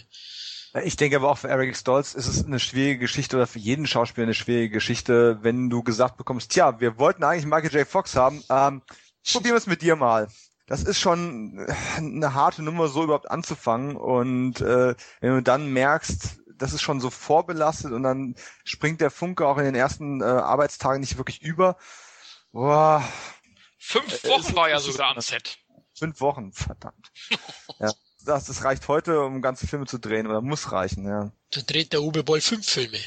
Ich 0.85 0.97
denke 0.97 1.17
aber 1.17 1.31
auch 1.31 1.39
für 1.39 1.49
Eric 1.49 1.77
Stolz 1.77 2.15
ist 2.15 2.27
es 2.27 2.45
eine 2.45 2.61
schwierige 2.61 2.99
Geschichte 2.99 3.37
oder 3.37 3.47
für 3.47 3.59
jeden 3.59 3.87
Schauspieler 3.87 4.27
eine 4.27 4.35
schwierige 4.35 4.71
Geschichte, 4.71 5.39
wenn 5.43 5.71
du 5.71 5.83
gesagt 5.83 6.17
bekommst, 6.19 6.51
tja, 6.53 6.79
wir 6.81 6.99
wollten 6.99 7.25
eigentlich 7.25 7.47
Michael 7.47 7.73
J. 7.73 7.89
Fox 7.89 8.17
haben, 8.17 8.45
ähm, 8.51 8.83
probieren 9.25 9.55
wir 9.55 9.59
es 9.59 9.67
mit 9.67 9.83
dir 9.83 9.97
mal. 9.97 10.29
Das 10.67 10.83
ist 10.83 11.01
schon 11.01 11.67
eine 11.97 12.35
harte 12.35 12.63
Nummer, 12.63 12.89
so 12.89 13.03
überhaupt 13.03 13.31
anzufangen. 13.31 13.97
Und 13.97 14.61
äh, 14.61 14.95
wenn 15.21 15.31
du 15.31 15.43
dann 15.43 15.73
merkst, 15.73 16.41
das 16.59 16.75
ist 16.75 16.83
schon 16.83 17.01
so 17.01 17.09
vorbelastet 17.09 17.93
und 17.93 18.03
dann 18.03 18.35
springt 18.65 19.01
der 19.01 19.11
Funke 19.11 19.47
auch 19.47 19.57
in 19.57 19.65
den 19.65 19.75
ersten 19.75 20.21
äh, 20.21 20.25
Arbeitstagen 20.25 21.01
nicht 21.01 21.17
wirklich 21.17 21.41
über. 21.41 21.79
Boah. 22.53 23.03
Fünf 23.79 24.25
äh, 24.25 24.29
Wochen 24.29 24.55
war 24.55 24.69
ja 24.69 24.79
sogar 24.79 25.15
am 25.15 25.21
Set. 25.23 25.59
Fünf 25.95 26.21
Wochen, 26.21 26.53
verdammt. 26.53 27.11
ja. 27.79 27.91
Das, 28.29 28.45
das 28.45 28.63
reicht 28.63 28.89
heute, 28.89 29.23
um 29.23 29.41
ganze 29.41 29.67
Filme 29.67 29.87
zu 29.87 29.99
drehen, 29.99 30.27
oder 30.27 30.43
muss 30.43 30.71
reichen, 30.71 31.07
ja. 31.07 31.33
Da 31.51 31.63
dreht 31.63 31.95
der 31.95 32.03
Uwe 32.03 32.23
Boll 32.23 32.43
fünf 32.43 32.69
Filme. 32.69 32.99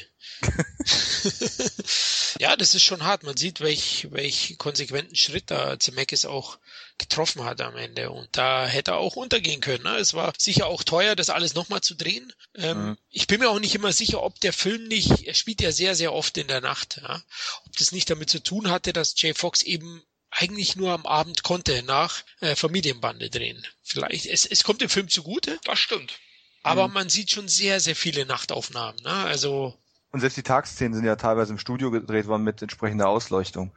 ja, 2.40 2.56
das 2.56 2.74
ist 2.74 2.82
schon 2.82 3.04
hart. 3.04 3.22
Man 3.22 3.36
sieht, 3.36 3.60
welch, 3.60 4.08
welch 4.10 4.56
konsequenten 4.58 5.14
Schritt 5.14 5.48
da 5.52 5.78
Zemeckis 5.78 6.26
auch 6.26 6.58
getroffen 6.98 7.44
hat 7.44 7.60
am 7.60 7.76
Ende. 7.76 8.10
Und 8.10 8.28
da 8.32 8.66
hätte 8.66 8.90
er 8.92 8.96
auch 8.96 9.14
untergehen 9.14 9.60
können. 9.60 9.84
Ne? 9.84 9.96
Es 9.98 10.14
war 10.14 10.32
sicher 10.36 10.66
auch 10.66 10.82
teuer, 10.82 11.14
das 11.14 11.30
alles 11.30 11.54
nochmal 11.54 11.82
zu 11.82 11.94
drehen. 11.94 12.32
Ähm, 12.56 12.88
mhm. 12.88 12.98
Ich 13.08 13.28
bin 13.28 13.38
mir 13.38 13.50
auch 13.50 13.60
nicht 13.60 13.76
immer 13.76 13.92
sicher, 13.92 14.24
ob 14.24 14.40
der 14.40 14.52
Film 14.52 14.88
nicht, 14.88 15.28
er 15.28 15.34
spielt 15.34 15.60
ja 15.60 15.70
sehr, 15.70 15.94
sehr 15.94 16.12
oft 16.12 16.36
in 16.36 16.48
der 16.48 16.60
Nacht, 16.60 17.00
ja? 17.00 17.22
ob 17.64 17.76
das 17.76 17.92
nicht 17.92 18.10
damit 18.10 18.28
zu 18.28 18.42
tun 18.42 18.70
hatte, 18.70 18.92
dass 18.92 19.14
Jay 19.16 19.34
Fox 19.34 19.62
eben 19.62 20.02
eigentlich 20.32 20.76
nur 20.76 20.92
am 20.92 21.06
Abend 21.06 21.42
konnte 21.42 21.82
nach 21.82 22.22
äh, 22.40 22.56
Familienbande 22.56 23.30
drehen. 23.30 23.66
Vielleicht, 23.82 24.26
es, 24.26 24.46
es 24.46 24.64
kommt 24.64 24.80
dem 24.80 24.88
Film 24.88 25.08
zugute. 25.08 25.58
Das 25.64 25.78
stimmt. 25.78 26.18
Aber 26.62 26.88
mhm. 26.88 26.94
man 26.94 27.08
sieht 27.08 27.30
schon 27.30 27.48
sehr, 27.48 27.80
sehr 27.80 27.96
viele 27.96 28.26
Nachtaufnahmen. 28.26 29.02
Ne? 29.02 29.12
Also 29.12 29.78
und 30.12 30.20
selbst 30.20 30.36
die 30.36 30.42
Tagsszenen 30.42 30.94
sind 30.94 31.04
ja 31.04 31.16
teilweise 31.16 31.52
im 31.52 31.58
Studio 31.58 31.90
gedreht 31.90 32.26
worden 32.26 32.44
mit 32.44 32.60
entsprechender 32.60 33.08
Ausleuchtung. 33.08 33.74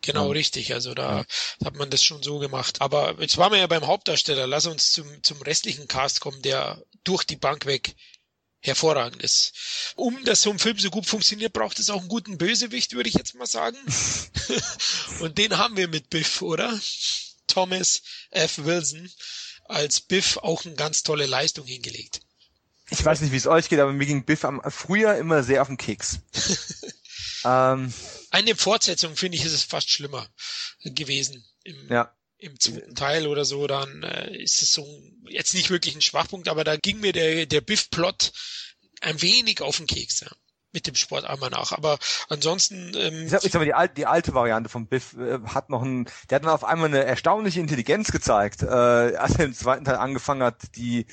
Genau, 0.00 0.26
ja. 0.26 0.32
richtig. 0.32 0.72
Also 0.72 0.94
da 0.94 1.18
ja. 1.18 1.66
hat 1.66 1.76
man 1.76 1.90
das 1.90 2.02
schon 2.02 2.22
so 2.22 2.38
gemacht. 2.38 2.80
Aber 2.80 3.20
jetzt 3.20 3.36
waren 3.36 3.52
wir 3.52 3.58
ja 3.58 3.66
beim 3.66 3.86
Hauptdarsteller. 3.86 4.46
Lass 4.46 4.66
uns 4.66 4.92
zum, 4.92 5.22
zum 5.22 5.40
restlichen 5.42 5.86
Cast 5.86 6.20
kommen, 6.20 6.40
der 6.42 6.82
durch 7.04 7.24
die 7.24 7.36
Bank 7.36 7.66
weg 7.66 7.94
hervorragend 8.66 9.22
ist. 9.22 9.52
Um 9.96 10.24
dass 10.24 10.42
so 10.42 10.50
ein 10.50 10.58
Film 10.58 10.78
so 10.78 10.90
gut 10.90 11.06
funktioniert, 11.06 11.52
braucht 11.52 11.78
es 11.78 11.90
auch 11.90 12.00
einen 12.00 12.08
guten 12.08 12.38
Bösewicht, 12.38 12.92
würde 12.92 13.08
ich 13.08 13.14
jetzt 13.14 13.34
mal 13.34 13.46
sagen. 13.46 13.78
Und 15.20 15.38
den 15.38 15.58
haben 15.58 15.76
wir 15.76 15.88
mit 15.88 16.10
Biff, 16.10 16.42
oder? 16.42 16.78
Thomas 17.46 18.02
F. 18.30 18.58
Wilson 18.64 19.10
als 19.64 20.00
Biff 20.00 20.36
auch 20.38 20.64
eine 20.64 20.74
ganz 20.74 21.02
tolle 21.02 21.26
Leistung 21.26 21.66
hingelegt. 21.66 22.20
Ich 22.90 23.04
weiß 23.04 23.20
nicht, 23.20 23.32
wie 23.32 23.36
es 23.36 23.46
euch 23.46 23.68
geht, 23.68 23.80
aber 23.80 23.92
mir 23.92 24.06
ging 24.06 24.24
Biff 24.24 24.44
am 24.44 24.62
früher 24.70 25.16
immer 25.16 25.42
sehr 25.42 25.62
auf 25.62 25.68
den 25.68 25.76
Keks. 25.76 26.20
ähm, 27.44 27.92
Eine 28.30 28.54
Fortsetzung 28.54 29.16
finde 29.16 29.38
ich, 29.38 29.44
ist 29.44 29.52
es 29.52 29.64
fast 29.64 29.90
schlimmer 29.90 30.28
gewesen. 30.84 31.44
Im, 31.64 31.88
ja. 31.88 32.15
Im 32.38 32.58
zweiten 32.60 32.94
Teil 32.94 33.26
oder 33.26 33.44
so, 33.44 33.66
dann 33.66 34.02
äh, 34.02 34.36
ist 34.36 34.62
es 34.62 34.72
so 34.72 34.86
jetzt 35.28 35.54
nicht 35.54 35.70
wirklich 35.70 35.94
ein 35.94 36.02
Schwachpunkt, 36.02 36.48
aber 36.48 36.64
da 36.64 36.76
ging 36.76 37.00
mir 37.00 37.12
der, 37.12 37.46
der 37.46 37.60
Biff-Plot 37.62 38.32
ein 39.00 39.20
wenig 39.22 39.62
auf 39.62 39.78
den 39.78 39.86
Keks. 39.86 40.20
Ja 40.20 40.30
mit 40.76 40.86
dem 40.86 40.94
Sport 40.94 41.24
einmal 41.24 41.50
nach. 41.50 41.72
Aber 41.72 41.98
ansonsten. 42.28 42.92
Ähm, 42.96 43.24
ich 43.24 43.30
sag, 43.30 43.44
ich 43.44 43.50
sag 43.50 43.60
mal, 43.60 43.64
die 43.64 43.74
alte, 43.74 43.94
die 43.94 44.06
alte 44.06 44.34
Variante 44.34 44.68
von 44.68 44.86
Biff 44.86 45.14
äh, 45.14 45.38
hat 45.46 45.70
noch 45.70 45.82
ein, 45.82 46.04
der 46.28 46.36
hat 46.36 46.44
dann 46.44 46.52
auf 46.52 46.64
einmal 46.64 46.88
eine 46.88 47.02
erstaunliche 47.04 47.60
Intelligenz 47.60 48.12
gezeigt, 48.12 48.62
äh, 48.62 48.66
als 48.66 49.36
er 49.36 49.46
im 49.46 49.54
zweiten 49.54 49.84
Teil 49.86 49.96
angefangen 49.96 50.42
hat, 50.42 50.76
die 50.76 51.06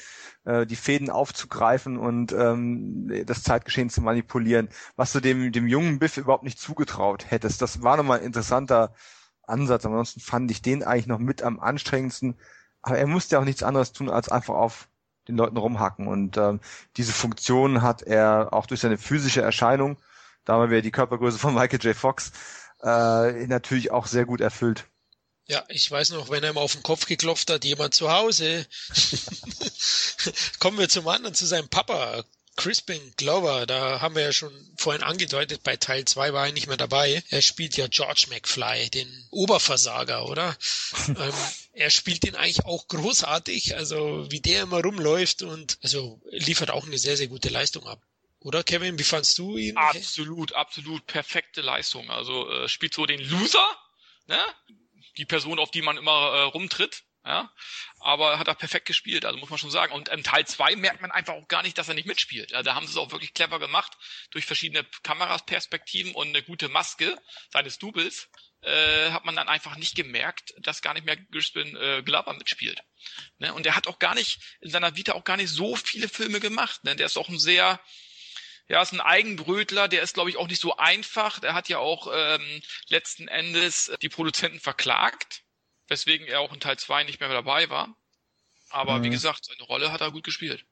äh, 0.43 0.65
die 0.65 0.75
Fäden 0.75 1.09
aufzugreifen 1.09 1.97
und 1.97 2.33
ähm, 2.33 3.23
das 3.25 3.41
Zeitgeschehen 3.43 3.89
zu 3.89 4.01
manipulieren, 4.01 4.67
was 4.97 5.13
du 5.13 5.21
dem 5.21 5.51
dem 5.53 5.67
jungen 5.67 5.97
Biff 5.97 6.17
überhaupt 6.17 6.43
nicht 6.43 6.59
zugetraut 6.59 7.31
hättest. 7.31 7.61
Das 7.61 7.81
war 7.81 7.95
nochmal 7.95 8.19
ein 8.19 8.25
interessanter 8.25 8.93
Ansatz. 9.43 9.85
Ansonsten 9.85 10.19
fand 10.19 10.51
ich 10.51 10.61
den 10.61 10.83
eigentlich 10.83 11.07
noch 11.07 11.19
mit 11.19 11.41
am 11.41 11.59
anstrengendsten. 11.59 12.35
Aber 12.81 12.97
er 12.97 13.07
musste 13.07 13.35
ja 13.35 13.41
auch 13.41 13.45
nichts 13.45 13.63
anderes 13.63 13.93
tun, 13.93 14.09
als 14.09 14.29
einfach 14.29 14.55
auf 14.55 14.87
den 15.27 15.37
Leuten 15.37 15.57
rumhacken. 15.57 16.07
Und 16.07 16.37
ähm, 16.37 16.59
diese 16.97 17.13
Funktion 17.13 17.81
hat 17.81 18.01
er 18.01 18.49
auch 18.51 18.65
durch 18.65 18.81
seine 18.81 18.97
physische 18.97 19.41
Erscheinung, 19.41 19.97
da 20.45 20.53
haben 20.53 20.71
wir 20.71 20.81
die 20.81 20.91
Körpergröße 20.91 21.39
von 21.39 21.53
Michael 21.53 21.79
J. 21.79 21.95
Fox, 21.95 22.33
äh, 22.81 23.47
natürlich 23.47 23.91
auch 23.91 24.07
sehr 24.07 24.25
gut 24.25 24.41
erfüllt. 24.41 24.85
Ja, 25.45 25.63
ich 25.67 25.89
weiß 25.89 26.11
noch, 26.11 26.29
wenn 26.29 26.43
er 26.43 26.51
ihm 26.51 26.57
auf 26.57 26.73
den 26.73 26.83
Kopf 26.83 27.05
geklopft 27.05 27.49
hat, 27.49 27.65
jemand 27.65 27.93
zu 27.93 28.11
Hause. 28.11 28.65
Kommen 30.59 30.77
wir 30.77 30.89
zum 30.89 31.07
anderen, 31.07 31.33
zu 31.33 31.45
seinem 31.45 31.69
Papa. 31.69 32.23
Crispin 32.55 33.13
Glover, 33.17 33.65
da 33.65 33.99
haben 33.99 34.15
wir 34.15 34.23
ja 34.23 34.31
schon 34.31 34.53
vorhin 34.77 35.01
angedeutet, 35.01 35.63
bei 35.63 35.75
Teil 35.75 36.05
2 36.05 36.33
war 36.33 36.47
er 36.47 36.53
nicht 36.53 36.67
mehr 36.67 36.77
dabei. 36.77 37.23
Er 37.29 37.41
spielt 37.41 37.77
ja 37.77 37.87
George 37.87 38.27
McFly, 38.29 38.89
den 38.89 39.27
Oberversager, 39.31 40.25
oder? 40.27 40.55
ähm, 41.07 41.33
er 41.73 41.89
spielt 41.89 42.23
den 42.23 42.35
eigentlich 42.35 42.65
auch 42.65 42.87
großartig, 42.87 43.75
also 43.75 44.27
wie 44.29 44.39
der 44.39 44.63
immer 44.63 44.81
rumläuft 44.81 45.41
und 45.41 45.79
also 45.81 46.21
liefert 46.29 46.69
auch 46.69 46.85
eine 46.85 46.99
sehr, 46.99 47.17
sehr 47.17 47.27
gute 47.27 47.49
Leistung 47.49 47.87
ab. 47.87 48.01
Oder 48.39 48.63
Kevin, 48.63 48.99
wie 48.99 49.03
fandst 49.03 49.37
du 49.37 49.57
ihn? 49.57 49.77
Absolut, 49.77 50.53
absolut 50.53 51.07
perfekte 51.07 51.61
Leistung. 51.61 52.09
Also 52.11 52.49
äh, 52.49 52.67
spielt 52.67 52.93
so 52.93 53.05
den 53.05 53.21
Loser, 53.21 53.65
ne? 54.27 54.39
Die 55.17 55.25
Person, 55.25 55.59
auf 55.59 55.71
die 55.71 55.81
man 55.81 55.97
immer 55.97 56.11
äh, 56.11 56.41
rumtritt 56.41 57.03
ja, 57.25 57.49
aber 57.99 58.37
hat 58.37 58.47
er 58.49 58.55
perfekt 58.55 58.85
gespielt, 58.85 59.23
also 59.23 59.37
muss 59.37 59.49
man 59.49 59.59
schon 59.59 59.71
sagen. 59.71 59.93
Und 59.93 60.09
im 60.09 60.23
Teil 60.23 60.45
2 60.45 60.75
merkt 60.75 61.01
man 61.01 61.11
einfach 61.11 61.33
auch 61.33 61.47
gar 61.47 61.63
nicht, 61.63 61.77
dass 61.77 61.87
er 61.87 61.93
nicht 61.93 62.07
mitspielt. 62.07 62.51
Ja, 62.51 62.63
da 62.63 62.75
haben 62.75 62.85
sie 62.85 62.91
es 62.91 62.97
auch 62.97 63.11
wirklich 63.11 63.33
clever 63.33 63.59
gemacht, 63.59 63.93
durch 64.31 64.45
verschiedene 64.45 64.85
Kamerasperspektiven 65.03 66.13
und 66.13 66.29
eine 66.29 66.43
gute 66.43 66.67
Maske 66.67 67.17
seines 67.49 67.79
Doubles, 67.79 68.29
äh, 68.61 69.11
hat 69.11 69.23
man 69.23 69.35
dann 69.35 69.47
einfach 69.47 69.77
nicht 69.77 69.95
gemerkt, 69.95 70.53
dass 70.57 70.81
gar 70.81 70.93
nicht 70.93 71.05
mehr 71.05 71.17
Crispin 71.31 71.75
äh, 71.77 72.01
Glover 72.03 72.33
mitspielt. 72.33 72.81
Ne? 73.37 73.53
Und 73.53 73.65
er 73.65 73.75
hat 73.75 73.87
auch 73.87 73.99
gar 73.99 74.15
nicht, 74.15 74.39
in 74.59 74.69
seiner 74.69 74.95
Vita 74.95 75.13
auch 75.13 75.23
gar 75.23 75.37
nicht 75.37 75.49
so 75.49 75.75
viele 75.75 76.09
Filme 76.09 76.41
gemacht. 76.41 76.83
Ne? 76.83 76.95
Der 76.95 77.05
ist 77.05 77.17
auch 77.17 77.29
ein 77.29 77.39
sehr, 77.39 77.79
ja, 78.67 78.81
ist 78.81 78.93
ein 78.93 79.01
Eigenbrötler, 79.01 79.87
der 79.87 80.01
ist, 80.01 80.13
glaube 80.13 80.29
ich, 80.29 80.37
auch 80.37 80.47
nicht 80.47 80.61
so 80.61 80.75
einfach. 80.75 81.39
Der 81.39 81.53
hat 81.53 81.69
ja 81.69 81.77
auch 81.77 82.09
ähm, 82.13 82.61
letzten 82.87 83.29
Endes 83.29 83.91
die 84.01 84.09
Produzenten 84.09 84.59
verklagt 84.59 85.42
weswegen 85.87 86.27
er 86.27 86.39
auch 86.39 86.53
in 86.53 86.59
Teil 86.59 86.77
2 86.77 87.03
nicht 87.03 87.19
mehr 87.19 87.29
dabei 87.29 87.69
war. 87.69 87.95
Aber 88.69 88.99
mhm. 88.99 89.03
wie 89.03 89.09
gesagt, 89.09 89.45
seine 89.45 89.63
Rolle 89.63 89.91
hat 89.91 90.01
er 90.01 90.11
gut 90.11 90.23
gespielt. 90.23 90.65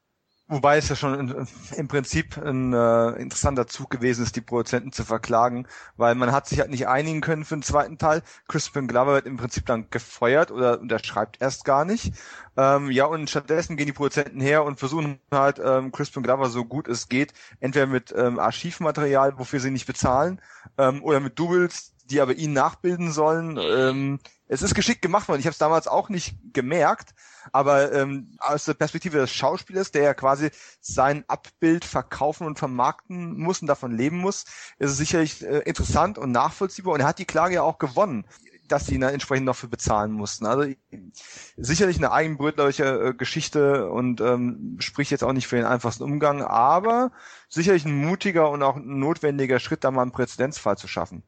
Wobei 0.52 0.76
es 0.76 0.90
ja 0.90 0.98
schon 0.98 1.48
im 1.78 1.88
Prinzip 1.88 2.38
ein 2.38 2.74
äh, 2.74 3.12
interessanter 3.12 3.68
Zug 3.68 3.90
gewesen 3.90 4.24
ist, 4.24 4.36
die 4.36 4.42
Produzenten 4.42 4.92
zu 4.92 5.06
verklagen, 5.06 5.66
weil 5.96 6.14
man 6.14 6.34
hat 6.34 6.46
sich 6.46 6.60
halt 6.60 6.70
nicht 6.70 6.90
einigen 6.90 7.22
können 7.22 7.46
für 7.46 7.56
den 7.56 7.64
zweiten 7.64 7.98
Teil. 7.98 8.22
Crispin 8.50 8.90
Glover 8.90 9.14
wird 9.14 9.28
im 9.28 9.38
Prinzip 9.38 9.66
dann 9.66 9.90
gefeuert 9.92 10.52
oder 10.52 10.82
unterschreibt 10.82 11.42
erst 11.42 11.64
gar 11.64 11.86
nicht. 11.86 12.12
Ähm, 12.58 12.92
ja, 12.92 13.06
und 13.06 13.30
stattdessen 13.30 13.78
gehen 13.78 13.86
die 13.86 13.94
Produzenten 13.94 14.42
her 14.42 14.66
und 14.66 14.78
versuchen 14.78 15.22
halt 15.32 15.58
ähm, 15.64 15.94
Crispin 15.94 16.22
Glover 16.22 16.50
so 16.50 16.66
gut 16.66 16.90
es 16.90 17.08
geht, 17.08 17.34
entweder 17.62 17.88
mit 17.88 18.14
ähm, 18.14 18.38
Archivmaterial, 18.38 19.40
wofür 19.40 19.62
sie 19.62 19.72
nicht 19.72 19.88
bezahlen, 19.88 20.42
ähm, 20.78 21.02
oder 21.02 21.22
mit 21.22 21.40
Doubles, 21.40 21.94
die 22.12 22.22
aber 22.22 22.34
ihn 22.36 22.54
nachbilden 22.54 23.12
sollen. 23.12 23.58
Ähm, 23.58 24.20
es 24.48 24.62
ist 24.62 24.76
geschickt 24.76 25.02
gemacht 25.02 25.28
worden. 25.28 25.40
Ich 25.40 25.46
habe 25.46 25.54
es 25.54 25.58
damals 25.58 25.88
auch 25.88 26.10
nicht 26.10 26.36
gemerkt, 26.54 27.14
aber 27.54 27.94
ähm, 27.94 28.36
aus 28.40 28.66
der 28.66 28.74
Perspektive 28.74 29.18
des 29.18 29.32
Schauspielers, 29.32 29.92
der 29.92 30.04
ja 30.04 30.14
quasi 30.14 30.52
sein 30.82 31.24
Abbild 31.28 31.86
verkaufen 31.86 32.46
und 32.46 32.60
vermarkten 32.60 33.40
muss 33.40 33.62
und 33.62 33.68
davon 33.68 33.96
leben 33.96 34.18
muss, 34.18 34.44
ist 34.78 34.92
es 34.92 34.98
sicherlich 34.98 35.42
äh, 35.44 35.60
interessant 35.60 36.18
und 36.18 36.32
nachvollziehbar. 36.32 36.94
Und 36.94 37.00
er 37.00 37.08
hat 37.08 37.20
die 37.20 37.26
Klage 37.26 37.56
ja 37.56 37.62
auch 37.64 37.80
gewonnen 37.80 38.26
dass 38.72 38.86
sie 38.86 38.96
ihn 38.96 39.02
dann 39.02 39.14
entsprechend 39.14 39.46
noch 39.46 39.56
für 39.56 39.68
bezahlen 39.68 40.12
mussten. 40.12 40.46
Also 40.46 40.74
sicherlich 41.58 41.98
eine 41.98 42.12
eigenbrötlerische 42.12 42.84
äh, 42.84 43.14
Geschichte 43.14 43.90
und 43.90 44.22
ähm, 44.22 44.78
spricht 44.80 45.12
jetzt 45.12 45.24
auch 45.24 45.34
nicht 45.34 45.48
für 45.48 45.58
den 45.58 45.66
einfachsten 45.66 46.04
Umgang, 46.04 46.42
aber 46.42 47.12
sicherlich 47.50 47.86
ein 47.86 47.96
mutiger 47.96 48.50
und 48.50 48.64
auch 48.64 48.78
notwendiger 48.78 49.60
Schritt, 49.60 49.84
da 49.84 49.92
mal 49.92 50.04
einen 50.04 50.12
Präzedenzfall 50.12 50.78
zu 50.78 50.88
schaffen. 50.88 51.24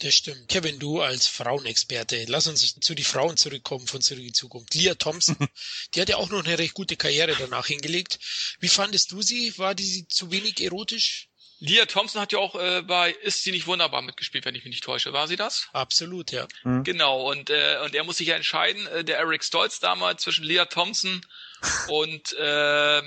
Das 0.00 0.14
stimmt. 0.14 0.48
Kevin, 0.48 0.78
du 0.78 1.00
als 1.00 1.26
Frauenexperte, 1.26 2.26
lass 2.28 2.46
uns 2.46 2.78
zu 2.80 2.94
die 2.94 3.04
Frauen 3.04 3.36
zurückkommen 3.36 3.86
von 3.86 4.02
Zurück 4.02 4.24
in 4.24 4.34
Zukunft. 4.34 4.74
Lia 4.74 4.94
Thompson, 4.94 5.36
die 5.94 6.00
hat 6.00 6.08
ja 6.08 6.16
auch 6.16 6.28
noch 6.28 6.44
eine 6.44 6.58
recht 6.58 6.74
gute 6.74 6.96
Karriere 6.96 7.34
danach 7.38 7.66
hingelegt. 7.66 8.18
Wie 8.60 8.68
fandest 8.68 9.12
du 9.12 9.22
sie? 9.22 9.56
War 9.58 9.74
die 9.74 10.06
zu 10.08 10.30
wenig 10.30 10.60
erotisch? 10.60 11.28
Lia 11.58 11.86
Thompson 11.86 12.20
hat 12.20 12.32
ja 12.32 12.38
auch 12.38 12.54
äh, 12.54 12.82
bei 12.82 13.12
Ist 13.12 13.42
sie 13.42 13.50
nicht 13.50 13.66
wunderbar 13.66 14.02
mitgespielt, 14.02 14.44
wenn 14.44 14.54
ich 14.54 14.64
mich 14.64 14.72
nicht 14.72 14.84
täusche. 14.84 15.14
War 15.14 15.26
sie 15.26 15.36
das? 15.36 15.68
Absolut, 15.72 16.30
ja. 16.30 16.46
Mhm. 16.64 16.84
Genau, 16.84 17.30
und, 17.30 17.48
äh, 17.48 17.78
und 17.82 17.94
er 17.94 18.04
muss 18.04 18.18
sich 18.18 18.28
ja 18.28 18.36
entscheiden, 18.36 18.86
äh, 18.88 19.04
der 19.04 19.18
Eric 19.18 19.42
Stolz 19.42 19.80
damals 19.80 20.22
zwischen 20.22 20.44
Lia 20.44 20.66
Thompson 20.66 21.24
und 21.88 22.34
äh, 22.34 23.02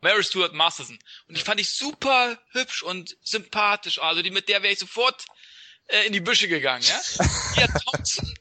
Mary 0.00 0.24
Stuart 0.24 0.52
Masterson. 0.52 0.98
Und 1.28 1.36
die 1.36 1.42
fand 1.42 1.60
ich 1.60 1.70
super 1.70 2.38
hübsch 2.50 2.82
und 2.82 3.16
sympathisch. 3.22 4.00
Also 4.00 4.22
die 4.22 4.30
mit 4.30 4.48
der 4.48 4.62
wäre 4.62 4.72
ich 4.72 4.78
sofort 4.78 5.24
äh, 5.88 6.06
in 6.06 6.12
die 6.12 6.20
Büsche 6.20 6.48
gegangen, 6.48 6.84
ja? 6.84 7.00
Ja, 7.56 7.66
Thompson, 7.66 8.34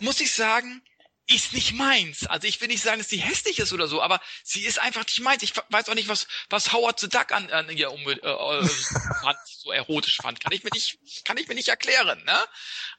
muss 0.00 0.20
ich 0.20 0.32
sagen, 0.32 0.82
ist 1.28 1.52
nicht 1.52 1.74
meins. 1.74 2.26
Also 2.26 2.48
ich 2.48 2.60
will 2.60 2.68
nicht 2.68 2.82
sagen, 2.82 2.98
dass 2.98 3.10
sie 3.10 3.18
hässlich 3.18 3.58
ist 3.58 3.72
oder 3.72 3.86
so, 3.86 4.00
aber 4.00 4.20
sie 4.44 4.64
ist 4.64 4.78
einfach 4.78 5.04
nicht 5.04 5.20
meins. 5.20 5.42
Ich 5.42 5.52
weiß 5.68 5.88
auch 5.88 5.94
nicht, 5.94 6.08
was, 6.08 6.26
was 6.48 6.72
Howard 6.72 6.98
the 6.98 7.08
Duck 7.08 7.32
an, 7.32 7.50
an 7.50 7.68
ihr 7.68 7.92
um, 7.92 8.00
äh, 8.08 8.12
äh, 8.12 8.66
fand, 8.66 9.38
so 9.44 9.70
erotisch 9.70 10.16
fand. 10.16 10.40
Kann 10.40 10.52
ich 10.52 10.64
mir 10.64 10.70
nicht, 10.72 10.98
kann 11.24 11.36
ich 11.36 11.46
mir 11.46 11.54
nicht 11.54 11.68
erklären, 11.68 12.24
ne? 12.24 12.44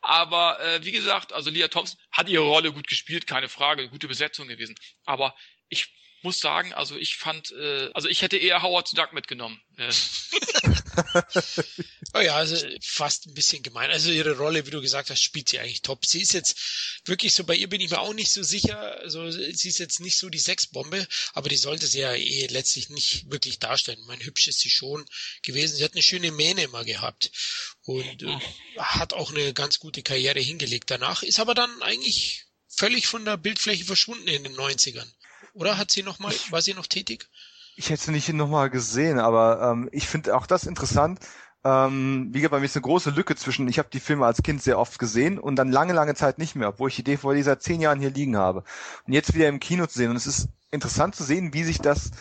Aber 0.02 0.60
äh, 0.60 0.86
wie 0.86 0.92
gesagt, 0.92 1.34
also 1.34 1.50
Leah 1.50 1.70
Thompson 1.70 2.00
hat 2.12 2.30
ihre 2.30 2.44
Rolle 2.44 2.72
gut 2.72 2.88
gespielt, 2.88 3.26
keine 3.26 3.50
Frage, 3.50 3.90
gute 3.90 4.08
Besetzung 4.08 4.48
gewesen. 4.48 4.76
Aber 5.06 5.36
ich 5.70 5.92
muss 6.24 6.40
sagen, 6.40 6.74
also 6.74 6.98
ich 6.98 7.18
fand, 7.18 7.52
äh, 7.52 7.90
also 7.94 8.08
ich 8.08 8.22
hätte 8.22 8.38
eher 8.38 8.62
Howard 8.62 8.98
Duck 8.98 9.14
mitgenommen. 9.14 9.62
Äh. 9.78 9.92
oh 12.14 12.20
ja, 12.20 12.36
also 12.36 12.56
fast 12.82 13.28
ein 13.28 13.34
bisschen 13.34 13.64
gemein. 13.64 13.92
Also 13.92 14.12
ihre 14.12 14.38
Rolle, 14.38 14.66
wie 14.66 14.72
du 14.72 14.82
gesagt 14.82 15.10
hast, 15.10 15.22
spielt 15.22 15.50
sie 15.50 15.60
eigentlich 15.60 15.82
top. 15.82 16.06
Sie 16.06 16.22
ist 16.22 16.34
jetzt 16.34 17.02
wirklich 17.06 17.34
so, 17.34 17.44
bei 17.44 17.56
ihr 17.56 17.70
bin 17.70 17.82
ich 17.82 17.90
mir 17.90 18.00
auch 18.00 18.14
nicht 18.14 18.32
so 18.32 18.44
sicher. 18.44 19.00
Also 19.00 19.30
sie 19.32 19.70
ist 19.70 19.80
jetzt 19.80 20.00
nicht 20.00 20.18
so 20.18 20.30
die 20.30 20.40
Sexbombe, 20.40 21.08
aber 21.34 21.50
die 21.50 21.58
sollte 21.58 21.88
sie 21.88 22.00
ja 22.00 22.14
eh 22.14 22.48
letztlich 22.48 22.90
nicht 22.90 23.32
wirklich 23.32 23.60
darstellen. 23.60 24.04
Mein 24.08 24.20
hübsch 24.20 24.48
ist 24.48 24.60
sie 24.60 24.70
schon 24.70 25.06
gewesen. 25.44 25.76
Sie 25.76 25.84
hat 25.84 25.94
eine 25.94 26.04
schöne 26.04 26.32
Mähne 26.32 26.64
immer 26.64 26.84
gehabt 26.84 27.32
und 27.84 28.24
äh, 28.24 28.40
hat 28.78 29.14
auch 29.14 29.32
eine 29.32 29.54
ganz 29.54 29.80
gute 29.80 30.04
Karriere 30.04 30.40
hingelegt 30.40 30.92
danach, 30.92 31.24
ist 31.24 31.40
aber 31.40 31.56
dann 31.56 31.82
eigentlich 31.82 32.46
völlig 32.68 33.08
von 33.08 33.26
der 33.26 33.38
Bildfläche 33.38 33.84
verschwunden 33.84 34.28
in 34.28 34.44
den 34.44 34.56
90ern. 34.56 35.08
Oder 35.60 35.78
hat 35.78 35.92
sie 35.92 36.04
noch 36.04 36.20
mal, 36.20 36.34
war 36.52 36.62
sie 36.62 36.74
noch 36.74 36.88
tätig? 36.88 37.28
Ich 37.76 37.90
hätte 37.90 38.04
sie 38.04 38.12
nicht 38.12 38.32
nochmal 38.32 38.70
gesehen, 38.70 39.20
aber 39.20 39.72
ähm, 39.72 39.90
ich 39.92 40.08
finde 40.08 40.36
auch 40.36 40.48
das 40.48 40.66
interessant. 40.66 41.20
Ähm, 41.66 42.30
wie 42.32 42.40
gesagt, 42.40 42.52
bei 42.52 42.60
mir 42.60 42.66
ist 42.66 42.78
eine 42.78 42.84
große 42.84 43.10
Lücke 43.10 43.36
zwischen, 43.36 43.68
ich 43.68 43.78
habe 43.78 43.90
die 43.92 44.00
Filme 44.00 44.26
als 44.26 44.42
Kind 44.42 44.64
sehr 44.64 44.80
oft 44.80 44.98
gesehen 45.00 45.38
und 45.38 45.58
dann 45.58 45.70
lange, 45.70 45.92
lange 45.92 46.16
Zeit 46.16 46.38
nicht 46.38 46.56
mehr, 46.56 46.70
obwohl 46.70 46.88
ich 46.88 46.96
die 46.96 47.04
DVD 47.04 47.42
seit 47.42 47.62
zehn 47.62 47.82
Jahren 47.82 48.00
hier 48.00 48.10
liegen 48.10 48.38
habe. 48.38 48.64
Und 49.06 49.12
jetzt 49.12 49.34
wieder 49.34 49.50
im 49.50 49.60
Kino 49.60 49.86
zu 49.86 49.98
sehen. 49.98 50.10
Und 50.10 50.16
es 50.16 50.28
ist 50.28 50.48
interessant 50.72 51.16
zu 51.16 51.26
sehen, 51.26 51.54
wie 51.54 51.66
sich 51.66 51.80
das, 51.80 52.12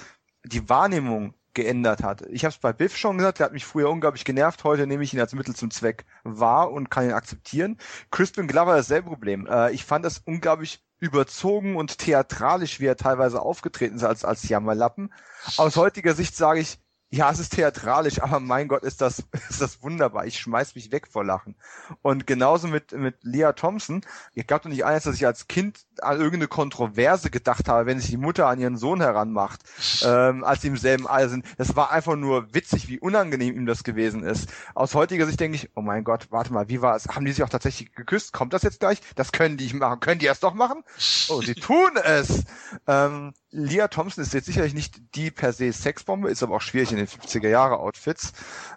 die 0.42 0.68
Wahrnehmung 0.68 1.34
geändert 1.54 2.02
hat. 2.02 2.22
Ich 2.30 2.44
habe 2.44 2.52
es 2.52 2.58
bei 2.58 2.72
Biff 2.72 2.96
schon 2.96 3.18
gesagt, 3.18 3.38
der 3.38 3.46
hat 3.46 3.52
mich 3.52 3.64
früher 3.64 3.90
unglaublich 3.90 4.24
genervt, 4.24 4.64
heute 4.64 4.86
nehme 4.86 5.04
ich 5.04 5.14
ihn 5.14 5.20
als 5.20 5.32
Mittel 5.32 5.54
zum 5.54 5.70
Zweck 5.70 6.04
wahr 6.24 6.72
und 6.72 6.90
kann 6.90 7.04
ihn 7.04 7.12
akzeptieren. 7.12 7.78
Crispin 8.10 8.48
Glover 8.48 8.76
dasselbe 8.76 9.10
Problem. 9.10 9.46
Äh, 9.46 9.72
ich 9.72 9.84
fand 9.84 10.04
das 10.04 10.22
unglaublich 10.24 10.80
überzogen 11.00 11.76
und 11.76 11.98
theatralisch, 11.98 12.80
wie 12.80 12.86
er 12.86 12.96
teilweise 12.96 13.40
aufgetreten 13.40 13.96
ist 13.96 14.04
als, 14.04 14.24
als 14.24 14.48
Jammerlappen. 14.48 15.12
Aus 15.56 15.76
heutiger 15.76 16.14
Sicht 16.14 16.36
sage 16.36 16.60
ich, 16.60 16.78
ja, 17.10 17.30
es 17.30 17.38
ist 17.38 17.54
theatralisch, 17.54 18.20
aber 18.20 18.38
mein 18.38 18.68
Gott, 18.68 18.82
ist 18.82 19.00
das, 19.00 19.24
ist 19.48 19.62
das 19.62 19.82
wunderbar. 19.82 20.26
Ich 20.26 20.38
schmeiß 20.38 20.74
mich 20.74 20.92
weg 20.92 21.06
vor 21.06 21.24
Lachen. 21.24 21.54
Und 22.02 22.26
genauso 22.26 22.68
mit, 22.68 22.92
mit 22.92 23.16
Leah 23.22 23.54
Thompson. 23.54 24.02
Ihr 24.34 24.44
glaubt 24.44 24.66
doch 24.66 24.70
nicht 24.70 24.84
eines, 24.84 25.04
dass 25.04 25.16
ich 25.16 25.26
als 25.26 25.48
Kind 25.48 25.86
an 26.02 26.18
irgendeine 26.18 26.48
Kontroverse 26.48 27.30
gedacht 27.30 27.68
habe, 27.68 27.86
wenn 27.86 27.98
sich 27.98 28.10
die 28.10 28.18
Mutter 28.18 28.46
an 28.46 28.60
ihren 28.60 28.76
Sohn 28.76 29.00
heranmacht, 29.00 29.62
ähm, 30.02 30.44
als 30.44 30.62
sie 30.62 30.68
im 30.68 30.76
selben 30.76 31.06
Alter 31.06 31.30
sind. 31.30 31.46
Das 31.56 31.76
war 31.76 31.90
einfach 31.90 32.16
nur 32.16 32.52
witzig, 32.52 32.88
wie 32.88 33.00
unangenehm 33.00 33.56
ihm 33.56 33.66
das 33.66 33.84
gewesen 33.84 34.22
ist. 34.22 34.50
Aus 34.74 34.94
heutiger 34.94 35.26
Sicht 35.26 35.40
denke 35.40 35.56
ich, 35.56 35.70
oh 35.74 35.80
mein 35.80 36.04
Gott, 36.04 36.26
warte 36.30 36.52
mal, 36.52 36.68
wie 36.68 36.82
war 36.82 36.94
es? 36.94 37.08
Haben 37.08 37.24
die 37.24 37.32
sich 37.32 37.42
auch 37.42 37.48
tatsächlich 37.48 37.94
geküsst? 37.94 38.34
Kommt 38.34 38.52
das 38.52 38.62
jetzt 38.62 38.80
gleich? 38.80 39.00
Das 39.16 39.32
können 39.32 39.56
die 39.56 39.64
nicht 39.64 39.74
machen. 39.74 40.00
Können 40.00 40.20
die 40.20 40.26
erst 40.26 40.42
doch 40.42 40.54
machen? 40.54 40.84
Oh, 41.28 41.40
sie 41.40 41.54
tun 41.54 41.92
es! 42.04 42.44
Ähm, 42.86 43.32
Leah 43.50 43.88
Thompson 43.88 44.22
ist 44.22 44.34
jetzt 44.34 44.44
sicherlich 44.44 44.74
nicht 44.74 45.14
die 45.14 45.30
per 45.30 45.54
se 45.54 45.72
Sexbombe, 45.72 46.28
ist 46.28 46.42
aber 46.42 46.56
auch 46.56 46.60
schwierig 46.60 46.92
in 46.98 47.06
den 47.06 47.08
50er 47.08 47.48
Jahre 47.48 47.78
Outfits. 47.78 48.32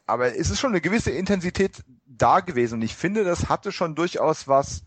Aber 0.05 0.36
es 0.36 0.49
ist 0.49 0.59
schon 0.59 0.72
eine 0.72 0.82
gewisse 0.82 1.11
Intensität 1.11 1.84
da 2.05 2.39
gewesen 2.39 2.76
und 2.76 2.82
ich 2.84 2.95
finde, 2.95 3.24
das 3.24 3.49
hatte 3.49 3.72
schon 3.72 3.95
durchaus 3.95 4.47
was, 4.47 4.84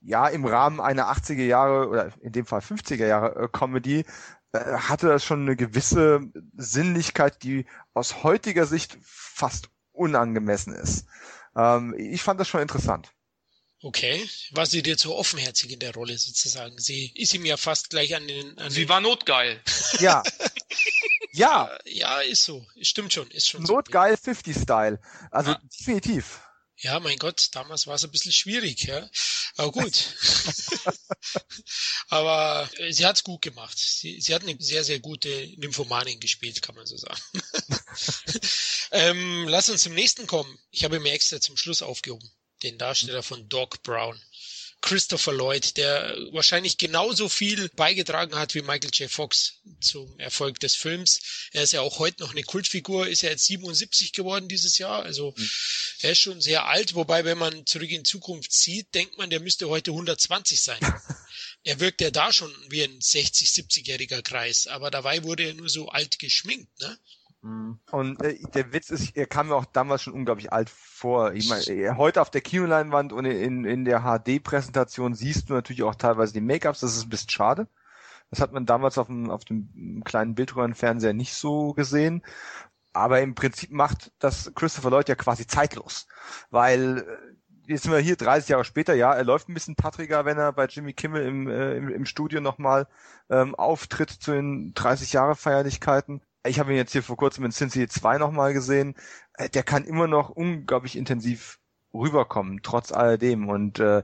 ja, 0.00 0.28
im 0.28 0.46
Rahmen 0.46 0.80
einer 0.80 1.12
80er 1.12 1.44
Jahre 1.44 1.88
oder 1.88 2.12
in 2.20 2.32
dem 2.32 2.46
Fall 2.46 2.60
50er 2.60 3.06
Jahre 3.06 3.44
äh, 3.44 3.48
Comedy 3.48 4.04
äh, 4.52 4.58
hatte 4.58 5.08
das 5.08 5.24
schon 5.24 5.42
eine 5.42 5.56
gewisse 5.56 6.20
Sinnlichkeit, 6.56 7.42
die 7.42 7.66
aus 7.92 8.22
heutiger 8.22 8.66
Sicht 8.66 8.96
fast 9.02 9.68
unangemessen 9.92 10.74
ist. 10.74 11.06
Ähm, 11.56 11.94
ich 11.98 12.22
fand 12.22 12.40
das 12.40 12.48
schon 12.48 12.62
interessant. 12.62 13.12
Okay, 13.82 14.28
war 14.50 14.66
sie 14.66 14.82
dir 14.82 14.98
zu 14.98 15.14
offenherzig 15.14 15.72
in 15.72 15.78
der 15.78 15.94
Rolle 15.94 16.18
sozusagen? 16.18 16.76
Sie 16.78 17.12
ist 17.14 17.32
ihm 17.32 17.46
ja 17.46 17.56
fast 17.56 17.88
gleich 17.88 18.14
an 18.14 18.28
den. 18.28 18.58
An 18.58 18.70
sie 18.70 18.80
den 18.80 18.88
war 18.90 19.00
notgeil. 19.00 19.60
Ja. 20.00 20.22
ja. 21.40 21.78
Ja, 21.84 22.20
ist 22.20 22.44
so. 22.44 22.66
Stimmt 22.80 23.12
schon, 23.12 23.30
ist 23.30 23.48
schon 23.48 23.62
Notgeil 23.62 24.16
so. 24.16 24.30
50-Style. 24.30 25.00
Also 25.30 25.52
ja. 25.52 25.60
definitiv. 25.78 26.40
Ja, 26.76 26.98
mein 26.98 27.18
Gott, 27.18 27.48
damals 27.52 27.86
war 27.86 27.96
es 27.96 28.04
ein 28.04 28.10
bisschen 28.10 28.32
schwierig, 28.32 28.84
ja. 28.84 29.08
Aber 29.56 29.70
gut. 29.70 29.92
Aber 32.08 32.70
äh, 32.78 32.90
sie 32.92 33.04
hat's 33.04 33.22
gut 33.22 33.42
gemacht. 33.42 33.76
Sie, 33.76 34.18
sie 34.20 34.34
hat 34.34 34.42
eine 34.42 34.56
sehr, 34.58 34.82
sehr 34.82 34.98
gute 34.98 35.28
Nymphomanin 35.58 36.20
gespielt, 36.20 36.62
kann 36.62 36.74
man 36.74 36.86
so 36.86 36.96
sagen. 36.96 37.20
ähm, 38.92 39.46
lass 39.48 39.68
uns 39.68 39.82
zum 39.82 39.94
nächsten 39.94 40.26
kommen. 40.26 40.58
Ich 40.70 40.84
habe 40.84 41.00
mir 41.00 41.12
extra 41.12 41.38
zum 41.40 41.58
Schluss 41.58 41.82
aufgehoben 41.82 42.30
den 42.62 42.78
Darsteller 42.78 43.22
von 43.22 43.48
Doc 43.48 43.82
Brown. 43.82 44.20
Christopher 44.82 45.32
Lloyd, 45.32 45.76
der 45.76 46.16
wahrscheinlich 46.32 46.78
genauso 46.78 47.28
viel 47.28 47.68
beigetragen 47.70 48.34
hat 48.36 48.54
wie 48.54 48.62
Michael 48.62 48.90
J. 48.92 49.10
Fox 49.10 49.60
zum 49.80 50.18
Erfolg 50.18 50.58
des 50.60 50.74
Films. 50.74 51.20
Er 51.52 51.64
ist 51.64 51.72
ja 51.72 51.82
auch 51.82 51.98
heute 51.98 52.22
noch 52.22 52.30
eine 52.30 52.42
Kultfigur, 52.42 53.06
ist 53.06 53.22
ja 53.22 53.30
jetzt 53.30 53.46
77 53.46 54.12
geworden 54.12 54.48
dieses 54.48 54.78
Jahr, 54.78 55.02
also 55.02 55.34
mhm. 55.36 55.50
er 56.00 56.12
ist 56.12 56.20
schon 56.20 56.40
sehr 56.40 56.66
alt, 56.66 56.94
wobei 56.94 57.24
wenn 57.24 57.38
man 57.38 57.66
zurück 57.66 57.90
in 57.90 58.04
Zukunft 58.04 58.52
sieht, 58.52 58.94
denkt 58.94 59.18
man, 59.18 59.30
der 59.30 59.40
müsste 59.40 59.68
heute 59.68 59.90
120 59.90 60.60
sein. 60.60 60.80
er 61.64 61.80
wirkt 61.80 62.00
ja 62.00 62.10
da 62.10 62.32
schon 62.32 62.54
wie 62.70 62.82
ein 62.82 63.00
60, 63.00 63.48
70-jähriger 63.48 64.22
Kreis, 64.22 64.66
aber 64.66 64.90
dabei 64.90 65.22
wurde 65.24 65.44
er 65.44 65.54
nur 65.54 65.68
so 65.68 65.88
alt 65.88 66.18
geschminkt, 66.18 66.80
ne? 66.80 66.98
Mhm. 67.42 67.78
Und 67.90 68.22
äh, 68.22 68.38
der 68.54 68.72
Witz 68.72 68.90
ist, 68.90 69.16
er 69.16 69.26
kam 69.26 69.48
mir 69.48 69.54
auch 69.54 69.64
damals 69.64 70.02
schon 70.02 70.12
unglaublich 70.12 70.52
alt 70.52 70.68
vor. 70.68 71.32
Ich 71.32 71.48
meine, 71.48 71.96
heute 71.96 72.20
auf 72.20 72.30
der 72.30 72.42
Kinoleinwand 72.42 73.12
und 73.12 73.24
in, 73.24 73.64
in 73.64 73.84
der 73.84 74.02
HD-Präsentation 74.02 75.14
siehst 75.14 75.48
du 75.48 75.54
natürlich 75.54 75.82
auch 75.82 75.94
teilweise 75.94 76.32
die 76.32 76.40
Make-ups, 76.40 76.80
das 76.80 76.96
ist 76.96 77.04
ein 77.04 77.10
bisschen 77.10 77.30
schade. 77.30 77.66
Das 78.30 78.40
hat 78.40 78.52
man 78.52 78.66
damals 78.66 78.98
auf 78.98 79.08
dem, 79.08 79.30
auf 79.30 79.44
dem 79.44 80.02
kleinen 80.04 80.34
Bildröhrenfernseher 80.34 81.14
nicht 81.14 81.34
so 81.34 81.72
gesehen. 81.72 82.22
Aber 82.92 83.20
im 83.20 83.34
Prinzip 83.34 83.70
macht 83.70 84.12
das 84.18 84.52
Christopher 84.54 84.90
Lloyd 84.90 85.08
ja 85.08 85.14
quasi 85.14 85.46
zeitlos. 85.46 86.06
Weil 86.50 86.98
äh, 86.98 87.72
jetzt 87.72 87.84
sind 87.84 87.92
wir 87.92 87.98
hier 88.00 88.16
30 88.16 88.50
Jahre 88.50 88.64
später, 88.64 88.94
ja, 88.94 89.12
er 89.14 89.24
läuft 89.24 89.48
ein 89.48 89.54
bisschen 89.54 89.76
patriger, 89.76 90.24
wenn 90.24 90.38
er 90.38 90.52
bei 90.52 90.66
Jimmy 90.66 90.92
Kimmel 90.92 91.26
im, 91.26 91.48
äh, 91.48 91.76
im, 91.76 91.88
im 91.88 92.04
Studio 92.04 92.40
nochmal 92.40 92.86
ähm, 93.30 93.54
auftritt 93.54 94.10
zu 94.10 94.32
den 94.32 94.74
30 94.74 95.12
Jahre 95.12 95.36
Feierlichkeiten 95.36 96.20
ich 96.46 96.58
habe 96.58 96.70
ihn 96.72 96.76
jetzt 96.76 96.92
hier 96.92 97.02
vor 97.02 97.16
kurzem 97.16 97.44
in 97.44 97.52
Cincy 97.52 97.88
2 97.88 98.18
nochmal 98.18 98.52
gesehen, 98.52 98.94
äh, 99.34 99.48
der 99.48 99.62
kann 99.62 99.84
immer 99.84 100.06
noch 100.06 100.30
unglaublich 100.30 100.96
intensiv 100.96 101.58
rüberkommen, 101.92 102.60
trotz 102.62 102.92
alledem. 102.92 103.48
Und 103.48 103.78
äh, 103.80 104.02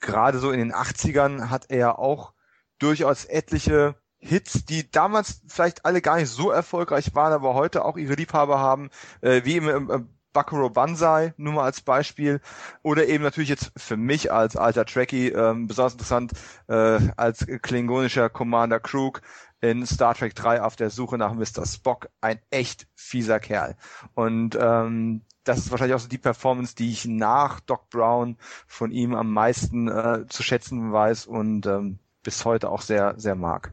gerade 0.00 0.38
so 0.38 0.50
in 0.50 0.58
den 0.58 0.72
80ern 0.72 1.50
hat 1.50 1.66
er 1.70 1.98
auch 1.98 2.32
durchaus 2.78 3.24
etliche 3.24 3.96
Hits, 4.18 4.64
die 4.64 4.90
damals 4.90 5.42
vielleicht 5.46 5.84
alle 5.84 6.00
gar 6.00 6.16
nicht 6.16 6.30
so 6.30 6.50
erfolgreich 6.50 7.14
waren, 7.14 7.32
aber 7.32 7.54
heute 7.54 7.84
auch 7.84 7.96
ihre 7.96 8.14
Liebhaber 8.14 8.58
haben, 8.58 8.90
äh, 9.20 9.42
wie 9.44 9.56
im, 9.56 9.68
im, 9.68 10.08
Bakuro 10.36 10.68
Banzai, 10.68 11.32
nur 11.38 11.54
mal 11.54 11.64
als 11.64 11.80
Beispiel. 11.80 12.42
Oder 12.82 13.06
eben 13.06 13.24
natürlich 13.24 13.48
jetzt 13.48 13.72
für 13.74 13.96
mich 13.96 14.30
als 14.30 14.54
alter 14.54 14.84
Trekkie 14.84 15.28
ähm, 15.28 15.66
besonders 15.66 15.94
interessant 15.94 16.32
äh, 16.68 16.98
als 17.16 17.46
klingonischer 17.62 18.28
Commander 18.28 18.78
Krug 18.78 19.22
in 19.60 19.86
Star 19.86 20.14
Trek 20.14 20.34
3 20.34 20.62
auf 20.62 20.76
der 20.76 20.90
Suche 20.90 21.18
nach 21.18 21.32
Mr. 21.32 21.66
Spock. 21.66 22.08
Ein 22.20 22.40
echt 22.50 22.86
fieser 22.94 23.40
Kerl. 23.40 23.76
Und 24.14 24.56
ähm, 24.60 25.22
das 25.44 25.58
ist 25.58 25.70
wahrscheinlich 25.70 25.94
auch 25.94 26.00
so 26.00 26.08
die 26.08 26.18
Performance, 26.18 26.74
die 26.74 26.90
ich 26.90 27.04
nach 27.04 27.60
Doc 27.60 27.88
Brown 27.90 28.36
von 28.66 28.90
ihm 28.90 29.14
am 29.14 29.32
meisten 29.32 29.88
äh, 29.88 30.26
zu 30.28 30.42
schätzen 30.42 30.92
weiß 30.92 31.26
und 31.26 31.66
ähm, 31.66 31.98
bis 32.22 32.44
heute 32.44 32.70
auch 32.70 32.82
sehr, 32.82 33.14
sehr 33.16 33.36
mag. 33.36 33.72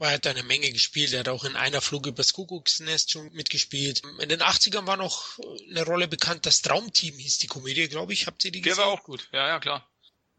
Er 0.00 0.12
hat 0.12 0.26
eine 0.28 0.44
Menge 0.44 0.70
gespielt. 0.70 1.12
Er 1.12 1.20
hat 1.20 1.28
auch 1.28 1.44
in 1.44 1.56
einer 1.56 1.80
Flug 1.80 2.06
übers 2.06 2.32
Kuckucksnest 2.32 3.10
schon 3.10 3.32
mitgespielt. 3.32 4.02
In 4.20 4.28
den 4.28 4.40
80ern 4.40 4.86
war 4.86 4.96
noch 4.96 5.38
eine 5.68 5.84
Rolle 5.84 6.06
bekannt. 6.06 6.46
Das 6.46 6.62
Traumteam 6.62 7.14
hieß 7.14 7.38
die 7.38 7.48
Komödie, 7.48 7.88
glaube 7.88 8.12
ich. 8.12 8.26
Habt 8.26 8.44
ihr 8.44 8.52
die 8.52 8.60
gesehen? 8.60 8.76
Der 8.76 8.84
war 8.84 8.92
auch 8.92 9.02
gut. 9.02 9.28
Ja, 9.32 9.48
ja, 9.48 9.58
klar. 9.58 9.88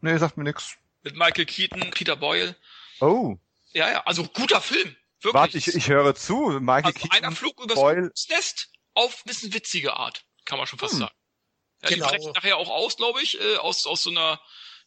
Nee, 0.00 0.16
sagt 0.16 0.38
mir 0.38 0.44
nix. 0.44 0.76
Mit 1.02 1.14
Michael 1.14 1.44
Keaton, 1.44 1.90
Peter 1.90 2.16
Boyle. 2.16 2.56
Oh. 3.00 3.36
Ja, 3.72 3.90
ja, 3.90 4.02
also 4.04 4.24
guter 4.24 4.60
Film. 4.60 4.96
Wirklich. 5.22 5.34
Warte, 5.34 5.58
ich, 5.58 5.68
ich 5.68 5.88
höre 5.88 6.14
zu. 6.14 6.58
Michael 6.60 6.86
also 6.86 6.98
Keaton, 6.98 7.24
einer 7.24 7.36
flog 7.36 7.60
übers. 7.62 8.28
Nest 8.28 8.70
auf 8.94 9.22
ein 9.24 9.28
bisschen 9.28 9.52
witzige 9.52 9.94
Art, 9.94 10.24
kann 10.44 10.58
man 10.58 10.66
schon 10.66 10.78
fast 10.78 10.94
hm. 10.94 11.00
sagen. 11.00 11.14
Ja, 11.82 11.88
genau. 11.90 12.06
Die 12.06 12.16
brechen 12.16 12.32
nachher 12.32 12.56
auch 12.56 12.68
aus, 12.68 12.96
glaube 12.96 13.22
ich, 13.22 13.40
äh, 13.40 13.56
aus, 13.56 13.86
aus 13.86 14.02
so 14.02 14.10
einer, 14.10 14.40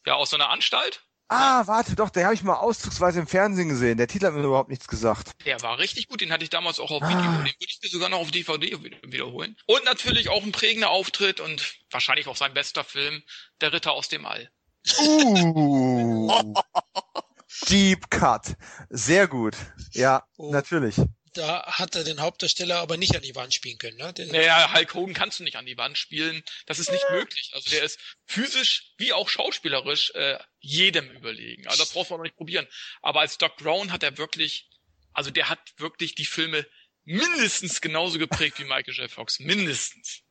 ja, 0.05 0.15
aus 0.15 0.31
so 0.31 0.37
einer 0.37 0.49
Anstalt. 0.49 1.03
Ah, 1.29 1.61
ja. 1.61 1.67
warte 1.67 1.95
doch, 1.95 2.09
der 2.09 2.25
habe 2.25 2.35
ich 2.35 2.43
mal 2.43 2.55
auszugsweise 2.55 3.19
im 3.19 3.27
Fernsehen 3.27 3.69
gesehen. 3.69 3.97
Der 3.97 4.07
Titel 4.07 4.25
hat 4.25 4.33
mir 4.33 4.43
überhaupt 4.43 4.69
nichts 4.69 4.87
gesagt. 4.87 5.31
Der 5.45 5.61
war 5.61 5.79
richtig 5.79 6.07
gut, 6.07 6.21
den 6.21 6.31
hatte 6.31 6.43
ich 6.43 6.49
damals 6.49 6.79
auch 6.79 6.91
auf 6.91 7.01
Video, 7.01 7.17
ah. 7.17 7.37
den 7.37 7.45
würde 7.45 7.55
ich 7.59 7.79
mir 7.81 7.89
sogar 7.89 8.09
noch 8.09 8.19
auf 8.19 8.31
DVD 8.31 8.77
wiederholen. 9.03 9.55
Und 9.65 9.85
natürlich 9.85 10.29
auch 10.29 10.43
ein 10.43 10.51
prägender 10.51 10.89
Auftritt 10.89 11.39
und 11.39 11.75
wahrscheinlich 11.89 12.27
auch 12.27 12.35
sein 12.35 12.53
bester 12.53 12.83
Film, 12.83 13.23
Der 13.61 13.73
Ritter 13.73 13.93
aus 13.93 14.09
dem 14.09 14.25
All. 14.25 14.51
Uh. 14.99 16.53
Deep 17.69 18.09
Cut. 18.09 18.55
Sehr 18.89 19.27
gut. 19.27 19.55
Ja, 19.91 20.25
oh. 20.37 20.51
natürlich. 20.51 20.95
Da 21.33 21.65
hat 21.65 21.95
er 21.95 22.03
den 22.03 22.21
Hauptdarsteller 22.21 22.77
aber 22.77 22.97
nicht 22.97 23.15
an 23.15 23.23
die 23.23 23.35
Wand 23.35 23.53
spielen 23.53 23.79
können. 23.79 23.97
Ne? 23.97 24.13
Der 24.13 24.27
naja, 24.27 24.73
Hulk 24.73 24.93
Hogan 24.93 25.13
kannst 25.15 25.39
du 25.39 25.43
nicht 25.43 25.55
an 25.55 25.65
die 25.65 25.77
Wand 25.77 25.97
spielen. 25.97 26.43
Das 26.67 26.77
ist 26.77 26.91
nicht 26.91 27.05
möglich. 27.09 27.51
Also 27.53 27.71
der 27.71 27.83
ist 27.83 27.99
physisch 28.25 28.93
wie 28.97 29.13
auch 29.13 29.29
schauspielerisch 29.29 30.11
äh, 30.11 30.37
jedem 30.59 31.09
überlegen. 31.09 31.67
Also 31.67 31.83
das 31.83 31.91
brauchst 31.91 32.11
du 32.11 32.15
auch 32.15 32.19
noch 32.19 32.23
nicht 32.23 32.37
probieren. 32.37 32.67
Aber 33.01 33.21
als 33.21 33.39
Doc 33.39 33.57
Brown 33.57 33.91
hat 33.91 34.03
er 34.03 34.17
wirklich 34.17 34.69
Also 35.13 35.31
der 35.31 35.49
hat 35.49 35.59
wirklich 35.77 36.13
die 36.13 36.25
Filme 36.25 36.67
mindestens 37.03 37.81
genauso 37.81 38.19
geprägt 38.19 38.59
wie 38.59 38.65
Michael 38.65 38.93
J. 38.93 39.09
Fox. 39.09 39.39
Mindestens. 39.39 40.21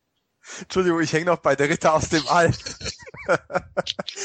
Entschuldigung, 0.61 1.01
ich 1.01 1.13
hänge 1.13 1.27
noch 1.27 1.39
bei 1.39 1.55
der 1.57 1.69
Ritter 1.69 1.95
aus 1.95 2.09
dem 2.09 2.27
All. 2.29 2.51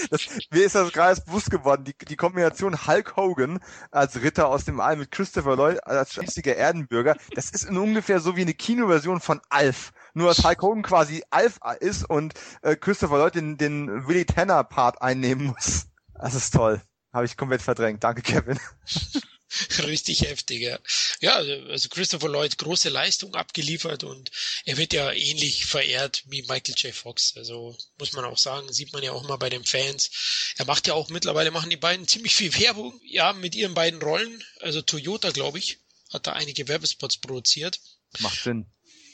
das, 0.10 0.22
mir 0.50 0.66
ist 0.66 0.76
das 0.76 0.92
gerade 0.92 1.22
bewusst 1.22 1.52
geworden. 1.52 1.84
Die, 1.84 1.96
die 1.98 2.16
Kombination 2.16 2.88
Hulk 2.88 3.16
Hogan 3.16 3.60
als 3.92 4.22
Ritter 4.22 4.48
aus 4.48 4.66
dem 4.66 4.80
All 4.80 4.96
mit 4.96 5.12
Christopher 5.12 5.56
Lloyd 5.56 5.84
als 5.86 6.14
schließlicher 6.14 6.56
Erdenbürger, 6.56 7.16
das 7.36 7.52
ist 7.52 7.66
in 7.66 7.78
ungefähr 7.78 8.20
so 8.20 8.36
wie 8.36 8.42
eine 8.42 8.54
Kinoversion 8.54 9.20
von 9.20 9.42
Alf. 9.50 9.92
Nur 10.14 10.30
dass 10.30 10.44
Hulk 10.44 10.62
Hogan 10.62 10.84
quasi 10.84 11.24
Alf 11.30 11.60
ist 11.80 12.10
und 12.10 12.34
äh, 12.62 12.76
Christopher 12.76 13.20
Lloyd 13.20 13.36
den, 13.36 13.58
den 13.58 14.08
Willy 14.08 14.26
Tanner 14.26 14.64
Part 14.64 15.02
einnehmen 15.02 15.48
muss. 15.48 15.88
Das 16.16 16.34
ist 16.34 16.54
toll. 16.54 16.82
Habe 17.14 17.26
ich 17.26 17.38
komplett 17.38 17.62
verdrängt. 17.62 18.04
Danke, 18.04 18.22
Kevin. 18.22 18.60
Richtig 19.80 20.22
heftig, 20.22 20.62
ja. 20.62 20.80
Ja, 21.22 21.36
also 21.36 21.90
Christopher 21.90 22.30
Lloyd 22.30 22.58
große 22.58 22.90
Leistung 22.90 23.34
abgeliefert 23.36 24.04
und 24.04 24.30
er 24.66 24.78
wird 24.78 24.94
ja 24.94 25.12
ähnlich 25.12 25.66
verehrt 25.66 26.24
wie 26.28 26.42
Michael 26.44 26.76
J. 26.78 26.94
Fox. 26.94 27.36
Also 27.38 27.78
muss 27.98 28.14
man 28.14 28.26
auch 28.26 28.38
sagen, 28.38 28.72
sieht 28.72 28.94
man 28.94 29.04
ja 29.04 29.14
auch 29.14 29.28
mal 29.28 29.38
bei 29.38 29.50
den 29.50 29.64
Fans. 29.64 30.54
Er 30.58 30.66
macht 30.66 30.88
ja 30.88 30.94
auch 30.94 31.10
mittlerweile 31.10 31.52
machen 31.52 31.70
die 31.70 31.78
beiden 31.78 32.08
ziemlich 32.08 32.36
viel 32.36 32.54
Werbung, 32.60 33.00
ja, 33.06 33.34
mit 33.34 33.56
ihren 33.56 33.74
beiden 33.74 34.02
Rollen. 34.02 34.44
Also 34.60 34.82
Toyota, 34.82 35.32
glaube 35.32 35.60
ich, 35.60 35.80
hat 36.12 36.28
da 36.28 36.34
einige 36.34 36.68
Werbespots 36.68 37.18
produziert. 37.18 37.80
Macht 38.20 38.44
Sinn. 38.44 38.66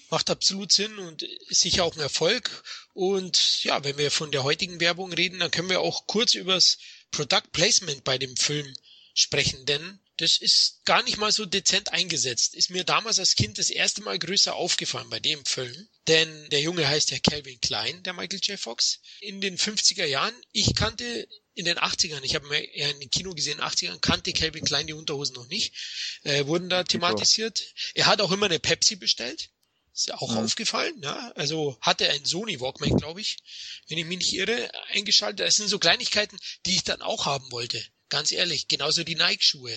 Macht 0.10 0.30
absolut 0.30 0.72
Sinn 0.72 0.98
und 1.00 1.24
ist 1.24 1.62
sicher 1.62 1.84
auch 1.84 1.96
ein 1.96 2.02
Erfolg. 2.02 2.64
Und 2.94 3.64
ja, 3.64 3.84
wenn 3.84 3.98
wir 3.98 4.12
von 4.12 4.32
der 4.32 4.44
heutigen 4.44 4.80
Werbung 4.80 5.14
reden, 5.14 5.40
dann 5.40 5.52
können 5.52 5.70
wir 5.70 5.82
auch 5.82 6.06
kurz 6.08 6.34
übers 6.34 6.78
Product 7.12 7.52
Placement 7.52 8.04
bei 8.04 8.18
dem 8.18 8.36
Film 8.36 8.72
sprechen, 9.14 9.66
denn 9.66 10.00
das 10.24 10.38
ist 10.38 10.86
gar 10.86 11.04
nicht 11.04 11.18
mal 11.18 11.34
so 11.34 11.46
dezent 11.46 11.92
eingesetzt. 11.92 12.56
Ist 12.56 12.70
mir 12.70 12.86
damals 12.86 13.20
als 13.20 13.36
Kind 13.36 13.60
das 13.60 13.70
erste 13.70 14.02
Mal 14.04 14.18
größer 14.18 14.56
aufgefallen 14.56 15.10
bei 15.10 15.20
dem 15.20 15.44
Film. 15.46 15.90
Denn 16.08 16.50
der 16.50 16.62
Junge 16.62 16.88
heißt 16.88 17.12
ja 17.12 17.20
Calvin 17.20 17.60
Klein, 17.60 18.02
der 18.04 18.14
Michael 18.14 18.40
J. 18.42 18.58
Fox. 18.58 19.02
In 19.20 19.42
den 19.42 19.58
50er 19.58 20.06
Jahren, 20.06 20.34
ich 20.54 20.76
kannte 20.76 21.28
in 21.56 21.66
den 21.66 21.78
80ern, 21.78 22.22
ich 22.24 22.36
habe 22.36 22.48
mir 22.48 22.78
ja 22.78 22.90
in 22.90 23.02
den 23.02 23.12
Kino 23.12 23.34
gesehen, 23.34 23.60
in 23.60 23.66
den 23.66 23.68
80ern 23.68 24.00
kannte 24.00 24.32
Calvin 24.32 24.64
Klein 24.64 24.88
die 24.88 24.94
Unterhosen 24.94 25.36
noch 25.36 25.48
nicht, 25.48 25.76
äh, 26.24 26.46
wurden 26.46 26.70
da 26.70 26.84
thematisiert. 26.84 27.74
Er 27.94 28.06
hat 28.06 28.22
auch 28.22 28.32
immer 28.32 28.46
eine 28.46 28.60
Pepsi 28.60 28.96
bestellt. 28.96 29.50
Ist 29.94 30.08
ja 30.08 30.16
auch 30.16 30.32
mhm. 30.32 30.38
aufgefallen, 30.38 31.02
ja. 31.04 31.34
Also 31.36 31.78
hatte 31.82 32.10
ein 32.10 32.24
Sony 32.24 32.62
Walkman, 32.62 32.96
glaube 32.96 33.20
ich, 33.20 33.38
wenn 33.90 33.98
ich 33.98 34.06
mich 34.06 34.18
nicht 34.20 34.34
irre, 34.34 34.72
eingeschaltet. 34.94 35.46
Das 35.46 35.58
sind 35.58 35.68
so 35.68 35.80
Kleinigkeiten, 35.80 36.40
die 36.66 36.76
ich 36.76 36.84
dann 36.84 37.02
auch 37.02 37.26
haben 37.26 37.52
wollte. 37.52 37.86
Ganz 38.14 38.32
ehrlich, 38.32 38.68
genauso 38.68 39.04
die 39.04 39.16
Nike-Schuhe. 39.16 39.76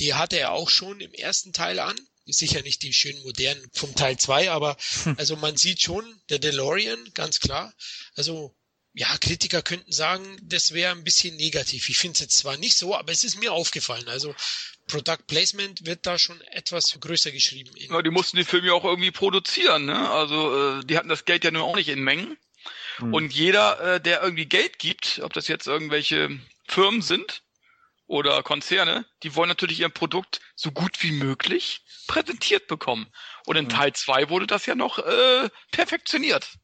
Die 0.00 0.14
hatte 0.14 0.38
er 0.38 0.52
auch 0.52 0.70
schon 0.70 1.00
im 1.00 1.12
ersten 1.12 1.52
Teil 1.52 1.78
an. 1.78 1.94
Sicher 2.24 2.62
nicht 2.62 2.82
die 2.82 2.94
schönen 2.94 3.22
modernen 3.24 3.62
vom 3.74 3.94
Teil 3.94 4.16
2, 4.16 4.50
aber 4.50 4.78
hm. 5.02 5.16
also 5.18 5.36
man 5.36 5.58
sieht 5.58 5.82
schon, 5.82 6.02
der 6.30 6.38
DeLorean, 6.38 7.10
ganz 7.12 7.40
klar. 7.40 7.74
Also 8.14 8.56
ja, 8.94 9.14
Kritiker 9.18 9.60
könnten 9.60 9.92
sagen, 9.92 10.24
das 10.40 10.72
wäre 10.72 10.92
ein 10.92 11.04
bisschen 11.04 11.36
negativ. 11.36 11.90
Ich 11.90 11.98
finde 11.98 12.14
es 12.14 12.20
jetzt 12.20 12.38
zwar 12.38 12.56
nicht 12.56 12.74
so, 12.74 12.96
aber 12.96 13.12
es 13.12 13.22
ist 13.22 13.38
mir 13.38 13.52
aufgefallen. 13.52 14.08
Also 14.08 14.34
Product 14.86 15.26
Placement 15.26 15.84
wird 15.84 16.06
da 16.06 16.18
schon 16.18 16.40
etwas 16.40 16.98
größer 16.98 17.32
geschrieben. 17.32 17.70
Ja, 17.76 18.00
die 18.00 18.08
mussten 18.08 18.38
die 18.38 18.44
Filme 18.44 18.68
ja 18.68 18.72
auch 18.72 18.84
irgendwie 18.84 19.10
produzieren. 19.10 19.84
Ne? 19.84 20.10
Also 20.10 20.78
äh, 20.78 20.84
die 20.86 20.96
hatten 20.96 21.10
das 21.10 21.26
Geld 21.26 21.44
ja 21.44 21.50
nun 21.50 21.60
auch 21.60 21.76
nicht 21.76 21.90
in 21.90 22.02
Mengen. 22.02 22.38
Hm. 22.96 23.12
Und 23.12 23.34
jeder, 23.34 23.96
äh, 23.96 24.00
der 24.00 24.22
irgendwie 24.22 24.46
Geld 24.46 24.78
gibt, 24.78 25.20
ob 25.22 25.34
das 25.34 25.48
jetzt 25.48 25.66
irgendwelche 25.66 26.40
Firmen 26.66 27.02
sind, 27.02 27.43
oder 28.06 28.42
Konzerne, 28.42 29.06
die 29.22 29.34
wollen 29.34 29.48
natürlich 29.48 29.80
ihr 29.80 29.88
Produkt 29.88 30.40
so 30.54 30.70
gut 30.70 31.02
wie 31.02 31.12
möglich 31.12 31.84
präsentiert 32.06 32.66
bekommen. 32.66 33.06
Und 33.46 33.56
in 33.56 33.68
Teil 33.68 33.92
2 33.92 34.28
wurde 34.28 34.46
das 34.46 34.66
ja 34.66 34.74
noch 34.74 34.98
äh, 34.98 35.48
perfektioniert. 35.72 36.58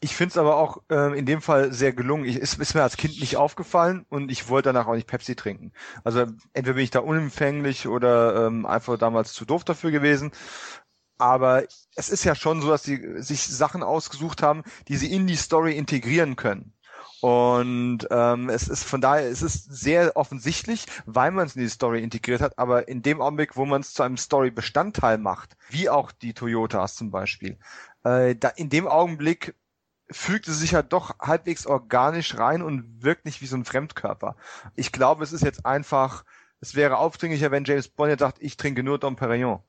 Ich 0.00 0.14
finde 0.14 0.30
es 0.30 0.38
aber 0.38 0.56
auch 0.56 0.78
äh, 0.90 1.18
in 1.18 1.26
dem 1.26 1.42
Fall 1.42 1.72
sehr 1.72 1.92
gelungen. 1.92 2.24
Ich, 2.24 2.36
es 2.36 2.54
ist 2.54 2.74
mir 2.74 2.82
als 2.82 2.96
Kind 2.96 3.18
nicht 3.20 3.36
aufgefallen 3.36 4.06
und 4.08 4.30
ich 4.30 4.48
wollte 4.48 4.68
danach 4.68 4.86
auch 4.86 4.94
nicht 4.94 5.08
Pepsi 5.08 5.34
trinken. 5.34 5.72
Also 6.04 6.20
entweder 6.52 6.74
bin 6.74 6.84
ich 6.84 6.90
da 6.90 7.00
unempfänglich 7.00 7.88
oder 7.88 8.46
ähm, 8.46 8.64
einfach 8.64 8.96
damals 8.96 9.32
zu 9.32 9.44
doof 9.44 9.64
dafür 9.64 9.90
gewesen. 9.90 10.30
Aber 11.18 11.64
es 11.96 12.10
ist 12.10 12.22
ja 12.22 12.36
schon 12.36 12.62
so, 12.62 12.68
dass 12.68 12.84
sie 12.84 13.20
sich 13.20 13.42
Sachen 13.42 13.82
ausgesucht 13.82 14.40
haben, 14.40 14.62
die 14.86 14.96
sie 14.96 15.12
in 15.12 15.26
die 15.26 15.34
Story 15.34 15.76
integrieren 15.76 16.36
können. 16.36 16.72
Und 17.20 18.06
ähm, 18.10 18.48
es 18.48 18.68
ist 18.68 18.84
von 18.84 19.00
daher, 19.00 19.28
es 19.28 19.42
ist 19.42 19.64
sehr 19.72 20.16
offensichtlich, 20.16 20.86
weil 21.04 21.32
man 21.32 21.46
es 21.46 21.56
in 21.56 21.62
die 21.62 21.68
Story 21.68 22.02
integriert 22.02 22.40
hat, 22.40 22.58
aber 22.58 22.86
in 22.86 23.02
dem 23.02 23.20
Augenblick, 23.20 23.56
wo 23.56 23.66
man 23.66 23.80
es 23.80 23.92
zu 23.92 24.04
einem 24.04 24.16
Story-Bestandteil 24.16 25.18
macht, 25.18 25.56
wie 25.68 25.88
auch 25.90 26.12
die 26.12 26.32
Toyotas 26.32 26.94
zum 26.94 27.10
Beispiel, 27.10 27.58
äh, 28.04 28.36
da 28.36 28.48
in 28.48 28.68
dem 28.68 28.86
Augenblick 28.86 29.54
fügt 30.10 30.48
es 30.48 30.60
sich 30.60 30.72
ja 30.72 30.82
doch 30.82 31.18
halbwegs 31.18 31.66
organisch 31.66 32.38
rein 32.38 32.62
und 32.62 33.02
wirkt 33.02 33.24
nicht 33.24 33.42
wie 33.42 33.46
so 33.46 33.56
ein 33.56 33.64
Fremdkörper. 33.64 34.36
Ich 34.74 34.92
glaube, 34.92 35.24
es 35.24 35.32
ist 35.32 35.42
jetzt 35.42 35.66
einfach, 35.66 36.24
es 36.60 36.74
wäre 36.74 36.98
aufdringlicher, 36.98 37.50
wenn 37.50 37.64
James 37.64 37.88
Bond 37.88 38.10
jetzt 38.10 38.20
sagt, 38.20 38.38
ich 38.40 38.56
trinke 38.56 38.82
nur 38.82 38.98
Dom 38.98 39.16
Perignon. 39.16 39.60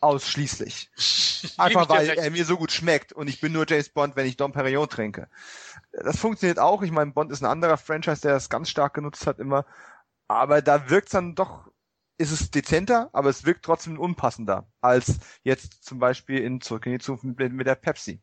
Ausschließlich. 0.00 0.90
Einfach 1.58 1.88
weil 1.88 2.08
er 2.08 2.30
mir 2.30 2.44
so 2.44 2.56
gut 2.56 2.72
schmeckt 2.72 3.12
und 3.12 3.28
ich 3.28 3.40
bin 3.40 3.52
nur 3.52 3.66
James 3.68 3.90
Bond, 3.90 4.16
wenn 4.16 4.26
ich 4.26 4.36
Dom 4.36 4.52
Perignon 4.52 4.88
trinke. 4.88 5.28
Das 5.92 6.18
funktioniert 6.18 6.58
auch. 6.58 6.82
Ich 6.82 6.90
meine, 6.90 7.10
Bond 7.10 7.30
ist 7.30 7.42
ein 7.42 7.50
anderer 7.50 7.76
Franchise, 7.76 8.22
der 8.22 8.32
das 8.32 8.48
ganz 8.48 8.70
stark 8.70 8.94
genutzt 8.94 9.26
hat 9.26 9.38
immer. 9.38 9.66
Aber 10.26 10.62
da 10.62 10.88
wirkt 10.88 11.12
dann 11.12 11.34
doch, 11.34 11.70
ist 12.16 12.30
es 12.30 12.50
dezenter, 12.50 13.10
aber 13.12 13.28
es 13.28 13.44
wirkt 13.44 13.64
trotzdem 13.64 13.98
unpassender 13.98 14.70
als 14.80 15.18
jetzt 15.42 15.84
zum 15.84 15.98
Beispiel 15.98 16.38
in 16.38 16.60
Zurück 16.60 16.86
in 16.86 16.92
die 16.92 16.98
Zukunft 16.98 17.38
mit, 17.38 17.52
mit 17.52 17.66
der 17.66 17.74
Pepsi. 17.74 18.20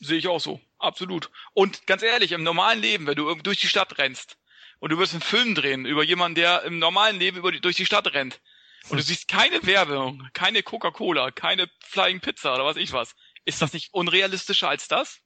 Sehe 0.00 0.18
ich 0.18 0.28
auch 0.28 0.40
so. 0.40 0.60
Absolut. 0.78 1.30
Und 1.52 1.86
ganz 1.86 2.02
ehrlich, 2.02 2.32
im 2.32 2.42
normalen 2.42 2.80
Leben, 2.80 3.06
wenn 3.06 3.16
du 3.16 3.34
durch 3.34 3.60
die 3.60 3.66
Stadt 3.66 3.98
rennst 3.98 4.38
und 4.78 4.90
du 4.90 4.98
wirst 4.98 5.12
einen 5.12 5.22
Film 5.22 5.54
drehen 5.54 5.84
über 5.84 6.04
jemanden, 6.04 6.36
der 6.36 6.62
im 6.62 6.78
normalen 6.78 7.18
Leben 7.18 7.36
über 7.36 7.50
die, 7.52 7.60
durch 7.60 7.76
die 7.76 7.86
Stadt 7.86 8.14
rennt 8.14 8.40
und 8.90 8.98
du 8.98 9.02
siehst 9.02 9.28
keine 9.28 9.64
Werbung, 9.64 10.28
keine 10.32 10.62
Coca-Cola, 10.62 11.30
keine 11.30 11.70
Flying 11.84 12.20
Pizza 12.20 12.54
oder 12.54 12.64
was 12.64 12.76
ich 12.76 12.92
was, 12.92 13.14
ist 13.44 13.62
das 13.62 13.72
nicht 13.72 13.92
unrealistischer 13.92 14.68
als 14.68 14.88
das? 14.88 15.20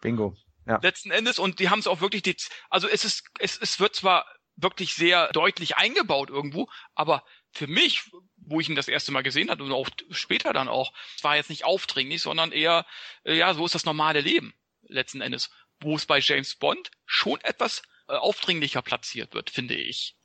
Bingo. 0.00 0.36
Ja. 0.66 0.78
Letzten 0.82 1.10
Endes 1.10 1.38
und 1.38 1.58
die 1.58 1.70
haben 1.70 1.80
es 1.80 1.86
auch 1.86 2.00
wirklich, 2.00 2.22
die, 2.22 2.36
also 2.70 2.88
es 2.88 3.04
ist, 3.04 3.24
es, 3.38 3.58
es 3.58 3.80
wird 3.80 3.96
zwar 3.96 4.26
wirklich 4.56 4.94
sehr 4.94 5.28
deutlich 5.32 5.76
eingebaut 5.76 6.30
irgendwo, 6.30 6.68
aber 6.94 7.24
für 7.52 7.66
mich, 7.66 8.10
wo 8.36 8.60
ich 8.60 8.68
ihn 8.68 8.76
das 8.76 8.88
erste 8.88 9.12
Mal 9.12 9.22
gesehen 9.22 9.50
habe 9.50 9.64
und 9.64 9.72
auch 9.72 9.88
später 10.10 10.52
dann 10.52 10.68
auch, 10.68 10.92
war 11.22 11.36
jetzt 11.36 11.50
nicht 11.50 11.64
aufdringlich, 11.64 12.22
sondern 12.22 12.52
eher, 12.52 12.86
äh, 13.24 13.34
ja, 13.36 13.54
so 13.54 13.64
ist 13.64 13.74
das 13.74 13.84
normale 13.84 14.20
Leben 14.20 14.54
letzten 14.82 15.20
Endes, 15.20 15.50
wo 15.80 15.96
es 15.96 16.06
bei 16.06 16.18
James 16.20 16.54
Bond 16.56 16.90
schon 17.06 17.40
etwas 17.40 17.82
äh, 18.08 18.14
aufdringlicher 18.14 18.82
platziert 18.82 19.34
wird, 19.34 19.50
finde 19.50 19.74
ich. 19.74 20.16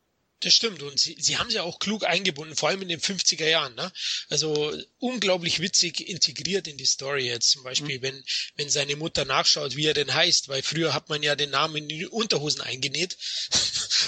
Das 0.42 0.54
stimmt 0.54 0.84
und 0.84 1.00
sie, 1.00 1.16
sie 1.20 1.38
haben 1.38 1.50
sie 1.50 1.60
auch 1.60 1.80
klug 1.80 2.06
eingebunden, 2.06 2.56
vor 2.56 2.70
allem 2.70 2.84
in 2.84 2.90
den 2.90 3.00
50er 3.00 3.48
Jahren. 3.48 3.74
Ne? 3.74 3.92
Also 4.30 4.72
unglaublich 5.00 5.62
witzig 5.62 6.08
integriert 6.08 6.68
in 6.68 6.78
die 6.78 6.86
Story 6.86 7.26
jetzt 7.26 7.50
zum 7.50 7.64
Beispiel, 7.64 7.98
mhm. 7.98 8.04
wenn, 8.04 8.24
wenn 8.56 8.70
seine 8.70 8.96
Mutter 8.96 9.26
nachschaut, 9.26 9.76
wie 9.76 9.88
er 9.88 9.96
denn 9.96 10.14
heißt, 10.14 10.48
weil 10.48 10.62
früher 10.62 10.94
hat 10.94 11.10
man 11.10 11.24
ja 11.24 11.36
den 11.36 11.50
Namen 11.50 11.78
in 11.78 11.90
die 11.90 12.06
Unterhosen 12.06 12.62
eingenäht, 12.62 13.18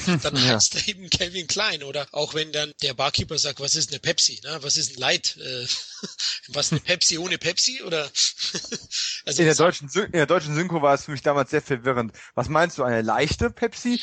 dann 0.21 0.35
ja. 0.35 0.53
heißt 0.53 0.75
er 0.75 0.87
eben 0.87 1.09
Calvin 1.09 1.47
Klein 1.47 1.81
oder 1.81 2.07
auch 2.11 2.35
wenn 2.35 2.51
dann 2.51 2.73
der 2.83 2.93
Barkeeper 2.93 3.39
sagt, 3.39 3.59
was 3.59 3.75
ist 3.75 3.89
eine 3.89 3.99
Pepsi, 3.99 4.39
ne? 4.43 4.59
was 4.61 4.77
ist 4.77 4.95
ein 4.95 4.99
Light, 4.99 5.35
äh, 5.37 5.67
was 6.49 6.71
eine 6.71 6.79
Pepsi 6.79 7.17
ohne 7.17 7.39
Pepsi 7.39 7.81
oder 7.81 8.03
also 9.25 9.41
in, 9.41 9.45
der 9.45 9.55
deutschen, 9.55 9.89
in 9.89 10.11
der 10.11 10.27
deutschen 10.27 10.53
Synchro 10.53 10.83
war 10.83 10.93
es 10.93 11.05
für 11.05 11.11
mich 11.11 11.23
damals 11.23 11.49
sehr 11.49 11.63
verwirrend. 11.63 12.13
Was 12.35 12.49
meinst 12.49 12.77
du, 12.77 12.83
eine 12.83 13.01
leichte 13.01 13.49
Pepsi? 13.49 13.99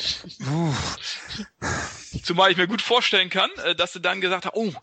Zumal 2.23 2.51
ich 2.51 2.57
mir 2.57 2.67
gut 2.67 2.81
vorstellen 2.81 3.29
kann, 3.29 3.51
äh, 3.63 3.75
dass 3.75 3.93
sie 3.93 4.01
dann 4.01 4.21
gesagt 4.21 4.45
haben, 4.45 4.57
oh, 4.57 4.73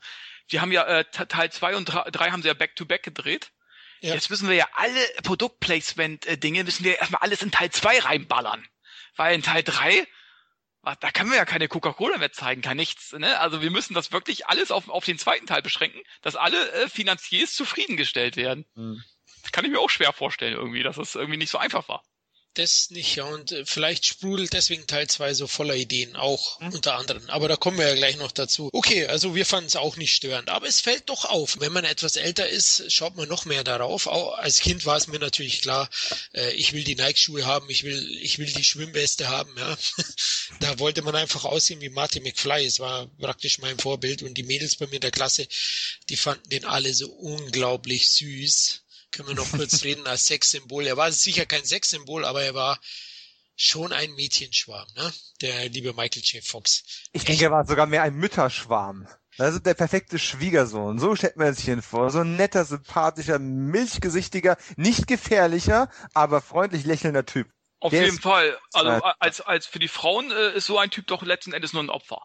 wir 0.49 0.61
haben 0.61 0.73
ja 0.73 0.85
äh, 0.85 1.05
Teil 1.05 1.51
2 1.51 1.77
und 1.77 1.87
3 1.87 2.31
haben 2.31 2.43
sie 2.43 2.49
ja 2.49 2.55
back-to-back 2.55 3.01
-back 3.01 3.05
gedreht. 3.05 3.51
Ja. 4.01 4.15
Jetzt 4.15 4.29
müssen 4.29 4.49
wir 4.49 4.57
ja 4.57 4.69
alle 4.75 5.01
Produktplacement-Dinge, 5.23 6.65
müssen 6.65 6.85
wir 6.85 6.99
erstmal 6.99 7.23
alles 7.23 7.43
in 7.43 7.51
Teil 7.51 7.71
2 7.71 8.01
reinballern. 8.01 8.67
Weil 9.17 9.35
in 9.35 9.43
Teil 9.43 9.63
3, 9.63 10.07
da 10.83 11.11
können 11.11 11.31
wir 11.31 11.39
ja 11.39 11.47
keine 11.47 11.69
Coca-Cola 11.69 12.19
mehr 12.19 12.33
zeigen, 12.33 12.61
kein 12.61 12.77
nichts. 12.77 13.13
Ne? 13.13 13.39
Also 13.39 13.63
wir 13.63 13.71
müssen 13.71 13.95
das 13.95 14.13
wirklich 14.13 14.47
alles 14.47 14.71
auf, 14.71 14.89
auf 14.91 15.05
den 15.05 15.19
zweiten 15.19 15.47
Teil 15.47 15.63
beschränken, 15.63 16.03
dass 16.21 16.37
alle 16.37 16.71
äh, 16.73 16.89
Finanziers 16.89 17.55
zufriedengestellt 17.55 18.37
werden. 18.37 18.67
Mhm. 18.75 19.03
Kann 19.53 19.65
ich 19.65 19.71
mir 19.71 19.81
auch 19.81 19.91
schwer 19.91 20.13
vorstellen 20.13 20.55
irgendwie, 20.55 20.83
dass 20.83 20.99
es 20.99 21.13
das 21.13 21.21
irgendwie 21.21 21.39
nicht 21.39 21.51
so 21.51 21.59
einfach 21.59 21.89
war. 21.89 22.03
Das 22.55 22.91
nicht, 22.91 23.17
ja. 23.17 23.25
Und 23.25 23.53
äh, 23.53 23.65
vielleicht 23.67 24.07
sprudelt 24.07 24.53
deswegen 24.53 24.87
Teil 24.87 25.09
2 25.09 25.35
so 25.35 25.47
voller 25.47 25.75
Ideen, 25.75 26.17
auch 26.17 26.61
hm. 26.61 26.73
unter 26.73 26.97
anderem. 26.97 27.29
Aber 27.29 27.49
da 27.49 27.57
kommen 27.57 27.79
wir 27.79 27.89
ja 27.89 27.95
gleich 27.95 28.17
noch 28.17 28.33
dazu. 28.33 28.71
Okay, 28.73 29.07
also 29.07 29.35
wir 29.35 29.47
fanden 29.47 29.67
es 29.67 29.77
auch 29.77 29.97
nicht 29.97 30.15
störend. 30.15 30.49
Aber 30.49 30.67
es 30.67 30.81
fällt 30.81 31.09
doch 31.09 31.25
auf. 31.25 31.61
Wenn 31.61 31.73
man 31.73 31.85
etwas 31.85 32.17
älter 32.17 32.49
ist, 32.49 32.91
schaut 32.93 33.17
man 33.17 33.29
noch 33.29 33.45
mehr 33.45 33.65
darauf. 33.65 34.07
Auch 34.07 34.39
als 34.39 34.61
Kind 34.61 34.87
war 34.87 34.97
es 34.97 35.07
mir 35.07 35.19
natürlich 35.19 35.63
klar, 35.63 35.89
äh, 36.33 36.53
ich 36.53 36.73
will 36.73 36.85
die 36.85 36.95
Nike-Schuhe 36.95 37.45
haben, 37.45 37.69
ich 37.69 37.85
will, 37.85 38.19
ich 38.23 38.39
will 38.39 38.53
die 38.53 38.65
Schwimmweste 38.65 39.29
haben, 39.29 39.55
ja. 39.59 39.77
da 40.61 40.79
wollte 40.79 41.03
man 41.03 41.17
einfach 41.17 41.45
aussehen 41.45 41.81
wie 41.81 41.91
Martin 41.91 42.23
McFly. 42.23 42.65
Es 42.65 42.81
war 42.81 43.07
praktisch 43.19 43.59
mein 43.59 43.79
Vorbild. 43.79 44.23
Und 44.23 44.35
die 44.35 44.43
Mädels 44.43 44.77
bei 44.77 44.87
mir 44.87 44.95
in 44.97 45.01
der 45.01 45.11
Klasse, 45.11 45.47
die 46.09 46.17
fanden 46.17 46.49
den 46.51 46.65
alle 46.65 46.95
so 46.95 47.11
unglaublich 47.11 48.11
süß 48.11 48.84
können 49.15 49.29
wir 49.29 49.35
noch 49.35 49.51
kurz 49.51 49.85
reden, 49.85 50.07
als 50.07 50.27
Sexsymbol. 50.27 50.87
Er 50.87 50.97
war 50.97 51.11
sicher 51.13 51.47
kein 51.47 51.65
Sexsymbol, 51.65 52.25
aber 52.25 52.43
er 52.43 52.55
war 52.55 52.79
schon 53.57 53.93
ein 53.93 54.13
Mädchenschwarm, 54.15 54.89
ne? 54.97 55.13
Der 55.41 55.69
liebe 55.69 55.93
Michael 55.93 56.23
J. 56.23 56.45
Fox. 56.45 56.83
Ich 57.13 57.25
denke, 57.25 57.45
er 57.45 57.51
war 57.51 57.67
sogar 57.67 57.87
mehr 57.87 58.03
ein 58.03 58.15
Mütterschwarm. 58.15 59.07
Also 59.39 59.59
der 59.59 59.75
perfekte 59.75 60.19
Schwiegersohn. 60.19 60.99
So 60.99 61.17
stellt 61.17 61.37
man 61.37 61.55
sich 61.55 61.69
ihn 61.69 61.83
vor. 61.83 62.11
So 62.11 62.21
ein 62.21 62.37
netter, 62.37 62.65
sympathischer, 62.65 63.39
milchgesichtiger, 63.39 64.57
nicht 64.77 65.07
gefährlicher, 65.07 65.91
aber 66.13 66.41
freundlich 66.41 66.85
lächelnder 66.85 67.27
Typ. 67.27 67.49
Auf 67.81 67.91
der 67.91 68.05
jeden 68.05 68.21
Fall. 68.21 68.57
Also 68.73 68.91
äh, 68.91 69.13
als, 69.19 69.41
als 69.41 69.67
für 69.67 69.79
die 69.79 69.89
Frauen 69.89 70.31
äh, 70.31 70.57
ist 70.57 70.67
so 70.67 70.79
ein 70.79 70.91
Typ 70.91 71.07
doch 71.07 71.23
letzten 71.23 71.53
Endes 71.53 71.73
nur 71.73 71.83
ein 71.83 71.91
Opfer 71.91 72.23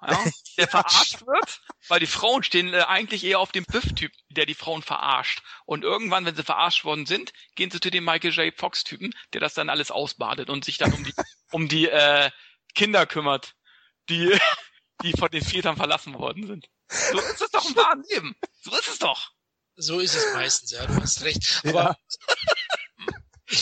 ja, 0.06 0.24
der 0.56 0.68
verarscht 0.68 1.26
wird, 1.26 1.60
weil 1.88 2.00
die 2.00 2.06
Frauen 2.06 2.42
stehen 2.42 2.72
äh, 2.72 2.82
eigentlich 2.82 3.24
eher 3.24 3.40
auf 3.40 3.52
dem 3.52 3.64
Biff-Typ, 3.64 4.12
der 4.28 4.46
die 4.46 4.54
Frauen 4.54 4.82
verarscht. 4.82 5.42
Und 5.64 5.82
irgendwann, 5.82 6.24
wenn 6.24 6.36
sie 6.36 6.44
verarscht 6.44 6.84
worden 6.84 7.06
sind, 7.06 7.32
gehen 7.54 7.70
sie 7.70 7.80
zu 7.80 7.90
dem 7.90 8.04
Michael 8.04 8.32
J. 8.32 8.54
Fox-Typen, 8.56 9.12
der 9.32 9.40
das 9.40 9.54
dann 9.54 9.70
alles 9.70 9.90
ausbadet 9.90 10.50
und 10.50 10.64
sich 10.64 10.78
dann 10.78 10.92
um 10.92 11.04
die, 11.04 11.14
um 11.50 11.68
die 11.68 11.88
äh, 11.88 12.30
Kinder 12.74 13.06
kümmert, 13.06 13.54
die, 14.08 14.38
die 15.02 15.12
von 15.12 15.30
den 15.30 15.44
Vätern 15.44 15.76
verlassen 15.76 16.14
worden 16.14 16.46
sind. 16.46 16.68
So 16.88 17.18
ist 17.18 17.40
es 17.40 17.50
doch 17.50 17.68
im 17.68 17.76
wahren 17.76 18.04
Leben. 18.08 18.36
So 18.62 18.70
ist 18.76 18.88
es 18.88 18.98
doch. 18.98 19.32
So 19.76 20.00
ist 20.00 20.14
es 20.14 20.34
meistens, 20.34 20.72
ja, 20.72 20.86
du 20.86 20.94
hast 21.00 21.22
recht. 21.22 21.60
Aber 21.64 21.96
ja. 22.18 23.56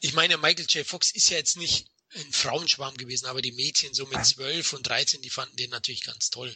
ich 0.00 0.12
meine, 0.14 0.36
Michael 0.36 0.66
J. 0.68 0.86
Fox 0.86 1.10
ist 1.12 1.30
ja 1.30 1.38
jetzt 1.38 1.56
nicht 1.56 1.88
ein 2.14 2.32
Frauenschwarm 2.32 2.96
gewesen, 2.96 3.26
aber 3.26 3.42
die 3.42 3.52
Mädchen 3.52 3.94
so 3.94 4.06
mit 4.06 4.24
zwölf 4.26 4.72
und 4.72 4.88
dreizehn, 4.88 5.22
die 5.22 5.30
fanden 5.30 5.56
den 5.56 5.70
natürlich 5.70 6.04
ganz 6.04 6.30
toll. 6.30 6.54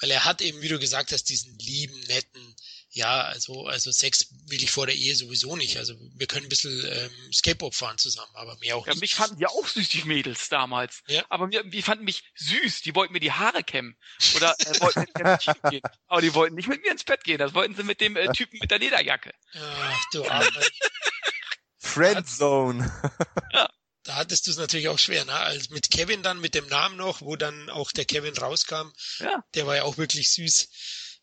Weil 0.00 0.10
er 0.10 0.24
hat 0.24 0.42
eben, 0.42 0.60
wie 0.60 0.68
du 0.68 0.78
gesagt 0.78 1.12
hast, 1.12 1.24
diesen 1.24 1.58
lieben, 1.58 1.98
netten, 2.00 2.54
ja, 2.90 3.22
also, 3.22 3.66
also 3.66 3.90
Sex 3.90 4.28
will 4.46 4.62
ich 4.62 4.70
vor 4.70 4.86
der 4.86 4.94
Ehe 4.94 5.14
sowieso 5.16 5.56
nicht. 5.56 5.78
Also 5.78 5.94
wir 6.14 6.26
können 6.26 6.46
ein 6.46 6.48
bisschen 6.50 6.82
ähm, 6.86 7.32
Skateboard 7.32 7.74
fahren 7.74 7.98
zusammen, 7.98 8.30
aber 8.34 8.56
mehr 8.58 8.76
auch 8.76 8.86
ja, 8.86 8.92
nicht. 8.92 9.02
Mich 9.02 9.14
fanden 9.14 9.38
ja 9.38 9.48
auch 9.48 9.66
süß, 9.66 9.88
die 9.88 10.04
Mädels 10.04 10.48
damals. 10.48 11.02
Ja. 11.06 11.24
Aber 11.28 11.50
wir, 11.50 11.62
die 11.64 11.82
fanden 11.82 12.04
mich 12.04 12.24
süß, 12.36 12.82
die 12.82 12.94
wollten 12.94 13.12
mir 13.12 13.20
die 13.20 13.32
Haare 13.32 13.62
kämmen. 13.62 13.96
Oder 14.34 14.54
äh, 14.58 14.80
wollten 14.80 15.00
mit 15.00 15.18
mir 15.18 15.32
ins 15.32 15.44
Bett 15.44 15.62
gehen. 15.70 15.82
Aber 16.08 16.20
die 16.22 16.34
wollten 16.34 16.54
nicht 16.54 16.68
mit 16.68 16.82
mir 16.82 16.92
ins 16.92 17.04
Bett 17.04 17.24
gehen, 17.24 17.38
das 17.38 17.54
wollten 17.54 17.74
sie 17.74 17.82
mit 17.82 18.00
dem 18.00 18.16
äh, 18.16 18.32
Typen 18.32 18.58
mit 18.60 18.70
der 18.70 18.78
Lederjacke. 18.78 19.32
Ach 19.54 20.04
du 20.12 20.28
Arme. 20.28 20.50
Friendzone. 21.78 23.12
ja 23.52 23.68
da 24.06 24.14
hattest 24.16 24.46
du 24.46 24.52
es 24.52 24.56
natürlich 24.56 24.88
auch 24.88 24.98
schwer, 24.98 25.24
ne? 25.24 25.34
Also 25.34 25.74
mit 25.74 25.90
Kevin 25.90 26.22
dann, 26.22 26.40
mit 26.40 26.54
dem 26.54 26.66
Namen 26.68 26.96
noch, 26.96 27.22
wo 27.22 27.36
dann 27.36 27.70
auch 27.70 27.90
der 27.90 28.04
Kevin 28.04 28.36
rauskam. 28.36 28.92
Ja. 29.18 29.44
Der 29.54 29.66
war 29.66 29.76
ja 29.76 29.82
auch 29.82 29.98
wirklich 29.98 30.32
süß. 30.32 30.68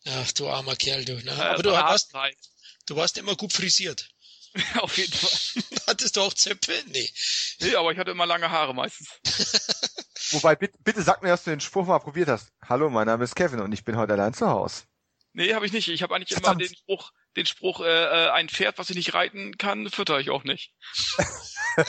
Ach, 0.06 0.32
du 0.32 0.48
armer 0.48 0.76
Kerl, 0.76 1.04
du. 1.04 1.14
Ne? 1.14 1.24
Ja, 1.24 1.52
Aber 1.52 1.62
du 1.62 1.70
warst, 1.70 2.12
du 2.86 2.96
warst 2.96 3.16
immer 3.16 3.36
gut 3.36 3.52
frisiert. 3.52 4.08
Auf 4.78 4.96
jeden 4.98 5.12
Fall. 5.12 5.62
Hattest 5.86 6.16
du 6.16 6.20
auch 6.20 6.34
Zöpfe? 6.34 6.72
Nee. 6.88 7.10
Nee, 7.60 7.74
aber 7.74 7.92
ich 7.92 7.98
hatte 7.98 8.10
immer 8.10 8.26
lange 8.26 8.50
Haare 8.50 8.74
meistens. 8.74 9.08
Wobei, 10.30 10.54
bitte, 10.54 10.78
bitte 10.82 11.02
sag 11.02 11.22
mir, 11.22 11.30
dass 11.30 11.44
du 11.44 11.50
den 11.50 11.60
Spruch 11.60 11.86
mal 11.86 11.98
probiert 11.98 12.28
hast. 12.28 12.48
Hallo, 12.66 12.90
mein 12.90 13.06
Name 13.06 13.24
ist 13.24 13.34
Kevin 13.34 13.60
und 13.60 13.72
ich 13.72 13.84
bin 13.84 13.96
heute 13.96 14.12
allein 14.12 14.34
zu 14.34 14.48
Hause. 14.48 14.84
Nee, 15.32 15.54
habe 15.54 15.66
ich 15.66 15.72
nicht. 15.72 15.88
Ich 15.88 16.02
habe 16.02 16.14
eigentlich 16.14 16.30
Verdammt. 16.30 16.60
immer 16.60 16.68
den 16.68 16.76
Spruch, 16.76 17.12
den 17.36 17.46
Spruch, 17.46 17.80
äh, 17.80 17.84
äh, 17.86 18.30
ein 18.30 18.48
Pferd, 18.48 18.78
was 18.78 18.90
ich 18.90 18.96
nicht 18.96 19.14
reiten 19.14 19.58
kann, 19.58 19.90
fütter 19.90 20.20
ich 20.20 20.30
auch 20.30 20.44
nicht. 20.44 20.72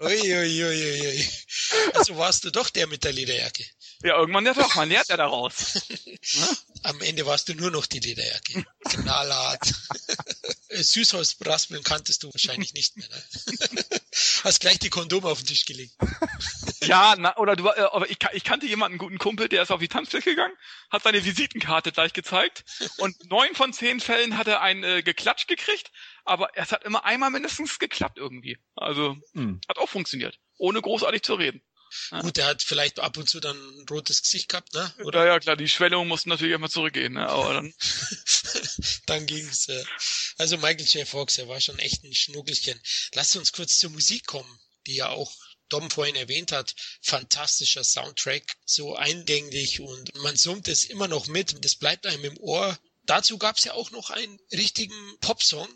Uiuiuiui. 0.00 0.64
Ui, 0.64 1.06
ui. 1.06 1.28
Also 1.94 2.16
warst 2.16 2.44
du 2.44 2.50
doch 2.50 2.70
der 2.70 2.86
mit 2.86 3.04
der 3.04 3.12
Lederjacke. 3.12 3.64
Ja, 4.02 4.18
irgendwann 4.18 4.46
ja 4.46 4.54
doch, 4.54 4.74
man 4.74 4.88
lernt 4.88 5.08
ja 5.08 5.16
daraus. 5.16 5.80
Am 6.82 7.00
Ende 7.00 7.24
warst 7.26 7.48
du 7.48 7.54
nur 7.54 7.70
noch 7.70 7.86
die 7.86 8.00
Lederjacke. 8.00 8.64
Knallhart. 8.84 9.74
Süßholzbraspeln 10.68 11.82
kanntest 11.82 12.22
du 12.22 12.32
wahrscheinlich 12.32 12.74
nicht 12.74 12.96
mehr. 12.96 13.08
Ne? 13.08 13.22
Hast 14.42 14.60
gleich 14.60 14.78
die 14.78 14.90
Kondome 14.90 15.28
auf 15.28 15.38
den 15.38 15.46
Tisch 15.46 15.64
gelegt. 15.64 15.94
Ja, 16.82 17.14
na, 17.18 17.36
oder 17.38 17.56
du, 17.56 17.66
äh, 17.68 17.80
aber 17.92 18.10
ich, 18.10 18.18
ich 18.32 18.44
kannte 18.44 18.66
jemanden, 18.66 18.94
einen 18.94 18.98
guten 18.98 19.18
Kumpel, 19.18 19.48
der 19.48 19.62
ist 19.62 19.70
auf 19.70 19.80
die 19.80 19.88
Tanzfläche 19.88 20.30
gegangen, 20.30 20.54
hat 20.90 21.02
seine 21.02 21.24
Visitenkarte 21.24 21.92
gleich 21.92 22.12
gezeigt 22.12 22.64
und 22.98 23.16
neun 23.30 23.54
von 23.54 23.63
zehn 23.72 24.00
Fällen 24.00 24.36
hat 24.36 24.48
er 24.48 24.60
ein 24.60 24.84
äh, 24.84 25.02
geklatscht 25.02 25.48
gekriegt, 25.48 25.90
aber 26.24 26.50
es 26.56 26.72
hat 26.72 26.84
immer 26.84 27.04
einmal 27.04 27.30
mindestens 27.30 27.78
geklappt 27.78 28.18
irgendwie. 28.18 28.58
Also 28.74 29.16
hm. 29.32 29.60
hat 29.68 29.78
auch 29.78 29.88
funktioniert, 29.88 30.38
ohne 30.56 30.80
großartig 30.80 31.22
zu 31.22 31.34
reden. 31.34 31.62
Ja. 32.10 32.20
Gut, 32.20 32.36
der 32.36 32.46
hat 32.46 32.62
vielleicht 32.62 32.98
ab 32.98 33.16
und 33.16 33.28
zu 33.28 33.40
dann 33.40 33.56
ein 33.56 33.86
rotes 33.88 34.22
Gesicht 34.22 34.48
gehabt, 34.48 34.74
ne? 34.74 34.92
Oder? 35.04 35.20
Ja, 35.20 35.26
ja, 35.34 35.40
klar, 35.40 35.56
die 35.56 35.68
Schwellungen 35.68 36.08
mussten 36.08 36.28
natürlich 36.28 36.54
immer 36.54 36.68
zurückgehen, 36.68 37.12
ne? 37.12 37.28
Aber 37.28 37.54
dann. 37.54 37.74
dann 39.06 39.26
ging's. 39.26 39.68
Äh. 39.68 39.84
Also 40.38 40.56
Michael 40.56 40.86
J. 40.86 41.06
Fox, 41.06 41.38
er 41.38 41.48
war 41.48 41.60
schon 41.60 41.78
echt 41.78 42.02
ein 42.02 42.14
Schnuckelchen. 42.14 42.80
Lass 43.12 43.36
uns 43.36 43.52
kurz 43.52 43.78
zur 43.78 43.90
Musik 43.90 44.26
kommen, 44.26 44.60
die 44.86 44.96
ja 44.96 45.10
auch 45.10 45.32
Dom 45.68 45.90
vorhin 45.90 46.16
erwähnt 46.16 46.52
hat, 46.52 46.74
fantastischer 47.00 47.84
Soundtrack, 47.84 48.44
so 48.64 48.96
eingänglich 48.96 49.80
und 49.80 50.14
man 50.16 50.36
summt 50.36 50.68
es 50.68 50.84
immer 50.84 51.08
noch 51.08 51.26
mit, 51.26 51.64
das 51.64 51.76
bleibt 51.76 52.06
einem 52.06 52.24
im 52.24 52.38
Ohr. 52.38 52.78
Dazu 53.06 53.38
gab's 53.38 53.64
ja 53.64 53.74
auch 53.74 53.90
noch 53.90 54.10
einen 54.10 54.38
richtigen 54.52 55.18
Popsong, 55.20 55.68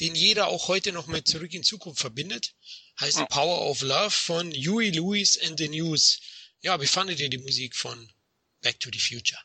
den 0.00 0.14
jeder 0.14 0.48
auch 0.48 0.68
heute 0.68 0.92
noch 0.92 1.06
mit 1.06 1.28
Zurück 1.28 1.52
in 1.54 1.62
Zukunft 1.62 2.00
verbindet. 2.00 2.54
Heißt 3.00 3.18
ja. 3.18 3.26
Power 3.26 3.70
of 3.70 3.82
Love 3.82 4.10
von 4.10 4.50
Huey 4.52 4.90
Lewis 4.90 5.38
and 5.38 5.58
the 5.58 5.68
News. 5.68 6.20
Ja, 6.60 6.80
wie 6.80 6.86
fandet 6.86 7.20
ihr 7.20 7.30
die 7.30 7.38
Musik 7.38 7.76
von 7.76 8.12
Back 8.60 8.80
to 8.80 8.90
the 8.92 8.98
Future? 8.98 9.40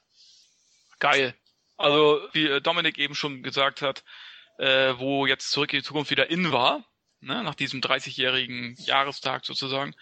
Geil. 0.99 1.35
Also, 1.77 2.21
wie 2.33 2.61
Dominik 2.61 2.97
eben 2.97 3.15
schon 3.15 3.43
gesagt 3.43 3.81
hat, 3.81 4.03
äh, 4.57 4.97
wo 4.97 5.25
jetzt 5.25 5.51
Zurück 5.51 5.71
in 5.73 5.79
die 5.79 5.85
Zukunft 5.85 6.11
wieder 6.11 6.29
in 6.29 6.51
war, 6.51 6.85
ne, 7.21 7.43
nach 7.43 7.55
diesem 7.55 7.81
30-jährigen 7.81 8.75
Jahrestag 8.75 9.45
sozusagen, 9.45 9.95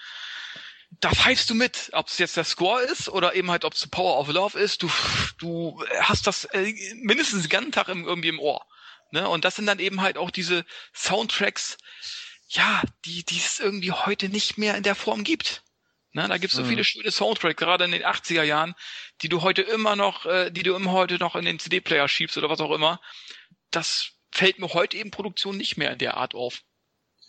da 0.89 1.11
pfeifst 1.11 1.49
du 1.49 1.55
mit, 1.55 1.89
ob 1.93 2.07
es 2.07 2.17
jetzt 2.17 2.37
der 2.37 2.43
Score 2.43 2.81
ist 2.81 3.09
oder 3.09 3.35
eben 3.35 3.51
halt, 3.51 3.65
ob 3.65 3.73
es 3.73 3.87
Power 3.87 4.19
of 4.19 4.29
Love 4.29 4.59
ist. 4.59 4.81
Du, 4.83 4.89
du 5.37 5.83
hast 5.99 6.27
das 6.27 6.45
äh, 6.45 6.73
mindestens 6.95 7.43
den 7.43 7.49
ganzen 7.49 7.71
Tag 7.71 7.87
im, 7.89 8.05
irgendwie 8.05 8.29
im 8.29 8.39
Ohr. 8.39 8.65
Ne? 9.11 9.27
Und 9.27 9.45
das 9.45 9.55
sind 9.55 9.65
dann 9.65 9.79
eben 9.79 10.01
halt 10.01 10.17
auch 10.17 10.31
diese 10.31 10.65
Soundtracks, 10.93 11.77
ja, 12.49 12.81
die, 13.05 13.23
die 13.23 13.37
es 13.37 13.59
irgendwie 13.59 13.91
heute 13.91 14.29
nicht 14.29 14.57
mehr 14.57 14.75
in 14.75 14.83
der 14.83 14.95
Form 14.95 15.23
gibt. 15.23 15.63
Ne? 16.13 16.27
Da 16.27 16.37
gibt 16.37 16.53
es 16.53 16.57
so 16.57 16.63
mhm. 16.63 16.69
viele 16.69 16.83
schöne 16.83 17.11
Soundtracks, 17.11 17.57
gerade 17.57 17.85
in 17.85 17.91
den 17.91 18.03
80er 18.03 18.43
Jahren, 18.43 18.73
die 19.21 19.29
du 19.29 19.41
heute 19.41 19.61
immer 19.61 19.95
noch, 19.95 20.25
äh, 20.25 20.49
die 20.51 20.63
du 20.63 20.73
immer 20.73 20.91
heute 20.91 21.19
noch 21.19 21.35
in 21.35 21.45
den 21.45 21.59
CD-Player 21.59 22.07
schiebst 22.07 22.37
oder 22.37 22.49
was 22.49 22.59
auch 22.59 22.71
immer. 22.71 22.99
Das 23.71 24.13
fällt 24.31 24.59
mir 24.59 24.73
heute 24.73 24.97
eben 24.97 25.11
Produktion 25.11 25.57
nicht 25.57 25.77
mehr 25.77 25.91
in 25.91 25.99
der 25.99 26.17
Art 26.17 26.33
auf. 26.33 26.63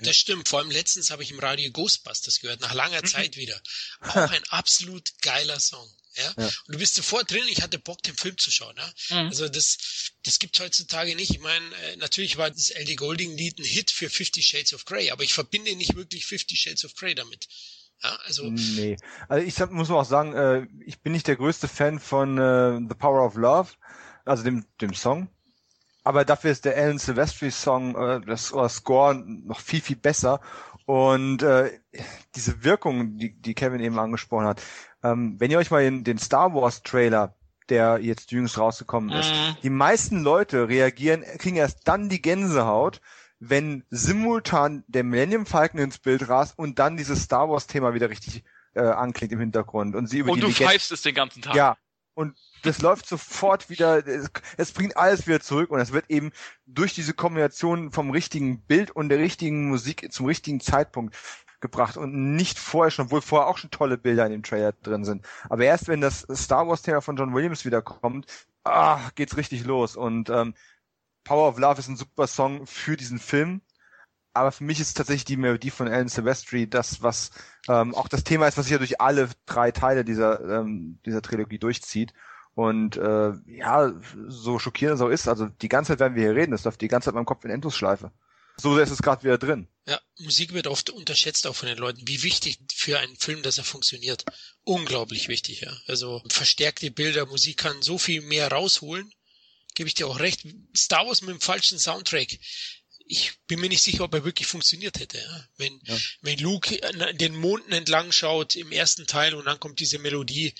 Das 0.00 0.16
stimmt. 0.16 0.48
Vor 0.48 0.60
allem 0.60 0.70
letztens 0.70 1.10
habe 1.10 1.22
ich 1.22 1.30
im 1.30 1.40
Radio 1.40 1.70
Ghostbusters 1.72 2.40
gehört, 2.40 2.60
nach 2.60 2.74
langer 2.74 3.02
mhm. 3.02 3.06
Zeit 3.06 3.36
wieder. 3.36 3.60
Auch 4.00 4.16
ein 4.16 4.44
absolut 4.50 5.10
geiler 5.22 5.58
Song. 5.58 5.88
Ja? 6.14 6.34
ja? 6.36 6.46
Und 6.46 6.74
du 6.74 6.78
bist 6.78 6.94
sofort 6.94 7.30
drin, 7.30 7.44
ich 7.48 7.62
hatte 7.62 7.78
Bock, 7.78 8.02
den 8.02 8.16
Film 8.16 8.38
zu 8.38 8.50
schauen. 8.50 8.76
Ja? 8.76 9.22
Mhm. 9.22 9.28
Also 9.28 9.48
das, 9.48 9.78
das 10.24 10.38
gibt's 10.38 10.60
heutzutage 10.60 11.14
nicht. 11.16 11.30
Ich 11.30 11.40
meine, 11.40 11.64
äh, 11.76 11.96
natürlich 11.96 12.36
war 12.36 12.50
das 12.50 12.70
LD 12.70 12.96
Golding 12.96 13.36
Lied 13.36 13.58
ein 13.58 13.64
Hit 13.64 13.90
für 13.90 14.08
Fifty 14.08 14.42
Shades 14.42 14.72
of 14.74 14.84
Grey, 14.84 15.10
aber 15.10 15.24
ich 15.24 15.34
verbinde 15.34 15.74
nicht 15.76 15.96
wirklich 15.96 16.26
Fifty 16.26 16.56
Shades 16.56 16.84
of 16.84 16.94
Grey 16.94 17.14
damit. 17.14 17.48
Ja, 18.02 18.16
also. 18.24 18.44
Nee. 18.44 18.96
Also 19.28 19.46
ich 19.46 19.70
muss 19.70 19.90
auch 19.90 20.04
sagen, 20.04 20.34
äh, 20.34 20.66
ich 20.86 21.00
bin 21.00 21.12
nicht 21.12 21.26
der 21.26 21.36
größte 21.36 21.66
Fan 21.66 21.98
von 21.98 22.38
äh, 22.38 22.78
The 22.88 22.94
Power 22.94 23.26
of 23.26 23.34
Love, 23.34 23.72
also 24.24 24.44
dem, 24.44 24.64
dem 24.80 24.94
Song. 24.94 25.28
Aber 26.08 26.24
dafür 26.24 26.52
ist 26.52 26.64
der 26.64 26.74
Alan 26.74 26.96
Silvestri 26.96 27.50
Song, 27.50 27.94
äh, 27.94 28.22
das 28.22 28.54
oder 28.54 28.70
Score 28.70 29.14
noch 29.14 29.60
viel, 29.60 29.82
viel 29.82 29.96
besser. 29.96 30.40
Und 30.86 31.42
äh, 31.42 31.70
diese 32.34 32.64
Wirkung, 32.64 33.18
die, 33.18 33.34
die 33.34 33.52
Kevin 33.52 33.82
eben 33.82 33.98
angesprochen 33.98 34.46
hat, 34.46 34.62
ähm, 35.02 35.38
wenn 35.38 35.50
ihr 35.50 35.58
euch 35.58 35.70
mal 35.70 35.84
in 35.84 36.04
den 36.04 36.16
Star 36.16 36.54
Wars 36.54 36.82
Trailer, 36.82 37.34
der 37.68 37.98
jetzt 38.00 38.30
jüngst 38.30 38.56
rausgekommen 38.56 39.10
ist, 39.10 39.30
mhm. 39.30 39.56
die 39.62 39.68
meisten 39.68 40.22
Leute 40.22 40.70
reagieren, 40.70 41.24
kriegen 41.36 41.56
erst 41.56 41.86
dann 41.86 42.08
die 42.08 42.22
Gänsehaut, 42.22 43.02
wenn 43.38 43.84
simultan 43.90 44.84
der 44.86 45.04
Millennium 45.04 45.44
Falcon 45.44 45.78
ins 45.78 45.98
Bild 45.98 46.30
rast 46.30 46.58
und 46.58 46.78
dann 46.78 46.96
dieses 46.96 47.24
Star 47.24 47.50
Wars 47.50 47.66
Thema 47.66 47.92
wieder 47.92 48.08
richtig 48.08 48.44
äh, 48.72 48.80
anklingt 48.80 49.34
im 49.34 49.40
Hintergrund 49.40 49.94
und 49.94 50.06
sie 50.06 50.20
über 50.20 50.32
und 50.32 50.38
die 50.38 50.46
du 50.46 50.52
pfeifst 50.52 50.90
es 50.90 51.02
den 51.02 51.14
ganzen 51.14 51.42
Tag. 51.42 51.54
Ja, 51.54 51.76
und 52.18 52.36
das 52.64 52.82
läuft 52.82 53.06
sofort 53.06 53.70
wieder, 53.70 54.04
es, 54.56 54.72
bringt 54.72 54.96
alles 54.96 55.28
wieder 55.28 55.38
zurück 55.38 55.70
und 55.70 55.78
es 55.78 55.92
wird 55.92 56.10
eben 56.10 56.32
durch 56.66 56.92
diese 56.92 57.14
Kombination 57.14 57.92
vom 57.92 58.10
richtigen 58.10 58.60
Bild 58.62 58.90
und 58.90 59.08
der 59.08 59.20
richtigen 59.20 59.68
Musik 59.68 60.12
zum 60.12 60.26
richtigen 60.26 60.58
Zeitpunkt 60.58 61.16
gebracht 61.60 61.96
und 61.96 62.34
nicht 62.34 62.58
vorher 62.58 62.90
schon, 62.90 63.04
obwohl 63.04 63.22
vorher 63.22 63.46
auch 63.46 63.56
schon 63.56 63.70
tolle 63.70 63.98
Bilder 63.98 64.26
in 64.26 64.32
dem 64.32 64.42
Trailer 64.42 64.72
drin 64.72 65.04
sind. 65.04 65.24
Aber 65.48 65.62
erst 65.62 65.86
wenn 65.86 66.00
das 66.00 66.26
Star 66.34 66.66
Wars 66.66 66.82
Thema 66.82 67.02
von 67.02 67.14
John 67.14 67.34
Williams 67.34 67.64
wiederkommt, 67.64 68.26
ah, 68.64 68.98
geht's 69.14 69.36
richtig 69.36 69.64
los. 69.64 69.94
Und 69.94 70.28
ähm, 70.28 70.54
Power 71.22 71.48
of 71.48 71.58
Love 71.60 71.78
ist 71.78 71.86
ein 71.86 71.96
super 71.96 72.26
Song 72.26 72.66
für 72.66 72.96
diesen 72.96 73.20
Film. 73.20 73.60
Aber 74.38 74.52
für 74.52 74.64
mich 74.64 74.78
ist 74.78 74.94
tatsächlich 74.94 75.24
die 75.24 75.36
Melodie 75.36 75.70
von 75.70 75.88
Alan 75.88 76.08
Silvestri 76.08 76.68
das, 76.68 77.02
was 77.02 77.30
ähm, 77.68 77.94
auch 77.94 78.08
das 78.08 78.22
Thema 78.22 78.46
ist, 78.46 78.56
was 78.56 78.66
sich 78.66 78.72
ja 78.72 78.78
durch 78.78 79.00
alle 79.00 79.28
drei 79.46 79.72
Teile 79.72 80.04
dieser, 80.04 80.60
ähm, 80.60 81.00
dieser 81.04 81.22
Trilogie 81.22 81.58
durchzieht. 81.58 82.12
Und 82.54 82.96
äh, 82.96 83.32
ja, 83.46 83.92
so 84.28 84.58
schockierend 84.58 84.96
es 84.96 85.00
auch 85.00 85.10
ist, 85.10 85.28
also 85.28 85.46
die 85.46 85.68
ganze 85.68 85.92
Zeit 85.92 86.00
werden 86.00 86.14
wir 86.14 86.24
hier 86.24 86.34
reden, 86.34 86.52
das 86.52 86.64
läuft 86.64 86.80
die 86.80 86.88
ganze 86.88 87.06
Zeit 87.06 87.12
in 87.12 87.16
meinem 87.16 87.26
Kopf 87.26 87.44
in 87.44 87.50
Endlosschleife. 87.50 88.10
So 88.60 88.76
ist 88.78 88.90
es 88.90 89.02
gerade 89.02 89.22
wieder 89.22 89.38
drin. 89.38 89.68
Ja, 89.86 90.00
Musik 90.18 90.52
wird 90.52 90.66
oft 90.66 90.90
unterschätzt 90.90 91.46
auch 91.46 91.54
von 91.54 91.68
den 91.68 91.78
Leuten, 91.78 92.06
wie 92.06 92.24
wichtig 92.24 92.58
für 92.74 92.98
einen 92.98 93.16
Film, 93.16 93.42
dass 93.42 93.58
er 93.58 93.64
funktioniert. 93.64 94.24
Unglaublich 94.64 95.28
wichtig, 95.28 95.60
ja. 95.60 95.72
Also 95.86 96.22
verstärkte 96.28 96.90
Bilder, 96.90 97.26
Musik 97.26 97.58
kann 97.58 97.80
so 97.82 97.98
viel 97.98 98.20
mehr 98.22 98.50
rausholen. 98.50 99.12
Gebe 99.74 99.88
ich 99.88 99.94
dir 99.94 100.08
auch 100.08 100.18
recht. 100.18 100.44
Star 100.76 101.06
Wars 101.06 101.22
mit 101.22 101.30
dem 101.30 101.40
falschen 101.40 101.78
Soundtrack. 101.78 102.38
Ich 103.08 103.38
bin 103.46 103.60
mir 103.60 103.68
nicht 103.68 103.82
sicher, 103.82 104.04
ob 104.04 104.14
er 104.14 104.24
wirklich 104.24 104.46
funktioniert 104.46 105.00
hätte. 105.00 105.18
Wenn, 105.56 105.80
ja. 105.84 105.96
wenn 106.20 106.38
Luke 106.38 106.78
den 107.14 107.34
Monden 107.36 107.72
entlang 107.72 108.12
schaut 108.12 108.54
im 108.54 108.70
ersten 108.70 109.06
Teil 109.06 109.34
und 109.34 109.46
dann 109.46 109.58
kommt 109.58 109.80
diese 109.80 109.98
Melodie, 109.98 110.54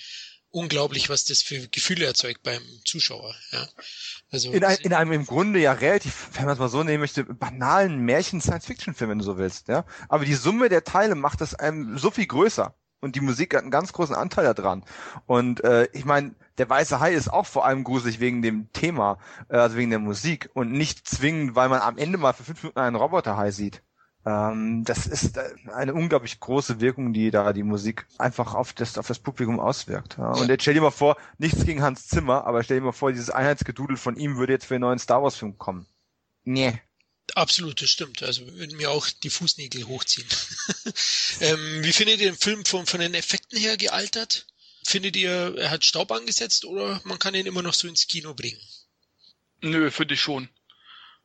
unglaublich, 0.51 1.09
was 1.09 1.25
das 1.25 1.41
für 1.41 1.67
Gefühle 1.67 2.05
erzeugt 2.05 2.43
beim 2.43 2.61
Zuschauer. 2.85 3.35
Ja. 3.51 3.67
Also, 4.31 4.51
in, 4.51 4.63
ein, 4.63 4.77
in 4.77 4.93
einem 4.93 5.11
im 5.11 5.25
Grunde 5.25 5.59
ja 5.59 5.73
relativ, 5.73 6.29
wenn 6.33 6.45
man 6.45 6.53
es 6.53 6.59
mal 6.59 6.69
so 6.69 6.83
nehmen 6.83 7.01
möchte, 7.01 7.23
banalen 7.23 7.99
Märchen-Science-Fiction-Film, 7.99 9.11
wenn 9.11 9.19
du 9.19 9.25
so 9.25 9.37
willst. 9.37 9.67
Ja. 9.67 9.85
Aber 10.07 10.25
die 10.25 10.35
Summe 10.35 10.69
der 10.69 10.83
Teile 10.83 11.15
macht 11.15 11.41
das 11.41 11.53
einem 11.53 11.97
so 11.97 12.11
viel 12.11 12.25
größer. 12.25 12.75
Und 13.01 13.15
die 13.15 13.21
Musik 13.21 13.55
hat 13.55 13.61
einen 13.61 13.71
ganz 13.71 13.93
großen 13.93 14.15
Anteil 14.15 14.53
daran. 14.53 14.83
Und 15.25 15.63
äh, 15.63 15.87
ich 15.93 16.03
meine, 16.03 16.35
der 16.59 16.69
weiße 16.69 16.99
Hai 16.99 17.13
ist 17.13 17.31
auch 17.31 17.45
vor 17.45 17.65
allem 17.65 17.83
gruselig 17.83 18.19
wegen 18.19 18.41
dem 18.41 18.71
Thema, 18.73 19.17
äh, 19.49 19.57
also 19.57 19.77
wegen 19.77 19.89
der 19.89 19.99
Musik 19.99 20.49
und 20.53 20.71
nicht 20.71 21.07
zwingend, 21.07 21.55
weil 21.55 21.69
man 21.69 21.81
am 21.81 21.97
Ende 21.97 22.17
mal 22.17 22.33
für 22.33 22.43
fünf 22.43 22.63
Minuten 22.63 22.79
einen 22.79 22.95
Roboterhai 22.95 23.51
sieht. 23.51 23.81
Ähm, 24.25 24.83
das 24.83 25.07
ist 25.07 25.37
äh, 25.37 25.49
eine 25.73 25.93
unglaublich 25.93 26.39
große 26.39 26.81
Wirkung, 26.81 27.13
die 27.13 27.31
da 27.31 27.53
die 27.53 27.63
Musik 27.63 28.05
einfach 28.17 28.53
auf 28.53 28.73
das, 28.73 28.97
auf 28.97 29.07
das 29.07 29.19
Publikum 29.19 29.59
auswirkt. 29.59 30.17
Ja. 30.17 30.31
Und 30.33 30.49
jetzt 30.49 30.63
stell 30.63 30.73
dir 30.73 30.81
mal 30.81 30.91
vor, 30.91 31.17
nichts 31.37 31.65
gegen 31.65 31.81
Hans 31.81 32.07
Zimmer, 32.07 32.45
aber 32.45 32.63
stell 32.63 32.79
dir 32.79 32.85
mal 32.85 32.91
vor, 32.91 33.11
dieses 33.11 33.29
Einheitsgedudel 33.29 33.95
von 33.95 34.17
ihm 34.17 34.37
würde 34.37 34.53
jetzt 34.53 34.65
für 34.65 34.75
einen 34.75 34.81
neuen 34.81 34.99
Star 34.99 35.23
Wars 35.23 35.35
Film 35.35 35.57
kommen. 35.57 35.85
Nee. 36.43 36.79
Absolut, 37.35 37.81
das 37.81 37.89
stimmt. 37.91 38.23
Also 38.23 38.45
würden 38.55 38.75
mir 38.75 38.89
auch 38.89 39.07
die 39.07 39.29
Fußnägel 39.29 39.87
hochziehen. 39.87 40.27
ähm, 41.41 41.83
wie 41.83 41.93
findet 41.93 42.19
ihr 42.19 42.31
den 42.31 42.37
Film 42.37 42.65
von, 42.65 42.87
von 42.87 42.99
den 42.99 43.13
Effekten 43.13 43.57
her 43.57 43.77
gealtert? 43.77 44.47
Findet 44.89 45.15
ihr, 45.15 45.53
er 45.55 45.69
hat 45.69 45.85
Staub 45.85 46.11
angesetzt 46.11 46.65
oder 46.65 46.99
man 47.03 47.19
kann 47.19 47.35
ihn 47.35 47.45
immer 47.45 47.61
noch 47.61 47.75
so 47.75 47.87
ins 47.87 48.07
Kino 48.07 48.33
bringen? 48.33 48.59
Nö, 49.61 49.91
finde 49.91 50.15
ich 50.15 50.21
schon. 50.21 50.49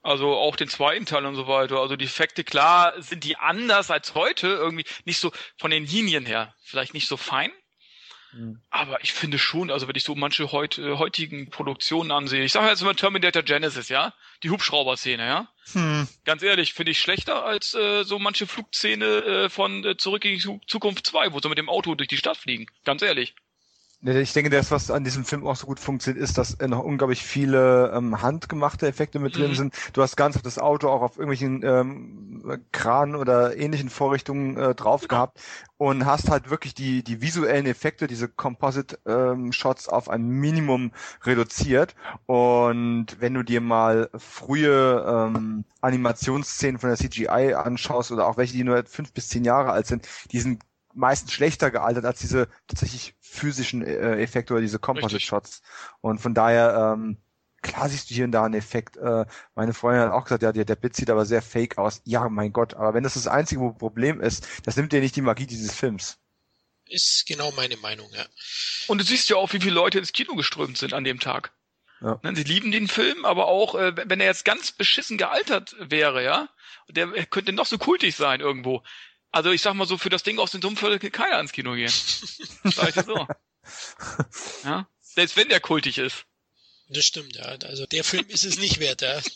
Also 0.02 0.34
auch 0.34 0.56
den 0.56 0.68
zweiten 0.68 1.06
Teil 1.06 1.24
und 1.24 1.34
so 1.34 1.48
weiter. 1.48 1.80
Also 1.80 1.96
die 1.96 2.04
Effekte, 2.04 2.44
klar, 2.44 2.92
sind 3.00 3.24
die 3.24 3.36
anders 3.36 3.90
als 3.90 4.14
heute, 4.14 4.48
irgendwie 4.48 4.84
nicht 5.06 5.18
so 5.18 5.32
von 5.56 5.70
den 5.70 5.86
Linien 5.86 6.26
her, 6.26 6.54
vielleicht 6.62 6.92
nicht 6.92 7.08
so 7.08 7.16
fein. 7.16 7.50
Mhm. 8.34 8.60
Aber 8.68 9.02
ich 9.02 9.14
finde 9.14 9.38
schon, 9.38 9.70
also 9.70 9.88
wenn 9.88 9.96
ich 9.96 10.04
so 10.04 10.14
manche 10.14 10.52
heut, 10.52 10.76
äh, 10.76 10.98
heutigen 10.98 11.48
Produktionen 11.48 12.10
ansehe, 12.10 12.44
ich 12.44 12.52
sage 12.52 12.68
jetzt 12.68 12.82
mal 12.82 12.94
Terminator 12.94 13.42
Genesis, 13.42 13.88
ja, 13.88 14.12
die 14.42 14.50
Hubschrauber-Szene, 14.50 15.26
ja. 15.26 15.48
Hm. 15.72 16.06
Ganz 16.26 16.42
ehrlich, 16.42 16.74
finde 16.74 16.92
ich 16.92 17.00
schlechter 17.00 17.46
als 17.46 17.72
äh, 17.72 18.04
so 18.04 18.18
manche 18.18 18.46
Flugszene 18.46 19.06
äh, 19.06 19.48
von 19.48 19.82
äh, 19.86 19.96
Zurück 19.96 20.26
in 20.26 20.38
die 20.38 20.60
Zukunft 20.66 21.06
2, 21.06 21.32
wo 21.32 21.40
sie 21.40 21.48
mit 21.48 21.56
dem 21.56 21.70
Auto 21.70 21.94
durch 21.94 22.08
die 22.08 22.18
Stadt 22.18 22.36
fliegen. 22.36 22.66
Ganz 22.84 23.00
ehrlich. 23.00 23.34
Ich 24.06 24.34
denke, 24.34 24.50
das, 24.50 24.70
was 24.70 24.90
an 24.90 25.02
diesem 25.02 25.24
Film 25.24 25.46
auch 25.46 25.56
so 25.56 25.66
gut 25.66 25.80
funktioniert, 25.80 26.22
ist, 26.22 26.36
dass 26.36 26.58
noch 26.58 26.84
unglaublich 26.84 27.24
viele 27.24 27.90
ähm, 27.94 28.20
handgemachte 28.20 28.86
Effekte 28.86 29.18
mit 29.18 29.34
drin 29.34 29.52
mhm. 29.52 29.54
sind. 29.54 29.74
Du 29.94 30.02
hast 30.02 30.16
ganz 30.16 30.36
auf 30.36 30.42
das 30.42 30.58
Auto 30.58 30.90
auch 30.90 31.00
auf 31.00 31.16
irgendwelchen 31.16 31.62
ähm, 31.64 32.60
Kran 32.70 33.16
oder 33.16 33.56
ähnlichen 33.56 33.88
Vorrichtungen 33.88 34.58
äh, 34.58 34.74
drauf 34.74 35.02
genau. 35.02 35.14
gehabt 35.14 35.40
und 35.78 36.04
hast 36.04 36.30
halt 36.30 36.50
wirklich 36.50 36.74
die, 36.74 37.02
die 37.02 37.22
visuellen 37.22 37.64
Effekte, 37.64 38.06
diese 38.06 38.28
Composite-Shots 38.28 39.86
ähm, 39.88 39.94
auf 39.94 40.10
ein 40.10 40.28
Minimum 40.28 40.92
reduziert. 41.22 41.94
Und 42.26 43.06
wenn 43.20 43.32
du 43.32 43.42
dir 43.42 43.62
mal 43.62 44.10
frühe 44.18 45.02
ähm, 45.08 45.64
Animationsszenen 45.80 46.78
von 46.78 46.90
der 46.90 46.98
CGI 46.98 47.54
anschaust 47.54 48.12
oder 48.12 48.26
auch 48.26 48.36
welche, 48.36 48.52
die 48.52 48.64
nur 48.64 48.84
fünf 48.84 49.14
bis 49.14 49.28
zehn 49.28 49.44
Jahre 49.44 49.72
alt 49.72 49.86
sind, 49.86 50.06
die 50.30 50.40
sind 50.40 50.62
meistens 50.94 51.32
schlechter 51.32 51.70
gealtert 51.70 52.04
als 52.04 52.20
diese 52.20 52.48
tatsächlich 52.68 53.14
physischen 53.34 53.82
äh, 53.82 54.20
Effekte 54.20 54.54
oder 54.54 54.62
diese 54.62 54.78
Composite 54.78 55.20
Shots. 55.20 55.62
Und 56.00 56.20
von 56.20 56.34
daher, 56.34 56.94
ähm, 56.96 57.18
klar 57.62 57.88
siehst 57.88 58.10
du 58.10 58.14
hier 58.14 58.24
und 58.24 58.32
da 58.32 58.44
einen 58.44 58.54
Effekt. 58.54 58.96
Äh, 58.96 59.26
meine 59.54 59.74
Freundin 59.74 60.02
hat 60.02 60.12
auch 60.12 60.24
gesagt, 60.24 60.42
ja, 60.42 60.52
der, 60.52 60.64
der 60.64 60.76
Bit 60.76 60.96
sieht 60.96 61.10
aber 61.10 61.26
sehr 61.26 61.42
fake 61.42 61.78
aus. 61.78 62.00
Ja, 62.04 62.28
mein 62.28 62.52
Gott, 62.52 62.74
aber 62.74 62.94
wenn 62.94 63.02
das 63.02 63.14
das 63.14 63.26
einzige 63.26 63.72
Problem 63.72 64.20
ist, 64.20 64.46
das 64.64 64.76
nimmt 64.76 64.92
dir 64.92 65.00
nicht 65.00 65.16
die 65.16 65.22
Magie 65.22 65.46
dieses 65.46 65.74
Films. 65.74 66.18
Ist 66.86 67.26
genau 67.26 67.50
meine 67.52 67.76
Meinung, 67.78 68.08
ja. 68.12 68.26
Und 68.88 68.98
du 68.98 69.04
siehst 69.04 69.28
ja 69.30 69.36
auch, 69.36 69.52
wie 69.52 69.60
viele 69.60 69.74
Leute 69.74 69.98
ins 69.98 70.12
Kino 70.12 70.34
geströmt 70.34 70.76
sind 70.76 70.92
an 70.92 71.04
dem 71.04 71.18
Tag. 71.18 71.52
Ja. 72.00 72.20
Ne, 72.22 72.36
sie 72.36 72.42
lieben 72.42 72.70
den 72.70 72.88
Film, 72.88 73.24
aber 73.24 73.46
auch, 73.46 73.74
äh, 73.74 73.94
wenn 73.96 74.20
er 74.20 74.26
jetzt 74.26 74.44
ganz 74.44 74.72
beschissen 74.72 75.16
gealtert 75.16 75.74
wäre, 75.78 76.22
ja, 76.22 76.48
der 76.88 77.08
könnte 77.26 77.52
noch 77.52 77.66
so 77.66 77.78
kultig 77.78 78.14
sein 78.14 78.40
irgendwo. 78.40 78.82
Also 79.34 79.50
ich 79.50 79.62
sag 79.62 79.74
mal 79.74 79.84
so, 79.84 79.98
für 79.98 80.10
das 80.10 80.22
Ding 80.22 80.38
aus 80.38 80.52
dem 80.52 80.62
Sumpf 80.62 80.80
würde 80.80 81.10
keiner 81.10 81.40
ins 81.40 81.50
Kino 81.50 81.74
gehen. 81.74 81.92
Sag 82.62 82.90
ich 82.90 82.94
dir 82.94 83.02
so. 83.02 83.26
ja? 84.64 84.88
Selbst 85.00 85.36
wenn 85.36 85.48
der 85.48 85.58
kultig 85.58 85.98
ist. 85.98 86.26
Das 86.88 87.04
stimmt, 87.04 87.34
ja. 87.34 87.42
Also 87.42 87.84
der 87.86 88.04
Film 88.04 88.28
ist 88.28 88.44
es 88.44 88.58
nicht 88.58 88.78
wert, 88.78 89.02
ja. 89.02 89.20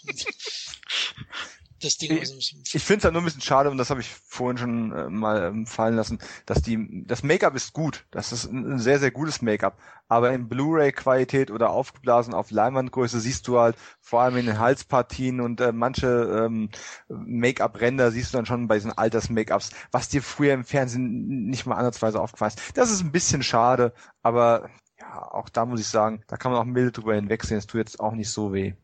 das 1.80 1.96
Ding 1.96 2.20
aus 2.20 2.30
dem 2.30 2.40
Sumpf. 2.40 2.74
Ich 2.74 2.82
finde 2.82 2.98
es 2.98 3.04
halt 3.04 3.12
nur 3.14 3.22
ein 3.22 3.24
bisschen 3.24 3.40
schade, 3.40 3.70
und 3.70 3.78
das 3.78 3.90
habe 3.90 4.00
ich 4.00 4.08
vorhin 4.08 4.58
schon 4.58 4.92
äh, 4.92 5.08
mal 5.08 5.44
ähm, 5.44 5.66
fallen 5.66 5.96
lassen, 5.96 6.18
dass 6.46 6.62
die 6.62 7.04
das 7.06 7.22
Make-up 7.22 7.54
ist 7.54 7.72
gut. 7.72 8.06
Das 8.10 8.32
ist 8.32 8.46
ein, 8.46 8.72
ein 8.72 8.78
sehr, 8.78 8.98
sehr 8.98 9.10
gutes 9.10 9.42
Make-up. 9.42 9.78
Aber 10.08 10.32
in 10.32 10.48
Blu-ray-Qualität 10.48 11.50
oder 11.50 11.70
aufgeblasen 11.70 12.34
auf 12.34 12.50
Leinwandgröße 12.50 13.20
siehst 13.20 13.46
du 13.46 13.58
halt 13.58 13.76
vor 14.00 14.22
allem 14.22 14.36
in 14.38 14.46
den 14.46 14.58
Halspartien 14.58 15.40
und 15.40 15.60
äh, 15.60 15.72
manche 15.72 16.46
ähm, 16.46 16.70
Make-up-Ränder 17.08 18.10
siehst 18.10 18.32
du 18.32 18.38
dann 18.38 18.46
schon 18.46 18.68
bei 18.68 18.76
diesen 18.76 18.96
Alters-Make-ups, 18.96 19.70
was 19.92 20.08
dir 20.08 20.22
früher 20.22 20.54
im 20.54 20.64
Fernsehen 20.64 21.48
nicht 21.48 21.66
mal 21.66 21.76
ansatzweise 21.76 22.20
aufgefallen 22.20 22.52
ist. 22.56 22.76
Das 22.76 22.90
ist 22.90 23.02
ein 23.02 23.12
bisschen 23.12 23.42
schade, 23.42 23.92
aber 24.22 24.70
ja, 24.98 25.22
auch 25.30 25.48
da 25.48 25.66
muss 25.66 25.80
ich 25.80 25.86
sagen, 25.86 26.22
da 26.26 26.36
kann 26.36 26.52
man 26.52 26.60
auch 26.60 26.64
milde 26.64 26.92
drüber 26.92 27.14
hinwegsehen. 27.14 27.58
Es 27.58 27.66
tut 27.66 27.78
jetzt 27.78 28.00
auch 28.00 28.12
nicht 28.12 28.30
so 28.30 28.52
weh 28.52 28.74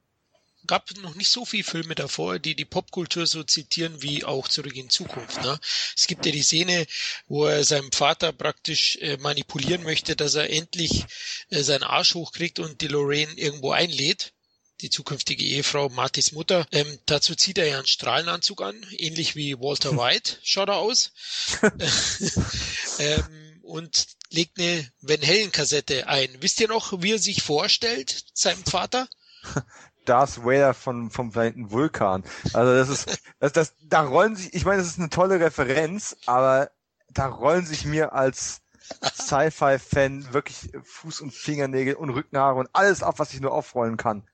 gab 0.66 0.90
noch 0.98 1.14
nicht 1.14 1.30
so 1.30 1.44
viele 1.44 1.64
Filme 1.64 1.94
davor, 1.94 2.38
die 2.38 2.54
die 2.54 2.64
Popkultur 2.64 3.26
so 3.26 3.42
zitieren 3.42 4.02
wie 4.02 4.24
auch 4.24 4.48
Zurück 4.48 4.76
in 4.76 4.90
Zukunft. 4.90 5.42
Ne? 5.42 5.58
Es 5.96 6.06
gibt 6.06 6.26
ja 6.26 6.32
die 6.32 6.42
Szene, 6.42 6.86
wo 7.26 7.46
er 7.46 7.64
seinem 7.64 7.92
Vater 7.92 8.32
praktisch 8.32 8.96
äh, 8.96 9.16
manipulieren 9.18 9.82
möchte, 9.82 10.16
dass 10.16 10.34
er 10.34 10.50
endlich 10.50 11.04
äh, 11.50 11.62
seinen 11.62 11.84
Arsch 11.84 12.14
hochkriegt 12.14 12.58
und 12.58 12.80
die 12.80 12.88
Lorraine 12.88 13.32
irgendwo 13.34 13.72
einlädt 13.72 14.32
die 14.80 14.90
zukünftige 14.90 15.44
Ehefrau 15.44 15.88
Martys 15.88 16.32
Mutter. 16.32 16.66
Ähm, 16.72 16.98
dazu 17.06 17.34
zieht 17.34 17.58
er 17.58 17.66
ja 17.66 17.78
einen 17.78 17.86
Strahlenanzug 17.86 18.60
an, 18.60 18.74
ähnlich 18.90 19.36
wie 19.36 19.58
Walter 19.58 19.96
White 19.96 20.38
schaut 20.42 20.68
er 20.68 20.76
aus. 20.76 21.12
ähm, 22.98 23.60
und 23.62 24.06
legt 24.30 24.58
eine 24.58 24.90
Van 25.00 25.22
Halen 25.22 25.52
Kassette 25.52 26.06
ein. 26.08 26.28
Wisst 26.40 26.60
ihr 26.60 26.68
noch, 26.68 27.02
wie 27.02 27.12
er 27.12 27.18
sich 27.18 27.42
vorstellt, 27.42 28.24
seinem 28.34 28.64
Vater? 28.64 29.08
Darth 30.04 30.44
Vader 30.44 30.74
von, 30.74 31.10
vom 31.10 31.32
Planeten 31.32 31.70
Vulkan. 31.70 32.24
Also 32.52 32.74
das 32.74 32.88
ist, 32.88 33.22
das, 33.38 33.52
das, 33.52 33.74
da 33.82 34.02
rollen 34.02 34.36
sich, 34.36 34.54
ich 34.54 34.64
meine, 34.64 34.78
das 34.78 34.88
ist 34.88 34.98
eine 34.98 35.10
tolle 35.10 35.40
Referenz, 35.40 36.16
aber 36.26 36.70
da 37.08 37.26
rollen 37.26 37.66
sich 37.66 37.84
mir 37.84 38.12
als 38.12 38.62
Sci-Fi-Fan 39.02 40.32
wirklich 40.32 40.56
Fuß- 40.74 41.22
und 41.22 41.32
Fingernägel 41.32 41.94
und 41.94 42.10
Rückenhaare 42.10 42.58
und 42.58 42.68
alles 42.72 43.02
auf, 43.02 43.18
was 43.18 43.32
ich 43.32 43.40
nur 43.40 43.52
aufrollen 43.52 43.96
kann. 43.96 44.28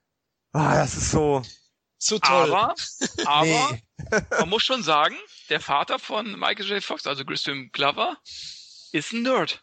Ah, 0.52 0.74
das 0.74 0.96
ist 0.96 1.10
so. 1.10 1.42
So 1.98 2.18
toll. 2.18 2.52
Aber, 2.52 2.74
aber 3.26 3.44
nee. 3.44 3.82
man 4.30 4.48
muss 4.48 4.62
schon 4.62 4.82
sagen, 4.82 5.16
der 5.50 5.60
Vater 5.60 5.98
von 5.98 6.38
Michael 6.38 6.66
J. 6.66 6.82
Fox, 6.82 7.06
also 7.06 7.24
Christian 7.24 7.70
Glover, 7.72 8.16
ist 8.92 9.12
ein 9.12 9.22
Nerd. 9.22 9.62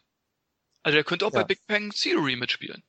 Also 0.84 0.98
er 0.98 1.04
könnte 1.04 1.26
auch 1.26 1.34
ja. 1.34 1.40
bei 1.40 1.46
Big 1.46 1.66
Bang 1.68 1.90
Theory 1.90 2.36
mitspielen. 2.36 2.84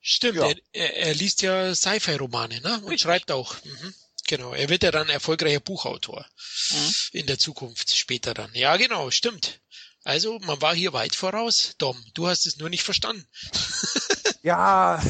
Stimmt, 0.00 0.36
ja. 0.36 0.50
er, 0.72 0.96
er, 0.96 1.14
liest 1.14 1.42
ja 1.42 1.74
Sci-Fi-Romane, 1.74 2.60
ne? 2.60 2.74
Und 2.76 2.84
Richtig. 2.84 3.02
schreibt 3.02 3.30
auch. 3.30 3.54
Mhm. 3.64 3.94
Genau, 4.26 4.52
er 4.52 4.68
wird 4.68 4.82
ja 4.82 4.90
dann 4.90 5.08
erfolgreicher 5.08 5.60
Buchautor 5.60 6.26
mhm. 6.70 6.94
in 7.12 7.26
der 7.26 7.38
Zukunft, 7.38 7.94
später 7.96 8.32
dann. 8.32 8.50
Ja, 8.54 8.76
genau, 8.76 9.10
stimmt. 9.10 9.60
Also, 10.04 10.38
man 10.40 10.62
war 10.62 10.74
hier 10.74 10.92
weit 10.92 11.14
voraus. 11.14 11.74
Dom, 11.78 12.02
du 12.14 12.28
hast 12.28 12.46
es 12.46 12.56
nur 12.56 12.70
nicht 12.70 12.84
verstanden. 12.84 13.26
Ja, 14.42 15.02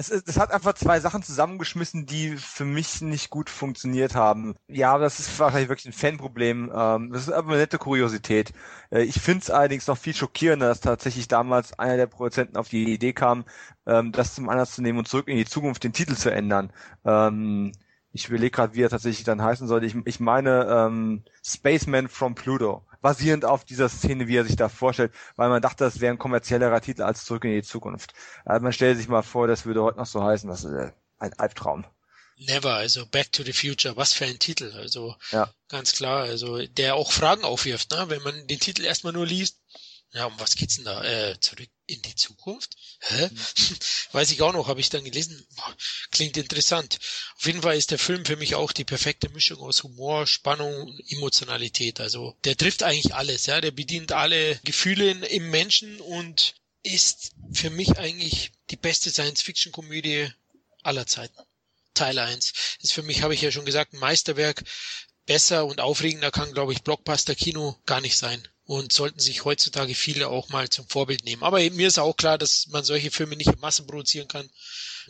es, 0.00 0.08
ist, 0.08 0.28
es 0.28 0.38
hat 0.38 0.50
einfach 0.50 0.72
zwei 0.72 0.98
Sachen 0.98 1.22
zusammengeschmissen, 1.22 2.06
die 2.06 2.36
für 2.36 2.64
mich 2.64 3.02
nicht 3.02 3.28
gut 3.28 3.50
funktioniert 3.50 4.14
haben. 4.14 4.54
Ja, 4.66 4.96
das 4.96 5.20
ist 5.20 5.38
wahrscheinlich 5.38 5.68
wirklich 5.68 5.86
ein 5.86 5.92
Fanproblem. 5.92 6.72
Ähm, 6.74 7.12
das 7.12 7.22
ist 7.22 7.32
aber 7.32 7.50
eine 7.50 7.58
nette 7.58 7.76
Kuriosität. 7.76 8.52
Äh, 8.90 9.02
ich 9.02 9.20
finde 9.20 9.42
es 9.42 9.50
allerdings 9.50 9.86
noch 9.86 9.98
viel 9.98 10.14
schockierender, 10.14 10.68
dass 10.68 10.80
tatsächlich 10.80 11.28
damals 11.28 11.78
einer 11.78 11.98
der 11.98 12.06
Produzenten 12.06 12.56
auf 12.56 12.70
die 12.70 12.92
Idee 12.92 13.12
kam, 13.12 13.44
ähm, 13.86 14.10
das 14.12 14.34
zum 14.34 14.48
Anlass 14.48 14.74
zu 14.74 14.82
nehmen 14.82 14.98
und 14.98 15.06
zurück 15.06 15.28
in 15.28 15.36
die 15.36 15.44
Zukunft 15.44 15.84
den 15.84 15.92
Titel 15.92 16.14
zu 16.16 16.32
ändern. 16.32 16.72
Ähm, 17.04 17.72
ich 18.12 18.28
überlege 18.28 18.50
gerade, 18.50 18.74
wie 18.74 18.82
er 18.82 18.90
tatsächlich 18.90 19.24
dann 19.24 19.42
heißen 19.42 19.68
sollte. 19.68 19.86
Ich, 19.86 19.94
ich 20.06 20.18
meine 20.18 20.64
ähm, 20.66 21.24
Spaceman 21.44 22.08
from 22.08 22.34
Pluto 22.34 22.84
basierend 23.00 23.44
auf 23.44 23.64
dieser 23.64 23.88
Szene, 23.88 24.28
wie 24.28 24.36
er 24.36 24.44
sich 24.44 24.56
da 24.56 24.68
vorstellt, 24.68 25.12
weil 25.36 25.48
man 25.48 25.62
dachte, 25.62 25.84
das 25.84 26.00
wäre 26.00 26.12
ein 26.12 26.18
kommerzieller 26.18 26.80
Titel 26.80 27.02
als 27.02 27.24
Zurück 27.24 27.44
in 27.44 27.52
die 27.52 27.62
Zukunft. 27.62 28.12
Also 28.44 28.62
man 28.62 28.72
stellt 28.72 28.98
sich 28.98 29.08
mal 29.08 29.22
vor, 29.22 29.46
das 29.46 29.64
würde 29.64 29.82
heute 29.82 29.98
noch 29.98 30.06
so 30.06 30.22
heißen, 30.22 30.48
das 30.48 30.64
ist 30.64 30.72
äh, 30.72 30.92
ein 31.18 31.32
Albtraum. 31.34 31.84
Never, 32.36 32.74
also 32.74 33.04
Back 33.06 33.32
to 33.32 33.42
the 33.42 33.52
Future, 33.52 33.96
was 33.96 34.14
für 34.14 34.24
ein 34.24 34.38
Titel, 34.38 34.72
also 34.74 35.14
ja. 35.30 35.52
ganz 35.68 35.92
klar, 35.92 36.22
also 36.22 36.64
der 36.66 36.94
auch 36.94 37.12
Fragen 37.12 37.44
aufwirft, 37.44 37.90
ne? 37.90 38.06
wenn 38.08 38.22
man 38.22 38.46
den 38.46 38.58
Titel 38.58 38.84
erstmal 38.84 39.12
nur 39.12 39.26
liest, 39.26 39.58
ja, 40.12 40.26
um 40.26 40.38
was 40.40 40.56
geht's 40.56 40.76
denn 40.76 40.86
da? 40.86 41.04
Äh, 41.04 41.38
zurück 41.38 41.68
in 41.86 42.02
die 42.02 42.16
Zukunft? 42.16 42.76
Hä? 43.00 43.28
Mhm. 43.28 43.76
Weiß 44.12 44.32
ich 44.32 44.42
auch 44.42 44.52
noch, 44.52 44.66
habe 44.66 44.80
ich 44.80 44.88
dann 44.88 45.04
gelesen. 45.04 45.46
Boah, 45.54 45.76
klingt 46.10 46.36
interessant. 46.36 46.98
Auf 47.36 47.46
jeden 47.46 47.62
Fall 47.62 47.76
ist 47.76 47.92
der 47.92 47.98
Film 47.98 48.24
für 48.24 48.36
mich 48.36 48.56
auch 48.56 48.72
die 48.72 48.84
perfekte 48.84 49.28
Mischung 49.28 49.60
aus 49.60 49.84
Humor, 49.84 50.26
Spannung 50.26 50.74
und 50.74 51.12
Emotionalität. 51.12 52.00
Also 52.00 52.36
der 52.44 52.56
trifft 52.56 52.82
eigentlich 52.82 53.14
alles, 53.14 53.46
ja. 53.46 53.60
Der 53.60 53.70
bedient 53.70 54.10
alle 54.10 54.58
Gefühle 54.64 55.10
im 55.10 55.50
Menschen 55.50 56.00
und 56.00 56.54
ist 56.82 57.32
für 57.52 57.70
mich 57.70 57.96
eigentlich 57.98 58.50
die 58.70 58.76
beste 58.76 59.10
Science-Fiction-Komödie 59.10 60.32
aller 60.82 61.06
Zeiten. 61.06 61.38
Teil 61.94 62.18
1. 62.18 62.52
Ist 62.80 62.94
für 62.94 63.02
mich, 63.02 63.22
habe 63.22 63.34
ich 63.34 63.42
ja 63.42 63.52
schon 63.52 63.66
gesagt, 63.66 63.92
ein 63.92 64.00
Meisterwerk. 64.00 64.64
Besser 65.26 65.66
und 65.66 65.80
aufregender 65.80 66.32
kann, 66.32 66.52
glaube 66.52 66.72
ich, 66.72 66.82
Blockbuster-Kino 66.82 67.78
gar 67.86 68.00
nicht 68.00 68.16
sein 68.16 68.48
und 68.70 68.92
sollten 68.92 69.18
sich 69.18 69.44
heutzutage 69.44 69.96
viele 69.96 70.28
auch 70.28 70.50
mal 70.50 70.68
zum 70.68 70.86
Vorbild 70.86 71.24
nehmen. 71.24 71.42
Aber 71.42 71.58
mir 71.58 71.88
ist 71.88 71.98
auch 71.98 72.16
klar, 72.16 72.38
dass 72.38 72.68
man 72.70 72.84
solche 72.84 73.10
Filme 73.10 73.34
nicht 73.34 73.52
in 73.52 73.58
Massen 73.58 73.84
produzieren 73.84 74.28
kann. 74.28 74.48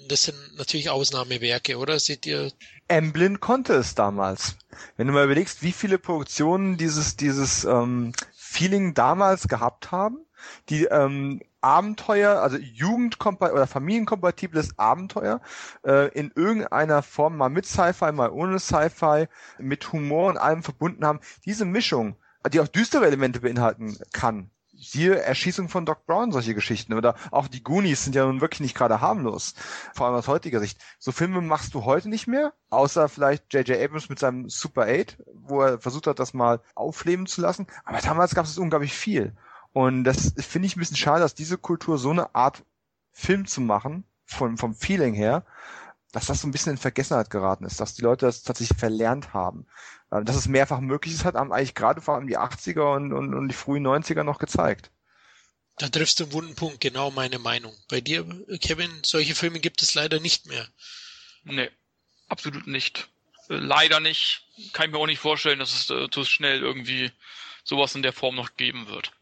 Das 0.09 0.23
sind 0.23 0.57
natürlich 0.57 0.89
Ausnahmewerke, 0.89 1.77
oder? 1.77 2.01
Seht 2.01 2.25
ihr? 2.25 2.53
Emblem 2.89 3.39
konnte 3.39 3.75
es 3.75 3.95
damals. 3.95 4.57
Wenn 4.97 5.09
du 5.09 5.13
mal 5.13 5.27
überlegst, 5.27 5.63
wie 5.63 5.73
viele 5.73 5.99
Produktionen 5.99 6.79
dieses, 6.79 7.17
dieses 7.17 7.65
ähm, 7.65 8.15
Feeling 8.35 8.95
damals 8.95 9.47
gehabt 9.47 9.93
haben, 9.93 10.25
die 10.71 10.85
ähm, 10.85 11.43
Abenteuer, 11.61 12.41
also 12.41 12.57
Jugendkompat 12.57 13.53
oder 13.53 13.67
familienkompatibles 13.67 14.79
Abenteuer 14.79 15.43
äh, 15.85 16.09
in 16.19 16.33
irgendeiner 16.35 17.03
Form 17.03 17.37
mal 17.37 17.51
mit 17.51 17.67
Sci-Fi, 17.67 18.13
mal 18.13 18.31
ohne 18.31 18.59
Sci-Fi, 18.59 19.27
mit 19.59 19.93
Humor 19.93 20.31
und 20.31 20.39
allem 20.39 20.63
verbunden 20.63 21.05
haben. 21.05 21.21
Diese 21.45 21.67
Mischung 21.67 22.17
die 22.49 22.61
auch 22.61 22.69
düstere 22.69 23.07
Elemente 23.07 23.41
beinhalten 23.41 23.99
kann. 24.13 24.51
Siehe 24.73 25.21
Erschießung 25.21 25.69
von 25.69 25.85
Doc 25.85 26.07
Brown, 26.07 26.33
solche 26.33 26.55
Geschichten. 26.55 26.95
Oder 26.95 27.15
auch 27.31 27.49
die 27.49 27.63
Goonies 27.63 28.05
sind 28.05 28.15
ja 28.15 28.25
nun 28.25 28.41
wirklich 28.41 28.61
nicht 28.61 28.75
gerade 28.75 29.03
harmlos. 29.03 29.55
Vor 29.95 30.07
allem 30.07 30.17
aus 30.17 30.27
heutiger 30.27 30.59
Sicht. 30.59 30.81
So 30.99 31.13
Filme 31.13 31.43
machst 31.43 31.75
du 31.75 31.85
heute 31.85 32.09
nicht 32.09 32.27
mehr, 32.27 32.55
außer 32.71 33.11
vielleicht 33.11 33.53
J.J. 33.53 33.79
Abrams 33.79 34.09
mit 34.09 34.19
seinem 34.19 34.49
Super 34.49 34.87
8, 34.89 35.19
wo 35.35 35.61
er 35.61 35.79
versucht 35.79 36.07
hat, 36.07 36.19
das 36.19 36.33
mal 36.33 36.61
aufleben 36.75 37.27
zu 37.27 37.43
lassen. 37.43 37.67
Aber 37.85 37.99
damals 37.99 38.35
gab 38.35 38.47
es 38.47 38.57
unglaublich 38.57 38.95
viel. 38.95 39.35
Und 39.73 40.05
das 40.05 40.33
finde 40.39 40.67
ich 40.67 40.77
ein 40.77 40.81
bisschen 40.81 40.97
schade, 40.97 41.21
dass 41.21 41.35
diese 41.35 41.59
Kultur 41.59 41.99
so 41.99 42.11
eine 42.11 42.35
Art 42.35 42.65
Film 43.13 43.47
zu 43.47 43.61
machen, 43.61 44.05
vom, 44.25 44.57
vom 44.57 44.75
Feeling 44.75 45.15
her, 45.15 45.45
dass 46.13 46.27
das 46.27 46.41
so 46.41 46.49
ein 46.49 46.51
bisschen 46.51 46.73
in 46.73 46.79
Vergessenheit 46.79 47.31
geraten 47.31 47.65
ist, 47.65 47.81
dass 47.81 47.95
die 47.95 48.03
Leute 48.03 48.27
das 48.27 48.43
tatsächlich 48.43 48.79
verlernt 48.79 49.33
haben. 49.33 49.67
Äh, 50.11 50.25
dass 50.25 50.37
es 50.37 50.49
mehrfach 50.49 50.81
möglich 50.81 51.15
ist, 51.15 51.25
hat 51.25 51.35
haben 51.35 51.53
eigentlich 51.53 51.75
gerade 51.75 52.01
vor 52.01 52.15
allem 52.15 52.27
die 52.27 52.39
80er 52.39 52.97
und, 52.97 53.13
und, 53.13 53.35
und 53.35 53.49
die 53.49 53.55
frühen 53.55 53.87
90er 53.87 54.23
noch 54.23 54.39
gezeigt. 54.39 54.91
Da 55.79 55.89
triffst 55.89 56.21
du 56.21 56.25
einen 56.25 56.33
wunden 56.33 56.55
Punkt, 56.55 56.81
genau 56.81 57.11
meine 57.11 57.39
Meinung. 57.39 57.75
Bei 57.89 58.01
dir, 58.01 58.27
Kevin, 58.61 58.91
solche 59.03 59.35
Filme 59.35 59.61
gibt 59.61 59.83
es 59.83 59.95
leider 59.95 60.21
nicht 60.21 60.47
mehr. 60.47 60.67
Nee, 61.45 61.71
absolut 62.29 62.67
nicht. 62.67 63.09
Äh, 63.49 63.55
leider 63.55 64.01
nicht. 64.01 64.47
Kann 64.73 64.87
ich 64.87 64.93
mir 64.93 64.99
auch 64.99 65.07
nicht 65.07 65.21
vorstellen, 65.21 65.59
dass 65.59 65.73
es 65.73 65.91
äh, 65.91 66.11
zu 66.11 66.25
schnell 66.25 66.61
irgendwie 66.61 67.11
sowas 67.65 67.95
in 67.95 68.03
der 68.03 68.13
Form 68.13 68.35
noch 68.35 68.57
geben 68.57 68.89
wird. 68.89 69.13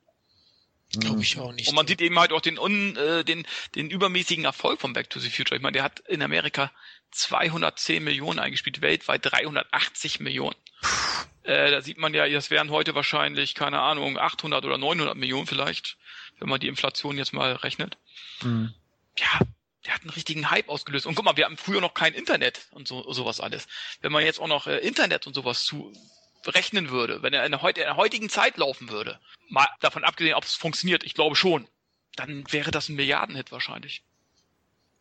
Glaube 0.96 1.22
ich 1.22 1.38
auch 1.38 1.52
nicht. 1.52 1.68
Und 1.68 1.74
man 1.74 1.86
sieht 1.86 2.00
eben 2.00 2.18
halt 2.18 2.32
auch 2.32 2.40
den, 2.40 2.58
un, 2.58 2.96
äh, 2.96 3.24
den, 3.24 3.46
den 3.74 3.90
übermäßigen 3.90 4.44
Erfolg 4.44 4.80
von 4.80 4.94
Back 4.94 5.10
to 5.10 5.20
the 5.20 5.28
Future. 5.28 5.56
Ich 5.56 5.62
meine, 5.62 5.74
der 5.74 5.82
hat 5.82 6.00
in 6.00 6.22
Amerika 6.22 6.72
210 7.10 8.02
Millionen 8.02 8.38
eingespielt, 8.38 8.80
weltweit 8.80 9.20
380 9.24 10.20
Millionen. 10.20 10.56
Äh, 11.42 11.70
da 11.70 11.82
sieht 11.82 11.98
man 11.98 12.14
ja, 12.14 12.28
das 12.28 12.50
wären 12.50 12.70
heute 12.70 12.94
wahrscheinlich, 12.94 13.54
keine 13.54 13.80
Ahnung, 13.80 14.18
800 14.18 14.64
oder 14.64 14.78
900 14.78 15.16
Millionen 15.16 15.46
vielleicht, 15.46 15.98
wenn 16.38 16.48
man 16.48 16.60
die 16.60 16.68
Inflation 16.68 17.18
jetzt 17.18 17.32
mal 17.32 17.52
rechnet. 17.52 17.98
Mhm. 18.42 18.72
Ja, 19.18 19.40
der 19.84 19.94
hat 19.94 20.02
einen 20.02 20.10
richtigen 20.10 20.50
Hype 20.50 20.68
ausgelöst. 20.68 21.06
Und 21.06 21.14
guck 21.14 21.24
mal, 21.24 21.36
wir 21.36 21.44
haben 21.44 21.56
früher 21.56 21.80
noch 21.80 21.94
kein 21.94 22.14
Internet 22.14 22.68
und 22.70 22.88
so 22.88 23.10
sowas 23.12 23.40
alles. 23.40 23.66
Wenn 24.00 24.12
man 24.12 24.24
jetzt 24.24 24.40
auch 24.40 24.48
noch 24.48 24.66
äh, 24.66 24.78
Internet 24.78 25.26
und 25.26 25.34
sowas 25.34 25.64
zu 25.64 25.92
rechnen 26.48 26.90
würde, 26.90 27.22
wenn 27.22 27.32
er 27.32 27.44
in 27.44 27.52
der, 27.52 27.62
heut, 27.62 27.78
in 27.78 27.84
der 27.84 27.96
heutigen 27.96 28.28
Zeit 28.28 28.56
laufen 28.56 28.90
würde, 28.90 29.20
mal 29.48 29.68
davon 29.80 30.04
abgesehen, 30.04 30.34
ob 30.34 30.44
es 30.44 30.54
funktioniert, 30.54 31.04
ich 31.04 31.14
glaube 31.14 31.36
schon, 31.36 31.68
dann 32.16 32.50
wäre 32.52 32.70
das 32.70 32.88
ein 32.88 32.96
Milliardenhit 32.96 33.52
wahrscheinlich. 33.52 34.02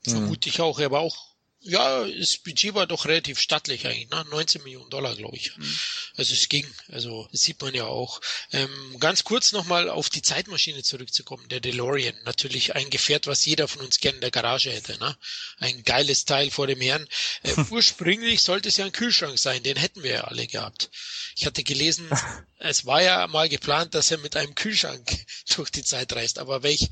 Vermute 0.03 0.49
ich 0.49 0.61
auch, 0.61 0.79
aber 0.79 0.99
auch 0.99 1.36
ja, 1.61 2.05
das 2.07 2.37
Budget 2.37 2.75
war 2.75 2.87
doch 2.87 3.05
relativ 3.05 3.39
stattlich 3.39 3.85
eigentlich, 3.87 4.09
ne? 4.09 4.25
19 4.29 4.63
Millionen 4.63 4.89
Dollar, 4.89 5.15
glaube 5.15 5.35
ich. 5.35 5.55
Mhm. 5.57 5.79
Also 6.15 6.33
es 6.33 6.49
ging, 6.49 6.65
also 6.89 7.27
das 7.31 7.41
sieht 7.41 7.61
man 7.61 7.73
ja 7.73 7.85
auch. 7.85 8.21
Ähm, 8.51 8.97
ganz 8.99 9.23
kurz 9.23 9.51
nochmal 9.51 9.89
auf 9.89 10.09
die 10.09 10.21
Zeitmaschine 10.21 10.83
zurückzukommen, 10.83 11.47
der 11.49 11.59
DeLorean. 11.59 12.15
Natürlich 12.25 12.75
ein 12.75 12.89
Gefährt, 12.89 13.27
was 13.27 13.45
jeder 13.45 13.67
von 13.67 13.83
uns 13.83 13.99
gerne 13.99 14.17
in 14.17 14.21
der 14.21 14.31
Garage 14.31 14.71
hätte, 14.71 14.97
ne? 14.99 15.17
Ein 15.57 15.83
geiles 15.83 16.25
Teil 16.25 16.51
vor 16.51 16.67
dem 16.67 16.79
Herrn. 16.79 17.07
Äh, 17.43 17.53
ursprünglich 17.71 18.43
sollte 18.43 18.69
es 18.69 18.77
ja 18.77 18.85
ein 18.85 18.91
Kühlschrank 18.91 19.37
sein, 19.39 19.63
den 19.63 19.77
hätten 19.77 20.03
wir 20.03 20.11
ja 20.11 20.23
alle 20.25 20.47
gehabt. 20.47 20.89
Ich 21.35 21.45
hatte 21.45 21.63
gelesen, 21.63 22.07
es 22.59 22.85
war 22.85 23.01
ja 23.01 23.25
mal 23.27 23.49
geplant, 23.49 23.95
dass 23.95 24.11
er 24.11 24.19
mit 24.19 24.35
einem 24.35 24.55
Kühlschrank 24.55 25.25
durch 25.55 25.71
die 25.71 25.83
Zeit 25.83 26.13
reist, 26.13 26.39
aber 26.39 26.63
welch 26.63 26.87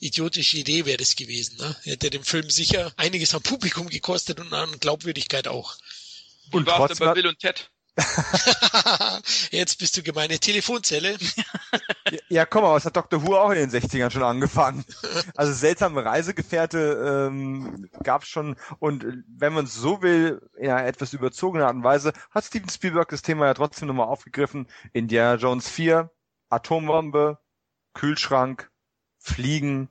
idiotische 0.00 0.58
Idee 0.58 0.84
wäre 0.86 0.98
das 0.98 1.16
gewesen. 1.16 1.56
Ne? 1.58 1.76
Hätte 1.84 2.10
dem 2.10 2.24
Film 2.24 2.50
sicher 2.50 2.92
einiges 2.96 3.34
am 3.34 3.42
Publikum 3.42 3.88
gekostet 3.88 4.40
und 4.40 4.52
an 4.52 4.78
Glaubwürdigkeit 4.80 5.48
auch. 5.48 5.76
Und 6.52 6.66
war 6.66 6.88
bei 6.88 7.14
Bill 7.14 7.26
und 7.26 7.38
Ted. 7.38 7.70
Jetzt 9.50 9.78
bist 9.78 9.96
du 9.96 10.02
gemeine 10.02 10.38
Telefonzelle. 10.38 11.16
ja, 12.28 12.44
komm 12.44 12.62
mal, 12.62 12.74
was 12.74 12.84
hat 12.84 12.96
Dr. 12.96 13.22
Who 13.22 13.36
auch 13.36 13.50
in 13.50 13.56
den 13.56 13.70
60ern 13.70 14.10
schon 14.10 14.22
angefangen? 14.22 14.84
Also 15.34 15.52
seltsame 15.54 16.04
Reisegefährte 16.04 17.28
ähm, 17.28 17.88
gab 18.02 18.22
es 18.22 18.28
schon 18.28 18.56
und 18.80 19.24
wenn 19.28 19.54
man 19.54 19.66
so 19.66 20.02
will, 20.02 20.42
in 20.58 20.70
einer 20.70 20.86
etwas 20.86 21.14
überzogenen 21.14 21.66
Art 21.66 21.74
und 21.74 21.84
Weise, 21.84 22.12
hat 22.30 22.44
Steven 22.44 22.68
Spielberg 22.68 23.08
das 23.08 23.22
Thema 23.22 23.46
ja 23.46 23.54
trotzdem 23.54 23.88
nochmal 23.88 24.08
aufgegriffen. 24.08 24.68
Indiana 24.92 25.36
Jones 25.36 25.68
4, 25.70 26.10
Atombombe, 26.50 27.38
Kühlschrank, 27.94 28.70
Fliegen. 29.26 29.88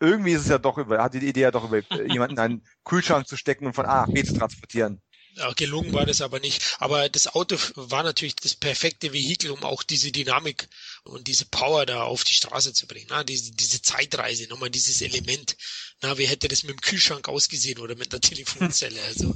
Irgendwie 0.00 0.32
ist 0.32 0.42
es 0.42 0.48
ja 0.48 0.58
doch 0.58 0.78
über, 0.78 1.02
hat 1.02 1.14
die 1.14 1.18
Idee 1.18 1.42
ja 1.42 1.50
doch 1.50 1.70
über 1.70 1.78
jemanden 2.06 2.36
in 2.36 2.40
einen 2.40 2.66
Kühlschrank 2.84 3.26
zu 3.28 3.36
stecken 3.36 3.66
und 3.66 3.74
von 3.74 3.86
A 3.86 4.06
nach 4.06 4.12
B 4.12 4.24
zu 4.24 4.34
transportieren. 4.34 5.00
Ja, 5.36 5.52
gelungen 5.52 5.92
war 5.92 6.06
das 6.06 6.20
aber 6.20 6.38
nicht. 6.38 6.62
Aber 6.78 7.08
das 7.08 7.26
Auto 7.26 7.56
war 7.74 8.04
natürlich 8.04 8.36
das 8.36 8.54
perfekte 8.54 9.12
Vehikel, 9.12 9.50
um 9.50 9.64
auch 9.64 9.82
diese 9.82 10.12
Dynamik 10.12 10.68
und 11.02 11.26
diese 11.26 11.44
Power 11.46 11.86
da 11.86 12.04
auf 12.04 12.22
die 12.22 12.34
Straße 12.34 12.72
zu 12.72 12.86
bringen. 12.86 13.06
Na, 13.10 13.24
diese, 13.24 13.52
diese 13.52 13.82
Zeitreise, 13.82 14.46
nochmal 14.46 14.70
dieses 14.70 15.02
Element. 15.02 15.56
Na, 16.02 16.18
wie 16.18 16.26
hätte 16.26 16.46
das 16.46 16.62
mit 16.62 16.76
dem 16.76 16.80
Kühlschrank 16.80 17.28
ausgesehen 17.28 17.80
oder 17.80 17.96
mit 17.96 18.12
einer 18.12 18.20
Telefonzelle? 18.20 19.00
Also, 19.04 19.34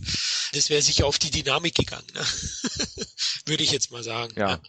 das 0.53 0.71
wäre 0.71 0.83
sicher 0.83 1.07
auf 1.07 1.19
die 1.19 1.31
Dynamik 1.31 1.75
gegangen. 1.75 2.07
Ne? 2.15 2.25
Würde 3.47 3.65
ich 3.65 3.73
jetzt 3.73 3.91
mal 3.91 4.05
sagen. 4.05 4.33
Ja. 4.37 4.51
ja. 4.51 4.61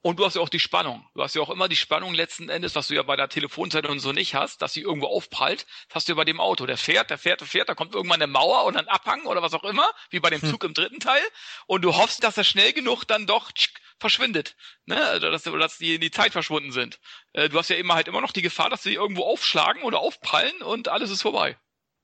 Und 0.00 0.18
du 0.18 0.24
hast 0.24 0.36
ja 0.36 0.42
auch 0.42 0.48
die 0.48 0.60
Spannung. 0.60 1.04
Du 1.14 1.22
hast 1.22 1.34
ja 1.34 1.42
auch 1.42 1.50
immer 1.50 1.68
die 1.68 1.76
Spannung 1.76 2.14
letzten 2.14 2.48
Endes, 2.48 2.76
was 2.76 2.86
du 2.86 2.94
ja 2.94 3.02
bei 3.02 3.16
der 3.16 3.28
Telefonzelle 3.28 3.88
und 3.88 3.98
so 3.98 4.12
nicht 4.12 4.34
hast, 4.34 4.62
dass 4.62 4.72
sie 4.72 4.82
irgendwo 4.82 5.08
aufprallt. 5.08 5.66
Das 5.88 5.96
hast 5.96 6.08
du 6.08 6.12
ja 6.12 6.16
bei 6.16 6.24
dem 6.24 6.40
Auto. 6.40 6.66
Der 6.66 6.76
fährt, 6.76 7.10
der 7.10 7.18
fährt, 7.18 7.40
der 7.40 7.48
fährt, 7.48 7.68
da 7.68 7.74
kommt 7.74 7.94
irgendwann 7.94 8.22
eine 8.22 8.30
Mauer 8.30 8.64
und 8.64 8.76
ein 8.76 8.86
Abhang 8.86 9.26
oder 9.26 9.42
was 9.42 9.54
auch 9.54 9.64
immer, 9.64 9.88
wie 10.10 10.20
bei 10.20 10.30
dem 10.30 10.40
hm. 10.40 10.50
Zug 10.50 10.62
im 10.62 10.72
dritten 10.72 11.00
Teil. 11.00 11.22
Und 11.66 11.82
du 11.82 11.96
hoffst, 11.96 12.22
dass 12.22 12.36
er 12.36 12.44
schnell 12.44 12.72
genug 12.72 13.04
dann 13.04 13.26
doch 13.26 13.50
verschwindet. 13.98 14.56
Ne? 14.86 15.04
Also, 15.04 15.30
dass, 15.32 15.42
dass 15.42 15.78
die 15.78 15.96
in 15.96 16.00
die 16.00 16.12
Zeit 16.12 16.32
verschwunden 16.32 16.70
sind. 16.70 17.00
Äh, 17.32 17.48
du 17.48 17.58
hast 17.58 17.68
ja 17.68 17.76
immer 17.76 17.94
halt 17.94 18.06
immer 18.06 18.20
noch 18.20 18.32
die 18.32 18.42
Gefahr, 18.42 18.70
dass 18.70 18.84
sie 18.84 18.94
irgendwo 18.94 19.24
aufschlagen 19.24 19.82
oder 19.82 19.98
aufprallen 19.98 20.62
und 20.62 20.88
alles 20.88 21.10
ist 21.10 21.22
vorbei. 21.22 21.58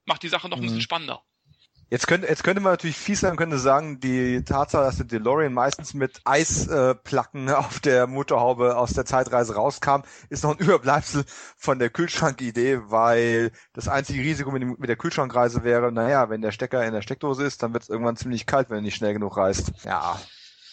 Macht 0.05 0.25
die 0.25 0.29
Sache 0.29 0.49
noch 0.49 0.57
ein 0.57 0.63
bisschen 0.63 0.79
mhm. 0.79 0.83
spannender. 0.83 1.25
Jetzt 1.91 2.07
könnte, 2.07 2.27
jetzt 2.29 2.43
könnte 2.43 2.61
man 2.61 2.73
natürlich 2.73 2.97
fies 2.97 3.21
sein, 3.21 3.37
könnte 3.37 3.59
sagen, 3.59 4.01
die 4.01 4.43
Tatsache, 4.43 4.85
dass 4.85 4.97
der 4.97 5.07
DeLorean 5.07 5.53
meistens 5.53 5.95
mit 5.95 6.21
Eisplacken 6.25 7.51
auf 7.51 7.81
der 7.81 8.07
Motorhaube 8.07 8.77
aus 8.77 8.93
der 8.93 9.05
Zeitreise 9.05 9.55
rauskam, 9.55 10.03
ist 10.31 10.45
noch 10.45 10.53
ein 10.53 10.59
Überbleibsel 10.59 11.25
von 11.57 11.79
der 11.79 11.91
Kühlschrankidee, 11.91 12.81
weil 12.87 13.53
das 13.75 13.89
einzige 13.89 14.23
Risiko 14.23 14.51
mit, 14.51 14.63
dem, 14.63 14.77
mit 14.79 14.89
der 14.89 14.97
Kühlschrankreise 14.97 15.63
wäre, 15.63 15.93
naja, 15.93 16.31
wenn 16.31 16.43
der 16.43 16.53
Stecker 16.53 16.85
in 16.85 16.95
der 16.95 17.03
Steckdose 17.03 17.45
ist, 17.45 17.63
dann 17.63 17.73
wird 17.73 17.85
es 17.85 17.89
irgendwann 17.89 18.17
ziemlich 18.17 18.47
kalt, 18.47 18.71
wenn 18.71 18.79
er 18.79 18.83
nicht 18.83 18.97
schnell 18.97 19.13
genug 19.13 19.37
reist. 19.37 19.73
Ja, 19.85 20.21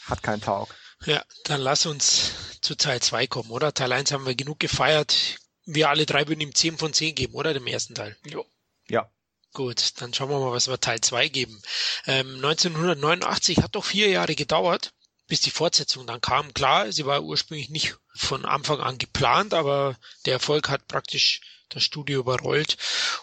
hat 0.06 0.24
keinen 0.24 0.42
Taug. 0.42 0.68
Ja, 1.06 1.22
dann 1.46 1.62
lass 1.62 1.86
uns 1.86 2.60
zu 2.62 2.76
Teil 2.76 3.02
2 3.02 3.28
kommen, 3.28 3.50
oder? 3.50 3.74
Teil 3.74 3.92
1 3.92 4.12
haben 4.12 4.26
wir 4.26 4.36
genug 4.36 4.60
gefeiert. 4.60 5.40
Wir 5.66 5.90
alle 5.90 6.06
drei 6.06 6.28
würden 6.28 6.42
ihm 6.42 6.54
10 6.54 6.78
von 6.78 6.94
10 6.94 7.16
geben, 7.16 7.34
oder? 7.34 7.54
Dem 7.54 7.68
ersten 7.68 7.96
Teil. 7.96 8.16
Jo. 8.24 8.46
Ja. 8.88 9.10
Gut, 9.54 10.02
dann 10.02 10.14
schauen 10.14 10.30
wir 10.30 10.40
mal, 10.40 10.52
was 10.52 10.70
wir 10.70 10.80
Teil 10.80 11.02
2 11.02 11.28
geben. 11.28 11.62
Ähm, 12.08 12.36
1989 12.36 13.58
hat 13.58 13.76
doch 13.76 13.84
vier 13.84 14.08
Jahre 14.10 14.36
gedauert, 14.36 14.94
bis 15.28 15.42
die 15.42 15.52
Fortsetzung 15.52 16.08
dann 16.08 16.22
kam. 16.22 16.54
Klar, 16.54 16.92
sie 16.92 17.06
war 17.06 17.24
ursprünglich 17.24 17.70
nicht 17.70 17.96
von 18.16 18.46
Anfang 18.46 18.80
an 18.80 18.98
geplant, 18.98 19.54
aber 19.54 19.98
der 20.26 20.34
Erfolg 20.34 20.70
hat 20.70 20.88
praktisch 20.88 21.42
das 21.70 21.84
Studio 21.84 22.20
überrollt 22.20 22.78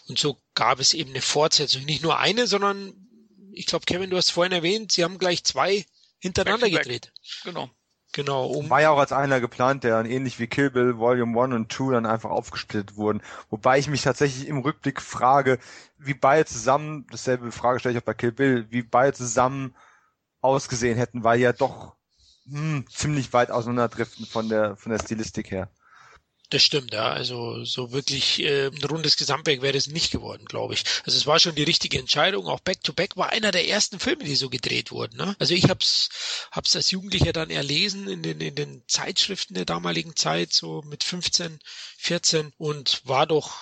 und 0.06 0.18
so 0.18 0.40
gab 0.55 0.80
es 0.80 0.94
eben 0.94 1.10
eine 1.10 1.22
Fortsetzung. 1.22 1.84
Nicht 1.84 2.02
nur 2.02 2.18
eine, 2.18 2.46
sondern 2.46 2.94
ich 3.52 3.66
glaube, 3.66 3.86
Kevin, 3.86 4.10
du 4.10 4.16
hast 4.16 4.30
vorhin 4.30 4.52
erwähnt, 4.52 4.92
sie 4.92 5.05
haben 5.05 5.18
gleich 5.18 5.44
zwei 5.44 5.84
hintereinander 6.18 6.70
gedreht. 6.70 7.12
Genau. 7.44 7.70
Genau, 8.12 8.47
um 8.47 8.70
War 8.70 8.80
ja 8.80 8.90
auch 8.90 8.98
als 8.98 9.12
einer 9.12 9.40
geplant, 9.40 9.85
der 9.85 9.93
dann 9.93 10.06
ähnlich 10.06 10.39
wie 10.39 10.47
Kill 10.47 10.70
Bill 10.70 10.98
Volume 10.98 11.40
1 11.40 11.55
und 11.55 11.72
2 11.72 11.93
dann 11.93 12.06
einfach 12.06 12.30
aufgesplittet 12.30 12.97
wurden. 12.97 13.22
Wobei 13.51 13.78
ich 13.78 13.89
mich 13.89 14.02
tatsächlich 14.02 14.48
im 14.48 14.59
Rückblick 14.59 15.01
frage, 15.02 15.59
wie 15.98 16.14
beide 16.14 16.47
zusammen, 16.47 17.06
dasselbe 17.10 17.52
Frage 17.52 17.80
stelle 17.80 17.94
ich 17.97 18.02
auch 18.02 18.06
bei 18.06 18.14
Kill 18.14 18.32
Bill, 18.32 18.66
wie 18.70 18.82
beide 18.82 19.12
zusammen 19.12 19.74
ausgesehen 20.40 20.97
hätten, 20.98 21.24
weil 21.24 21.40
ja 21.40 21.52
doch 21.52 21.97
hm, 22.48 22.86
ziemlich 22.90 23.32
weit 23.32 23.51
auseinanderdriften 23.51 24.26
von 24.26 24.48
der 24.48 24.76
von 24.76 24.93
der 24.93 24.98
Stilistik 25.01 25.51
her. 25.51 25.70
Das 26.50 26.62
stimmt, 26.62 26.94
ja. 26.94 27.10
Also 27.10 27.62
so 27.64 27.92
wirklich 27.92 28.42
äh, 28.42 28.68
ein 28.68 28.84
rundes 28.84 29.18
Gesamtwerk 29.18 29.60
wäre 29.60 29.76
es 29.76 29.86
nicht 29.86 30.10
geworden, 30.10 30.46
glaube 30.46 30.72
ich. 30.72 30.84
Also 31.04 31.18
es 31.18 31.26
war 31.26 31.38
schon 31.38 31.54
die 31.54 31.62
richtige 31.62 31.98
Entscheidung. 31.98 32.46
Auch 32.46 32.60
Back 32.60 32.82
to 32.82 32.94
Back 32.94 33.18
war 33.18 33.30
einer 33.30 33.50
der 33.50 33.68
ersten 33.68 33.98
Filme, 33.98 34.24
die 34.24 34.34
so 34.34 34.48
gedreht 34.48 34.90
wurden. 34.90 35.18
Ne? 35.18 35.36
Also 35.38 35.52
ich 35.52 35.68
hab's, 35.68 36.08
hab's 36.50 36.74
als 36.74 36.90
Jugendlicher 36.90 37.34
dann 37.34 37.50
erlesen 37.50 38.08
in 38.08 38.22
den, 38.22 38.40
in 38.40 38.54
den 38.54 38.82
Zeitschriften 38.86 39.54
der 39.54 39.66
damaligen 39.66 40.16
Zeit, 40.16 40.54
so 40.54 40.80
mit 40.86 41.04
15, 41.04 41.58
14 41.98 42.54
und 42.56 43.02
war 43.04 43.26
doch 43.26 43.54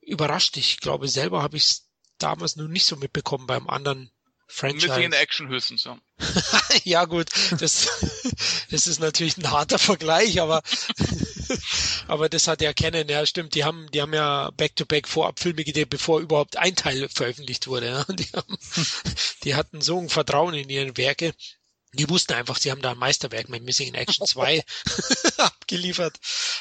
überrascht. 0.00 0.56
Ich 0.56 0.80
glaube, 0.80 1.08
selber 1.08 1.42
habe 1.42 1.58
ich 1.58 1.80
damals 2.16 2.56
noch 2.56 2.68
nicht 2.68 2.86
so 2.86 2.96
mitbekommen 2.96 3.46
beim 3.46 3.68
anderen 3.68 4.10
Franchise. 4.52 4.88
Missing 4.88 5.04
in 5.04 5.12
Action 5.12 5.48
höchstens, 5.48 5.84
ja. 5.84 5.98
ja 6.84 7.04
gut, 7.04 7.28
das, 7.58 7.88
das 8.70 8.86
ist 8.86 8.98
natürlich 9.00 9.38
ein 9.38 9.50
harter 9.50 9.78
Vergleich, 9.78 10.40
aber 10.40 10.62
aber 12.08 12.28
das 12.28 12.48
hat 12.48 12.60
ja 12.60 12.72
kennen, 12.72 13.08
ja 13.08 13.24
stimmt, 13.24 13.54
die 13.54 13.64
haben 13.64 13.90
die 13.92 14.02
haben 14.02 14.12
ja 14.12 14.50
Back-to-Back 14.56 15.08
vorab 15.08 15.38
Filme 15.38 15.64
gedreht, 15.64 15.88
bevor 15.88 16.20
überhaupt 16.20 16.56
ein 16.56 16.74
Teil 16.74 17.08
veröffentlicht 17.08 17.68
wurde. 17.68 17.86
Ja. 17.86 18.04
Die, 18.20 18.26
haben, 18.34 18.58
die 19.44 19.54
hatten 19.54 19.80
so 19.80 19.98
ein 19.98 20.08
Vertrauen 20.08 20.54
in 20.54 20.68
ihre 20.68 20.96
Werke. 20.96 21.32
Die 21.92 22.08
wussten 22.08 22.34
einfach, 22.34 22.58
sie 22.58 22.70
haben 22.70 22.82
da 22.82 22.92
ein 22.92 22.98
Meisterwerk 22.98 23.48
mit 23.48 23.64
Missing 23.64 23.88
in 23.88 23.94
Action 23.94 24.26
2 24.26 24.62
abgeliefert. 25.38 26.18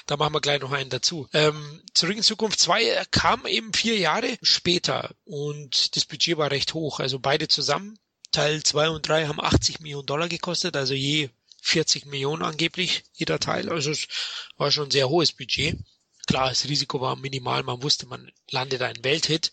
Da 0.08 0.18
machen 0.18 0.34
wir 0.34 0.42
gleich 0.42 0.60
noch 0.62 0.72
einen 0.72 0.90
dazu. 0.90 1.28
Ähm, 1.34 1.84
Zurück 1.94 2.18
in 2.18 2.24
Zukunft 2.24 2.60
2 2.60 3.06
kam 3.12 3.46
eben 3.46 3.74
vier 3.74 3.98
Jahre 3.98 4.38
später 4.42 5.12
und 5.26 5.96
das 5.96 6.06
Budget 6.06 6.38
war 6.38 6.50
recht 6.50 6.74
hoch. 6.74 7.00
Also 7.00 7.20
beide 7.20 7.48
zusammen, 7.48 8.00
Teil 8.32 8.64
2 8.64 8.90
und 8.90 9.08
3 9.08 9.28
haben 9.28 9.40
80 9.40 9.82
Millionen 9.82 10.08
Dollar 10.08 10.30
gekostet, 10.30 10.76
also 10.76 10.94
je 10.96 11.30
40 11.62 12.06
Millionen 12.06 12.44
angeblich 12.44 13.04
jeder 13.14 13.40
Teil. 13.40 13.70
Also 13.70 13.92
es 13.92 14.08
war 14.58 14.72
schon 14.72 14.88
ein 14.88 14.92
sehr 14.92 15.10
hohes 15.10 15.32
Budget. 15.32 15.78
Klar, 16.26 16.50
das 16.50 16.66
Risiko 16.66 17.02
war 17.02 17.16
minimal, 17.16 17.64
man 17.64 17.82
wusste, 17.84 18.06
man 18.06 18.32
landet 18.50 18.82
einen 18.82 19.04
Welthit. 19.04 19.52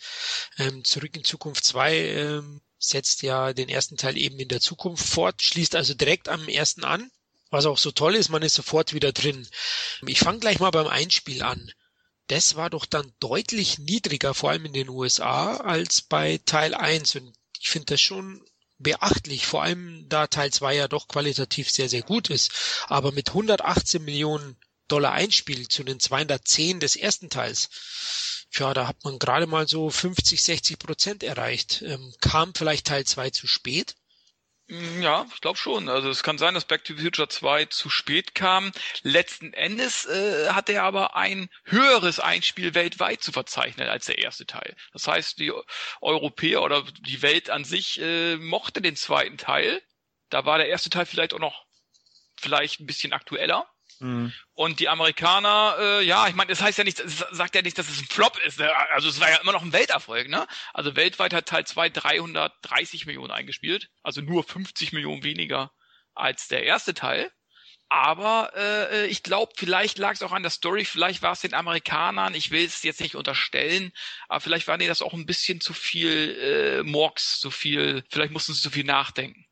Ähm, 0.58 0.84
Zurück 0.84 1.16
in 1.16 1.24
Zukunft 1.24 1.64
2 1.64 1.96
ähm, 1.96 2.60
setzt 2.78 3.22
ja 3.22 3.52
den 3.52 3.68
ersten 3.68 3.96
Teil 3.96 4.16
eben 4.16 4.38
in 4.38 4.48
der 4.48 4.60
Zukunft 4.60 5.06
fort, 5.06 5.42
schließt 5.42 5.74
also 5.74 5.94
direkt 5.94 6.28
am 6.28 6.48
ersten 6.48 6.84
an. 6.84 7.10
Was 7.50 7.66
auch 7.66 7.78
so 7.78 7.92
toll 7.92 8.16
ist, 8.16 8.28
man 8.28 8.42
ist 8.42 8.54
sofort 8.54 8.92
wieder 8.92 9.12
drin. 9.12 9.48
Ich 10.06 10.18
fange 10.18 10.40
gleich 10.40 10.58
mal 10.58 10.70
beim 10.70 10.88
Einspiel 10.88 11.42
an. 11.42 11.72
Das 12.26 12.56
war 12.56 12.70
doch 12.70 12.86
dann 12.86 13.12
deutlich 13.20 13.78
niedriger, 13.78 14.34
vor 14.34 14.50
allem 14.50 14.64
in 14.66 14.72
den 14.72 14.88
USA, 14.88 15.58
als 15.58 16.02
bei 16.02 16.40
Teil 16.44 16.74
1. 16.74 17.14
Und 17.16 17.32
ich 17.60 17.68
finde 17.68 17.86
das 17.94 18.00
schon 18.00 18.44
beachtlich, 18.78 19.46
vor 19.46 19.62
allem 19.62 20.08
da 20.08 20.26
Teil 20.26 20.52
2 20.52 20.74
ja 20.74 20.88
doch 20.88 21.06
qualitativ 21.06 21.70
sehr, 21.70 21.88
sehr 21.88 22.02
gut 22.02 22.30
ist. 22.30 22.50
Aber 22.88 23.12
mit 23.12 23.28
118 23.28 24.04
Millionen 24.04 24.56
Dollar 24.88 25.12
Einspiel 25.12 25.68
zu 25.68 25.82
den 25.82 26.00
210 26.00 26.80
des 26.80 26.96
ersten 26.96 27.30
Teils, 27.30 27.68
ja, 28.52 28.74
da 28.74 28.86
hat 28.88 29.04
man 29.04 29.18
gerade 29.20 29.46
mal 29.46 29.68
so 29.68 29.88
50, 29.90 30.42
60 30.42 30.78
Prozent 30.78 31.22
erreicht. 31.22 31.82
Ähm, 31.82 32.12
kam 32.20 32.54
vielleicht 32.54 32.86
Teil 32.88 33.04
2 33.06 33.30
zu 33.30 33.46
spät? 33.46 33.94
Mm, 34.68 35.02
Ja, 35.02 35.26
ich 35.32 35.40
glaube 35.40 35.58
schon. 35.58 35.88
Also 35.88 36.08
es 36.10 36.22
kann 36.22 36.38
sein, 36.38 36.54
dass 36.54 36.64
Back 36.64 36.84
to 36.84 36.94
the 36.94 37.02
Future 37.02 37.28
2 37.28 37.66
zu 37.66 37.90
spät 37.90 38.34
kam. 38.34 38.72
Letzten 39.02 39.52
Endes 39.52 40.04
äh, 40.06 40.48
hat 40.50 40.68
er 40.68 40.82
aber 40.84 41.16
ein 41.16 41.48
höheres 41.64 42.20
Einspiel 42.20 42.74
weltweit 42.74 43.22
zu 43.22 43.32
verzeichnen 43.32 43.88
als 43.88 44.06
der 44.06 44.18
erste 44.18 44.46
Teil. 44.46 44.74
Das 44.92 45.06
heißt, 45.06 45.38
die 45.38 45.52
Europäer 46.00 46.62
oder 46.62 46.82
die 47.00 47.22
Welt 47.22 47.50
an 47.50 47.64
sich 47.64 48.00
äh, 48.00 48.36
mochte 48.36 48.80
den 48.82 48.96
zweiten 48.96 49.38
Teil. 49.38 49.82
Da 50.30 50.44
war 50.44 50.58
der 50.58 50.68
erste 50.68 50.90
Teil 50.90 51.06
vielleicht 51.06 51.34
auch 51.34 51.38
noch 51.38 51.66
vielleicht 52.36 52.80
ein 52.80 52.86
bisschen 52.86 53.12
aktueller. 53.12 53.68
Mhm. 54.00 54.32
Und 54.54 54.80
die 54.80 54.88
Amerikaner, 54.88 55.76
äh, 55.78 56.04
ja, 56.04 56.28
ich 56.28 56.34
meine, 56.34 56.50
das 56.50 56.62
heißt 56.62 56.78
ja 56.78 56.84
nicht, 56.84 56.98
das 56.98 57.18
sagt 57.30 57.54
ja 57.54 57.62
nicht, 57.62 57.78
dass 57.78 57.88
es 57.88 58.00
ein 58.00 58.06
Flop 58.06 58.38
ist. 58.44 58.58
ne? 58.58 58.70
Also 58.92 59.08
es 59.08 59.20
war 59.20 59.30
ja 59.30 59.38
immer 59.38 59.52
noch 59.52 59.62
ein 59.62 59.72
Welterfolg, 59.72 60.28
ne? 60.28 60.46
Also 60.74 60.96
weltweit 60.96 61.32
hat 61.32 61.46
Teil 61.46 61.66
2 61.66 61.88
330 61.90 63.06
Millionen 63.06 63.30
eingespielt, 63.30 63.88
also 64.02 64.20
nur 64.20 64.44
50 64.44 64.92
Millionen 64.92 65.22
weniger 65.22 65.72
als 66.14 66.48
der 66.48 66.64
erste 66.64 66.94
Teil. 66.94 67.30
Aber 67.88 68.50
äh, 68.56 69.06
ich 69.06 69.22
glaube, 69.22 69.52
vielleicht 69.56 69.98
lag 69.98 70.14
es 70.14 70.22
auch 70.22 70.32
an 70.32 70.42
der 70.42 70.50
Story, 70.50 70.84
vielleicht 70.84 71.22
war 71.22 71.32
es 71.32 71.40
den 71.40 71.54
Amerikanern, 71.54 72.34
ich 72.34 72.50
will 72.50 72.64
es 72.64 72.82
jetzt 72.82 73.00
nicht 73.00 73.14
unterstellen, 73.14 73.92
aber 74.28 74.40
vielleicht 74.40 74.66
war 74.66 74.76
denen 74.76 74.88
das 74.88 75.02
auch 75.02 75.12
ein 75.12 75.26
bisschen 75.26 75.60
zu 75.60 75.72
viel 75.72 76.36
äh, 76.40 76.82
Morgs, 76.82 77.38
zu 77.38 77.52
viel, 77.52 78.02
vielleicht 78.10 78.32
mussten 78.32 78.54
sie 78.54 78.60
zu 78.60 78.70
viel 78.70 78.84
nachdenken. 78.84 79.45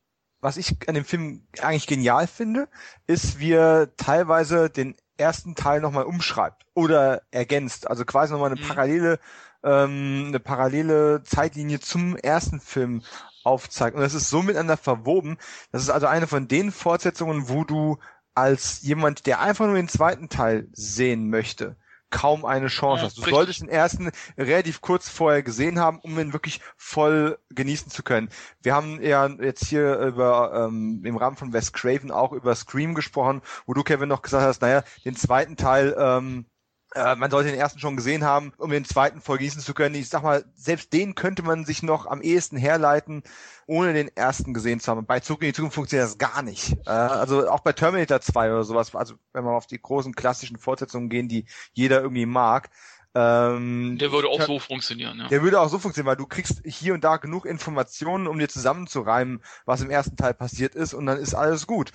Was 0.44 0.58
ich 0.58 0.76
an 0.88 0.94
dem 0.94 1.06
Film 1.06 1.46
eigentlich 1.62 1.86
genial 1.86 2.26
finde, 2.26 2.68
ist, 3.06 3.38
wie 3.38 3.52
er 3.52 3.96
teilweise 3.96 4.68
den 4.68 4.94
ersten 5.16 5.54
Teil 5.54 5.80
nochmal 5.80 6.04
umschreibt 6.04 6.66
oder 6.74 7.22
ergänzt. 7.30 7.88
Also 7.88 8.04
quasi 8.04 8.34
nochmal 8.34 8.50
eine 8.52 8.60
Mhm. 8.60 8.68
parallele, 8.68 9.18
ähm, 9.62 10.24
eine 10.28 10.40
parallele 10.40 11.22
Zeitlinie 11.24 11.80
zum 11.80 12.16
ersten 12.16 12.60
Film 12.60 13.02
aufzeigt. 13.42 13.96
Und 13.96 14.02
das 14.02 14.12
ist 14.12 14.28
so 14.28 14.42
miteinander 14.42 14.76
verwoben. 14.76 15.38
Das 15.72 15.80
ist 15.82 15.88
also 15.88 16.06
eine 16.08 16.26
von 16.26 16.46
den 16.46 16.72
Fortsetzungen, 16.72 17.48
wo 17.48 17.64
du 17.64 17.96
als 18.34 18.82
jemand, 18.82 19.24
der 19.24 19.40
einfach 19.40 19.64
nur 19.64 19.76
den 19.76 19.88
zweiten 19.88 20.28
Teil 20.28 20.68
sehen 20.72 21.30
möchte, 21.30 21.76
kaum 22.14 22.44
eine 22.44 22.68
Chance 22.68 23.00
Ja, 23.02 23.06
hast. 23.06 23.16
Du 23.18 23.22
richtig. 23.22 23.34
solltest 23.34 23.60
den 23.62 23.68
ersten 23.68 24.10
relativ 24.38 24.80
kurz 24.80 25.08
vorher 25.08 25.42
gesehen 25.42 25.80
haben, 25.80 25.98
um 25.98 26.16
ihn 26.18 26.32
wirklich 26.32 26.60
voll 26.76 27.38
genießen 27.50 27.90
zu 27.90 28.02
können. 28.04 28.28
Wir 28.62 28.74
haben 28.74 29.02
ja 29.02 29.26
jetzt 29.26 29.66
hier 29.66 29.98
über 29.98 30.68
ähm, 30.68 31.02
im 31.04 31.16
Rahmen 31.16 31.36
von 31.36 31.52
Wes 31.52 31.72
Craven 31.72 32.12
auch 32.12 32.32
über 32.32 32.54
Scream 32.54 32.94
gesprochen, 32.94 33.42
wo 33.66 33.74
du 33.74 33.82
Kevin 33.82 34.08
noch 34.08 34.22
gesagt 34.22 34.44
hast, 34.44 34.62
naja, 34.62 34.84
den 35.04 35.16
zweiten 35.16 35.56
Teil 35.56 35.94
ähm, 35.98 36.46
äh, 36.94 37.16
man 37.16 37.30
sollte 37.30 37.50
den 37.50 37.58
ersten 37.58 37.78
schon 37.78 37.96
gesehen 37.96 38.24
haben, 38.24 38.52
um 38.58 38.70
den 38.70 38.84
zweiten 38.84 39.20
voll 39.20 39.38
genießen 39.38 39.60
zu 39.60 39.74
können. 39.74 39.94
Ich 39.94 40.08
sag 40.08 40.22
mal, 40.22 40.44
selbst 40.54 40.92
den 40.92 41.14
könnte 41.14 41.42
man 41.42 41.64
sich 41.64 41.82
noch 41.82 42.06
am 42.06 42.22
ehesten 42.22 42.56
herleiten, 42.56 43.22
ohne 43.66 43.92
den 43.92 44.14
ersten 44.16 44.54
gesehen 44.54 44.80
zu 44.80 44.90
haben. 44.90 45.06
Bei 45.06 45.20
Zug 45.20 45.42
in 45.42 45.48
die 45.48 45.52
Zukunft 45.52 45.74
funktioniert 45.74 46.08
das 46.08 46.18
gar 46.18 46.42
nicht. 46.42 46.76
Äh, 46.86 46.90
also 46.90 47.48
auch 47.48 47.60
bei 47.60 47.72
Terminator 47.72 48.20
2 48.20 48.52
oder 48.52 48.64
sowas, 48.64 48.94
also 48.94 49.14
wenn 49.32 49.44
wir 49.44 49.52
auf 49.52 49.66
die 49.66 49.80
großen 49.80 50.14
klassischen 50.14 50.58
Fortsetzungen 50.58 51.08
gehen, 51.08 51.28
die 51.28 51.46
jeder 51.72 52.00
irgendwie 52.00 52.26
mag, 52.26 52.70
ähm, 53.16 53.96
Der 53.98 54.10
würde 54.10 54.28
auch 54.28 54.42
so 54.42 54.58
funktionieren, 54.58 55.18
ja. 55.18 55.28
der 55.28 55.42
würde 55.42 55.60
auch 55.60 55.68
so 55.68 55.78
funktionieren, 55.78 56.10
weil 56.10 56.16
du 56.16 56.26
kriegst 56.26 56.62
hier 56.64 56.94
und 56.94 57.04
da 57.04 57.16
genug 57.16 57.46
Informationen, 57.46 58.26
um 58.26 58.38
dir 58.38 58.48
zusammenzureimen, 58.48 59.40
was 59.66 59.82
im 59.82 59.90
ersten 59.90 60.16
Teil 60.16 60.34
passiert 60.34 60.74
ist 60.74 60.94
und 60.94 61.06
dann 61.06 61.18
ist 61.18 61.34
alles 61.34 61.68
gut. 61.68 61.92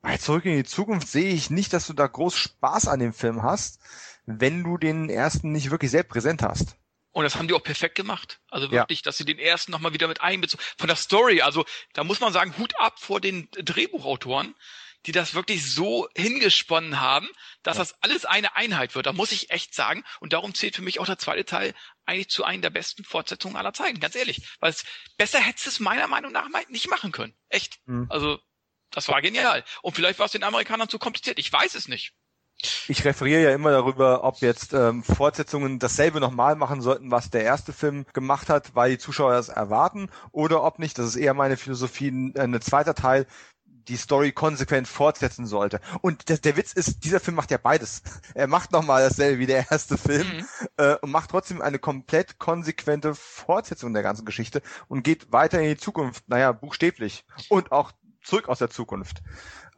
Bei 0.00 0.16
Zurück 0.16 0.44
in 0.46 0.56
die 0.56 0.64
Zukunft 0.64 1.08
sehe 1.08 1.32
ich 1.32 1.50
nicht, 1.50 1.72
dass 1.72 1.86
du 1.86 1.92
da 1.92 2.06
groß 2.06 2.36
Spaß 2.36 2.88
an 2.88 3.00
dem 3.00 3.12
Film 3.12 3.42
hast, 3.42 3.80
wenn 4.26 4.62
du 4.64 4.78
den 4.78 5.08
ersten 5.10 5.52
nicht 5.52 5.70
wirklich 5.70 5.90
sehr 5.90 6.02
präsent 6.04 6.42
hast. 6.42 6.76
Und 7.12 7.24
das 7.24 7.34
haben 7.34 7.48
die 7.48 7.54
auch 7.54 7.62
perfekt 7.62 7.96
gemacht. 7.96 8.40
Also 8.50 8.66
Ja. 8.66 8.72
wirklich, 8.72 9.02
dass 9.02 9.16
sie 9.18 9.24
den 9.24 9.38
ersten 9.38 9.72
nochmal 9.72 9.92
wieder 9.92 10.06
mit 10.06 10.20
einbezogen. 10.20 10.62
Von 10.78 10.86
der 10.86 10.96
Story, 10.96 11.42
also 11.42 11.64
da 11.92 12.04
muss 12.04 12.20
man 12.20 12.32
sagen, 12.32 12.56
Hut 12.56 12.78
ab 12.78 13.00
vor 13.00 13.20
den 13.20 13.48
Drehbuchautoren. 13.52 14.54
die 15.06 15.12
das 15.12 15.32
wirklich 15.32 15.72
so 15.72 16.08
hingesponnen 16.14 17.00
haben, 17.00 17.26
dass 17.62 17.78
ja. 17.78 17.84
das 17.84 17.94
alles 18.02 18.26
eine 18.26 18.54
Einheit 18.54 18.94
wird. 18.94 19.06
Da 19.06 19.14
muss 19.14 19.32
ich 19.32 19.50
echt 19.50 19.74
sagen. 19.74 20.04
Und 20.20 20.34
darum 20.34 20.54
zählt 20.54 20.76
für 20.76 20.82
mich 20.82 21.00
auch 21.00 21.06
der 21.06 21.16
zweite 21.16 21.46
Teil 21.46 21.74
eigentlich 22.04 22.28
zu 22.28 22.44
einem 22.44 22.60
der 22.60 22.68
besten 22.68 23.02
Fortsetzungen 23.04 23.56
aller 23.56 23.72
Zeiten, 23.72 23.98
ganz 23.98 24.14
ehrlich. 24.14 24.46
Weil 24.60 24.68
es, 24.68 24.84
besser 25.16 25.38
hättest 25.40 25.64
du 25.64 25.70
es 25.70 25.80
meiner 25.80 26.06
Meinung 26.06 26.32
nach 26.32 26.48
nicht 26.68 26.90
machen 26.90 27.12
können. 27.12 27.34
Echt. 27.48 27.78
Mhm. 27.86 28.08
Also, 28.10 28.40
das 28.90 29.08
war 29.08 29.22
genial. 29.22 29.64
Und 29.80 29.94
vielleicht 29.94 30.18
war 30.18 30.26
es 30.26 30.32
den 30.32 30.44
Amerikanern 30.44 30.90
zu 30.90 30.98
kompliziert. 30.98 31.38
Ich 31.38 31.50
weiß 31.50 31.76
es 31.76 31.88
nicht. 31.88 32.12
Ich 32.88 33.04
referiere 33.04 33.42
ja 33.42 33.54
immer 33.54 33.70
darüber, 33.70 34.24
ob 34.24 34.40
jetzt 34.40 34.74
ähm, 34.74 35.02
Fortsetzungen 35.02 35.78
dasselbe 35.78 36.20
nochmal 36.20 36.56
machen 36.56 36.80
sollten, 36.80 37.10
was 37.10 37.30
der 37.30 37.44
erste 37.44 37.72
Film 37.72 38.04
gemacht 38.12 38.48
hat, 38.48 38.74
weil 38.74 38.90
die 38.90 38.98
Zuschauer 38.98 39.32
das 39.32 39.48
erwarten, 39.48 40.10
oder 40.32 40.62
ob 40.62 40.78
nicht. 40.78 40.98
Das 40.98 41.06
ist 41.06 41.16
eher 41.16 41.34
meine 41.34 41.56
Philosophie. 41.56 42.08
Ein, 42.08 42.36
ein 42.36 42.60
zweiter 42.60 42.94
Teil 42.94 43.26
die 43.88 43.96
Story 43.96 44.32
konsequent 44.32 44.86
fortsetzen 44.86 45.46
sollte. 45.46 45.80
Und 46.00 46.28
der, 46.28 46.38
der 46.38 46.56
Witz 46.56 46.72
ist, 46.72 47.04
dieser 47.04 47.20
Film 47.20 47.34
macht 47.34 47.50
ja 47.50 47.58
beides. 47.58 48.02
Er 48.34 48.46
macht 48.46 48.72
nochmal 48.72 49.02
dasselbe 49.02 49.38
wie 49.38 49.46
der 49.46 49.70
erste 49.70 49.98
Film 49.98 50.26
mhm. 50.26 50.46
äh, 50.76 50.94
und 50.96 51.10
macht 51.10 51.30
trotzdem 51.30 51.60
eine 51.60 51.78
komplett 51.78 52.38
konsequente 52.38 53.14
Fortsetzung 53.14 53.92
der 53.92 54.02
ganzen 54.02 54.24
Geschichte 54.24 54.62
und 54.88 55.02
geht 55.02 55.32
weiter 55.32 55.60
in 55.60 55.68
die 55.68 55.76
Zukunft, 55.76 56.28
naja, 56.28 56.52
buchstäblich. 56.52 57.24
Und 57.48 57.72
auch 57.72 57.92
zurück 58.22 58.48
aus 58.48 58.58
der 58.58 58.70
Zukunft. 58.70 59.22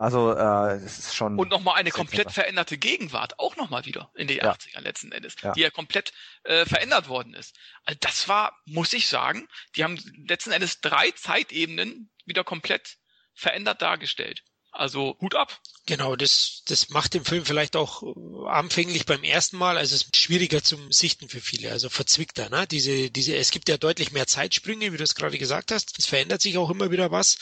Also 0.02 0.34
äh, 0.34 0.74
es 0.78 0.98
ist 0.98 1.14
schon. 1.14 1.38
Und 1.38 1.50
nochmal 1.50 1.76
eine 1.76 1.92
komplett 1.92 2.22
clever. 2.22 2.32
veränderte 2.32 2.76
Gegenwart, 2.76 3.38
auch 3.38 3.54
nochmal 3.54 3.84
wieder 3.84 4.10
in 4.16 4.26
den 4.26 4.38
ja. 4.38 4.50
80ern 4.50 4.80
letzten 4.80 5.12
Endes, 5.12 5.36
ja. 5.40 5.52
die 5.52 5.60
ja 5.60 5.70
komplett 5.70 6.12
äh, 6.42 6.66
verändert 6.66 7.08
worden 7.08 7.34
ist. 7.34 7.56
Also 7.84 7.98
das 8.00 8.26
war, 8.26 8.58
muss 8.64 8.92
ich 8.94 9.06
sagen, 9.06 9.46
die 9.76 9.84
haben 9.84 9.96
letzten 10.26 10.50
Endes 10.50 10.80
drei 10.80 11.12
Zeitebenen 11.12 12.10
wieder 12.24 12.42
komplett 12.42 12.98
verändert 13.32 13.80
dargestellt. 13.80 14.42
Also 14.72 15.16
Hut 15.20 15.34
ab. 15.34 15.60
Genau, 15.84 16.16
das, 16.16 16.62
das 16.66 16.88
macht 16.90 17.14
den 17.14 17.24
Film 17.24 17.44
vielleicht 17.44 17.76
auch 17.76 18.02
äh, 18.02 18.48
anfänglich 18.48 19.04
beim 19.04 19.22
ersten 19.22 19.56
Mal, 19.58 19.76
also 19.76 19.94
es 19.94 20.02
ist 20.02 20.16
schwieriger 20.16 20.62
zum 20.62 20.90
Sichten 20.92 21.28
für 21.28 21.40
viele, 21.40 21.70
also 21.72 21.88
verzwickter, 21.90 22.48
ne? 22.48 22.66
Diese, 22.66 23.10
diese, 23.10 23.36
es 23.36 23.50
gibt 23.50 23.68
ja 23.68 23.76
deutlich 23.76 24.12
mehr 24.12 24.26
Zeitsprünge, 24.26 24.92
wie 24.92 24.96
du 24.96 25.04
es 25.04 25.14
gerade 25.14 25.38
gesagt 25.38 25.72
hast. 25.72 25.98
Es 25.98 26.06
verändert 26.06 26.40
sich 26.40 26.56
auch 26.56 26.70
immer 26.70 26.90
wieder 26.90 27.10
was, 27.10 27.36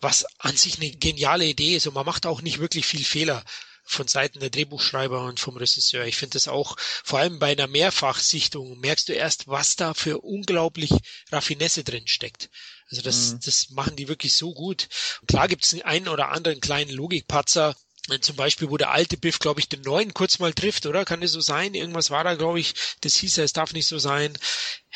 was 0.00 0.24
an 0.38 0.56
sich 0.56 0.76
eine 0.76 0.90
geniale 0.90 1.46
Idee 1.46 1.76
ist 1.76 1.86
und 1.86 1.94
man 1.94 2.06
macht 2.06 2.26
auch 2.26 2.42
nicht 2.42 2.58
wirklich 2.58 2.86
viel 2.86 3.04
Fehler 3.04 3.42
von 3.84 4.06
Seiten 4.06 4.40
der 4.40 4.50
Drehbuchschreiber 4.50 5.24
und 5.24 5.40
vom 5.40 5.56
Regisseur. 5.56 6.04
Ich 6.04 6.16
finde 6.16 6.34
das 6.34 6.48
auch, 6.48 6.76
vor 6.78 7.18
allem 7.18 7.38
bei 7.38 7.52
einer 7.52 7.66
Mehrfachsichtung, 7.66 8.78
merkst 8.78 9.08
du 9.08 9.12
erst, 9.12 9.48
was 9.48 9.76
da 9.76 9.94
für 9.94 10.18
unglaublich 10.18 10.92
Raffinesse 11.30 11.82
drin 11.84 12.06
steckt. 12.06 12.48
Also 12.92 13.02
das, 13.02 13.32
mhm. 13.32 13.40
das 13.44 13.70
machen 13.70 13.96
die 13.96 14.06
wirklich 14.06 14.34
so 14.34 14.52
gut. 14.52 14.88
Und 15.22 15.28
klar 15.28 15.48
gibt 15.48 15.64
es 15.64 15.82
einen 15.82 16.08
oder 16.08 16.28
anderen 16.28 16.60
kleinen 16.60 16.90
Logikpatzer, 16.90 17.74
zum 18.20 18.36
Beispiel, 18.36 18.68
wo 18.68 18.76
der 18.76 18.90
alte 18.90 19.16
Biff, 19.16 19.38
glaube 19.38 19.60
ich, 19.60 19.68
den 19.68 19.80
neuen 19.82 20.12
kurz 20.12 20.38
mal 20.40 20.52
trifft, 20.52 20.86
oder? 20.86 21.04
Kann 21.04 21.20
das 21.20 21.32
so 21.32 21.40
sein? 21.40 21.74
Irgendwas 21.74 22.10
war 22.10 22.24
da, 22.24 22.34
glaube 22.34 22.60
ich, 22.60 22.74
das 23.00 23.14
hieß 23.16 23.36
ja, 23.36 23.44
es 23.44 23.52
darf 23.52 23.72
nicht 23.72 23.86
so 23.86 23.98
sein. 23.98 24.36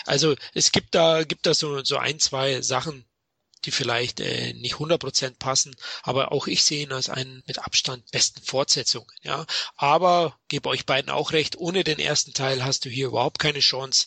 Also 0.05 0.35
es 0.55 0.73
gibt 0.73 0.95
da, 0.95 1.25
gibt 1.25 1.47
da 1.47 1.55
so, 1.55 1.83
so 1.85 1.97
ein, 1.97 2.19
zwei 2.19 2.61
Sachen, 2.63 3.07
die 3.65 3.71
vielleicht 3.71 4.21
äh, 4.21 4.53
nicht 4.55 4.77
100% 4.77 5.39
passen, 5.39 5.75
aber 6.03 6.33
auch 6.33 6.47
ich 6.47 6.63
sehe 6.65 6.85
ihn 6.85 6.93
als 6.93 7.09
einen 7.09 7.43
mit 7.47 7.59
Abstand 7.59 8.09
besten 8.11 8.43
Fortsetzung. 8.43 9.11
Ja, 9.23 9.47
aber 9.77 10.39
gebe 10.49 10.69
euch 10.69 10.87
beiden 10.87 11.11
auch 11.11 11.33
recht, 11.33 11.57
ohne 11.57 11.83
den 11.83 11.99
ersten 11.99 12.33
Teil 12.33 12.65
hast 12.65 12.85
du 12.85 12.89
hier 12.89 13.09
überhaupt 13.09 13.39
keine 13.39 13.61
Chance, 13.61 14.07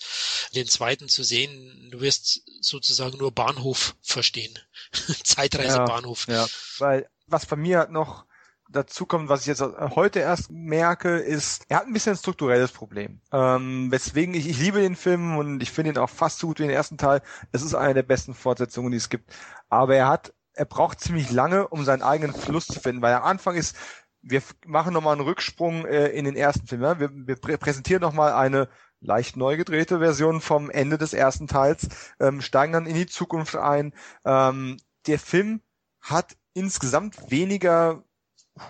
den 0.55 0.67
zweiten 0.67 1.09
zu 1.09 1.23
sehen. 1.23 1.89
Du 1.91 1.99
wirst 1.99 2.41
sozusagen 2.61 3.17
nur 3.17 3.31
Bahnhof 3.31 3.95
verstehen. 4.01 4.57
Zeitreisebahnhof. 5.23 6.27
Ja, 6.27 6.45
ja, 6.45 6.49
weil 6.77 7.09
was 7.27 7.45
bei 7.45 7.55
mir 7.55 7.87
noch 7.89 8.25
dazu 8.69 9.05
kommt, 9.05 9.29
was 9.29 9.41
ich 9.41 9.47
jetzt 9.47 9.61
heute 9.61 10.19
erst 10.19 10.51
merke, 10.51 11.17
ist, 11.17 11.65
er 11.69 11.77
hat 11.77 11.87
ein 11.87 11.93
bisschen 11.93 12.13
ein 12.13 12.17
strukturelles 12.17 12.71
Problem. 12.71 13.19
Ähm, 13.31 13.91
weswegen 13.91 14.33
ich, 14.33 14.47
ich 14.47 14.59
liebe 14.59 14.79
den 14.79 14.95
Film 14.95 15.37
und 15.37 15.61
ich 15.61 15.71
finde 15.71 15.91
ihn 15.91 15.97
auch 15.97 16.09
fast 16.09 16.39
so 16.39 16.47
gut 16.47 16.59
wie 16.59 16.63
den 16.63 16.71
ersten 16.71 16.97
Teil. 16.97 17.21
Es 17.51 17.61
ist 17.61 17.73
eine 17.73 17.95
der 17.95 18.03
besten 18.03 18.33
Fortsetzungen, 18.33 18.91
die 18.91 18.97
es 18.97 19.09
gibt. 19.09 19.31
Aber 19.69 19.95
er 19.95 20.07
hat, 20.07 20.33
er 20.53 20.65
braucht 20.65 20.99
ziemlich 20.99 21.31
lange, 21.31 21.67
um 21.67 21.83
seinen 21.83 22.03
eigenen 22.03 22.35
Fluss 22.35 22.67
zu 22.67 22.79
finden, 22.79 23.01
weil 23.01 23.13
am 23.13 23.23
Anfang 23.23 23.55
ist, 23.55 23.75
wir 24.21 24.41
machen 24.65 24.93
nochmal 24.93 25.13
einen 25.13 25.27
Rücksprung 25.27 25.85
äh, 25.85 26.07
in 26.07 26.25
den 26.25 26.35
ersten 26.35 26.67
Film. 26.67 26.81
Ja? 26.81 26.99
Wir, 26.99 27.09
wir 27.13 27.35
präsentieren 27.35 28.01
nochmal 28.01 28.33
eine 28.33 28.69
leicht 29.01 29.37
neu 29.37 29.57
gedrehte 29.57 29.99
Version 29.99 30.41
vom 30.41 30.69
Ende 30.69 30.97
des 30.97 31.13
ersten 31.13 31.47
Teils, 31.47 31.87
ähm, 32.19 32.41
steigen 32.41 32.73
dann 32.73 32.85
in 32.85 32.95
die 32.95 33.07
Zukunft 33.07 33.55
ein. 33.55 33.93
Ähm, 34.25 34.77
der 35.07 35.19
Film 35.19 35.61
hat 36.01 36.35
insgesamt 36.53 37.31
weniger 37.31 38.03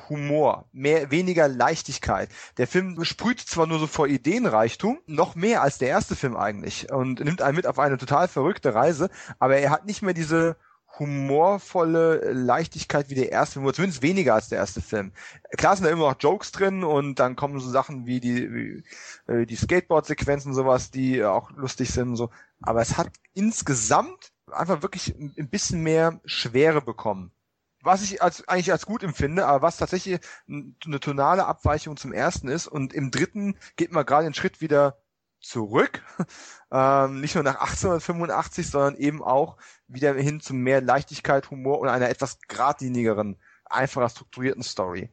Humor, 0.10 0.66
mehr, 0.72 1.12
weniger 1.12 1.48
Leichtigkeit. 1.48 2.30
Der 2.58 2.68
Film 2.68 3.04
sprüht 3.04 3.40
zwar 3.40 3.68
nur 3.68 3.80
so 3.80 3.88
vor 3.88 4.08
Ideenreichtum, 4.08 5.00
noch 5.08 5.36
mehr 5.36 5.62
als 5.62 5.78
der 5.78 5.90
erste 5.90 6.16
Film 6.16 6.36
eigentlich 6.36 6.92
und 6.92 7.24
nimmt 7.24 7.42
einen 7.42 7.56
mit 7.56 7.68
auf 7.68 7.80
eine 7.80 7.98
total 7.98 8.28
verrückte 8.28 8.74
Reise, 8.74 9.10
aber 9.40 9.58
er 9.58 9.72
hat 9.72 9.86
nicht 9.86 10.02
mehr 10.02 10.14
diese 10.14 10.56
humorvolle 10.98 12.34
Leichtigkeit 12.34 13.10
wie 13.10 13.16
der 13.16 13.32
erste 13.32 13.54
Film, 13.54 13.66
oder 13.66 13.76
zumindest 13.76 14.02
weniger 14.02 14.34
als 14.34 14.50
der 14.50 14.58
erste 14.58 14.82
Film. 14.82 15.14
Klar 15.58 15.76
sind 15.76 15.86
da 15.86 15.92
immer 15.92 16.10
noch 16.10 16.20
Jokes 16.20 16.52
drin 16.52 16.84
und 16.84 17.20
dann 17.20 17.36
kommen 17.36 17.60
so 17.60 17.70
Sachen 17.70 18.06
wie 18.06 18.20
die, 18.20 18.54
wie, 18.54 18.84
äh, 19.32 19.46
die 19.46 19.56
Skateboard-Sequenzen 19.56 20.54
sowas, 20.54 20.92
die 20.92 21.24
auch 21.24 21.52
lustig 21.52 21.92
sind 21.92 22.10
und 22.10 22.16
so. 22.16 22.30
Aber 22.62 22.82
es 22.82 22.98
hat 22.98 23.10
insgesamt 23.34 24.32
einfach 24.52 24.82
wirklich 24.82 25.16
ein 25.18 25.50
bisschen 25.50 25.84
mehr 25.84 26.20
Schwere 26.26 26.82
bekommen 26.82 27.32
was 27.82 28.04
ich 28.04 28.22
als, 28.22 28.48
eigentlich 28.48 28.72
als 28.72 28.86
gut 28.86 29.04
empfinde, 29.04 29.46
aber 29.46 29.62
was 29.62 29.78
tatsächlich 29.78 30.20
eine 30.48 31.00
tonale 31.00 31.46
Abweichung 31.46 31.98
zum 31.98 32.14
ersten 32.14 32.48
ist. 32.48 32.68
Und 32.68 32.94
im 32.94 33.12
dritten 33.12 33.58
geht 33.76 33.92
man 33.92 34.06
gerade 34.06 34.26
den 34.26 34.34
Schritt 34.34 34.62
wieder 34.62 35.02
zurück, 35.42 36.04
ähm, 36.72 37.22
nicht 37.22 37.36
nur 37.36 37.44
nach 37.44 37.62
1885, 37.62 38.70
sondern 38.70 38.98
eben 38.98 39.24
auch 39.24 39.58
wieder 39.88 40.14
hin 40.14 40.42
zu 40.42 40.54
mehr 40.54 40.82
Leichtigkeit, 40.82 41.50
Humor 41.50 41.80
und 41.80 41.88
einer 41.88 42.10
etwas 42.10 42.40
geradlinigeren, 42.48 43.40
einfacher 43.66 44.10
strukturierten 44.10 44.64
Story. 44.64 45.10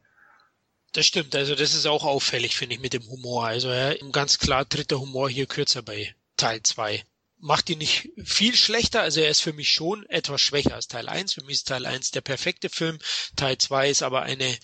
Das 0.92 1.06
stimmt, 1.06 1.36
also 1.36 1.54
das 1.54 1.74
ist 1.74 1.86
auch 1.86 2.04
auffällig, 2.04 2.56
finde 2.56 2.74
ich, 2.74 2.80
mit 2.80 2.94
dem 2.94 3.06
Humor. 3.08 3.46
Also 3.46 3.68
ja, 3.68 3.94
ganz 4.12 4.38
klar 4.38 4.68
tritt 4.68 4.90
der 4.90 5.00
Humor 5.00 5.28
hier 5.28 5.46
kürzer 5.46 5.82
bei 5.82 6.14
Teil 6.36 6.62
2 6.62 7.04
macht 7.38 7.70
ihn 7.70 7.78
nicht 7.78 8.08
viel 8.24 8.56
schlechter, 8.56 9.02
also 9.02 9.20
er 9.20 9.30
ist 9.30 9.42
für 9.42 9.52
mich 9.52 9.70
schon 9.70 10.06
etwas 10.06 10.40
schwächer 10.40 10.74
als 10.74 10.88
Teil 10.88 11.08
1. 11.08 11.34
Für 11.34 11.44
mich 11.44 11.56
ist 11.56 11.68
Teil 11.68 11.86
1 11.86 12.10
der 12.10 12.22
perfekte 12.22 12.68
Film, 12.68 12.98
Teil 13.36 13.58
2 13.58 13.90
ist 13.90 14.02
aber 14.02 14.22
eine 14.22 14.58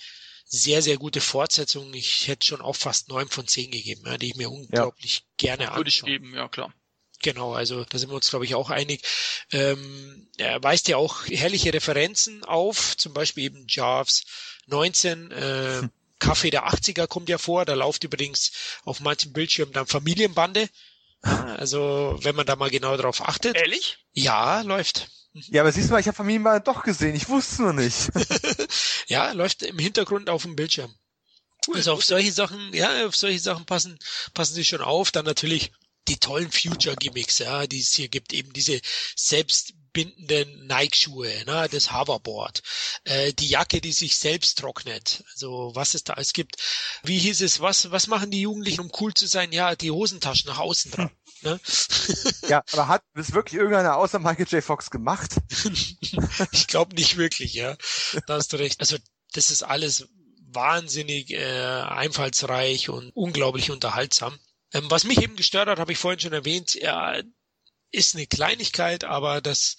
sehr, 0.44 0.82
sehr 0.82 0.99
gute 0.99 1.20
Fortsetzung. 1.20 1.93
Ich 1.94 2.28
hätte 2.28 2.47
schon 2.47 2.61
auch 2.61 2.77
fast 2.77 3.09
neun 3.09 3.28
von 3.28 3.47
zehn 3.47 3.70
gegeben, 3.70 4.03
ja, 4.07 4.19
die 4.19 4.28
ich 4.28 4.36
mir 4.36 4.51
unglaublich 4.51 5.15
ja. 5.15 5.20
gerne 5.36 5.69
anschaue. 5.69 5.78
Würde 5.78 5.90
ich 5.90 6.03
geben, 6.03 6.35
ja 6.35 6.49
klar. 6.49 6.74
Genau, 7.23 7.55
also 7.55 7.85
da 7.85 7.99
sind 7.99 8.11
wir 8.11 8.16
uns, 8.16 8.31
glaube 8.31 8.44
ich, 8.44 8.55
auch 8.55 8.69
einig. 8.69 9.03
Ähm, 9.53 10.28
er 10.36 10.62
weist 10.62 10.89
ja 10.89 10.97
auch 10.97 11.27
herrliche 11.27 11.73
Referenzen 11.73 12.44
auf, 12.44 12.97
zum 12.97 13.15
Beispiel 13.15 13.44
eben 13.44 13.65
Jarves 13.69 14.24
19, 14.66 15.31
äh, 15.31 15.81
hm. 15.81 15.90
Kaffee 16.19 16.51
der 16.51 16.69
80er 16.69 17.07
kommt 17.07 17.28
ja 17.28 17.39
vor, 17.39 17.65
da 17.65 17.74
läuft 17.74 18.05
übrigens 18.05 18.53
auf 18.85 19.01
manchen 19.01 19.32
Bildschirmen 19.32 19.73
dann 19.73 19.86
Familienbande. 19.86 20.69
Also, 21.23 22.19
wenn 22.23 22.35
man 22.35 22.47
da 22.47 22.57
mal 22.57 22.70
genau 22.70 22.97
drauf 22.97 23.27
achtet. 23.27 23.57
Ehrlich? 23.57 23.99
Ja, 24.12 24.62
läuft. 24.62 25.09
Ja, 25.32 25.62
aber 25.62 25.73
siehst 25.73 25.89
du 25.89 25.93
mal, 25.93 26.01
ich 26.01 26.07
habe 26.09 26.16
Familienball 26.16 26.61
doch 26.61 26.82
gesehen. 26.82 27.15
Ich 27.15 27.28
wusste 27.28 27.53
es 27.53 27.59
nur 27.59 27.73
nicht. 27.73 28.11
ja, 29.07 29.32
läuft 29.32 29.62
im 29.62 29.78
Hintergrund 29.78 30.28
auf 30.28 30.43
dem 30.43 30.57
Bildschirm. 30.57 30.94
Cool. 31.66 31.77
Also 31.77 31.93
auf 31.93 32.05
solche 32.05 32.32
Sachen, 32.32 32.74
ja, 32.74 33.07
auf 33.07 33.16
solche 33.16 33.39
Sachen 33.39 33.65
passen, 33.65 33.99
passen 34.35 34.55
sie 34.55 34.65
schon 34.65 34.82
auf. 34.82 35.11
Dann 35.11 35.24
natürlich 35.24 35.73
die 36.09 36.19
tollen 36.19 36.51
Future-Gimmicks, 36.51 37.39
ja, 37.39 37.66
die 37.66 37.81
es 37.81 37.93
hier 37.93 38.09
gibt, 38.09 38.32
eben 38.32 38.53
diese 38.53 38.81
selbstbindenden 39.93 40.66
Nike-Schuhe, 40.66 41.44
ne, 41.47 41.69
das 41.70 41.93
Hoverboard, 41.93 42.62
äh, 43.05 43.32
die 43.32 43.48
Jacke, 43.48 43.81
die 43.81 43.93
sich 43.93 44.16
selbst 44.16 44.59
trocknet, 44.59 45.24
also 45.32 45.73
was 45.74 45.94
es 45.94 46.05
da 46.05 46.14
alles 46.14 46.32
gibt. 46.32 46.56
Wie 47.02 47.19
hieß 47.19 47.40
es, 47.43 47.60
was, 47.60 47.90
was 47.90 48.06
machen 48.06 48.31
die 48.31 48.40
Jugendlichen, 48.43 48.81
um 48.81 48.93
cool 49.01 49.12
zu 49.14 49.27
sein? 49.27 49.52
Ja, 49.52 49.74
die 49.74 49.90
Hosentaschen 49.90 50.48
nach 50.48 50.59
außen 50.59 50.93
dran. 50.93 51.10
Ne? 51.43 51.60
ja, 52.48 52.62
aber 52.73 52.89
hat 52.89 53.02
das 53.14 53.32
wirklich 53.32 53.59
irgendeiner 53.59 53.97
außer 53.97 54.19
Michael 54.19 54.47
J. 54.48 54.64
Fox 54.64 54.90
gemacht? 54.90 55.36
ich 56.52 56.66
glaube 56.66 56.94
nicht 56.94 57.16
wirklich, 57.16 57.55
ja. 57.55 57.77
Da 58.27 58.35
hast 58.35 58.52
du 58.52 58.56
recht. 58.56 58.81
Also 58.81 58.97
das 59.32 59.51
ist 59.51 59.62
alles 59.62 60.09
wahnsinnig 60.47 61.31
äh, 61.31 61.82
einfallsreich 61.82 62.90
und 62.90 63.10
unglaublich 63.14 63.70
unterhaltsam. 63.70 64.39
Ähm, 64.73 64.90
was 64.90 65.05
mich 65.05 65.20
eben 65.20 65.36
gestört 65.36 65.69
hat, 65.69 65.78
habe 65.78 65.93
ich 65.93 65.98
vorhin 65.98 66.20
schon 66.20 66.32
erwähnt, 66.32 66.74
ja, 66.74 67.23
ist 67.93 68.14
eine 68.14 68.27
Kleinigkeit, 68.27 69.05
aber 69.05 69.40
dass 69.40 69.77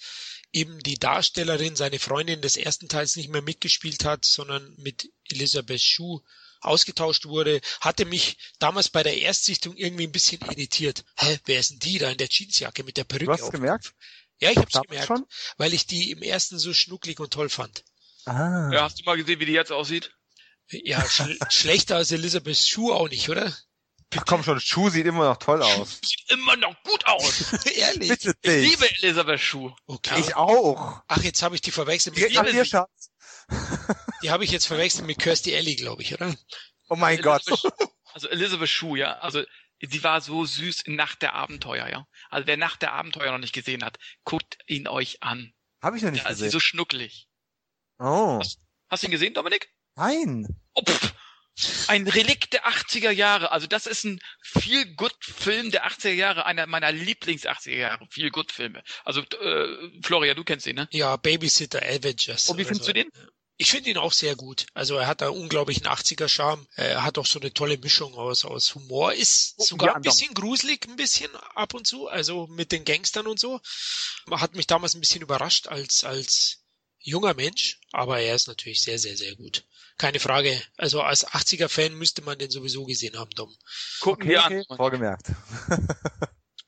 eben 0.52 0.78
die 0.78 0.98
Darstellerin, 0.98 1.76
seine 1.76 1.98
Freundin 1.98 2.40
des 2.40 2.56
ersten 2.56 2.88
Teils 2.88 3.16
nicht 3.16 3.28
mehr 3.28 3.42
mitgespielt 3.42 4.04
hat, 4.04 4.24
sondern 4.24 4.74
mit 4.78 5.10
Elisabeth 5.30 5.82
Schuh 5.82 6.20
ausgetauscht 6.60 7.26
wurde, 7.26 7.60
hatte 7.80 8.04
mich 8.04 8.38
damals 8.58 8.88
bei 8.88 9.02
der 9.02 9.18
Erstsichtung 9.18 9.76
irgendwie 9.76 10.06
ein 10.06 10.12
bisschen 10.12 10.40
irritiert. 10.42 11.04
Hä, 11.18 11.38
wer 11.44 11.60
ist 11.60 11.72
denn 11.72 11.78
die 11.80 11.98
da 11.98 12.10
in 12.10 12.18
der 12.18 12.28
Jeansjacke 12.30 12.84
mit 12.84 12.96
der 12.96 13.04
Perücke? 13.04 13.26
Du 13.26 13.32
hast 13.32 13.50
gemerkt? 13.50 13.92
Ja, 14.40 14.50
ich 14.50 14.56
hab's 14.56 14.80
gemerkt, 14.80 15.06
schon? 15.06 15.26
weil 15.58 15.74
ich 15.74 15.86
die 15.86 16.10
im 16.10 16.22
ersten 16.22 16.58
so 16.58 16.72
schnucklig 16.72 17.20
und 17.20 17.32
toll 17.32 17.48
fand. 17.48 17.84
Ah. 18.24 18.70
Ja, 18.72 18.82
hast 18.84 19.00
du 19.00 19.04
mal 19.04 19.16
gesehen, 19.16 19.40
wie 19.40 19.46
die 19.46 19.52
jetzt 19.52 19.72
aussieht? 19.72 20.12
Ja, 20.70 21.04
sch 21.08 21.22
schlechter 21.50 21.96
als 21.96 22.10
Elizabeth 22.10 22.56
Shue 22.56 22.94
auch 22.94 23.08
nicht, 23.08 23.28
oder? 23.28 23.54
Ach 24.16 24.24
komm 24.26 24.42
schon, 24.42 24.60
Schuh 24.60 24.88
sieht 24.90 25.06
immer 25.06 25.24
noch 25.28 25.36
toll 25.38 25.62
aus. 25.62 26.00
Sieht 26.04 26.30
immer 26.30 26.56
noch 26.56 26.74
gut 26.82 27.06
aus. 27.06 27.52
Ehrlich? 27.66 28.08
Bitte 28.10 28.34
Ich 28.42 28.50
dich. 28.50 28.70
liebe 28.70 28.90
Elisabeth 29.02 29.40
Schuh. 29.40 29.72
Okay. 29.86 30.20
Ich 30.20 30.36
auch. 30.36 31.02
Ach, 31.08 31.22
jetzt 31.22 31.42
habe 31.42 31.54
ich 31.54 31.60
die 31.60 31.70
verwechselt 31.70 32.16
mit, 32.16 32.36
ach, 32.36 32.46
hier, 32.46 32.64
Schatz. 32.64 33.10
die 34.22 34.30
habe 34.30 34.44
ich 34.44 34.50
jetzt 34.50 34.66
verwechselt 34.66 35.06
mit 35.06 35.18
Kirstie 35.18 35.54
Alley, 35.56 35.76
glaube 35.76 36.02
ich, 36.02 36.14
oder? 36.14 36.34
Oh 36.88 36.96
mein 36.96 37.20
Gott. 37.20 37.46
Elisabeth, 37.46 37.88
also 38.12 38.28
Elisabeth 38.28 38.68
Schuh, 38.68 38.96
ja. 38.96 39.18
Also 39.18 39.42
sie 39.80 40.02
war 40.04 40.20
so 40.20 40.44
süß 40.44 40.82
in 40.82 40.96
Nacht 40.96 41.22
der 41.22 41.34
Abenteuer, 41.34 41.88
ja. 41.88 42.06
Also 42.30 42.46
wer 42.46 42.56
Nacht 42.56 42.82
der 42.82 42.92
Abenteuer 42.92 43.32
noch 43.32 43.38
nicht 43.38 43.52
gesehen 43.54 43.84
hat, 43.84 43.98
guckt 44.24 44.58
ihn 44.66 44.86
euch 44.88 45.22
an. 45.22 45.52
Habe 45.82 45.96
ich 45.96 46.02
noch 46.02 46.10
nicht 46.10 46.22
Ja, 46.24 46.28
sie 46.28 46.32
ist 46.34 46.38
gesehen. 46.38 46.50
so 46.52 46.60
schnucklig. 46.60 47.28
Oh. 47.98 48.40
Hast 48.88 49.02
du 49.02 49.06
ihn 49.06 49.10
gesehen, 49.12 49.34
Dominik? 49.34 49.68
Nein. 49.96 50.46
Oh, 50.74 50.82
pff. 50.82 51.14
Ein 51.86 52.08
Relikt 52.08 52.52
der 52.52 52.66
80er 52.66 53.10
Jahre. 53.10 53.52
Also 53.52 53.66
das 53.66 53.86
ist 53.86 54.04
ein 54.04 54.18
Feel-Good-Film 54.42 55.70
der 55.70 55.86
80er 55.86 56.12
Jahre, 56.12 56.46
einer 56.46 56.66
meiner 56.66 56.90
Lieblings-80er 56.90 57.76
Jahre 57.76 58.06
Feel-Good-Filme. 58.10 58.82
Also 59.04 59.20
äh, 59.20 60.00
Floria, 60.02 60.34
du 60.34 60.42
kennst 60.42 60.66
ihn, 60.66 60.76
ne? 60.76 60.88
Ja, 60.90 61.16
Babysitter 61.16 61.82
Avengers. 61.82 62.48
Und 62.48 62.58
wie 62.58 62.64
findest 62.64 62.86
so. 62.86 62.92
du 62.92 62.94
den? 62.94 63.10
Ich 63.56 63.70
finde 63.70 63.90
ihn 63.90 63.98
auch 63.98 64.12
sehr 64.12 64.34
gut. 64.34 64.66
Also 64.74 64.96
er 64.96 65.06
hat 65.06 65.20
da 65.20 65.28
unglaublichen 65.28 65.86
80er-Charme. 65.86 66.66
Er 66.74 67.04
hat 67.04 67.18
auch 67.18 67.26
so 67.26 67.38
eine 67.38 67.52
tolle 67.52 67.78
Mischung 67.78 68.14
aus, 68.14 68.44
aus 68.44 68.74
Humor. 68.74 69.12
Ist 69.12 69.54
Oh, 69.58 69.64
sogar 69.64 69.90
ja, 69.90 69.94
ein 69.94 70.02
bisschen 70.02 70.34
gruselig, 70.34 70.88
ein 70.88 70.96
bisschen 70.96 71.30
ab 71.54 71.72
und 71.74 71.86
zu. 71.86 72.08
Also 72.08 72.48
mit 72.48 72.72
den 72.72 72.84
Gangstern 72.84 73.28
und 73.28 73.38
so. 73.38 73.60
Hat 74.28 74.56
mich 74.56 74.66
damals 74.66 74.94
ein 74.94 75.00
bisschen 75.00 75.22
überrascht 75.22 75.68
als, 75.68 76.02
als 76.02 76.64
junger 76.98 77.34
Mensch. 77.34 77.78
Aber 77.92 78.18
er 78.18 78.34
ist 78.34 78.48
natürlich 78.48 78.82
sehr, 78.82 78.98
sehr, 78.98 79.16
sehr 79.16 79.36
gut. 79.36 79.64
Keine 79.96 80.18
Frage. 80.20 80.60
Also 80.76 81.02
als 81.02 81.26
80er-Fan 81.26 81.94
müsste 81.94 82.22
man 82.22 82.38
den 82.38 82.50
sowieso 82.50 82.84
gesehen 82.84 83.16
haben, 83.18 83.30
Dom. 83.30 83.54
Gucken 84.00 84.24
Okay, 84.24 84.30
wir 84.30 84.44
okay. 84.44 84.64
an. 84.68 84.76
Vorgemerkt. 84.76 85.26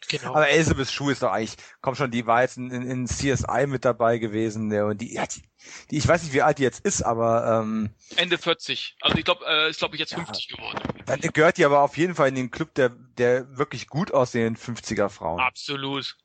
Genau. 0.08 0.34
Aber 0.36 0.48
Elizabeth 0.48 0.88
Schuh 0.88 1.10
ist 1.10 1.22
doch 1.22 1.32
eigentlich, 1.32 1.56
komm 1.80 1.96
schon, 1.96 2.12
die 2.12 2.26
war 2.26 2.42
jetzt 2.42 2.56
in, 2.58 2.70
in 2.70 3.06
CSI 3.06 3.66
mit 3.66 3.84
dabei 3.84 4.18
gewesen. 4.18 4.70
Der, 4.70 4.86
und 4.86 5.00
die, 5.00 5.14
ja, 5.14 5.26
die, 5.26 5.42
die, 5.90 5.96
ich 5.96 6.06
weiß 6.06 6.22
nicht, 6.22 6.32
wie 6.32 6.42
alt 6.42 6.58
die 6.58 6.62
jetzt 6.62 6.84
ist, 6.86 7.02
aber 7.02 7.60
ähm, 7.64 7.90
Ende 8.14 8.38
40. 8.38 8.96
Also 9.00 9.18
ich 9.18 9.24
glaube, 9.24 9.44
äh, 9.46 9.68
ist 9.70 9.78
glaube 9.80 9.96
ich 9.96 10.00
jetzt 10.00 10.12
Ja. 10.12 10.18
50 10.24 10.48
geworden. 10.48 10.78
dann 11.06 11.20
gehört 11.20 11.56
die 11.58 11.64
aber 11.64 11.80
auf 11.80 11.96
jeden 11.96 12.14
Fall 12.14 12.28
in 12.28 12.36
den 12.36 12.52
Club 12.52 12.72
der, 12.74 12.90
der 12.90 13.58
wirklich 13.58 13.88
gut 13.88 14.12
aussehenden 14.12 14.56
50er 14.62 15.08
Frauen. 15.08 15.40
Absolut. 15.40 16.16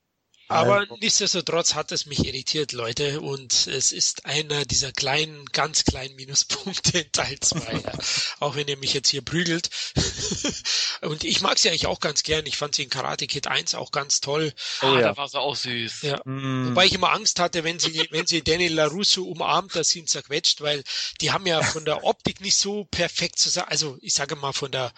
Aber 0.51 0.79
Also- 0.81 0.97
nichtsdestotrotz 0.99 1.73
hat 1.75 1.91
es 1.91 2.05
mich 2.05 2.25
irritiert, 2.25 2.71
Leute, 2.73 3.21
und 3.21 3.67
es 3.67 3.91
ist 3.91 4.25
einer 4.25 4.65
dieser 4.65 4.91
kleinen, 4.91 5.45
ganz 5.45 5.85
kleinen 5.85 6.15
Minuspunkte 6.15 6.99
in 6.99 7.11
Teil 7.11 7.39
2, 7.39 7.73
ja. 7.73 7.91
auch 8.39 8.55
wenn 8.55 8.67
ihr 8.67 8.77
mich 8.77 8.93
jetzt 8.93 9.09
hier 9.09 9.21
prügelt. 9.21 9.69
und 11.01 11.23
ich 11.23 11.41
mag 11.41 11.57
sie 11.57 11.69
eigentlich 11.69 11.87
auch 11.87 11.99
ganz 11.99 12.23
gern. 12.23 12.45
Ich 12.45 12.57
fand 12.57 12.75
sie 12.75 12.83
in 12.83 12.89
Karate 12.89 13.27
Kid 13.27 13.47
1 13.47 13.75
auch 13.75 13.91
ganz 13.91 14.19
toll. 14.21 14.53
Oh 14.81 14.87
ah, 14.87 14.95
ja. 14.95 15.01
da 15.09 15.17
war 15.17 15.27
sie 15.27 15.39
auch 15.39 15.55
süß. 15.55 16.01
Ja. 16.03 16.21
Mm. 16.25 16.69
Wobei 16.69 16.85
ich 16.85 16.93
immer 16.93 17.11
Angst 17.11 17.39
hatte, 17.39 17.63
wenn 17.63 17.79
sie, 17.79 18.07
wenn 18.11 18.27
sie 18.27 18.43
Danny 18.43 18.67
LaRusso 18.67 19.23
umarmt, 19.23 19.75
dass 19.75 19.89
sie 19.89 19.99
ihn 19.99 20.07
zerquetscht, 20.07 20.61
weil 20.61 20.83
die 21.21 21.31
haben 21.31 21.45
ja 21.47 21.63
von 21.63 21.85
der 21.85 22.03
Optik 22.03 22.41
nicht 22.41 22.55
so 22.55 22.85
perfekt 22.85 23.39
zusammen, 23.39 23.69
also 23.69 23.97
ich 24.01 24.13
sage 24.13 24.35
mal 24.35 24.53
von 24.53 24.71
der, 24.71 24.91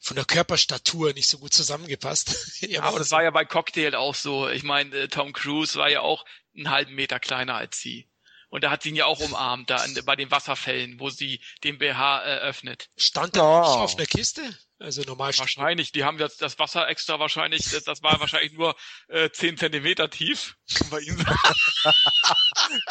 von 0.00 0.16
der 0.16 0.24
Körperstatur 0.24 1.12
nicht 1.12 1.28
so 1.28 1.38
gut 1.38 1.52
zusammengepasst. 1.52 2.34
Ja, 2.60 2.82
aber 2.82 2.98
das 2.98 3.10
war 3.12 3.22
ja 3.22 3.30
bei 3.30 3.44
Cocktail 3.44 3.94
auch 3.94 4.14
so. 4.14 4.48
Ich 4.48 4.62
meine, 4.62 4.94
äh, 4.96 5.08
Tom 5.08 5.32
Cruise 5.32 5.78
war 5.78 5.88
ja 5.90 6.00
auch 6.00 6.24
einen 6.56 6.70
halben 6.70 6.94
Meter 6.94 7.20
kleiner 7.20 7.54
als 7.54 7.78
sie. 7.78 8.08
Und 8.48 8.64
da 8.64 8.70
hat 8.70 8.82
sie 8.82 8.90
ihn 8.90 8.96
ja 8.96 9.06
auch 9.06 9.20
umarmt, 9.20 9.70
da 9.70 9.84
in, 9.84 9.98
bei 10.04 10.16
den 10.16 10.30
Wasserfällen, 10.30 11.00
wo 11.00 11.10
sie 11.10 11.40
den 11.64 11.78
BH 11.78 12.24
äh, 12.24 12.38
öffnet. 12.38 12.88
Stand 12.96 13.36
da 13.36 13.42
Oh. 13.42 13.60
nicht 13.60 13.80
auf 13.80 13.96
einer 13.96 14.06
Kiste? 14.06 14.42
Also 14.78 15.02
normal 15.02 15.36
Wahrscheinlich, 15.36 15.90
die 15.90 16.04
haben 16.04 16.18
jetzt 16.18 16.42
das 16.42 16.58
Wasser 16.58 16.86
extra 16.88 17.18
wahrscheinlich, 17.18 17.70
das, 17.70 17.84
das 17.84 18.02
war 18.02 18.20
wahrscheinlich 18.20 18.52
nur 18.52 18.76
äh, 19.08 19.30
10 19.30 19.56
Zentimeter 19.56 20.10
tief. 20.10 20.56
Bei 20.90 21.00
ihm. 21.00 21.24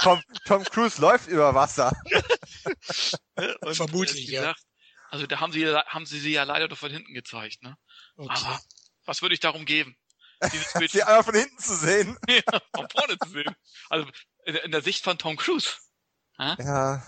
Tom, 0.02 0.22
Tom 0.45 0.64
Cruise 0.65 0.99
läuft 0.99 1.27
über 1.27 1.53
Wasser. 1.53 1.95
Und, 3.61 3.76
Vermutlich, 3.76 4.27
wie 4.27 4.34
ja. 4.34 4.41
gesagt, 4.41 4.61
Also 5.11 5.27
da 5.27 5.40
haben 5.40 5.52
sie, 5.52 5.65
haben 5.68 6.06
sie 6.06 6.19
sie 6.19 6.32
ja 6.32 6.44
leider 6.44 6.68
doch 6.68 6.77
von 6.77 6.91
hinten 6.91 7.14
gezeigt, 7.14 7.61
ne? 7.64 7.77
Okay. 8.18 8.34
Aber 8.34 8.61
was 9.06 9.22
würde 9.22 9.34
ich 9.34 9.40
darum 9.40 9.65
geben? 9.65 9.98
Dieses 10.52 10.73
Bild 10.73 10.91
Sie 10.91 11.03
einmal 11.03 11.23
von 11.23 11.36
hinten 11.36 11.57
zu 11.60 11.76
sehen. 11.76 12.18
ja, 12.30 12.61
von 12.73 12.90
vorne 12.90 13.18
zu 13.19 13.30
sehen. 13.30 13.56
Also 13.90 14.07
in, 14.45 14.56
in 14.56 14.72
der 14.72 14.82
Sicht 14.82 15.03
von 15.03 15.18
Tom 15.18 15.38
Cruise. 15.38 15.69
Ja. 16.38 17.03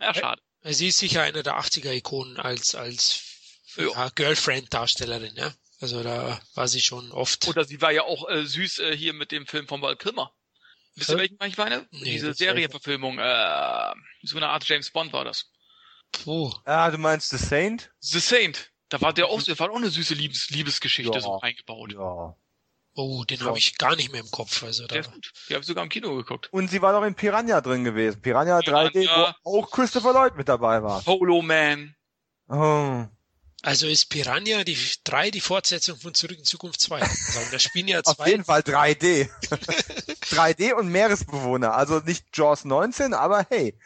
Ja, 0.00 0.14
schade. 0.14 0.42
Sie 0.62 0.88
ist 0.88 0.98
sicher 0.98 1.22
eine 1.22 1.42
der 1.42 1.58
80er-Ikonen 1.58 2.38
als, 2.38 2.74
als 2.74 3.22
Ja. 3.76 3.88
ja, 3.88 4.08
Girlfriend-Darstellerin, 4.10 5.34
ja. 5.36 5.52
Also 5.80 6.02
da 6.02 6.40
war 6.54 6.68
sie 6.68 6.80
schon 6.80 7.12
oft. 7.12 7.46
Oder 7.46 7.64
sie 7.64 7.80
war 7.80 7.92
ja 7.92 8.02
auch 8.02 8.28
äh, 8.28 8.44
süß 8.44 8.80
äh, 8.80 8.96
hier 8.96 9.12
mit 9.12 9.30
dem 9.30 9.46
Film 9.46 9.68
von 9.68 9.80
Val 9.80 9.96
Kilmer. 9.96 10.34
Wisst 10.96 11.10
ihr, 11.10 11.18
welchen 11.18 11.38
ich 11.44 11.56
meine? 11.56 11.86
Nee, 11.92 12.10
Diese 12.10 12.34
Serienverfilmung, 12.34 13.18
äh, 13.20 13.92
so 14.22 14.36
eine 14.36 14.48
Art 14.48 14.68
James 14.68 14.90
Bond 14.90 15.12
war 15.12 15.24
das. 15.24 15.48
Puh. 16.12 16.52
Ah, 16.64 16.90
du 16.90 16.98
meinst 16.98 17.30
The 17.30 17.36
Saint? 17.38 17.90
The 18.00 18.18
Saint. 18.20 18.70
Da 18.88 19.00
war 19.00 19.12
der 19.12 19.26
auch, 19.28 19.42
da 19.42 19.58
war 19.58 19.70
auch 19.70 19.76
eine 19.76 19.90
süße 19.90 20.14
Liebes 20.14 20.48
Liebesgeschichte 20.50 21.12
Ja. 21.12 21.20
so 21.20 21.40
eingebaut. 21.40 21.92
Ja. 21.92 22.34
Oh, 22.94 23.22
den 23.24 23.38
Ja. 23.38 23.46
habe 23.46 23.58
ich 23.58 23.76
gar 23.78 23.94
nicht 23.96 24.10
mehr 24.10 24.22
im 24.22 24.30
Kopf. 24.30 24.62
Also 24.62 24.86
Der 24.86 25.02
da. 25.02 25.08
ist 25.08 25.12
gut. 25.14 25.32
Die 25.48 25.54
habe 25.54 25.60
ich 25.60 25.66
sogar 25.68 25.84
im 25.84 25.90
Kino 25.90 26.16
geguckt. 26.16 26.48
Und 26.52 26.68
sie 26.70 26.82
war 26.82 26.92
doch 26.92 27.04
in 27.06 27.14
Piranha 27.14 27.60
drin 27.60 27.84
gewesen. 27.84 28.20
Piranha 28.20 28.58
3D, 28.60 28.90
Piranha. 29.02 29.36
wo 29.44 29.60
auch 29.60 29.70
Christopher 29.70 30.12
Lloyd 30.14 30.36
mit 30.36 30.48
dabei 30.48 30.82
war. 30.82 31.02
Polo 31.02 31.42
Man. 31.42 31.94
Oh. 32.48 33.04
Also 33.62 33.86
ist 33.88 34.06
Piranha 34.06 34.64
die 34.64 34.78
3 35.04 35.30
die 35.30 35.40
Fortsetzung 35.40 35.98
von 35.98 36.14
Zurück 36.14 36.38
in 36.38 36.44
Zukunft 36.44 36.80
2. 36.80 37.00
Also 37.02 37.40
da 37.52 37.58
spielen 37.58 37.88
ja 37.88 38.00
Auf 38.04 38.16
zwei. 38.16 38.30
jeden 38.30 38.44
Fall 38.44 38.60
3D. 38.62 39.28
3D 40.30 40.72
und 40.78 40.88
Meeresbewohner. 40.88 41.74
Also 41.74 41.98
nicht 42.00 42.24
Jaws 42.36 42.64
19, 42.64 43.14
aber 43.14 43.46
hey. 43.50 43.78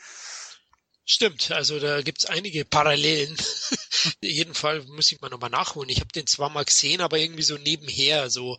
Stimmt, 1.05 1.51
also 1.51 1.81
da 1.81 2.01
gibt's 2.01 2.25
einige 2.27 2.65
Parallelen. 2.65 3.37
Jeden 4.21 4.55
Fall 4.55 4.83
muss 4.85 5.11
ich 5.11 5.21
mal 5.21 5.29
nochmal 5.31 5.51
nachholen. 5.51 5.89
Ich 5.91 5.99
habe 6.01 6.13
den 6.13 6.27
zwar 6.27 6.49
mal 6.49 6.65
gesehen, 6.65 7.01
aber 7.01 7.19
irgendwie 7.19 7.43
so 7.43 7.57
nebenher 7.59 8.31
so 8.31 8.59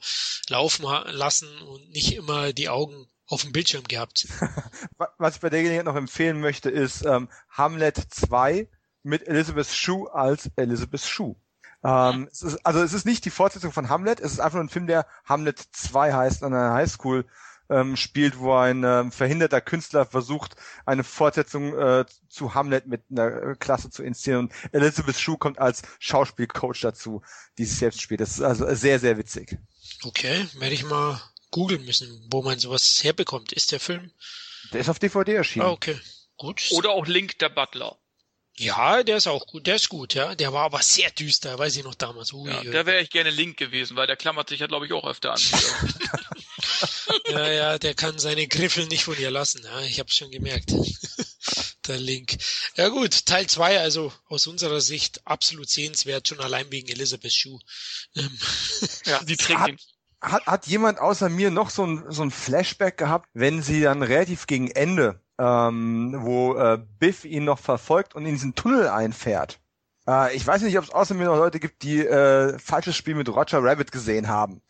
laufen 0.49 0.86
lassen 1.11 1.48
und 1.61 1.90
nicht 1.90 2.14
immer 2.15 2.52
die 2.53 2.70
Augen 2.70 3.07
auf 3.28 3.41
dem 3.44 3.53
Bildschirm 3.53 3.86
gehabt. 3.86 4.28
Wa- 4.98 5.14
Was 5.18 5.36
ich 5.36 5.41
bei 5.41 5.49
der 5.49 5.61
Gelegenheit 5.64 5.86
noch 5.86 5.95
empfehlen 5.95 6.40
möchte, 6.41 6.70
ist 6.70 7.06
ähm, 7.06 7.30
Hamlet 7.49 7.98
2 8.10 8.68
mit 9.03 9.26
Elizabeth 9.28 9.68
Shue 9.68 10.14
als 10.14 10.49
Elizabeth 10.57 11.02
Shue. 11.02 11.36
Ähm, 11.84 12.28
es 12.32 12.41
ist, 12.41 12.65
also 12.65 12.82
es 12.82 12.94
ist 12.94 13.06
nicht 13.06 13.26
die 13.26 13.30
Fortsetzung 13.30 13.72
von 13.72 13.90
Hamlet, 13.90 14.20
es 14.20 14.34
ist 14.34 14.40
einfach 14.40 14.56
nur 14.56 14.65
ein 14.65 14.70
Film, 14.70 14.88
der 14.88 15.06
Hamlet 15.26 15.60
2 15.60 16.14
heißt, 16.14 16.44
an 16.44 16.53
einer 16.53 16.74
Highschool 16.74 17.26
ähm, 17.74 17.98
spielt, 17.98 18.38
wo 18.40 18.54
ein 18.54 18.84
ähm, 18.84 19.12
verhinderter 19.12 19.62
Künstler 19.62 20.06
versucht, 20.06 20.56
eine 20.86 21.04
Fortsetzung 21.04 21.78
äh, 21.78 22.06
zu 22.30 22.54
Hamlet 22.54 22.88
mit 22.88 23.04
einer 23.10 23.56
Klasse 23.56 23.90
zu 23.90 24.04
inszenieren. 24.04 24.45
Und 24.48 24.54
Elizabeth 24.72 25.20
Shue 25.20 25.38
kommt 25.38 25.60
als 25.60 25.82
Schauspielcoach 26.00 26.82
dazu, 26.82 27.22
die 27.58 27.66
sich 27.66 27.78
selbst 27.78 28.02
spielt. 28.02 28.22
Das 28.22 28.32
ist 28.32 28.41
also 28.41 28.74
sehr, 28.76 29.00
sehr 29.00 29.18
witzig. 29.18 29.58
Okay, 30.04 30.48
werde 30.56 30.76
ich 30.76 30.84
mal 30.84 31.22
googeln 31.52 31.86
müssen, 31.86 32.28
wo 32.32 32.41
man 32.41 32.60
sowas 32.60 33.04
herbekommt. 33.04 33.52
Ist 33.54 33.72
der 33.72 33.80
Film? 33.80 34.12
Der 34.72 34.82
ist 34.82 34.90
auf 34.90 35.00
DVD 35.00 35.36
erschienen. 35.36 35.66
Ah, 35.66 35.72
okay. 35.72 36.00
Gut. 36.38 36.70
Oder 36.72 36.91
auch 36.91 37.08
Link 37.08 37.40
der 37.40 37.50
Butler. 37.50 37.98
Ja, 38.56 39.02
der 39.02 39.18
ist 39.18 39.28
auch 39.28 39.48
gut. 39.48 39.66
Der 39.66 39.76
ist 39.76 39.90
gut, 39.90 40.14
ja. 40.14 40.36
Der 40.36 40.54
war 40.54 40.64
aber 40.64 40.82
sehr 40.82 41.10
düster, 41.10 41.58
weiß 41.58 41.76
ich 41.76 41.84
noch 41.84 41.95
damals. 41.95 42.34
Ui, 42.34 42.52
Ja, 42.52 42.64
da 42.64 42.86
wäre 42.86 43.02
ich 43.02 43.10
gerne 43.10 43.32
Link 43.32 43.58
gewesen, 43.58 43.98
weil 43.98 44.06
der 44.06 44.16
klammert 44.16 44.50
sich 44.50 44.60
ja, 44.60 44.68
glaube 44.68 44.86
ich, 44.86 44.94
auch 44.94 45.08
öfter 45.08 45.34
an. 45.34 45.41
ja, 47.30 47.52
ja, 47.52 47.80
der 47.80 47.94
kann 47.94 48.19
seine 48.19 48.48
Griffel 48.48 48.88
nicht 48.88 49.03
von 49.03 49.18
ihr 49.18 49.31
lassen. 49.31 49.61
Ja, 49.64 49.81
ich 49.81 49.99
habe 49.99 50.11
schon 50.11 50.31
gemerkt. 50.31 50.73
der 51.88 51.98
Link. 51.98 52.38
Ja 52.76 52.88
gut, 52.90 53.26
Teil 53.26 53.48
2, 53.48 53.80
also 53.80 54.14
aus 54.27 54.48
unserer 54.48 54.80
Sicht 54.81 55.22
absolut 55.26 55.69
sehenswert, 55.69 56.27
schon 56.27 56.40
allein 56.40 56.72
wegen 56.72 56.90
Elizabeth 56.90 57.34
Shue. 57.34 57.60
Ähm, 58.15 58.40
ja, 59.06 59.22
sie 59.26 59.35
trägt 59.35 59.81
hat, 60.23 60.45
hat 60.45 60.68
jemand 60.68 60.99
außer 60.99 61.30
mir 61.30 61.52
noch 61.52 61.69
so 61.69 61.85
ein, 61.85 62.06
so 62.10 62.23
ein 62.23 62.31
Flashback 62.31 62.98
gehabt, 62.98 63.30
wenn 63.34 63.61
sie 63.61 63.81
dann 63.81 64.02
relativ 64.02 64.48
gegen 64.48 64.72
Ende, 64.72 65.19
ähm, 65.38 66.15
wo 66.19 66.56
äh, 66.56 66.80
Biff 66.99 67.26
ihn 67.26 67.44
noch 67.44 67.60
verfolgt 67.60 68.15
und 68.15 68.26
in 68.26 68.34
diesen 68.34 68.56
Tunnel 68.56 68.88
einfährt? 68.88 69.60
Äh, 70.07 70.35
ich 70.35 70.48
weiß 70.48 70.61
nicht, 70.61 70.77
ob 70.77 70.85
es 70.85 70.91
außer 70.91 71.14
mir 71.14 71.26
noch 71.26 71.35
Leute 71.35 71.60
gibt, 71.60 71.84
die 71.84 71.99
äh, 71.99 72.57
falsches 72.57 72.95
Spiel 72.95 73.15
mit 73.15 73.30
Roger 73.30 73.61
Rabbit 73.61 73.91
gesehen 73.91 74.30
haben. 74.30 74.61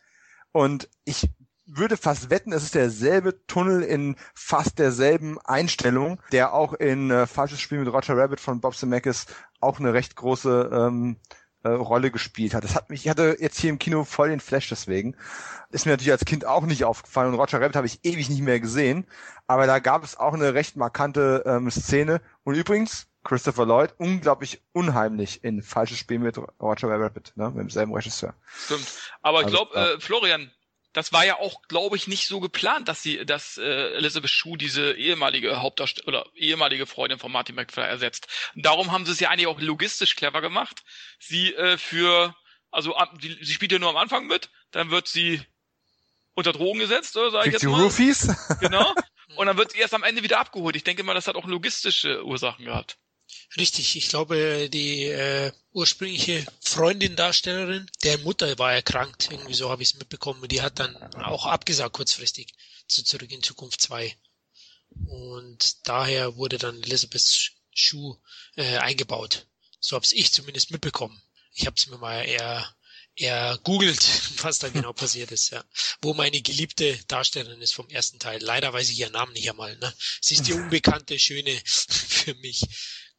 Und 0.52 0.90
ich 1.06 1.30
würde 1.66 1.98
fast 1.98 2.30
wetten, 2.30 2.52
es 2.52 2.64
ist 2.64 2.76
derselbe 2.76 3.46
Tunnel 3.48 3.84
in 3.84 4.16
fast 4.34 4.80
derselben 4.80 5.40
Einstellung, 5.40 6.20
der 6.32 6.54
auch 6.54 6.74
in 6.74 7.10
äh, 7.10 7.26
falsches 7.28 7.62
Spiel 7.62 7.80
mit 7.80 7.92
Roger 7.92 8.18
Rabbit 8.18 8.40
von 8.40 8.60
Bob 8.62 8.76
Zemeckis 8.76 9.26
auch 9.60 9.80
eine 9.80 9.94
recht 9.94 10.16
große 10.16 10.70
ähm, 10.74 11.18
äh, 11.64 11.70
Rolle 11.70 12.12
gespielt 12.12 12.54
hat. 12.54 12.64
Das 12.64 12.76
hat 12.76 12.90
mich, 12.90 13.06
ich 13.06 13.10
hatte 13.10 13.38
jetzt 13.40 13.60
hier 13.60 13.70
im 13.70 13.80
Kino 13.80 14.04
voll 14.04 14.30
den 14.30 14.42
Flash 14.42 14.70
deswegen. 14.70 15.16
Ist 15.72 15.86
mir 15.86 15.94
natürlich 15.94 16.12
als 16.12 16.26
Kind 16.26 16.46
auch 16.46 16.64
nicht 16.66 16.84
aufgefallen 16.84 17.34
und 17.34 17.40
Roger 17.40 17.62
Rabbit 17.62 17.76
habe 17.76 17.88
ich 17.88 18.04
ewig 18.04 18.30
nicht 18.30 18.42
mehr 18.42 18.60
gesehen. 18.60 19.08
Aber 19.48 19.66
da 19.66 19.80
gab 19.80 20.04
es 20.04 20.18
auch 20.18 20.34
eine 20.34 20.54
recht 20.54 20.76
markante 20.76 21.44
ähm, 21.46 21.72
Szene. 21.72 22.22
Und 22.44 22.56
übrigens, 22.56 23.08
Christopher 23.24 23.66
Lloyd, 23.66 23.94
unglaublich 23.98 24.62
unheimlich 24.74 25.44
in 25.44 25.64
Falsches 25.64 25.98
Spiel 25.98 26.20
mit 26.20 26.38
Roger 26.62 26.90
Rabbit, 26.90 27.32
ne, 27.36 27.50
mit 27.50 27.60
demselben 27.60 27.94
Regisseur. 27.94 28.34
Stimmt. 28.46 28.86
Aber 29.22 29.40
ich 29.40 29.46
Also, 29.46 29.58
glaube, 29.58 29.76
äh, 29.76 30.00
Florian, 30.00 30.52
das 30.94 31.12
war 31.12 31.26
ja 31.26 31.40
auch, 31.40 31.62
glaube 31.68 31.96
ich, 31.98 32.08
nicht 32.08 32.28
so 32.28 32.40
geplant, 32.40 32.88
dass 32.88 33.02
sie, 33.02 33.26
dass 33.26 33.58
äh, 33.58 33.94
Elizabeth 33.96 34.30
Shue 34.30 34.58
diese 34.58 34.94
ehemalige 34.94 35.60
Hauptdarstellerin 35.62 36.14
oder 36.22 36.30
ehemalige 36.36 36.86
Freundin 36.86 37.20
von 37.20 37.32
Martin 37.32 37.56
McFly 37.56 37.84
ersetzt. 37.84 38.28
Und 38.56 38.66
darum 38.66 38.92
haben 38.92 39.06
sie 39.06 39.12
es 39.12 39.20
ja 39.20 39.30
eigentlich 39.30 39.48
auch 39.48 39.60
logistisch 39.60 40.16
clever 40.16 40.42
gemacht. 40.42 40.84
Sie 41.20 41.54
äh, 41.56 41.78
für, 41.78 42.36
also 42.72 42.96
ab- 42.96 43.20
die, 43.20 43.38
sie 43.44 43.54
spielt 43.54 43.72
ja 43.72 43.80
nur 43.80 43.90
am 43.90 43.98
Anfang 43.98 44.28
mit, 44.28 44.50
dann 44.72 44.92
wird 44.92 45.08
sie 45.08 45.42
unter 46.36 46.54
Drogen 46.54 46.80
gesetzt, 46.80 47.16
oder 47.18 47.32
sag 47.32 47.48
ich 47.48 47.54
jetzt 47.54 47.64
mal. 47.64 47.82
Roofies? 47.82 48.28
Genau. 48.60 48.94
Und 49.36 49.48
dann 49.48 49.58
wird 49.58 49.72
sie 49.72 49.80
erst 49.80 49.96
am 49.96 50.04
Ende 50.04 50.22
wieder 50.22 50.40
abgeholt. 50.40 50.76
Ich 50.76 50.84
denke 50.84 51.04
mal, 51.04 51.14
das 51.16 51.28
hat 51.28 51.36
auch 51.36 51.46
logistische 51.46 52.24
Ursachen 52.24 52.66
gehabt. 52.66 52.98
Richtig, 53.58 53.96
ich 53.96 54.10
glaube, 54.10 54.70
die 54.70 55.06
äh, 55.06 55.52
ursprüngliche 55.72 56.46
Freundin 56.62 57.16
Darstellerin, 57.16 57.90
der 58.04 58.18
Mutter 58.20 58.58
war 58.58 58.74
erkrankt, 58.74 59.30
irgendwie 59.32 59.54
so 59.54 59.70
habe 59.70 59.84
ich 59.84 59.90
es 59.90 60.00
mitbekommen, 60.00 60.48
die 60.48 60.62
hat 60.62 60.80
dann 60.80 60.96
auch 61.16 61.46
abgesagt 61.46 61.94
kurzfristig 61.94 62.54
zu 62.88 63.04
Zurück 63.04 63.32
in 63.32 63.44
Zukunft 63.44 63.82
2. 63.82 64.16
Und 65.08 65.88
daher 65.88 66.36
wurde 66.36 66.58
dann 66.58 66.82
Elizabeth 66.84 67.52
Schuh 67.74 68.18
äh, 68.56 68.78
eingebaut. 68.78 69.48
So 69.80 69.96
habe 69.96 70.06
ich 70.12 70.32
zumindest 70.32 70.72
mitbekommen. 70.72 71.22
Ich 71.54 71.66
habe 71.66 71.76
es 71.78 71.88
mir 71.88 71.98
mal 71.98 72.24
eher 72.24 72.76
eher 73.16 73.60
googelt, 73.64 74.02
was 74.44 74.60
da 74.60 74.70
genau 74.70 74.94
passiert 74.94 75.32
ist, 75.32 75.52
ja. 75.52 75.64
Wo 76.02 76.14
meine 76.14 76.42
geliebte 76.42 76.98
Darstellerin 77.08 77.62
ist 77.62 77.74
vom 77.74 77.90
ersten 77.90 78.20
Teil. 78.20 78.42
Leider 78.42 78.74
weiß 78.74 78.90
ich 78.90 79.00
ihren 79.00 79.14
Namen 79.14 79.34
nicht 79.34 79.50
einmal, 79.50 79.78
ne? 79.78 79.94
Sie 80.22 80.36
ist 80.36 80.48
die 80.48 80.54
unbekannte 80.54 81.20
Schöne 81.20 81.62
für 81.66 82.34
mich. 82.36 82.62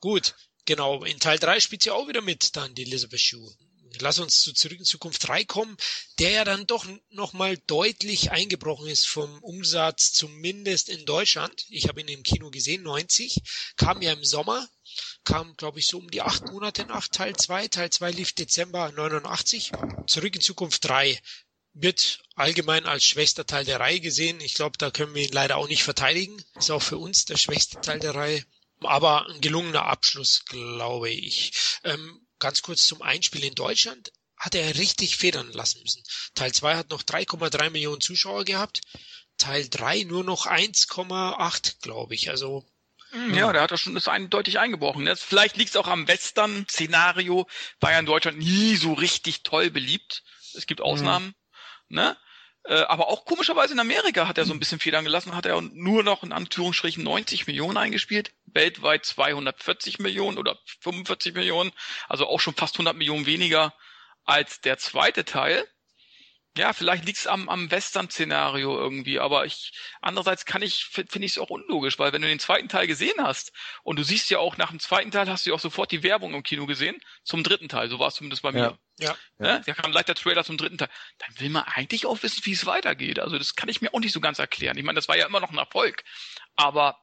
Gut, 0.05 0.35
genau. 0.66 1.02
In 1.02 1.18
Teil 1.18 1.39
3 1.39 1.60
spielt 1.60 1.82
sie 1.82 1.90
auch 1.90 2.09
wieder 2.09 2.20
mit, 2.20 2.56
dann 2.56 2.74
die 2.74 2.82
Elizabeth 2.82 3.18
Shue. 3.18 3.56
Lass 4.01 4.18
uns 4.18 4.43
zu 4.43 4.52
Zurück 4.52 4.78
in 4.78 4.85
Zukunft 4.85 5.26
3 5.26 5.47
kommen, 5.47 5.78
der 6.18 6.28
ja 6.28 6.44
dann 6.44 6.66
doch 6.66 6.85
nochmal 7.09 7.56
deutlich 7.56 8.31
eingebrochen 8.31 8.86
ist 8.86 9.06
vom 9.06 9.43
Umsatz, 9.43 10.12
zumindest 10.12 10.90
in 10.90 11.06
Deutschland. 11.06 11.64
Ich 11.70 11.89
habe 11.89 12.02
ihn 12.02 12.09
im 12.09 12.22
Kino 12.22 12.51
gesehen, 12.51 12.82
90, 12.82 13.40
kam 13.76 14.02
ja 14.02 14.12
im 14.12 14.26
Sommer, 14.26 14.68
kam, 15.24 15.56
glaube 15.56 15.78
ich, 15.78 15.86
so 15.86 15.97
um 16.01 16.10
die 16.10 16.20
acht 16.20 16.48
Monate 16.48 16.85
nach 16.85 17.09
Teil 17.09 17.35
2. 17.35 17.68
Teil 17.68 17.89
2 17.89 18.10
lief 18.10 18.35
Dezember 18.35 18.93
89. 18.93 19.72
Zurück 20.06 20.35
in 20.35 20.43
Zukunft 20.43 20.85
3 20.85 21.18
wird 21.72 22.22
allgemein 22.35 22.85
als 22.85 23.05
schwächster 23.05 23.47
Teil 23.47 23.64
der 23.64 23.81
Reihe 23.81 24.01
gesehen. 24.01 24.39
Ich 24.43 24.52
glaube, 24.52 24.76
da 24.76 24.90
können 24.90 25.14
wir 25.14 25.22
ihn 25.22 25.32
leider 25.32 25.56
auch 25.56 25.68
nicht 25.68 25.82
verteidigen. 25.82 26.44
Ist 26.56 26.70
auch 26.70 26.82
für 26.82 26.98
uns 26.98 27.24
der 27.24 27.39
schwächste 27.39 27.81
Teil 27.81 28.01
der 28.01 28.14
Reihe. 28.14 28.44
Aber 28.86 29.27
ein 29.28 29.40
gelungener 29.40 29.86
Abschluss, 29.86 30.44
glaube 30.47 31.11
ich. 31.11 31.52
Ähm, 31.85 32.27
ganz 32.39 32.62
kurz 32.62 32.86
zum 32.86 33.02
Einspiel 33.02 33.44
in 33.44 33.55
Deutschland 33.55 34.12
hat 34.36 34.55
er 34.55 34.77
richtig 34.77 35.16
federn 35.16 35.51
lassen 35.52 35.81
müssen. 35.82 36.02
Teil 36.35 36.52
2 36.52 36.77
hat 36.77 36.90
noch 36.90 37.02
3,3 37.02 37.70
Millionen 37.70 38.01
Zuschauer 38.01 38.44
gehabt. 38.44 38.81
Teil 39.39 39.69
3 39.69 40.05
nur 40.05 40.24
noch 40.24 40.47
1,8, 40.47 41.81
glaube 41.81 42.15
ich. 42.15 42.31
Also 42.31 42.65
Ja, 43.32 43.52
der 43.52 43.62
hat 43.62 43.70
doch 43.70 43.78
schon 43.78 43.94
das 43.94 44.09
eindeutig 44.09 44.59
eingebrochen. 44.59 45.05
Das, 45.05 45.23
vielleicht 45.23 45.56
liegt 45.56 45.70
es 45.70 45.77
auch 45.77 45.86
am 45.86 46.09
Western-Szenario, 46.09 47.47
war 47.81 47.93
ja 47.93 48.01
in 48.01 48.06
Deutschland 48.06 48.39
nie 48.39 48.77
so 48.77 48.93
richtig 48.93 49.43
toll 49.44 49.70
beliebt. 49.70 50.23
Es 50.55 50.66
gibt 50.66 50.81
Ausnahmen, 50.81 51.35
ne? 51.89 52.16
Äh, 52.66 52.81
aber 52.82 53.09
auch 53.09 53.27
komischerweise 53.27 53.74
in 53.74 53.81
Amerika 53.81 54.27
hat 54.27 54.39
er 54.39 54.47
so 54.47 54.55
ein 54.55 54.59
bisschen 54.59 54.81
Federn 54.81 55.05
gelassen, 55.05 55.36
hat 55.36 55.45
er 55.45 55.61
nur 55.61 56.03
noch 56.03 56.23
in 56.23 56.32
Anführungsstrichen 56.32 57.05
90 57.05 57.47
Millionen 57.47 57.77
eingespielt, 57.77 58.32
weltweit 58.47 59.05
240 59.05 59.99
Millionen 59.99 60.39
oder 60.39 60.59
45 60.81 61.35
Millionen, 61.35 61.73
also 62.09 62.27
auch 62.27 62.41
schon 62.41 62.55
fast 62.55 62.77
100 62.77 62.97
Millionen 62.97 63.27
weniger 63.27 63.74
als 64.24 64.62
der 64.62 64.78
zweite 64.78 65.27
Teil. 65.27 65.69
Ja, 66.57 66.73
vielleicht 66.73 67.05
liegt's 67.05 67.27
am, 67.27 67.49
am 67.49 67.70
Western-Szenario 67.70 68.78
irgendwie, 68.78 69.19
aber 69.19 69.45
ich, 69.45 69.73
andererseits 70.01 70.47
kann 70.47 70.62
ich, 70.62 70.85
finde 70.86 71.27
ich 71.27 71.32
es 71.32 71.39
auch 71.39 71.51
unlogisch, 71.51 71.99
weil 71.99 72.12
wenn 72.12 72.23
du 72.23 72.28
den 72.28 72.39
zweiten 72.39 72.69
Teil 72.69 72.86
gesehen 72.86 73.20
hast 73.20 73.53
und 73.82 73.99
du 73.99 74.05
siehst 74.05 74.31
ja 74.31 74.39
auch 74.39 74.57
nach 74.57 74.70
dem 74.70 74.78
zweiten 74.78 75.11
Teil 75.11 75.28
hast 75.28 75.45
du 75.45 75.51
ja 75.51 75.57
auch 75.57 75.61
sofort 75.61 75.91
die 75.91 76.05
Werbung 76.05 76.32
im 76.32 76.45
Kino 76.45 76.65
gesehen 76.65 76.99
zum 77.24 77.43
dritten 77.43 77.69
Teil, 77.69 77.91
so 77.91 77.99
war 77.99 78.09
es 78.09 78.15
zumindest 78.15 78.43
bei 78.43 78.53
mir. 78.53 78.59
Ja. 78.59 78.78
Ne? 79.38 79.62
Da 79.66 79.74
kam 79.74 79.90
gleich 79.90 80.04
der 80.04 80.14
Trailer 80.14 80.44
zum 80.44 80.56
dritten 80.56 80.78
Teil. 80.78 80.90
Dann 81.18 81.40
will 81.40 81.50
man 81.50 81.64
eigentlich 81.64 82.06
auch 82.06 82.22
wissen, 82.22 82.44
wie 82.44 82.52
es 82.52 82.66
weitergeht. 82.66 83.18
Also 83.18 83.38
das 83.38 83.56
kann 83.56 83.68
ich 83.68 83.80
mir 83.80 83.92
auch 83.92 84.00
nicht 84.00 84.12
so 84.12 84.20
ganz 84.20 84.38
erklären. 84.38 84.78
Ich 84.78 84.84
meine, 84.84 84.96
das 84.96 85.08
war 85.08 85.16
ja 85.16 85.26
immer 85.26 85.40
noch 85.40 85.50
ein 85.50 85.58
Erfolg, 85.58 86.04
aber 86.56 86.98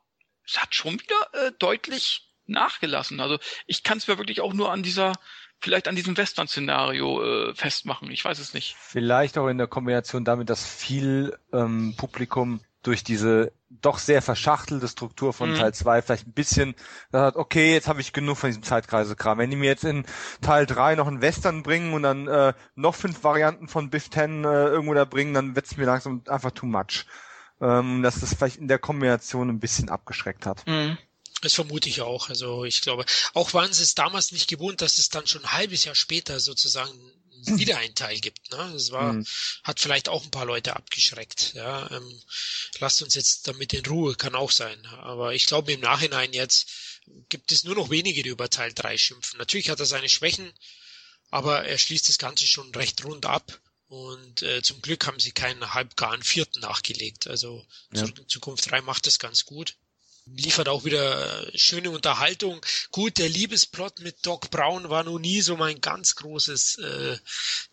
es 0.45 0.61
hat 0.61 0.73
schon 0.73 0.99
wieder 0.99 1.29
äh, 1.33 1.51
deutlich 1.59 2.29
nachgelassen. 2.45 3.19
Also 3.19 3.39
ich 3.67 3.83
kann 3.83 3.97
es 3.97 4.07
mir 4.07 4.17
wirklich 4.17 4.41
auch 4.41 4.53
nur 4.53 4.71
an 4.71 4.83
dieser 4.83 5.13
vielleicht 5.59 5.87
an 5.87 5.95
diesem 5.95 6.17
Western-Szenario 6.17 7.49
äh, 7.49 7.53
festmachen. 7.53 8.09
Ich 8.11 8.25
weiß 8.25 8.39
es 8.39 8.53
nicht. 8.53 8.75
Vielleicht 8.79 9.37
auch 9.37 9.47
in 9.47 9.59
der 9.59 9.67
Kombination 9.67 10.25
damit, 10.25 10.49
dass 10.49 10.65
viel 10.65 11.37
ähm, 11.53 11.93
Publikum 11.97 12.61
durch 12.83 13.03
diese 13.03 13.51
doch 13.69 13.99
sehr 13.99 14.21
verschachtelte 14.21 14.87
Struktur 14.87 15.33
von 15.33 15.51
Mhm. 15.51 15.55
Teil 15.55 15.73
2 15.73 16.01
vielleicht 16.01 16.27
ein 16.27 16.33
bisschen 16.33 16.75
hat, 17.13 17.35
okay, 17.35 17.73
jetzt 17.73 17.87
habe 17.87 18.01
ich 18.01 18.13
genug 18.13 18.37
von 18.37 18.49
diesem 18.49 18.63
Zeitkreisekram. 18.63 19.37
Wenn 19.37 19.49
die 19.49 19.55
mir 19.55 19.67
jetzt 19.67 19.83
in 19.83 20.05
Teil 20.41 20.65
3 20.65 20.95
noch 20.95 21.07
einen 21.07 21.21
Western 21.21 21.63
bringen 21.63 21.93
und 21.93 22.03
dann 22.03 22.27
äh, 22.27 22.53
noch 22.75 22.95
fünf 22.95 23.23
Varianten 23.23 23.67
von 23.67 23.89
Biff 23.89 24.09
10 24.09 24.43
äh, 24.43 24.47
irgendwo 24.47 24.93
da 24.93 25.05
bringen, 25.05 25.33
dann 25.33 25.55
wird's 25.55 25.77
mir 25.77 25.85
langsam 25.85 26.23
einfach 26.27 26.51
too 26.51 26.65
much. 26.65 27.05
Ähm, 27.61 28.01
dass 28.01 28.19
das 28.19 28.33
vielleicht 28.33 28.57
in 28.57 28.67
der 28.67 28.79
Kombination 28.79 29.47
ein 29.49 29.59
bisschen 29.59 29.89
abgeschreckt 29.89 30.47
hat. 30.47 30.63
Das 31.43 31.53
vermute 31.53 31.89
ich 31.89 32.01
auch. 32.01 32.29
Also 32.29 32.65
ich 32.65 32.81
glaube, 32.81 33.05
auch 33.35 33.53
waren 33.53 33.71
sie 33.71 33.83
es 33.83 33.93
damals 33.93 34.31
nicht 34.31 34.49
gewohnt, 34.49 34.81
dass 34.81 34.97
es 34.97 35.09
dann 35.09 35.27
schon 35.27 35.43
ein 35.43 35.51
halbes 35.51 35.85
Jahr 35.85 35.95
später 35.95 36.39
sozusagen 36.39 36.91
wieder 37.45 37.77
einen 37.77 37.95
Teil 37.95 38.19
gibt. 38.19 38.51
Ne? 38.51 38.69
Das 38.73 38.91
war, 38.91 39.13
Mhm. 39.13 39.25
hat 39.63 39.79
vielleicht 39.79 40.09
auch 40.09 40.23
ein 40.23 40.31
paar 40.31 40.45
Leute 40.45 40.75
abgeschreckt. 40.75 41.53
Ja, 41.53 41.89
ähm, 41.91 42.21
lasst 42.79 43.01
uns 43.01 43.15
jetzt 43.15 43.47
damit 43.47 43.73
in 43.73 43.85
Ruhe, 43.85 44.15
kann 44.15 44.35
auch 44.35 44.51
sein. 44.51 44.85
Aber 44.87 45.33
ich 45.33 45.45
glaube 45.45 45.71
im 45.73 45.79
Nachhinein 45.81 46.33
jetzt 46.33 46.69
gibt 47.29 47.51
es 47.51 47.63
nur 47.63 47.75
noch 47.75 47.89
wenige, 47.89 48.23
die 48.23 48.29
über 48.29 48.49
Teil 48.49 48.73
3 48.73 48.97
schimpfen. 48.97 49.37
Natürlich 49.37 49.69
hat 49.69 49.79
er 49.79 49.85
seine 49.85 50.09
Schwächen, 50.09 50.51
aber 51.29 51.65
er 51.65 51.77
schließt 51.77 52.07
das 52.09 52.17
Ganze 52.17 52.47
schon 52.47 52.73
recht 52.75 53.03
rund 53.03 53.25
ab. 53.25 53.59
Und 53.87 54.41
äh, 54.41 54.61
zum 54.61 54.81
Glück 54.81 55.05
haben 55.05 55.19
sie 55.19 55.33
keinen 55.33 55.73
halbgaren 55.73 56.23
vierten 56.23 56.61
nachgelegt. 56.61 57.27
Also 57.27 57.65
Ja. 57.93 58.05
In 58.05 58.27
Zukunft 58.29 58.71
3 58.71 58.81
macht 58.81 59.05
das 59.05 59.19
ganz 59.19 59.43
gut 59.45 59.75
liefert 60.25 60.69
auch 60.69 60.85
wieder 60.85 61.47
äh, 61.47 61.57
schöne 61.57 61.91
Unterhaltung. 61.91 62.61
Gut, 62.91 63.17
der 63.17 63.29
Liebesplot 63.29 63.99
mit 64.01 64.25
Doc 64.25 64.49
Brown 64.51 64.89
war 64.89 65.03
noch 65.03 65.19
nie 65.19 65.41
so 65.41 65.57
mein 65.57 65.81
ganz 65.81 66.15
großes, 66.15 66.77
äh, 66.79 67.17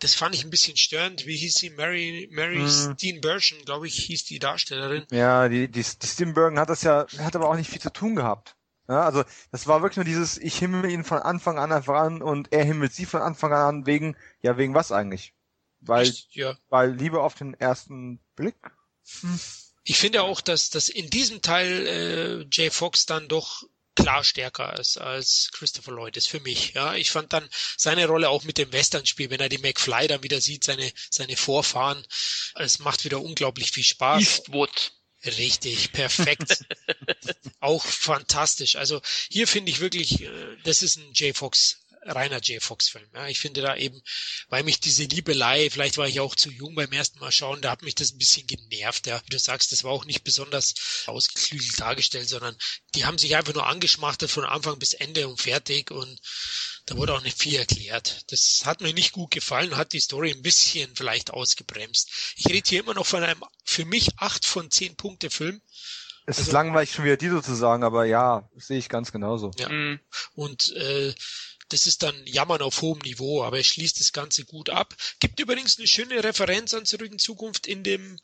das 0.00 0.14
fand 0.14 0.34
ich 0.34 0.44
ein 0.44 0.50
bisschen 0.50 0.76
störend. 0.76 1.26
Wie 1.26 1.36
hieß 1.36 1.54
sie? 1.54 1.70
Mary, 1.70 2.28
Mary 2.32 2.58
Mhm. 2.58 2.94
Steen 2.94 3.20
Burschen, 3.20 3.64
glaube 3.64 3.86
ich, 3.86 3.96
hieß 4.04 4.24
die 4.24 4.38
Darstellerin. 4.38 5.06
Ja, 5.10 5.48
die, 5.48 5.68
die, 5.68 5.82
die 5.82 6.06
Stimbergen 6.06 6.58
hat 6.58 6.68
das 6.70 6.82
ja, 6.82 7.06
hat 7.18 7.36
aber 7.36 7.48
auch 7.48 7.56
nicht 7.56 7.70
viel 7.70 7.80
zu 7.80 7.92
tun 7.92 8.16
gehabt. 8.16 8.56
Ja, 8.88 9.02
also 9.04 9.22
das 9.52 9.66
war 9.66 9.82
wirklich 9.82 9.96
nur 9.96 10.04
dieses, 10.06 10.38
ich 10.38 10.56
himmel 10.58 10.90
ihn 10.90 11.04
von 11.04 11.18
Anfang 11.18 11.58
an 11.58 11.72
einfach 11.72 12.00
an 12.00 12.22
und 12.22 12.52
er 12.52 12.64
himmelt 12.64 12.94
sie 12.94 13.04
von 13.04 13.20
Anfang 13.20 13.52
an 13.52 13.86
wegen, 13.86 14.16
ja, 14.40 14.56
wegen 14.56 14.74
was 14.74 14.92
eigentlich? 14.92 15.34
Weil, 15.80 16.06
Ich, 16.08 16.28
ja. 16.32 16.56
weil 16.70 16.92
Liebe 16.92 17.20
auf 17.20 17.34
den 17.34 17.52
ersten 17.54 18.18
Blick? 18.34 18.56
Ich 19.89 19.97
finde 19.97 20.23
auch, 20.23 20.43
dass, 20.43 20.69
dass 20.69 20.90
in 20.90 21.09
diesem 21.09 21.40
Teil 21.40 21.86
äh, 21.86 22.47
Jay 22.52 22.70
Fox 22.70 23.06
dann 23.06 23.27
doch 23.27 23.62
klar 23.97 24.23
stärker 24.23 24.78
ist 24.78 24.98
als 24.98 25.48
Christopher 25.52 25.93
Lloyd 25.93 26.19
ist 26.19 26.28
für 26.28 26.40
mich. 26.40 26.74
Ja, 26.74 26.94
ich 26.94 27.10
fand 27.10 27.32
dann 27.32 27.48
seine 27.78 28.06
Rolle 28.06 28.28
auch 28.28 28.44
mit 28.44 28.59
dem 28.59 28.70
Western-Spiel, 28.70 29.31
wenn 29.31 29.40
er 29.40 29.48
die 29.48 29.56
McFly 29.56 30.06
dann 30.06 30.23
wieder 30.23 30.43
sieht, 30.43 30.62
seine 30.62 30.93
seine 31.10 31.39
Vorfahren, 31.39 32.06
es 32.56 32.81
macht 32.81 33.06
wieder 33.06 33.23
unglaublich 33.23 33.73
viel 33.73 33.82
Spaß. 33.82 34.20
Eastwood. 34.20 34.93
Richtig, 35.24 35.90
perfekt. 35.93 36.66
auch 37.60 37.85
fantastisch. 37.85 38.77
Also 38.77 39.01
hier 39.31 39.48
finde 39.48 39.70
ich 39.70 39.81
wirklich, 39.81 40.20
äh, 40.20 40.56
das 40.65 40.82
ist 40.82 40.98
ein 40.98 41.12
J. 41.15 41.35
Fox, 41.35 41.81
reiner 42.09 42.40
J. 42.40 42.62
Fox-Film. 42.62 43.06
Ja, 43.14 43.26
ich 43.28 43.39
finde 43.40 43.60
da 43.62 43.76
eben, 43.76 44.01
weil 44.48 44.62
mich 44.64 44.80
diese 44.80 45.05
Liebelei, 45.05 45.70
vielleicht 45.70 45.97
war 45.98 46.09
ich 46.09 46.20
auch 46.20 46.35
zu 46.35 46.51
jung 46.51 46.74
beim 46.74 46.90
ersten 46.93 47.18
Mal 47.18 47.32
schauen, 47.32 47.60
da 47.60 47.70
hat 47.70 47.82
mich 47.82 47.94
das 47.94 48.12
ein 48.12 48.18
bisschen 48.18 48.47
genervt. 48.47 49.06
Ja, 49.06 49.20
wie 49.24 49.30
du 49.30 49.39
sagst, 49.39 49.72
das 49.72 49.85
war 49.85 49.93
auch 49.93 50.05
nicht 50.05 50.24
besonders 50.24 50.74
ausgeklügelt 51.06 51.78
dargestellt, 51.80 52.28
sondern 52.28 52.56
die 52.94 53.05
haben 53.05 53.18
sich 53.18 53.36
einfach 53.36 53.55
nur 53.55 53.66
angeschmachtet 53.66 54.30
von 54.30 54.44
Anfang 54.44 54.78
bis 54.78 54.93
Ende 54.94 55.28
und 55.28 55.40
fertig 55.40 55.90
und 55.90 56.20
da 56.86 56.97
wurde 56.97 57.12
auch 57.14 57.22
nicht 57.22 57.39
viel 57.39 57.56
erklärt. 57.56 58.24
Das 58.32 58.62
hat 58.64 58.80
mir 58.80 58.94
nicht 58.94 59.12
gut 59.12 59.30
gefallen, 59.30 59.76
hat 59.76 59.93
die 59.93 60.01
Story 60.01 60.30
ein 60.32 60.43
bisschen 60.43 60.94
vielleicht 60.97 61.30
ausgebremst. 61.30 62.10
Ich 62.36 62.47
rede 62.47 62.66
hier 62.68 62.80
immer 62.80 62.94
noch 62.94 63.05
von 63.06 63.22
einem 63.22 63.44
für 63.64 63.85
mich 63.85 64.09
acht 64.16 64.47
von 64.47 64.70
zehn 64.70 64.97
Punkte 64.97 65.28
Film. 65.28 65.60
Es 66.24 66.36
ist 66.39 66.47
Also- 66.48 66.52
langweilig 66.52 66.93
schon 66.93 67.05
wieder 67.05 67.16
die 67.16 67.28
so 67.28 67.40
zu 67.40 67.55
sagen, 67.55 67.85
aber 67.85 68.05
ja, 68.06 68.48
das 68.55 68.66
sehe 68.66 68.78
ich 68.78 68.89
ganz 68.89 69.12
genauso. 69.12 69.51
Ja. 69.59 69.68
Mhm. 69.68 70.01
Und 70.35 70.70
äh, 70.76 71.14
das 71.68 71.86
ist 71.86 72.02
dann 72.02 72.14
Jammern 72.26 72.62
auf 72.62 72.82
hohem 72.82 72.98
Niveau, 73.00 73.42
aber 73.42 73.58
er 73.58 73.64
schließt 73.64 74.00
das 74.00 74.12
Ganze 74.12 74.44
gut 74.44 74.70
ab. 74.70 74.94
Gibt 75.20 75.40
übrigens 75.40 75.78
eine 75.78 75.86
schöne 75.86 76.22
Referenz 76.22 76.74
an 76.74 76.86
Zurück 76.86 77.12
in 77.12 77.18
Zukunft 77.18 77.66
in 77.66 77.82
dem 77.82 78.18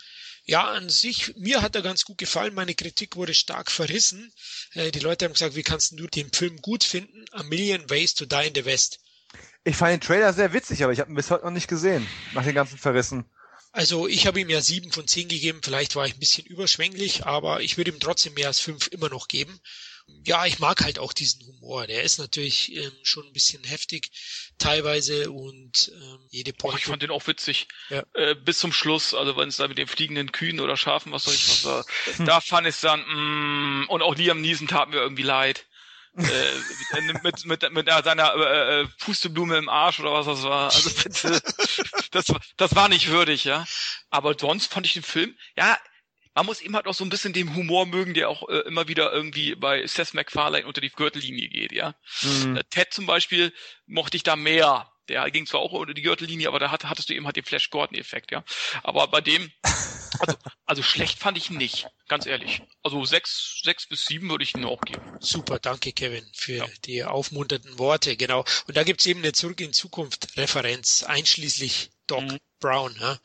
ja, 0.46 0.70
an 0.70 0.90
sich, 0.90 1.34
mir 1.36 1.62
hat 1.62 1.74
er 1.74 1.82
ganz 1.82 2.04
gut 2.04 2.18
gefallen. 2.18 2.54
Meine 2.54 2.74
Kritik 2.74 3.16
wurde 3.16 3.32
stark 3.32 3.70
verrissen. 3.70 4.30
Äh, 4.74 4.90
die 4.90 5.00
Leute 5.00 5.24
haben 5.24 5.32
gesagt, 5.32 5.56
wie 5.56 5.62
kannst 5.62 5.98
du 5.98 6.06
den 6.06 6.30
Film 6.32 6.60
gut 6.60 6.84
finden? 6.84 7.24
A 7.32 7.42
Million 7.44 7.88
Ways 7.88 8.14
to 8.14 8.26
Die 8.26 8.46
in 8.46 8.54
the 8.54 8.66
West. 8.66 9.00
Ich 9.64 9.76
fand 9.76 9.92
den 9.92 10.00
Trailer 10.02 10.34
sehr 10.34 10.52
witzig, 10.52 10.84
aber 10.84 10.92
ich 10.92 11.00
habe 11.00 11.10
ihn 11.10 11.16
bis 11.16 11.30
heute 11.30 11.44
noch 11.44 11.50
nicht 11.50 11.68
gesehen, 11.68 12.06
nach 12.34 12.44
den 12.44 12.54
ganzen 12.54 12.76
Verrissen. 12.76 13.24
Also 13.72 14.06
ich 14.06 14.26
habe 14.26 14.38
ihm 14.38 14.50
ja 14.50 14.60
sieben 14.60 14.92
von 14.92 15.08
zehn 15.08 15.26
gegeben, 15.26 15.60
vielleicht 15.64 15.96
war 15.96 16.06
ich 16.06 16.14
ein 16.14 16.20
bisschen 16.20 16.46
überschwänglich, 16.46 17.24
aber 17.24 17.62
ich 17.62 17.76
würde 17.76 17.90
ihm 17.90 17.98
trotzdem 17.98 18.34
mehr 18.34 18.48
als 18.48 18.60
fünf 18.60 18.88
immer 18.88 19.08
noch 19.08 19.26
geben 19.26 19.58
ja, 20.06 20.46
ich 20.46 20.58
mag 20.58 20.82
halt 20.82 20.98
auch 20.98 21.12
diesen 21.12 21.46
Humor. 21.46 21.86
Der 21.86 22.02
ist 22.02 22.18
natürlich 22.18 22.74
ähm, 22.74 22.92
schon 23.02 23.26
ein 23.26 23.32
bisschen 23.32 23.62
heftig 23.64 24.10
teilweise 24.58 25.30
und 25.30 25.92
ähm, 25.94 26.26
jede 26.30 26.52
Porto. 26.52 26.76
Oh, 26.76 26.78
ich 26.78 26.86
fand 26.86 27.02
den 27.02 27.10
auch 27.10 27.26
witzig. 27.26 27.68
Ja. 27.90 28.02
Äh, 28.14 28.34
bis 28.34 28.58
zum 28.58 28.72
Schluss, 28.72 29.14
also 29.14 29.36
wenn 29.36 29.48
es 29.48 29.56
da 29.56 29.68
mit 29.68 29.78
den 29.78 29.86
fliegenden 29.86 30.32
Kühen 30.32 30.60
oder 30.60 30.76
Schafen, 30.76 31.12
was 31.12 31.24
soll 31.24 31.34
ich 31.34 31.48
was 31.48 31.64
war, 31.64 31.84
hm. 32.16 32.26
da 32.26 32.40
fand 32.40 32.66
ich 32.66 32.78
dann, 32.80 33.00
mm, 33.00 33.86
und 33.88 34.02
auch 34.02 34.14
Liam 34.14 34.40
Niesen 34.40 34.68
tat 34.68 34.90
mir 34.90 34.96
irgendwie 34.96 35.22
leid. 35.22 35.66
äh, 36.16 37.02
mit, 37.22 37.44
mit, 37.44 37.72
mit 37.72 37.88
seiner 37.88 38.34
äh, 38.36 38.82
äh, 38.82 38.88
Pusteblume 39.00 39.56
im 39.56 39.68
Arsch 39.68 39.98
oder 39.98 40.12
was 40.12 40.26
das 40.26 40.42
war. 40.44 40.72
Also 40.72 40.90
bitte, 40.90 41.42
das, 42.12 42.26
das 42.56 42.74
war 42.76 42.88
nicht 42.88 43.08
würdig, 43.08 43.42
ja. 43.42 43.66
Aber 44.10 44.36
sonst 44.38 44.72
fand 44.72 44.86
ich 44.86 44.92
den 44.92 45.02
Film, 45.02 45.36
ja, 45.56 45.76
man 46.34 46.46
muss 46.46 46.60
eben 46.60 46.74
halt 46.74 46.86
auch 46.86 46.94
so 46.94 47.04
ein 47.04 47.10
bisschen 47.10 47.32
dem 47.32 47.54
Humor 47.54 47.86
mögen, 47.86 48.14
der 48.14 48.28
auch 48.28 48.48
äh, 48.48 48.60
immer 48.60 48.88
wieder 48.88 49.12
irgendwie 49.12 49.54
bei 49.54 49.86
Seth 49.86 50.14
MacFarlane 50.14 50.66
unter 50.66 50.80
die 50.80 50.90
Gürtellinie 50.90 51.48
geht, 51.48 51.72
ja. 51.72 51.94
Mhm. 52.22 52.56
Äh, 52.56 52.64
Ted 52.70 52.92
zum 52.92 53.06
Beispiel 53.06 53.52
mochte 53.86 54.16
ich 54.16 54.22
da 54.22 54.36
mehr. 54.36 54.90
Der 55.08 55.30
ging 55.30 55.46
zwar 55.46 55.60
auch 55.60 55.72
unter 55.72 55.92
die 55.92 56.00
Gürtellinie, 56.00 56.48
aber 56.48 56.58
da 56.58 56.70
hat, 56.70 56.84
hattest 56.84 57.10
du 57.10 57.14
eben 57.14 57.26
halt 57.26 57.36
den 57.36 57.44
Flash 57.44 57.68
Gordon-Effekt, 57.68 58.32
ja. 58.32 58.42
Aber 58.82 59.06
bei 59.08 59.20
dem, 59.20 59.52
also, 60.18 60.36
also 60.64 60.82
schlecht 60.82 61.18
fand 61.18 61.36
ich 61.36 61.50
ihn 61.50 61.58
nicht, 61.58 61.86
ganz 62.08 62.24
ehrlich. 62.24 62.62
Also 62.82 63.04
sechs, 63.04 63.60
sechs 63.62 63.86
bis 63.86 64.06
sieben 64.06 64.30
würde 64.30 64.44
ich 64.44 64.54
ihn 64.54 64.64
auch 64.64 64.80
geben. 64.80 65.02
Super, 65.20 65.58
danke 65.58 65.92
Kevin 65.92 66.24
für 66.32 66.56
ja. 66.56 66.66
die 66.86 67.04
aufmunternden 67.04 67.78
Worte, 67.78 68.16
genau. 68.16 68.46
Und 68.66 68.78
da 68.78 68.82
gibt's 68.82 69.04
eben 69.04 69.20
eine 69.20 69.32
Zurück 69.32 69.60
in 69.60 69.74
Zukunft 69.74 70.38
Referenz, 70.38 71.02
einschließlich 71.02 71.90
Doc 72.06 72.22
mhm. 72.22 72.38
Brown. 72.60 72.96
Ja. 73.00 73.18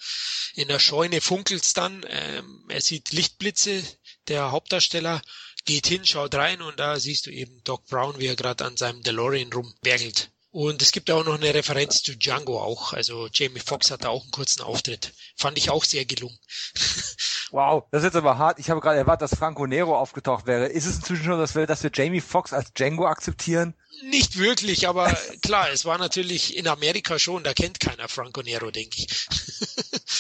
In 0.56 0.68
der 0.68 0.80
Scheune 0.80 1.22
funkelt's 1.22 1.74
dann, 1.74 2.06
ähm, 2.08 2.66
er 2.70 2.82
sieht 2.82 3.12
Lichtblitze, 3.12 3.84
der 4.28 4.52
Hauptdarsteller 4.52 5.22
geht 5.66 5.88
hin, 5.88 6.06
schaut 6.06 6.36
rein 6.36 6.62
und 6.62 6.80
da 6.80 7.00
siehst 7.00 7.26
du 7.26 7.32
eben 7.32 7.64
Doc 7.64 7.86
Brown, 7.88 8.20
wie 8.20 8.28
er 8.28 8.36
gerade 8.36 8.66
an 8.66 8.78
seinem 8.78 9.04
DeLorean 9.04 9.54
rumwerkelt. 9.54 10.32
Und 10.52 10.82
es 10.82 10.92
gibt 10.92 11.12
auch 11.12 11.24
noch 11.24 11.36
eine 11.36 11.54
Referenz 11.54 12.02
zu 12.02 12.16
Django 12.18 12.60
auch. 12.60 12.94
Also 12.94 13.28
Jamie 13.32 13.60
Foxx 13.60 13.92
hat 13.92 14.04
da 14.04 14.10
auch 14.10 14.24
einen 14.24 14.32
kurzen 14.32 14.64
Auftritt. 14.64 15.14
Fand 15.38 15.60
ich 15.60 15.70
auch 15.70 15.84
sehr 15.84 16.06
gelungen. 16.06 16.40
wow, 17.52 17.84
das 17.92 18.02
ist 18.02 18.06
jetzt 18.06 18.16
aber 18.16 18.40
hart. 18.40 18.58
Ich 18.58 18.72
habe 18.72 18.82
gerade 18.82 18.98
erwartet, 18.98 19.32
dass 19.32 19.38
Franco 19.38 19.68
Nero 19.68 19.96
aufgetaucht 19.96 20.48
wäre. 20.48 20.66
Ist 20.66 20.88
es 20.88 20.98
inzwischen 20.98 21.26
schon, 21.26 21.38
dass 21.38 21.54
wir, 21.54 21.68
dass 21.68 21.84
wir 21.84 21.92
Jamie 21.94 22.22
Foxx 22.22 22.52
als 22.54 22.74
Django 22.74 23.06
akzeptieren? 23.06 23.76
Nicht 24.06 24.38
wirklich, 24.38 24.88
aber 24.88 25.16
klar, 25.44 25.70
es 25.70 25.86
war 25.86 26.00
natürlich 26.00 26.58
in 26.58 26.68
Amerika 26.68 27.20
schon, 27.20 27.44
da 27.44 27.54
kennt 27.54 27.80
keiner 27.80 28.08
Franco 28.08 28.42
Nero, 28.42 28.72
denke 28.72 28.98
ich. 29.04 29.28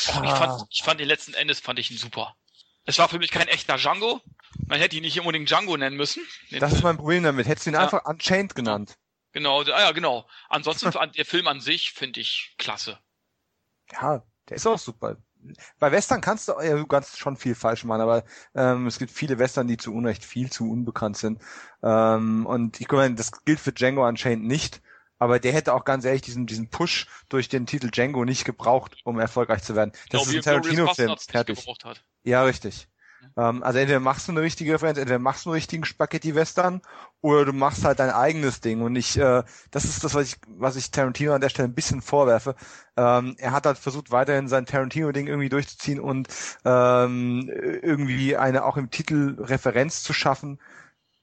ah. 0.10 0.22
ich, 0.24 0.32
fand, 0.32 0.64
ich 0.70 0.84
fand 0.84 1.00
den 1.00 1.08
letzten 1.08 1.34
Endes 1.34 1.60
fand 1.60 1.80
ich 1.80 1.90
ihn 1.90 1.98
super. 1.98 2.36
Es 2.86 3.00
war 3.00 3.10
für 3.10 3.20
mich 3.20 3.32
kein 3.32 3.48
echter 3.48 3.78
Django. 3.78 4.22
Man 4.68 4.80
hätte 4.80 4.96
ihn 4.96 5.04
nicht 5.04 5.20
unbedingt 5.20 5.50
Django 5.50 5.76
nennen 5.76 5.98
müssen. 5.98 6.24
Das 6.52 6.74
ist 6.74 6.84
mein 6.84 6.98
Problem 6.98 7.24
damit. 7.24 7.48
Hättest 7.48 7.66
du 7.66 7.72
ihn 7.72 7.76
ja. 7.76 7.82
einfach 7.82 8.06
Unchained 8.06 8.54
genannt. 8.54 8.96
Genau, 9.32 9.62
ah 9.62 9.82
ja, 9.82 9.92
genau. 9.92 10.28
Ansonsten, 10.50 10.92
der 11.16 11.26
Film 11.26 11.48
an 11.48 11.62
sich 11.62 11.92
finde 11.92 12.20
ich 12.20 12.56
klasse. 12.58 13.00
Ja, 13.92 14.24
der 14.48 14.58
ist 14.58 14.68
auch 14.68 14.80
super 14.80 15.18
bei 15.80 15.92
Western 15.92 16.22
kannst 16.22 16.48
du, 16.48 16.54
ja, 16.62 16.84
kannst 16.86 17.18
schon 17.18 17.38
viel 17.38 17.56
falsch 17.56 17.84
machen, 17.84 18.02
aber 18.02 18.24
ähm, 18.56 18.88
es 18.88 19.00
gibt 19.00 19.12
viele 19.12 19.40
Western, 19.40 19.68
die 19.68 19.78
zu 19.78 19.94
Unrecht 19.94 20.24
viel 20.26 20.52
zu 20.52 20.70
unbekannt 20.70 21.18
sind. 21.18 21.42
Ähm, 21.82 22.46
und 22.46 22.80
ich 22.82 22.92
meine, 22.92 23.16
das 23.16 23.44
gilt 23.46 23.60
für 23.60 23.72
Django 23.72 24.06
anscheinend 24.06 24.46
nicht, 24.46 24.82
aber 25.18 25.40
der 25.40 25.54
hätte 25.54 25.74
auch 25.74 25.86
ganz 25.86 26.06
ehrlich 26.06 26.22
diesen, 26.22 26.46
diesen 26.46 26.70
Push 26.70 27.08
durch 27.30 27.50
den 27.50 27.66
Titel 27.66 27.90
Django 27.90 28.26
nicht 28.26 28.46
gebraucht, 28.46 28.98
um 29.04 29.20
erfolgreich 29.20 29.64
zu 29.64 29.76
werden. 29.76 29.92
Das 30.10 30.24
genau, 30.24 30.24
ist 30.24 30.36
ein 30.36 30.42
Tarantino-Film, 30.42 31.16
fertig. 31.30 31.66
Ja, 32.24 32.44
richtig. 32.44 32.88
Ähm, 33.38 33.64
also 33.64 33.80
entweder 33.80 34.00
machst 34.00 34.28
du 34.28 34.32
eine 34.32 34.42
richtige 34.42 34.74
Referenz, 34.74 34.98
entweder 34.98 35.20
machst 35.20 35.46
du 35.46 35.50
einen 35.50 35.56
richtigen 35.56 35.86
Spaghetti-Western 35.86 36.82
oder 37.22 37.46
du 37.46 37.54
machst 37.54 37.86
halt 37.86 38.00
dein 38.00 38.10
eigenes 38.10 38.62
Ding. 38.62 38.82
Und 38.82 38.96
ich, 38.96 39.18
äh, 39.18 39.44
das 39.72 39.86
ist 39.86 40.04
das, 40.04 40.14
was 40.14 40.28
ich, 40.28 40.36
was 40.48 40.76
ich 40.76 40.92
Tarantino 40.92 41.34
an 41.34 41.42
der 41.42 41.50
Stelle 41.50 41.68
ein 41.68 41.76
bisschen 41.76 42.02
vorwerfe. 42.02 42.56
Ähm, 42.98 43.36
er 43.38 43.52
hat 43.52 43.66
halt 43.66 43.78
versucht, 43.78 44.12
weiterhin 44.12 44.48
sein 44.48 44.66
Tarantino-Ding 44.66 45.28
irgendwie 45.28 45.50
durchzuziehen 45.50 46.00
und 46.00 46.28
ähm, 46.66 47.50
irgendwie 47.50 48.36
eine 48.36 48.66
auch 48.66 48.78
im 48.78 48.92
Titel 48.92 49.38
Referenz 49.40 50.04
zu 50.04 50.14
schaffen, 50.14 50.60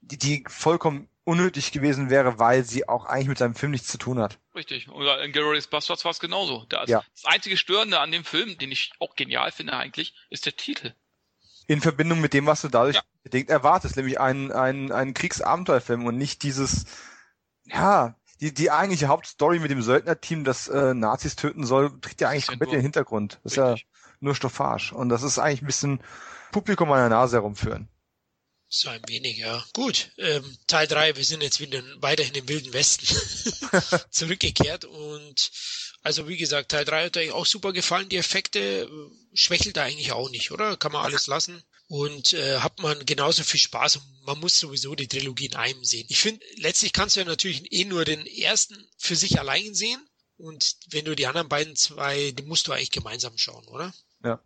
die, 0.00 0.18
die 0.18 0.44
vollkommen 0.48 1.08
unnötig 1.24 1.72
gewesen 1.72 2.08
wäre, 2.08 2.38
weil 2.38 2.62
sie 2.62 2.88
auch 2.88 3.04
eigentlich 3.04 3.28
mit 3.28 3.38
seinem 3.38 3.56
Film 3.56 3.72
nichts 3.72 3.88
zu 3.88 3.98
tun 3.98 4.20
hat. 4.20 4.38
Richtig. 4.54 4.88
Oder 4.88 5.22
in 5.24 5.32
Glorious 5.32 5.66
Bastards 5.66 6.04
war 6.04 6.12
es 6.12 6.20
genauso. 6.20 6.64
Das, 6.68 6.88
ja. 6.88 7.02
das 7.12 7.24
einzige 7.24 7.56
Störende 7.56 7.98
an 7.98 8.12
dem 8.12 8.24
Film, 8.24 8.56
den 8.58 8.70
ich 8.70 8.92
auch 9.00 9.16
genial 9.16 9.50
finde 9.50 9.72
eigentlich, 9.72 10.14
ist 10.30 10.46
der 10.46 10.56
Titel 10.56 10.94
in 11.66 11.80
Verbindung 11.80 12.20
mit 12.20 12.32
dem, 12.32 12.46
was 12.46 12.62
du 12.62 12.68
dadurch 12.68 12.96
ja. 12.96 13.02
bedingt 13.22 13.50
erwartest, 13.50 13.96
nämlich 13.96 14.20
einen, 14.20 14.52
einen, 14.52 14.92
einen 14.92 15.14
Kriegsabenteuerfilm 15.14 16.06
und 16.06 16.16
nicht 16.16 16.42
dieses, 16.42 16.84
ja, 17.64 18.14
die, 18.40 18.52
die 18.52 18.70
eigentliche 18.70 19.08
Hauptstory 19.08 19.58
mit 19.58 19.70
dem 19.70 19.82
Söldnerteam, 19.82 20.44
das 20.44 20.68
äh, 20.68 20.94
Nazis 20.94 21.36
töten 21.36 21.64
soll, 21.64 21.98
tritt 22.00 22.20
ja 22.20 22.28
eigentlich 22.28 22.46
komplett 22.46 22.68
in 22.68 22.76
den 22.76 22.82
Hintergrund. 22.82 23.40
Das 23.42 23.52
Richtig. 23.52 23.74
ist 23.74 23.80
ja 23.80 24.14
nur 24.20 24.34
Stoffage. 24.34 24.94
Und 24.94 25.08
das 25.08 25.22
ist 25.22 25.38
eigentlich 25.38 25.62
ein 25.62 25.66
bisschen 25.66 26.02
Publikum 26.52 26.92
an 26.92 26.98
der 26.98 27.08
Nase 27.08 27.36
herumführen. 27.36 27.88
So 28.68 28.90
ein 28.90 29.02
wenig, 29.06 29.38
ja. 29.38 29.64
Gut, 29.72 30.10
ähm, 30.18 30.44
Teil 30.66 30.86
drei. 30.86 31.16
wir 31.16 31.24
sind 31.24 31.42
jetzt 31.42 31.60
wieder 31.60 31.82
weiterhin 32.00 32.34
im 32.34 32.48
Wilden 32.48 32.72
Westen 32.72 33.06
zurückgekehrt 34.10 34.84
und 34.84 35.50
also 36.06 36.28
wie 36.28 36.36
gesagt, 36.36 36.70
Teil 36.70 36.84
3 36.84 37.06
hat 37.06 37.16
euch 37.16 37.32
auch 37.32 37.46
super 37.46 37.72
gefallen. 37.72 38.08
Die 38.08 38.16
Effekte 38.16 38.60
äh, 38.60 38.88
schwächelt 39.34 39.76
da 39.76 39.82
eigentlich 39.82 40.12
auch 40.12 40.30
nicht, 40.30 40.52
oder? 40.52 40.76
Kann 40.76 40.92
man 40.92 41.04
alles 41.04 41.26
lassen. 41.26 41.64
Und 41.88 42.32
äh, 42.32 42.60
hat 42.60 42.78
man 42.78 43.04
genauso 43.04 43.42
viel 43.42 43.58
Spaß 43.58 43.96
und 43.96 44.04
man 44.24 44.38
muss 44.38 44.56
sowieso 44.56 44.94
die 44.94 45.08
Trilogie 45.08 45.46
in 45.46 45.56
einem 45.56 45.84
sehen. 45.84 46.06
Ich 46.08 46.20
finde, 46.20 46.46
letztlich 46.58 46.92
kannst 46.92 47.16
du 47.16 47.20
ja 47.20 47.26
natürlich 47.26 47.72
eh 47.72 47.84
nur 47.84 48.04
den 48.04 48.24
ersten 48.24 48.76
für 48.96 49.16
sich 49.16 49.40
allein 49.40 49.74
sehen. 49.74 50.00
Und 50.36 50.76
wenn 50.90 51.04
du 51.04 51.16
die 51.16 51.26
anderen 51.26 51.48
beiden 51.48 51.74
zwei, 51.74 52.30
die 52.30 52.44
musst 52.44 52.68
du 52.68 52.72
eigentlich 52.72 52.92
gemeinsam 52.92 53.36
schauen, 53.36 53.66
oder? 53.66 53.92
Ja. 54.22 54.40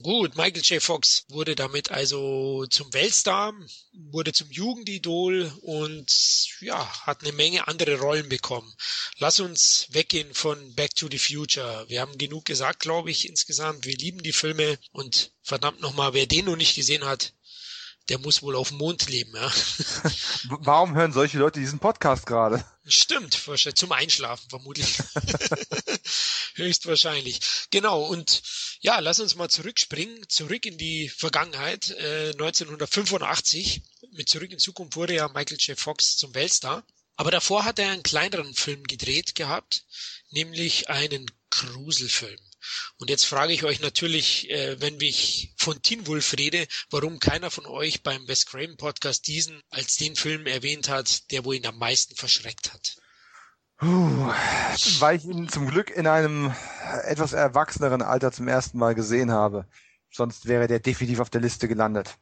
Gut, 0.00 0.36
Michael 0.36 0.62
J. 0.62 0.80
Fox 0.80 1.24
wurde 1.28 1.56
damit 1.56 1.90
also 1.90 2.64
zum 2.70 2.92
Weltstar, 2.92 3.52
wurde 3.92 4.32
zum 4.32 4.48
Jugendidol 4.48 5.52
und 5.62 6.08
ja, 6.60 6.88
hat 7.04 7.22
eine 7.22 7.32
Menge 7.32 7.66
andere 7.66 7.98
Rollen 7.98 8.28
bekommen. 8.28 8.72
Lass 9.16 9.40
uns 9.40 9.88
weggehen 9.90 10.32
von 10.34 10.76
Back 10.76 10.94
to 10.94 11.08
the 11.10 11.18
Future. 11.18 11.84
Wir 11.88 12.00
haben 12.00 12.16
genug 12.16 12.44
gesagt, 12.44 12.78
glaube 12.78 13.10
ich, 13.10 13.28
insgesamt. 13.28 13.86
Wir 13.86 13.96
lieben 13.96 14.22
die 14.22 14.32
Filme 14.32 14.78
und 14.92 15.32
verdammt 15.42 15.80
nochmal, 15.80 16.14
wer 16.14 16.26
den 16.26 16.44
noch 16.44 16.56
nicht 16.56 16.76
gesehen 16.76 17.04
hat, 17.04 17.32
der 18.08 18.18
muss 18.18 18.42
wohl 18.42 18.54
auf 18.54 18.68
dem 18.68 18.78
Mond 18.78 19.08
leben, 19.08 19.34
ja. 19.34 19.52
Warum 20.60 20.94
hören 20.94 21.12
solche 21.12 21.38
Leute 21.38 21.58
diesen 21.58 21.80
Podcast 21.80 22.24
gerade? 22.24 22.64
Stimmt, 22.86 23.34
zum 23.74 23.92
Einschlafen 23.92 24.48
vermutlich. 24.48 24.96
Höchstwahrscheinlich. 26.54 27.40
Genau, 27.70 28.04
und 28.04 28.42
ja, 28.80 28.98
lass 29.00 29.20
uns 29.20 29.34
mal 29.34 29.48
zurückspringen, 29.48 30.28
zurück 30.28 30.64
in 30.66 30.78
die 30.78 31.08
Vergangenheit. 31.08 31.90
Äh, 31.90 32.30
1985, 32.32 33.82
mit 34.12 34.28
Zurück 34.28 34.52
in 34.52 34.58
Zukunft 34.58 34.96
wurde 34.96 35.14
ja 35.14 35.28
Michael 35.28 35.58
J. 35.58 35.78
Fox 35.78 36.16
zum 36.16 36.34
Weltstar. 36.34 36.86
Aber 37.16 37.32
davor 37.32 37.64
hat 37.64 37.80
er 37.80 37.90
einen 37.90 38.04
kleineren 38.04 38.54
Film 38.54 38.84
gedreht 38.84 39.34
gehabt, 39.34 39.84
nämlich 40.30 40.88
einen 40.88 41.26
Gruselfilm. 41.50 42.38
Und 42.98 43.10
jetzt 43.10 43.24
frage 43.24 43.52
ich 43.52 43.64
euch 43.64 43.80
natürlich, 43.80 44.48
äh, 44.50 44.80
wenn 44.80 45.00
ich 45.00 45.52
von 45.56 45.82
Teen 45.82 46.06
Wolf 46.06 46.34
rede, 46.38 46.66
warum 46.90 47.18
keiner 47.18 47.50
von 47.50 47.66
euch 47.66 48.02
beim 48.02 48.26
Best 48.26 48.46
Craven 48.46 48.76
Podcast 48.76 49.26
diesen 49.26 49.62
als 49.70 49.96
den 49.96 50.14
Film 50.14 50.46
erwähnt 50.46 50.88
hat, 50.88 51.30
der 51.32 51.44
wohl 51.44 51.56
ihn 51.56 51.66
am 51.66 51.78
meisten 51.78 52.14
verschreckt 52.14 52.72
hat. 52.72 52.96
Puh, 53.78 54.32
weil 54.98 55.16
ich 55.16 55.24
ihn 55.24 55.48
zum 55.48 55.68
Glück 55.68 55.90
in 55.90 56.06
einem 56.06 56.52
etwas 57.04 57.32
erwachseneren 57.32 58.02
Alter 58.02 58.32
zum 58.32 58.48
ersten 58.48 58.78
Mal 58.78 58.94
gesehen 58.94 59.30
habe. 59.30 59.66
Sonst 60.10 60.46
wäre 60.46 60.66
der 60.66 60.80
definitiv 60.80 61.20
auf 61.20 61.30
der 61.30 61.40
Liste 61.40 61.68
gelandet. 61.68 62.18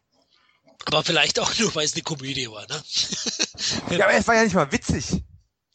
Aber 0.84 1.02
vielleicht 1.02 1.40
auch 1.40 1.58
nur, 1.58 1.74
weil 1.74 1.86
es 1.86 1.94
eine 1.94 2.02
Komödie 2.02 2.48
war, 2.50 2.66
ne? 2.68 2.82
ja, 3.96 4.04
aber 4.04 4.14
es 4.14 4.28
war 4.28 4.34
ja 4.34 4.44
nicht 4.44 4.54
mal 4.54 4.70
witzig. 4.70 5.24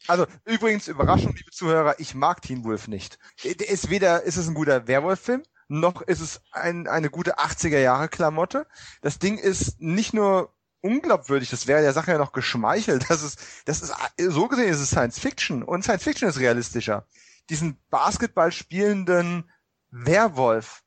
Also 0.06 0.26
übrigens, 0.44 0.88
Überraschung, 0.88 1.34
liebe 1.34 1.50
Zuhörer, 1.50 1.98
ich 1.98 2.14
mag 2.14 2.42
Teen 2.42 2.64
Wolf 2.64 2.88
nicht. 2.88 3.18
Ist 3.42 3.90
weder 3.90 4.22
ist 4.22 4.36
es 4.36 4.48
ein 4.48 4.54
guter 4.54 4.86
Werwolf-Film, 4.86 5.42
noch 5.68 6.02
ist 6.02 6.20
es 6.20 6.40
ein, 6.52 6.86
eine 6.86 7.10
gute 7.10 7.38
80er 7.38 7.78
Jahre 7.78 8.08
Klamotte. 8.08 8.66
Das 9.00 9.18
Ding 9.18 9.38
ist 9.38 9.80
nicht 9.80 10.12
nur 10.12 10.54
unglaubwürdig. 10.82 11.50
Das 11.50 11.66
wäre 11.66 11.80
der 11.80 11.92
Sache 11.92 12.12
ja 12.12 12.18
noch 12.18 12.32
geschmeichelt. 12.32 13.06
Das 13.08 13.22
ist, 13.22 13.40
das 13.64 13.82
ist, 13.82 13.94
so 14.18 14.48
gesehen 14.48 14.68
ist 14.68 14.80
es 14.80 14.90
Science 14.90 15.18
Fiction 15.18 15.62
und 15.62 15.82
Science 15.82 16.04
Fiction 16.04 16.28
ist 16.28 16.38
realistischer. 16.38 17.06
Diesen 17.48 17.78
Basketball 17.90 18.52
spielenden 18.52 19.50
Werwolf, 19.90 20.82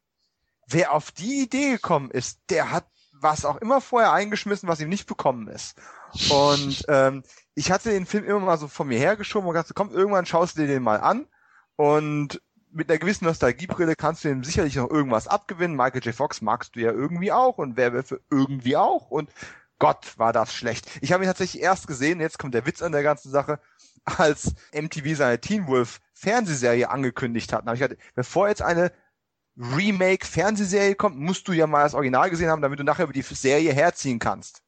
wer 0.67 0.93
auf 0.93 1.11
die 1.11 1.41
Idee 1.41 1.71
gekommen 1.73 2.11
ist, 2.11 2.39
der 2.49 2.71
hat 2.71 2.85
was 3.11 3.45
auch 3.45 3.57
immer 3.57 3.81
vorher 3.81 4.11
eingeschmissen, 4.11 4.69
was 4.69 4.81
ihm 4.81 4.89
nicht 4.89 5.07
bekommen 5.07 5.47
ist. 5.47 5.75
Und 6.29 6.85
ähm, 6.87 7.23
ich 7.55 7.71
hatte 7.71 7.89
den 7.89 8.05
Film 8.05 8.25
immer 8.25 8.39
mal 8.39 8.57
so 8.57 8.67
von 8.67 8.87
mir 8.87 8.99
hergeschoben 8.99 9.47
und 9.47 9.53
gedacht, 9.53 9.71
komm, 9.73 9.91
irgendwann 9.91 10.25
schaust 10.25 10.57
du 10.57 10.61
dir 10.61 10.67
den 10.67 10.83
mal 10.83 10.99
an 10.99 11.27
und 11.75 12.41
mit 12.71 12.89
einer 12.89 12.99
gewissen 12.99 13.25
Nostalgiebrille 13.25 13.95
kannst 13.95 14.23
du 14.23 14.29
ihm 14.29 14.43
sicherlich 14.43 14.75
noch 14.75 14.89
irgendwas 14.89 15.27
abgewinnen. 15.27 15.77
Michael 15.77 16.03
J. 16.03 16.13
Fox 16.13 16.41
magst 16.41 16.75
du 16.75 16.81
ja 16.81 16.91
irgendwie 16.91 17.31
auch 17.31 17.57
und 17.57 17.77
Werwölfe 17.77 18.21
irgendwie 18.29 18.75
auch 18.75 19.09
und 19.09 19.29
Gott, 19.79 20.17
war 20.17 20.33
das 20.33 20.53
schlecht. 20.53 20.89
Ich 21.01 21.11
habe 21.11 21.23
ihn 21.23 21.27
tatsächlich 21.27 21.61
erst 21.61 21.87
gesehen, 21.87 22.21
jetzt 22.21 22.39
kommt 22.39 22.53
der 22.53 22.65
Witz 22.65 22.81
an 22.81 22.91
der 22.91 23.03
ganzen 23.03 23.29
Sache, 23.29 23.59
als 24.05 24.53
MTV 24.73 25.17
seine 25.17 25.41
Teen 25.41 25.67
Wolf 25.67 25.99
Fernsehserie 26.13 26.89
angekündigt 26.89 27.51
hat. 27.51 27.67
Da 27.67 27.73
ich 27.73 27.79
gedacht, 27.79 27.99
bevor 28.13 28.47
jetzt 28.47 28.61
eine 28.61 28.91
Remake-Fernsehserie 29.57 30.95
kommt, 30.95 31.17
musst 31.17 31.47
du 31.47 31.53
ja 31.53 31.67
mal 31.67 31.83
das 31.83 31.93
Original 31.93 32.29
gesehen 32.29 32.49
haben, 32.49 32.61
damit 32.61 32.79
du 32.79 32.83
nachher 32.83 33.05
über 33.05 33.13
die 33.13 33.21
Serie 33.21 33.73
herziehen 33.73 34.19
kannst. 34.19 34.63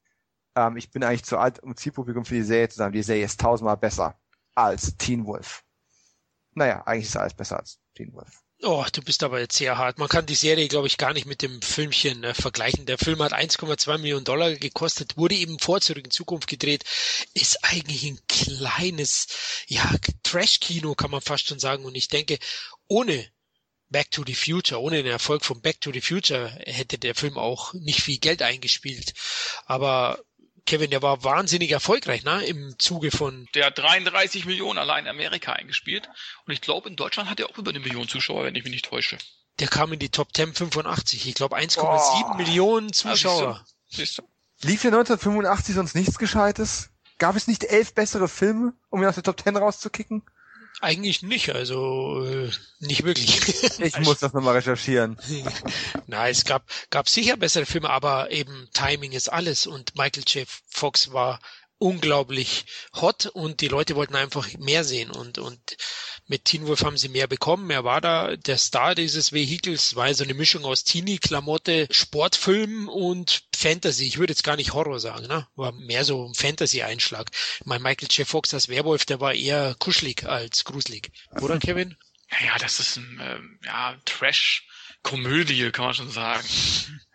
Ähm, 0.56 0.78
ich 0.78 0.92
bin 0.92 1.04
eigentlich 1.04 1.24
zu 1.24 1.38
alt, 1.38 1.60
um 1.62 1.76
Zielpublikum 1.76 2.26
für 2.26 2.36
die 2.36 2.44
Serie 2.44 2.70
zu 2.70 2.78
sagen. 2.78 2.94
Die 2.94 3.04
Serie 3.04 3.26
ist 3.26 3.40
tausendmal 3.40 3.78
besser 3.78 4.20
als 4.56 4.98
Teen 4.98 5.26
Wolf. 5.26 5.64
Naja, 6.54 6.84
eigentlich 6.86 7.08
ist 7.08 7.18
alles 7.18 7.34
besser 7.34 7.58
als 7.58 7.80
Teen 7.96 8.14
Wolf. 8.14 8.44
Oh, 8.64 8.84
du 8.92 9.02
bist 9.02 9.22
aber 9.22 9.40
jetzt 9.40 9.56
sehr 9.58 9.78
hart. 9.78 10.00
Man 10.00 10.10
kann 10.10 10.26
die 10.26 10.34
Serie, 10.34 10.68
glaube 10.68 10.88
ich, 10.88 10.98
gar 10.98 11.14
nicht 11.14 11.28
mit 11.28 11.44
dem 11.44 11.62
Filmchen 11.62 12.24
äh, 12.24 12.34
vergleichen. 12.34 12.88
Der 12.88 12.98
Film 12.98 13.22
hat 13.22 13.32
1,2 13.34 14.00
Millionen 14.00 14.26
Dollar 14.26 14.52
gekostet, 14.56 15.16
wurde 15.16 15.36
eben 15.36 15.60
vor 15.60 15.80
Zurück 15.80 16.06
in 16.06 16.12
Zukunft 16.12 16.50
gedreht, 16.50 16.84
ist 17.36 17.64
eigentlich 17.64 18.04
ein 18.04 18.20
kleines, 18.28 19.28
ja, 19.68 19.88
Trash-Kino, 20.24 20.96
kann 20.96 21.12
man 21.12 21.22
fast 21.22 21.48
schon 21.48 21.60
sagen. 21.60 21.86
Und 21.86 21.94
ich 21.96 22.08
denke, 22.08 22.40
ohne 22.88 23.30
Back 23.90 24.12
to 24.12 24.24
the 24.26 24.36
Future. 24.36 24.82
Ohne 24.82 25.04
den 25.04 25.12
Erfolg 25.12 25.46
von 25.46 25.62
Back 25.62 25.80
to 25.80 25.92
the 25.94 26.02
Future 26.02 26.50
hätte 26.66 26.98
der 26.98 27.16
Film 27.16 27.38
auch 27.38 27.74
nicht 27.74 28.02
viel 28.02 28.18
Geld 28.18 28.42
eingespielt. 28.42 29.14
Aber 29.66 30.20
Kevin, 30.68 30.92
der 30.92 31.02
war 31.02 31.24
wahnsinnig 31.24 31.72
erfolgreich, 31.72 32.24
ne? 32.24 32.46
Im 32.46 32.78
Zuge 32.78 33.10
von. 33.10 33.48
Der 33.56 33.68
hat 33.68 33.78
33 33.78 34.46
Millionen 34.46 34.78
allein 34.78 35.06
in 35.06 35.10
Amerika 35.10 35.54
eingespielt. 35.54 36.10
Und 36.46 36.54
ich 36.54 36.62
glaube, 36.62 36.90
in 36.90 36.98
Deutschland 36.98 37.30
hat 37.30 37.40
er 37.40 37.50
auch 37.50 37.58
über 37.58 37.70
eine 37.70 37.80
Million 37.80 38.08
Zuschauer, 38.08 38.44
wenn 38.44 38.54
ich 38.54 38.64
mich 38.64 38.74
nicht 38.74 38.86
täusche. 38.86 39.18
Der 39.60 39.70
kam 39.70 39.94
in 39.94 40.00
die 40.00 40.10
Top 40.10 40.36
10 40.36 40.54
85. 40.54 41.26
Ich 41.26 41.36
glaube 41.36 41.58
1,7 41.58 42.36
Millionen 42.36 42.92
Zuschauer. 42.92 43.64
Ah, 43.64 43.66
siehst 43.90 44.18
du? 44.18 44.24
Lief 44.62 44.82
hier 44.82 44.92
1985 44.92 45.76
sonst 45.76 45.96
nichts 45.96 46.20
Gescheites? 46.20 46.90
Gab 47.18 47.36
es 47.36 47.48
nicht 47.48 47.64
elf 47.64 47.94
bessere 47.94 48.28
Filme, 48.28 48.74
um 48.90 49.02
ihn 49.02 49.08
aus 49.08 49.16
der 49.16 49.24
Top 49.24 49.42
10 49.42 49.56
rauszukicken? 49.56 50.24
Eigentlich 50.80 51.24
nicht, 51.24 51.50
also 51.54 52.24
äh, 52.26 52.52
nicht 52.80 53.04
wirklich. 53.04 53.40
Ich 53.80 54.00
muss 54.00 54.20
das 54.20 54.34
nochmal 54.34 54.56
recherchieren. 54.56 55.18
Na, 56.08 56.30
es 56.30 56.46
gab, 56.46 56.64
gab 56.90 57.10
sicher 57.10 57.38
bessere 57.38 57.66
Filme, 57.66 57.90
aber 57.90 58.32
eben 58.32 58.70
Timing 58.74 59.12
ist 59.12 59.30
alles 59.30 59.66
und 59.66 59.96
Michael 59.96 60.24
J. 60.28 60.48
Fox 60.68 61.12
war 61.12 61.40
unglaublich 61.80 62.66
hot 62.96 63.28
und 63.28 63.62
die 63.62 63.68
Leute 63.68 63.96
wollten 63.96 64.16
einfach 64.16 64.48
mehr 64.58 64.84
sehen 64.84 65.12
und, 65.12 65.38
und 65.38 65.78
mit 66.28 66.46
Teen 66.46 66.68
Wolf 66.68 66.84
haben 66.84 66.98
sie 66.98 67.10
mehr 67.10 67.28
bekommen. 67.28 67.70
Er 67.70 67.84
war 67.84 68.02
da 68.02 68.36
der 68.36 68.58
Star 68.58 68.96
dieses 68.96 69.32
Vehikels, 69.32 69.96
war 69.96 70.14
so 70.14 70.24
eine 70.24 70.34
Mischung 70.34 70.66
aus 70.66 70.84
Teenie-Klamotte, 70.84 71.88
Sportfilm 71.92 72.90
und 72.90 73.44
Fantasy. 73.56 74.06
Ich 74.06 74.18
würde 74.18 74.32
jetzt 74.32 74.44
gar 74.44 74.56
nicht 74.56 74.74
Horror 74.74 75.00
sagen, 75.00 75.28
ne? 75.28 75.48
War 75.56 75.72
mehr 75.72 76.04
so 76.04 76.28
ein 76.28 76.34
Fantasy-Einschlag. 76.34 77.32
Mein 77.66 77.82
Michael 77.82 78.10
J. 78.12 78.28
Fox 78.28 78.54
als 78.54 78.70
Werwolf, 78.70 79.06
der 79.06 79.20
war 79.20 79.34
eher 79.34 79.76
kuschelig 79.80 80.26
als 80.26 80.64
gruselig. 80.66 81.12
Oder, 81.42 81.60
Kevin? 81.60 81.98
Ja, 82.44 82.58
das 82.58 82.80
ist 82.80 82.98
ein, 82.98 83.22
ähm, 83.24 83.60
ja, 83.64 83.98
Trash-Komödie, 84.06 85.72
kann 85.72 85.86
man 85.86 85.94
schon 85.94 86.12
sagen. 86.12 86.48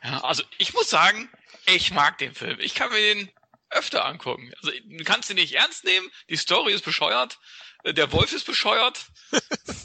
Ja, 0.02 0.24
also 0.24 0.42
ich 0.58 0.72
muss 0.72 0.88
sagen, 0.88 1.30
ich 1.66 1.92
mag 1.92 2.18
den 2.18 2.34
Film. 2.34 2.58
Ich 2.60 2.74
kann 2.74 2.90
mir 2.90 3.14
den 3.14 3.30
öfter 3.72 4.04
angucken. 4.04 4.52
Also 4.62 4.72
du 4.84 5.04
kannst 5.04 5.30
ihn 5.30 5.36
nicht 5.36 5.54
ernst 5.54 5.84
nehmen, 5.84 6.08
die 6.28 6.36
Story 6.36 6.72
ist 6.72 6.84
bescheuert, 6.84 7.38
der 7.84 8.12
Wolf 8.12 8.32
ist 8.32 8.46
bescheuert, 8.46 9.06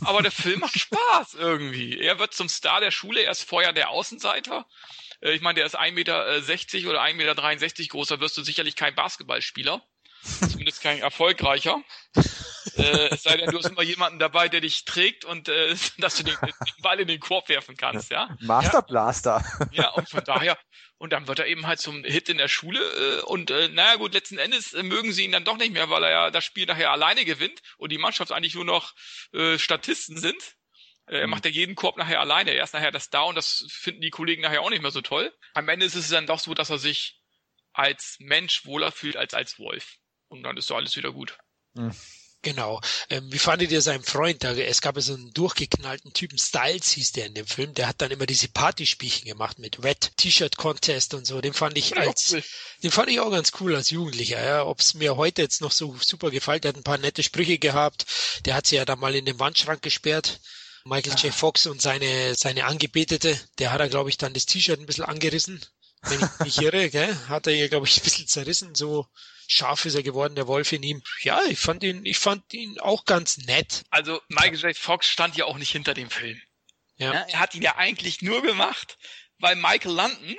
aber 0.02 0.22
der 0.22 0.32
Film 0.32 0.60
macht 0.60 0.80
Spaß 0.80 1.34
irgendwie. 1.36 2.00
Er 2.00 2.20
wird 2.20 2.34
zum 2.34 2.50
Star 2.50 2.80
der 2.80 2.92
Schule, 2.92 3.22
er 3.22 3.32
ist 3.32 3.44
vorher 3.44 3.74
der 3.74 3.90
Außenseiter. 3.90 4.68
Äh, 5.22 5.32
ich 5.34 5.42
meine, 5.42 5.56
der 5.56 5.66
ist 5.66 5.78
1,60 5.78 5.92
Meter 5.94 6.90
oder 6.90 7.02
1,63 7.04 7.14
Meter 7.16 7.90
groß, 7.90 8.08
da 8.10 8.20
wirst 8.20 8.38
du 8.38 8.44
sicherlich 8.44 8.76
kein 8.76 8.96
Basketballspieler. 8.96 9.82
Zumindest 10.50 10.82
kein 10.82 11.00
erfolgreicher. 11.00 11.82
Äh, 12.76 13.10
es 13.10 13.24
sei 13.24 13.38
denn, 13.38 13.50
du 13.50 13.58
hast 13.58 13.70
immer 13.70 13.84
jemanden 13.84 14.20
dabei, 14.20 14.50
der 14.50 14.62
dich 14.62 14.86
trägt 14.86 15.26
und 15.26 15.50
äh, 15.50 15.76
dass 15.98 16.16
du 16.16 16.24
den, 16.24 16.36
den 16.42 16.82
Ball 16.82 17.00
in 17.00 17.08
den 17.08 17.20
Korb 17.20 17.50
werfen 17.50 17.78
kannst, 17.78 18.12
ja? 18.12 18.36
Master 18.40 18.82
Blaster. 18.82 19.44
Ja, 19.72 19.90
und 19.92 20.10
von 20.10 20.24
daher, 20.24 20.58
und 20.98 21.14
dann 21.14 21.28
wird 21.28 21.40
er 21.40 21.48
eben 21.48 21.68
halt 21.68 21.80
zum 21.80 22.04
Hit 22.04 22.30
in 22.30 22.38
der 22.38 22.48
Schule 22.48 22.80
äh, 22.80 23.22
und 23.22 23.52
äh, 23.52 23.70
naja 23.70 23.96
gut, 23.96 24.14
letzten 24.14 24.38
Endes 24.38 24.74
äh, 24.74 24.84
mögen 24.84 25.14
sie 25.14 25.26
ihn 25.26 25.32
dann 25.32 25.46
doch 25.46 25.58
nicht 25.58 25.74
mehr, 25.74 25.90
weil 25.90 26.04
er 26.04 26.12
ja 26.12 26.32
das 26.32 26.44
Spiel 26.44 26.66
nachher 26.66 26.92
alleine 26.92 27.26
gewinnt 27.26 27.62
und 27.78 27.92
die 27.92 27.98
Mannschaft 27.98 28.32
eigentlich 28.32 28.56
nur 28.56 28.66
noch 28.66 28.94
äh, 29.34 29.58
Statisten 29.58 30.18
sind. 30.18 30.56
Äh, 31.08 31.20
er 31.20 31.28
mhm. 31.28 31.32
macht 31.32 31.46
ja 31.46 31.52
jeden 31.52 31.76
Korb 31.76 31.98
nachher 31.98 32.20
alleine. 32.20 32.52
Er 32.52 32.64
ist 32.64 32.74
nachher 32.74 32.92
das 32.92 33.10
Down, 33.10 33.36
das 33.36 33.66
finden 33.70 34.02
die 34.02 34.10
Kollegen 34.10 34.42
nachher 34.42 34.62
auch 34.62 34.70
nicht 34.70 34.82
mehr 34.82 34.92
so 34.92 35.02
toll. 35.02 35.34
Am 35.54 35.70
Ende 35.70 35.86
ist 35.86 35.96
es 35.96 36.10
dann 36.10 36.28
doch 36.28 36.40
so, 36.40 36.54
dass 36.54 36.70
er 36.70 36.78
sich 36.78 37.20
als 37.74 38.18
Mensch 38.20 38.66
wohler 38.66 38.92
fühlt 38.92 39.18
als 39.18 39.34
als 39.34 39.60
Wolf. 39.60 39.98
Und 40.30 40.44
dann 40.44 40.58
ist 40.58 40.68
so 40.68 40.76
alles 40.76 40.96
wieder 40.96 41.12
gut. 41.12 41.38
Mhm. 41.74 41.96
Genau. 42.48 42.80
Ähm, 43.10 43.30
wie 43.30 43.40
fandet 43.40 43.72
ihr 43.72 43.82
seinen 43.82 44.06
Freund? 44.06 44.42
Da, 44.42 44.54
es 44.54 44.80
gab 44.80 44.96
ja 44.96 45.02
so 45.02 45.16
einen 45.16 45.34
durchgeknallten 45.34 46.14
Typen, 46.14 46.38
Styles 46.38 46.92
hieß 46.92 47.12
der 47.12 47.26
in 47.26 47.34
dem 47.34 47.46
Film, 47.46 47.74
der 47.74 47.90
hat 47.90 48.02
dann 48.02 48.10
immer 48.10 48.26
diese 48.26 48.48
Partyspielchen 48.48 49.28
gemacht 49.28 49.60
mit 49.60 49.84
Wet 49.84 50.14
T-Shirt 50.16 50.56
Contest 50.56 51.14
und 51.14 51.28
so. 51.28 51.42
Den 51.42 51.52
fand 51.52 51.78
ich 51.78 51.98
als, 51.98 52.38
den 52.82 52.92
fand 52.92 53.10
ich 53.10 53.20
auch 53.20 53.32
ganz 53.32 53.52
cool 53.60 53.76
als 53.76 53.90
Jugendlicher. 53.90 54.42
Ja. 54.42 54.66
Ob 54.66 54.80
es 54.80 54.94
mir 54.94 55.18
heute 55.18 55.42
jetzt 55.42 55.60
noch 55.60 55.74
so 55.74 55.98
super 56.02 56.32
gefällt, 56.32 56.64
der 56.64 56.70
hat 56.70 56.78
ein 56.78 56.84
paar 56.84 56.98
nette 56.98 57.22
Sprüche 57.22 57.58
gehabt. 57.58 58.06
Der 58.46 58.56
hat 58.56 58.66
sie 58.66 58.78
ja 58.78 58.86
da 58.86 58.96
mal 58.96 59.14
in 59.14 59.26
den 59.26 59.40
Wandschrank 59.40 59.82
gesperrt. 59.82 60.40
Michael 60.86 61.18
J. 61.18 61.34
Fox 61.34 61.66
und 61.66 61.82
seine, 61.82 62.34
seine 62.36 62.64
Angebetete, 62.64 63.38
der 63.60 63.74
hat 63.74 63.82
er, 63.82 63.90
glaube 63.90 64.10
ich, 64.10 64.18
dann 64.18 64.34
das 64.34 64.46
T-Shirt 64.46 64.80
ein 64.80 64.86
bisschen 64.86 65.04
angerissen. 65.04 65.60
Wenn 66.04 66.22
ich 66.22 66.46
mich 66.46 66.58
irre, 66.62 66.90
gell? 66.90 67.14
hat 67.28 67.48
er 67.48 67.54
ihr, 67.54 67.68
glaube 67.68 67.88
ich, 67.88 67.98
ein 67.98 68.04
bisschen 68.04 68.28
zerrissen, 68.28 68.74
so 68.74 69.06
scharf 69.48 69.86
ist 69.86 69.96
er 69.96 70.04
geworden, 70.04 70.36
der 70.36 70.48
Wolf 70.48 70.72
in 70.72 70.84
ihm. 70.84 71.02
Ja, 71.22 71.42
ich 71.50 71.60
fand 71.60 71.84
ihn, 71.84 72.06
ich 72.06 72.20
fand 72.20 72.54
ihn 72.54 72.80
auch 72.80 73.06
ganz 73.06 73.38
nett. 73.38 73.84
Also 73.90 74.22
Michael 74.28 74.60
J. 74.60 74.78
Fox 74.78 75.08
stand 75.08 75.36
ja 75.38 75.46
auch 75.46 75.58
nicht 75.58 75.72
hinter 75.72 75.94
dem 75.94 76.10
Film. 76.10 76.40
Ja. 76.98 77.14
ja. 77.14 77.26
Er 77.30 77.40
hat 77.40 77.56
ihn 77.56 77.62
ja 77.62 77.78
eigentlich 77.78 78.22
nur 78.22 78.42
gemacht, 78.42 78.98
weil 79.40 79.56
Michael 79.56 79.94
London 79.94 80.38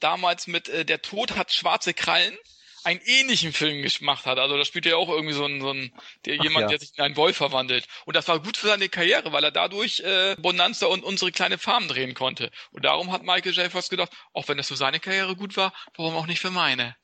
damals 0.00 0.46
mit 0.46 0.68
äh, 0.68 0.84
Der 0.84 1.02
Tod 1.02 1.36
hat 1.36 1.52
schwarze 1.52 1.94
Krallen 1.94 2.36
einen 2.84 3.00
ähnlichen 3.04 3.52
Film 3.52 3.82
gemacht 3.82 4.26
hat. 4.26 4.38
Also 4.38 4.56
da 4.56 4.64
spielt 4.64 4.86
er 4.86 4.98
auch 4.98 5.08
irgendwie 5.08 5.34
so 5.34 5.44
ein, 5.44 5.60
so 5.60 5.70
ein 5.70 5.92
der, 6.24 6.36
jemand, 6.36 6.62
ja. 6.62 6.68
der 6.68 6.80
sich 6.80 6.92
in 6.96 7.04
einen 7.04 7.16
Wolf 7.16 7.36
verwandelt. 7.36 7.86
Und 8.06 8.16
das 8.16 8.28
war 8.28 8.40
gut 8.40 8.56
für 8.56 8.68
seine 8.68 8.88
Karriere, 8.88 9.32
weil 9.32 9.44
er 9.44 9.50
dadurch 9.50 10.00
äh, 10.00 10.36
Bonanza 10.38 10.86
und 10.86 11.04
unsere 11.04 11.32
kleine 11.32 11.58
Farm 11.58 11.88
drehen 11.88 12.14
konnte. 12.14 12.50
Und 12.72 12.84
darum 12.84 13.12
hat 13.12 13.22
Michael 13.22 13.52
J. 13.52 13.70
Fox 13.70 13.88
gedacht, 13.88 14.10
auch 14.32 14.48
wenn 14.48 14.56
das 14.56 14.68
für 14.68 14.76
seine 14.76 15.00
Karriere 15.00 15.36
gut 15.36 15.56
war, 15.56 15.72
warum 15.96 16.16
auch 16.16 16.26
nicht 16.26 16.40
für 16.40 16.50
meine? 16.50 16.96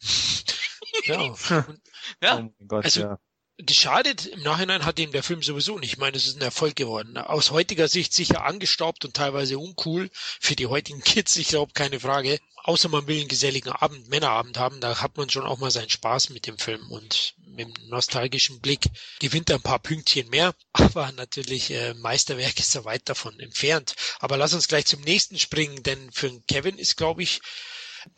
Ja. 1.05 1.35
ja. 2.23 2.39
Oh 2.39 2.65
Gott, 2.66 2.85
also, 2.85 3.01
ja. 3.01 3.19
Geschadet 3.61 4.27
im 4.27 4.43
Nachhinein 4.43 4.85
hat 4.85 5.01
ihm 5.01 5.11
der 5.11 5.25
Film 5.25 5.43
sowieso 5.43 5.81
nicht. 5.81 5.95
Ich 5.95 5.99
meine, 5.99 6.16
es 6.16 6.29
ist 6.29 6.37
ein 6.37 6.43
Erfolg 6.43 6.77
geworden. 6.77 7.16
Aus 7.16 7.51
heutiger 7.51 7.89
Sicht 7.89 8.15
sicher 8.15 8.45
angestaubt 8.45 9.05
und 9.05 9.15
teilweise 9.15 9.59
uncool. 9.59 10.11
Für 10.12 10.55
die 10.55 10.69
heutigen 10.69 11.03
Kids, 11.03 11.35
ich 11.37 11.49
glaube, 11.49 11.73
keine 11.73 11.99
Frage. 11.99 12.39
Außer 12.62 12.89
man 12.89 13.09
will 13.09 13.19
einen 13.19 13.29
geselligen 13.29 13.70
Abend, 13.70 14.09
Männerabend 14.09 14.59
haben, 14.59 14.81
da 14.81 15.01
hat 15.01 15.16
man 15.16 15.29
schon 15.29 15.45
auch 15.45 15.59
mal 15.59 15.73
seinen 15.73 15.91
Spaß 15.91 16.31
mit 16.31 16.47
dem 16.47 16.57
Film. 16.57 16.89
Und 16.93 17.35
mit 17.47 17.66
dem 17.66 17.89
nostalgischen 17.89 18.61
Blick 18.61 18.85
gewinnt 19.19 19.51
er 19.51 19.57
ein 19.57 19.62
paar 19.62 19.81
Pünktchen 19.81 20.29
mehr. 20.29 20.55
Aber 20.73 21.11
natürlich, 21.12 21.73
äh, 21.73 21.95
Meisterwerk 21.95 22.61
ist 22.61 22.77
er 22.77 22.85
weit 22.85 23.09
davon 23.09 23.41
entfernt. 23.41 23.97
Aber 24.20 24.37
lass 24.37 24.55
uns 24.55 24.69
gleich 24.69 24.87
zum 24.87 25.01
nächsten 25.01 25.37
springen, 25.37 25.83
denn 25.83 26.12
für 26.12 26.31
Kevin 26.43 26.79
ist, 26.79 26.97
glaube 26.97 27.25
ich, 27.25 27.41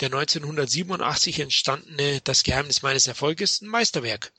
der 0.00 0.06
1987 0.06 1.40
entstandene 1.40 2.20
Das 2.22 2.42
Geheimnis 2.42 2.82
meines 2.82 3.06
Erfolges 3.06 3.60
ein 3.60 3.68
Meisterwerk. 3.68 4.32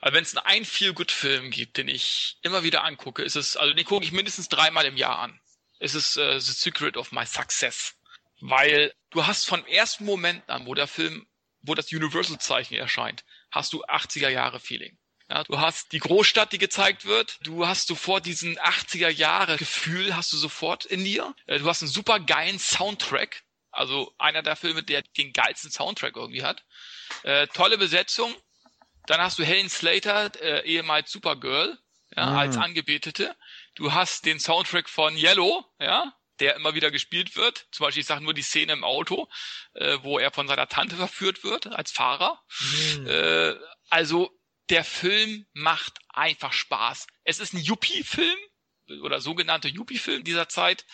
Also 0.00 0.14
wenn 0.14 0.22
es 0.22 0.36
einen 0.36 0.64
Feel-Good-Film 0.64 1.50
gibt, 1.50 1.76
den 1.76 1.88
ich 1.88 2.38
immer 2.42 2.62
wieder 2.62 2.84
angucke, 2.84 3.22
ist 3.22 3.36
es, 3.36 3.56
also 3.56 3.74
den 3.74 3.84
gucke 3.84 4.04
ich 4.04 4.12
mindestens 4.12 4.48
dreimal 4.48 4.84
im 4.84 4.96
Jahr 4.96 5.18
an. 5.18 5.40
Ist 5.80 5.94
es 5.94 6.16
uh, 6.16 6.38
The 6.38 6.52
Secret 6.52 6.96
of 6.96 7.12
My 7.12 7.26
Success. 7.26 7.94
Weil 8.40 8.92
du 9.10 9.26
hast 9.26 9.46
von 9.46 9.66
ersten 9.66 10.04
Moment 10.04 10.48
an, 10.48 10.66
wo 10.66 10.74
der 10.74 10.86
Film, 10.86 11.26
wo 11.62 11.74
das 11.74 11.92
Universal-Zeichen 11.92 12.76
erscheint, 12.76 13.24
hast 13.50 13.72
du 13.72 13.84
80er 13.84 14.28
Jahre 14.28 14.60
Feeling. 14.60 14.96
Ja, 15.28 15.44
du 15.44 15.58
hast 15.58 15.92
die 15.92 15.98
Großstadt, 15.98 16.52
die 16.52 16.58
gezeigt 16.58 17.04
wird. 17.04 17.38
Du 17.42 17.66
hast 17.66 17.88
sofort 17.88 18.24
diesen 18.24 18.58
80er 18.58 19.10
Jahre 19.10 19.56
Gefühl, 19.56 20.16
hast 20.16 20.32
du 20.32 20.36
sofort 20.36 20.86
in 20.86 21.04
dir. 21.04 21.34
Äh, 21.46 21.58
du 21.58 21.66
hast 21.66 21.82
einen 21.82 21.90
super 21.90 22.20
geilen 22.20 22.58
Soundtrack 22.58 23.42
Also 23.78 24.12
einer 24.18 24.42
der 24.42 24.56
Filme, 24.56 24.82
der 24.82 25.02
den 25.16 25.32
geilsten 25.32 25.70
Soundtrack 25.70 26.16
irgendwie 26.16 26.42
hat. 26.42 26.64
Äh, 27.22 27.46
tolle 27.48 27.78
Besetzung. 27.78 28.34
Dann 29.06 29.20
hast 29.20 29.38
du 29.38 29.44
Helen 29.44 29.70
Slater, 29.70 30.30
äh, 30.42 30.66
ehemals 30.66 31.10
Supergirl, 31.10 31.78
ja, 32.16 32.26
Mhm. 32.26 32.36
als 32.36 32.56
Angebetete. 32.56 33.36
Du 33.74 33.92
hast 33.92 34.26
den 34.26 34.40
Soundtrack 34.40 34.88
von 34.88 35.16
Yellow, 35.16 35.64
ja, 35.78 36.12
der 36.40 36.56
immer 36.56 36.74
wieder 36.74 36.90
gespielt 36.90 37.36
wird. 37.36 37.66
Zum 37.72 37.84
Beispiel, 37.84 38.00
ich 38.02 38.06
sage 38.06 38.22
nur 38.24 38.34
die 38.34 38.42
Szene 38.42 38.72
im 38.72 38.84
Auto, 38.84 39.28
äh, 39.74 39.98
wo 40.02 40.18
er 40.18 40.30
von 40.30 40.46
seiner 40.48 40.68
Tante 40.68 40.96
verführt 40.96 41.42
wird 41.44 41.66
als 41.68 41.90
Fahrer. 41.92 42.42
Hm. 42.94 43.06
Äh, 43.06 43.54
also 43.90 44.30
der 44.70 44.84
Film 44.84 45.46
macht 45.52 45.94
einfach 46.08 46.52
Spaß. 46.52 47.06
Es 47.24 47.38
ist 47.40 47.54
ein 47.54 47.60
Yuppie-Film 47.62 48.38
oder 49.02 49.20
sogenannte 49.20 49.68
Yuppie-Film 49.68 50.24
dieser 50.24 50.48
Zeit. 50.48 50.84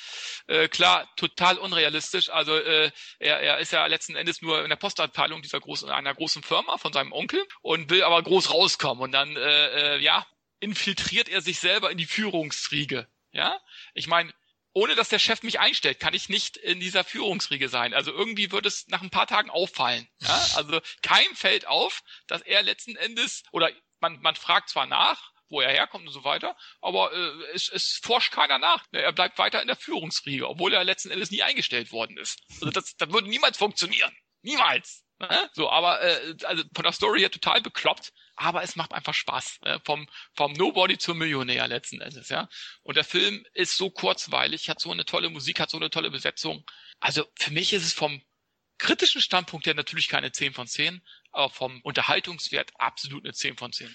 Äh, 0.46 0.68
klar, 0.68 1.08
total 1.16 1.58
unrealistisch. 1.58 2.30
Also 2.30 2.56
äh, 2.56 2.90
er, 3.18 3.40
er 3.40 3.58
ist 3.58 3.72
ja 3.72 3.86
letzten 3.86 4.16
Endes 4.16 4.42
nur 4.42 4.62
in 4.62 4.68
der 4.68 4.76
Postabteilung 4.76 5.42
dieser 5.42 5.60
großen 5.60 5.90
einer 5.90 6.14
großen 6.14 6.42
Firma 6.42 6.78
von 6.78 6.92
seinem 6.92 7.12
Onkel 7.12 7.44
und 7.62 7.90
will 7.90 8.02
aber 8.02 8.22
groß 8.22 8.50
rauskommen 8.50 9.02
und 9.02 9.12
dann 9.12 9.36
äh, 9.36 9.96
äh, 9.96 9.98
ja 10.00 10.26
infiltriert 10.60 11.28
er 11.28 11.42
sich 11.42 11.60
selber 11.60 11.90
in 11.90 11.98
die 11.98 12.06
Führungsriege. 12.06 13.06
Ja, 13.32 13.60
ich 13.94 14.06
meine, 14.06 14.32
ohne 14.74 14.96
dass 14.96 15.08
der 15.08 15.18
Chef 15.20 15.42
mich 15.42 15.60
einstellt, 15.60 16.00
kann 16.00 16.14
ich 16.14 16.28
nicht 16.28 16.56
in 16.56 16.80
dieser 16.80 17.04
Führungsriege 17.04 17.68
sein. 17.68 17.94
Also 17.94 18.12
irgendwie 18.12 18.50
wird 18.50 18.66
es 18.66 18.88
nach 18.88 19.02
ein 19.02 19.10
paar 19.10 19.26
Tagen 19.26 19.50
auffallen. 19.50 20.08
Ja? 20.20 20.46
Also 20.56 20.80
keinem 21.02 21.34
fällt 21.36 21.66
auf, 21.66 22.02
dass 22.26 22.42
er 22.42 22.62
letzten 22.62 22.96
Endes, 22.96 23.44
oder 23.52 23.70
man, 24.00 24.20
man 24.20 24.34
fragt 24.34 24.68
zwar 24.68 24.86
nach, 24.86 25.30
wo 25.54 25.60
er 25.60 25.70
herkommt 25.70 26.06
und 26.06 26.12
so 26.12 26.24
weiter, 26.24 26.56
aber 26.80 27.12
äh, 27.12 27.54
es, 27.54 27.68
es 27.68 28.00
forscht 28.02 28.32
keiner 28.32 28.58
nach. 28.58 28.84
Er 28.90 29.12
bleibt 29.12 29.38
weiter 29.38 29.62
in 29.62 29.68
der 29.68 29.76
Führungsriege, 29.76 30.48
obwohl 30.48 30.74
er 30.74 30.84
letzten 30.84 31.10
Endes 31.10 31.30
nie 31.30 31.42
eingestellt 31.42 31.92
worden 31.92 32.18
ist. 32.18 32.40
Also 32.54 32.70
das, 32.70 32.96
das 32.96 33.12
würde 33.12 33.28
niemals 33.28 33.56
funktionieren. 33.56 34.12
Niemals. 34.42 35.04
Ne? 35.20 35.50
So, 35.52 35.70
aber 35.70 36.02
äh, 36.02 36.34
also 36.44 36.64
von 36.74 36.82
der 36.82 36.92
Story 36.92 37.20
her 37.20 37.30
total 37.30 37.60
bekloppt, 37.60 38.12
aber 38.34 38.62
es 38.62 38.74
macht 38.74 38.92
einfach 38.92 39.14
Spaß. 39.14 39.60
Äh, 39.62 39.78
vom, 39.84 40.08
vom 40.34 40.52
Nobody 40.52 40.98
zum 40.98 41.18
Millionär 41.18 41.68
letzten 41.68 42.00
Endes, 42.00 42.28
ja. 42.28 42.48
Und 42.82 42.96
der 42.96 43.04
Film 43.04 43.46
ist 43.54 43.76
so 43.76 43.90
kurzweilig, 43.90 44.68
hat 44.68 44.80
so 44.80 44.90
eine 44.90 45.04
tolle 45.04 45.30
Musik, 45.30 45.60
hat 45.60 45.70
so 45.70 45.76
eine 45.76 45.90
tolle 45.90 46.10
Besetzung. 46.10 46.64
Also 46.98 47.24
für 47.38 47.52
mich 47.52 47.72
ist 47.72 47.84
es 47.84 47.92
vom 47.92 48.20
kritischen 48.78 49.22
Standpunkt 49.22 49.66
her 49.66 49.74
natürlich 49.74 50.08
keine 50.08 50.32
10 50.32 50.52
von 50.52 50.66
10, 50.66 51.00
aber 51.30 51.50
vom 51.50 51.80
Unterhaltungswert 51.82 52.72
absolut 52.74 53.24
eine 53.24 53.32
10 53.32 53.56
von 53.56 53.72
10. 53.72 53.94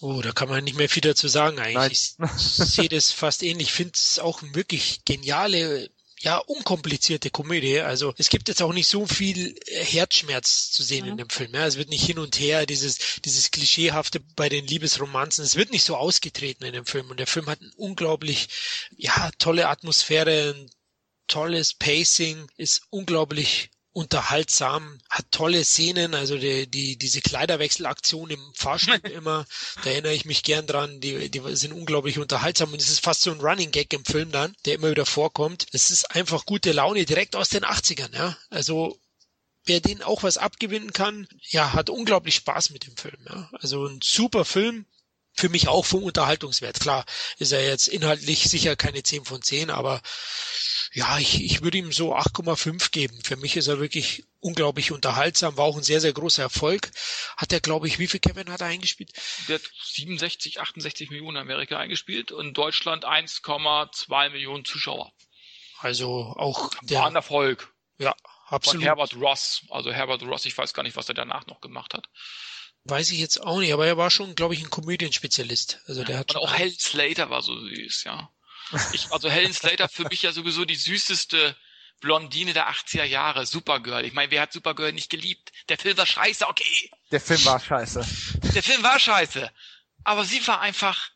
Oh, 0.00 0.20
da 0.20 0.32
kann 0.32 0.48
man 0.48 0.64
nicht 0.64 0.76
mehr 0.76 0.88
viel 0.88 1.00
dazu 1.00 1.26
sagen 1.28 1.56
Nein. 1.56 1.76
eigentlich. 1.76 2.14
Ich 2.36 2.42
sehe 2.42 2.88
das 2.88 3.12
fast 3.12 3.42
ähnlich. 3.42 3.68
Ich 3.68 3.72
finde 3.74 3.92
es 3.94 4.18
auch 4.18 4.42
eine 4.42 4.54
wirklich 4.54 5.00
geniale, 5.04 5.90
ja, 6.20 6.36
unkomplizierte 6.38 7.30
Komödie. 7.30 7.80
Also 7.80 8.12
es 8.18 8.28
gibt 8.28 8.48
jetzt 8.48 8.62
auch 8.62 8.72
nicht 8.72 8.88
so 8.88 9.06
viel 9.06 9.54
äh, 9.66 9.84
Herzschmerz 9.84 10.70
zu 10.70 10.82
sehen 10.82 11.04
Mhm. 11.06 11.12
in 11.12 11.16
dem 11.18 11.30
Film. 11.30 11.54
Ja. 11.54 11.66
Es 11.66 11.76
wird 11.76 11.88
nicht 11.88 12.04
hin 12.04 12.18
und 12.18 12.38
her, 12.38 12.66
dieses, 12.66 12.98
dieses 13.24 13.50
Klischeehafte 13.50 14.20
bei 14.20 14.48
den 14.48 14.66
Liebesromanzen. 14.66 15.44
Es 15.44 15.56
wird 15.56 15.70
nicht 15.70 15.84
so 15.84 15.96
ausgetreten 15.96 16.64
in 16.64 16.72
dem 16.74 16.86
Film. 16.86 17.10
Und 17.10 17.18
der 17.18 17.26
Film 17.26 17.46
hat 17.46 17.60
eine 17.62 17.72
unglaublich, 17.76 18.48
ja, 18.96 19.30
tolle 19.38 19.68
Atmosphäre, 19.68 20.54
ein 20.56 20.70
tolles 21.26 21.74
Pacing, 21.74 22.50
ist 22.56 22.82
unglaublich 22.90 23.70
unterhaltsam, 23.96 24.98
hat 25.08 25.24
tolle 25.30 25.64
Szenen, 25.64 26.14
also 26.14 26.36
die, 26.36 26.66
die 26.66 26.98
diese 26.98 27.22
Kleiderwechselaktion 27.22 28.28
im 28.28 28.52
Fahrstuhl 28.54 28.96
immer, 29.10 29.46
da 29.82 29.90
erinnere 29.90 30.12
ich 30.12 30.26
mich 30.26 30.42
gern 30.42 30.66
dran, 30.66 31.00
die, 31.00 31.30
die 31.30 31.40
sind 31.56 31.72
unglaublich 31.72 32.18
unterhaltsam 32.18 32.74
und 32.74 32.82
es 32.82 32.90
ist 32.90 33.00
fast 33.00 33.22
so 33.22 33.32
ein 33.32 33.40
Running 33.40 33.70
Gag 33.70 33.90
im 33.94 34.04
Film 34.04 34.30
dann, 34.32 34.54
der 34.66 34.74
immer 34.74 34.90
wieder 34.90 35.06
vorkommt. 35.06 35.64
Es 35.72 35.90
ist 35.90 36.14
einfach 36.14 36.44
gute 36.44 36.72
Laune 36.72 37.06
direkt 37.06 37.36
aus 37.36 37.48
den 37.48 37.64
80ern, 37.64 38.14
ja. 38.14 38.36
Also 38.50 39.00
wer 39.64 39.80
den 39.80 40.02
auch 40.02 40.22
was 40.22 40.36
abgewinnen 40.36 40.92
kann, 40.92 41.26
ja, 41.48 41.72
hat 41.72 41.88
unglaublich 41.88 42.34
Spaß 42.34 42.70
mit 42.70 42.86
dem 42.86 42.98
Film, 42.98 43.16
ja. 43.26 43.48
Also 43.60 43.86
ein 43.86 44.00
super 44.02 44.44
Film, 44.44 44.84
für 45.36 45.48
mich 45.48 45.68
auch 45.68 45.84
vom 45.84 46.02
Unterhaltungswert. 46.02 46.80
Klar, 46.80 47.04
ist 47.38 47.52
er 47.52 47.66
jetzt 47.66 47.88
inhaltlich 47.88 48.44
sicher 48.44 48.76
keine 48.76 49.02
10 49.02 49.24
von 49.24 49.42
10, 49.42 49.70
aber 49.70 50.00
ja, 50.92 51.18
ich, 51.18 51.42
ich 51.42 51.62
würde 51.62 51.78
ihm 51.78 51.92
so 51.92 52.16
8,5 52.16 52.90
geben. 52.90 53.22
Für 53.22 53.36
mich 53.36 53.56
ist 53.56 53.66
er 53.66 53.78
wirklich 53.78 54.24
unglaublich 54.40 54.92
unterhaltsam, 54.92 55.56
war 55.56 55.66
auch 55.66 55.76
ein 55.76 55.82
sehr, 55.82 56.00
sehr 56.00 56.12
großer 56.12 56.42
Erfolg. 56.42 56.90
Hat 57.36 57.52
er, 57.52 57.60
glaube 57.60 57.86
ich, 57.86 57.98
wie 57.98 58.06
viel 58.06 58.20
Kevin 58.20 58.50
hat 58.50 58.62
er 58.62 58.68
eingespielt? 58.68 59.12
Der 59.48 59.56
hat 59.56 59.70
67, 59.82 60.60
68 60.60 61.10
Millionen 61.10 61.36
in 61.36 61.42
Amerika 61.42 61.78
eingespielt 61.78 62.32
und 62.32 62.54
Deutschland 62.54 63.04
1,2 63.04 64.30
Millionen 64.30 64.64
Zuschauer. 64.64 65.12
Also 65.80 66.34
auch 66.36 66.72
War 66.72 67.06
ein 67.06 67.12
der, 67.12 67.18
Erfolg. 67.18 67.74
ja, 67.98 68.14
Von 68.48 68.56
absolut. 68.56 68.84
Herbert 68.84 69.14
Ross. 69.16 69.62
Also 69.68 69.92
Herbert 69.92 70.22
Ross, 70.22 70.46
ich 70.46 70.56
weiß 70.56 70.72
gar 70.72 70.82
nicht, 70.82 70.96
was 70.96 71.08
er 71.08 71.14
danach 71.14 71.46
noch 71.46 71.60
gemacht 71.60 71.92
hat. 71.92 72.08
Weiß 72.88 73.10
ich 73.10 73.18
jetzt 73.18 73.42
auch 73.42 73.58
nicht, 73.58 73.72
aber 73.72 73.86
er 73.86 73.96
war 73.96 74.10
schon, 74.10 74.34
glaube 74.34 74.54
ich, 74.54 74.62
ein 74.62 74.70
Komödienspezialist. 74.70 75.80
Also 75.86 76.04
der 76.04 76.18
hat 76.18 76.34
Und 76.34 76.42
auch 76.42 76.54
Helen 76.54 76.78
Slater 76.78 77.30
war 77.30 77.42
so 77.42 77.58
süß, 77.58 78.04
ja. 78.04 78.30
Ich, 78.92 79.10
also 79.10 79.30
Helen 79.30 79.52
Slater 79.52 79.88
für 79.88 80.04
mich 80.04 80.22
ja 80.22 80.32
sowieso 80.32 80.64
die 80.64 80.76
süßeste 80.76 81.56
Blondine 82.00 82.52
der 82.52 82.70
80er 82.70 83.04
Jahre. 83.04 83.46
Supergirl. 83.46 84.04
Ich 84.04 84.12
meine, 84.12 84.30
wer 84.30 84.42
hat 84.42 84.52
Supergirl 84.52 84.92
nicht 84.92 85.10
geliebt? 85.10 85.52
Der 85.68 85.78
Film 85.78 85.96
war 85.96 86.06
scheiße, 86.06 86.46
okay. 86.46 86.90
Der 87.10 87.20
Film 87.20 87.44
war 87.44 87.60
scheiße. 87.60 88.06
Der 88.54 88.62
Film 88.62 88.82
war 88.82 88.98
scheiße. 88.98 89.50
Aber 90.04 90.24
sie 90.24 90.46
war 90.46 90.60
einfach 90.60 91.10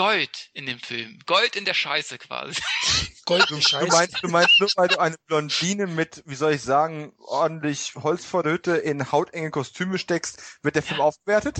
Gold 0.00 0.48
in 0.54 0.66
dem 0.66 0.78
Film. 0.80 1.18
Gold 1.26 1.56
in 1.56 1.64
der 1.64 1.74
Scheiße 1.74 2.18
quasi. 2.18 2.60
Gold 3.26 3.50
und 3.50 3.62
Du 3.62 3.68
Scheiß. 3.68 3.88
meinst, 3.92 4.22
du 4.22 4.28
meinst 4.28 4.58
nur, 4.58 4.68
weil 4.76 4.88
du 4.88 4.98
eine 4.98 5.16
Blondine 5.26 5.86
mit, 5.86 6.22
wie 6.26 6.34
soll 6.34 6.54
ich 6.54 6.62
sagen, 6.62 7.12
ordentlich 7.18 7.94
Holz 7.96 8.24
vor 8.24 8.42
der 8.42 8.52
Hütte 8.54 8.76
in 8.76 9.12
hautenge 9.12 9.50
Kostüme 9.50 9.98
steckst, 9.98 10.42
wird 10.62 10.74
der 10.74 10.82
Film 10.82 11.00
aufgewertet? 11.00 11.58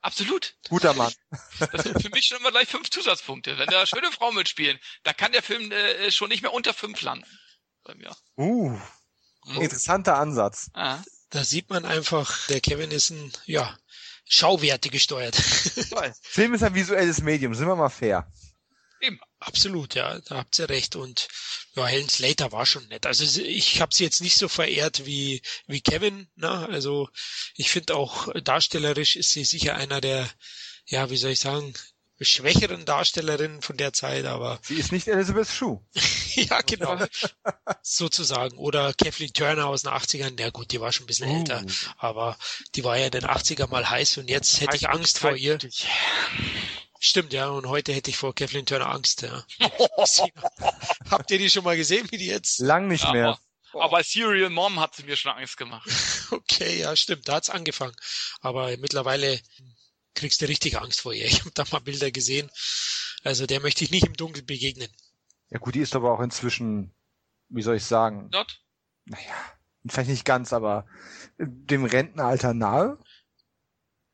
Absolut. 0.00 0.54
Guter 0.68 0.92
Mann. 0.94 1.12
Das 1.72 1.82
sind 1.84 2.00
für 2.00 2.10
mich 2.10 2.26
schon 2.26 2.38
immer 2.38 2.50
gleich 2.52 2.68
fünf 2.68 2.88
Zusatzpunkte. 2.90 3.58
Wenn 3.58 3.66
da 3.68 3.84
schöne 3.86 4.12
Frauen 4.12 4.34
mitspielen, 4.36 4.78
da 5.02 5.12
kann 5.12 5.32
der 5.32 5.42
Film 5.42 5.72
äh, 5.72 6.10
schon 6.12 6.28
nicht 6.28 6.42
mehr 6.42 6.52
unter 6.52 6.72
fünf 6.74 7.00
landen. 7.02 7.26
Bei 7.84 7.94
mir. 7.94 8.14
Uh, 8.36 8.78
Mhm. 9.44 9.62
interessanter 9.62 10.18
Ansatz. 10.18 10.68
Ah, 10.74 10.98
Da 11.30 11.42
sieht 11.42 11.70
man 11.70 11.84
einfach, 11.86 12.46
der 12.48 12.60
Kevin 12.60 12.90
ist 12.90 13.10
ein, 13.10 13.32
ja, 13.46 13.78
Schauwerte 14.28 14.90
gesteuert. 14.90 15.34
Film 16.22 16.54
ist 16.54 16.62
ein 16.62 16.74
visuelles 16.74 17.22
Medium, 17.22 17.54
sind 17.54 17.66
wir 17.66 17.76
mal 17.76 17.88
fair. 17.88 18.30
Eben. 19.00 19.18
Absolut, 19.40 19.94
ja, 19.94 20.18
da 20.20 20.38
habt 20.38 20.58
ihr 20.58 20.68
recht. 20.68 20.96
Und 20.96 21.28
ja, 21.74 21.86
Helen 21.86 22.08
Slater 22.08 22.50
war 22.50 22.66
schon 22.66 22.86
nett. 22.88 23.06
Also 23.06 23.40
ich 23.40 23.80
habe 23.80 23.94
sie 23.94 24.04
jetzt 24.04 24.20
nicht 24.20 24.36
so 24.36 24.48
verehrt 24.48 25.06
wie 25.06 25.42
wie 25.66 25.80
Kevin. 25.80 26.28
Na, 26.34 26.66
also 26.66 27.08
ich 27.54 27.70
finde 27.70 27.94
auch 27.94 28.28
darstellerisch 28.42 29.14
ist 29.14 29.30
sie 29.30 29.44
sicher 29.44 29.76
einer 29.76 30.00
der, 30.00 30.28
ja, 30.86 31.10
wie 31.10 31.16
soll 31.16 31.30
ich 31.30 31.40
sagen, 31.40 31.72
schwächeren 32.20 32.84
Darstellerinnen 32.84 33.62
von 33.62 33.76
der 33.76 33.92
Zeit, 33.92 34.24
aber 34.26 34.58
Sie 34.62 34.74
ist 34.74 34.92
nicht 34.92 35.06
Elizabeth 35.08 35.48
Shue. 35.48 35.80
ja, 36.34 36.60
genau, 36.62 36.98
sozusagen. 37.82 38.56
Oder 38.58 38.92
Kathleen 38.94 39.32
Turner 39.32 39.66
aus 39.66 39.82
den 39.82 39.92
80ern. 39.92 40.40
Ja 40.40 40.50
gut, 40.50 40.72
die 40.72 40.80
war 40.80 40.92
schon 40.92 41.04
ein 41.04 41.06
bisschen 41.06 41.30
Uh. 41.30 41.38
älter, 41.38 41.64
aber 41.96 42.36
die 42.74 42.84
war 42.84 42.96
ja 42.98 43.06
in 43.06 43.10
den 43.12 43.24
80er 43.24 43.68
mal 43.68 43.88
heiß 43.88 44.18
und 44.18 44.28
jetzt 44.28 44.60
hätte 44.60 44.76
ich 44.76 44.88
Angst 44.88 45.18
vor 45.18 45.34
ihr. 45.36 45.58
Stimmt, 47.00 47.32
ja, 47.32 47.48
und 47.48 47.66
heute 47.68 47.92
hätte 47.92 48.10
ich 48.10 48.16
vor 48.16 48.34
Kathleen 48.34 48.66
Turner 48.66 48.88
Angst, 48.90 49.22
ja. 49.22 49.44
Habt 51.10 51.30
ihr 51.30 51.38
die 51.38 51.50
schon 51.50 51.64
mal 51.64 51.76
gesehen, 51.76 52.08
wie 52.10 52.18
die 52.18 52.26
jetzt? 52.26 52.58
Lang 52.58 52.88
nicht 52.88 53.04
Ja, 53.04 53.12
mehr. 53.12 53.38
aber, 53.72 53.84
aber 53.84 54.02
Serial 54.02 54.50
Mom 54.50 54.80
hat 54.80 54.96
sie 54.96 55.04
mir 55.04 55.16
schon 55.16 55.32
Angst 55.32 55.56
gemacht. 55.56 55.88
Okay, 56.30 56.80
ja, 56.80 56.96
stimmt, 56.96 57.28
da 57.28 57.34
hat's 57.34 57.50
angefangen. 57.50 57.94
Aber 58.40 58.76
mittlerweile 58.78 59.40
kriegst 60.14 60.40
du 60.40 60.46
richtig 60.46 60.78
Angst 60.78 61.00
vor 61.00 61.12
ihr. 61.12 61.26
Ich 61.26 61.40
habe 61.40 61.50
da 61.54 61.64
mal 61.70 61.80
Bilder 61.80 62.10
gesehen. 62.10 62.50
Also 63.24 63.46
der 63.46 63.60
möchte 63.60 63.84
ich 63.84 63.90
nicht 63.90 64.06
im 64.06 64.14
Dunkeln 64.14 64.46
begegnen. 64.46 64.88
Ja 65.50 65.58
gut, 65.58 65.74
die 65.74 65.80
ist 65.80 65.96
aber 65.96 66.12
auch 66.12 66.20
inzwischen, 66.20 66.94
wie 67.48 67.62
soll 67.62 67.76
ich 67.76 67.84
sagen, 67.84 68.28
Not? 68.30 68.60
naja, 69.06 69.34
vielleicht 69.88 70.10
nicht 70.10 70.24
ganz, 70.24 70.52
aber 70.52 70.86
dem 71.38 71.84
Rentenalter 71.84 72.54
nahe. 72.54 72.98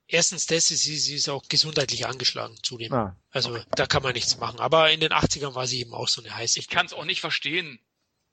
Erstens 0.06 0.46
das, 0.46 0.68
sie, 0.68 0.76
sie 0.76 1.14
ist 1.14 1.28
auch 1.28 1.42
gesundheitlich 1.48 2.06
angeschlagen 2.06 2.56
zudem. 2.62 2.92
Ah, 2.92 3.16
Also 3.30 3.58
da 3.74 3.86
kann 3.86 4.02
man 4.02 4.12
nichts 4.12 4.36
machen. 4.36 4.60
Aber 4.60 4.90
in 4.90 5.00
den 5.00 5.12
80ern 5.12 5.54
war 5.54 5.66
sie 5.66 5.80
eben 5.80 5.94
auch 5.94 6.08
so 6.08 6.22
eine 6.22 6.34
heiße. 6.36 6.58
Ich 6.60 6.68
kann 6.68 6.86
es 6.86 6.92
auch 6.92 7.06
nicht 7.06 7.20
verstehen. 7.20 7.80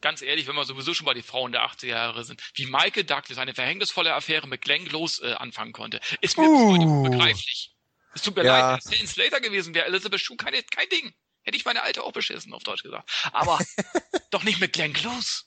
Ganz 0.01 0.21
ehrlich, 0.21 0.47
wenn 0.47 0.55
wir 0.55 0.65
sowieso 0.65 0.93
schon 0.93 1.05
bei 1.05 1.13
den 1.13 1.23
Frauen 1.23 1.51
der 1.51 1.63
80er 1.63 1.85
Jahre 1.87 2.23
sind, 2.23 2.41
wie 2.55 2.65
Michael 2.65 3.03
Douglas 3.03 3.37
eine 3.37 3.53
verhängnisvolle 3.53 4.13
Affäre 4.13 4.47
mit 4.47 4.61
Glenn 4.61 4.85
Close 4.87 5.23
äh, 5.23 5.33
anfangen 5.33 5.73
konnte, 5.73 5.99
ist 6.21 6.37
mir 6.37 6.49
bis 6.49 6.59
heute 6.59 6.85
Uh. 6.85 7.03
unbegreiflich. 7.03 7.71
Es 8.13 8.23
tut 8.23 8.35
mir 8.35 8.43
Ja. 8.43 8.71
leid, 8.71 8.83
wenn 8.83 8.91
es 8.91 8.97
Helen 8.97 9.07
Slater 9.07 9.39
gewesen 9.41 9.73
wäre, 9.73 9.85
Elizabeth 9.85 10.19
Shue, 10.19 10.35
keine, 10.37 10.61
kein 10.63 10.89
Ding. 10.89 11.13
Hätte 11.43 11.55
ich 11.57 11.65
meine 11.65 11.81
alte 11.83 12.03
auch 12.03 12.11
beschissen, 12.11 12.53
auf 12.53 12.63
Deutsch 12.63 12.83
gesagt. 12.83 13.09
Aber 13.31 13.57
doch 14.31 14.43
nicht 14.43 14.59
mit 14.59 14.73
Glenn 14.73 14.93
Close. 14.93 15.43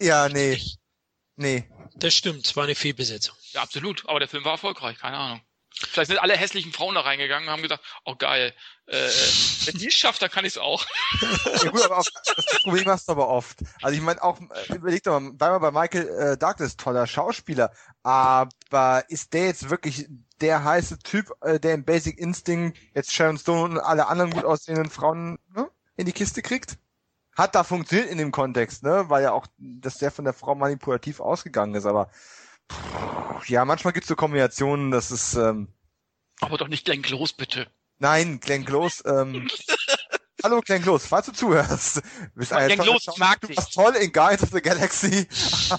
Ja, 0.00 0.28
nee. 0.28 0.60
Nee. 1.36 1.68
Das 1.94 2.14
stimmt, 2.14 2.54
war 2.56 2.64
eine 2.64 2.74
Fehlbesetzung. 2.74 3.36
Ja, 3.52 3.62
absolut. 3.62 4.08
Aber 4.08 4.18
der 4.18 4.28
Film 4.28 4.44
war 4.44 4.52
erfolgreich, 4.52 4.98
keine 4.98 5.16
Ahnung. 5.16 5.40
Vielleicht 5.74 6.08
sind 6.08 6.18
alle 6.18 6.36
hässlichen 6.36 6.72
Frauen 6.72 6.94
da 6.94 7.02
reingegangen 7.02 7.48
und 7.48 7.52
haben 7.52 7.62
gedacht, 7.62 7.80
oh 8.04 8.16
geil, 8.16 8.52
äh, 8.86 9.08
wenn 9.64 9.78
die 9.78 9.88
es 9.88 9.94
schafft, 9.94 10.22
dann 10.22 10.30
kann 10.30 10.44
ich 10.44 10.54
es 10.54 10.58
auch. 10.58 10.84
Ja 11.62 11.70
gut, 11.70 11.82
aber 11.82 11.98
auch, 11.98 12.06
das 12.36 12.62
Problem 12.62 12.86
hast 12.86 13.08
du 13.08 13.12
aber 13.12 13.28
oft. 13.28 13.58
Also 13.82 13.96
ich 13.96 14.02
meine 14.02 14.22
auch, 14.22 14.40
äh, 14.40 14.74
überleg 14.74 15.02
doch 15.04 15.20
mal, 15.20 15.32
bleib 15.34 15.60
bei 15.60 15.70
Michael 15.70 16.08
äh, 16.08 16.36
Douglas, 16.36 16.76
toller 16.76 17.06
Schauspieler, 17.06 17.72
aber 18.02 19.04
ist 19.08 19.34
der 19.34 19.46
jetzt 19.46 19.70
wirklich 19.70 20.06
der 20.40 20.64
heiße 20.64 20.98
Typ, 21.00 21.32
äh, 21.42 21.60
der 21.60 21.74
im 21.74 21.84
Basic 21.84 22.18
Instinct 22.18 22.78
jetzt 22.94 23.12
Sharon 23.12 23.38
Stone 23.38 23.74
und 23.74 23.80
alle 23.80 24.08
anderen 24.08 24.30
gut 24.30 24.44
aussehenden 24.44 24.90
Frauen 24.90 25.38
ne, 25.54 25.70
in 25.96 26.06
die 26.06 26.12
Kiste 26.12 26.42
kriegt? 26.42 26.78
Hat 27.36 27.54
da 27.54 27.62
funktioniert 27.62 28.10
in 28.10 28.18
dem 28.18 28.32
Kontext, 28.32 28.82
ne? 28.82 29.04
Weil 29.08 29.22
ja 29.22 29.32
auch, 29.32 29.46
dass 29.58 29.98
der 29.98 30.10
von 30.10 30.24
der 30.24 30.34
Frau 30.34 30.56
manipulativ 30.56 31.20
ausgegangen 31.20 31.76
ist, 31.76 31.86
aber 31.86 32.10
ja, 33.46 33.64
manchmal 33.64 33.92
gibt's 33.92 34.08
so 34.08 34.16
Kombinationen, 34.16 34.90
das 34.90 35.10
ist 35.10 35.34
ähm, 35.34 35.68
Aber 36.40 36.58
doch 36.58 36.68
nicht 36.68 36.84
Glenn 36.84 37.02
Close, 37.02 37.34
bitte. 37.36 37.66
Nein, 37.98 38.40
Glenn 38.40 38.64
Close, 38.64 39.02
ähm, 39.06 39.48
Hallo 40.44 40.60
Glenn 40.60 40.82
Close, 40.82 41.06
falls 41.08 41.26
du 41.26 41.32
zuhörst. 41.32 41.96
Du 41.96 42.02
bist 42.36 42.52
eine 42.52 42.76
Close, 42.76 43.00
Schau- 43.04 43.12
ich 43.12 43.18
mag 43.18 43.40
du 43.40 43.48
dich. 43.48 43.56
warst 43.56 43.74
toll 43.74 43.94
in 43.96 44.12
Guides 44.12 44.42
of 44.44 44.50
the 44.52 44.60
Galaxy. 44.60 45.26
ah, 45.70 45.78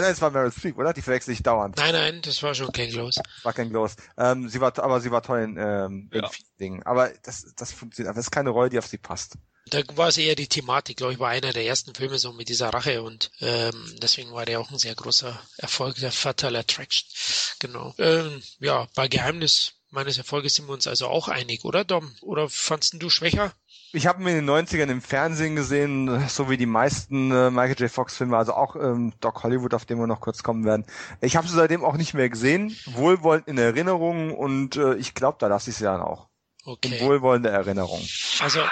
nein, 0.00 0.02
das 0.04 0.20
war 0.20 0.30
Meryl 0.30 0.52
Streep, 0.52 0.78
oder? 0.78 0.92
Die 0.92 1.02
verwechsel 1.02 1.34
ich 1.34 1.42
dauernd. 1.42 1.76
Nein, 1.76 1.92
nein, 1.92 2.22
das 2.22 2.42
war 2.42 2.54
schon 2.54 2.70
Close. 2.72 3.20
Das 3.24 3.44
war 3.44 3.52
Glenn 3.52 3.70
Close. 3.70 3.96
Ähm, 4.16 4.48
sie 4.48 4.60
war, 4.60 4.78
aber 4.78 5.00
sie 5.00 5.10
war 5.10 5.22
toll 5.22 5.40
in, 5.40 5.56
ähm, 5.58 6.08
in 6.12 6.22
Ja. 6.22 6.28
vielen 6.28 6.56
Dingen. 6.60 6.82
Aber 6.84 7.10
das, 7.24 7.52
das 7.56 7.72
funktioniert, 7.72 8.10
aber 8.10 8.16
das 8.18 8.26
ist 8.26 8.30
keine 8.30 8.50
Rolle, 8.50 8.70
die 8.70 8.78
auf 8.78 8.86
sie 8.86 8.98
passt. 8.98 9.34
Da 9.66 9.80
war 9.94 10.08
es 10.08 10.18
eher 10.18 10.34
die 10.34 10.48
Thematik, 10.48 10.96
glaube 10.96 11.12
ich, 11.14 11.18
war 11.18 11.28
einer 11.30 11.52
der 11.52 11.64
ersten 11.64 11.94
Filme 11.94 12.18
so 12.18 12.32
mit 12.32 12.48
dieser 12.48 12.70
Rache 12.70 13.02
und 13.02 13.30
ähm, 13.40 13.94
deswegen 14.02 14.32
war 14.32 14.44
der 14.44 14.58
auch 14.60 14.70
ein 14.70 14.78
sehr 14.78 14.94
großer 14.94 15.40
Erfolg, 15.58 15.96
der 15.96 16.10
Fatal 16.12 16.56
Attraction. 16.56 17.08
Genau. 17.60 17.94
Ähm, 17.98 18.42
ja, 18.58 18.86
bei 18.96 19.06
Geheimnis 19.08 19.74
meines 19.90 20.18
Erfolges 20.18 20.54
sind 20.54 20.66
wir 20.66 20.72
uns 20.72 20.86
also 20.86 21.06
auch 21.06 21.28
einig, 21.28 21.64
oder 21.64 21.84
Dom? 21.84 22.12
Oder 22.22 22.48
fandst 22.48 22.94
du 22.98 23.08
schwächer? 23.10 23.52
Ich 23.94 24.06
habe 24.06 24.22
ihn 24.22 24.28
in 24.28 24.46
den 24.46 24.50
90ern 24.50 24.90
im 24.90 25.02
Fernsehen 25.02 25.54
gesehen, 25.54 26.26
so 26.28 26.48
wie 26.48 26.56
die 26.56 26.66
meisten 26.66 27.30
äh, 27.30 27.50
Michael 27.50 27.78
J. 27.78 27.90
Fox 27.90 28.16
Filme, 28.16 28.38
also 28.38 28.54
auch 28.54 28.74
ähm, 28.74 29.12
Doc 29.20 29.42
Hollywood, 29.42 29.74
auf 29.74 29.84
den 29.84 29.98
wir 29.98 30.06
noch 30.06 30.20
kurz 30.20 30.42
kommen 30.42 30.64
werden. 30.64 30.86
Ich 31.20 31.36
habe 31.36 31.46
sie 31.46 31.54
seitdem 31.54 31.84
auch 31.84 31.96
nicht 31.98 32.14
mehr 32.14 32.30
gesehen, 32.30 32.74
wohlwollend 32.86 33.48
in 33.48 33.58
Erinnerung 33.58 34.34
und 34.34 34.76
äh, 34.76 34.94
ich 34.94 35.12
glaube, 35.14 35.36
da 35.40 35.48
lasse 35.48 35.70
ich 35.70 35.76
sie 35.76 35.84
dann 35.84 36.00
auch. 36.00 36.28
In 36.64 36.70
Okay. 36.72 37.00
wohlwollende 37.00 37.50
Erinnerung. 37.50 38.00
Also 38.40 38.62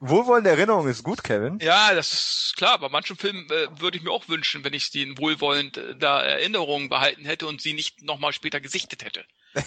Wohlwollende 0.00 0.50
Erinnerung 0.50 0.88
ist 0.88 1.04
gut, 1.04 1.22
Kevin. 1.22 1.60
Ja, 1.60 1.94
das 1.94 2.12
ist 2.12 2.54
klar. 2.56 2.78
Bei 2.80 2.88
manchen 2.88 3.16
Filmen 3.16 3.48
äh, 3.50 3.68
würde 3.80 3.98
ich 3.98 4.02
mir 4.02 4.10
auch 4.10 4.28
wünschen, 4.28 4.64
wenn 4.64 4.72
ich 4.74 4.88
sie 4.88 5.02
in 5.02 5.16
wohlwollend 5.16 5.76
äh, 5.76 5.94
da 5.94 6.20
Erinnerungen 6.20 6.88
behalten 6.88 7.24
hätte 7.24 7.46
und 7.46 7.60
sie 7.60 7.72
nicht 7.72 8.02
nochmal 8.02 8.32
später 8.32 8.60
gesichtet 8.60 9.04
hätte. 9.04 9.24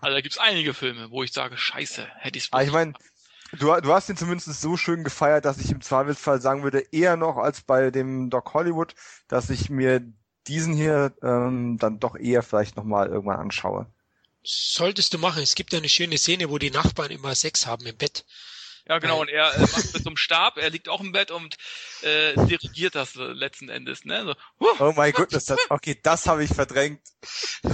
Also 0.00 0.14
da 0.14 0.20
gibt's 0.20 0.38
einige 0.38 0.74
Filme, 0.74 1.10
wo 1.10 1.22
ich 1.22 1.32
sage, 1.32 1.56
scheiße, 1.56 2.06
hätte 2.18 2.38
ich's 2.38 2.48
Aber 2.50 2.62
ich 2.64 2.72
meine, 2.72 2.92
du, 3.52 3.80
du 3.80 3.92
hast 3.92 4.08
ihn 4.08 4.16
zumindest 4.16 4.60
so 4.60 4.76
schön 4.76 5.04
gefeiert, 5.04 5.44
dass 5.44 5.58
ich 5.58 5.70
im 5.70 5.80
Zweifelsfall 5.80 6.40
sagen 6.40 6.62
würde, 6.62 6.80
eher 6.92 7.16
noch 7.16 7.36
als 7.36 7.62
bei 7.62 7.90
dem 7.90 8.30
Doc 8.30 8.54
Hollywood, 8.54 8.94
dass 9.28 9.50
ich 9.50 9.70
mir 9.70 10.02
diesen 10.46 10.74
hier 10.74 11.14
ähm, 11.22 11.78
dann 11.78 11.98
doch 11.98 12.16
eher 12.16 12.42
vielleicht 12.42 12.76
nochmal 12.76 13.08
irgendwann 13.08 13.40
anschaue. 13.40 13.86
solltest 14.42 15.12
du 15.14 15.18
machen. 15.18 15.42
Es 15.42 15.54
gibt 15.54 15.74
eine 15.74 15.88
schöne 15.88 16.18
Szene, 16.18 16.50
wo 16.50 16.58
die 16.58 16.70
Nachbarn 16.70 17.10
immer 17.10 17.34
Sex 17.34 17.66
haben 17.66 17.86
im 17.86 17.96
Bett. 17.96 18.24
Ja, 18.88 18.98
genau, 18.98 19.20
und 19.20 19.28
er 19.28 19.52
äh, 19.54 19.60
macht 19.60 19.94
mit 19.94 20.02
so 20.04 20.08
einem 20.08 20.16
Stab, 20.16 20.58
er 20.58 20.70
liegt 20.70 20.88
auch 20.88 21.00
im 21.00 21.10
Bett 21.10 21.32
und 21.32 21.56
äh, 22.02 22.34
dirigiert 22.46 22.94
das 22.94 23.16
äh, 23.16 23.24
letzten 23.24 23.68
Endes, 23.68 24.04
ne? 24.04 24.24
So, 24.24 24.34
huh, 24.60 24.76
Oh 24.78 24.94
my 24.96 25.10
goodness, 25.10 25.46
das, 25.46 25.58
okay, 25.70 25.98
das 26.00 26.26
habe 26.26 26.44
ich 26.44 26.50
verdrängt. 26.52 27.00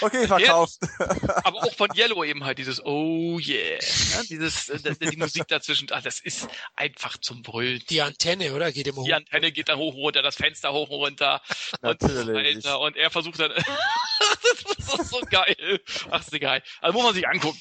Okay, 0.00 0.28
verkauft. 0.28 0.78
aber 1.44 1.64
auch 1.64 1.74
von 1.74 1.88
Yellow 1.96 2.22
eben 2.22 2.44
halt 2.44 2.58
dieses 2.58 2.84
Oh 2.84 3.38
yeah, 3.40 3.78
ne? 3.78 4.24
dieses 4.28 4.68
äh, 4.68 4.94
die 4.94 5.16
Musik 5.16 5.48
dazwischen, 5.48 5.90
ah, 5.90 6.00
das 6.00 6.20
ist 6.20 6.48
einfach 6.76 7.16
zum 7.18 7.42
Brüllen. 7.42 7.82
Die 7.90 8.00
Antenne, 8.00 8.52
oder? 8.54 8.70
Geht 8.70 8.86
immer 8.86 8.98
hoch. 8.98 9.06
Die 9.06 9.14
Antenne 9.14 9.50
geht 9.50 9.68
dann 9.68 9.78
hoch 9.78 9.94
und 9.94 10.00
runter, 10.00 10.22
das 10.22 10.36
Fenster 10.36 10.72
hoch 10.72 10.88
und 10.88 11.00
runter 11.00 11.42
und 11.80 12.00
Natürlich. 12.00 12.56
Alter, 12.56 12.80
und 12.80 12.96
er 12.96 13.10
versucht 13.10 13.40
dann, 13.40 13.50
das 13.52 14.78
ist 14.78 14.86
so, 14.88 15.02
so 15.02 15.20
geil. 15.28 15.80
Ach, 16.10 16.20
ist 16.20 16.32
egal. 16.32 16.62
Also 16.80 16.92
muss 16.92 17.04
man 17.04 17.14
sich 17.14 17.26
angucken. 17.26 17.60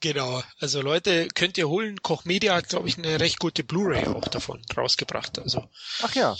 Genau. 0.00 0.42
Also 0.58 0.80
Leute, 0.80 1.28
könnt 1.28 1.58
ihr 1.58 1.68
holen. 1.68 2.00
Koch 2.02 2.24
Media 2.24 2.54
hat, 2.54 2.70
glaube 2.70 2.88
ich, 2.88 2.96
eine 2.96 3.20
recht 3.20 3.38
gute 3.38 3.62
Blu-ray 3.64 4.06
auch 4.06 4.28
davon 4.28 4.62
rausgebracht. 4.74 5.38
Also 5.38 5.68
Ach 6.02 6.14
ja. 6.14 6.36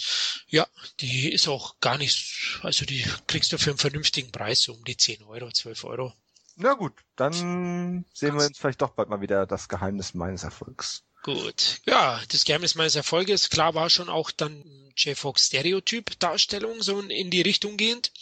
ja, 0.49 0.67
die 1.01 1.31
ist 1.31 1.47
auch 1.47 1.79
gar 1.81 1.99
nicht, 1.99 2.59
also 2.63 2.87
die 2.87 3.05
kriegst 3.27 3.53
du 3.53 3.59
für 3.59 3.71
einen 3.71 3.79
vernünftigen 3.79 4.33
Preis, 4.33 4.63
so 4.63 4.73
um 4.73 4.85
die 4.85 4.97
10 4.97 5.23
Euro, 5.25 5.51
12 5.51 5.85
Euro. 5.85 6.15
Na 6.57 6.75
gut, 6.75 6.93
dann 7.17 8.05
sehen 8.13 8.39
wir 8.39 8.47
uns 8.47 8.59
vielleicht 8.59 8.83
doch 8.83 8.91
bald 8.91 9.09
mal 9.09 9.21
wieder 9.21 9.47
das 9.47 9.69
Geheimnis 9.69 10.15
meines 10.15 10.43
Erfolgs. 10.43 11.03
Gut. 11.23 11.81
Ja, 11.85 12.21
das 12.29 12.45
Geheimnis 12.45 12.75
meines 12.75 12.97
Erfolges, 12.97 13.51
klar 13.51 13.75
war 13.75 13.91
schon 13.91 14.09
auch 14.09 14.31
dann 14.31 14.65
J. 14.97 15.17
Fox 15.17 15.47
Stereotyp 15.47 16.19
Darstellung 16.19 16.83
so 16.83 17.01
in 17.01 17.31
die 17.31 17.43
Richtung 17.43 17.77
gehend. 17.77 18.13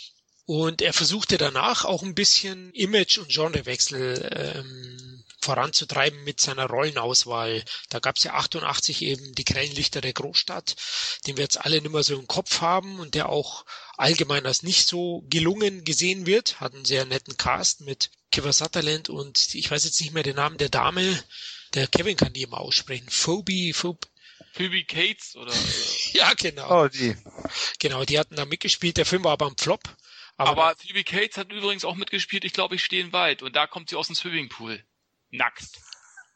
Und 0.47 0.81
er 0.81 0.95
versuchte 0.95 1.37
danach 1.37 1.85
auch 1.85 2.03
ein 2.03 2.15
bisschen 2.15 2.73
Image- 2.73 3.19
und 3.19 3.29
Genrewechsel 3.29 4.31
ähm, 4.33 5.25
voranzutreiben 5.49 6.25
mit 6.25 6.41
seiner 6.41 6.67
Rollenauswahl. 6.67 7.65
Da 7.89 8.01
gab's 8.01 8.23
ja 8.23 8.35
88 8.35 9.01
eben 9.01 9.33
die 9.35 9.47
grellen 9.47 9.75
Lichter 9.75 10.03
der 10.03 10.13
Großstadt, 10.13 10.77
den 11.27 11.39
wir 11.39 11.45
jetzt 11.45 11.65
alle 11.65 11.81
nicht 11.81 11.91
mehr 11.91 12.03
so 12.03 12.19
im 12.19 12.27
Kopf 12.27 12.61
haben 12.61 13.01
und 13.01 13.15
der 13.15 13.31
auch 13.31 13.65
allgemein 13.97 14.45
als 14.45 14.63
nicht 14.63 14.87
so 14.87 15.25
gelungen 15.31 15.85
gesehen 15.85 16.27
wird. 16.27 16.61
Hat 16.61 16.75
einen 16.75 16.85
sehr 16.85 17.07
netten 17.07 17.39
Cast 17.39 17.81
mit 17.81 18.11
Kiefer 18.31 18.53
Sutherland 18.53 19.09
und 19.09 19.55
ich 19.55 19.71
weiß 19.71 19.87
jetzt 19.87 19.99
nicht 20.03 20.13
mehr 20.13 20.23
den 20.23 20.37
Namen 20.37 20.59
der 20.59 20.69
Dame. 20.69 21.19
Der 21.73 21.87
Kevin 21.87 22.19
kann 22.19 22.35
die 22.35 22.43
immer 22.43 22.61
aussprechen. 22.61 23.09
Phoebe, 23.09 23.73
Phoebe. 23.73 24.07
Phoebe 24.53 24.85
Cates 24.85 25.35
oder 25.35 25.53
Ja, 26.13 26.35
genau. 26.35 26.85
Oh, 26.85 26.89
die. 26.89 27.17
Genau, 27.79 28.05
die 28.05 28.19
hatten 28.19 28.37
da 28.37 28.45
mitgespielt. 28.45 28.99
Der 28.99 29.07
Film 29.07 29.25
war 29.25 29.33
aber 29.33 29.47
ein 29.47 29.57
Flop. 29.57 29.83
Aber, 30.37 30.51
Aber 30.51 30.77
Phoebe 30.77 31.05
Cates 31.05 31.39
hat 31.39 31.51
übrigens 31.51 31.87
auch 31.87 31.97
mitgespielt, 31.97 32.45
ich 32.45 32.53
glaube, 32.53 32.75
ich 32.75 32.85
stehe 32.85 33.03
im 33.03 33.15
Wald. 33.15 33.43
Und 33.43 33.57
da 33.57 33.67
kommt 33.67 33.89
sie 33.89 33.97
aus 33.97 34.09
dem 34.09 34.15
Swimmingpool. 34.15 34.85
Nackt. 35.31 35.81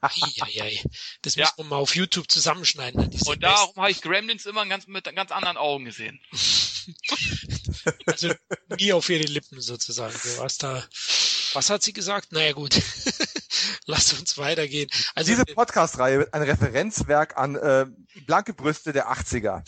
Eieiei. 0.00 0.82
das 1.22 1.36
Ja. 1.36 1.44
muss 1.46 1.58
man 1.58 1.68
mal 1.68 1.76
auf 1.76 1.94
YouTube 1.94 2.28
zusammenschneiden. 2.30 3.08
Und 3.24 3.42
darum 3.42 3.76
habe 3.76 3.90
ich 3.92 4.00
Gremlins 4.02 4.46
immer 4.46 4.66
ganz, 4.66 4.88
mit 4.88 5.04
ganz 5.14 5.30
anderen 5.30 5.56
Augen 5.56 5.84
gesehen. 5.84 6.20
Also 8.06 8.32
nie 8.78 8.92
auf 8.92 9.08
ihre 9.08 9.22
Lippen 9.24 9.60
sozusagen. 9.60 10.14
Du 10.22 10.38
warst 10.38 10.62
da. 10.62 10.84
Was 11.54 11.70
hat 11.70 11.82
sie 11.82 11.92
gesagt? 11.92 12.32
Naja, 12.32 12.52
gut. 12.52 12.74
Lass 13.86 14.12
uns 14.12 14.36
weitergehen. 14.38 14.90
Also 15.14 15.30
Diese 15.30 15.44
Podcast-Reihe 15.44 16.18
wird 16.18 16.34
ein 16.34 16.42
Referenzwerk 16.42 17.36
an 17.36 17.56
äh, 17.56 17.86
blanke 18.26 18.52
Brüste 18.54 18.92
der 18.92 19.10
80er. 19.12 19.62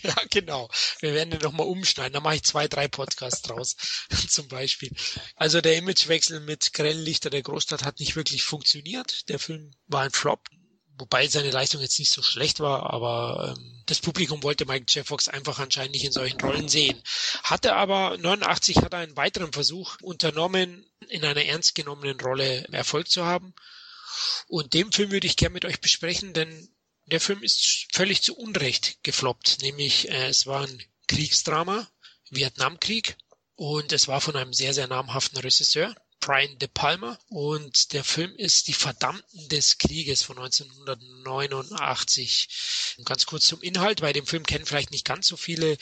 Ja, 0.02 0.14
genau. 0.30 0.70
Wir 1.00 1.14
werden 1.14 1.30
den 1.30 1.40
nochmal 1.40 1.66
umschneiden. 1.66 2.12
Da 2.12 2.20
mache 2.20 2.36
ich 2.36 2.42
zwei, 2.42 2.68
drei 2.68 2.88
Podcasts 2.88 3.42
draus, 3.42 3.76
zum 4.28 4.48
Beispiel. 4.48 4.90
Also 5.36 5.60
der 5.60 5.76
Imagewechsel 5.76 6.40
mit 6.40 6.72
grellen 6.72 7.02
Lichter 7.02 7.30
der 7.30 7.42
Großstadt 7.42 7.84
hat 7.84 8.00
nicht 8.00 8.16
wirklich 8.16 8.42
funktioniert. 8.42 9.28
Der 9.28 9.38
Film 9.38 9.72
war 9.86 10.02
ein 10.02 10.10
Flop, 10.10 10.48
wobei 10.96 11.26
seine 11.28 11.50
Leistung 11.50 11.80
jetzt 11.80 11.98
nicht 11.98 12.12
so 12.12 12.22
schlecht 12.22 12.60
war, 12.60 12.90
aber 12.92 13.54
ähm, 13.56 13.82
das 13.86 14.00
Publikum 14.00 14.42
wollte 14.42 14.66
Michael 14.66 14.86
J. 14.88 15.06
Fox 15.06 15.28
einfach 15.28 15.58
anscheinend 15.58 15.92
nicht 15.92 16.04
in 16.04 16.12
solchen 16.12 16.40
Rollen 16.40 16.68
sehen. 16.68 17.02
Hatte 17.42 17.74
aber 17.74 18.16
89 18.18 18.78
hat 18.78 18.92
er 18.92 19.00
einen 19.00 19.16
weiteren 19.16 19.52
Versuch 19.52 19.96
unternommen, 20.00 20.86
in 21.08 21.24
einer 21.24 21.44
ernst 21.44 21.74
genommenen 21.74 22.20
Rolle 22.20 22.66
Erfolg 22.72 23.10
zu 23.10 23.24
haben. 23.24 23.54
Und 24.48 24.74
den 24.74 24.92
Film 24.92 25.10
würde 25.10 25.26
ich 25.26 25.36
gerne 25.36 25.54
mit 25.54 25.64
euch 25.64 25.80
besprechen, 25.80 26.32
denn 26.32 26.68
der 27.10 27.20
Film 27.20 27.42
ist 27.42 27.88
völlig 27.92 28.22
zu 28.22 28.36
Unrecht 28.36 29.02
gefloppt. 29.02 29.58
Nämlich 29.62 30.08
äh, 30.08 30.28
es 30.28 30.46
war 30.46 30.62
ein 30.62 30.82
Kriegsdrama, 31.08 31.90
Vietnamkrieg, 32.30 33.16
und 33.60 33.92
es 33.92 34.08
war 34.08 34.22
von 34.22 34.36
einem 34.36 34.54
sehr, 34.54 34.72
sehr 34.72 34.86
namhaften 34.86 35.38
Regisseur, 35.38 35.94
Brian 36.18 36.58
De 36.58 36.66
Palma. 36.66 37.18
Und 37.28 37.92
der 37.92 38.04
Film 38.04 38.34
ist 38.36 38.68
Die 38.68 38.72
Verdammten 38.72 39.50
des 39.50 39.76
Krieges 39.76 40.22
von 40.22 40.38
1989. 40.38 42.48
Und 42.96 43.04
ganz 43.04 43.26
kurz 43.26 43.44
zum 43.44 43.60
Inhalt, 43.60 44.00
bei 44.00 44.14
dem 44.14 44.26
Film 44.26 44.46
kennen 44.46 44.64
vielleicht 44.64 44.92
nicht 44.92 45.04
ganz 45.04 45.26
so 45.26 45.36
viele. 45.36 45.76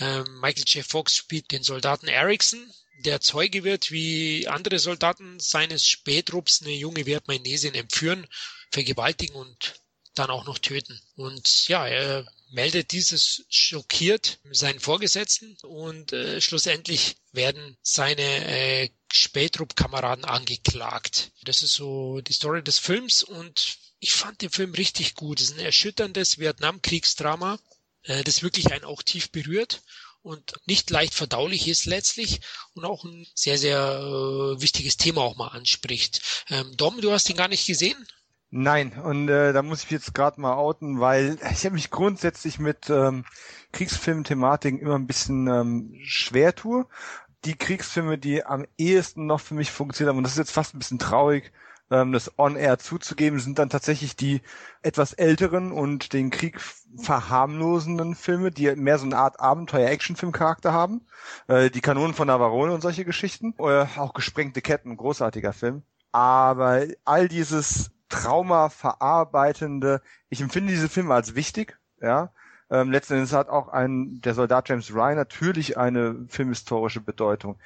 Ähm, 0.00 0.40
Michael 0.40 0.64
J. 0.66 0.84
Fox 0.84 1.16
spielt 1.16 1.52
den 1.52 1.62
Soldaten 1.62 2.08
Erickson, 2.08 2.68
der 3.04 3.20
Zeuge 3.20 3.62
wird, 3.62 3.92
wie 3.92 4.48
andere 4.48 4.80
Soldaten 4.80 5.38
seines 5.38 5.86
Spätrupps 5.86 6.62
eine 6.62 6.72
junge 6.72 7.06
Vietnamesin 7.06 7.74
entführen, 7.74 8.26
vergewaltigen 8.72 9.36
und 9.36 9.80
dann 10.14 10.30
auch 10.30 10.44
noch 10.44 10.58
töten. 10.58 11.00
Und 11.16 11.68
ja, 11.68 11.86
er 11.86 12.26
meldet 12.50 12.92
dieses 12.92 13.44
schockiert 13.48 14.38
seinen 14.50 14.80
Vorgesetzten 14.80 15.56
und 15.62 16.12
äh, 16.12 16.40
schlussendlich 16.40 17.16
werden 17.32 17.76
seine 17.82 18.22
äh, 18.22 18.90
Spätrupp-Kameraden 19.12 20.24
angeklagt. 20.24 21.30
Das 21.44 21.62
ist 21.62 21.74
so 21.74 22.20
die 22.20 22.32
Story 22.32 22.62
des 22.62 22.78
Films 22.78 23.22
und 23.22 23.78
ich 24.00 24.12
fand 24.12 24.42
den 24.42 24.50
Film 24.50 24.72
richtig 24.74 25.14
gut. 25.14 25.40
Es 25.40 25.50
ist 25.50 25.58
ein 25.58 25.64
erschütterndes 25.64 26.38
Vietnamkriegsdrama, 26.38 27.58
äh, 28.02 28.24
das 28.24 28.42
wirklich 28.42 28.72
einen 28.72 28.84
auch 28.84 29.02
tief 29.02 29.30
berührt 29.30 29.82
und 30.22 30.52
nicht 30.66 30.90
leicht 30.90 31.14
verdaulich 31.14 31.68
ist 31.68 31.86
letztlich 31.86 32.40
und 32.74 32.84
auch 32.84 33.04
ein 33.04 33.26
sehr, 33.34 33.58
sehr 33.58 33.78
äh, 33.78 34.60
wichtiges 34.60 34.96
Thema 34.96 35.22
auch 35.22 35.36
mal 35.36 35.48
anspricht. 35.48 36.20
Ähm, 36.48 36.76
Dom, 36.76 37.00
du 37.00 37.12
hast 37.12 37.30
ihn 37.30 37.36
gar 37.36 37.48
nicht 37.48 37.66
gesehen? 37.66 38.06
Nein, 38.52 38.92
und 39.04 39.28
äh, 39.28 39.52
da 39.52 39.62
muss 39.62 39.84
ich 39.84 39.90
jetzt 39.90 40.12
gerade 40.12 40.40
mal 40.40 40.54
outen, 40.54 40.98
weil 40.98 41.38
ich 41.52 41.64
habe 41.64 41.74
mich 41.74 41.90
grundsätzlich 41.90 42.58
mit 42.58 42.90
ähm, 42.90 43.24
Kriegsfilm-Thematiken 43.72 44.80
immer 44.80 44.96
ein 44.96 45.06
bisschen 45.06 45.46
ähm, 45.46 45.94
schwer 46.02 46.54
tue. 46.54 46.86
Die 47.44 47.54
Kriegsfilme, 47.56 48.18
die 48.18 48.44
am 48.44 48.66
ehesten 48.76 49.26
noch 49.26 49.40
für 49.40 49.54
mich 49.54 49.70
funktionieren, 49.70 50.16
und 50.16 50.24
das 50.24 50.32
ist 50.32 50.38
jetzt 50.38 50.50
fast 50.50 50.74
ein 50.74 50.80
bisschen 50.80 50.98
traurig, 50.98 51.52
ähm, 51.92 52.12
das 52.12 52.38
On-Air 52.38 52.78
zuzugeben, 52.78 53.38
sind 53.38 53.60
dann 53.60 53.70
tatsächlich 53.70 54.16
die 54.16 54.42
etwas 54.82 55.12
älteren 55.12 55.70
und 55.70 56.12
den 56.12 56.30
Krieg 56.30 56.60
verharmlosenden 56.96 58.16
Filme, 58.16 58.50
die 58.50 58.74
mehr 58.74 58.98
so 58.98 59.06
eine 59.06 59.16
Art 59.16 59.38
Abenteuer-Action-Film-Charakter 59.38 60.72
haben. 60.72 61.06
Äh, 61.46 61.70
die 61.70 61.80
Kanonen 61.80 62.14
von 62.14 62.26
Navarone 62.26 62.72
und 62.72 62.80
solche 62.80 63.04
Geschichten. 63.04 63.54
Äh, 63.58 63.86
auch 63.96 64.12
gesprengte 64.12 64.60
Ketten, 64.60 64.96
großartiger 64.96 65.52
Film. 65.52 65.82
Aber 66.10 66.84
all 67.04 67.28
dieses 67.28 67.92
Trauma 68.10 68.68
verarbeitende, 68.68 70.02
ich 70.28 70.42
empfinde 70.42 70.72
diese 70.72 70.90
Filme 70.90 71.14
als 71.14 71.34
wichtig, 71.34 71.78
ja. 72.00 72.32
Ähm, 72.70 72.92
letzten 72.92 73.14
Endes 73.14 73.32
hat 73.32 73.48
auch 73.48 73.68
ein, 73.68 74.20
der 74.20 74.34
Soldat 74.34 74.68
James 74.68 74.94
Ryan 74.94 75.16
natürlich 75.16 75.76
eine 75.78 76.26
filmhistorische 76.28 77.00
Bedeutung. 77.00 77.58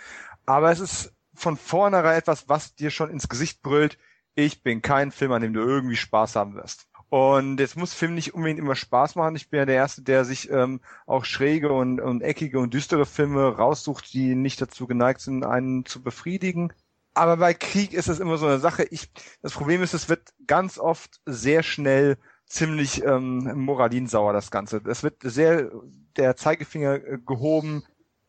Aber 0.46 0.70
es 0.70 0.80
ist 0.80 1.12
von 1.34 1.56
vornherein 1.56 2.16
etwas, 2.16 2.48
was 2.48 2.74
dir 2.74 2.90
schon 2.90 3.10
ins 3.10 3.28
Gesicht 3.28 3.62
brüllt, 3.62 3.98
ich 4.34 4.62
bin 4.62 4.82
kein 4.82 5.10
Film, 5.12 5.32
an 5.32 5.42
dem 5.42 5.52
du 5.52 5.60
irgendwie 5.60 5.96
Spaß 5.96 6.36
haben 6.36 6.54
wirst. 6.54 6.88
Und 7.08 7.60
jetzt 7.60 7.76
muss 7.76 7.94
Film 7.94 8.14
nicht 8.14 8.34
unbedingt 8.34 8.58
immer 8.58 8.74
Spaß 8.74 9.14
machen. 9.14 9.36
Ich 9.36 9.48
bin 9.48 9.58
ja 9.58 9.66
der 9.66 9.76
Erste, 9.76 10.02
der 10.02 10.24
sich 10.24 10.50
ähm, 10.50 10.80
auch 11.06 11.24
schräge 11.24 11.72
und, 11.72 12.00
und 12.00 12.22
eckige 12.22 12.58
und 12.58 12.74
düstere 12.74 13.06
Filme 13.06 13.56
raussucht, 13.56 14.12
die 14.12 14.34
nicht 14.34 14.60
dazu 14.60 14.86
geneigt 14.88 15.20
sind, 15.20 15.44
einen 15.44 15.84
zu 15.84 16.02
befriedigen. 16.02 16.72
Aber 17.14 17.36
bei 17.36 17.54
Krieg 17.54 17.94
ist 17.94 18.08
es 18.08 18.18
immer 18.18 18.36
so 18.36 18.46
eine 18.46 18.58
Sache. 18.58 18.84
Ich, 18.90 19.10
das 19.40 19.52
Problem 19.52 19.82
ist, 19.82 19.94
es 19.94 20.08
wird 20.08 20.34
ganz 20.46 20.78
oft 20.78 21.20
sehr 21.26 21.62
schnell 21.62 22.18
ziemlich 22.46 23.04
ähm, 23.04 23.64
moralinsauer, 23.64 24.32
das 24.32 24.50
Ganze. 24.50 24.82
Es 24.86 25.02
wird 25.02 25.22
sehr 25.22 25.70
der 26.16 26.36
Zeigefinger 26.36 26.94
äh, 26.94 27.18
gehoben. 27.24 27.84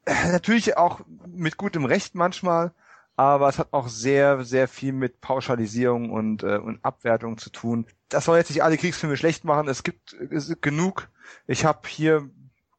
Äh, 0.05 0.31
natürlich 0.31 0.77
auch 0.77 1.01
mit 1.27 1.57
gutem 1.57 1.85
Recht 1.85 2.15
manchmal, 2.15 2.73
aber 3.15 3.49
es 3.49 3.59
hat 3.59 3.69
auch 3.71 3.87
sehr, 3.87 4.43
sehr 4.43 4.67
viel 4.67 4.93
mit 4.93 5.19
Pauschalisierung 5.19 6.11
und, 6.11 6.43
äh, 6.43 6.57
und 6.57 6.83
Abwertung 6.83 7.37
zu 7.37 7.49
tun. 7.49 7.87
Das 8.09 8.25
soll 8.25 8.37
jetzt 8.37 8.49
nicht 8.49 8.63
alle 8.63 8.77
Kriegsfilme 8.77 9.17
schlecht 9.17 9.45
machen. 9.45 9.67
Es 9.67 9.83
gibt, 9.83 10.13
es 10.13 10.55
genug. 10.61 11.09
Ich 11.47 11.65
habe 11.65 11.87
hier 11.87 12.29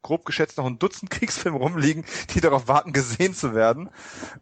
grob 0.06 0.24
geschätzt 0.24 0.56
noch 0.56 0.66
ein 0.66 0.78
Dutzend 0.78 1.10
Kriegsfilme 1.10 1.58
rumliegen, 1.58 2.04
die 2.30 2.40
darauf 2.40 2.68
warten, 2.68 2.92
gesehen 2.92 3.34
zu 3.34 3.54
werden. 3.54 3.90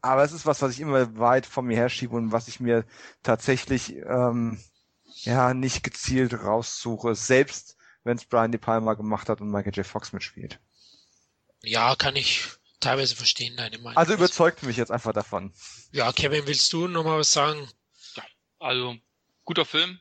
Aber 0.03 0.23
es 0.23 0.33
ist 0.33 0.47
was, 0.47 0.61
was 0.63 0.73
ich 0.73 0.81
immer 0.81 1.19
weit 1.19 1.47
von 1.47 1.65
mir 1.65 1.77
herschiebe 1.77 2.15
und 2.15 2.33
was 2.33 2.49
ich 2.49 2.61
mir 2.61 2.85
tatsächlich 3.23 3.97
ähm, 3.97 4.63
ja 5.23 5.55
nicht 5.55 5.83
gezielt 5.83 6.35
raussuche, 6.35 7.15
selbst 7.15 7.77
wenn 8.05 8.19
es 8.19 8.27
Brian 8.27 8.53
De 8.53 8.61
Palma 8.61 8.93
gemacht 8.95 9.29
hat 9.31 9.41
und 9.41 9.51
Michael 9.51 9.73
J. 9.73 9.87
Fox 9.87 10.13
mitspielt. 10.13 10.61
Ja, 11.63 11.97
kann 11.97 12.15
ich 12.15 12.47
teilweise 12.81 13.17
verstehen 13.17 13.57
deine 13.57 13.79
Meinung. 13.79 13.97
Also 13.97 14.13
überzeugt 14.13 14.63
mich 14.63 14.77
jetzt 14.77 14.93
einfach 14.93 15.15
davon. 15.15 15.55
Ja, 15.93 16.13
Kevin, 16.13 16.47
willst 16.47 16.71
du 16.75 16.89
noch 16.89 17.05
mal 17.05 17.19
was 17.19 17.33
sagen? 17.33 17.67
Ja, 18.17 18.25
also 18.59 18.97
guter 19.45 19.65
Film. 19.65 19.99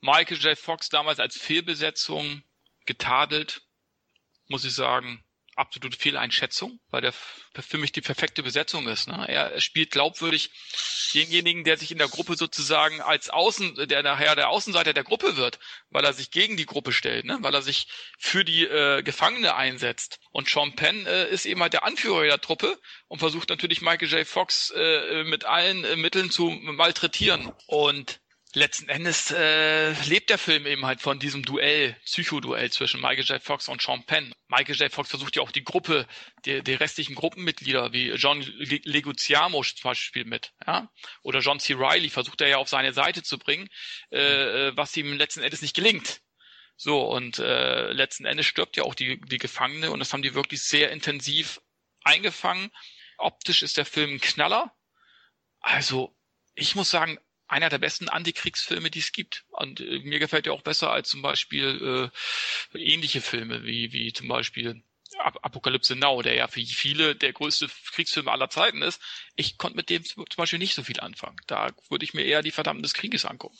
Michael 0.00 0.38
J. 0.38 0.58
Fox 0.58 0.88
damals 0.88 1.20
als 1.20 1.36
Fehlbesetzung 1.36 2.42
getadelt, 2.86 3.65
muss 4.48 4.64
ich 4.64 4.74
sagen 4.74 5.24
absolute 5.56 5.96
Fehleinschätzung, 5.96 6.78
weil 6.90 7.00
der 7.00 7.12
für 7.12 7.78
mich 7.78 7.90
die 7.90 8.02
perfekte 8.02 8.42
Besetzung 8.42 8.86
ist. 8.88 9.08
Ne? 9.08 9.26
Er 9.28 9.60
spielt 9.60 9.90
glaubwürdig 9.90 10.50
denjenigen, 11.14 11.64
der 11.64 11.78
sich 11.78 11.90
in 11.90 11.98
der 11.98 12.08
Gruppe 12.08 12.36
sozusagen 12.36 13.00
als 13.00 13.30
Außen, 13.30 13.88
der 13.88 14.02
nachher 14.02 14.36
der 14.36 14.50
Außenseiter 14.50 14.92
der 14.92 15.04
Gruppe 15.04 15.36
wird, 15.36 15.58
weil 15.88 16.04
er 16.04 16.12
sich 16.12 16.30
gegen 16.30 16.56
die 16.56 16.66
Gruppe 16.66 16.92
stellt, 16.92 17.24
ne? 17.24 17.38
weil 17.40 17.54
er 17.54 17.62
sich 17.62 17.88
für 18.18 18.44
die 18.44 18.64
äh, 18.64 19.02
Gefangene 19.02 19.56
einsetzt. 19.56 20.20
Und 20.30 20.48
Sean 20.48 20.76
Penn 20.76 21.06
äh, 21.06 21.28
ist 21.28 21.46
eben 21.46 21.62
halt 21.62 21.72
der 21.72 21.84
Anführer 21.84 22.24
der 22.24 22.40
Truppe 22.40 22.78
und 23.08 23.18
versucht 23.18 23.48
natürlich 23.48 23.80
Michael 23.80 24.08
J. 24.08 24.26
Fox 24.26 24.70
äh, 24.76 25.24
mit 25.24 25.44
allen 25.46 25.84
äh, 25.84 25.96
Mitteln 25.96 26.30
zu 26.30 26.50
malträtieren. 26.50 27.52
Und 27.66 28.20
letzten 28.56 28.88
Endes 28.88 29.30
äh, 29.30 29.92
lebt 30.08 30.30
der 30.30 30.38
Film 30.38 30.66
eben 30.66 30.86
halt 30.86 31.02
von 31.02 31.18
diesem 31.18 31.44
Duell, 31.44 31.94
Psychoduell 32.06 32.72
zwischen 32.72 33.02
Michael 33.02 33.24
J. 33.24 33.42
Fox 33.42 33.68
und 33.68 33.82
Sean 33.82 34.04
Penn. 34.04 34.34
Michael 34.48 34.76
J. 34.76 34.90
Fox 34.90 35.10
versucht 35.10 35.36
ja 35.36 35.42
auch 35.42 35.52
die 35.52 35.62
Gruppe, 35.62 36.06
die, 36.46 36.62
die 36.62 36.72
restlichen 36.72 37.14
Gruppenmitglieder, 37.14 37.92
wie 37.92 38.12
John 38.12 38.40
Leguizamo 38.40 39.62
zum 39.62 39.90
Beispiel 39.90 40.24
mit, 40.24 40.54
ja, 40.66 40.90
oder 41.22 41.40
John 41.40 41.60
C. 41.60 41.74
Riley 41.74 42.08
versucht 42.08 42.40
er 42.40 42.48
ja 42.48 42.56
auf 42.56 42.68
seine 42.68 42.94
Seite 42.94 43.22
zu 43.22 43.38
bringen, 43.38 43.68
äh, 44.10 44.68
äh, 44.68 44.76
was 44.76 44.96
ihm 44.96 45.12
letzten 45.12 45.42
Endes 45.42 45.60
nicht 45.60 45.76
gelingt. 45.76 46.22
So, 46.76 47.02
und 47.02 47.38
äh, 47.38 47.92
letzten 47.92 48.24
Endes 48.24 48.46
stirbt 48.46 48.78
ja 48.78 48.84
auch 48.84 48.94
die, 48.94 49.20
die 49.20 49.38
Gefangene 49.38 49.90
und 49.90 49.98
das 49.98 50.14
haben 50.14 50.22
die 50.22 50.34
wirklich 50.34 50.62
sehr 50.62 50.90
intensiv 50.92 51.60
eingefangen. 52.04 52.70
Optisch 53.18 53.62
ist 53.62 53.76
der 53.76 53.86
Film 53.86 54.14
ein 54.14 54.20
Knaller. 54.20 54.72
Also, 55.60 56.16
ich 56.54 56.74
muss 56.74 56.90
sagen, 56.90 57.18
einer 57.48 57.68
der 57.68 57.78
besten 57.78 58.08
Antikriegsfilme, 58.08 58.90
die 58.90 58.98
es 58.98 59.12
gibt. 59.12 59.44
Und 59.50 59.80
äh, 59.80 60.00
mir 60.00 60.18
gefällt 60.18 60.46
er 60.46 60.52
auch 60.52 60.62
besser 60.62 60.90
als 60.90 61.08
zum 61.08 61.22
Beispiel 61.22 62.10
äh, 62.74 62.78
ähnliche 62.78 63.20
Filme, 63.20 63.64
wie, 63.64 63.92
wie 63.92 64.12
zum 64.12 64.28
Beispiel 64.28 64.82
Ap 65.18 65.38
Apokalypse 65.42 65.94
Now, 65.96 66.20
der 66.20 66.34
ja 66.34 66.48
für 66.48 66.60
viele 66.60 67.14
der 67.14 67.32
größte 67.32 67.68
Kriegsfilm 67.92 68.28
aller 68.28 68.50
Zeiten 68.50 68.82
ist. 68.82 69.00
Ich 69.36 69.56
konnte 69.56 69.76
mit 69.76 69.88
dem 69.88 70.04
zum 70.04 70.24
Beispiel 70.36 70.58
nicht 70.58 70.74
so 70.74 70.82
viel 70.82 71.00
anfangen. 71.00 71.36
Da 71.46 71.70
würde 71.88 72.04
ich 72.04 72.14
mir 72.14 72.24
eher 72.24 72.42
die 72.42 72.50
Verdammten 72.50 72.82
des 72.82 72.94
Krieges 72.94 73.24
angucken. 73.24 73.56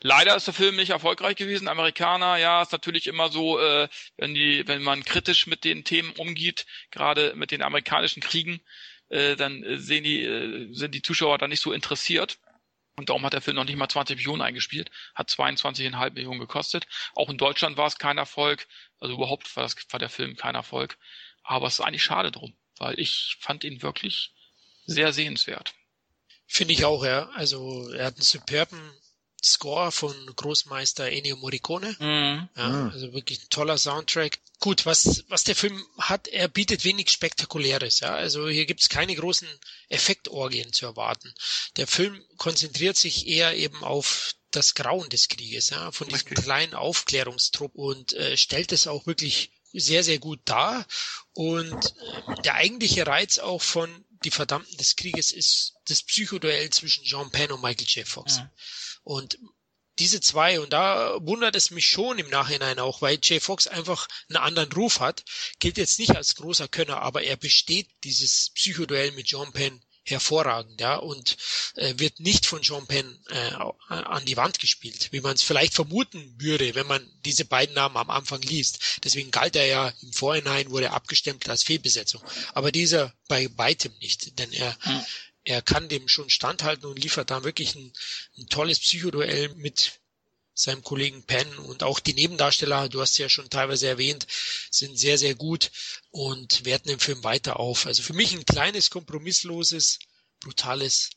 Leider 0.00 0.36
ist 0.36 0.46
der 0.46 0.54
Film 0.54 0.76
nicht 0.76 0.90
erfolgreich 0.90 1.36
gewesen. 1.36 1.68
Amerikaner, 1.68 2.36
ja, 2.36 2.62
ist 2.62 2.72
natürlich 2.72 3.06
immer 3.06 3.30
so, 3.30 3.60
äh, 3.60 3.88
wenn 4.16 4.34
die, 4.34 4.66
wenn 4.66 4.82
man 4.82 5.04
kritisch 5.04 5.46
mit 5.46 5.64
den 5.64 5.84
Themen 5.84 6.10
umgeht, 6.12 6.66
gerade 6.90 7.34
mit 7.36 7.52
den 7.52 7.62
amerikanischen 7.62 8.20
Kriegen, 8.20 8.60
äh, 9.08 9.36
dann 9.36 9.62
äh, 9.62 9.78
sehen 9.78 10.04
die, 10.04 10.22
äh, 10.22 10.68
sind 10.72 10.94
die 10.94 11.02
Zuschauer 11.02 11.38
da 11.38 11.48
nicht 11.48 11.62
so 11.62 11.72
interessiert. 11.72 12.38
Und 12.98 13.10
darum 13.10 13.24
hat 13.24 13.32
der 13.32 13.40
Film 13.40 13.54
noch 13.54 13.64
nicht 13.64 13.76
mal 13.76 13.88
20 13.88 14.16
Millionen 14.16 14.42
eingespielt, 14.42 14.90
hat 15.14 15.30
22,5 15.30 16.10
Millionen 16.14 16.40
gekostet. 16.40 16.84
Auch 17.14 17.30
in 17.30 17.38
Deutschland 17.38 17.76
war 17.76 17.86
es 17.86 17.96
kein 17.96 18.18
Erfolg, 18.18 18.66
also 18.98 19.14
überhaupt 19.14 19.54
war, 19.54 19.62
das, 19.62 19.76
war 19.90 20.00
der 20.00 20.08
Film 20.08 20.34
kein 20.34 20.56
Erfolg. 20.56 20.98
Aber 21.44 21.68
es 21.68 21.74
ist 21.74 21.80
eigentlich 21.80 22.02
schade 22.02 22.32
drum, 22.32 22.56
weil 22.78 22.98
ich 22.98 23.36
fand 23.38 23.62
ihn 23.62 23.82
wirklich 23.82 24.34
sehr 24.84 25.12
sehenswert. 25.12 25.74
Finde 26.48 26.74
ich 26.74 26.84
auch, 26.84 27.04
ja. 27.04 27.28
Also 27.30 27.88
er 27.92 28.06
hat 28.06 28.14
einen 28.14 28.22
superben 28.22 28.92
Score 29.44 29.92
von 29.92 30.14
Großmeister 30.34 31.10
Ennio 31.10 31.36
Morricone. 31.36 31.96
Mhm. 31.98 32.48
Ja, 32.56 32.68
mhm. 32.68 32.90
also 32.90 33.12
wirklich 33.12 33.42
ein 33.42 33.50
toller 33.50 33.78
Soundtrack. 33.78 34.38
Gut, 34.60 34.86
was, 34.86 35.24
was 35.28 35.44
der 35.44 35.54
Film 35.54 35.84
hat, 35.98 36.26
er 36.26 36.48
bietet 36.48 36.84
wenig 36.84 37.10
Spektakuläres. 37.10 38.00
Ja, 38.00 38.14
also 38.14 38.48
hier 38.48 38.66
gibt's 38.66 38.88
keine 38.88 39.14
großen 39.14 39.48
Effektorgien 39.88 40.72
zu 40.72 40.86
erwarten. 40.86 41.32
Der 41.76 41.86
Film 41.86 42.20
konzentriert 42.36 42.96
sich 42.96 43.28
eher 43.28 43.56
eben 43.56 43.84
auf 43.84 44.34
das 44.50 44.74
Grauen 44.74 45.08
des 45.10 45.28
Krieges, 45.28 45.70
ja, 45.70 45.92
von 45.92 46.08
diesem 46.08 46.32
okay. 46.32 46.42
kleinen 46.42 46.74
Aufklärungstrupp 46.74 47.74
und 47.74 48.14
äh, 48.14 48.36
stellt 48.36 48.72
es 48.72 48.86
auch 48.86 49.06
wirklich 49.06 49.52
sehr, 49.72 50.02
sehr 50.02 50.18
gut 50.18 50.40
dar. 50.46 50.86
Und 51.34 51.74
äh, 51.74 52.42
der 52.42 52.54
eigentliche 52.54 53.06
Reiz 53.06 53.38
auch 53.38 53.62
von 53.62 54.04
Die 54.24 54.32
Verdammten 54.32 54.76
des 54.78 54.96
Krieges 54.96 55.30
ist 55.30 55.74
das 55.86 56.02
Psychoduell 56.02 56.70
zwischen 56.70 57.04
Jean 57.04 57.30
Penn 57.30 57.52
und 57.52 57.62
Michael 57.62 57.86
J. 57.86 58.08
Fox. 58.08 58.38
Ja. 58.38 58.50
Und 59.08 59.38
diese 59.98 60.20
zwei, 60.20 60.60
und 60.60 60.74
da 60.74 61.16
wundert 61.22 61.56
es 61.56 61.70
mich 61.70 61.86
schon 61.86 62.18
im 62.18 62.28
Nachhinein 62.28 62.78
auch, 62.78 63.00
weil 63.00 63.18
Jay 63.22 63.40
Fox 63.40 63.66
einfach 63.66 64.06
einen 64.28 64.36
anderen 64.36 64.70
Ruf 64.72 65.00
hat, 65.00 65.24
gilt 65.60 65.78
jetzt 65.78 65.98
nicht 65.98 66.14
als 66.14 66.34
großer 66.34 66.68
Könner, 66.68 67.00
aber 67.00 67.22
er 67.22 67.38
besteht 67.38 67.88
dieses 68.04 68.50
Psychoduell 68.50 69.12
mit 69.12 69.30
John 69.30 69.50
Penn 69.52 69.80
hervorragend, 70.04 70.78
ja, 70.80 70.96
und 70.96 71.38
äh, 71.76 71.94
wird 71.96 72.20
nicht 72.20 72.44
von 72.44 72.60
John 72.60 72.86
Penn 72.86 73.18
äh, 73.30 73.50
an 73.88 74.26
die 74.26 74.36
Wand 74.36 74.58
gespielt, 74.58 75.08
wie 75.10 75.20
man 75.20 75.34
es 75.36 75.42
vielleicht 75.42 75.72
vermuten 75.72 76.34
würde, 76.38 76.74
wenn 76.74 76.86
man 76.86 77.10
diese 77.24 77.46
beiden 77.46 77.74
Namen 77.74 77.96
am 77.96 78.10
Anfang 78.10 78.42
liest. 78.42 79.00
Deswegen 79.04 79.30
galt 79.30 79.56
er 79.56 79.66
ja 79.66 79.88
im 80.02 80.12
Vorhinein, 80.12 80.70
wurde 80.70 80.90
abgestempelt 80.90 81.48
als 81.48 81.62
Fehlbesetzung. 81.62 82.22
Aber 82.52 82.72
dieser 82.72 83.14
bei 83.26 83.48
weitem 83.56 83.92
nicht, 84.00 84.38
denn 84.38 84.52
er, 84.52 84.76
hm 84.80 85.02
er 85.48 85.62
kann 85.62 85.88
dem 85.88 86.08
schon 86.08 86.28
standhalten 86.28 86.84
und 86.84 87.02
liefert 87.02 87.30
dann 87.30 87.42
wirklich 87.42 87.74
ein, 87.74 87.90
ein 88.36 88.48
tolles 88.48 88.80
Psychoduell 88.80 89.48
mit 89.54 89.98
seinem 90.52 90.82
Kollegen 90.82 91.22
Penn 91.22 91.56
und 91.60 91.82
auch 91.82 92.00
die 92.00 92.12
Nebendarsteller, 92.12 92.90
du 92.90 93.00
hast 93.00 93.16
ja 93.16 93.30
schon 93.30 93.48
teilweise 93.48 93.86
erwähnt, 93.86 94.26
sind 94.70 94.98
sehr, 94.98 95.16
sehr 95.16 95.34
gut 95.34 95.70
und 96.10 96.66
werten 96.66 96.88
den 96.88 96.98
Film 96.98 97.24
weiter 97.24 97.58
auf. 97.58 97.86
Also 97.86 98.02
für 98.02 98.12
mich 98.12 98.34
ein 98.34 98.44
kleines, 98.44 98.90
kompromissloses, 98.90 100.00
brutales 100.40 101.10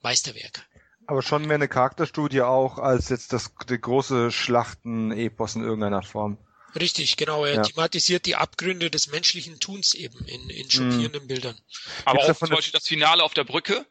Meisterwerk. 0.00 0.66
Aber 1.06 1.20
schon 1.20 1.46
mehr 1.46 1.56
eine 1.56 1.68
Charakterstudie 1.68 2.40
auch 2.40 2.78
als 2.78 3.10
jetzt 3.10 3.34
das 3.34 3.52
die 3.68 3.78
große 3.78 4.32
Schlachten-Epos 4.32 5.54
in 5.54 5.64
irgendeiner 5.64 6.02
Form. 6.02 6.38
Richtig, 6.78 7.16
genau. 7.16 7.44
Er 7.44 7.54
Ja. 7.54 7.62
thematisiert 7.62 8.26
die 8.26 8.36
Abgründe 8.36 8.90
des 8.90 9.06
menschlichen 9.08 9.58
Tuns 9.60 9.94
eben 9.94 10.24
in, 10.26 10.50
in 10.50 10.70
schockierenden 10.70 11.22
Mhm. 11.24 11.28
Bildern. 11.28 11.60
Aber 12.04 12.18
Gibt's 12.20 12.30
auch 12.42 12.46
zum 12.46 12.54
Beispiel 12.56 12.72
das 12.72 12.86
Finale 12.86 13.22
auf 13.24 13.34
der 13.34 13.44
Brücke, 13.44 13.86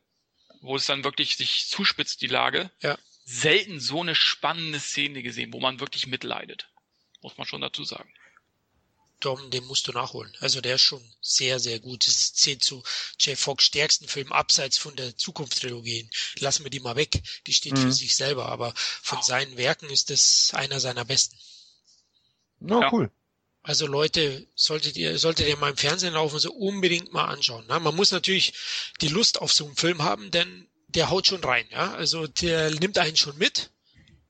wo 0.62 0.76
es 0.76 0.86
dann 0.86 1.04
wirklich 1.04 1.36
sich 1.38 1.68
zuspitzt, 1.70 2.22
die 2.22 2.28
Lage. 2.28 2.72
Ja. 2.82 2.98
Selten 3.26 3.80
so 3.80 4.02
eine 4.02 4.14
spannende 4.16 4.80
Szene 4.80 5.24
gesehen, 5.24 5.52
wo 5.52 5.60
man 5.60 5.80
wirklich 5.80 6.06
mitleidet. 6.08 6.68
Muss 7.22 7.38
man 7.38 7.48
schon 7.48 7.62
dazu 7.62 7.84
sagen. 7.84 8.12
Dom, 9.22 9.50
den 9.50 9.66
musst 9.66 9.88
du 9.88 9.92
nachholen. 9.94 10.32
Also 10.42 10.62
der 10.62 10.76
ist 10.76 10.82
schon 10.82 11.02
sehr, 11.22 11.60
sehr 11.60 11.80
gut. 11.80 12.06
Es 12.08 12.34
zählt 12.34 12.64
zu 12.64 12.84
Jay 13.20 13.36
Fox 13.36 13.64
stärksten 13.64 14.08
Film 14.08 14.32
abseits 14.32 14.78
von 14.78 14.96
der 14.96 15.18
Zukunftstrilogien. 15.18 16.10
Lassen 16.36 16.64
wir 16.66 16.70
die 16.70 16.82
mal 16.82 16.96
weg. 16.98 17.24
Die 17.48 17.54
steht 17.54 17.80
für 17.80 17.86
Mhm. 17.88 17.92
sich 17.94 18.16
selber. 18.16 18.48
Aber 18.50 18.74
von 18.76 19.24
seinen 19.24 19.58
Werken 19.58 19.90
ist 19.90 20.10
das 20.12 20.52
einer 20.54 20.80
seiner 20.80 21.06
besten. 21.06 21.36
Na, 22.66 22.82
Ja. 22.82 22.90
cool. 22.92 23.12
Also 23.64 23.88
Leute, 23.88 24.46
solltet 24.54 24.96
ihr, 24.96 25.18
solltet 25.18 25.48
ihr 25.48 25.58
mal 25.58 25.72
im 25.72 25.78
Fernsehen 25.78 26.14
laufen, 26.14 26.38
so 26.38 26.54
unbedingt 26.54 27.12
mal 27.14 27.26
anschauen. 27.26 27.66
Ne? 27.68 27.80
Man 27.80 27.96
muss 27.96 28.12
natürlich 28.12 28.54
die 29.02 29.08
Lust 29.08 29.42
auf 29.42 29.52
so 29.52 29.66
einen 29.66 29.76
Film 29.76 30.04
haben, 30.04 30.30
denn 30.30 30.68
der 30.90 31.10
haut 31.10 31.26
schon 31.26 31.44
rein. 31.44 31.66
Ja? 31.72 31.94
Also 31.96 32.28
der 32.28 32.70
nimmt 32.70 33.00
einen 33.00 33.16
schon 33.16 33.36
mit, 33.40 33.72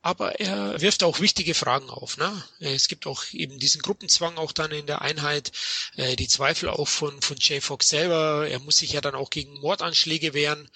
aber 0.02 0.40
er 0.40 0.80
wirft 0.80 1.04
auch 1.04 1.20
wichtige 1.20 1.54
Fragen 1.54 1.90
auf. 1.90 2.16
Ne? 2.18 2.44
Es 2.60 2.88
gibt 2.88 3.08
auch 3.08 3.26
eben 3.34 3.60
diesen 3.60 3.82
Gruppenzwang 3.82 4.38
auch 4.38 4.54
dann 4.54 4.72
in 4.72 4.86
der 4.86 5.02
Einheit, 5.02 5.52
äh, 5.98 6.16
die 6.16 6.30
Zweifel 6.30 6.70
auch 6.70 6.88
von, 6.88 7.22
von 7.22 7.36
Jay 7.38 7.60
Fox 7.60 7.90
selber. 7.90 8.48
Er 8.48 8.60
muss 8.60 8.78
sich 8.78 8.94
ja 8.94 9.02
dann 9.02 9.16
auch 9.16 9.32
gegen 9.32 9.60
Mordanschläge 9.60 10.34
wehren. 10.34 10.70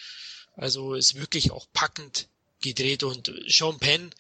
Also 0.57 0.95
ist 0.95 1.15
wirklich 1.15 1.52
auch 1.52 1.68
packend 1.72 2.27
gedreht 2.61 3.03
und 3.03 3.31
Sean 3.48 3.80
Penn, 3.80 4.14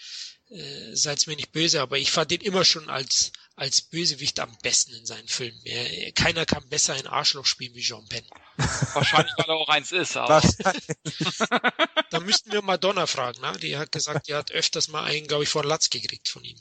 äh, 0.49 0.95
seid's 0.95 1.27
mir 1.27 1.35
nicht 1.35 1.51
böse, 1.51 1.81
aber 1.81 1.97
ich 1.97 2.11
fand 2.11 2.31
ihn 2.31 2.41
immer 2.41 2.65
schon 2.65 2.89
als 2.89 3.31
als 3.59 3.81
Bösewicht 3.81 4.39
am 4.39 4.57
besten 4.63 4.93
in 4.93 5.05
seinen 5.05 5.27
Filmen. 5.27 5.59
Er, 5.65 6.13
keiner 6.13 6.45
kann 6.45 6.67
besser 6.69 6.93
ein 6.93 7.07
Arschloch 7.07 7.45
spielen 7.45 7.75
wie 7.75 7.83
Sean 7.83 8.07
Penn. 8.07 8.23
Wahrscheinlich, 8.93 9.33
weil 9.35 9.49
er 9.49 9.55
auch 9.55 9.67
eins 9.67 9.91
ist, 9.91 10.15
aber 10.15 10.41
Was? 10.41 10.57
Da 12.09 12.21
müssten 12.21 12.53
wir 12.53 12.61
Madonna 12.61 13.05
fragen, 13.05 13.41
ne? 13.41 13.51
Die 13.61 13.77
hat 13.77 13.91
gesagt, 13.91 14.29
die 14.29 14.33
hat 14.33 14.51
öfters 14.51 14.87
mal 14.87 15.03
einen, 15.03 15.27
glaube 15.27 15.43
ich, 15.43 15.49
vor 15.49 15.65
Latz 15.65 15.89
gekriegt 15.89 16.29
von 16.29 16.43
ihm. 16.43 16.57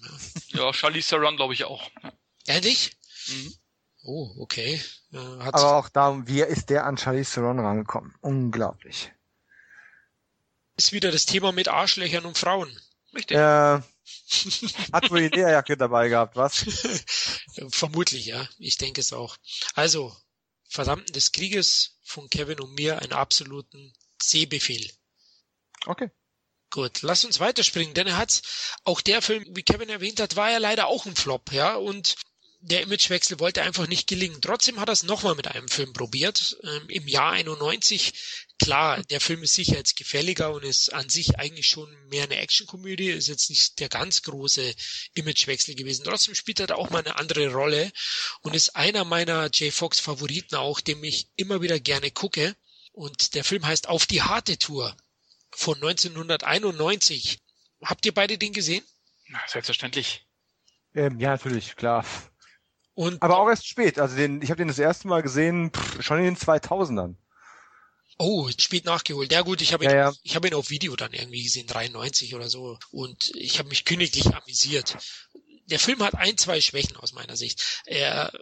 Ja. 0.52 0.64
ja, 0.64 0.72
Charlize 0.72 1.10
Theron 1.10 1.36
glaube 1.36 1.54
ich 1.54 1.64
auch. 1.64 1.88
Ehrlich? 2.46 2.96
Mhm. 3.28 3.54
Oh, 4.02 4.34
okay. 4.38 4.82
Äh, 5.12 5.18
hat 5.18 5.54
Aber 5.54 5.76
auch 5.76 5.88
darum, 5.88 6.26
wie 6.26 6.40
ist 6.40 6.68
der 6.68 6.84
an 6.84 6.98
Charlize 6.98 7.34
Theron 7.34 7.60
rangekommen? 7.60 8.14
Unglaublich. 8.20 9.12
ist 10.76 10.92
wieder 10.92 11.12
das 11.12 11.26
Thema 11.26 11.52
mit 11.52 11.68
Arschlöchern 11.68 12.26
und 12.26 12.36
Frauen. 12.36 12.76
Richtig. 13.14 13.36
Äh, 13.36 13.80
hat 14.92 15.10
wohl 15.10 15.20
die 15.20 15.36
Lederjacke 15.36 15.76
dabei 15.76 16.08
gehabt, 16.08 16.36
was? 16.36 16.64
Vermutlich, 17.70 18.26
ja. 18.26 18.48
Ich 18.58 18.76
denke 18.76 19.00
es 19.00 19.12
auch. 19.12 19.36
Also, 19.74 20.14
Verdammten 20.68 21.12
des 21.12 21.32
Krieges 21.32 21.98
von 22.04 22.28
Kevin 22.28 22.60
und 22.60 22.74
mir 22.74 23.00
einen 23.00 23.12
absoluten 23.12 23.92
Sehbefehl. 24.20 24.90
Okay. 25.86 26.10
Gut, 26.70 27.00
lass 27.00 27.24
uns 27.24 27.40
weiterspringen, 27.40 27.94
denn 27.94 28.06
er 28.06 28.18
hat 28.18 28.42
auch 28.84 29.00
der 29.00 29.22
Film, 29.22 29.44
wie 29.56 29.62
Kevin 29.62 29.88
erwähnt 29.88 30.20
hat, 30.20 30.36
war 30.36 30.50
ja 30.50 30.58
leider 30.58 30.86
auch 30.86 31.06
ein 31.06 31.16
Flop, 31.16 31.50
ja, 31.52 31.76
und 31.76 32.14
der 32.60 32.82
Imagewechsel 32.82 33.38
wollte 33.38 33.62
einfach 33.62 33.86
nicht 33.86 34.08
gelingen. 34.08 34.40
Trotzdem 34.40 34.80
hat 34.80 34.88
er 34.88 34.92
es 34.92 35.04
nochmal 35.04 35.36
mit 35.36 35.46
einem 35.48 35.68
Film 35.68 35.92
probiert, 35.92 36.56
ähm, 36.64 36.88
im 36.88 37.06
Jahr 37.06 37.32
91. 37.32 38.12
Klar, 38.58 39.02
der 39.04 39.20
Film 39.20 39.44
ist 39.44 39.54
sicher 39.54 39.76
jetzt 39.76 39.96
gefälliger 39.96 40.52
und 40.52 40.64
ist 40.64 40.92
an 40.92 41.08
sich 41.08 41.38
eigentlich 41.38 41.68
schon 41.68 41.94
mehr 42.08 42.24
eine 42.24 42.36
Actionkomödie, 42.36 43.10
ist 43.10 43.28
jetzt 43.28 43.48
nicht 43.50 43.78
der 43.78 43.88
ganz 43.88 44.22
große 44.22 44.74
Imagewechsel 45.14 45.76
gewesen. 45.76 46.04
Trotzdem 46.04 46.34
spielt 46.34 46.58
er 46.58 46.66
da 46.66 46.74
auch 46.74 46.90
mal 46.90 46.98
eine 46.98 47.16
andere 47.16 47.52
Rolle 47.52 47.92
und 48.40 48.56
ist 48.56 48.74
einer 48.74 49.04
meiner 49.04 49.46
J. 49.50 49.72
Fox 49.72 50.00
Favoriten 50.00 50.56
auch, 50.56 50.80
dem 50.80 51.04
ich 51.04 51.28
immer 51.36 51.62
wieder 51.62 51.78
gerne 51.78 52.10
gucke. 52.10 52.56
Und 52.90 53.34
der 53.34 53.44
Film 53.44 53.64
heißt 53.64 53.88
Auf 53.88 54.06
die 54.06 54.22
harte 54.22 54.58
Tour 54.58 54.96
von 55.52 55.76
1991. 55.76 57.38
Habt 57.84 58.04
ihr 58.04 58.12
beide 58.12 58.38
den 58.38 58.52
gesehen? 58.52 58.84
Na, 59.28 59.38
selbstverständlich. 59.46 60.26
Ähm, 60.94 61.20
ja, 61.20 61.30
natürlich, 61.30 61.76
klar. 61.76 62.04
Und 62.98 63.22
Aber 63.22 63.38
auch 63.38 63.48
erst 63.48 63.68
spät. 63.68 64.00
Also 64.00 64.16
den, 64.16 64.42
ich 64.42 64.50
habe 64.50 64.58
den 64.58 64.66
das 64.66 64.78
erste 64.80 65.06
Mal 65.06 65.22
gesehen, 65.22 65.70
pff, 65.72 66.02
schon 66.02 66.18
in 66.18 66.24
den 66.24 66.36
2000ern. 66.36 67.14
oh, 68.18 68.50
spät 68.58 68.84
nachgeholt. 68.86 69.30
Ja 69.30 69.42
gut, 69.42 69.60
ich 69.62 69.72
habe 69.72 69.84
ihn, 69.84 69.90
Ja, 69.90 69.96
ja. 69.96 70.12
ich 70.24 70.34
habe 70.34 70.48
ihn 70.48 70.54
auf 70.54 70.70
Video 70.70 70.96
dann 70.96 71.12
irgendwie 71.12 71.44
gesehen, 71.44 71.68
93 71.68 72.34
oder 72.34 72.48
so. 72.48 72.76
Und 72.90 73.30
ich 73.36 73.60
habe 73.60 73.68
mich 73.68 73.84
königlich 73.84 74.34
amüsiert. 74.34 74.96
Der 75.66 75.78
Film 75.78 76.02
hat 76.02 76.16
ein, 76.16 76.36
zwei 76.38 76.60
Schwächen 76.60 76.96
aus 76.96 77.12
meiner 77.12 77.36
Sicht. 77.36 77.82
Er 77.86 78.32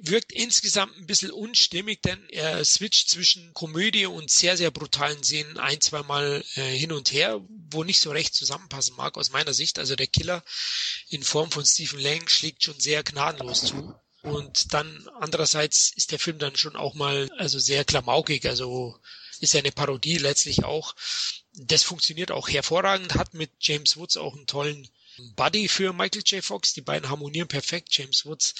wirkt 0.00 0.30
insgesamt 0.32 0.96
ein 0.96 1.06
bisschen 1.06 1.32
unstimmig, 1.32 2.00
denn 2.02 2.24
er 2.28 2.64
switcht 2.64 3.08
zwischen 3.08 3.52
Komödie 3.52 4.06
und 4.06 4.30
sehr, 4.30 4.56
sehr 4.56 4.70
brutalen 4.70 5.24
Szenen 5.24 5.58
ein, 5.58 5.80
zweimal 5.80 6.44
äh, 6.54 6.62
hin 6.62 6.92
und 6.92 7.12
her, 7.12 7.40
wo 7.48 7.82
nicht 7.82 8.00
so 8.00 8.12
recht 8.12 8.32
zusammenpassen 8.32 8.94
mag 8.94 9.16
aus 9.16 9.30
meiner 9.32 9.54
Sicht. 9.54 9.80
Also 9.80 9.96
der 9.96 10.06
Killer 10.06 10.44
in 11.08 11.24
Form 11.24 11.50
von 11.50 11.66
Stephen 11.66 11.98
Lang 11.98 12.28
schlägt 12.28 12.62
schon 12.62 12.78
sehr 12.78 13.02
gnadenlos 13.02 13.62
zu. 13.62 13.92
Und 14.24 14.72
dann 14.72 15.06
andererseits 15.20 15.92
ist 15.94 16.10
der 16.10 16.18
Film 16.18 16.38
dann 16.38 16.56
schon 16.56 16.76
auch 16.76 16.94
mal 16.94 17.30
also 17.36 17.58
sehr 17.58 17.84
klamaukig, 17.84 18.46
also 18.46 18.98
ist 19.40 19.52
ja 19.52 19.60
eine 19.60 19.70
Parodie 19.70 20.16
letztlich 20.16 20.64
auch. 20.64 20.94
Das 21.52 21.82
funktioniert 21.82 22.30
auch 22.30 22.48
hervorragend, 22.48 23.14
hat 23.14 23.34
mit 23.34 23.50
James 23.60 23.98
Woods 23.98 24.16
auch 24.16 24.34
einen 24.34 24.46
tollen 24.46 24.88
Buddy 25.36 25.68
für 25.68 25.92
Michael 25.92 26.22
J. 26.24 26.42
Fox. 26.42 26.72
Die 26.72 26.80
beiden 26.80 27.10
harmonieren 27.10 27.48
perfekt. 27.48 27.88
James 27.96 28.24
Woods 28.24 28.54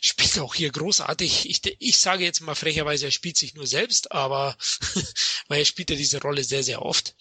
spielt 0.00 0.38
auch 0.38 0.54
hier 0.54 0.70
großartig. 0.70 1.50
Ich, 1.50 1.60
ich 1.80 1.98
sage 1.98 2.22
jetzt 2.22 2.40
mal 2.40 2.54
frecherweise, 2.54 3.06
er 3.06 3.10
spielt 3.10 3.36
sich 3.36 3.54
nur 3.54 3.66
selbst, 3.66 4.12
aber 4.12 4.56
weil 5.48 5.58
er 5.58 5.64
spielt 5.64 5.90
ja 5.90 5.96
diese 5.96 6.20
Rolle 6.20 6.44
sehr, 6.44 6.62
sehr 6.62 6.82
oft. 6.82 7.16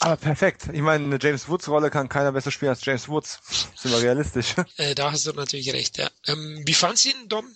Aber 0.00 0.16
perfekt. 0.16 0.68
Ich 0.72 0.82
meine, 0.82 1.04
eine 1.04 1.18
James 1.20 1.48
Woods 1.48 1.68
Rolle 1.68 1.90
kann 1.90 2.08
keiner 2.08 2.32
besser 2.32 2.50
spielen 2.50 2.70
als 2.70 2.84
James 2.84 3.08
Woods. 3.08 3.40
Sind 3.74 3.92
wir 3.92 4.02
realistisch. 4.02 4.54
Äh, 4.76 4.94
da 4.94 5.10
hast 5.12 5.26
du 5.26 5.32
natürlich 5.32 5.72
recht, 5.72 5.96
ja. 5.96 6.10
Ähm, 6.26 6.62
wie 6.66 6.74
fandst 6.74 7.06
du 7.06 7.10
ihn, 7.10 7.28
Dom? 7.28 7.46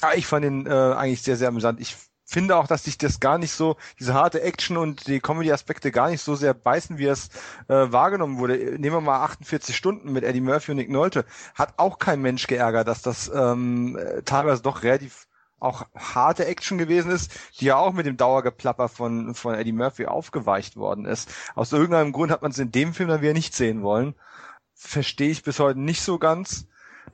Ah, 0.00 0.14
ich 0.14 0.26
fand 0.26 0.44
ihn 0.44 0.66
äh, 0.66 0.70
eigentlich 0.70 1.22
sehr, 1.22 1.36
sehr 1.36 1.48
amüsant. 1.48 1.80
Ich 1.80 1.94
finde 2.24 2.56
auch, 2.56 2.66
dass 2.66 2.84
sich 2.84 2.98
das 2.98 3.20
gar 3.20 3.38
nicht 3.38 3.52
so, 3.52 3.76
diese 3.98 4.14
harte 4.14 4.42
Action 4.42 4.76
und 4.76 5.06
die 5.06 5.20
Comedy-Aspekte 5.20 5.92
gar 5.92 6.10
nicht 6.10 6.20
so 6.20 6.34
sehr 6.34 6.52
beißen, 6.52 6.98
wie 6.98 7.06
es 7.06 7.28
äh, 7.68 7.74
wahrgenommen 7.92 8.38
wurde. 8.38 8.56
Nehmen 8.56 8.96
wir 8.96 9.00
mal 9.00 9.20
48 9.20 9.76
Stunden 9.76 10.12
mit 10.12 10.24
Eddie 10.24 10.40
Murphy 10.40 10.72
und 10.72 10.78
Nick 10.78 10.90
Nolte. 10.90 11.24
Hat 11.54 11.74
auch 11.78 11.98
kein 11.98 12.20
Mensch 12.20 12.46
geärgert, 12.48 12.88
dass 12.88 13.02
das 13.02 13.30
ähm, 13.32 13.96
äh, 13.96 14.22
teilweise 14.22 14.62
doch 14.62 14.82
relativ 14.82 15.27
auch 15.60 15.86
harte 15.94 16.46
Action 16.46 16.78
gewesen 16.78 17.10
ist, 17.10 17.32
die 17.60 17.66
ja 17.66 17.76
auch 17.76 17.92
mit 17.92 18.06
dem 18.06 18.16
Dauergeplapper 18.16 18.88
von, 18.88 19.34
von 19.34 19.54
Eddie 19.54 19.72
Murphy 19.72 20.06
aufgeweicht 20.06 20.76
worden 20.76 21.04
ist. 21.04 21.30
Aus 21.54 21.72
irgendeinem 21.72 22.12
Grund 22.12 22.30
hat 22.30 22.42
man 22.42 22.50
es 22.50 22.58
in 22.58 22.72
dem 22.72 22.94
Film 22.94 23.08
dann 23.08 23.22
wieder 23.22 23.32
nicht 23.32 23.54
sehen 23.54 23.82
wollen. 23.82 24.14
Verstehe 24.74 25.30
ich 25.30 25.42
bis 25.42 25.58
heute 25.58 25.80
nicht 25.80 26.02
so 26.02 26.18
ganz. 26.18 26.66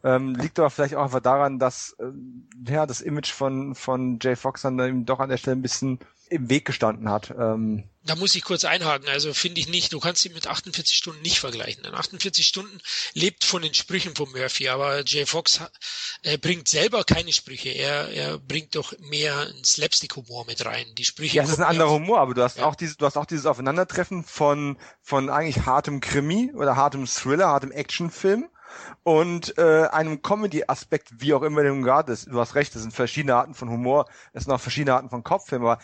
Ähm, 0.02 0.34
liegt 0.34 0.58
aber 0.58 0.70
vielleicht 0.70 0.96
auch 0.96 1.04
einfach 1.04 1.20
daran, 1.20 1.58
dass 1.58 1.96
ähm, 2.00 2.48
ja 2.66 2.84
das 2.84 3.00
Image 3.00 3.32
von 3.32 3.74
von 3.74 4.18
Jay 4.20 4.36
Fox 4.36 4.62
dann 4.62 4.78
eben 4.80 5.06
doch 5.06 5.20
an 5.20 5.30
der 5.30 5.36
Stelle 5.36 5.56
ein 5.56 5.62
bisschen 5.62 6.00
im 6.30 6.48
Weg 6.51 6.64
gestanden 6.64 7.09
hat. 7.10 7.30
Ähm, 7.30 7.84
Da 8.05 8.14
muss 8.16 8.34
ich 8.34 8.42
kurz 8.44 8.64
einhaken. 8.64 9.09
Also 9.09 9.32
finde 9.34 9.60
ich 9.60 9.68
nicht, 9.68 9.92
du 9.92 10.01
kannst 10.01 10.24
ihn 10.24 10.32
mit 10.32 10.46
48 10.46 10.94
Stunden 10.94 11.22
nicht 11.22 11.38
vergleichen. 11.38 11.82
Denn 11.82 11.94
48 11.94 12.46
Stunden 12.46 12.80
lebt 13.14 13.44
von 13.44 13.62
den 13.62 13.74
Sprüchen 13.74 14.14
von 14.14 14.30
Murphy, 14.32 14.68
aber 14.68 15.05
Jay 15.05 15.26
Fox 15.26 15.60
äh, 16.22 16.38
bringt 16.38 16.68
selber 16.68 17.05
keine 17.05 17.32
Sprüche. 17.32 17.70
Er, 17.70 18.09
er 18.10 18.38
bringt 18.38 18.74
doch 18.74 18.92
mehr 18.98 19.38
einen 19.38 19.64
Slapstick-Humor 19.64 20.46
mit 20.46 20.64
rein. 20.64 20.86
Die 20.96 21.05
Sprüche. 21.05 21.36
ja, 21.36 21.42
es 21.44 21.51
ist 21.51 21.59
ein 21.60 21.64
anderer 21.64 21.90
Humor, 21.90 22.20
aber 22.20 22.34
du 22.34 22.42
hast 22.42 22.59
Ja. 22.59 22.66
auch 22.66 22.74
dieses, 22.74 22.96
du 22.96 23.06
hast 23.06 23.16
auch 23.16 23.26
dieses 23.26 23.46
Aufeinandertreffen 23.46 24.24
von 24.24 24.78
von 25.02 25.30
eigentlich 25.30 25.66
hartem 25.66 26.01
Krimi 26.01 26.52
oder 26.55 26.76
hartem 26.76 27.06
Thriller, 27.06 27.48
hartem 27.48 27.70
Actionfilm 27.70 28.48
und 29.05 29.56
äh, 29.59 29.86
einem 29.86 30.22
Comedy-Aspekt, 30.22 31.10
wie 31.20 31.34
auch 31.34 31.42
immer 31.42 31.62
dem 31.62 31.82
gerade 31.82 32.12
ist. 32.12 32.26
Du 32.26 32.40
hast 32.40 32.55
recht, 32.55 32.74
es 32.74 32.82
sind 32.82 32.92
verschiedene 32.92 33.34
Arten 33.36 33.55
von 33.55 33.70
Humor, 33.70 34.06
es 34.32 34.44
sind 34.44 34.52
auch 34.52 34.60
verschiedene 34.60 34.94
Arten 34.96 35.10
von 35.10 35.22
Kopffilm, 35.22 35.62
aber 35.62 35.80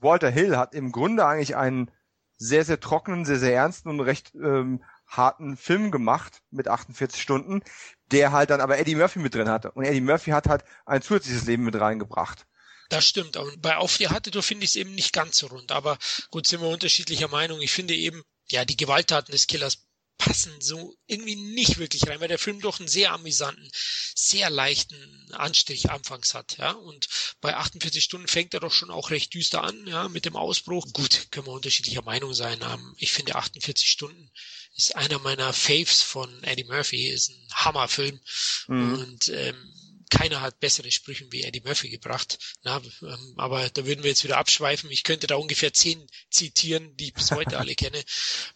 Walter 0.00 0.30
Hill 0.30 0.56
hat 0.56 0.74
im 0.74 0.92
Grunde 0.92 1.26
eigentlich 1.26 1.56
einen 1.56 1.90
sehr, 2.36 2.64
sehr 2.64 2.80
trockenen, 2.80 3.24
sehr, 3.24 3.38
sehr 3.38 3.54
ernsten 3.54 3.88
und 3.88 4.00
recht 4.00 4.34
ähm, 4.34 4.82
harten 5.06 5.56
Film 5.56 5.90
gemacht 5.90 6.42
mit 6.50 6.68
48 6.68 7.20
Stunden, 7.20 7.62
der 8.10 8.32
halt 8.32 8.50
dann 8.50 8.60
aber 8.60 8.78
Eddie 8.78 8.96
Murphy 8.96 9.20
mit 9.20 9.34
drin 9.34 9.48
hatte. 9.48 9.70
Und 9.72 9.84
Eddie 9.84 10.00
Murphy 10.00 10.30
hat 10.30 10.48
halt 10.48 10.64
ein 10.84 11.02
zusätzliches 11.02 11.46
Leben 11.46 11.64
mit 11.64 11.78
reingebracht. 11.80 12.46
Das 12.88 13.06
stimmt. 13.06 13.36
Und 13.36 13.60
bei 13.62 13.76
Auf 13.76 13.96
die 13.96 14.08
Hatte, 14.08 14.30
du 14.30 14.42
finde 14.42 14.64
ich 14.64 14.70
es 14.70 14.76
eben 14.76 14.94
nicht 14.94 15.12
ganz 15.12 15.38
so 15.38 15.48
rund. 15.48 15.72
Aber 15.72 15.98
gut, 16.30 16.46
sind 16.46 16.60
wir 16.60 16.68
unterschiedlicher 16.68 17.28
Meinung. 17.28 17.60
Ich 17.60 17.72
finde 17.72 17.94
eben, 17.94 18.22
ja, 18.48 18.64
die 18.64 18.76
Gewalttaten 18.76 19.32
des 19.32 19.46
Killers 19.46 19.85
passen 20.18 20.52
so 20.60 20.96
irgendwie 21.06 21.36
nicht 21.36 21.78
wirklich 21.78 22.06
rein, 22.06 22.20
weil 22.20 22.28
der 22.28 22.38
Film 22.38 22.60
doch 22.60 22.78
einen 22.78 22.88
sehr 22.88 23.12
amüsanten, 23.12 23.68
sehr 24.14 24.50
leichten 24.50 25.32
Anstrich 25.32 25.90
anfangs 25.90 26.34
hat, 26.34 26.56
ja. 26.58 26.72
Und 26.72 27.08
bei 27.40 27.54
48 27.54 28.02
Stunden 28.02 28.28
fängt 28.28 28.54
er 28.54 28.60
doch 28.60 28.72
schon 28.72 28.90
auch 28.90 29.10
recht 29.10 29.34
düster 29.34 29.62
an, 29.62 29.86
ja, 29.86 30.08
mit 30.08 30.24
dem 30.24 30.36
Ausbruch. 30.36 30.86
Gut, 30.92 31.28
können 31.30 31.46
wir 31.46 31.52
unterschiedlicher 31.52 32.02
Meinung 32.02 32.34
sein. 32.34 32.60
Ähm, 32.62 32.94
ich 32.98 33.12
finde 33.12 33.36
48 33.36 33.88
Stunden 33.88 34.30
ist 34.76 34.94
einer 34.94 35.18
meiner 35.18 35.52
Faves 35.52 36.02
von 36.02 36.42
Eddie 36.44 36.64
Murphy, 36.64 37.08
ist 37.08 37.30
ein 37.30 37.48
Hammerfilm. 37.54 38.20
Mhm. 38.68 38.94
Und 38.94 39.28
ähm, 39.30 39.72
keiner 40.10 40.40
hat 40.40 40.60
bessere 40.60 40.90
Sprüche 40.90 41.26
wie 41.30 41.42
Eddie 41.42 41.62
Murphy 41.64 41.88
gebracht. 41.88 42.38
Na, 42.62 42.80
ähm, 43.02 43.34
aber 43.36 43.68
da 43.70 43.86
würden 43.86 44.02
wir 44.02 44.10
jetzt 44.10 44.24
wieder 44.24 44.38
abschweifen. 44.38 44.90
Ich 44.90 45.04
könnte 45.04 45.26
da 45.26 45.36
ungefähr 45.36 45.72
zehn 45.72 46.06
zitieren, 46.30 46.96
die 46.96 47.06
ich 47.06 47.14
bis 47.14 47.32
heute 47.32 47.58
alle 47.58 47.74
kenne, 47.74 48.02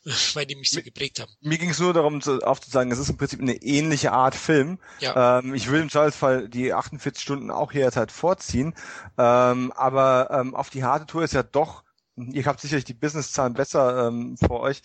weil 0.35 0.47
die 0.47 0.56
mich 0.56 0.70
so 0.70 0.82
geprägt 0.82 1.20
haben. 1.20 1.32
Mir 1.40 1.59
ging 1.59 1.70
es 1.70 1.78
nur 1.78 1.93
darum 1.93 2.20
zu, 2.20 2.40
aufzuzeigen, 2.40 2.93
es 2.93 2.98
ist 2.98 3.10
im 3.10 3.16
Prinzip 3.16 3.40
eine 3.40 3.56
ähnliche 3.56 4.12
Art 4.12 4.35
Film. 4.35 4.78
Ja. 5.01 5.40
Ähm, 5.40 5.55
ich 5.55 5.70
will 5.70 5.81
im 5.81 5.90
Zweifelsfall 5.90 6.48
die 6.48 6.72
48 6.72 7.22
Stunden 7.22 7.51
auch 7.51 7.72
jederzeit 7.72 8.12
vorziehen. 8.12 8.74
Ähm, 9.18 9.72
aber 9.72 10.31
ähm, 10.31 10.55
auf 10.55 10.70
die 10.70 10.85
harte 10.85 11.06
Tour 11.06 11.24
ist 11.24 11.35
ja 11.35 11.43
doch, 11.43 11.85
ihr 12.16 12.44
habt 12.44 12.60
sicherlich 12.60 12.85
die 12.85 12.94
Businesszahlen 12.94 13.55
besser 13.55 14.09
ähm, 14.09 14.36
vor 14.36 14.60
euch, 14.60 14.82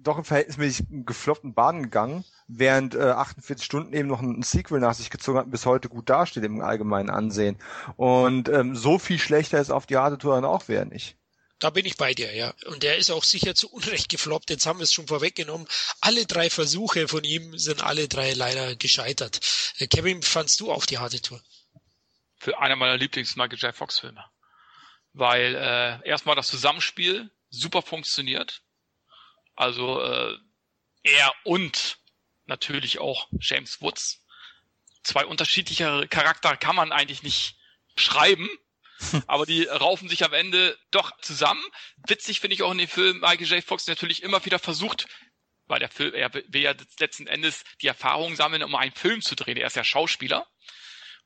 doch 0.00 0.18
im 0.18 0.24
verhältnismäßig 0.24 0.86
gefloppten 0.90 1.54
Bahn 1.54 1.82
gegangen 1.82 2.24
während 2.48 2.94
äh, 2.94 3.00
48 3.00 3.64
Stunden 3.64 3.92
eben 3.92 4.08
noch 4.08 4.20
ein, 4.20 4.40
ein 4.40 4.42
Sequel 4.42 4.80
nach 4.80 4.94
sich 4.94 5.10
gezogen 5.10 5.38
hat 5.38 5.44
und 5.44 5.50
bis 5.50 5.66
heute 5.66 5.88
gut 5.88 6.08
dasteht 6.08 6.44
im 6.44 6.62
allgemeinen 6.62 7.10
Ansehen. 7.10 7.58
Und 7.96 8.48
ähm, 8.48 8.74
so 8.74 8.98
viel 8.98 9.18
schlechter 9.18 9.60
ist 9.60 9.70
auf 9.70 9.86
die 9.86 9.96
harte 9.96 10.18
Tour 10.18 10.34
dann 10.34 10.46
auch 10.46 10.66
wieder 10.68 10.86
nicht. 10.86 11.16
Da 11.58 11.70
bin 11.70 11.84
ich 11.84 11.96
bei 11.96 12.14
dir, 12.14 12.34
ja. 12.34 12.54
Und 12.66 12.82
der 12.84 12.96
ist 12.98 13.10
auch 13.10 13.24
sicher 13.24 13.54
zu 13.54 13.68
Unrecht 13.70 14.08
gefloppt. 14.08 14.48
Jetzt 14.48 14.66
haben 14.66 14.78
wir 14.78 14.84
es 14.84 14.92
schon 14.92 15.08
vorweggenommen. 15.08 15.66
Alle 16.00 16.24
drei 16.24 16.50
Versuche 16.50 17.08
von 17.08 17.24
ihm 17.24 17.58
sind 17.58 17.82
alle 17.82 18.08
drei 18.08 18.32
leider 18.32 18.76
gescheitert. 18.76 19.40
Äh, 19.78 19.88
Kevin, 19.88 20.22
fandst 20.22 20.60
du 20.60 20.72
auf 20.72 20.86
die 20.86 20.98
harte 20.98 21.20
Tour? 21.20 21.42
Für 22.36 22.60
einer 22.60 22.76
meiner 22.76 22.96
Lieblings-Michael 22.96 23.58
J. 23.58 23.74
Fox-Filme. 23.74 24.24
Weil 25.12 25.54
äh, 25.56 26.08
erstmal 26.08 26.36
das 26.36 26.46
Zusammenspiel 26.46 27.30
super 27.50 27.82
funktioniert. 27.82 28.62
Also 29.58 30.00
äh, 30.00 30.38
er 31.02 31.34
und 31.42 31.98
natürlich 32.46 33.00
auch 33.00 33.28
James 33.40 33.80
Woods. 33.82 34.24
Zwei 35.02 35.26
unterschiedliche 35.26 36.06
Charaktere 36.06 36.56
kann 36.56 36.76
man 36.76 36.92
eigentlich 36.92 37.24
nicht 37.24 37.56
schreiben, 37.96 38.48
aber 39.26 39.46
die 39.46 39.64
raufen 39.64 40.08
sich 40.08 40.24
am 40.24 40.32
Ende 40.32 40.78
doch 40.92 41.10
zusammen. 41.22 41.64
Witzig 42.06 42.38
finde 42.38 42.54
ich 42.54 42.62
auch 42.62 42.70
in 42.70 42.78
dem 42.78 42.88
Film 42.88 43.18
Michael 43.18 43.48
J. 43.48 43.64
Fox 43.64 43.88
natürlich 43.88 44.22
immer 44.22 44.44
wieder 44.44 44.60
versucht, 44.60 45.08
weil 45.66 45.80
der 45.80 45.88
Film, 45.88 46.14
er 46.14 46.32
will 46.32 46.62
ja 46.62 46.72
letzten 47.00 47.26
Endes 47.26 47.64
die 47.82 47.88
Erfahrung 47.88 48.36
sammeln, 48.36 48.62
um 48.62 48.76
einen 48.76 48.94
Film 48.94 49.22
zu 49.22 49.34
drehen. 49.34 49.56
Er 49.56 49.66
ist 49.66 49.76
ja 49.76 49.82
Schauspieler. 49.82 50.46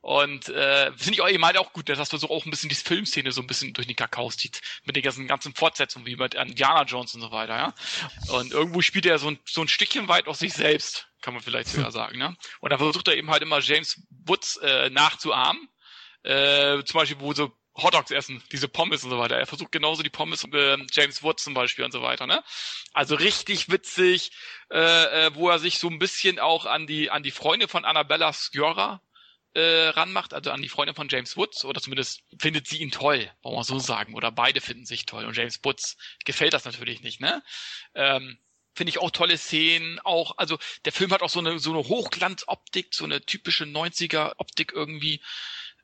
Und 0.02 0.48
äh, 0.48 0.92
finde 0.96 1.12
ich 1.12 1.20
auch 1.22 1.28
eben 1.28 1.44
halt 1.44 1.56
auch 1.56 1.72
gut, 1.72 1.88
dass 1.88 2.08
du 2.08 2.16
so 2.18 2.28
auch 2.28 2.44
ein 2.44 2.50
bisschen 2.50 2.68
die 2.68 2.74
Filmszene 2.74 3.32
so 3.32 3.40
ein 3.40 3.46
bisschen 3.46 3.72
durch 3.72 3.86
den 3.86 3.96
Kakao 3.96 4.30
zieht. 4.30 4.60
Mit 4.84 4.96
den 4.96 5.02
ganzen, 5.02 5.26
ganzen 5.26 5.54
Fortsetzungen, 5.54 6.06
wie 6.06 6.16
mit 6.16 6.34
Indiana 6.34 6.82
Jones 6.82 7.14
und 7.14 7.20
so 7.20 7.30
weiter, 7.30 7.56
ja. 7.56 7.74
Und 8.36 8.52
irgendwo 8.52 8.80
spielt 8.82 9.06
er 9.06 9.18
so 9.18 9.28
ein, 9.28 9.38
so 9.46 9.62
ein 9.62 9.68
Stückchen 9.68 10.08
weit 10.08 10.26
auf 10.26 10.36
sich 10.36 10.52
selbst 10.52 11.08
kann 11.22 11.34
man 11.34 11.42
vielleicht 11.42 11.68
sogar 11.68 11.92
sagen. 11.92 12.18
Ne? 12.18 12.36
Und 12.60 12.70
da 12.70 12.78
versucht 12.78 13.08
er 13.08 13.16
eben 13.16 13.30
halt 13.30 13.42
immer 13.42 13.60
James 13.60 14.02
Woods 14.26 14.56
äh, 14.58 14.90
nachzuahmen. 14.90 15.68
Äh, 16.24 16.82
zum 16.84 16.98
Beispiel, 16.98 17.20
wo 17.20 17.32
so 17.32 17.52
Hotdogs 17.74 18.10
essen, 18.10 18.42
diese 18.52 18.68
Pommes 18.68 19.02
und 19.02 19.10
so 19.10 19.18
weiter. 19.18 19.38
Er 19.38 19.46
versucht 19.46 19.72
genauso 19.72 20.02
die 20.02 20.10
Pommes 20.10 20.44
äh, 20.52 20.76
James 20.92 21.22
Woods 21.22 21.44
zum 21.44 21.54
Beispiel 21.54 21.84
und 21.84 21.92
so 21.92 22.02
weiter. 22.02 22.26
Ne? 22.26 22.42
Also 22.92 23.14
richtig 23.14 23.70
witzig, 23.70 24.32
äh, 24.70 25.26
äh, 25.26 25.34
wo 25.34 25.48
er 25.48 25.58
sich 25.58 25.78
so 25.78 25.88
ein 25.88 25.98
bisschen 25.98 26.38
auch 26.38 26.66
an 26.66 26.86
die 26.86 27.10
an 27.10 27.22
die 27.22 27.30
Freunde 27.30 27.68
von 27.68 27.84
Annabella 27.84 28.32
Sciorra 28.32 29.00
äh, 29.54 29.88
ranmacht, 29.88 30.34
also 30.34 30.50
an 30.50 30.62
die 30.62 30.68
Freunde 30.68 30.94
von 30.94 31.08
James 31.08 31.36
Woods, 31.36 31.64
oder 31.64 31.80
zumindest 31.80 32.22
findet 32.38 32.66
sie 32.66 32.78
ihn 32.78 32.90
toll, 32.90 33.30
wollen 33.42 33.56
wir 33.56 33.64
so 33.64 33.78
sagen, 33.78 34.14
oder 34.14 34.32
beide 34.32 34.60
finden 34.60 34.86
sich 34.86 35.06
toll. 35.06 35.24
Und 35.24 35.36
James 35.36 35.60
Woods 35.62 35.96
gefällt 36.24 36.54
das 36.54 36.64
natürlich 36.64 37.02
nicht, 37.02 37.20
ne? 37.20 37.42
Ähm, 37.94 38.38
finde 38.74 38.90
ich 38.90 38.98
auch 38.98 39.10
tolle 39.10 39.36
Szenen, 39.36 39.98
auch, 40.00 40.38
also 40.38 40.58
der 40.84 40.92
Film 40.92 41.12
hat 41.12 41.22
auch 41.22 41.28
so 41.28 41.40
eine, 41.40 41.58
so 41.58 41.70
eine 41.70 41.86
Hochglanzoptik, 41.86 42.94
so 42.94 43.04
eine 43.04 43.20
typische 43.20 43.64
90er 43.64 44.32
Optik 44.38 44.72
irgendwie. 44.72 45.20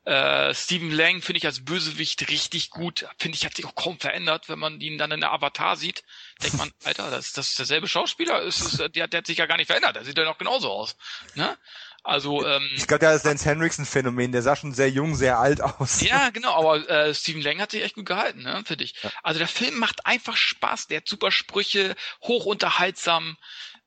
Äh, 0.05 0.55
Stephen 0.55 0.91
Lang 0.91 1.21
finde 1.21 1.37
ich 1.37 1.45
als 1.45 1.65
Bösewicht 1.65 2.29
richtig 2.29 2.71
gut. 2.71 3.05
Finde 3.19 3.37
ich, 3.37 3.45
hat 3.45 3.55
sich 3.55 3.65
auch 3.65 3.75
kaum 3.75 3.99
verändert, 3.99 4.49
wenn 4.49 4.57
man 4.57 4.79
ihn 4.81 4.97
dann 4.97 5.11
in 5.11 5.19
der 5.19 5.33
Avatar 5.33 5.75
sieht. 5.75 6.03
Denkt 6.41 6.57
man, 6.57 6.71
Alter, 6.83 7.11
das, 7.11 7.33
das 7.33 7.49
ist 7.49 7.59
derselbe 7.59 7.87
Schauspieler, 7.87 8.41
ist, 8.41 8.61
ist, 8.61 8.79
der, 8.95 9.07
der 9.07 9.17
hat 9.19 9.27
sich 9.27 9.37
ja 9.37 9.45
gar 9.45 9.57
nicht 9.57 9.67
verändert, 9.67 9.97
der 9.97 10.05
sieht 10.05 10.17
ja 10.17 10.23
noch 10.23 10.37
genauso 10.37 10.71
aus. 10.71 10.95
Ne? 11.35 11.57
Also 12.03 12.45
ähm, 12.45 12.69
ich 12.75 12.87
glaube, 12.87 12.99
das 12.99 13.17
ist 13.17 13.25
Lance 13.25 13.45
Henriksen 13.45 13.85
Phänomen. 13.85 14.31
Der 14.31 14.41
sah 14.41 14.55
schon 14.55 14.73
sehr 14.73 14.89
jung, 14.89 15.15
sehr 15.15 15.39
alt 15.39 15.61
aus. 15.61 16.01
Ja, 16.01 16.29
genau. 16.33 16.53
Aber 16.53 16.89
äh, 16.89 17.13
Stephen 17.13 17.41
Lang 17.41 17.59
hat 17.59 17.71
sich 17.71 17.83
echt 17.83 17.95
gut 17.95 18.05
gehalten, 18.05 18.43
ne, 18.43 18.63
für 18.65 18.77
dich. 18.77 18.95
Ja. 19.03 19.11
Also 19.23 19.39
der 19.39 19.47
Film 19.47 19.77
macht 19.77 20.05
einfach 20.05 20.37
Spaß. 20.37 20.87
Der 20.87 20.97
hat 20.97 21.07
super 21.07 21.31
Sprüche, 21.31 21.95
hoch 22.23 22.45
unterhaltsam. 22.45 23.37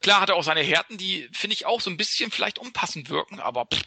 Klar 0.00 0.20
hat 0.20 0.30
er 0.30 0.36
auch 0.36 0.42
seine 0.42 0.62
Härten, 0.62 0.98
die 0.98 1.28
finde 1.32 1.54
ich 1.54 1.64
auch 1.66 1.80
so 1.80 1.88
ein 1.88 1.96
bisschen 1.96 2.30
vielleicht 2.30 2.58
unpassend 2.58 3.08
wirken. 3.08 3.40
Aber 3.40 3.66
pff, 3.66 3.82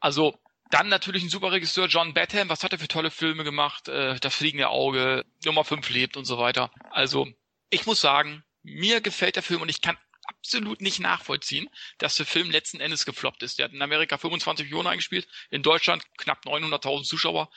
also 0.00 0.34
dann 0.70 0.88
natürlich 0.88 1.22
ein 1.22 1.28
super 1.28 1.52
Regisseur, 1.52 1.86
John 1.86 2.14
Batham. 2.14 2.48
Was 2.48 2.64
hat 2.64 2.72
er 2.72 2.78
für 2.78 2.88
tolle 2.88 3.10
Filme 3.10 3.44
gemacht? 3.44 3.88
Äh, 3.88 4.18
das 4.20 4.34
fliegende 4.34 4.68
Auge, 4.68 5.24
Nummer 5.44 5.64
5 5.64 5.88
lebt 5.90 6.16
und 6.16 6.24
so 6.24 6.38
weiter. 6.38 6.70
Also 6.90 7.28
ich 7.70 7.86
muss 7.86 8.00
sagen, 8.00 8.42
mir 8.62 9.00
gefällt 9.00 9.36
der 9.36 9.42
Film 9.42 9.62
und 9.62 9.68
ich 9.68 9.80
kann 9.80 9.96
absolut 10.40 10.80
nicht 10.80 11.00
nachvollziehen, 11.00 11.68
dass 11.98 12.16
der 12.16 12.26
Film 12.26 12.50
letzten 12.50 12.80
Endes 12.80 13.04
gefloppt 13.04 13.42
ist. 13.42 13.58
Der 13.58 13.64
hat 13.64 13.72
in 13.72 13.82
Amerika 13.82 14.18
25 14.18 14.66
Millionen 14.66 14.88
eingespielt, 14.88 15.28
in 15.50 15.62
Deutschland 15.62 16.02
knapp 16.16 16.44
900.000 16.44 17.04
Zuschauer. 17.04 17.50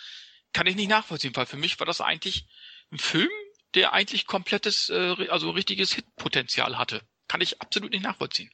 Kann 0.51 0.67
ich 0.67 0.75
nicht 0.75 0.89
nachvollziehen, 0.89 1.35
weil 1.35 1.45
für 1.45 1.57
mich 1.57 1.79
war 1.79 1.85
das 1.85 2.01
eigentlich 2.01 2.45
ein 2.91 2.99
Film, 2.99 3.31
der 3.73 3.93
eigentlich 3.93 4.27
komplettes, 4.27 4.89
äh, 4.89 5.15
also 5.29 5.49
richtiges 5.51 5.93
Hitpotenzial 5.93 6.77
hatte. 6.77 7.01
Kann 7.27 7.41
ich 7.41 7.61
absolut 7.61 7.91
nicht 7.91 8.03
nachvollziehen. 8.03 8.51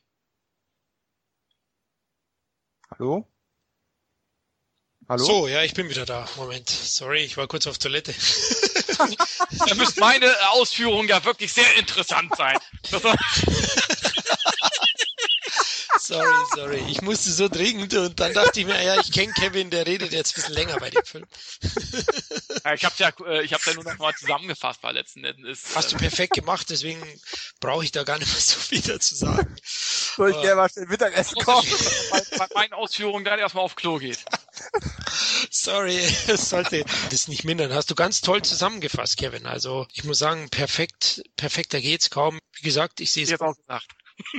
Hallo? 2.91 3.27
Hallo? 5.09 5.23
So, 5.23 5.47
ja, 5.47 5.63
ich 5.63 5.73
bin 5.73 5.89
wieder 5.89 6.05
da. 6.05 6.27
Moment. 6.37 6.69
Sorry, 6.69 7.23
ich 7.23 7.35
war 7.35 7.47
kurz 7.47 7.65
auf 7.65 7.79
Toilette. 7.79 8.13
da 9.67 9.75
müsste 9.75 9.99
meine 9.99 10.31
Ausführung 10.51 11.07
ja 11.07 11.25
wirklich 11.25 11.51
sehr 11.51 11.75
interessant 11.77 12.31
sein. 12.37 12.57
sorry, 16.09 16.45
sorry. 16.55 16.83
Ich 16.89 17.01
musste 17.01 17.31
so 17.31 17.47
dringend 17.47 17.93
und 17.93 18.19
dann 18.19 18.33
dachte 18.33 18.59
ich 18.59 18.65
mir, 18.65 18.81
ja, 18.81 18.99
ich 18.99 19.11
kenne 19.11 19.31
Kevin, 19.33 19.69
der 19.69 19.85
redet 19.85 20.11
jetzt 20.11 20.31
ein 20.31 20.41
bisschen 20.41 20.53
länger 20.55 20.77
bei 20.77 20.89
dem 20.89 21.05
Film. 21.05 21.25
ja, 22.65 22.73
ich 22.73 22.85
habe 22.85 22.95
ja, 22.97 23.11
äh, 23.27 23.43
ich 23.43 23.53
habe 23.53 23.63
ja 23.65 23.73
nur 23.75 23.83
noch 23.83 23.97
mal 23.97 24.13
zusammengefasst, 24.15 24.81
weil 24.81 24.95
letzten 24.95 25.23
Endes. 25.23 25.63
Hast 25.75 25.91
du 25.91 25.95
äh, 25.95 25.99
perfekt 25.99 26.33
gemacht, 26.33 26.69
deswegen 26.69 27.01
brauche 27.59 27.83
ich 27.83 27.91
da 27.91 28.03
gar 28.03 28.17
nicht 28.17 28.31
mehr 28.31 28.41
so 28.41 28.59
viel 28.59 28.81
dazu 28.81 29.15
sagen. 29.15 29.55
Soll 29.63 30.31
ich 30.31 30.41
gerne 30.41 30.55
mal 30.55 30.69
schnell 30.69 30.87
Mittagessen 30.87 31.41
kochen? 31.43 31.69
Bei 32.37 32.47
meinen 32.55 32.73
Ausführungen 32.73 33.23
gerade 33.23 33.41
erstmal 33.41 33.63
auf 33.63 33.75
Klo 33.75 33.97
geht. 33.97 34.19
Sorry, 35.49 35.99
das 36.27 36.49
sollte 36.49 36.83
das 37.09 37.27
nicht 37.27 37.43
mindern. 37.45 37.73
Hast 37.73 37.89
du 37.89 37.95
ganz 37.95 38.21
toll 38.21 38.41
zusammengefasst, 38.41 39.17
Kevin. 39.17 39.45
Also 39.45 39.87
ich 39.93 40.03
muss 40.03 40.19
sagen, 40.19 40.49
perfekt, 40.49 41.23
perfekter 41.35 41.79
geht's 41.79 42.09
kaum. 42.09 42.39
Wie 42.53 42.61
gesagt, 42.61 42.99
ich 42.99 43.11
sehe 43.11 43.23
es. 43.23 43.39
auch 43.39 43.55
gesagt. 43.55 43.87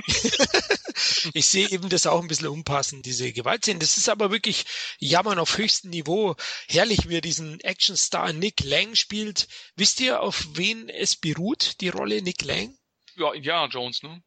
ich 1.33 1.47
sehe 1.47 1.69
eben 1.69 1.89
das 1.89 2.05
auch 2.07 2.21
ein 2.21 2.27
bisschen 2.27 2.47
unpassend, 2.47 3.05
diese 3.05 3.31
Gewaltszenen. 3.31 3.79
Das 3.79 3.97
ist 3.97 4.09
aber 4.09 4.31
wirklich 4.31 4.65
Jammern 4.99 5.39
auf 5.39 5.57
höchstem 5.57 5.91
Niveau. 5.91 6.35
Herrlich, 6.67 7.09
wie 7.09 7.17
er 7.17 7.21
diesen 7.21 7.59
Actionstar 7.61 8.33
Nick 8.33 8.61
Lang 8.63 8.95
spielt. 8.95 9.47
Wisst 9.75 9.99
ihr, 9.99 10.21
auf 10.21 10.45
wen 10.53 10.89
es 10.89 11.15
beruht, 11.15 11.81
die 11.81 11.89
Rolle 11.89 12.21
Nick 12.21 12.43
Lang? 12.43 12.77
Ja, 13.15 13.33
Indiana 13.33 13.67
Jones, 13.67 14.03
ne? 14.03 14.23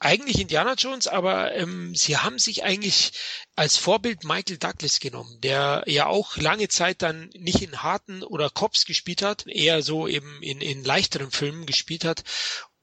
eigentlich 0.00 0.40
Indiana 0.40 0.74
Jones, 0.74 1.08
aber 1.08 1.54
ähm, 1.54 1.94
sie 1.94 2.16
haben 2.16 2.38
sich 2.38 2.62
eigentlich 2.62 3.12
als 3.56 3.76
Vorbild 3.76 4.22
Michael 4.22 4.58
Douglas 4.58 5.00
genommen, 5.00 5.40
der 5.40 5.82
ja 5.86 6.06
auch 6.06 6.36
lange 6.36 6.68
Zeit 6.68 7.02
dann 7.02 7.30
nicht 7.34 7.62
in 7.62 7.82
harten 7.82 8.22
oder 8.22 8.48
Cops 8.50 8.84
gespielt 8.84 9.22
hat, 9.22 9.46
eher 9.48 9.82
so 9.82 10.06
eben 10.06 10.40
in, 10.42 10.60
in 10.60 10.84
leichteren 10.84 11.32
Filmen 11.32 11.66
gespielt 11.66 12.04
hat. 12.04 12.22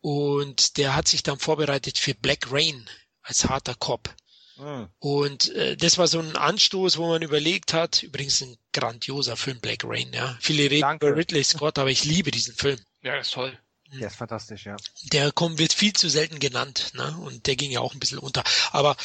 Und 0.06 0.78
der 0.78 0.96
hat 0.96 1.08
sich 1.08 1.24
dann 1.24 1.40
vorbereitet 1.40 1.98
für 1.98 2.14
Black 2.14 2.52
Rain 2.52 2.88
als 3.24 3.46
harter 3.46 3.74
Cop. 3.74 4.14
Mhm. 4.56 4.88
Und 5.00 5.50
äh, 5.56 5.76
das 5.76 5.98
war 5.98 6.06
so 6.06 6.20
ein 6.20 6.36
Anstoß, 6.38 6.98
wo 6.98 7.08
man 7.08 7.24
überlegt 7.24 7.74
hat, 7.74 8.04
übrigens 8.04 8.40
ein 8.42 8.56
grandioser 8.72 9.36
Film, 9.36 9.60
Black 9.62 9.80
Rain, 9.84 10.14
ja. 10.14 10.38
Viele 10.40 10.70
reden 10.70 10.82
Danke. 10.82 11.08
über 11.08 11.18
Ridley 11.18 11.44
Scott, 11.44 11.80
aber 11.80 11.90
ich 11.90 12.06
liebe 12.06 12.30
diesen 12.30 12.54
Film. 12.54 12.80
Ja, 13.02 13.16
das 13.16 13.30
ist 13.30 13.34
toll. 13.34 13.58
Der 14.00 14.06
ist 14.06 14.16
fantastisch, 14.16 14.68
ja. 14.68 14.78
Der 15.12 15.32
kommt, 15.32 15.58
wird 15.58 15.74
viel 15.74 15.94
zu 15.94 16.08
selten 16.08 16.38
genannt, 16.38 16.92
ne? 16.94 17.18
Und 17.22 17.48
der 17.48 17.56
ging 17.56 17.72
ja 17.72 17.80
auch 17.80 17.96
ein 17.96 18.00
bisschen 18.00 18.20
unter. 18.20 18.44
Aber 18.74 18.96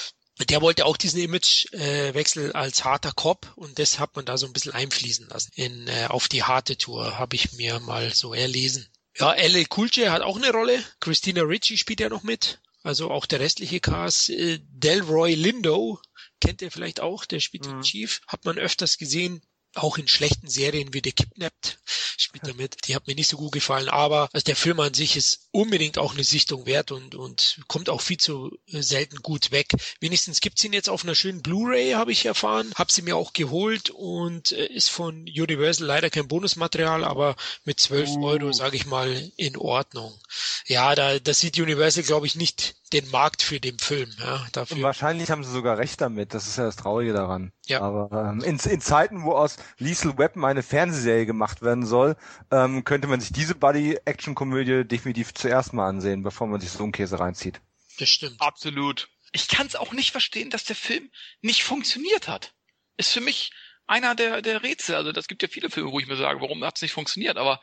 der 0.50 0.60
wollte 0.60 0.84
auch 0.84 0.98
diesen 0.98 1.22
Imagewechsel 1.22 2.50
äh, 2.50 2.52
als 2.52 2.84
harter 2.84 3.12
Cop 3.12 3.50
und 3.56 3.78
das 3.78 3.98
hat 3.98 4.16
man 4.16 4.26
da 4.26 4.36
so 4.36 4.44
ein 4.44 4.52
bisschen 4.52 4.72
einfließen 4.72 5.28
lassen. 5.28 5.50
In 5.54 5.88
äh, 5.88 6.08
auf 6.10 6.28
die 6.28 6.42
harte 6.42 6.76
Tour 6.76 7.18
habe 7.18 7.36
ich 7.36 7.54
mir 7.54 7.80
mal 7.80 8.12
so 8.12 8.34
erlesen. 8.34 8.86
Ja, 9.20 9.34
Cool 9.76 9.88
J 9.92 10.10
hat 10.10 10.22
auch 10.22 10.36
eine 10.36 10.50
Rolle. 10.50 10.82
Christina 11.00 11.42
Ritchie 11.42 11.76
spielt 11.76 12.00
ja 12.00 12.08
noch 12.08 12.22
mit. 12.22 12.60
Also 12.82 13.10
auch 13.10 13.26
der 13.26 13.40
restliche 13.40 13.80
Cast. 13.80 14.30
Äh, 14.30 14.60
Delroy 14.62 15.34
Lindo 15.34 16.00
kennt 16.40 16.62
ihr 16.62 16.70
vielleicht 16.70 17.00
auch, 17.00 17.26
der 17.26 17.40
spielt 17.40 17.66
mhm. 17.66 17.70
den 17.70 17.82
Chief. 17.82 18.20
Hat 18.26 18.44
man 18.44 18.58
öfters 18.58 18.96
gesehen. 18.96 19.42
Auch 19.74 19.98
in 19.98 20.08
schlechten 20.08 20.48
Serien 20.48 20.92
wie 20.92 21.02
The 21.04 21.12
Kidnapped 21.12 21.78
spielt 22.16 22.46
er 22.46 22.54
mit. 22.54 22.76
Die 22.86 22.94
hat 22.94 23.06
mir 23.06 23.14
nicht 23.14 23.28
so 23.28 23.36
gut 23.36 23.52
gefallen, 23.52 23.88
aber 23.88 24.28
also 24.32 24.44
der 24.44 24.56
Film 24.56 24.80
an 24.80 24.94
sich 24.94 25.16
ist 25.16 25.48
unbedingt 25.52 25.98
auch 25.98 26.14
eine 26.14 26.24
Sichtung 26.24 26.66
wert 26.66 26.92
und, 26.92 27.14
und 27.14 27.60
kommt 27.66 27.88
auch 27.88 28.00
viel 28.00 28.18
zu 28.18 28.56
äh, 28.68 28.82
selten 28.82 29.16
gut 29.22 29.50
weg. 29.50 29.68
Wenigstens 30.00 30.40
gibt's 30.40 30.64
ihn 30.64 30.72
jetzt 30.72 30.88
auf 30.88 31.04
einer 31.04 31.14
schönen 31.14 31.42
Blu-ray, 31.42 31.92
habe 31.92 32.12
ich 32.12 32.26
erfahren. 32.26 32.72
Hab 32.74 32.90
sie 32.90 33.02
mir 33.02 33.16
auch 33.16 33.32
geholt 33.32 33.90
und 33.90 34.52
äh, 34.52 34.66
ist 34.66 34.90
von 34.90 35.22
Universal 35.22 35.86
leider 35.86 36.10
kein 36.10 36.28
Bonusmaterial, 36.28 37.04
aber 37.04 37.36
mit 37.64 37.80
12 37.80 38.10
uh. 38.10 38.26
Euro, 38.26 38.52
sage 38.52 38.76
ich 38.76 38.86
mal, 38.86 39.30
in 39.36 39.56
Ordnung. 39.56 40.18
Ja, 40.66 40.94
da, 40.94 41.18
da 41.18 41.34
sieht 41.34 41.58
Universal, 41.58 42.04
glaube 42.04 42.26
ich, 42.26 42.36
nicht 42.36 42.76
den 42.92 43.08
Markt 43.10 43.42
für 43.42 43.60
den 43.60 43.78
Film. 43.78 44.10
Ja, 44.18 44.46
dafür. 44.52 44.76
Und 44.76 44.82
wahrscheinlich 44.82 45.30
haben 45.30 45.44
sie 45.44 45.52
sogar 45.52 45.78
recht 45.78 46.00
damit. 46.00 46.34
Das 46.34 46.46
ist 46.46 46.58
ja 46.58 46.64
das 46.64 46.76
Traurige 46.76 47.12
daran. 47.12 47.52
Ja. 47.70 47.80
Aber 47.82 48.10
ähm, 48.12 48.40
in, 48.40 48.58
in 48.58 48.80
Zeiten, 48.80 49.22
wo 49.22 49.32
aus 49.32 49.56
Lethal 49.78 50.18
Weapon 50.18 50.44
eine 50.44 50.62
Fernsehserie 50.62 51.24
gemacht 51.24 51.62
werden 51.62 51.86
soll, 51.86 52.16
ähm, 52.50 52.84
könnte 52.84 53.06
man 53.06 53.20
sich 53.20 53.32
diese 53.32 53.54
Buddy-Action-Komödie 53.54 54.84
definitiv 54.84 55.32
zuerst 55.34 55.72
mal 55.72 55.88
ansehen, 55.88 56.22
bevor 56.22 56.46
man 56.46 56.60
sich 56.60 56.70
so 56.70 56.82
einen 56.82 56.92
Käse 56.92 57.20
reinzieht. 57.20 57.60
Das 57.98 58.08
stimmt. 58.08 58.40
Absolut. 58.40 59.08
Ich 59.32 59.48
kann 59.48 59.66
es 59.66 59.76
auch 59.76 59.92
nicht 59.92 60.10
verstehen, 60.10 60.50
dass 60.50 60.64
der 60.64 60.76
Film 60.76 61.10
nicht 61.40 61.62
funktioniert 61.62 62.26
hat. 62.26 62.52
Ist 62.96 63.12
für 63.12 63.20
mich 63.20 63.52
einer 63.86 64.14
der, 64.14 64.42
der 64.42 64.62
Rätsel. 64.62 64.96
Also 64.96 65.12
das 65.12 65.28
gibt 65.28 65.42
ja 65.42 65.48
viele 65.48 65.70
Filme, 65.70 65.92
wo 65.92 66.00
ich 66.00 66.06
mir 66.06 66.16
sage, 66.16 66.40
warum 66.40 66.64
hat 66.64 66.76
es 66.76 66.82
nicht 66.82 66.92
funktioniert. 66.92 67.36
Aber 67.36 67.60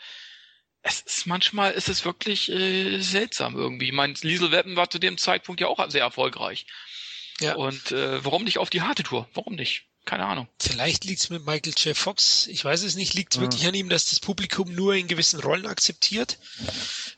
es 0.81 1.01
ist 1.01 1.25
manchmal 1.25 1.71
ist 1.73 1.89
es 1.89 2.05
wirklich 2.05 2.49
äh, 2.49 2.99
seltsam 2.99 3.55
irgendwie. 3.55 3.87
Ich 3.87 3.93
meine, 3.93 4.13
Liesel 4.21 4.51
Weppen 4.51 4.75
war 4.75 4.89
zu 4.89 4.99
dem 4.99 5.17
Zeitpunkt 5.17 5.59
ja 5.59 5.67
auch 5.67 5.89
sehr 5.89 6.03
erfolgreich. 6.03 6.65
Ja. 7.39 7.55
Und 7.55 7.91
äh, 7.91 8.23
warum 8.23 8.43
nicht 8.43 8.57
auf 8.57 8.69
die 8.69 8.81
harte 8.81 9.03
Tour? 9.03 9.27
Warum 9.33 9.55
nicht? 9.55 9.86
Keine 10.07 10.25
Ahnung. 10.25 10.47
Vielleicht 10.57 11.03
liegt's 11.03 11.29
mit 11.29 11.45
Michael 11.45 11.73
J. 11.75 11.95
Fox. 11.95 12.47
Ich 12.47 12.63
weiß 12.63 12.83
es 12.83 12.95
nicht. 12.95 13.13
Liegt's 13.13 13.35
ja. 13.35 13.41
wirklich 13.41 13.67
an 13.67 13.73
ihm, 13.73 13.89
dass 13.89 14.09
das 14.09 14.21
Publikum 14.21 14.73
nur 14.73 14.95
in 14.95 15.07
gewissen 15.07 15.41
Rollen 15.41 15.65
akzeptiert? 15.65 16.37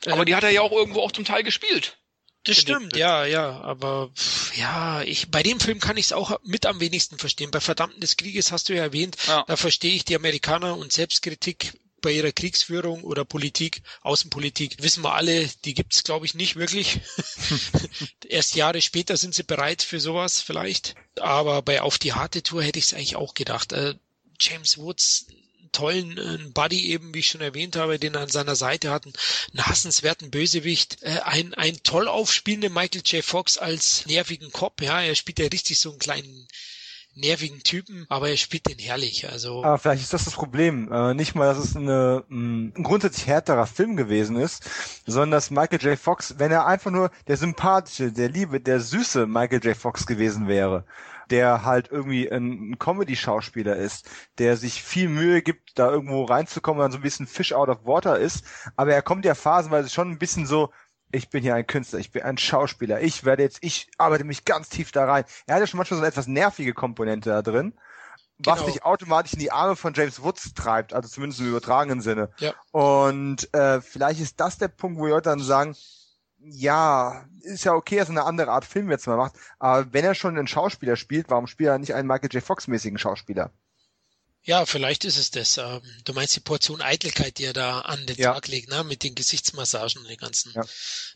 Aber 0.06 0.18
ähm, 0.18 0.24
die 0.26 0.34
hat 0.34 0.42
er 0.42 0.50
ja 0.50 0.62
auch 0.62 0.72
irgendwo 0.72 1.00
auch 1.00 1.12
zum 1.12 1.24
Teil 1.24 1.44
gespielt. 1.44 1.98
Das 2.44 2.56
stimmt, 2.56 2.96
ja, 2.96 3.26
ja, 3.26 3.60
aber 3.60 4.10
ja, 4.56 5.02
ich 5.02 5.30
bei 5.30 5.42
dem 5.42 5.60
Film 5.60 5.78
kann 5.78 5.98
ich 5.98 6.06
es 6.06 6.12
auch 6.14 6.40
mit 6.42 6.64
am 6.64 6.80
wenigsten 6.80 7.18
verstehen. 7.18 7.50
Bei 7.50 7.60
Verdammten 7.60 8.00
des 8.00 8.16
Krieges 8.16 8.50
hast 8.50 8.70
du 8.70 8.74
ja 8.74 8.82
erwähnt, 8.82 9.18
ja. 9.28 9.44
da 9.46 9.56
verstehe 9.56 9.92
ich 9.92 10.06
die 10.06 10.16
Amerikaner 10.16 10.76
und 10.78 10.90
Selbstkritik 10.90 11.78
bei 12.00 12.12
ihrer 12.12 12.32
Kriegsführung 12.32 13.04
oder 13.04 13.24
Politik, 13.24 13.82
Außenpolitik, 14.02 14.82
wissen 14.82 15.02
wir 15.02 15.14
alle, 15.14 15.48
die 15.64 15.74
gibt's 15.74 16.04
glaube 16.04 16.26
ich 16.26 16.34
nicht 16.34 16.56
wirklich. 16.56 17.00
Erst 18.28 18.54
Jahre 18.54 18.80
später 18.80 19.16
sind 19.16 19.34
sie 19.34 19.42
bereit 19.42 19.82
für 19.82 20.00
sowas 20.00 20.40
vielleicht. 20.40 20.94
Aber 21.18 21.62
bei 21.62 21.82
Auf 21.82 21.98
die 21.98 22.12
harte 22.12 22.42
Tour 22.42 22.62
hätte 22.62 22.78
ich 22.78 22.86
es 22.86 22.94
eigentlich 22.94 23.16
auch 23.16 23.34
gedacht. 23.34 23.72
Äh, 23.72 23.94
James 24.38 24.78
Woods, 24.78 25.26
tollen 25.72 26.18
äh, 26.18 26.38
Buddy 26.52 26.90
eben, 26.90 27.14
wie 27.14 27.20
ich 27.20 27.28
schon 27.28 27.40
erwähnt 27.40 27.76
habe, 27.76 27.98
den 27.98 28.14
er 28.14 28.22
an 28.22 28.28
seiner 28.28 28.56
Seite 28.56 28.90
hatten, 28.90 29.12
einen 29.52 29.66
hassenswerten 29.66 30.30
Bösewicht, 30.30 31.02
äh, 31.02 31.20
ein, 31.24 31.54
ein 31.54 31.82
toll 31.82 32.08
aufspielender 32.08 32.70
Michael 32.70 33.02
J. 33.04 33.24
Fox 33.24 33.58
als 33.58 34.06
nervigen 34.06 34.50
Cop, 34.50 34.80
ja, 34.82 35.00
er 35.02 35.14
spielt 35.14 35.38
ja 35.38 35.46
richtig 35.46 35.78
so 35.78 35.90
einen 35.90 35.98
kleinen 35.98 36.48
nervigen 37.14 37.62
Typen, 37.62 38.06
aber 38.08 38.30
er 38.30 38.36
spielt 38.36 38.68
den 38.68 38.78
herrlich. 38.78 39.28
Also 39.30 39.64
aber 39.64 39.78
vielleicht 39.78 40.02
ist 40.02 40.12
das 40.12 40.24
das 40.24 40.34
Problem. 40.34 40.90
Äh, 40.92 41.14
nicht 41.14 41.34
mal, 41.34 41.46
dass 41.46 41.58
es 41.58 41.76
eine, 41.76 42.24
mh, 42.28 42.72
ein 42.76 42.82
grundsätzlich 42.82 43.26
härterer 43.26 43.66
Film 43.66 43.96
gewesen 43.96 44.36
ist, 44.36 44.68
sondern 45.06 45.32
dass 45.32 45.50
Michael 45.50 45.80
J. 45.80 45.98
Fox, 45.98 46.36
wenn 46.38 46.52
er 46.52 46.66
einfach 46.66 46.90
nur 46.90 47.10
der 47.26 47.36
sympathische, 47.36 48.12
der 48.12 48.28
liebe, 48.28 48.60
der 48.60 48.80
süße 48.80 49.26
Michael 49.26 49.64
J. 49.64 49.76
Fox 49.76 50.06
gewesen 50.06 50.48
wäre, 50.48 50.84
der 51.30 51.64
halt 51.64 51.90
irgendwie 51.90 52.30
ein, 52.30 52.76
Comedy-Schauspieler 52.78 53.76
ist, 53.76 54.08
der 54.38 54.56
sich 54.56 54.82
viel 54.82 55.08
Mühe 55.08 55.42
gibt, 55.42 55.78
da 55.78 55.90
irgendwo 55.90 56.24
reinzukommen 56.24 56.84
und 56.84 56.92
so 56.92 56.98
ein 56.98 57.02
bisschen 57.02 57.26
Fish 57.26 57.52
out 57.52 57.68
of 57.68 57.84
water 57.84 58.18
ist, 58.18 58.44
aber 58.76 58.92
er 58.92 59.02
kommt 59.02 59.24
ja 59.24 59.34
phasenweise 59.34 59.90
schon 59.90 60.10
ein 60.10 60.18
bisschen 60.18 60.46
so 60.46 60.70
ich 61.12 61.30
bin 61.30 61.42
hier 61.42 61.54
ein 61.54 61.66
Künstler, 61.66 61.98
ich 61.98 62.12
bin 62.12 62.22
ein 62.22 62.38
Schauspieler, 62.38 63.00
ich 63.00 63.24
werde 63.24 63.42
jetzt, 63.42 63.58
ich 63.62 63.90
arbeite 63.98 64.24
mich 64.24 64.44
ganz 64.44 64.68
tief 64.68 64.92
da 64.92 65.04
rein. 65.04 65.24
Er 65.46 65.54
hat 65.54 65.60
ja 65.60 65.66
schon 65.66 65.78
manchmal 65.78 65.98
so 65.98 66.02
eine 66.02 66.08
etwas 66.08 66.26
nervige 66.26 66.74
Komponente 66.74 67.30
da 67.30 67.42
drin, 67.42 67.74
genau. 68.38 68.56
was 68.56 68.66
dich 68.66 68.84
automatisch 68.84 69.32
in 69.32 69.40
die 69.40 69.52
Arme 69.52 69.76
von 69.76 69.94
James 69.94 70.22
Woods 70.22 70.54
treibt, 70.54 70.92
also 70.92 71.08
zumindest 71.08 71.40
im 71.40 71.48
übertragenen 71.48 72.00
Sinne. 72.00 72.30
Ja. 72.38 72.54
Und 72.72 73.52
äh, 73.54 73.80
vielleicht 73.80 74.20
ist 74.20 74.40
das 74.40 74.58
der 74.58 74.68
Punkt, 74.68 74.98
wo 74.98 75.06
Leute 75.06 75.30
dann 75.30 75.40
sagen, 75.40 75.76
ja, 76.38 77.26
ist 77.42 77.64
ja 77.64 77.74
okay, 77.74 77.96
dass 77.96 78.08
er 78.08 78.12
eine 78.12 78.24
andere 78.24 78.50
Art 78.50 78.64
Film 78.64 78.90
jetzt 78.90 79.06
mal 79.06 79.16
macht, 79.16 79.34
aber 79.58 79.92
wenn 79.92 80.04
er 80.04 80.14
schon 80.14 80.38
einen 80.38 80.46
Schauspieler 80.46 80.96
spielt, 80.96 81.28
warum 81.28 81.46
spielt 81.46 81.68
er 81.68 81.78
nicht 81.78 81.94
einen 81.94 82.08
Michael 82.08 82.30
J. 82.32 82.42
Fox-mäßigen 82.42 82.98
Schauspieler? 82.98 83.50
Ja, 84.42 84.64
vielleicht 84.64 85.04
ist 85.04 85.18
es 85.18 85.30
das. 85.30 85.58
Ähm, 85.58 85.82
du 86.04 86.14
meinst 86.14 86.34
die 86.34 86.40
Portion 86.40 86.80
Eitelkeit, 86.80 87.38
die 87.38 87.44
er 87.44 87.52
da 87.52 87.80
an 87.80 88.06
den 88.06 88.16
ja. 88.16 88.32
Tag 88.32 88.48
legt, 88.48 88.70
ne? 88.70 88.84
mit 88.84 89.02
den 89.02 89.14
Gesichtsmassagen 89.14 90.00
und 90.00 90.08
den 90.08 90.16
ganzen 90.16 90.52
ja. 90.54 90.62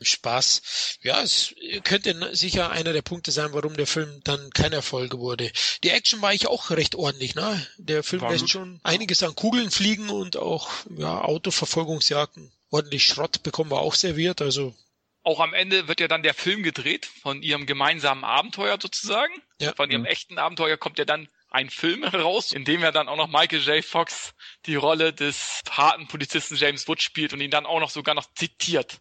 Spaß. 0.02 0.98
Ja, 1.00 1.22
es 1.22 1.54
könnte 1.84 2.34
sicher 2.36 2.70
einer 2.70 2.92
der 2.92 3.02
Punkte 3.02 3.32
sein, 3.32 3.52
warum 3.52 3.76
der 3.76 3.86
Film 3.86 4.20
dann 4.24 4.50
kein 4.50 4.72
Erfolg 4.72 5.14
wurde. 5.14 5.50
Die 5.82 5.90
Action 5.90 6.20
war 6.20 6.34
ich 6.34 6.46
auch 6.48 6.70
recht 6.70 6.94
ordentlich. 6.94 7.34
Ne? 7.34 7.66
Der 7.78 8.02
Film 8.02 8.22
war 8.22 8.30
lässt 8.30 8.50
schon 8.50 8.78
einiges 8.82 9.22
an 9.22 9.34
Kugeln 9.34 9.70
fliegen 9.70 10.10
und 10.10 10.36
auch 10.36 10.70
ja, 10.96 11.22
Autoverfolgungsjagden. 11.22 12.52
Ordentlich 12.70 13.04
Schrott 13.04 13.42
bekommen 13.42 13.70
wir 13.70 13.78
auch 13.78 13.94
serviert. 13.94 14.42
Also 14.42 14.74
auch 15.22 15.40
am 15.40 15.54
Ende 15.54 15.88
wird 15.88 16.00
ja 16.00 16.08
dann 16.08 16.22
der 16.22 16.34
Film 16.34 16.62
gedreht 16.62 17.06
von 17.06 17.42
ihrem 17.42 17.64
gemeinsamen 17.64 18.24
Abenteuer 18.24 18.78
sozusagen. 18.80 19.32
Ja. 19.58 19.72
Von 19.74 19.90
ihrem 19.90 20.02
mhm. 20.02 20.08
echten 20.08 20.38
Abenteuer 20.38 20.76
kommt 20.76 20.98
ja 20.98 21.06
dann 21.06 21.28
ein 21.55 21.70
Film 21.70 22.02
heraus, 22.02 22.50
in 22.50 22.65
dem 22.65 22.83
ja 22.83 22.91
dann 22.91 23.08
auch 23.08 23.16
noch 23.16 23.28
Michael 23.28 23.60
J. 23.60 23.84
Fox 23.84 24.34
die 24.66 24.74
Rolle 24.74 25.12
des 25.12 25.60
harten 25.70 26.08
Polizisten 26.08 26.57
James 26.57 26.89
Wood 26.89 27.00
spielt 27.00 27.33
und 27.33 27.41
ihn 27.41 27.52
dann 27.52 27.65
auch 27.65 27.78
noch 27.78 27.91
sogar 27.91 28.16
noch 28.16 28.26
zitiert. 28.34 29.00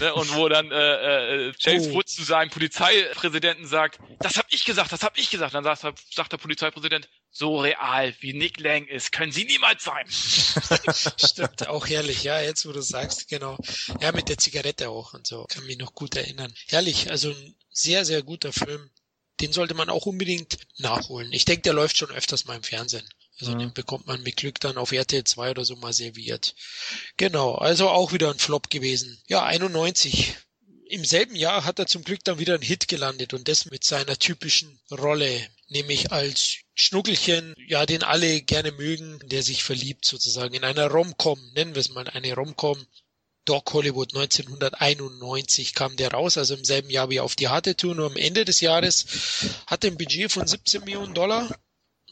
Ne? 0.00 0.12
Und 0.12 0.34
wo 0.34 0.48
dann 0.48 0.72
äh, 0.72 1.48
äh, 1.48 1.52
James 1.60 1.86
oh. 1.88 1.94
Wood 1.94 2.08
zu 2.08 2.24
seinem 2.24 2.50
Polizeipräsidenten 2.50 3.66
sagt, 3.66 4.00
das 4.18 4.36
hab 4.36 4.46
ich 4.50 4.64
gesagt, 4.64 4.90
das 4.90 5.04
hab 5.04 5.16
ich 5.16 5.30
gesagt. 5.30 5.54
Dann 5.54 5.62
sagt, 5.62 5.84
sagt 6.12 6.32
der 6.32 6.38
Polizeipräsident, 6.38 7.08
so 7.30 7.60
real 7.60 8.12
wie 8.18 8.32
Nick 8.32 8.58
Lang 8.58 8.86
ist, 8.86 9.12
können 9.12 9.30
sie 9.30 9.44
niemals 9.44 9.84
sein. 9.84 10.04
Stimmt, 11.24 11.68
auch 11.68 11.86
herrlich, 11.86 12.24
ja, 12.24 12.40
jetzt 12.40 12.66
wo 12.66 12.72
du 12.72 12.82
sagst, 12.82 13.28
genau. 13.28 13.56
Ja, 14.00 14.10
mit 14.10 14.28
der 14.28 14.38
Zigarette 14.38 14.88
auch 14.88 15.14
und 15.14 15.26
so, 15.26 15.46
kann 15.48 15.64
mich 15.66 15.78
noch 15.78 15.94
gut 15.94 16.16
erinnern. 16.16 16.52
Herrlich, 16.66 17.10
also 17.12 17.30
ein 17.30 17.54
sehr, 17.70 18.04
sehr 18.04 18.24
guter 18.24 18.52
Film 18.52 18.90
den 19.40 19.52
sollte 19.52 19.74
man 19.74 19.88
auch 19.88 20.06
unbedingt 20.06 20.58
nachholen. 20.78 21.32
Ich 21.32 21.44
denke, 21.44 21.62
der 21.62 21.72
läuft 21.72 21.96
schon 21.96 22.10
öfters 22.10 22.44
mal 22.44 22.56
im 22.56 22.62
Fernsehen. 22.62 23.08
Also 23.40 23.52
ja. 23.52 23.58
den 23.58 23.72
bekommt 23.72 24.06
man 24.06 24.22
mit 24.22 24.36
Glück 24.36 24.60
dann 24.60 24.76
auf 24.76 24.92
RTL 24.92 25.24
2 25.24 25.50
oder 25.50 25.64
so 25.64 25.74
mal 25.76 25.92
serviert. 25.92 26.54
Genau, 27.16 27.54
also 27.54 27.88
auch 27.88 28.12
wieder 28.12 28.30
ein 28.30 28.38
Flop 28.38 28.70
gewesen. 28.70 29.20
Ja, 29.26 29.44
91. 29.44 30.36
Im 30.88 31.04
selben 31.04 31.34
Jahr 31.34 31.64
hat 31.64 31.78
er 31.78 31.86
zum 31.86 32.04
Glück 32.04 32.22
dann 32.22 32.38
wieder 32.38 32.54
einen 32.54 32.62
Hit 32.62 32.86
gelandet 32.86 33.32
und 33.32 33.48
das 33.48 33.70
mit 33.70 33.82
seiner 33.82 34.18
typischen 34.18 34.78
Rolle, 34.90 35.48
nämlich 35.68 36.12
als 36.12 36.58
Schnuckelchen, 36.74 37.54
ja, 37.66 37.86
den 37.86 38.02
alle 38.02 38.42
gerne 38.42 38.72
mögen, 38.72 39.18
der 39.24 39.42
sich 39.42 39.64
verliebt 39.64 40.04
sozusagen 40.04 40.54
in 40.54 40.64
einer 40.64 40.88
Romcom, 40.88 41.40
nennen 41.54 41.74
wir 41.74 41.80
es 41.80 41.88
mal 41.88 42.08
eine 42.08 42.34
Romcom, 42.34 42.86
Doc 43.44 43.72
Hollywood 43.72 44.14
1991 44.14 45.74
kam 45.74 45.96
der 45.96 46.12
raus, 46.12 46.38
also 46.38 46.54
im 46.54 46.64
selben 46.64 46.90
Jahr 46.90 47.10
wie 47.10 47.20
auf 47.20 47.34
die 47.34 47.48
harte 47.48 47.76
Tour, 47.76 47.94
nur 47.94 48.06
am 48.06 48.16
Ende 48.16 48.44
des 48.44 48.60
Jahres, 48.60 49.06
hatte 49.66 49.88
ein 49.88 49.98
Budget 49.98 50.30
von 50.30 50.46
17 50.46 50.84
Millionen 50.84 51.14
Dollar, 51.14 51.48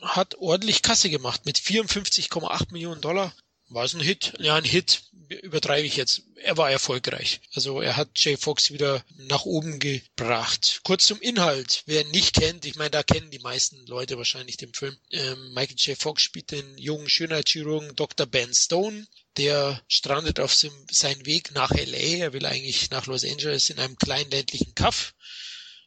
hat 0.03 0.35
ordentlich 0.37 0.83
Kasse 0.83 1.11
gemacht 1.11 1.47
mit 1.47 1.59
54,8 1.59 2.73
Millionen 2.73 3.01
Dollar. 3.01 3.33
War 3.69 3.85
es 3.85 3.95
ein 3.95 4.01
Hit? 4.01 4.35
Ja, 4.39 4.57
ein 4.57 4.65
Hit 4.65 5.03
übertreibe 5.31 5.87
ich 5.87 5.97
jetzt. 5.97 6.23
Er 6.37 6.57
war 6.57 6.71
erfolgreich. 6.71 7.41
Also 7.55 7.81
er 7.81 7.97
hat 7.97 8.11
Jay 8.17 8.37
Fox 8.37 8.73
wieder 8.73 9.05
nach 9.17 9.45
oben 9.45 9.79
gebracht. 9.79 10.81
Kurz 10.83 11.07
zum 11.07 11.21
Inhalt. 11.21 11.85
Wer 11.87 12.05
nicht 12.07 12.35
kennt, 12.35 12.65
ich 12.65 12.77
meine, 12.77 12.91
da 12.91 13.03
kennen 13.03 13.31
die 13.31 13.39
meisten 13.39 13.87
Leute 13.87 14.19
wahrscheinlich 14.19 14.57
den 14.57 14.75
Film. 14.75 14.97
Ähm, 15.11 15.53
Michael 15.55 15.77
J. 15.77 15.97
Fox 15.97 16.23
spielt 16.23 16.51
den 16.51 16.77
jungen 16.79 17.09
Schönheitschirurgen 17.09 17.95
Dr. 17.95 18.27
Ben 18.27 18.53
Stone. 18.53 19.07
Der 19.37 19.81
strandet 19.87 20.41
auf 20.41 20.53
seinem 20.55 21.25
Weg 21.27 21.53
nach 21.53 21.71
LA. 21.71 22.19
Er 22.19 22.33
will 22.33 22.45
eigentlich 22.45 22.91
nach 22.91 23.07
Los 23.07 23.25
Angeles 23.25 23.71
in 23.71 23.79
einem 23.79 23.97
kleinen 23.97 24.31
ländlichen 24.31 24.75
Kaff. 24.75 25.15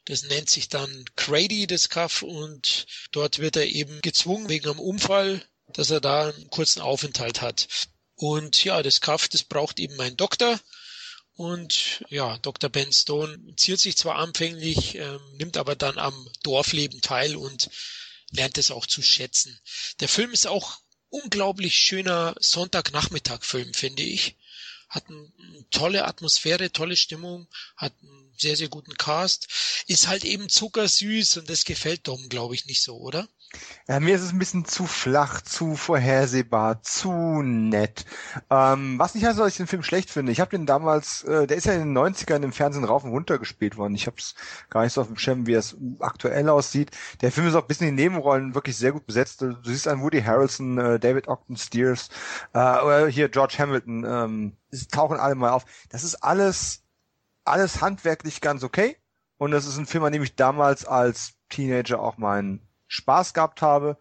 Das 0.06 0.22
nennt 0.24 0.50
sich 0.50 0.68
dann 0.68 1.04
Crady, 1.16 1.66
das 1.66 1.88
Kaff, 1.88 2.22
und 2.22 2.86
dort 3.10 3.38
wird 3.38 3.56
er 3.56 3.66
eben 3.66 4.02
gezwungen 4.02 4.50
wegen 4.50 4.68
einem 4.68 4.80
Unfall, 4.80 5.42
dass 5.68 5.90
er 5.90 6.00
da 6.00 6.28
einen 6.28 6.50
kurzen 6.50 6.82
Aufenthalt 6.82 7.40
hat. 7.40 7.68
Und 8.16 8.62
ja, 8.64 8.82
das 8.82 9.00
Kaff, 9.00 9.28
das 9.28 9.42
braucht 9.42 9.80
eben 9.80 10.00
ein 10.00 10.16
Doktor. 10.16 10.60
Und 11.36 12.04
ja, 12.10 12.38
Dr. 12.38 12.70
Ben 12.70 12.92
Stone 12.92 13.56
ziert 13.56 13.80
sich 13.80 13.96
zwar 13.96 14.16
anfänglich, 14.16 14.94
ähm, 14.94 15.20
nimmt 15.36 15.56
aber 15.56 15.74
dann 15.74 15.98
am 15.98 16.28
Dorfleben 16.44 17.00
teil 17.00 17.34
und 17.34 17.70
lernt 18.30 18.56
es 18.56 18.70
auch 18.70 18.86
zu 18.86 19.02
schätzen. 19.02 19.58
Der 20.00 20.08
Film 20.08 20.30
ist 20.30 20.46
auch 20.46 20.78
unglaublich 21.08 21.74
schöner 21.76 22.34
Sonntagnachmittag-Film, 22.38 23.74
finde 23.74 24.02
ich. 24.02 24.36
Hat 24.88 25.08
eine 25.08 25.32
tolle 25.70 26.04
Atmosphäre, 26.04 26.70
tolle 26.70 26.96
Stimmung, 26.96 27.48
hat 27.76 27.94
einen 28.00 28.32
sehr, 28.38 28.56
sehr 28.56 28.68
guten 28.68 28.94
Cast. 28.96 29.48
Ist 29.88 30.06
halt 30.06 30.24
eben 30.24 30.48
zuckersüß 30.48 31.38
und 31.38 31.50
das 31.50 31.64
gefällt 31.64 32.06
Dom, 32.06 32.28
glaube 32.28 32.54
ich, 32.54 32.66
nicht 32.66 32.82
so, 32.82 32.96
oder? 32.96 33.28
Ja, 33.86 34.00
mir 34.00 34.14
ist 34.14 34.22
es 34.22 34.32
ein 34.32 34.38
bisschen 34.38 34.64
zu 34.64 34.86
flach, 34.86 35.42
zu 35.42 35.76
vorhersehbar, 35.76 36.82
zu 36.82 37.42
nett. 37.42 38.06
Ähm, 38.48 38.98
was 38.98 39.14
nicht 39.14 39.26
heißt, 39.26 39.38
dass 39.38 39.48
ich 39.48 39.56
den 39.56 39.66
Film 39.66 39.82
schlecht 39.82 40.10
finde. 40.10 40.32
Ich 40.32 40.40
habe 40.40 40.50
den 40.50 40.64
damals, 40.64 41.22
äh, 41.24 41.46
der 41.46 41.56
ist 41.56 41.66
ja 41.66 41.74
in 41.74 41.80
den 41.80 41.98
90ern 41.98 42.42
im 42.42 42.52
Fernsehen 42.52 42.84
rauf 42.84 43.04
und 43.04 43.10
runter 43.10 43.38
gespielt 43.38 43.76
worden. 43.76 43.94
Ich 43.94 44.06
habe 44.06 44.16
es 44.18 44.34
gar 44.70 44.84
nicht 44.84 44.94
so 44.94 45.02
auf 45.02 45.08
dem 45.08 45.18
Schirm, 45.18 45.46
wie 45.46 45.52
es 45.52 45.76
aktuell 46.00 46.48
aussieht. 46.48 46.92
Der 47.20 47.30
Film 47.30 47.46
ist 47.46 47.54
auch 47.54 47.62
ein 47.62 47.68
bisschen 47.68 47.88
in 47.88 47.94
Nebenrollen 47.94 48.54
wirklich 48.54 48.76
sehr 48.76 48.92
gut 48.92 49.06
besetzt. 49.06 49.42
Du 49.42 49.54
siehst 49.62 49.86
einen 49.86 50.02
Woody 50.02 50.22
Harrelson, 50.22 50.78
äh, 50.78 50.98
David 50.98 51.28
Ogden 51.28 51.56
Steers, 51.56 52.08
äh, 52.54 52.58
oder 52.58 53.06
hier 53.08 53.28
George 53.28 53.56
Hamilton, 53.58 54.04
ähm, 54.08 54.56
tauchen 54.90 55.18
alle 55.18 55.34
mal 55.34 55.50
auf. 55.50 55.64
Das 55.90 56.04
ist 56.04 56.16
alles, 56.16 56.82
alles 57.44 57.80
handwerklich 57.80 58.40
ganz 58.40 58.64
okay. 58.64 58.96
Und 59.36 59.50
das 59.50 59.66
ist 59.66 59.76
ein 59.76 59.86
Film, 59.86 60.04
an 60.04 60.12
dem 60.12 60.22
ich 60.22 60.36
damals 60.36 60.86
als 60.86 61.34
Teenager 61.48 62.00
auch 62.00 62.16
meinen 62.18 62.66
Spaß 62.88 63.34
gehabt 63.34 63.62
habe. 63.62 63.96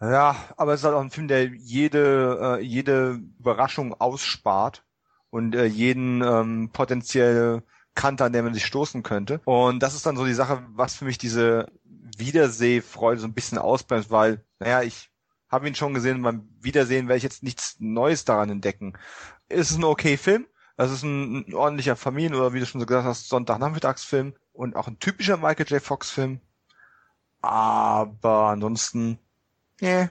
Ja, 0.00 0.36
aber 0.56 0.74
es 0.74 0.80
ist 0.80 0.84
halt 0.84 0.94
auch 0.94 1.00
ein 1.00 1.10
Film, 1.10 1.28
der 1.28 1.46
jede, 1.46 2.58
äh, 2.58 2.62
jede 2.62 3.20
Überraschung 3.38 3.94
ausspart 3.94 4.84
und 5.30 5.54
äh, 5.54 5.64
jeden 5.64 6.22
ähm, 6.22 6.70
potenzielle 6.72 7.64
Kante, 7.94 8.24
an 8.24 8.32
der 8.32 8.44
man 8.44 8.54
sich 8.54 8.64
stoßen 8.64 9.02
könnte. 9.02 9.40
Und 9.44 9.82
das 9.82 9.94
ist 9.94 10.06
dann 10.06 10.16
so 10.16 10.24
die 10.24 10.34
Sache, 10.34 10.64
was 10.70 10.94
für 10.94 11.04
mich 11.04 11.18
diese 11.18 11.66
Wiedersehfreude 12.16 13.20
so 13.20 13.26
ein 13.26 13.34
bisschen 13.34 13.58
ausbremst, 13.58 14.10
weil, 14.10 14.44
naja, 14.60 14.82
ich 14.82 15.10
habe 15.48 15.66
ihn 15.66 15.74
schon 15.74 15.94
gesehen, 15.94 16.22
beim 16.22 16.48
Wiedersehen 16.60 17.08
werde 17.08 17.18
ich 17.18 17.22
jetzt 17.24 17.42
nichts 17.42 17.76
Neues 17.80 18.24
daran 18.24 18.50
entdecken. 18.50 18.96
Es 19.48 19.70
ist 19.70 19.78
ein 19.78 19.84
okay 19.84 20.16
Film. 20.16 20.46
Das 20.76 20.92
ist 20.92 21.02
ein, 21.02 21.48
ein 21.48 21.54
ordentlicher 21.54 21.96
Familien- 21.96 22.36
oder 22.36 22.52
wie 22.52 22.60
du 22.60 22.66
schon 22.66 22.80
so 22.80 22.86
gesagt 22.86 23.04
hast, 23.04 23.28
Sonntagnachmittagsfilm 23.28 24.34
und 24.52 24.76
auch 24.76 24.86
ein 24.86 25.00
typischer 25.00 25.36
Michael 25.36 25.66
J. 25.66 25.82
Fox 25.82 26.10
Film. 26.10 26.40
Aber 27.40 28.48
ansonsten, 28.48 29.18
yeah. 29.80 30.10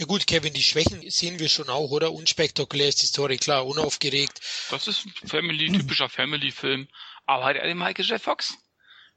Ja 0.00 0.06
gut, 0.06 0.26
Kevin, 0.26 0.54
die 0.54 0.62
Schwächen 0.62 1.02
sehen 1.10 1.38
wir 1.38 1.50
schon 1.50 1.68
auch, 1.68 1.90
oder? 1.90 2.12
Unspektakulär 2.12 2.88
ist 2.88 3.02
die 3.02 3.06
Story, 3.06 3.36
klar, 3.36 3.66
unaufgeregt. 3.66 4.40
Das 4.70 4.88
ist 4.88 5.04
ein 5.04 5.28
Family, 5.28 5.70
typischer 5.70 6.08
Family-Film, 6.08 6.88
aber 7.26 7.44
halt 7.44 7.58
der 7.58 7.74
Michael 7.74 8.06
J. 8.06 8.18
Fox. 8.18 8.56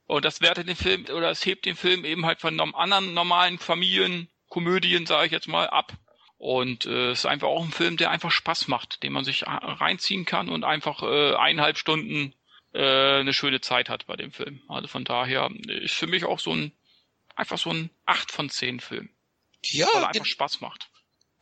Und 0.08 0.26
das 0.26 0.42
wertet 0.42 0.68
den 0.68 0.76
Film, 0.76 1.06
oder 1.06 1.32
es 1.32 1.46
hebt 1.46 1.66
den 1.66 1.78
Film 1.78 2.04
eben 2.04 2.26
halt 2.26 2.42
von 2.42 2.60
anderen 2.60 3.14
normalen 3.14 3.60
Familienkomödien, 3.60 5.06
sage 5.06 5.28
ich 5.28 5.32
jetzt 5.32 5.48
mal, 5.48 5.70
ab. 5.70 5.94
Und 6.38 6.86
äh, 6.86 7.12
es 7.12 7.20
ist 7.20 7.26
einfach 7.28 7.48
auch 7.48 7.64
ein 7.64 7.72
Film, 7.72 7.96
der 7.96 8.12
einfach 8.12 8.32
Spaß 8.32 8.68
macht, 8.68 9.04
den 9.04 9.14
man 9.14 9.24
sich 9.24 9.46
reinziehen 9.48 10.26
kann 10.26 10.50
und 10.50 10.66
einfach 10.66 11.02
äh, 11.02 11.36
eineinhalb 11.36 11.78
Stunden 11.78 12.34
äh, 12.74 13.20
eine 13.20 13.32
schöne 13.32 13.62
Zeit 13.62 13.88
hat 13.88 14.06
bei 14.06 14.18
dem 14.18 14.34
Film. 14.34 14.62
Also 14.68 14.90
von 14.90 15.06
daher 15.06 15.50
ist 15.68 15.94
für 15.94 16.08
mich 16.08 16.26
auch 16.26 16.40
so 16.40 16.54
ein 16.54 16.74
einfach 17.36 17.58
so 17.58 17.72
ein 17.72 17.90
8 18.06 18.32
von 18.32 18.50
10 18.50 18.80
Film. 18.80 19.10
Ja, 19.66 19.88
weil 19.94 20.04
er 20.04 20.08
einfach 20.10 20.26
Spaß 20.26 20.62
macht. 20.62 20.90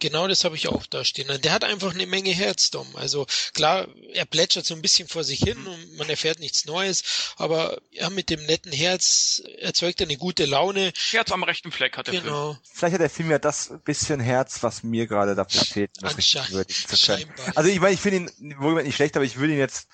Genau 0.02 0.28
das 0.28 0.44
habe 0.44 0.56
ich 0.56 0.68
auch 0.68 0.88
da 0.88 1.06
stehen. 1.06 1.28
Der 1.44 1.54
hat 1.54 1.64
einfach 1.64 1.94
eine 1.94 2.08
Menge 2.08 2.32
Herz, 2.32 2.72
Dom. 2.72 2.88
Also 2.96 3.28
klar, 3.54 3.88
er 4.14 4.26
plätschert 4.26 4.66
so 4.66 4.74
ein 4.74 4.82
bisschen 4.82 5.08
vor 5.08 5.24
sich 5.24 5.40
hin 5.40 5.68
und 5.68 5.98
man 5.98 6.10
erfährt 6.10 6.40
nichts 6.40 6.66
Neues, 6.66 7.36
aber 7.38 7.80
ja, 7.92 8.10
mit 8.10 8.32
dem 8.32 8.44
netten 8.48 8.72
Herz 8.72 9.44
erzeugt 9.60 10.02
er 10.02 10.08
eine 10.08 10.18
gute 10.18 10.46
Laune. 10.46 10.92
Herz 11.12 11.32
am 11.32 11.44
rechten 11.44 11.72
Fleck 11.72 11.98
hat 11.98 12.08
der 12.08 12.20
genau. 12.20 12.54
Film. 12.54 12.64
Vielleicht 12.74 12.94
hat 12.96 13.02
der 13.02 13.10
Film 13.12 13.30
ja 13.30 13.38
das 13.38 13.74
bisschen 13.86 14.20
Herz, 14.20 14.64
was 14.64 14.82
mir 14.82 15.06
gerade 15.06 15.36
dafür 15.36 15.66
fehlt, 15.66 15.92
das 16.02 16.18
richtig 16.18 16.52
würdigen 16.52 16.88
zu 16.88 17.06
können. 17.06 17.32
Also 17.54 17.70
ich 17.70 17.80
meine, 17.80 17.94
ich 17.94 18.02
finde 18.02 18.32
ihn 18.40 18.60
wohl 18.60 18.82
nicht 18.82 18.96
schlecht, 18.96 19.16
aber 19.16 19.26
ich 19.26 19.40
will 19.40 19.52
ihn 19.52 19.60
jetzt 19.60 19.88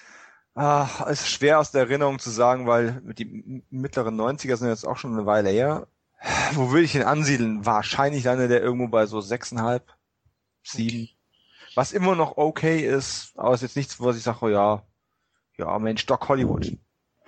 Ah, 0.59 1.05
es 1.07 1.21
ist 1.21 1.29
schwer 1.29 1.59
aus 1.59 1.69
der 1.69 1.81
Erinnerung 1.81 2.17
zu 2.17 2.31
sagen, 2.31 2.65
weil 2.65 2.99
die 3.13 3.63
mittleren 3.69 4.19
90er 4.19 4.55
sind 4.55 4.69
jetzt 4.69 4.87
auch 4.87 4.97
schon 4.97 5.13
eine 5.13 5.27
Weile 5.27 5.51
her. 5.51 5.85
Wo 6.53 6.71
würde 6.71 6.81
ich 6.83 6.95
ihn 6.95 7.03
ansiedeln? 7.03 7.63
Wahrscheinlich 7.63 8.23
landet 8.23 8.49
der 8.49 8.63
irgendwo 8.63 8.87
bei 8.87 9.05
so 9.05 9.21
sechseinhalb, 9.21 9.93
sieben. 10.63 11.09
Was 11.75 11.91
immer 11.91 12.15
noch 12.15 12.37
okay 12.37 12.79
ist, 12.79 13.33
aber 13.37 13.53
ist 13.53 13.61
jetzt 13.61 13.75
nichts, 13.75 13.99
wo 13.99 14.09
ich 14.09 14.23
sage, 14.23 14.39
oh 14.41 14.49
ja, 14.49 14.81
ja, 15.59 15.77
Mensch, 15.77 16.07
Doc 16.07 16.27
Hollywood. 16.27 16.75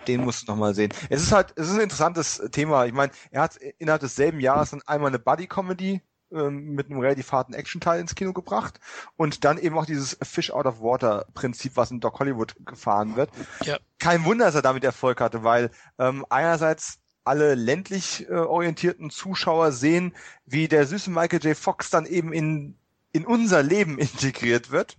Den 0.07 0.23
musst 0.23 0.47
du 0.47 0.51
noch 0.51 0.57
mal 0.57 0.73
sehen. 0.73 0.91
Es 1.11 1.21
ist 1.21 1.31
halt, 1.31 1.53
es 1.55 1.67
ist 1.67 1.75
ein 1.75 1.81
interessantes 1.81 2.41
Thema. 2.51 2.87
Ich 2.87 2.93
meine, 2.93 3.11
er 3.29 3.43
hat 3.43 3.57
innerhalb 3.57 4.01
desselben 4.01 4.39
Jahres 4.39 4.71
dann 4.71 4.81
einmal 4.87 5.09
eine 5.09 5.19
Buddy-Comedy 5.19 6.01
ähm, 6.31 6.75
mit 6.75 6.89
einem 6.89 6.99
relativ 6.99 7.31
harten 7.31 7.53
Action-Teil 7.53 7.99
ins 7.99 8.15
Kino 8.15 8.33
gebracht 8.33 8.79
und 9.15 9.43
dann 9.45 9.57
eben 9.57 9.77
auch 9.77 9.85
dieses 9.85 10.17
Fish 10.21 10.51
out 10.51 10.65
of 10.65 10.81
Water 10.81 11.25
Prinzip, 11.33 11.73
was 11.75 11.91
in 11.91 11.99
Doc 11.99 12.19
Hollywood 12.19 12.55
gefahren 12.65 13.15
wird. 13.15 13.29
Ja. 13.63 13.77
Kein 13.99 14.25
Wunder, 14.25 14.45
dass 14.45 14.55
er 14.55 14.61
damit 14.61 14.83
Erfolg 14.83 15.21
hatte, 15.21 15.43
weil 15.43 15.71
ähm, 15.97 16.25
einerseits 16.29 16.99
alle 17.23 17.55
ländlich 17.55 18.27
äh, 18.29 18.33
orientierten 18.33 19.09
Zuschauer 19.09 19.71
sehen, 19.71 20.15
wie 20.45 20.67
der 20.67 20.87
süße 20.87 21.09
Michael 21.11 21.43
J. 21.43 21.57
Fox 21.57 21.89
dann 21.89 22.05
eben 22.05 22.33
in 22.33 22.75
in 23.11 23.25
unser 23.25 23.63
Leben 23.63 23.97
integriert 23.97 24.71
wird 24.71 24.97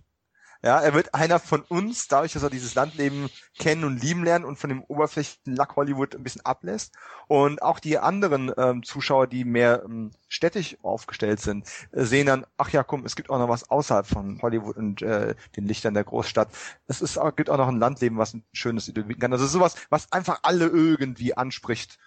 ja, 0.63 0.79
er 0.79 0.93
wird 0.93 1.15
einer 1.15 1.39
von 1.39 1.61
uns, 1.61 2.07
dadurch, 2.07 2.33
dass 2.33 2.43
er 2.43 2.51
dieses 2.51 2.75
Landleben 2.75 3.29
kennen 3.57 3.83
und 3.83 4.01
lieben 4.01 4.23
lernt 4.23 4.45
und 4.45 4.57
von 4.57 4.69
dem 4.69 4.83
oberflächlichen 4.83 5.55
Lack 5.55 5.75
Hollywood 5.75 6.15
ein 6.15 6.23
bisschen 6.23 6.45
ablässt. 6.45 6.93
Und 7.27 7.63
auch 7.63 7.79
die 7.79 7.97
anderen 7.97 8.51
ähm, 8.57 8.83
Zuschauer, 8.83 9.25
die 9.25 9.43
mehr 9.43 9.81
ähm, 9.83 10.11
städtisch 10.27 10.77
aufgestellt 10.83 11.39
sind, 11.39 11.67
äh, 11.91 12.03
sehen 12.03 12.27
dann, 12.27 12.45
ach 12.57 12.69
ja, 12.69 12.83
komm, 12.83 13.05
es 13.05 13.15
gibt 13.15 13.31
auch 13.31 13.39
noch 13.39 13.49
was 13.49 13.71
außerhalb 13.71 14.05
von 14.05 14.39
Hollywood 14.43 14.77
und 14.77 15.01
äh, 15.01 15.33
den 15.55 15.65
Lichtern 15.65 15.95
der 15.95 16.03
Großstadt. 16.03 16.49
Es 16.87 17.01
ist, 17.01 17.19
gibt 17.35 17.49
auch 17.49 17.57
noch 17.57 17.67
ein 17.67 17.79
Landleben, 17.79 18.19
was 18.19 18.35
ein 18.35 18.43
schönes 18.53 18.87
Idyll 18.87 19.15
kann. 19.15 19.33
Also 19.33 19.47
sowas, 19.47 19.75
was 19.89 20.11
einfach 20.11 20.41
alle 20.43 20.67
irgendwie 20.67 21.35
anspricht. 21.35 21.97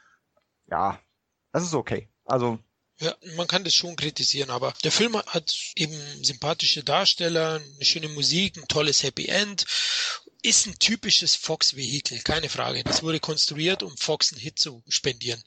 Ja, 0.66 1.00
das 1.52 1.65
ist 1.65 1.74
okay. 1.74 2.08
Also 2.24 2.60
ja, 3.00 3.16
man 3.34 3.48
kann 3.48 3.64
das 3.64 3.74
schon 3.74 3.97
kritisieren, 3.97 4.50
aber 4.50 4.73
der 4.84 4.92
Film 4.92 5.16
hat 5.16 5.55
eben 5.74 6.24
sympathische 6.24 6.84
Darsteller, 6.84 7.56
eine 7.56 7.84
schöne 7.84 8.08
Musik, 8.08 8.56
ein 8.56 8.68
tolles 8.68 9.02
Happy 9.02 9.26
End, 9.26 9.64
ist 10.42 10.66
ein 10.66 10.78
typisches 10.78 11.34
Fox-Vehikel, 11.34 12.20
keine 12.20 12.48
Frage. 12.48 12.84
Das 12.84 13.02
wurde 13.02 13.18
konstruiert, 13.18 13.82
um 13.82 13.97
Fox 13.97 14.32
einen 14.32 14.40
Hit 14.40 14.58
zu 14.58 14.84
spendieren. 14.89 15.42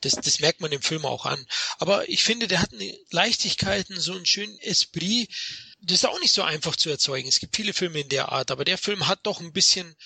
Das, 0.00 0.12
das 0.12 0.38
merkt 0.38 0.60
man 0.60 0.70
dem 0.70 0.80
Film 0.80 1.04
auch 1.04 1.26
an. 1.26 1.44
Aber 1.78 2.08
ich 2.08 2.22
finde, 2.22 2.46
der 2.46 2.62
hat 2.62 2.72
eine 2.72 2.96
Leichtigkeit, 3.10 3.86
so 3.88 4.12
einen 4.12 4.26
schönen 4.26 4.56
Esprit. 4.60 5.28
Das 5.80 5.98
ist 5.98 6.06
auch 6.06 6.20
nicht 6.20 6.32
so 6.32 6.42
einfach 6.42 6.76
zu 6.76 6.88
erzeugen. 6.88 7.28
Es 7.28 7.40
gibt 7.40 7.56
viele 7.56 7.74
Filme 7.74 8.00
in 8.00 8.08
der 8.08 8.30
Art, 8.30 8.52
aber 8.52 8.64
der 8.64 8.78
Film 8.78 9.08
hat 9.08 9.20
doch 9.24 9.40
ein 9.40 9.52
bisschen 9.52 9.96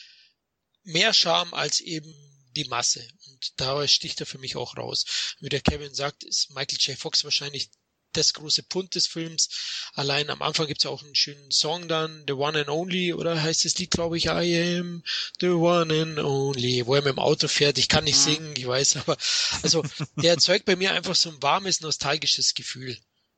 mehr 0.82 1.12
Charme 1.12 1.52
als 1.52 1.80
eben 1.80 2.12
die 2.56 2.64
Masse. 2.64 3.06
Und 3.42 3.52
da 3.56 3.86
sticht 3.88 4.20
er 4.20 4.26
für 4.26 4.38
mich 4.38 4.56
auch 4.56 4.76
raus. 4.76 5.04
Wie 5.40 5.48
der 5.48 5.60
Kevin 5.60 5.94
sagt, 5.94 6.22
ist 6.24 6.50
Michael 6.50 6.78
J. 6.78 6.98
Fox 6.98 7.24
wahrscheinlich 7.24 7.70
das 8.12 8.34
große 8.34 8.62
Pund 8.64 8.94
des 8.94 9.06
Films. 9.06 9.48
Allein 9.94 10.30
am 10.30 10.42
Anfang 10.42 10.66
gibt's 10.66 10.86
auch 10.86 11.02
einen 11.02 11.14
schönen 11.14 11.50
Song 11.50 11.88
dann, 11.88 12.24
The 12.26 12.34
One 12.34 12.60
and 12.60 12.68
Only, 12.68 13.14
oder 13.14 13.42
heißt 13.42 13.64
das 13.64 13.78
Lied, 13.78 13.90
glaube 13.90 14.18
ich, 14.18 14.26
I 14.26 14.78
am 14.78 15.02
the 15.40 15.48
one 15.48 16.02
and 16.02 16.18
only, 16.18 16.86
wo 16.86 16.94
er 16.94 17.02
mit 17.02 17.12
dem 17.12 17.18
Auto 17.18 17.48
fährt. 17.48 17.78
Ich 17.78 17.88
kann 17.88 18.04
nicht 18.04 18.18
mhm. 18.18 18.22
singen, 18.22 18.54
ich 18.56 18.66
weiß, 18.66 18.96
aber 18.96 19.16
also 19.62 19.82
der 20.16 20.32
erzeugt 20.32 20.66
bei 20.66 20.76
mir 20.76 20.92
einfach 20.92 21.16
so 21.16 21.30
ein 21.30 21.42
warmes, 21.42 21.80
nostalgisches 21.80 22.54
Gefühl. 22.54 22.96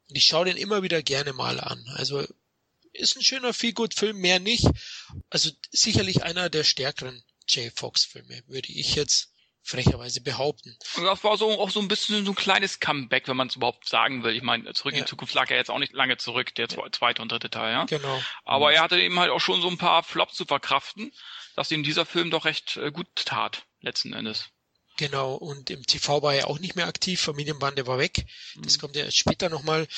Und 0.09 0.17
ich 0.17 0.25
schaue 0.25 0.47
den 0.47 0.57
immer 0.57 0.83
wieder 0.83 1.03
gerne 1.03 1.33
mal 1.33 1.61
an. 1.61 1.87
Also 1.95 2.27
ist 2.93 3.17
ein 3.17 3.23
schöner 3.23 3.55
Feel-Good-Film, 3.55 4.19
mehr 4.19 4.41
nicht. 4.41 4.67
Also 5.31 5.51
sicherlich 5.71 6.23
einer 6.23 6.51
der 6.51 6.65
stärkeren 6.65 7.23
J. 7.49 7.73
Fox-Filme, 7.75 8.43
würde 8.47 8.73
ich 8.73 8.95
jetzt 8.95 9.34
frecherweise 9.65 10.21
behaupten. 10.21 10.77
Und 10.97 11.05
das 11.05 11.25
war 11.25 11.39
so 11.39 11.59
auch 11.59 11.71
so 11.71 11.81
ein 11.81 11.89
bisschen 11.89 12.25
so 12.25 12.33
ein 12.33 12.37
kleines 12.37 12.81
Comeback, 12.81 13.27
wenn 13.29 13.37
man 13.37 13.49
es 13.49 13.57
überhaupt 13.57 13.89
sagen 13.89 14.23
will. 14.23 14.37
Ich 14.37 14.43
meine, 14.43 14.73
zurück 14.75 14.93
ja. 14.93 15.01
in 15.01 15.07
Zukunft 15.07 15.35
lag 15.35 15.51
er 15.51 15.57
jetzt 15.57 15.71
auch 15.71 15.79
nicht 15.79 15.95
lange 15.95 16.19
zurück, 16.19 16.55
der 16.55 16.69
ja. 16.69 16.93
zweite 16.93 17.23
und 17.23 17.33
dritte 17.33 17.49
Teil, 17.49 17.73
ja. 17.73 17.85
Genau. 17.87 18.23
Aber 18.45 18.73
er 18.73 18.83
hatte 18.83 19.01
eben 19.01 19.19
halt 19.19 19.31
auch 19.31 19.41
schon 19.41 19.63
so 19.63 19.69
ein 19.69 19.79
paar 19.79 20.03
Flops 20.03 20.37
zu 20.37 20.45
verkraften, 20.45 21.13
dass 21.57 21.71
ihm 21.71 21.83
dieser 21.83 22.05
Film 22.05 22.31
doch 22.31 22.45
recht 22.45 22.77
äh, 22.77 22.93
gut 22.93 23.09
tat, 23.17 23.65
letzten 23.81 24.13
Endes. 24.13 24.51
Genau, 24.99 25.35
und 25.35 25.71
im 25.71 25.85
TV 25.85 26.23
war 26.23 26.35
er 26.35 26.49
auch 26.49 26.59
nicht 26.59 26.77
mehr 26.77 26.87
aktiv, 26.87 27.21
Familienbande 27.21 27.87
war 27.87 27.99
weg. 27.99 28.27
Das 28.57 28.77
mhm. 28.77 28.81
kommt 28.81 28.97
ja 28.97 29.11
später 29.11 29.49
nochmal. 29.49 29.89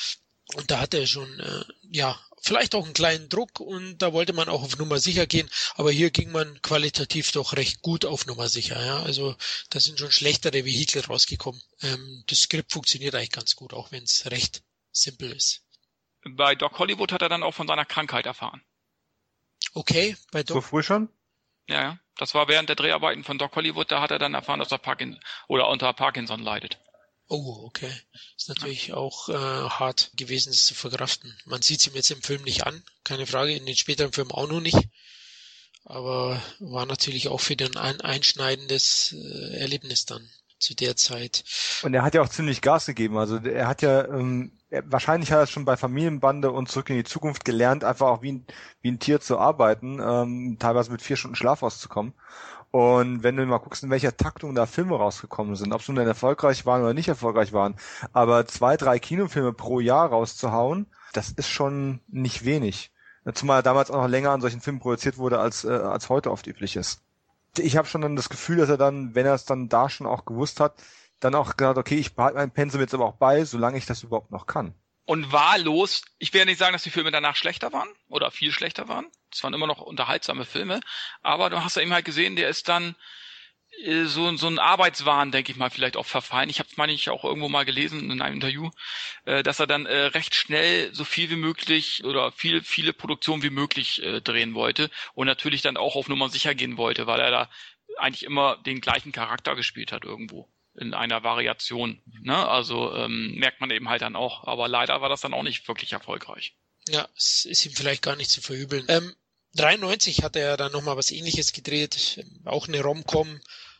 Und 0.55 0.71
da 0.71 0.79
hatte 0.79 0.97
er 0.97 1.07
schon, 1.07 1.39
äh, 1.39 1.63
ja, 1.91 2.17
vielleicht 2.47 2.75
auch 2.75 2.85
einen 2.85 2.93
kleinen 2.93 3.29
Druck 3.29 3.59
und 3.59 3.97
da 3.99 4.13
wollte 4.13 4.33
man 4.33 4.49
auch 4.49 4.63
auf 4.63 4.77
Nummer 4.77 4.99
sicher 4.99 5.27
gehen, 5.27 5.49
aber 5.75 5.91
hier 5.91 6.09
ging 6.09 6.31
man 6.31 6.61
qualitativ 6.61 7.31
doch 7.31 7.53
recht 7.53 7.81
gut 7.81 8.05
auf 8.05 8.25
Nummer 8.25 8.47
sicher. 8.47 8.83
Ja? 8.83 9.03
Also 9.03 9.35
da 9.69 9.79
sind 9.79 9.99
schon 9.99 10.11
schlechtere 10.11 10.65
Vehikel 10.65 11.03
rausgekommen. 11.03 11.61
Ähm, 11.81 12.23
das 12.27 12.41
Skript 12.41 12.71
funktioniert 12.71 13.15
eigentlich 13.15 13.31
ganz 13.31 13.55
gut, 13.55 13.73
auch 13.73 13.91
wenn 13.91 14.03
es 14.03 14.31
recht 14.31 14.63
simpel 14.91 15.31
ist. 15.31 15.63
Bei 16.35 16.55
Doc 16.55 16.79
Hollywood 16.79 17.11
hat 17.11 17.21
er 17.21 17.29
dann 17.29 17.43
auch 17.43 17.53
von 17.53 17.67
seiner 17.67 17.85
Krankheit 17.85 18.25
erfahren. 18.25 18.61
Okay, 19.73 20.15
bei 20.31 20.43
Doc. 20.43 20.55
So 20.55 20.61
früh 20.61 20.83
schon? 20.83 21.09
Ja, 21.67 21.81
ja. 21.81 21.99
Das 22.15 22.33
war 22.33 22.47
während 22.47 22.69
der 22.69 22.75
Dreharbeiten 22.75 23.23
von 23.23 23.37
Doc 23.37 23.55
Hollywood, 23.55 23.91
da 23.91 24.01
hat 24.01 24.09
er 24.09 24.17
dann 24.17 24.33
erfahren, 24.33 24.59
dass 24.59 24.71
er 24.71 24.79
Parkinson 24.79 25.21
oder 25.47 25.69
unter 25.69 25.93
Parkinson 25.93 26.41
leidet. 26.41 26.79
Oh, 27.29 27.65
okay. 27.65 27.91
Ist 28.37 28.49
natürlich 28.49 28.93
auch 28.93 29.29
äh, 29.29 29.33
hart 29.33 30.11
gewesen, 30.15 30.51
es 30.51 30.65
zu 30.65 30.73
verkraften. 30.75 31.35
Man 31.45 31.61
sieht 31.61 31.81
es 31.81 31.87
ihm 31.87 31.95
jetzt 31.95 32.11
im 32.11 32.21
Film 32.21 32.43
nicht 32.43 32.65
an, 32.65 32.83
keine 33.03 33.25
Frage, 33.27 33.53
in 33.55 33.65
den 33.65 33.75
späteren 33.75 34.13
Filmen 34.13 34.31
auch 34.31 34.47
noch 34.47 34.61
nicht. 34.61 34.77
Aber 35.85 36.41
war 36.59 36.85
natürlich 36.85 37.27
auch 37.29 37.39
für 37.39 37.55
den 37.55 37.77
ein 37.77 38.01
einschneidendes 38.01 39.13
äh, 39.17 39.57
Erlebnis 39.57 40.05
dann. 40.05 40.29
zu 40.59 40.75
der 40.75 40.95
Zeit. 40.95 41.43
Und 41.83 41.93
er 41.93 42.03
hat 42.03 42.15
ja 42.15 42.21
auch 42.21 42.29
ziemlich 42.29 42.61
Gas 42.61 42.85
gegeben. 42.87 43.17
Also 43.17 43.37
er 43.37 43.67
hat 43.67 43.81
ja, 43.81 44.05
ähm, 44.07 44.51
wahrscheinlich 44.85 45.31
hat 45.31 45.39
er 45.39 45.47
schon 45.47 45.65
bei 45.65 45.77
Familienbande 45.77 46.51
und 46.51 46.69
zurück 46.69 46.89
in 46.89 46.97
die 46.97 47.03
Zukunft 47.03 47.45
gelernt, 47.45 47.83
einfach 47.83 48.07
auch 48.07 48.21
wie 48.21 48.33
ein, 48.33 48.47
wie 48.81 48.91
ein 48.91 48.99
Tier 48.99 49.21
zu 49.21 49.37
arbeiten, 49.37 49.99
ähm, 50.01 50.57
teilweise 50.59 50.91
mit 50.91 51.01
vier 51.01 51.15
Stunden 51.15 51.35
Schlaf 51.35 51.61
auszukommen. 51.63 52.13
Und 52.77 53.23
wenn 53.23 53.35
du 53.35 53.43
mal 53.47 53.57
guckst, 53.57 53.81
in 53.81 53.89
welcher 53.89 54.15
Taktung 54.15 54.53
da 54.53 54.67
Filme 54.67 54.95
rausgekommen 54.95 55.55
sind, 55.55 55.73
ob 55.73 55.81
sie 55.81 55.93
nun 55.93 56.05
erfolgreich 56.05 56.67
waren 56.67 56.83
oder 56.83 56.93
nicht 56.93 57.07
erfolgreich 57.07 57.51
waren, 57.51 57.73
aber 58.13 58.45
zwei, 58.45 58.77
drei 58.77 58.99
Kinofilme 58.99 59.51
pro 59.51 59.79
Jahr 59.79 60.09
rauszuhauen, 60.09 60.85
das 61.11 61.31
ist 61.31 61.49
schon 61.49 62.01
nicht 62.07 62.45
wenig. 62.45 62.91
Zumal 63.33 63.63
damals 63.63 63.89
auch 63.89 64.03
noch 64.03 64.07
länger 64.07 64.29
an 64.29 64.41
solchen 64.41 64.61
Filmen 64.61 64.79
produziert 64.79 65.17
wurde, 65.17 65.39
als, 65.39 65.63
äh, 65.63 65.69
als 65.69 66.09
heute 66.09 66.29
oft 66.29 66.45
üblich 66.45 66.75
ist. 66.75 67.01
Ich 67.57 67.77
habe 67.77 67.87
schon 67.87 68.01
dann 68.01 68.15
das 68.15 68.29
Gefühl, 68.29 68.57
dass 68.57 68.69
er 68.69 68.77
dann, 68.77 69.15
wenn 69.15 69.25
er 69.25 69.33
es 69.33 69.45
dann 69.45 69.69
da 69.69 69.89
schon 69.89 70.05
auch 70.05 70.25
gewusst 70.25 70.59
hat, 70.59 70.75
dann 71.19 71.33
auch 71.33 71.57
gesagt, 71.57 71.79
okay, 71.79 71.95
ich 71.95 72.15
behalte 72.15 72.37
mein 72.37 72.51
Pensum 72.51 72.79
jetzt 72.79 72.93
aber 72.93 73.07
auch 73.07 73.15
bei, 73.15 73.43
solange 73.43 73.79
ich 73.79 73.87
das 73.87 74.03
überhaupt 74.03 74.29
noch 74.29 74.45
kann. 74.45 74.75
Und 75.07 75.31
wahllos, 75.31 76.01
ich 76.19 76.33
werde 76.33 76.51
nicht 76.51 76.57
sagen, 76.57 76.73
dass 76.73 76.83
die 76.83 76.89
Filme 76.89 77.11
danach 77.11 77.37
schlechter 77.37 77.71
waren 77.71 77.87
oder 78.09 78.29
viel 78.29 78.51
schlechter 78.51 78.89
waren. 78.89 79.07
Es 79.31 79.41
waren 79.41 79.53
immer 79.53 79.65
noch 79.65 79.79
unterhaltsame 79.79 80.43
Filme, 80.43 80.81
aber 81.21 81.49
du 81.49 81.63
hast 81.63 81.77
ja 81.77 81.81
eben 81.81 81.93
halt 81.93 82.03
gesehen, 82.03 82.35
der 82.35 82.49
ist 82.49 82.67
dann 82.67 82.93
äh, 83.85 84.03
so, 84.03 84.35
so 84.35 84.47
ein 84.47 84.59
Arbeitswahn, 84.59 85.31
denke 85.31 85.53
ich 85.53 85.57
mal, 85.57 85.69
vielleicht 85.69 85.95
auch 85.95 86.05
verfallen. 86.05 86.49
Ich 86.49 86.59
habe 86.59 86.67
es, 86.69 86.75
meine 86.75 86.91
ich, 86.91 87.09
auch 87.09 87.23
irgendwo 87.23 87.47
mal 87.47 87.63
gelesen 87.63 88.11
in 88.11 88.21
einem 88.21 88.35
Interview, 88.35 88.69
äh, 89.23 89.43
dass 89.43 89.61
er 89.61 89.67
dann 89.67 89.85
äh, 89.85 90.07
recht 90.07 90.35
schnell 90.35 90.93
so 90.93 91.05
viel 91.05 91.29
wie 91.29 91.37
möglich 91.37 92.03
oder 92.03 92.33
viel, 92.33 92.61
viele 92.61 92.91
Produktionen 92.91 93.43
wie 93.43 93.49
möglich 93.49 94.03
äh, 94.03 94.19
drehen 94.19 94.55
wollte 94.55 94.89
und 95.13 95.25
natürlich 95.25 95.61
dann 95.61 95.77
auch 95.77 95.95
auf 95.95 96.09
Nummer 96.09 96.27
sicher 96.27 96.53
gehen 96.53 96.75
wollte, 96.75 97.07
weil 97.07 97.21
er 97.21 97.31
da 97.31 97.49
eigentlich 97.97 98.23
immer 98.23 98.57
den 98.57 98.81
gleichen 98.81 99.13
Charakter 99.13 99.55
gespielt 99.55 99.93
hat 99.93 100.03
irgendwo 100.03 100.49
in 100.77 100.93
einer 100.93 101.23
Variation. 101.23 102.01
Ne? 102.21 102.35
Also 102.35 102.93
ähm, 102.95 103.35
merkt 103.35 103.61
man 103.61 103.71
eben 103.71 103.89
halt 103.89 104.01
dann 104.01 104.15
auch. 104.15 104.45
Aber 104.45 104.67
leider 104.67 105.01
war 105.01 105.09
das 105.09 105.21
dann 105.21 105.33
auch 105.33 105.43
nicht 105.43 105.67
wirklich 105.67 105.93
erfolgreich. 105.93 106.55
Ja, 106.89 107.07
es 107.15 107.45
ist 107.45 107.65
ihm 107.65 107.73
vielleicht 107.73 108.01
gar 108.01 108.15
nicht 108.15 108.31
zu 108.31 108.41
verübeln. 108.41 108.85
Ähm, 108.87 109.15
93 109.55 110.23
hat 110.23 110.35
er 110.35 110.55
dann 110.55 110.71
nochmal 110.71 110.97
was 110.97 111.11
ähnliches 111.11 111.51
gedreht, 111.51 112.23
auch 112.45 112.67
eine 112.67 112.81
Rom-Com 112.81 113.39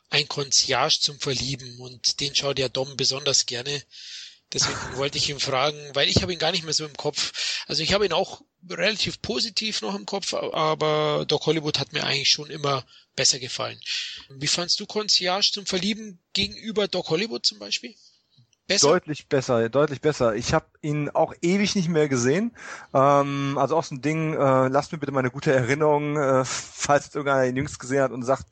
ein 0.10 0.28
Concierge 0.28 1.00
zum 1.00 1.20
Verlieben 1.20 1.80
und 1.80 2.20
den 2.22 2.34
schaut 2.36 2.60
ja 2.60 2.70
Dom 2.70 2.96
besonders 2.96 3.46
gerne. 3.46 3.84
Deswegen 4.54 4.96
wollte 4.96 5.18
ich 5.18 5.30
ihn 5.30 5.40
fragen, 5.40 5.78
weil 5.94 6.08
ich 6.08 6.22
habe 6.22 6.32
ihn 6.32 6.40
gar 6.40 6.52
nicht 6.52 6.64
mehr 6.64 6.74
so 6.74 6.86
im 6.86 6.96
Kopf. 6.96 7.64
Also 7.68 7.84
ich 7.84 7.94
habe 7.94 8.06
ihn 8.06 8.14
auch 8.14 8.42
relativ 8.72 9.22
positiv 9.22 9.82
noch 9.82 9.96
im 9.96 10.06
Kopf, 10.06 10.34
aber 10.34 11.26
Doc 11.28 11.46
Hollywood 11.46 11.80
hat 11.80 11.94
mir 11.94 12.04
eigentlich 12.04 12.30
schon 12.30 12.50
immer 12.50 12.86
besser 13.16 13.40
gefallen. 13.40 13.80
Wie 14.30 14.48
fandst 14.48 14.80
du 14.80 14.86
Concierge 14.86 15.52
zum 15.52 15.66
Verlieben 15.66 16.20
gegenüber 16.34 16.88
Doc 16.88 17.10
Hollywood 17.10 17.46
zum 17.46 17.60
Beispiel? 17.60 17.96
Besser? 18.68 18.90
Deutlich 18.90 19.30
besser, 19.30 19.70
deutlich 19.70 20.02
besser. 20.02 20.36
Ich 20.36 20.54
habe 20.54 20.66
ihn 20.82 21.10
auch 21.10 21.34
ewig 21.42 21.76
nicht 21.76 21.88
mehr 21.88 22.10
gesehen. 22.10 22.52
Ähm, 22.94 23.58
also 23.58 23.78
auch 23.78 23.84
so 23.86 23.96
ein 23.96 24.02
Ding, 24.02 24.34
äh, 24.34 24.68
lasst 24.68 24.92
mir 24.92 24.98
bitte 24.98 25.14
meine 25.14 25.32
gute 25.32 25.54
Erinnerung, 25.54 26.18
äh, 26.18 26.44
falls 26.46 27.16
irgendeiner 27.16 27.46
ihn 27.46 27.56
jüngst 27.56 27.80
gesehen 27.80 28.02
hat 28.02 28.12
und 28.12 28.24
sagt, 28.24 28.46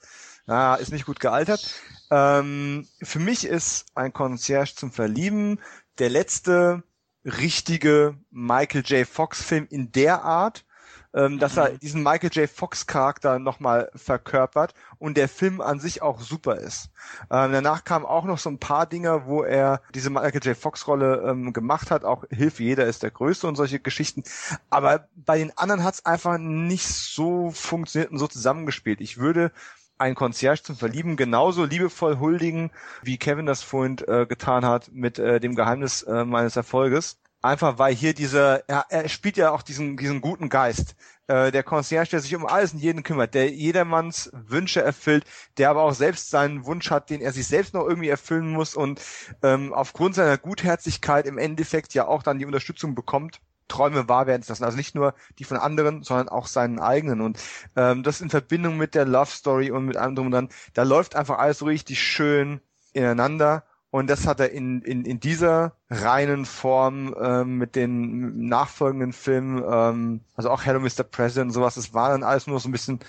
ah, 0.48 0.76
ist 0.76 0.94
nicht 0.94 1.06
gut 1.06 1.20
gealtert. 1.20 1.70
Ähm, 2.12 2.88
für 3.02 3.20
mich 3.20 3.46
ist 3.46 3.88
ein 3.94 4.14
Concierge 4.14 4.76
zum 4.76 4.92
Verlieben 4.92 5.60
der 6.00 6.10
letzte 6.10 6.84
richtige 7.26 8.16
Michael 8.32 8.84
J. 8.86 9.08
Fox 9.08 9.42
Film 9.42 9.68
in 9.70 9.92
der 9.92 10.24
Art, 10.24 10.66
ähm, 11.14 11.40
dass 11.40 11.58
er 11.58 11.72
mhm. 11.72 11.80
diesen 11.80 12.04
Michael 12.04 12.30
J. 12.32 12.50
Fox 12.50 12.86
Charakter 12.86 13.40
nochmal 13.40 13.90
verkörpert 13.96 14.74
und 15.00 15.18
der 15.18 15.30
Film 15.30 15.62
an 15.62 15.80
sich 15.80 16.02
auch 16.02 16.20
super 16.20 16.58
ist. 16.58 16.90
Ähm, 17.32 17.52
danach 17.54 17.84
kamen 17.84 18.06
auch 18.06 18.26
noch 18.26 18.38
so 18.38 18.50
ein 18.50 18.60
paar 18.60 18.86
Dinge, 18.86 19.26
wo 19.26 19.44
er 19.44 19.82
diese 19.94 20.10
Michael 20.10 20.42
J. 20.44 20.58
Fox 20.58 20.88
Rolle 20.88 21.24
ähm, 21.26 21.54
gemacht 21.54 21.90
hat, 21.90 22.04
auch 22.04 22.26
Hilfe, 22.30 22.64
jeder 22.64 22.86
ist 22.86 23.02
der 23.02 23.12
Größte 23.12 23.48
und 23.48 23.56
solche 23.56 23.80
Geschichten. 23.80 24.24
Aber 24.70 25.08
bei 25.16 25.38
den 25.38 25.58
anderen 25.58 25.84
hat 25.84 25.96
es 25.96 26.06
einfach 26.06 26.38
nicht 26.38 26.88
so 26.88 27.52
funktioniert 27.52 28.12
und 28.12 28.20
so 28.20 28.28
zusammengespielt. 28.28 29.02
Ich 29.02 29.18
würde 29.18 29.52
ein 29.98 30.16
Concierge 30.16 30.64
zum 30.64 30.76
Verlieben 30.76 31.16
genauso 31.16 31.66
liebevoll 31.66 32.20
huldigen, 32.20 32.72
wie 33.02 33.18
Kevin 33.18 33.46
das 33.46 33.64
vorhin 33.64 33.98
äh, 34.08 34.26
getan 34.26 34.66
hat 34.66 34.92
mit 34.92 35.20
äh, 35.20 35.40
dem 35.40 35.56
Geheimnis 35.56 36.04
äh, 36.04 36.26
meines 36.26 36.56
Erfolges. 36.56 37.18
Einfach 37.42 37.78
weil 37.78 37.94
hier 37.94 38.14
dieser, 38.14 38.68
er, 38.68 38.86
er 38.90 39.08
spielt 39.08 39.38
ja 39.38 39.52
auch 39.52 39.62
diesen, 39.62 39.98
diesen 39.98 40.20
guten 40.20 40.50
Geist. 40.50 40.96
Äh, 41.28 41.52
der 41.52 41.64
Concierge, 41.64 42.10
der 42.12 42.20
sich 42.20 42.36
um 42.36 42.46
alles 42.46 42.74
und 42.74 42.80
jeden 42.80 43.04
kümmert, 43.04 43.34
der 43.34 43.52
jedermanns 43.52 44.32
Wünsche 44.34 44.82
erfüllt, 44.82 45.26
der 45.58 45.70
aber 45.70 45.84
auch 45.84 45.94
selbst 45.94 46.30
seinen 46.30 46.66
Wunsch 46.66 46.90
hat, 46.92 47.10
den 47.10 47.22
er 47.22 47.32
sich 47.32 47.48
selbst 47.48 47.74
noch 47.74 47.88
irgendwie 47.88 48.10
erfüllen 48.10 48.50
muss 48.52 48.76
und 48.76 49.02
ähm, 49.44 49.74
aufgrund 49.74 50.16
seiner 50.16 50.38
Gutherzigkeit 50.38 51.26
im 51.26 51.38
Endeffekt 51.38 51.94
ja 51.94 52.08
auch 52.08 52.24
dann 52.24 52.40
die 52.40 52.46
Unterstützung 52.46 52.96
bekommt 52.96 53.40
Träume 53.68 54.08
wahr 54.08 54.28
werden 54.28 54.44
zu 54.44 54.52
lassen. 54.52 54.64
Also 54.64 54.78
nicht 54.78 54.96
nur 54.96 55.14
die 55.40 55.44
von 55.44 55.58
anderen, 55.58 56.04
sondern 56.04 56.30
auch 56.30 56.48
seinen 56.48 56.80
eigenen. 56.80 57.22
Und 57.22 57.40
ähm, 57.76 58.04
das 58.04 58.22
in 58.22 58.30
Verbindung 58.30 58.78
mit 58.78 58.96
der 58.96 59.06
Love 59.06 59.32
Story 59.32 59.72
und 59.72 59.86
mit 59.86 59.98
allem 59.98 60.16
drum 60.16 60.28
und 60.28 60.32
dran, 60.34 60.50
da 60.74 60.84
läuft 60.84 61.16
einfach 61.16 61.40
alles 61.40 61.66
richtig 61.66 62.02
schön 62.02 62.62
ineinander. 62.94 63.64
Und 63.96 64.10
das 64.10 64.28
hat 64.28 64.42
er 64.42 64.52
in, 64.52 64.82
in, 64.82 65.06
in 65.06 65.22
dieser 65.22 65.78
reinen 65.90 66.46
Form 66.46 67.16
ähm, 67.18 67.58
mit 67.58 67.78
den 67.78 68.48
nachfolgenden 68.48 69.14
Filmen, 69.14 69.64
ähm, 69.66 70.22
also 70.36 70.50
auch 70.50 70.66
Hello 70.66 70.82
Mr. 70.82 71.04
President 71.04 71.48
und 71.48 71.54
sowas, 71.54 71.76
das 71.76 71.94
war 71.94 72.10
dann 72.10 72.24
alles 72.24 72.46
nur 72.46 72.60
so 72.60 72.68
ein 72.68 72.74
bisschen, 72.74 73.00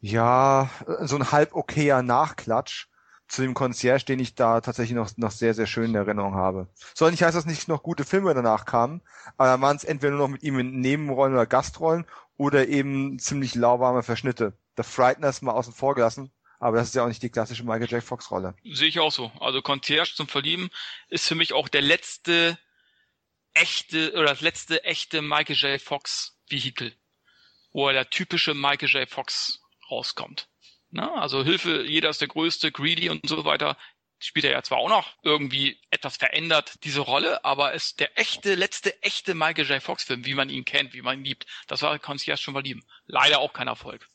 ja, 0.00 0.70
so 1.02 1.16
ein 1.16 1.32
halb 1.32 1.54
okayer 1.54 2.02
Nachklatsch 2.02 2.88
zu 3.30 3.42
dem 3.42 3.54
Concierge, 3.54 4.04
den 4.04 4.18
ich 4.18 4.34
da 4.34 4.60
tatsächlich 4.60 4.96
noch, 4.96 5.16
noch 5.16 5.30
sehr, 5.30 5.54
sehr 5.54 5.66
schön 5.66 5.90
in 5.90 5.94
Erinnerung 5.94 6.34
habe. 6.34 6.68
Soll 6.94 7.12
nicht 7.12 7.22
heißen, 7.22 7.38
dass 7.38 7.46
nicht 7.46 7.68
noch 7.68 7.84
gute 7.84 8.04
Filme 8.04 8.34
danach 8.34 8.64
kamen, 8.64 9.02
aber 9.36 9.48
da 9.48 9.60
waren 9.60 9.76
es 9.76 9.84
entweder 9.84 10.12
nur 10.12 10.26
noch 10.26 10.32
mit 10.32 10.42
ihm 10.42 10.58
in 10.58 10.80
Nebenrollen 10.80 11.34
oder 11.34 11.46
Gastrollen 11.46 12.06
oder 12.36 12.66
eben 12.66 13.20
ziemlich 13.20 13.54
lauwarme 13.54 14.02
Verschnitte. 14.02 14.54
The 14.76 14.82
Frighteners 14.82 15.42
mal 15.42 15.52
außen 15.52 15.72
vor 15.72 15.94
gelassen, 15.94 16.32
aber 16.58 16.78
das 16.78 16.88
ist 16.88 16.96
ja 16.96 17.04
auch 17.04 17.08
nicht 17.08 17.22
die 17.22 17.30
klassische 17.30 17.62
Michael 17.62 17.88
J. 17.88 18.02
Fox 18.02 18.32
Rolle. 18.32 18.54
Sehe 18.64 18.88
ich 18.88 18.98
auch 18.98 19.12
so. 19.12 19.30
Also 19.38 19.62
Concierge 19.62 20.14
zum 20.16 20.26
Verlieben 20.26 20.68
ist 21.08 21.28
für 21.28 21.36
mich 21.36 21.52
auch 21.52 21.68
der 21.68 21.82
letzte 21.82 22.58
echte 23.54 24.12
oder 24.14 24.26
das 24.26 24.40
letzte 24.40 24.82
echte 24.82 25.22
Michael 25.22 25.56
J. 25.56 25.80
Fox 25.80 26.36
Vehikel, 26.48 26.92
wo 27.72 27.86
er 27.86 27.92
der 27.92 28.10
typische 28.10 28.54
Michael 28.54 28.88
J. 28.88 29.08
Fox 29.08 29.60
rauskommt. 29.88 30.49
Ne? 30.90 31.10
Also 31.12 31.44
Hilfe, 31.44 31.82
jeder 31.82 32.10
ist 32.10 32.20
der 32.20 32.28
Größte, 32.28 32.72
greedy 32.72 33.08
und 33.08 33.28
so 33.28 33.44
weiter. 33.44 33.76
Spielt 34.18 34.44
er 34.44 34.52
ja 34.52 34.62
zwar 34.62 34.78
auch 34.78 34.90
noch 34.90 35.14
irgendwie 35.22 35.80
etwas 35.90 36.18
verändert, 36.18 36.84
diese 36.84 37.00
Rolle, 37.00 37.42
aber 37.44 37.72
ist 37.72 38.00
der 38.00 38.18
echte, 38.18 38.54
letzte 38.54 39.02
echte 39.02 39.34
Michael 39.34 39.66
J. 39.66 39.82
Fox 39.82 40.04
Film, 40.04 40.26
wie 40.26 40.34
man 40.34 40.50
ihn 40.50 40.66
kennt, 40.66 40.92
wie 40.92 41.00
man 41.00 41.18
ihn 41.18 41.24
liebt. 41.24 41.46
Das 41.68 41.80
war 41.80 41.98
Concierge 41.98 42.42
schon 42.42 42.52
mal 42.52 42.62
lieben. 42.62 42.84
Leider 43.06 43.38
auch 43.38 43.54
kein 43.54 43.68
Erfolg. 43.68 44.06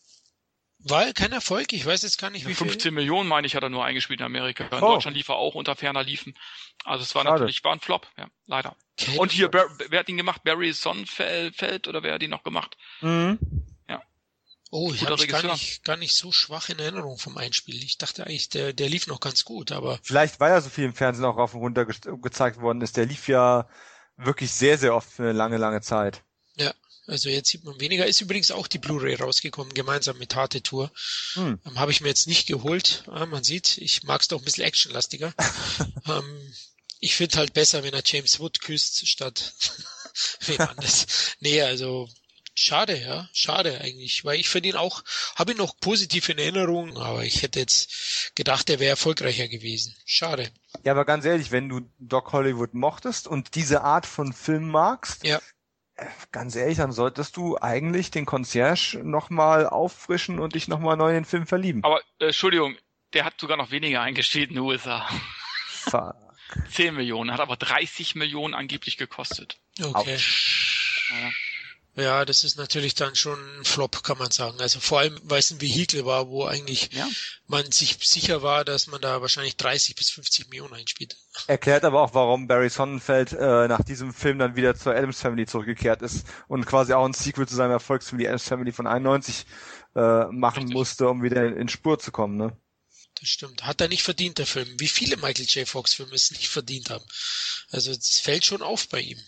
War 0.88 1.12
kein 1.14 1.32
Erfolg? 1.32 1.74
Ich 1.74 1.84
weiß 1.84 2.04
jetzt 2.04 2.20
gar 2.20 2.30
nicht, 2.30 2.48
wie 2.48 2.54
15 2.54 2.80
viel. 2.80 2.92
Millionen, 2.92 3.28
meine 3.28 3.48
ich, 3.48 3.56
hat 3.56 3.64
er 3.64 3.70
nur 3.70 3.84
eingespielt 3.84 4.20
in 4.20 4.26
Amerika. 4.28 4.66
In 4.66 4.84
oh. 4.84 4.94
Deutschland 4.94 5.18
lief 5.18 5.30
er 5.30 5.38
auch 5.38 5.56
unter 5.56 5.76
ferner 5.76 6.04
Liefen. 6.04 6.38
Also 6.84 7.02
es 7.02 7.16
war 7.16 7.24
Schade. 7.24 7.40
natürlich, 7.40 7.64
war 7.64 7.74
ein 7.74 7.80
Flop, 7.80 8.08
ja, 8.18 8.28
leider. 8.46 8.76
Kein 8.96 9.18
Und 9.18 9.32
hier, 9.32 9.52
wer, 9.52 9.68
wer 9.90 10.00
hat 10.00 10.10
ihn 10.10 10.18
gemacht? 10.18 10.44
Barry 10.44 10.72
Sonnenfeld 10.74 11.88
oder 11.88 12.04
wer 12.04 12.14
hat 12.14 12.22
ihn 12.22 12.30
noch 12.30 12.44
gemacht? 12.44 12.78
Mhm. 13.02 13.40
Oh, 14.78 14.92
ich 14.94 15.06
habe 15.06 15.26
gar 15.28 15.42
nicht, 15.42 15.86
gar 15.86 15.96
nicht 15.96 16.14
so 16.14 16.34
schwach 16.34 16.68
in 16.68 16.80
Erinnerung 16.80 17.18
vom 17.18 17.38
Einspiel. 17.38 17.82
Ich 17.82 17.98
dachte 17.98 18.26
eigentlich, 18.26 18.50
der, 18.50 18.74
der 18.74 18.90
lief 18.90 19.08
noch 19.08 19.22
ganz 19.22 19.46
gut, 19.46 19.72
aber. 19.72 19.98
Vielleicht, 20.04 20.42
weil 20.42 20.52
er 20.52 20.62
so 20.62 20.70
viel 20.70 20.84
im 20.84 20.94
Fernsehen 20.94 21.24
auch 21.24 21.38
rauf 21.38 21.54
und 21.54 21.62
runter 21.62 21.86
ge 21.86 21.96
gezeigt 22.22 22.60
worden 22.60 22.82
ist. 22.82 22.98
Der 22.98 23.06
lief 23.06 23.30
ja 23.30 23.70
wirklich 24.18 24.52
sehr, 24.52 24.78
sehr 24.78 24.94
oft 24.94 25.10
für 25.10 25.24
eine 25.24 25.32
lange, 25.32 25.56
lange 25.56 25.80
Zeit. 25.80 26.24
Ja, 26.58 26.74
also 27.08 27.30
jetzt 27.30 27.52
sieht 27.52 27.64
man 27.64 27.80
weniger. 27.80 28.06
Ist 28.06 28.20
übrigens 28.20 28.52
auch 28.52 28.68
die 28.68 28.78
Blu-ray 28.78 29.16
rausgekommen, 29.16 29.74
gemeinsam 29.74 30.18
mit 30.18 30.36
Harte 30.36 30.62
Tour. 30.62 30.92
Hm. 31.36 31.58
Ähm, 31.66 31.80
Habe 31.80 31.94
ich 31.94 32.02
mir 32.02 32.10
jetzt 32.10 32.28
nicht 32.28 32.46
geholt. 32.46 33.06
Ah, 33.08 33.26
man 33.26 33.46
sieht, 33.46 33.78
ich 33.78 34.04
mag 34.04 34.20
es 34.20 34.28
doch 34.28 34.40
ein 34.40 34.44
bisschen 34.46 34.66
actionlastiger. 34.66 35.34
ähm, 36.06 36.54
ich 37.00 37.16
finde 37.16 37.38
halt 37.38 37.54
besser, 37.54 37.84
wenn 37.84 37.94
er 37.94 38.04
James 38.04 38.42
Wood 38.42 38.60
küsst, 38.60 39.08
statt 39.08 39.54
wem 40.48 40.60
anders. 40.60 41.08
nee, 41.40 41.62
also 41.62 42.10
Schade, 42.58 42.98
ja, 42.98 43.30
schade 43.34 43.82
eigentlich, 43.82 44.24
weil 44.24 44.40
ich 44.40 44.48
finde 44.48 44.70
ihn 44.70 44.76
auch, 44.76 45.04
habe 45.36 45.52
ihn 45.52 45.58
noch 45.58 45.78
positiv 45.78 46.30
in 46.30 46.38
Erinnerung, 46.38 46.98
aber 46.98 47.24
ich 47.26 47.44
hätte 47.44 47.60
jetzt 47.60 48.32
gedacht, 48.36 48.70
er 48.70 48.80
wäre 48.80 48.92
erfolgreicher 48.92 49.50
gewesen. 49.50 49.94
Schade. 50.06 50.50
Ja, 50.84 50.94
aber 50.94 51.04
ganz 51.04 51.26
ehrlich, 51.26 51.52
wenn 51.52 51.68
du 51.68 51.82
Doc 52.00 52.32
Hollywood 52.32 52.74
mochtest 52.74 53.28
und 53.28 53.56
diese 53.56 53.82
Art 53.82 54.06
von 54.06 54.32
Film 54.32 54.70
magst, 54.70 55.26
ja. 55.26 55.42
Äh, 55.98 56.08
ganz 56.32 56.56
ehrlich, 56.56 56.78
dann 56.78 56.92
solltest 56.92 57.38
du 57.38 57.58
eigentlich 57.58 58.12
den 58.12 58.26
Concierge 58.26 59.00
nochmal 59.04 59.68
auffrischen 59.68 60.40
und 60.40 60.56
dich 60.56 60.68
nochmal 60.68 60.98
neu 60.98 61.10
in 61.10 61.16
den 61.16 61.26
Film 61.26 61.48
verlieben. 61.48 61.84
Aber, 61.84 62.02
äh, 62.20 62.28
Entschuldigung, 62.28 62.78
der 63.14 63.26
hat 63.26 63.40
sogar 63.40 63.58
noch 63.58 63.72
weniger 63.72 64.02
eingestellt 64.02 64.50
in 64.50 64.56
den 64.56 64.64
USA. 64.64 65.08
Fuck. 65.68 66.16
10 66.72 66.96
Millionen, 66.96 67.32
hat 67.32 67.40
aber 67.40 67.58
30 67.58 68.16
Millionen 68.16 68.54
angeblich 68.54 68.98
gekostet. 68.98 69.58
Okay. 69.82 70.18
Ja. 71.10 71.32
Ja, 71.98 72.26
das 72.26 72.44
ist 72.44 72.58
natürlich 72.58 72.94
dann 72.94 73.16
schon 73.16 73.40
ein 73.60 73.64
Flop, 73.64 74.04
kann 74.04 74.18
man 74.18 74.30
sagen. 74.30 74.60
Also 74.60 74.82
vor 74.82 75.00
allem, 75.00 75.18
weil 75.24 75.40
es 75.40 75.52
ein 75.52 75.62
Vehikel 75.62 76.06
war, 76.06 76.28
wo 76.28 76.44
eigentlich 76.44 76.90
ja. 76.92 77.08
man 77.48 77.72
sich 77.72 77.98
sicher 78.02 78.42
war, 78.42 78.66
dass 78.66 78.88
man 78.88 79.00
da 79.00 79.22
wahrscheinlich 79.22 79.56
30 79.56 79.96
bis 79.96 80.10
50 80.10 80.50
Millionen 80.50 80.74
einspielt. 80.74 81.16
Erklärt 81.48 81.86
aber 81.86 82.02
auch, 82.02 82.14
warum 82.14 82.48
Barry 82.48 82.70
Sonnenfeld 82.70 83.32
äh, 83.32 83.70
nach 83.70 83.82
diesem 83.82 84.14
Film 84.14 84.40
dann 84.40 84.58
wieder 84.58 84.76
zur 84.76 84.94
Adams 84.94 85.22
Family 85.22 85.46
zurückgekehrt 85.46 86.02
ist 86.02 86.28
und 86.50 86.66
quasi 86.66 86.92
auch 86.92 87.06
ein 87.06 87.14
Sequel 87.14 87.48
zu 87.48 87.56
seinem 87.56 87.72
Erfolgsfilm, 87.72 88.20
die 88.20 88.28
Adams 88.28 88.44
Family 88.44 88.74
von 88.74 88.88
91, 88.88 89.46
äh, 89.96 90.26
machen 90.26 90.64
Richtig. 90.64 90.74
musste, 90.74 91.08
um 91.08 91.24
wieder 91.24 91.46
in, 91.46 91.56
in 91.56 91.70
Spur 91.70 91.98
zu 91.98 92.12
kommen. 92.12 92.36
Ne? 92.36 92.58
Das 93.22 93.30
stimmt. 93.30 93.64
Hat 93.64 93.80
er 93.80 93.88
nicht 93.88 94.04
verdient, 94.04 94.38
der 94.38 94.46
Film. 94.46 94.68
Wie 94.78 94.90
viele 94.90 95.16
Michael 95.16 95.46
J. 95.46 95.66
Fox 95.66 95.94
Filme 95.94 96.14
es 96.14 96.32
nicht 96.32 96.50
verdient 96.50 96.90
haben. 96.90 97.06
Also 97.70 97.92
es 97.92 98.20
fällt 98.20 98.44
schon 98.44 98.62
auf 98.62 98.90
bei 98.90 99.00
ihm. 99.00 99.20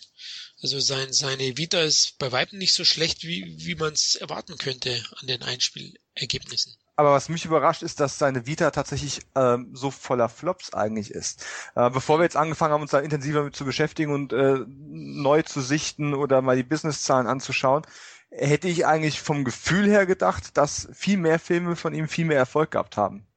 Also 0.62 0.80
sein, 0.80 1.14
seine 1.14 1.58
Vita 1.58 1.80
ist 1.82 2.18
bei 2.18 2.32
Weitem 2.32 2.58
nicht 2.58 2.74
so 2.74 2.84
schlecht, 2.84 3.24
wie, 3.24 3.56
wie 3.60 3.76
man 3.76 3.94
es 3.94 4.16
erwarten 4.16 4.58
könnte 4.58 5.04
an 5.20 5.28
den 5.28 5.44
Einspielergebnissen. 5.44 6.76
Aber 6.96 7.12
was 7.12 7.30
mich 7.30 7.46
überrascht, 7.46 7.84
ist, 7.84 8.00
dass 8.00 8.18
seine 8.18 8.48
Vita 8.48 8.72
tatsächlich 8.72 9.22
ähm, 9.36 9.70
so 9.74 9.92
voller 9.92 10.30
Flops 10.30 10.74
eigentlich 10.74 11.12
ist. 11.12 11.46
Äh, 11.76 11.92
bevor 11.92 12.18
wir 12.18 12.24
jetzt 12.24 12.36
angefangen 12.36 12.74
haben, 12.74 12.82
uns 12.82 12.90
da 12.90 13.00
intensiver 13.00 13.44
mit 13.44 13.56
zu 13.56 13.66
beschäftigen 13.66 14.12
und 14.12 14.34
äh, 14.34 14.58
neu 14.68 15.44
zu 15.44 15.62
sichten 15.62 16.16
oder 16.16 16.42
mal 16.42 16.56
die 16.56 16.64
Businesszahlen 16.64 17.28
anzuschauen, 17.28 17.84
hätte 18.32 18.68
ich 18.68 18.88
eigentlich 18.88 19.22
vom 19.22 19.46
Gefühl 19.46 19.88
her 19.88 20.08
gedacht, 20.08 20.58
dass 20.58 20.90
viel 20.92 21.18
mehr 21.18 21.38
Filme 21.38 21.76
von 21.76 21.94
ihm 21.94 22.08
viel 22.08 22.26
mehr 22.26 22.38
Erfolg 22.38 22.72
gehabt 22.72 22.98
haben. 22.98 23.28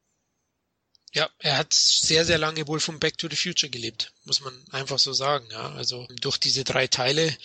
Ja, 1.13 1.29
er 1.39 1.59
hat 1.59 1.73
sehr, 1.73 2.25
sehr 2.25 2.39
lange 2.39 2.69
wohl 2.69 2.79
vom 2.79 3.01
Back 3.01 3.19
to 3.19 3.29
the 3.29 3.37
Future 3.37 3.69
gelebt, 3.69 4.13
muss 4.25 4.41
man 4.41 4.55
einfach 4.71 4.99
so 4.99 5.13
sagen. 5.13 5.47
Ja, 5.51 5.73
also 5.73 6.07
durch 6.21 6.39
diese 6.39 6.63
drei 6.63 6.87
Teile 6.87 7.37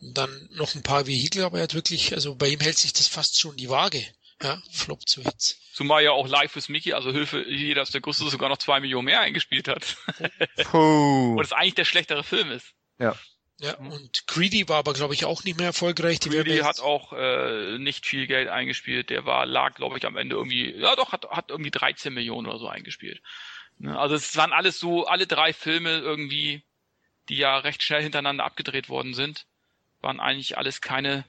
und 0.00 0.18
dann 0.18 0.48
noch 0.52 0.74
ein 0.74 0.82
paar 0.82 1.06
Vehikel, 1.06 1.44
aber 1.44 1.58
er 1.58 1.64
hat 1.64 1.74
wirklich, 1.74 2.12
also 2.12 2.34
bei 2.34 2.48
ihm 2.48 2.60
hält 2.60 2.76
sich 2.76 2.92
das 2.92 3.08
fast 3.08 3.40
schon 3.40 3.56
die 3.56 3.70
Waage. 3.70 4.04
Ja, 4.42 4.60
Flop 4.70 5.08
zu 5.08 5.22
Hits. 5.22 5.58
Zumal 5.72 6.04
ja 6.04 6.10
auch 6.10 6.28
Live 6.28 6.54
with 6.56 6.68
Mickey, 6.68 6.92
also 6.92 7.12
Hilfe, 7.12 7.48
jeder 7.48 7.82
aus 7.82 7.90
der 7.90 8.00
Gusto 8.02 8.28
sogar 8.28 8.48
noch 8.48 8.58
zwei 8.58 8.80
Millionen 8.80 9.06
mehr 9.06 9.20
eingespielt 9.20 9.68
hat. 9.68 9.96
Oh. 10.72 11.34
Und 11.38 11.44
es 11.44 11.52
eigentlich 11.52 11.76
der 11.76 11.84
schlechtere 11.84 12.24
Film 12.24 12.50
ist. 12.50 12.66
Ja. 12.98 13.16
Ja, 13.60 13.76
und 13.78 14.26
Greedy 14.26 14.68
war 14.68 14.78
aber, 14.78 14.94
glaube 14.94 15.14
ich, 15.14 15.24
auch 15.24 15.44
nicht 15.44 15.58
mehr 15.58 15.68
erfolgreich. 15.68 16.18
Die 16.18 16.28
Greedy 16.28 16.58
hat 16.58 16.80
auch 16.80 17.12
äh, 17.12 17.78
nicht 17.78 18.04
viel 18.04 18.26
Geld 18.26 18.48
eingespielt. 18.48 19.10
Der 19.10 19.26
war, 19.26 19.46
lag, 19.46 19.74
glaube 19.74 19.96
ich, 19.96 20.04
am 20.06 20.16
Ende 20.16 20.34
irgendwie, 20.34 20.74
ja 20.74 20.96
doch, 20.96 21.12
hat, 21.12 21.30
hat 21.30 21.50
irgendwie 21.50 21.70
13 21.70 22.12
Millionen 22.12 22.48
oder 22.48 22.58
so 22.58 22.68
eingespielt. 22.68 23.22
Ne? 23.78 23.96
Also 23.96 24.16
es 24.16 24.36
waren 24.36 24.52
alles 24.52 24.80
so, 24.80 25.06
alle 25.06 25.26
drei 25.26 25.52
Filme 25.52 25.98
irgendwie, 25.98 26.62
die 27.28 27.36
ja 27.36 27.58
recht 27.58 27.82
schnell 27.82 28.02
hintereinander 28.02 28.44
abgedreht 28.44 28.88
worden 28.88 29.14
sind, 29.14 29.46
waren 30.00 30.20
eigentlich 30.20 30.58
alles 30.58 30.80
keine 30.80 31.24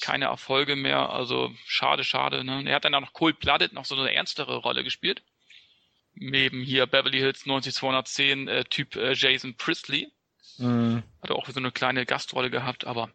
keine 0.00 0.26
Erfolge 0.26 0.76
mehr. 0.76 1.10
Also 1.10 1.52
schade, 1.66 2.04
schade. 2.04 2.42
Ne? 2.42 2.64
Er 2.66 2.76
hat 2.76 2.84
dann 2.84 2.94
auch 2.94 3.00
noch 3.00 3.12
Cold 3.12 3.38
Blooded 3.38 3.72
noch 3.72 3.84
so 3.84 3.94
eine 3.94 4.12
ernstere 4.12 4.56
Rolle 4.56 4.82
gespielt. 4.82 5.22
Neben 6.14 6.62
hier 6.62 6.86
Beverly 6.86 7.18
Hills 7.18 7.46
90210 7.46 8.48
äh, 8.48 8.64
Typ 8.64 8.96
äh, 8.96 9.12
Jason 9.12 9.54
Priestley 9.54 10.10
Mhm. 10.60 11.02
Hat 11.22 11.30
auch 11.30 11.48
so 11.48 11.58
eine 11.58 11.72
kleine 11.72 12.06
Gastrolle 12.06 12.50
gehabt, 12.50 12.86
aber 12.86 13.10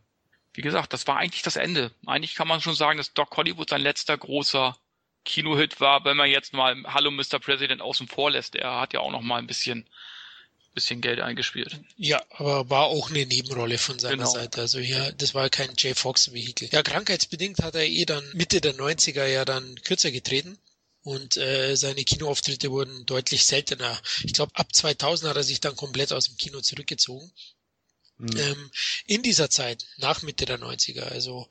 wie 0.54 0.62
gesagt, 0.62 0.94
das 0.94 1.08
war 1.08 1.18
eigentlich 1.18 1.44
das 1.44 1.56
Ende. 1.56 1.92
Eigentlich 2.06 2.36
kann 2.36 2.48
man 2.48 2.62
schon 2.62 2.76
sagen, 2.76 2.98
dass 2.98 3.14
Doc 3.14 3.36
Hollywood 3.36 3.70
sein 3.70 3.82
letzter 3.82 4.18
großer 4.18 4.78
Kinohit 5.26 5.80
war, 5.82 6.06
wenn 6.06 6.18
man 6.18 6.30
jetzt 6.30 6.54
mal 6.54 6.76
Hallo 6.86 7.12
Mr. 7.12 7.40
President 7.40 7.82
außen 7.82 8.08
vor 8.08 8.32
lässt. 8.32 8.56
Er 8.56 8.80
hat 8.80 8.94
ja 8.94 9.00
auch 9.00 9.12
noch 9.12 9.22
mal 9.22 9.40
ein 9.40 9.48
bisschen 9.48 9.86
bisschen 10.76 11.02
Geld 11.02 11.22
eingespielt. 11.22 11.80
Ja, 11.96 12.22
aber 12.32 12.70
war 12.70 12.84
auch 12.84 13.10
eine 13.10 13.26
Nebenrolle 13.26 13.78
von 13.78 13.98
seiner 13.98 14.18
genau. 14.18 14.30
Seite. 14.30 14.62
Also 14.62 14.80
ja, 14.80 15.10
das 15.14 15.34
war 15.34 15.50
kein 15.50 15.74
J. 15.76 15.98
Fox 15.98 16.34
Vehikel. 16.34 16.68
Ja, 16.72 16.84
krankheitsbedingt 16.84 17.64
hat 17.64 17.76
er 17.76 17.86
eh 17.86 18.06
dann 18.06 18.24
Mitte 18.34 18.62
der 18.62 18.76
90er 18.76 19.26
ja 19.26 19.46
dann 19.46 19.76
kürzer 19.84 20.12
getreten 20.12 20.60
und 21.06 21.38
äh, 21.38 21.78
seine 21.78 22.04
Kinoauftritte 22.04 22.72
wurden 22.72 23.06
deutlich 23.06 23.46
seltener. 23.46 24.02
Ich 24.24 24.34
glaube, 24.34 24.56
ab 24.56 24.74
2000 24.74 25.30
hat 25.30 25.38
er 25.38 25.44
sich 25.44 25.60
dann 25.60 25.76
komplett 25.76 26.12
aus 26.12 26.26
dem 26.26 26.36
Kino 26.36 26.62
zurückgezogen. 26.62 27.32
Mhm. 28.18 28.38
Ähm, 28.38 28.72
in 29.06 29.22
dieser 29.22 29.52
Zeit, 29.52 29.86
nach 29.98 30.24
Mitte 30.24 30.46
der 30.46 30.60
90er, 30.60 31.04
also 31.04 31.48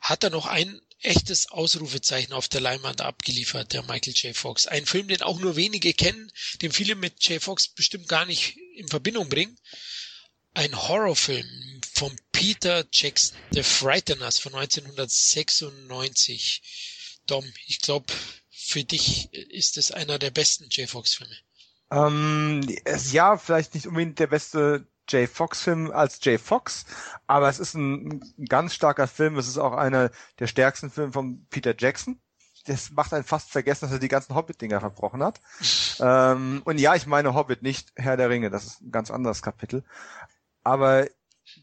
hat 0.00 0.24
er 0.24 0.30
noch 0.30 0.46
ein 0.46 0.80
echtes 0.98 1.52
Ausrufezeichen 1.52 2.32
auf 2.32 2.48
der 2.48 2.60
Leinwand 2.60 3.02
abgeliefert, 3.02 3.72
der 3.72 3.84
Michael 3.84 4.14
J. 4.14 4.36
Fox. 4.36 4.66
Ein 4.66 4.84
Film, 4.84 5.06
den 5.06 5.22
auch 5.22 5.38
nur 5.38 5.54
wenige 5.54 5.94
kennen, 5.94 6.32
den 6.60 6.72
viele 6.72 6.96
mit 6.96 7.24
J. 7.24 7.40
Fox 7.40 7.68
bestimmt 7.68 8.08
gar 8.08 8.26
nicht 8.26 8.56
in 8.74 8.88
Verbindung 8.88 9.28
bringen. 9.28 9.56
Ein 10.54 10.88
Horrorfilm 10.88 11.46
von 11.94 12.16
Peter 12.32 12.84
Jackson, 12.90 13.38
The 13.52 13.62
Frighteners 13.62 14.40
von 14.40 14.56
1996. 14.56 16.62
Dom, 17.28 17.48
ich 17.66 17.78
glaube, 17.78 18.12
für 18.64 18.84
dich 18.84 19.32
ist 19.32 19.76
es 19.78 19.92
einer 19.92 20.18
der 20.18 20.30
besten 20.30 20.68
J. 20.70 20.88
Fox-Filme? 20.88 21.34
Ähm, 21.90 22.66
ja, 23.10 23.36
vielleicht 23.36 23.74
nicht 23.74 23.86
unbedingt 23.86 24.18
der 24.18 24.26
beste 24.26 24.86
J. 25.08 25.28
Fox-Film 25.28 25.90
als 25.90 26.24
J. 26.24 26.40
Fox, 26.40 26.86
aber 27.26 27.48
es 27.48 27.58
ist 27.58 27.74
ein, 27.74 28.22
ein, 28.38 28.44
ganz 28.46 28.74
starker 28.74 29.08
Film. 29.08 29.36
Es 29.36 29.48
ist 29.48 29.58
auch 29.58 29.72
einer 29.72 30.10
der 30.38 30.46
stärksten 30.46 30.90
Filme 30.90 31.12
von 31.12 31.46
Peter 31.50 31.74
Jackson. 31.76 32.20
Das 32.64 32.92
macht 32.92 33.12
einen 33.12 33.24
fast 33.24 33.50
vergessen, 33.50 33.86
dass 33.86 33.92
er 33.92 33.98
die 33.98 34.08
ganzen 34.08 34.34
Hobbit-Dinger 34.34 34.80
verbrochen 34.80 35.22
hat. 35.22 35.40
ähm, 36.00 36.62
und 36.64 36.78
ja, 36.78 36.94
ich 36.94 37.06
meine 37.06 37.34
Hobbit, 37.34 37.62
nicht 37.62 37.92
Herr 37.96 38.16
der 38.16 38.30
Ringe. 38.30 38.50
Das 38.50 38.64
ist 38.64 38.80
ein 38.80 38.92
ganz 38.92 39.10
anderes 39.10 39.42
Kapitel. 39.42 39.84
Aber 40.62 41.08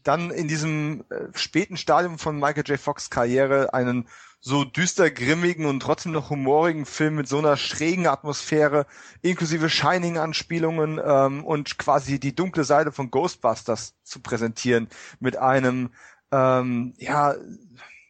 dann 0.02 0.30
in 0.30 0.48
diesem 0.48 1.04
äh, 1.10 1.26
späten 1.34 1.76
Stadium 1.76 2.18
von 2.18 2.38
Michael 2.38 2.64
J. 2.66 2.78
Fox 2.78 3.10
Karriere 3.10 3.74
einen 3.74 4.08
so 4.40 4.64
düster 4.64 5.10
grimmigen 5.10 5.66
und 5.66 5.80
trotzdem 5.80 6.12
noch 6.12 6.30
humorigen 6.30 6.86
Film 6.86 7.16
mit 7.16 7.28
so 7.28 7.38
einer 7.38 7.56
schrägen 7.58 8.06
Atmosphäre, 8.06 8.86
inklusive 9.20 9.68
Shining-Anspielungen 9.68 10.98
ähm, 11.04 11.44
und 11.44 11.78
quasi 11.78 12.18
die 12.18 12.34
dunkle 12.34 12.64
Seite 12.64 12.90
von 12.90 13.10
Ghostbusters 13.10 13.94
zu 14.02 14.20
präsentieren 14.20 14.88
mit 15.18 15.36
einem, 15.36 15.90
ähm, 16.32 16.94
ja, 16.96 17.34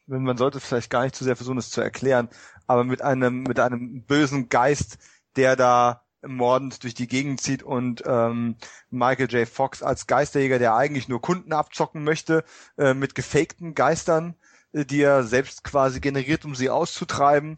man 0.07 0.37
sollte 0.37 0.61
vielleicht 0.61 0.91
gar 0.91 1.03
nicht 1.03 1.17
zu 1.17 1.25
sehr 1.25 1.37
versuchen, 1.37 1.59
es 1.59 1.71
zu 1.71 1.81
erklären, 1.81 2.29
aber 2.67 2.85
mit 2.85 3.03
einem 3.03 3.43
mit 3.43 3.59
einem 3.59 4.03
bösen 4.05 4.49
Geist, 4.49 4.99
der 5.37 5.57
da 5.57 6.05
mordend 6.27 6.83
durch 6.83 6.95
die 6.95 7.07
Gegend 7.07 7.41
zieht 7.41 7.63
und 7.63 8.03
ähm, 8.07 8.57
Michael 8.91 9.31
J. 9.31 9.49
Fox 9.49 9.83
als 9.83 10.07
Geisterjäger, 10.07 10.59
der 10.59 10.75
eigentlich 10.75 11.09
nur 11.09 11.21
Kunden 11.21 11.53
abzocken 11.53 12.05
möchte, 12.05 12.45
äh, 12.77 12.95
mit 12.95 13.15
gefakten 13.15 13.75
Geistern 13.75 14.35
äh, 14.73 14.85
die 14.85 15.03
er 15.03 15.25
selbst 15.25 15.65
quasi 15.65 16.01
generiert, 16.01 16.45
um 16.45 16.55
sie 16.55 16.71
auszutreiben 16.71 17.57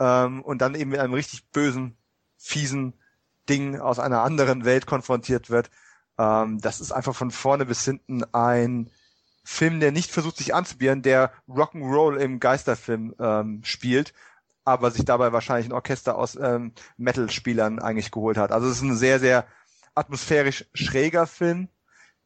ähm, 0.00 0.42
und 0.42 0.60
dann 0.60 0.74
eben 0.74 0.90
mit 0.90 1.00
einem 1.00 1.14
richtig 1.14 1.48
bösen, 1.50 1.96
fiesen 2.36 2.94
Ding 3.48 3.80
aus 3.80 3.98
einer 3.98 4.22
anderen 4.22 4.64
Welt 4.64 4.86
konfrontiert 4.86 5.50
wird. 5.50 5.70
Ähm, 6.18 6.60
das 6.60 6.80
ist 6.80 6.92
einfach 6.92 7.14
von 7.14 7.30
vorne 7.30 7.66
bis 7.66 7.84
hinten 7.84 8.24
ein 8.32 8.90
Film, 9.44 9.80
der 9.80 9.92
nicht 9.92 10.10
versucht, 10.10 10.36
sich 10.36 10.54
anzubieren, 10.54 11.00
der 11.00 11.32
Rock'n'Roll 11.48 12.16
im 12.16 12.38
Geisterfilm 12.38 13.14
ähm, 13.18 13.60
spielt, 13.64 14.12
aber 14.68 14.90
sich 14.90 15.04
dabei 15.04 15.32
wahrscheinlich 15.32 15.68
ein 15.68 15.72
Orchester 15.72 16.16
aus 16.16 16.36
ähm, 16.36 16.72
Metal-Spielern 16.96 17.78
eigentlich 17.78 18.10
geholt 18.10 18.36
hat. 18.36 18.52
Also 18.52 18.68
es 18.68 18.76
ist 18.76 18.82
ein 18.82 18.96
sehr, 18.96 19.18
sehr 19.18 19.46
atmosphärisch 19.94 20.66
schräger 20.74 21.26
Film, 21.26 21.68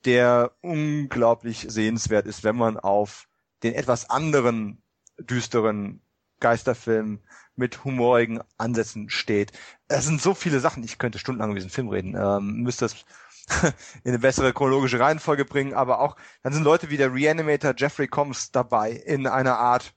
der 0.05 0.53
unglaublich 0.61 1.67
sehenswert 1.69 2.27
ist, 2.27 2.45
wenn 2.45 2.57
man 2.57 2.77
auf 2.79 3.29
den 3.63 3.75
etwas 3.75 4.11
anderen, 4.11 4.83
düsteren 5.19 6.03
Geisterfilm 6.41 7.21
mit 7.55 7.85
humorigen 7.85 8.41
Ansätzen 8.59 9.09
steht. 9.09 9.53
Es 9.89 10.05
sind 10.05 10.21
so 10.21 10.35
viele 10.35 10.59
Sachen, 10.59 10.83
ich 10.83 10.99
könnte 10.99 11.19
stundenlang 11.19 11.51
über 11.51 11.61
diesen 11.61 11.71
Film 11.71 11.89
reden, 11.89 12.17
ähm, 12.17 12.63
müsste 12.63 12.87
das 12.87 13.05
in 14.05 14.11
eine 14.11 14.19
bessere 14.19 14.53
chronologische 14.53 14.99
Reihenfolge 14.99 15.45
bringen, 15.45 15.75
aber 15.75 16.01
auch, 16.01 16.17
dann 16.43 16.53
sind 16.53 16.65
Leute 16.65 16.91
wie 16.91 16.97
der 16.97 17.15
Reanimator 17.15 17.75
Jeffrey 17.77 18.09
Combs 18.09 18.51
dabei, 18.51 18.91
in 18.91 19.27
einer 19.27 19.59
Art 19.59 19.95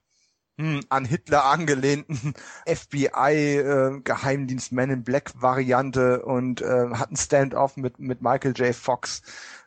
hm, 0.57 0.81
an 0.89 1.05
Hitler 1.05 1.45
angelehnten 1.45 2.33
FBI 2.65 3.57
äh, 3.57 3.99
Geheimdienst 4.03 4.71
Man 4.71 4.89
in 4.89 5.03
Black 5.03 5.33
Variante 5.35 6.23
und 6.23 6.61
äh, 6.61 6.89
hat 6.93 7.11
ein 7.11 7.17
Stand-off 7.17 7.77
mit 7.77 7.99
mit 7.99 8.21
Michael 8.21 8.53
J. 8.55 8.73
Fox. 8.75 9.21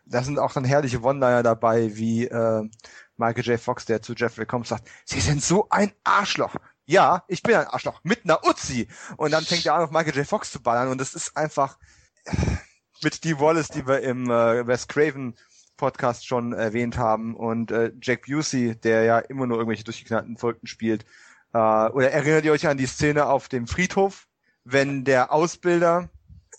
Da 0.06 0.22
sind 0.22 0.38
auch 0.38 0.52
dann 0.54 0.64
herrliche 0.64 1.02
One-Liner 1.02 1.42
dabei, 1.42 1.94
wie 1.96 2.26
äh, 2.26 2.68
Michael 3.18 3.44
J. 3.44 3.60
Fox, 3.60 3.84
der 3.84 4.00
zu 4.00 4.14
Jeffrey 4.14 4.46
Combs 4.46 4.70
sagt, 4.70 4.88
Sie 5.04 5.20
sind 5.20 5.42
so 5.42 5.68
ein 5.68 5.92
Arschloch. 6.04 6.54
Ja, 6.86 7.24
ich 7.28 7.42
bin 7.42 7.54
ein 7.54 7.66
Arschloch 7.66 8.00
mit 8.02 8.24
einer 8.24 8.42
Uzi. 8.46 8.88
Und 9.18 9.32
dann 9.32 9.44
fängt 9.44 9.66
er 9.66 9.74
an, 9.74 9.82
auf 9.82 9.90
Michael 9.90 10.16
J. 10.16 10.26
Fox 10.26 10.50
zu 10.50 10.62
ballern. 10.62 10.88
Und 10.88 10.98
das 10.98 11.14
ist 11.14 11.36
einfach 11.36 11.76
mit 13.02 13.14
Steve 13.14 13.40
Wallace, 13.40 13.68
die 13.68 13.86
wir 13.86 14.00
im 14.00 14.30
äh, 14.30 14.66
Wes 14.66 14.88
Craven 14.88 15.36
Podcast 15.78 16.26
schon 16.26 16.52
erwähnt 16.52 16.98
haben 16.98 17.34
und 17.34 17.70
äh, 17.70 17.92
Jack 18.02 18.26
Busey, 18.26 18.76
der 18.76 19.04
ja 19.04 19.18
immer 19.18 19.46
nur 19.46 19.56
irgendwelche 19.56 19.84
durchgeknallten 19.84 20.36
Folgen 20.36 20.66
spielt. 20.66 21.06
Äh, 21.54 21.58
oder 21.58 22.10
erinnert 22.10 22.44
ihr 22.44 22.52
euch 22.52 22.66
an 22.66 22.76
die 22.76 22.86
Szene 22.86 23.26
auf 23.26 23.48
dem 23.48 23.66
Friedhof, 23.66 24.26
wenn 24.64 25.04
der 25.04 25.32
Ausbilder 25.32 26.10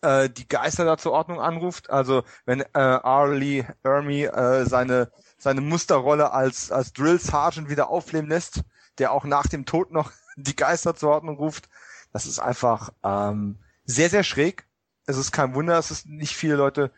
äh, 0.02 0.28
die 0.28 0.48
Geister 0.48 0.86
da 0.86 0.98
zur 0.98 1.12
Ordnung 1.12 1.40
anruft? 1.40 1.92
Also 1.92 2.24
wenn 2.46 2.62
äh, 2.62 2.66
Arlie 2.74 3.66
Ermy 3.84 4.24
äh, 4.24 4.66
seine 4.66 5.12
seine 5.40 5.62
Musterrolle 5.62 6.32
als, 6.32 6.72
als 6.72 6.94
Drill 6.94 7.20
Sergeant 7.20 7.70
wieder 7.70 7.90
aufleben 7.90 8.30
lässt, 8.30 8.62
der 9.00 9.12
auch 9.12 9.24
nach 9.24 9.48
dem 9.48 9.66
Tod 9.66 9.92
noch 9.92 10.12
die 10.36 10.56
Geister 10.56 10.96
zur 10.96 11.10
Ordnung 11.12 11.38
ruft. 11.38 11.70
Das 12.14 12.26
ist 12.26 12.40
einfach 12.40 12.92
ähm, 13.04 13.58
sehr, 13.86 14.10
sehr 14.10 14.24
schräg. 14.24 14.68
Es 15.06 15.18
ist 15.18 15.32
kein 15.32 15.56
Wunder, 15.56 15.74
dass 15.74 15.92
es 15.92 16.06
nicht 16.06 16.36
viele 16.36 16.56
Leute 16.56 16.92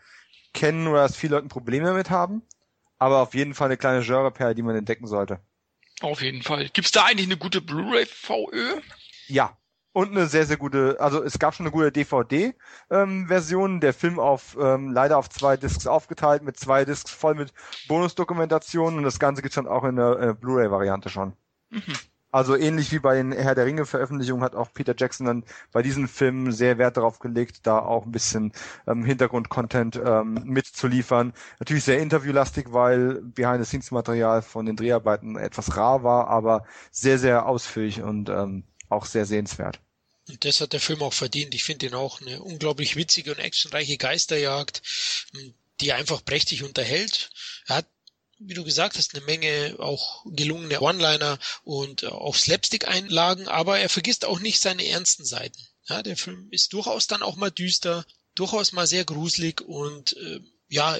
kennen 0.53 0.87
oder 0.87 1.03
dass 1.03 1.15
viele 1.15 1.35
Leute 1.35 1.47
Probleme 1.47 1.87
damit 1.87 2.09
haben. 2.09 2.41
Aber 2.97 3.19
auf 3.19 3.33
jeden 3.33 3.53
Fall 3.53 3.67
eine 3.67 3.77
kleine 3.77 4.03
Genreperle, 4.03 4.53
die 4.53 4.61
man 4.61 4.75
entdecken 4.75 5.07
sollte. 5.07 5.39
Auf 6.01 6.21
jeden 6.21 6.41
Fall. 6.41 6.69
Gibt's 6.69 6.91
da 6.91 7.05
eigentlich 7.05 7.27
eine 7.27 7.37
gute 7.37 7.61
Blu-ray 7.61 8.05
VÖ? 8.05 8.81
Ja. 9.27 9.57
Und 9.93 10.11
eine 10.11 10.27
sehr, 10.27 10.45
sehr 10.45 10.55
gute, 10.55 10.95
also 11.01 11.21
es 11.21 11.37
gab 11.37 11.53
schon 11.53 11.65
eine 11.65 11.73
gute 11.73 11.91
DVD-Version, 11.91 13.71
ähm, 13.73 13.79
der 13.81 13.93
Film 13.93 14.19
auf 14.19 14.55
ähm, 14.57 14.93
leider 14.93 15.17
auf 15.17 15.29
zwei 15.29 15.57
Discs 15.57 15.85
aufgeteilt, 15.85 16.43
mit 16.43 16.57
zwei 16.57 16.85
Discs 16.85 17.11
voll 17.11 17.35
mit 17.35 17.53
Bonusdokumentationen 17.89 18.99
und 18.99 19.03
das 19.03 19.19
Ganze 19.19 19.41
gibt's 19.41 19.55
dann 19.55 19.67
auch 19.67 19.83
in 19.83 19.97
der 19.97 20.17
äh, 20.17 20.33
Blu-ray-Variante 20.33 21.09
schon. 21.09 21.33
Mhm. 21.71 21.83
Also 22.31 22.55
ähnlich 22.55 22.91
wie 22.93 22.99
bei 22.99 23.15
den 23.15 23.33
Herr 23.33 23.55
der 23.55 23.65
Ringe 23.65 23.85
Veröffentlichungen 23.85 24.43
hat 24.43 24.55
auch 24.55 24.71
Peter 24.73 24.95
Jackson 24.97 25.27
dann 25.27 25.43
bei 25.73 25.81
diesen 25.81 26.07
Filmen 26.07 26.53
sehr 26.53 26.77
Wert 26.77 26.95
darauf 26.95 27.19
gelegt, 27.19 27.67
da 27.67 27.79
auch 27.79 28.05
ein 28.05 28.11
bisschen 28.11 28.53
ähm, 28.87 29.03
Hintergrund-Content 29.03 30.01
ähm, 30.03 30.41
mitzuliefern. 30.45 31.33
Natürlich 31.59 31.83
sehr 31.83 31.99
interviewlastig, 31.99 32.67
weil 32.71 33.21
Behind-the-Scenes-Material 33.21 34.41
von 34.41 34.65
den 34.65 34.77
Dreharbeiten 34.77 35.35
etwas 35.35 35.75
rar 35.75 36.03
war, 36.03 36.27
aber 36.29 36.65
sehr, 36.89 37.19
sehr 37.19 37.45
ausführlich 37.45 38.01
und 38.01 38.29
ähm, 38.29 38.63
auch 38.87 39.05
sehr 39.05 39.25
sehenswert. 39.25 39.81
Und 40.29 40.45
das 40.45 40.61
hat 40.61 40.71
der 40.71 40.79
Film 40.79 41.01
auch 41.01 41.13
verdient. 41.13 41.53
Ich 41.53 41.65
finde 41.65 41.87
ihn 41.87 41.95
auch 41.95 42.21
eine 42.21 42.41
unglaublich 42.41 42.95
witzige 42.95 43.31
und 43.31 43.39
actionreiche 43.39 43.97
Geisterjagd, 43.97 44.81
die 45.81 45.91
einfach 45.91 46.23
prächtig 46.23 46.63
unterhält. 46.63 47.31
Er 47.67 47.77
hat 47.77 47.87
wie 48.43 48.53
du 48.53 48.63
gesagt 48.63 48.97
hast, 48.97 49.15
eine 49.15 49.25
Menge 49.25 49.75
auch 49.79 50.25
gelungene 50.25 50.81
One-Liner 50.81 51.39
und 51.63 52.03
äh, 52.03 52.07
auch 52.07 52.35
Slapstick-Einlagen, 52.35 53.47
aber 53.47 53.79
er 53.79 53.89
vergisst 53.89 54.25
auch 54.25 54.39
nicht 54.39 54.59
seine 54.59 54.85
ernsten 54.85 55.25
Seiten. 55.25 55.59
Ja, 55.87 56.03
der 56.03 56.17
Film 56.17 56.47
ist 56.51 56.73
durchaus 56.73 57.07
dann 57.07 57.23
auch 57.23 57.35
mal 57.35 57.51
düster, 57.51 58.05
durchaus 58.35 58.71
mal 58.71 58.87
sehr 58.87 59.05
gruselig 59.05 59.61
und 59.61 60.15
äh, 60.17 60.39
ja, 60.67 60.97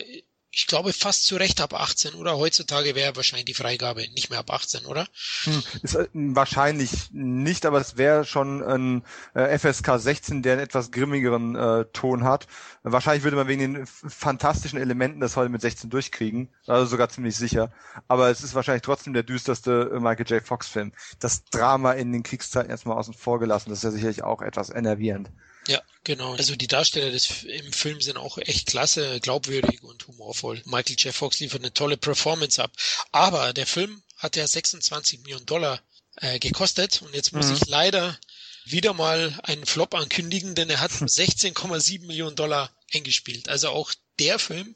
ich 0.54 0.68
glaube 0.68 0.92
fast 0.92 1.26
zu 1.26 1.38
Recht 1.38 1.62
ab 1.62 1.74
18 1.74 2.14
oder 2.14 2.38
heutzutage 2.38 2.94
wäre 2.94 3.16
wahrscheinlich 3.16 3.46
die 3.46 3.54
Freigabe 3.54 4.02
nicht 4.14 4.30
mehr 4.30 4.40
ab 4.40 4.52
18, 4.52 4.86
oder? 4.86 5.08
Hm, 5.44 5.64
ist, 5.82 5.96
äh, 5.96 6.08
wahrscheinlich 6.14 7.10
nicht, 7.12 7.66
aber 7.66 7.80
es 7.80 7.96
wäre 7.96 8.26
schon 8.26 8.62
ein 8.62 9.04
äh, 9.34 9.58
FSK 9.58 9.98
16, 9.98 10.42
der 10.42 10.54
einen 10.54 10.62
etwas 10.62 10.92
grimmigeren 10.92 11.56
äh, 11.56 11.86
Ton 11.94 12.26
hat. 12.26 12.48
Wahrscheinlich 12.84 13.24
würde 13.24 13.38
man 13.38 13.48
wegen 13.48 13.74
den 13.74 13.86
fantastischen 13.86 14.80
Elementen 14.80 15.22
das 15.22 15.38
heute 15.38 15.50
mit 15.50 15.62
16 15.62 15.90
durchkriegen, 15.90 16.50
also 16.68 16.86
sogar 16.86 17.08
ziemlich 17.08 17.38
sicher. 17.38 17.72
Aber 18.10 18.30
es 18.30 18.44
ist 18.44 18.54
wahrscheinlich 18.54 18.84
trotzdem 18.84 19.14
der 19.14 19.24
düsterste 19.24 19.92
äh, 19.94 20.00
Michael 20.00 20.28
J. 20.28 20.44
Fox 20.46 20.68
Film. 20.68 20.92
Das 21.20 21.46
Drama 21.46 21.94
in 21.94 22.12
den 22.12 22.24
Kriegszeiten 22.24 22.70
erstmal 22.70 22.98
außen 22.98 23.14
vor 23.14 23.40
gelassen, 23.40 23.70
das 23.70 23.80
ist 23.80 23.84
ja 23.84 23.92
sicherlich 23.92 24.24
auch 24.24 24.42
etwas 24.42 24.70
enervierend. 24.70 25.32
Ja, 25.68 25.82
genau. 26.04 26.34
Also 26.36 26.56
die 26.56 26.68
Darsteller 26.68 27.12
des, 27.12 27.44
im 27.44 27.72
Film 27.72 28.02
sind 28.02 28.18
auch 28.18 28.38
echt 28.40 28.68
klasse, 28.68 29.20
glaubwürdig 29.20 29.84
und 29.84 30.08
humorvoll. 30.08 30.62
Michael 30.66 30.96
J. 30.98 31.14
Fox 31.14 31.40
liefert 31.40 31.62
eine 31.62 31.74
tolle 31.74 31.98
Performance 31.98 32.62
ab. 32.62 32.72
Aber 33.12 33.54
der 33.54 33.68
Film 33.68 34.02
hat 34.18 34.36
ja 34.36 34.48
26 34.48 35.22
Millionen 35.22 35.46
Dollar 35.46 35.82
äh, 36.18 36.40
gekostet 36.40 37.02
und 37.02 37.14
jetzt 37.14 37.34
muss 37.34 37.48
mhm. 37.48 37.54
ich 37.56 37.68
leider 37.68 38.18
wieder 38.66 38.94
mal 38.94 39.40
einen 39.44 39.66
Flop 39.66 39.94
ankündigen, 39.94 40.56
denn 40.56 40.70
er 40.70 40.80
hat 40.80 40.92
16,7 40.92 42.06
Millionen 42.06 42.36
Dollar 42.36 42.72
eingespielt. 42.94 43.50
Also 43.50 43.70
auch 43.70 43.94
der 44.20 44.40
Film 44.40 44.76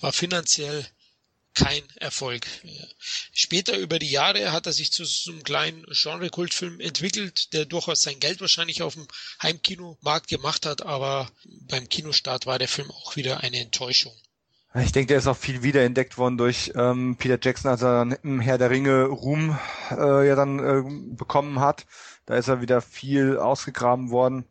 war 0.00 0.12
finanziell 0.12 0.86
kein 1.58 1.82
Erfolg. 1.96 2.46
Später 3.32 3.76
über 3.76 3.98
die 3.98 4.10
Jahre 4.10 4.52
hat 4.52 4.66
er 4.66 4.72
sich 4.72 4.92
zu 4.92 5.04
so 5.04 5.32
einem 5.32 5.42
kleinen 5.42 5.84
Genre-Kultfilm 5.90 6.78
entwickelt, 6.78 7.52
der 7.52 7.64
durchaus 7.64 8.02
sein 8.02 8.20
Geld 8.20 8.40
wahrscheinlich 8.40 8.82
auf 8.82 8.94
dem 8.94 9.08
Heimkinomarkt 9.42 10.28
gemacht 10.28 10.66
hat, 10.66 10.82
aber 10.82 11.30
beim 11.68 11.88
Kinostart 11.88 12.46
war 12.46 12.58
der 12.58 12.68
Film 12.68 12.90
auch 12.90 13.16
wieder 13.16 13.40
eine 13.40 13.58
Enttäuschung. 13.58 14.12
Ich 14.74 14.92
denke, 14.92 15.08
der 15.08 15.18
ist 15.18 15.26
auch 15.26 15.36
viel 15.36 15.62
wiederentdeckt 15.62 16.18
worden 16.18 16.38
durch 16.38 16.72
ähm, 16.76 17.16
Peter 17.18 17.38
Jackson, 17.42 17.70
als 17.70 17.82
er 17.82 18.04
dann 18.04 18.12
im 18.22 18.40
Herr 18.40 18.58
der 18.58 18.70
Ringe 18.70 19.06
Ruhm 19.06 19.58
äh, 19.90 20.28
ja 20.28 20.36
dann 20.36 20.58
äh, 20.58 21.16
bekommen 21.16 21.58
hat. 21.58 21.86
Da 22.26 22.36
ist 22.36 22.48
er 22.48 22.60
wieder 22.60 22.82
viel 22.82 23.38
ausgegraben 23.38 24.10
worden, 24.10 24.44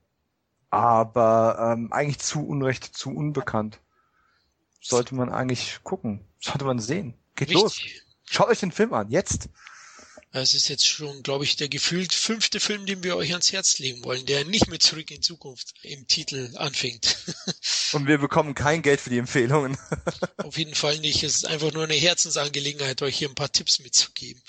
aber 0.72 1.74
ähm, 1.78 1.94
eigentlich 1.94 2.20
zu 2.20 2.46
Unrecht, 2.46 2.84
zu 2.84 3.12
unbekannt. 3.12 3.80
Sollte 4.88 5.16
man 5.16 5.30
eigentlich 5.30 5.80
gucken. 5.84 6.26
Sollte 6.40 6.66
man 6.66 6.80
sehen. 6.80 7.14
Geht 7.36 7.50
Richtig. 7.50 7.64
los. 7.64 7.82
Schaut 8.30 8.48
euch 8.50 8.60
den 8.60 8.72
Film 8.72 8.94
an, 8.94 9.10
jetzt. 9.10 9.50
Es 10.32 10.54
ist 10.54 10.68
jetzt 10.68 10.86
schon, 10.86 11.24
glaube 11.24 11.46
ich, 11.46 11.56
der 11.56 11.68
gefühlt 11.68 12.14
fünfte 12.14 12.60
Film, 12.60 12.86
den 12.86 13.02
wir 13.02 13.16
euch 13.16 13.32
ans 13.32 13.52
Herz 13.52 13.80
legen 13.80 14.04
wollen, 14.04 14.26
der 14.26 14.46
nicht 14.46 14.68
mit 14.68 14.84
Zurück 14.84 15.10
in 15.10 15.22
Zukunft 15.22 15.74
im 15.84 16.06
Titel 16.08 16.52
anfängt. 16.58 17.18
Und 17.94 18.08
wir 18.08 18.18
bekommen 18.18 18.54
kein 18.54 18.82
Geld 18.82 19.02
für 19.02 19.10
die 19.10 19.18
Empfehlungen. 19.18 19.78
Auf 20.38 20.58
jeden 20.58 20.76
Fall 20.76 21.00
nicht. 21.00 21.24
Es 21.24 21.36
ist 21.36 21.46
einfach 21.46 21.72
nur 21.72 21.86
eine 21.86 21.96
Herzensangelegenheit, 21.96 23.02
euch 23.02 23.18
hier 23.18 23.30
ein 23.30 23.36
paar 23.36 23.52
Tipps 23.52 23.80
mitzugeben. 23.80 24.42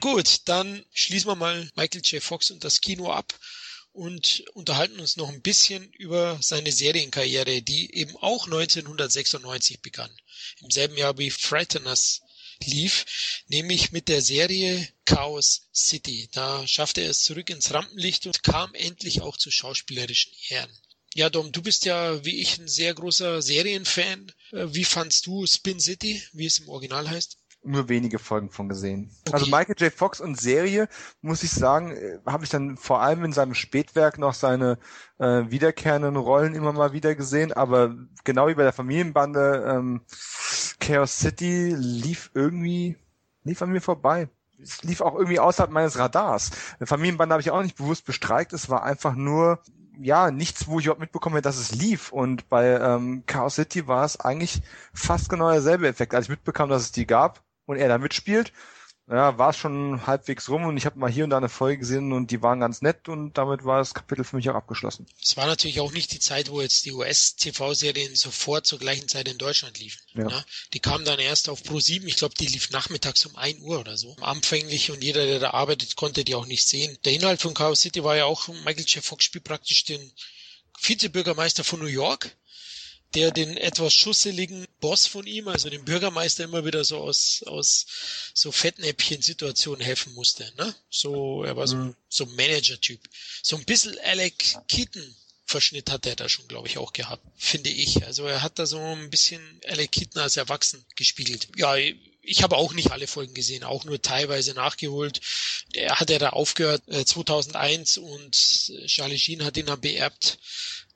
Gut, 0.00 0.40
dann 0.46 0.84
schließen 0.92 1.28
wir 1.30 1.36
mal 1.36 1.70
Michael 1.76 2.02
J. 2.02 2.22
Fox 2.22 2.50
und 2.50 2.64
das 2.64 2.80
Kino 2.80 3.12
ab 3.12 3.32
und 3.92 4.44
unterhalten 4.54 5.00
uns 5.00 5.16
noch 5.16 5.28
ein 5.28 5.42
bisschen 5.42 5.92
über 5.92 6.38
seine 6.40 6.72
Serienkarriere, 6.72 7.62
die 7.62 7.94
eben 7.94 8.16
auch 8.16 8.46
1996 8.46 9.80
begann 9.80 10.10
im 10.60 10.70
selben 10.70 10.96
Jahr 10.96 11.18
wie 11.18 11.30
Frighteners 11.30 12.22
lief, 12.64 13.42
nämlich 13.48 13.92
mit 13.92 14.08
der 14.08 14.22
Serie 14.22 14.88
Chaos 15.04 15.68
City. 15.74 16.28
Da 16.32 16.66
schaffte 16.66 17.00
er 17.00 17.10
es 17.10 17.22
zurück 17.22 17.50
ins 17.50 17.72
Rampenlicht 17.72 18.26
und 18.26 18.42
kam 18.42 18.74
endlich 18.74 19.22
auch 19.22 19.36
zu 19.36 19.50
schauspielerischen 19.50 20.32
Ehren. 20.48 20.70
Ja, 21.14 21.28
Dom, 21.28 21.50
du 21.50 21.62
bist 21.62 21.86
ja 21.86 22.24
wie 22.24 22.40
ich 22.40 22.58
ein 22.58 22.68
sehr 22.68 22.94
großer 22.94 23.42
Serienfan. 23.42 24.32
Äh, 24.52 24.66
wie 24.68 24.84
fandst 24.84 25.26
du 25.26 25.44
Spin 25.46 25.80
City, 25.80 26.22
wie 26.32 26.46
es 26.46 26.60
im 26.60 26.68
Original 26.68 27.08
heißt? 27.08 27.39
Nur 27.62 27.88
wenige 27.88 28.18
Folgen 28.18 28.50
von 28.50 28.68
gesehen. 28.68 29.10
Okay. 29.26 29.34
Also 29.34 29.46
Michael 29.46 29.74
J. 29.78 29.92
Fox 29.92 30.20
und 30.20 30.40
Serie, 30.40 30.88
muss 31.20 31.42
ich 31.42 31.50
sagen, 31.50 31.92
äh, 31.92 32.18
habe 32.26 32.44
ich 32.44 32.50
dann 32.50 32.76
vor 32.76 33.00
allem 33.02 33.24
in 33.24 33.32
seinem 33.32 33.54
Spätwerk 33.54 34.18
noch 34.18 34.34
seine 34.34 34.78
äh, 35.18 35.44
wiederkehrenden 35.50 36.16
Rollen 36.16 36.54
immer 36.54 36.72
mal 36.72 36.92
wieder 36.92 37.14
gesehen, 37.14 37.52
aber 37.52 37.94
genau 38.24 38.48
wie 38.48 38.54
bei 38.54 38.62
der 38.62 38.72
Familienbande 38.72 39.64
ähm, 39.68 40.00
Chaos 40.80 41.18
City 41.18 41.74
lief 41.76 42.30
irgendwie, 42.34 42.96
lief 43.44 43.60
an 43.60 43.70
mir 43.70 43.82
vorbei. 43.82 44.28
Es 44.62 44.82
lief 44.82 45.00
auch 45.00 45.14
irgendwie 45.14 45.40
außerhalb 45.40 45.70
meines 45.70 45.98
Radars. 45.98 46.50
Familienbande 46.82 47.32
habe 47.32 47.42
ich 47.42 47.50
auch 47.50 47.62
nicht 47.62 47.76
bewusst 47.76 48.04
bestreikt, 48.04 48.52
es 48.52 48.68
war 48.68 48.82
einfach 48.82 49.14
nur 49.14 49.60
ja, 50.02 50.30
nichts, 50.30 50.66
wo 50.66 50.78
ich 50.78 50.86
überhaupt 50.86 51.00
mitbekomme, 51.00 51.42
dass 51.42 51.58
es 51.58 51.72
lief. 51.72 52.10
Und 52.10 52.48
bei 52.48 52.68
ähm, 52.80 53.24
Chaos 53.26 53.56
City 53.56 53.86
war 53.86 54.04
es 54.04 54.18
eigentlich 54.18 54.62
fast 54.94 55.28
genau 55.28 55.50
derselbe 55.50 55.88
Effekt. 55.88 56.14
Als 56.14 56.24
ich 56.24 56.30
mitbekam, 56.30 56.70
dass 56.70 56.82
es 56.82 56.92
die 56.92 57.06
gab, 57.06 57.42
und 57.70 57.78
er 57.78 57.88
da 57.88 57.98
mitspielt, 57.98 58.52
ja, 59.10 59.36
war 59.38 59.50
es 59.50 59.56
schon 59.56 60.06
halbwegs 60.06 60.48
rum 60.48 60.64
und 60.66 60.76
ich 60.76 60.86
habe 60.86 60.98
mal 60.98 61.10
hier 61.10 61.24
und 61.24 61.30
da 61.30 61.36
eine 61.36 61.48
Folge 61.48 61.78
gesehen 61.78 62.12
und 62.12 62.30
die 62.30 62.42
waren 62.42 62.60
ganz 62.60 62.80
nett 62.80 63.08
und 63.08 63.36
damit 63.36 63.64
war 63.64 63.78
das 63.78 63.92
Kapitel 63.92 64.22
für 64.24 64.36
mich 64.36 64.48
auch 64.48 64.54
abgeschlossen. 64.54 65.06
Es 65.20 65.36
war 65.36 65.46
natürlich 65.46 65.80
auch 65.80 65.90
nicht 65.90 66.12
die 66.12 66.20
Zeit, 66.20 66.48
wo 66.48 66.60
jetzt 66.60 66.84
die 66.84 66.92
US-TV-Serien 66.92 68.14
sofort 68.14 68.66
zur 68.66 68.78
gleichen 68.78 69.08
Zeit 69.08 69.26
in 69.26 69.36
Deutschland 69.36 69.80
liefen. 69.80 70.00
Ja. 70.14 70.28
ja. 70.28 70.44
Die 70.74 70.78
kamen 70.78 71.04
dann 71.04 71.18
erst 71.18 71.48
auf 71.48 71.64
Pro 71.64 71.80
7, 71.80 72.06
ich 72.06 72.16
glaube, 72.16 72.36
die 72.38 72.46
lief 72.46 72.70
nachmittags 72.70 73.26
um 73.26 73.34
1 73.34 73.60
Uhr 73.62 73.80
oder 73.80 73.96
so. 73.96 74.14
Anfänglich 74.20 74.92
und 74.92 75.02
jeder, 75.02 75.26
der 75.26 75.40
da 75.40 75.50
arbeitet, 75.50 75.96
konnte 75.96 76.22
die 76.22 76.36
auch 76.36 76.46
nicht 76.46 76.68
sehen. 76.68 76.96
Der 77.04 77.12
Inhalt 77.12 77.40
von 77.40 77.52
Chaos 77.52 77.80
City 77.80 78.04
war 78.04 78.16
ja 78.16 78.26
auch, 78.26 78.46
Michael 78.64 78.84
J. 78.86 79.02
Fox 79.02 79.24
spielt 79.24 79.42
praktisch 79.42 79.84
den 79.84 80.12
Vizebürgermeister 80.80 81.64
von 81.64 81.80
New 81.80 81.86
York 81.86 82.30
der 83.14 83.30
den 83.32 83.56
etwas 83.56 83.92
schusseligen 83.92 84.66
Boss 84.80 85.06
von 85.06 85.26
ihm, 85.26 85.48
also 85.48 85.68
den 85.68 85.84
Bürgermeister, 85.84 86.44
immer 86.44 86.64
wieder 86.64 86.84
so 86.84 86.98
aus, 86.98 87.42
aus 87.46 87.86
so 88.34 88.52
Fettnäpfchen-Situationen 88.52 89.84
helfen 89.84 90.14
musste. 90.14 90.50
Ne? 90.56 90.74
So, 90.90 91.42
er 91.44 91.56
war 91.56 91.66
so, 91.66 91.76
mhm. 91.76 91.96
so 92.08 92.24
ein 92.24 92.34
Manager-Typ. 92.36 93.00
So 93.42 93.56
ein 93.56 93.64
bisschen 93.64 93.98
Alec 94.04 94.56
Keaton 94.68 95.14
Verschnitt 95.50 95.90
hat 95.90 96.06
er 96.06 96.14
da 96.14 96.28
schon, 96.28 96.46
glaube 96.46 96.68
ich, 96.68 96.78
auch 96.78 96.92
gehabt, 96.92 97.24
finde 97.36 97.70
ich. 97.70 98.06
Also 98.06 98.24
er 98.24 98.42
hat 98.42 98.60
da 98.60 98.66
so 98.66 98.78
ein 98.78 99.10
bisschen 99.10 99.60
Alec 99.66 99.90
Keaton 99.90 100.22
als 100.22 100.36
Erwachsen 100.36 100.84
gespiegelt. 100.94 101.48
Ja, 101.56 101.74
ich 102.22 102.42
habe 102.42 102.56
auch 102.56 102.72
nicht 102.72 102.92
alle 102.92 103.08
Folgen 103.08 103.34
gesehen, 103.34 103.64
auch 103.64 103.84
nur 103.84 104.00
teilweise 104.00 104.54
nachgeholt. 104.54 105.20
Er 105.72 105.98
hat 105.98 106.10
ja 106.10 106.20
da 106.20 106.30
aufgehört 106.30 106.82
äh, 106.86 107.04
2001 107.04 107.98
und 107.98 108.32
Charlie 108.86 109.18
Sheen 109.18 109.44
hat 109.44 109.56
ihn 109.56 109.66
dann 109.66 109.80
beerbt 109.80 110.38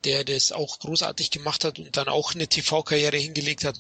der 0.05 0.24
das 0.24 0.52
auch 0.52 0.78
großartig 0.78 1.31
gemacht 1.31 1.65
hat 1.65 1.78
und 1.78 1.97
dann 1.97 2.08
auch 2.08 2.34
eine 2.34 2.49
TV-Karriere 2.49 3.16
hingelegt 3.16 3.65
hat, 3.65 3.76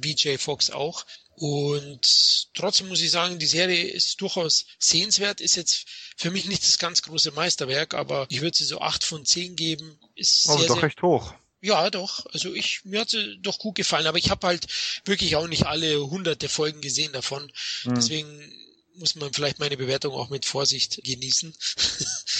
wie 0.00 0.14
Jay 0.16 0.38
Fox 0.38 0.70
auch. 0.70 1.04
Und 1.34 2.52
trotzdem 2.54 2.88
muss 2.88 3.00
ich 3.00 3.12
sagen, 3.12 3.38
die 3.38 3.46
Serie 3.46 3.84
ist 3.84 4.20
durchaus 4.20 4.66
sehenswert, 4.78 5.40
ist 5.40 5.56
jetzt 5.56 5.86
für 6.16 6.32
mich 6.32 6.46
nicht 6.46 6.64
das 6.64 6.78
ganz 6.78 7.02
große 7.02 7.30
Meisterwerk, 7.30 7.94
aber 7.94 8.26
ich 8.28 8.40
würde 8.40 8.56
sie 8.56 8.64
so 8.64 8.80
acht 8.80 9.04
von 9.04 9.24
zehn 9.24 9.54
geben. 9.54 9.98
Ist 10.16 10.48
oh, 10.48 10.58
sehr, 10.58 10.66
doch 10.66 10.74
sehr, 10.74 10.82
recht 10.82 11.02
hoch. 11.02 11.32
Ja, 11.60 11.90
doch. 11.90 12.26
Also 12.32 12.54
ich 12.54 12.84
mir 12.84 13.00
hat 13.00 13.10
sie 13.10 13.38
doch 13.40 13.58
gut 13.58 13.76
gefallen, 13.76 14.06
aber 14.06 14.18
ich 14.18 14.30
habe 14.30 14.46
halt 14.46 14.66
wirklich 15.04 15.36
auch 15.36 15.46
nicht 15.46 15.66
alle 15.66 16.00
hunderte 16.08 16.48
Folgen 16.48 16.80
gesehen 16.80 17.12
davon. 17.12 17.50
Mhm. 17.84 17.94
Deswegen 17.94 18.52
muss 18.98 19.14
man 19.14 19.32
vielleicht 19.32 19.58
meine 19.58 19.76
Bewertung 19.76 20.14
auch 20.14 20.28
mit 20.28 20.44
Vorsicht 20.44 21.00
genießen. 21.04 21.54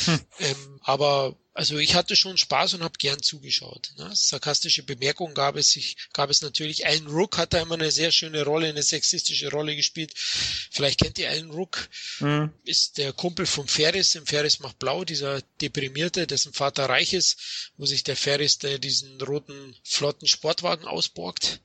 Hm. 0.05 0.21
ähm, 0.41 0.81
aber 0.83 1.37
also 1.59 1.77
ich 1.79 1.97
hatte 1.97 2.15
schon 2.15 2.39
Spaß 2.39 2.75
und 2.75 2.85
habe 2.85 2.99
gern 2.99 3.21
zugeschaut. 3.21 3.91
Ne? 3.97 4.09
Sarkastische 4.15 4.85
Bemerkungen 4.85 5.35
gab 5.35 5.57
es. 5.57 5.75
Ich, 5.75 5.97
gab 6.13 6.31
es 6.31 6.41
natürlich. 6.41 6.87
Alan 6.87 7.09
Rook 7.09 7.37
hat 7.37 7.53
da 7.53 7.61
immer 7.61 7.75
eine 7.75 7.91
sehr 7.91 8.13
schöne 8.13 8.45
Rolle, 8.45 8.69
eine 8.69 8.85
sexistische 8.85 9.51
Rolle 9.51 9.75
gespielt. 9.75 10.13
Vielleicht 10.17 11.01
kennt 11.01 11.19
ihr 11.19 11.29
Alan 11.29 11.51
Rook. 11.51 11.89
Mhm. 12.21 12.53
Ist 12.65 12.99
der 12.99 13.13
Kumpel 13.13 13.45
von 13.45 13.67
Ferris. 13.67 14.15
Im 14.15 14.25
Ferris 14.25 14.61
macht 14.61 14.79
blau, 14.79 15.05
dieser 15.05 15.43
Deprimierte, 15.61 16.29
dessen 16.29 16.53
Vater 16.53 16.89
reich 16.89 17.13
ist, 17.13 17.71
wo 17.77 17.87
sich 17.87 18.05
der 18.05 18.17
Ferris 18.17 18.59
der 18.59 18.79
diesen 18.79 19.21
roten, 19.21 19.75
flotten 19.83 20.29
Sportwagen 20.29 20.87
ausborgt 20.87 21.61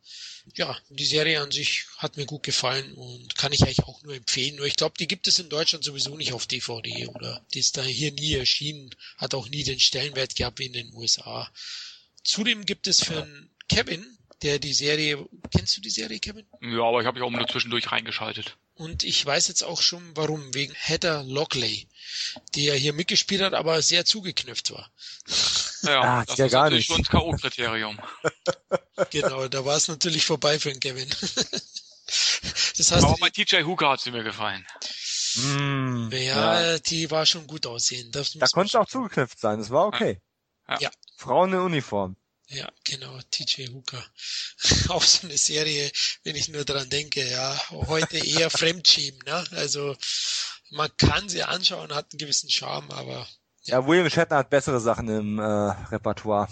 ja, 0.56 0.78
die 0.90 1.06
Serie 1.06 1.42
an 1.42 1.52
sich 1.52 1.86
hat 1.98 2.18
mir 2.18 2.26
gut 2.26 2.44
gefallen 2.44 2.94
und 2.94 3.36
kann 3.38 3.54
ich 3.54 3.62
eigentlich 3.64 3.84
auch 3.84 4.02
nur 4.04 4.16
empfehlen. 4.16 4.56
Nur 4.56 4.66
ich 4.66 4.76
glaube, 4.76 4.96
die 5.00 5.08
gibt 5.08 5.28
es 5.28 5.40
in 5.40 5.50
Deutschland 5.50 5.84
sowieso 5.84 6.16
nicht 6.16 6.34
auf 6.34 6.48
DVD 6.48 7.08
oder 7.08 7.46
die 7.54 7.60
ist 7.60 7.78
da 7.78 7.84
hier 7.84 8.12
nie 8.12 8.34
erschienen, 8.34 8.94
hat 9.18 9.34
auch 9.34 9.50
nie 9.50 9.64
den 9.64 9.80
Stellenwert 9.80 10.36
gehabt 10.36 10.60
wie 10.60 10.66
in 10.66 10.74
den 10.74 10.94
USA. 10.94 11.52
Zudem 12.24 12.66
gibt 12.66 12.88
es 12.88 13.04
für 13.04 13.28
Kevin, 13.68 14.06
der 14.42 14.60
die 14.60 14.74
Serie, 14.74 15.26
kennst 15.52 15.78
du 15.78 15.82
die 15.82 15.90
Serie, 15.90 16.20
Kevin? 16.20 16.46
Ja, 16.62 16.84
aber 16.84 17.02
ich 17.02 17.08
habe 17.08 17.20
mich 17.20 17.28
auch 17.28 17.32
nur 17.32 17.48
zwischendurch 17.48 17.92
reingeschaltet. 17.92 18.58
Und 18.76 19.04
ich 19.04 19.24
weiß 19.26 19.48
jetzt 19.48 19.64
auch 19.64 19.82
schon 19.82 20.16
warum, 20.16 20.54
wegen 20.54 20.74
Heather 20.74 21.24
Lockley, 21.24 21.88
die 22.56 22.66
ja 22.66 22.74
hier 22.74 22.94
mitgespielt 22.94 23.42
hat, 23.42 23.54
aber 23.54 23.82
sehr 23.82 24.04
zugeknüpft 24.04 24.72
war. 24.72 24.92
Ja, 25.84 26.02
ah, 26.02 26.26
das 26.26 26.38
ja 26.38 26.45
ist 26.45 26.52
gar 26.52 26.64
natürlich 26.64 26.90
nicht. 26.90 26.95
schon 26.95 27.03
das 27.03 27.10
K.O.-Kriterium. 27.10 27.98
genau, 29.12 29.48
da 29.48 29.66
war 29.66 29.78
es 29.78 29.88
natürlich 29.88 30.26
vorbei 30.26 30.60
für 30.60 30.72
den 30.72 30.80
Kevin. 30.80 31.10
das 32.78 32.92
heißt, 32.92 33.03
aber 33.03 33.18
bei 33.20 33.30
TJ 33.30 33.64
Hooker 33.64 33.90
hat 33.90 34.02
sie 34.02 34.12
mir 34.12 34.24
gefallen. 34.24 34.66
Mm, 35.36 36.10
ja, 36.12 36.62
ja, 36.62 36.80
die 36.80 37.10
war 37.12 37.26
schon 37.26 37.48
gut 37.48 37.66
aussehen. 37.66 38.12
Das 38.12 38.32
da 38.34 38.45
konnte 38.48 38.80
auch 38.80 38.88
zugeknüpft 38.88 39.40
sein, 39.40 39.60
das 39.60 39.70
war 39.70 39.88
okay. 39.88 40.22
Ja. 40.68 40.80
ja. 40.80 40.92
Frauen 41.18 41.53
in 41.53 41.60
Uniform. 41.60 42.16
Ja, 42.50 42.70
genau, 42.84 43.18
TJ 43.32 43.70
Hooker. 43.70 44.03
Auch 44.90 45.02
so 45.02 45.28
eine 45.28 45.38
Serie, 45.38 45.92
wenn 46.24 46.36
ich 46.36 46.50
nur 46.50 46.66
dran 46.66 46.90
denke, 46.90 47.28
ja, 47.28 47.60
heute 47.70 48.18
eher 48.18 48.50
Fremdschämen, 48.50 49.20
ne? 49.26 49.44
Also 49.52 49.95
man 50.70 50.95
kann 50.98 51.30
sie 51.30 51.44
anschauen, 51.44 51.94
hat 51.94 52.12
einen 52.12 52.20
gewissen 52.20 52.50
Charme, 52.50 52.92
aber 52.92 53.28
ja, 53.66 53.85
William 53.88 54.09
Shatner 54.09 54.38
hat 54.38 54.50
bessere 54.50 54.80
Sachen 54.80 55.08
im 55.08 55.40
äh, 55.40 55.43
Repertoire. 55.43 56.48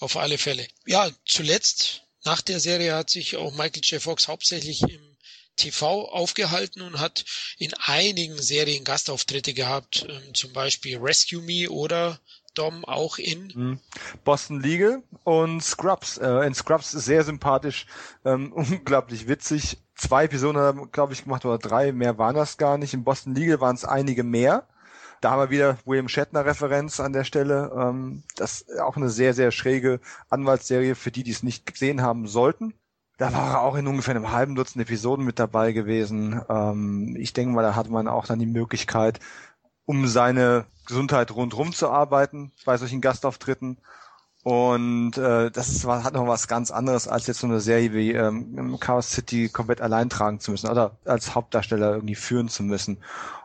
Auf 0.00 0.16
alle 0.16 0.38
Fälle. 0.38 0.66
Ja, 0.86 1.08
zuletzt 1.24 2.02
nach 2.24 2.40
der 2.42 2.60
Serie 2.60 2.94
hat 2.94 3.10
sich 3.10 3.36
auch 3.36 3.52
Michael 3.52 3.82
J. 3.82 4.02
Fox 4.02 4.28
hauptsächlich 4.28 4.82
im 4.82 5.16
TV 5.56 6.08
aufgehalten 6.08 6.82
und 6.82 7.00
hat 7.00 7.24
in 7.58 7.74
einigen 7.74 8.40
Serien 8.40 8.84
Gastauftritte 8.84 9.54
gehabt, 9.54 10.06
ähm, 10.08 10.34
zum 10.34 10.52
Beispiel 10.52 10.98
Rescue 10.98 11.42
Me 11.42 11.68
oder 11.68 12.20
Dom 12.54 12.84
auch 12.84 13.18
in 13.18 13.52
mhm. 13.54 13.80
Boston 14.24 14.60
Legal 14.60 15.02
und 15.24 15.62
Scrubs. 15.62 16.18
Äh, 16.18 16.46
in 16.46 16.54
Scrubs 16.54 16.90
sehr 16.90 17.24
sympathisch, 17.24 17.86
ähm, 18.24 18.52
unglaublich 18.54 19.28
witzig. 19.28 19.78
Zwei 19.94 20.24
Episoden 20.24 20.60
haben, 20.60 20.92
glaube 20.92 21.12
ich, 21.12 21.24
gemacht 21.24 21.44
oder 21.44 21.58
drei, 21.58 21.92
mehr 21.92 22.18
waren 22.18 22.36
das 22.36 22.56
gar 22.56 22.78
nicht. 22.78 22.94
In 22.94 23.04
Boston 23.04 23.34
Legal 23.34 23.60
waren 23.60 23.74
es 23.74 23.84
einige 23.84 24.22
mehr. 24.22 24.66
Da 25.20 25.30
haben 25.30 25.40
wir 25.40 25.50
wieder 25.50 25.78
William 25.84 26.08
Shatner 26.08 26.44
Referenz 26.44 27.00
an 27.00 27.12
der 27.12 27.24
Stelle. 27.24 27.72
Ähm, 27.76 28.22
das 28.36 28.62
ist 28.62 28.80
auch 28.80 28.96
eine 28.96 29.10
sehr, 29.10 29.34
sehr 29.34 29.50
schräge 29.50 30.00
Anwaltsserie 30.28 30.94
für 30.94 31.10
die, 31.10 31.22
die 31.22 31.32
es 31.32 31.42
nicht 31.42 31.66
gesehen 31.66 32.02
haben 32.02 32.26
sollten. 32.26 32.74
Da 33.18 33.32
war 33.32 33.50
er 33.50 33.62
auch 33.62 33.74
in 33.74 33.88
ungefähr 33.88 34.14
einem 34.14 34.30
halben 34.30 34.54
Dutzend 34.54 34.82
Episoden 34.82 35.24
mit 35.24 35.40
dabei 35.40 35.72
gewesen. 35.72 36.40
Ähm, 36.48 37.16
ich 37.18 37.32
denke 37.32 37.52
mal, 37.52 37.62
da 37.62 37.74
hatte 37.74 37.90
man 37.90 38.06
auch 38.06 38.26
dann 38.26 38.38
die 38.38 38.46
Möglichkeit, 38.46 39.18
um 39.86 40.06
seine 40.06 40.66
Gesundheit 40.86 41.32
rundherum 41.32 41.72
zu 41.72 41.90
arbeiten 41.90 42.52
bei 42.64 42.76
solchen 42.76 43.00
Gastauftritten. 43.00 43.78
Und 44.48 45.18
äh, 45.18 45.50
das 45.50 45.68
ist, 45.68 45.84
hat 45.84 46.14
noch 46.14 46.26
was 46.26 46.48
ganz 46.48 46.70
anderes, 46.70 47.06
als 47.06 47.26
jetzt 47.26 47.40
so 47.40 47.46
eine 47.46 47.60
Serie 47.60 47.92
wie 47.92 48.12
ähm, 48.12 48.80
Chaos 48.80 49.10
City 49.10 49.50
komplett 49.50 49.82
allein 49.82 50.08
tragen 50.08 50.40
zu 50.40 50.52
müssen 50.52 50.70
oder 50.70 50.96
als 51.04 51.34
Hauptdarsteller 51.34 51.96
irgendwie 51.96 52.14
führen 52.14 52.48
zu 52.48 52.62
müssen. 52.62 52.96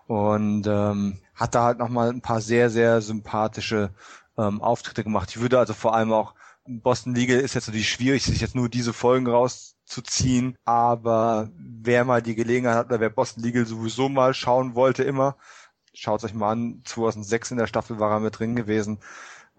Und 0.08 0.66
ähm, 0.66 1.20
hat 1.36 1.56
da 1.56 1.66
halt 1.66 1.80
nochmal 1.80 2.08
ein 2.08 2.22
paar 2.22 2.40
sehr, 2.40 2.70
sehr 2.70 3.02
sympathische 3.02 3.90
ähm, 4.38 4.62
Auftritte 4.62 5.04
gemacht. 5.04 5.32
Ich 5.32 5.42
würde 5.42 5.60
also 5.60 5.74
vor 5.74 5.94
allem 5.94 6.14
auch, 6.14 6.36
Boston 6.66 7.14
Legal 7.14 7.42
ist 7.42 7.54
jetzt 7.54 7.68
natürlich 7.68 7.90
schwierig, 7.90 8.24
sich 8.24 8.40
jetzt 8.40 8.56
nur 8.56 8.70
diese 8.70 8.94
Folgen 8.94 9.28
rauszuziehen, 9.28 10.56
aber 10.64 11.50
wer 11.58 12.06
mal 12.06 12.22
die 12.22 12.36
Gelegenheit 12.36 12.78
hat, 12.78 12.86
oder 12.86 13.02
wer 13.02 13.10
Boston 13.10 13.44
Legal 13.44 13.66
sowieso 13.66 14.08
mal 14.08 14.34
schauen 14.34 14.74
wollte 14.74 15.04
immer, 15.04 15.36
Schaut 15.96 16.24
euch 16.24 16.34
mal 16.34 16.52
an, 16.52 16.82
2006 16.86 17.52
in 17.52 17.58
der 17.58 17.68
Staffel 17.68 18.00
war 18.00 18.12
er 18.12 18.20
mit 18.20 18.40
drin 18.40 18.56
gewesen. 18.56 19.00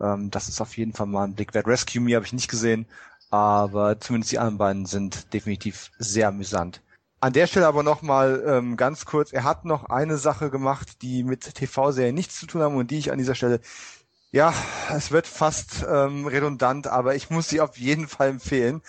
Ähm, 0.00 0.30
das 0.30 0.48
ist 0.48 0.60
auf 0.60 0.76
jeden 0.76 0.92
Fall 0.92 1.06
mal 1.06 1.24
ein 1.24 1.34
Blick 1.34 1.54
wert. 1.54 1.66
Rescue 1.66 2.00
Me 2.00 2.14
habe 2.14 2.24
ich 2.24 2.32
nicht 2.32 2.50
gesehen, 2.50 2.86
aber 3.30 4.00
zumindest 4.00 4.32
die 4.32 4.38
anderen 4.38 4.58
beiden 4.58 4.86
sind 4.86 5.32
definitiv 5.32 5.90
sehr 5.98 6.28
amüsant. 6.28 6.82
An 7.20 7.32
der 7.32 7.46
Stelle 7.46 7.66
aber 7.66 7.82
nochmal 7.82 8.42
ähm, 8.46 8.76
ganz 8.76 9.06
kurz, 9.06 9.32
er 9.32 9.44
hat 9.44 9.64
noch 9.64 9.84
eine 9.84 10.18
Sache 10.18 10.50
gemacht, 10.50 11.00
die 11.02 11.24
mit 11.24 11.54
TV-Serien 11.54 12.14
nichts 12.14 12.38
zu 12.38 12.46
tun 12.46 12.60
haben 12.60 12.76
und 12.76 12.90
die 12.90 12.98
ich 12.98 13.12
an 13.12 13.18
dieser 13.18 13.34
Stelle, 13.34 13.60
ja, 14.30 14.52
es 14.94 15.10
wird 15.10 15.26
fast 15.26 15.86
ähm, 15.88 16.26
redundant, 16.26 16.86
aber 16.86 17.14
ich 17.14 17.30
muss 17.30 17.48
sie 17.48 17.60
auf 17.60 17.78
jeden 17.78 18.08
Fall 18.08 18.28
empfehlen. 18.28 18.82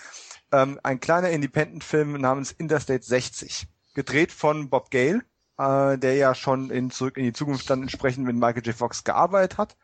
Ähm, 0.52 0.78
ein 0.82 1.00
kleiner 1.00 1.30
Independent-Film 1.30 2.20
namens 2.20 2.52
Interstate 2.52 3.02
60, 3.02 3.68
gedreht 3.94 4.32
von 4.32 4.68
Bob 4.68 4.90
Gale 4.90 5.22
äh, 5.58 5.98
der 5.98 6.14
ja 6.14 6.34
schon 6.34 6.70
in 6.70 6.90
Zurück 6.90 7.16
in 7.16 7.24
die 7.24 7.32
Zukunft 7.32 7.68
dann 7.70 7.82
entsprechend 7.82 8.26
mit 8.26 8.36
Michael 8.36 8.64
J. 8.64 8.74
Fox 8.74 9.04
gearbeitet 9.04 9.58
hat. 9.58 9.76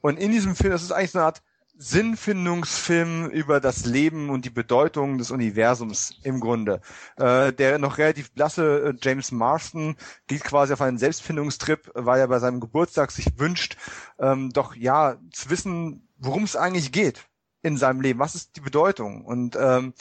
Und 0.00 0.18
in 0.18 0.32
diesem 0.32 0.54
Film, 0.54 0.72
das 0.72 0.82
ist 0.82 0.92
eigentlich 0.92 1.12
so 1.12 1.18
eine 1.18 1.26
Art 1.26 1.42
Sinnfindungsfilm 1.80 3.30
über 3.30 3.60
das 3.60 3.84
Leben 3.86 4.30
und 4.30 4.44
die 4.44 4.50
Bedeutung 4.50 5.16
des 5.16 5.30
Universums 5.30 6.12
im 6.24 6.40
Grunde. 6.40 6.80
Äh, 7.16 7.52
der 7.52 7.78
noch 7.78 7.98
relativ 7.98 8.32
blasse 8.32 8.88
äh, 8.88 8.94
James 9.00 9.30
Marston 9.30 9.96
geht 10.26 10.42
quasi 10.42 10.72
auf 10.72 10.80
einen 10.80 10.98
Selbstfindungstrip, 10.98 11.92
weil 11.94 12.18
er 12.18 12.26
bei 12.26 12.40
seinem 12.40 12.58
Geburtstag 12.58 13.12
sich 13.12 13.38
wünscht, 13.38 13.76
ähm, 14.18 14.50
doch 14.52 14.74
ja 14.74 15.18
zu 15.32 15.50
wissen, 15.50 16.08
worum 16.18 16.42
es 16.42 16.56
eigentlich 16.56 16.90
geht 16.90 17.28
in 17.62 17.76
seinem 17.76 18.00
Leben. 18.00 18.18
Was 18.18 18.34
ist 18.34 18.56
die 18.56 18.60
Bedeutung? 18.60 19.24
Und 19.24 19.56
ähm, 19.56 19.94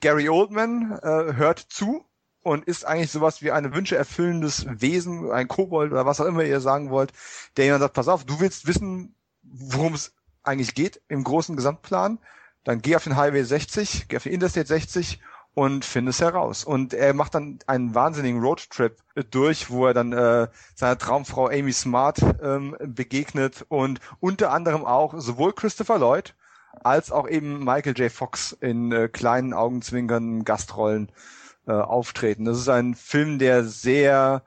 Gary 0.00 0.28
Oldman 0.28 0.96
äh, 1.02 1.34
hört 1.34 1.58
zu 1.58 2.04
und 2.42 2.64
ist 2.66 2.84
eigentlich 2.84 3.10
sowas 3.10 3.42
wie 3.42 3.50
eine 3.50 3.74
Wünsche 3.74 3.96
erfüllendes 3.96 4.64
Wesen, 4.68 5.32
ein 5.32 5.48
Kobold 5.48 5.90
oder 5.90 6.06
was 6.06 6.20
auch 6.20 6.26
immer 6.26 6.44
ihr 6.44 6.60
sagen 6.60 6.90
wollt, 6.90 7.12
der 7.56 7.64
jemand 7.64 7.82
sagt, 7.82 7.94
pass 7.94 8.06
auf, 8.06 8.24
du 8.24 8.38
willst 8.38 8.68
wissen, 8.68 9.15
worum 9.52 9.94
es 9.94 10.14
eigentlich 10.42 10.74
geht 10.74 11.00
im 11.08 11.24
großen 11.24 11.56
Gesamtplan, 11.56 12.18
dann 12.64 12.82
geh 12.82 12.96
auf 12.96 13.04
den 13.04 13.16
Highway 13.16 13.42
60, 13.42 14.08
geh 14.08 14.16
auf 14.16 14.24
den 14.24 14.32
Interstate 14.32 14.66
60 14.66 15.20
und 15.54 15.84
finde 15.84 16.10
es 16.10 16.20
heraus. 16.20 16.64
Und 16.64 16.92
er 16.92 17.14
macht 17.14 17.34
dann 17.34 17.58
einen 17.66 17.94
wahnsinnigen 17.94 18.40
Roadtrip 18.40 18.98
durch, 19.30 19.70
wo 19.70 19.86
er 19.86 19.94
dann 19.94 20.12
äh, 20.12 20.48
seiner 20.74 20.98
Traumfrau 20.98 21.48
Amy 21.48 21.72
Smart 21.72 22.20
ähm, 22.42 22.76
begegnet 22.80 23.64
und 23.68 24.00
unter 24.20 24.52
anderem 24.52 24.84
auch 24.84 25.14
sowohl 25.16 25.54
Christopher 25.54 25.98
Lloyd 25.98 26.34
als 26.84 27.10
auch 27.10 27.26
eben 27.26 27.64
Michael 27.64 27.98
J. 27.98 28.12
Fox 28.12 28.52
in 28.52 28.92
äh, 28.92 29.08
kleinen 29.08 29.54
Augenzwinkern 29.54 30.44
Gastrollen 30.44 31.10
äh, 31.66 31.72
auftreten. 31.72 32.44
Das 32.44 32.58
ist 32.58 32.68
ein 32.68 32.94
Film, 32.94 33.38
der 33.38 33.64
sehr, 33.64 34.42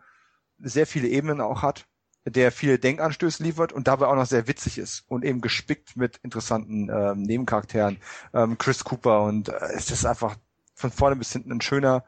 sehr 0.59 0.85
viele 0.85 1.07
Ebenen 1.07 1.41
auch 1.41 1.63
hat, 1.63 1.87
der 2.25 2.51
viele 2.51 2.80
Denkanstöße 2.80 3.43
liefert 3.43 3.73
und 3.73 3.88
dabei 3.88 4.07
auch 4.07 4.15
noch 4.15 4.25
sehr 4.25 4.48
witzig 4.48 4.77
ist 4.77 5.03
und 5.07 5.23
eben 5.23 5.41
gespickt 5.41 5.95
mit 5.95 6.17
interessanten 6.17 6.89
ähm, 6.89 7.23
Nebencharakteren. 7.23 7.98
Ähm, 8.33 8.57
Chris 8.57 8.83
Cooper 8.83 9.23
und 9.23 9.49
äh, 9.49 9.57
es 9.75 9.89
ist 9.91 10.06
einfach 10.06 10.35
von 10.75 10.91
vorne 10.91 11.15
bis 11.15 11.31
hinten 11.31 11.51
ein 11.51 11.61
schöner 11.61 12.03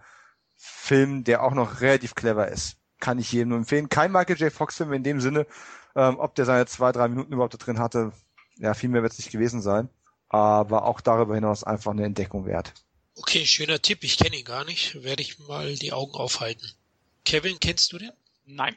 Film, 0.57 1.23
der 1.23 1.43
auch 1.43 1.53
noch 1.53 1.81
relativ 1.81 2.15
clever 2.15 2.47
ist. 2.47 2.77
Kann 2.99 3.19
ich 3.19 3.31
jedem 3.31 3.49
nur 3.49 3.57
empfehlen. 3.57 3.89
Kein 3.89 4.11
Michael 4.11 4.37
J. 4.37 4.53
Fox-Film 4.53 4.93
in 4.93 5.03
dem 5.03 5.19
Sinne, 5.19 5.47
ähm, 5.95 6.19
ob 6.19 6.35
der 6.35 6.45
seine 6.45 6.67
zwei, 6.67 6.91
drei 6.91 7.07
Minuten 7.07 7.33
überhaupt 7.33 7.53
da 7.53 7.57
drin 7.57 7.79
hatte. 7.79 8.11
Ja, 8.57 8.73
viel 8.73 8.89
mehr 8.89 9.01
wird 9.01 9.13
es 9.13 9.19
nicht 9.19 9.31
gewesen 9.31 9.61
sein. 9.61 9.89
Aber 10.29 10.85
auch 10.85 11.01
darüber 11.01 11.35
hinaus 11.35 11.63
einfach 11.63 11.91
eine 11.91 12.05
Entdeckung 12.05 12.45
wert. 12.45 12.73
Okay, 13.15 13.45
schöner 13.45 13.81
Tipp. 13.81 14.03
Ich 14.03 14.17
kenne 14.17 14.37
ihn 14.37 14.45
gar 14.45 14.63
nicht. 14.63 15.03
Werde 15.03 15.21
ich 15.21 15.39
mal 15.39 15.75
die 15.75 15.91
Augen 15.91 16.13
aufhalten. 16.13 16.71
Kevin, 17.25 17.59
kennst 17.59 17.91
du 17.91 17.97
den? 17.97 18.11
Nein. 18.45 18.75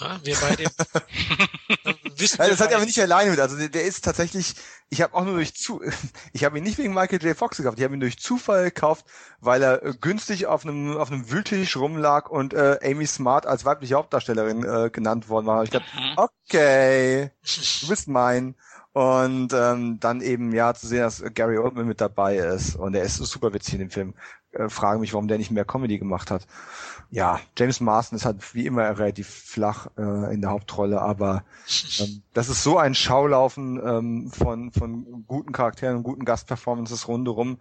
Ja, 0.00 0.20
wir 0.22 0.36
beide 0.40 0.64
wissen. 2.16 2.40
Also 2.40 2.52
das 2.52 2.60
hat 2.60 2.70
er 2.70 2.76
aber 2.76 2.86
nicht 2.86 3.00
alleine 3.00 3.30
mit. 3.30 3.40
Also 3.40 3.56
der, 3.56 3.68
der 3.68 3.84
ist 3.84 4.04
tatsächlich, 4.04 4.54
ich 4.88 5.02
habe 5.02 5.14
auch 5.14 5.24
nur 5.24 5.34
durch 5.34 5.54
zu, 5.54 5.82
ich 6.32 6.44
habe 6.44 6.58
ihn 6.58 6.64
nicht 6.64 6.78
wegen 6.78 6.94
Michael 6.94 7.22
J. 7.22 7.36
Fox 7.36 7.58
gekauft, 7.58 7.78
ich 7.78 7.84
habe 7.84 7.94
ihn 7.94 8.00
durch 8.00 8.18
Zufall 8.18 8.64
gekauft, 8.64 9.06
weil 9.40 9.62
er 9.62 9.82
äh, 9.82 9.94
günstig 10.00 10.46
auf 10.46 10.64
einem 10.64 10.96
auf 10.96 11.10
einem 11.10 11.30
Wühltisch 11.30 11.76
rumlag 11.76 12.30
und 12.30 12.54
äh, 12.54 12.78
Amy 12.82 13.06
Smart 13.06 13.46
als 13.46 13.64
weibliche 13.64 13.96
Hauptdarstellerin 13.96 14.64
äh, 14.64 14.90
genannt 14.90 15.28
worden 15.28 15.46
war. 15.46 15.62
Ich 15.64 15.70
dachte, 15.70 15.86
mhm. 15.94 16.14
okay, 16.16 17.30
du 17.80 17.88
bist 17.88 18.08
mein. 18.08 18.54
Und 18.92 19.52
ähm, 19.52 20.00
dann 20.00 20.22
eben 20.22 20.54
ja 20.54 20.72
zu 20.72 20.86
sehen, 20.86 21.00
dass 21.00 21.22
Gary 21.34 21.58
Oldman 21.58 21.86
mit 21.86 22.00
dabei 22.00 22.38
ist 22.38 22.76
und 22.76 22.94
er 22.94 23.02
ist 23.02 23.16
super 23.16 23.52
witzig 23.52 23.74
in 23.74 23.80
dem 23.80 23.90
Film. 23.90 24.14
Äh, 24.52 24.70
frage 24.70 24.98
mich, 24.98 25.12
warum 25.12 25.28
der 25.28 25.36
nicht 25.36 25.50
mehr 25.50 25.66
Comedy 25.66 25.98
gemacht 25.98 26.30
hat. 26.30 26.46
Ja, 27.10 27.40
James 27.56 27.80
Marston 27.80 28.16
ist 28.16 28.24
halt 28.24 28.54
wie 28.54 28.66
immer 28.66 28.98
relativ 28.98 29.28
flach 29.28 29.88
äh, 29.96 30.34
in 30.34 30.40
der 30.40 30.50
Hauptrolle, 30.50 31.00
aber 31.00 31.44
ähm, 32.00 32.22
das 32.34 32.48
ist 32.48 32.62
so 32.62 32.78
ein 32.78 32.94
Schaulaufen 32.94 33.80
ähm, 33.84 34.30
von 34.30 34.72
von 34.72 35.24
guten 35.26 35.52
Charakteren 35.52 35.98
und 35.98 36.02
guten 36.02 36.24
Gastperformances 36.24 37.08
rundherum 37.08 37.60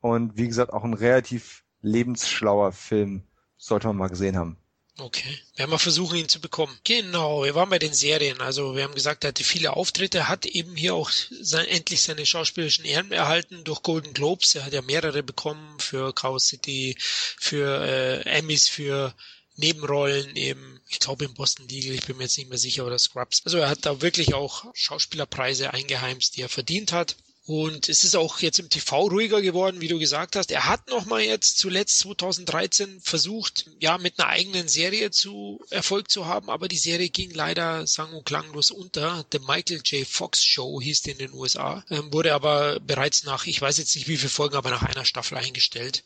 und 0.00 0.36
wie 0.36 0.48
gesagt 0.48 0.72
auch 0.72 0.84
ein 0.84 0.94
relativ 0.94 1.64
lebensschlauer 1.82 2.72
Film 2.72 3.22
sollte 3.56 3.88
man 3.88 3.96
mal 3.96 4.08
gesehen 4.08 4.36
haben. 4.36 4.56
Okay. 4.98 5.38
Werden 5.56 5.70
wir 5.70 5.78
versuchen, 5.78 6.16
ihn 6.16 6.28
zu 6.28 6.40
bekommen. 6.40 6.78
Genau, 6.84 7.44
wir 7.44 7.54
waren 7.54 7.68
bei 7.68 7.78
den 7.78 7.92
Serien. 7.92 8.40
Also 8.40 8.74
wir 8.74 8.82
haben 8.82 8.94
gesagt, 8.94 9.24
er 9.24 9.28
hatte 9.28 9.44
viele 9.44 9.76
Auftritte, 9.76 10.28
hat 10.28 10.46
eben 10.46 10.74
hier 10.74 10.94
auch 10.94 11.10
sein, 11.10 11.66
endlich 11.66 12.00
seine 12.00 12.24
schauspielerischen 12.24 12.86
Ehren 12.86 13.12
erhalten 13.12 13.62
durch 13.64 13.82
Golden 13.82 14.14
Globes. 14.14 14.54
Er 14.54 14.64
hat 14.64 14.72
ja 14.72 14.80
mehrere 14.80 15.22
bekommen 15.22 15.78
für 15.80 16.14
Chaos 16.14 16.46
City, 16.46 16.96
für 16.98 17.82
äh, 17.84 18.22
Emmys, 18.22 18.68
für 18.68 19.14
Nebenrollen 19.56 20.34
eben, 20.34 20.80
ich 20.88 20.98
glaube 20.98 21.26
im 21.26 21.34
Boston 21.34 21.68
Legal, 21.68 21.94
ich 21.94 22.04
bin 22.04 22.16
mir 22.16 22.24
jetzt 22.24 22.38
nicht 22.38 22.48
mehr 22.48 22.58
sicher, 22.58 22.86
oder 22.86 22.98
Scrubs. 22.98 23.42
Also 23.44 23.58
er 23.58 23.68
hat 23.68 23.84
da 23.84 24.00
wirklich 24.00 24.32
auch 24.34 24.64
Schauspielerpreise 24.74 25.74
eingeheimst, 25.74 26.36
die 26.36 26.42
er 26.42 26.48
verdient 26.48 26.92
hat. 26.92 27.16
Und 27.46 27.88
es 27.88 28.02
ist 28.02 28.16
auch 28.16 28.40
jetzt 28.40 28.58
im 28.58 28.68
TV 28.68 29.06
ruhiger 29.06 29.40
geworden, 29.40 29.80
wie 29.80 29.86
du 29.86 30.00
gesagt 30.00 30.34
hast. 30.34 30.50
Er 30.50 30.66
hat 30.66 30.88
nochmal 30.88 31.22
jetzt 31.22 31.58
zuletzt 31.58 32.00
2013 32.00 33.00
versucht, 33.00 33.70
ja, 33.78 33.98
mit 33.98 34.18
einer 34.18 34.28
eigenen 34.28 34.66
Serie 34.66 35.12
zu 35.12 35.64
Erfolg 35.70 36.10
zu 36.10 36.26
haben, 36.26 36.50
aber 36.50 36.66
die 36.66 36.76
Serie 36.76 37.08
ging 37.08 37.30
leider 37.30 37.86
sang- 37.86 38.12
und 38.12 38.24
klanglos 38.26 38.72
unter. 38.72 39.24
The 39.30 39.38
Michael 39.38 39.80
J. 39.84 40.04
Fox 40.04 40.44
Show 40.44 40.80
hieß 40.80 41.02
die 41.02 41.12
in 41.12 41.18
den 41.18 41.32
USA, 41.34 41.84
ähm, 41.88 42.12
wurde 42.12 42.34
aber 42.34 42.80
bereits 42.80 43.22
nach, 43.22 43.46
ich 43.46 43.60
weiß 43.60 43.78
jetzt 43.78 43.94
nicht 43.94 44.08
wie 44.08 44.16
viele 44.16 44.28
Folgen, 44.28 44.56
aber 44.56 44.70
nach 44.70 44.82
einer 44.82 45.04
Staffel 45.04 45.38
eingestellt. 45.38 46.02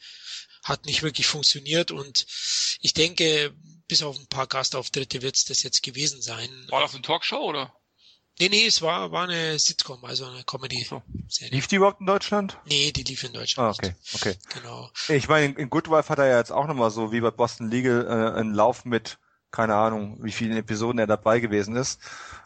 Hat 0.62 0.84
nicht 0.84 1.02
wirklich 1.02 1.26
funktioniert 1.26 1.90
und 1.90 2.26
ich 2.82 2.92
denke, 2.92 3.54
bis 3.88 4.02
auf 4.02 4.18
ein 4.18 4.26
paar 4.26 4.46
Gastauftritte 4.46 5.22
wird 5.22 5.36
es 5.36 5.46
das 5.46 5.62
jetzt 5.62 5.82
gewesen 5.82 6.20
sein. 6.20 6.50
War 6.68 6.82
das 6.82 6.92
eine 6.92 7.00
Talkshow 7.00 7.38
oder? 7.38 7.74
Nee, 8.39 8.49
nee, 8.49 8.67
es 8.67 8.81
war, 8.81 9.12
war 9.12 9.25
eine 9.25 9.59
Sitcom, 9.59 10.02
also 10.05 10.25
eine 10.26 10.44
Comedy-Serie. 10.44 11.55
Lief 11.55 11.67
die 11.67 11.76
überhaupt 11.76 12.00
in 12.00 12.07
Deutschland? 12.07 12.59
Nee, 12.65 12.91
die 12.91 13.02
lief 13.02 13.23
in 13.25 13.33
Deutschland. 13.34 13.68
Ah, 13.68 13.70
okay, 13.78 13.94
okay. 14.15 14.36
Genau. 14.55 14.91
Ich 15.09 15.28
meine, 15.28 15.55
in 15.55 15.68
Good 15.68 15.91
Wife 15.91 16.09
hat 16.09 16.18
er 16.18 16.26
ja 16.26 16.39
jetzt 16.39 16.52
auch 16.52 16.67
nochmal 16.67 16.91
so 16.91 17.12
wie 17.12 17.20
bei 17.20 17.31
Boston 17.31 17.70
Legal 17.70 18.07
äh, 18.07 18.39
einen 18.39 18.55
Lauf 18.55 18.86
mit, 18.86 19.18
keine 19.50 19.75
Ahnung, 19.75 20.18
wie 20.23 20.33
vielen 20.33 20.57
Episoden 20.57 20.99
er 20.99 21.07
dabei 21.07 21.41
gewesen 21.41 21.76
ist. 21.76 22.00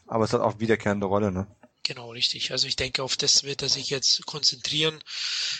Aber 0.06 0.24
es 0.24 0.32
hat 0.32 0.40
auch 0.40 0.58
wiederkehrende 0.58 1.06
Rolle, 1.06 1.30
ne? 1.30 1.46
Genau, 1.84 2.10
richtig. 2.12 2.50
Also 2.50 2.66
ich 2.66 2.76
denke, 2.76 3.02
auf 3.02 3.16
das 3.16 3.44
wird 3.44 3.60
er 3.62 3.68
sich 3.68 3.90
jetzt 3.90 4.24
konzentrieren. 4.24 4.98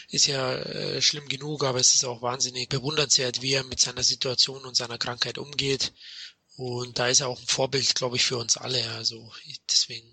Ist 0.09 0.27
ja 0.27 0.55
äh, 0.55 1.03
schlimm 1.03 1.29
genug, 1.29 1.65
aber 1.65 1.79
es 1.79 1.95
ist 1.95 2.05
auch 2.05 2.23
wahnsinnig 2.23 2.71
bewundernswert, 2.71 3.43
wie 3.43 3.53
er 3.53 3.63
mit 3.65 3.79
seiner 3.79 4.03
Situation 4.03 4.65
und 4.65 4.75
seiner 4.75 4.97
Krankheit 4.97 5.37
umgeht. 5.37 5.93
Und 6.57 6.99
da 6.99 7.09
ist 7.09 7.21
er 7.21 7.29
auch 7.29 7.39
ein 7.39 7.47
Vorbild, 7.47 7.95
glaube 7.95 8.17
ich, 8.17 8.25
für 8.25 8.39
uns 8.39 8.57
alle. 8.57 8.83
Also 8.93 9.33
deswegen 9.71 10.09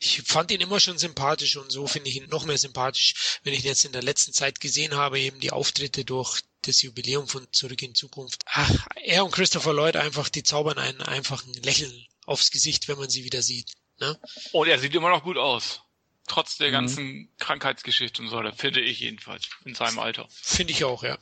ich 0.00 0.22
fand 0.22 0.50
ihn 0.50 0.60
immer 0.60 0.80
schon 0.80 0.98
sympathisch 0.98 1.56
und 1.56 1.70
so 1.70 1.86
finde 1.86 2.08
ich 2.08 2.16
ihn 2.16 2.28
noch 2.28 2.44
mehr 2.44 2.58
sympathisch, 2.58 3.38
wenn 3.44 3.52
ich 3.52 3.60
ihn 3.60 3.66
jetzt 3.66 3.84
in 3.84 3.92
der 3.92 4.02
letzten 4.02 4.32
Zeit 4.32 4.60
gesehen 4.60 4.94
habe, 4.94 5.20
eben 5.20 5.40
die 5.40 5.52
Auftritte 5.52 6.04
durch 6.04 6.42
das 6.62 6.82
Jubiläum 6.82 7.28
von 7.28 7.46
Zurück 7.52 7.82
in 7.82 7.94
Zukunft. 7.94 8.42
Ach, 8.46 8.86
er 8.96 9.24
und 9.24 9.30
Christopher 9.32 9.72
Lloyd 9.72 9.96
einfach, 9.96 10.28
die 10.28 10.42
zaubern 10.42 10.78
einen 10.78 11.00
einfach 11.02 11.44
ein 11.44 11.52
Lächeln 11.62 12.06
aufs 12.24 12.50
Gesicht, 12.50 12.88
wenn 12.88 12.98
man 12.98 13.08
sie 13.08 13.24
wieder 13.24 13.42
sieht. 13.42 13.72
Ne? 14.00 14.18
Und 14.52 14.68
er 14.68 14.78
sieht 14.78 14.94
immer 14.94 15.10
noch 15.10 15.22
gut 15.22 15.38
aus. 15.38 15.82
Trotz 16.26 16.56
der 16.58 16.68
mhm. 16.68 16.72
ganzen 16.72 17.28
Krankheitsgeschichte 17.38 18.20
und 18.20 18.28
so, 18.28 18.42
da 18.42 18.52
finde 18.52 18.80
ich 18.80 19.00
jedenfalls 19.00 19.48
in 19.64 19.74
seinem 19.74 19.98
Alter. 20.00 20.28
Finde 20.30 20.72
ich 20.72 20.84
auch, 20.84 21.02
ja. 21.02 21.18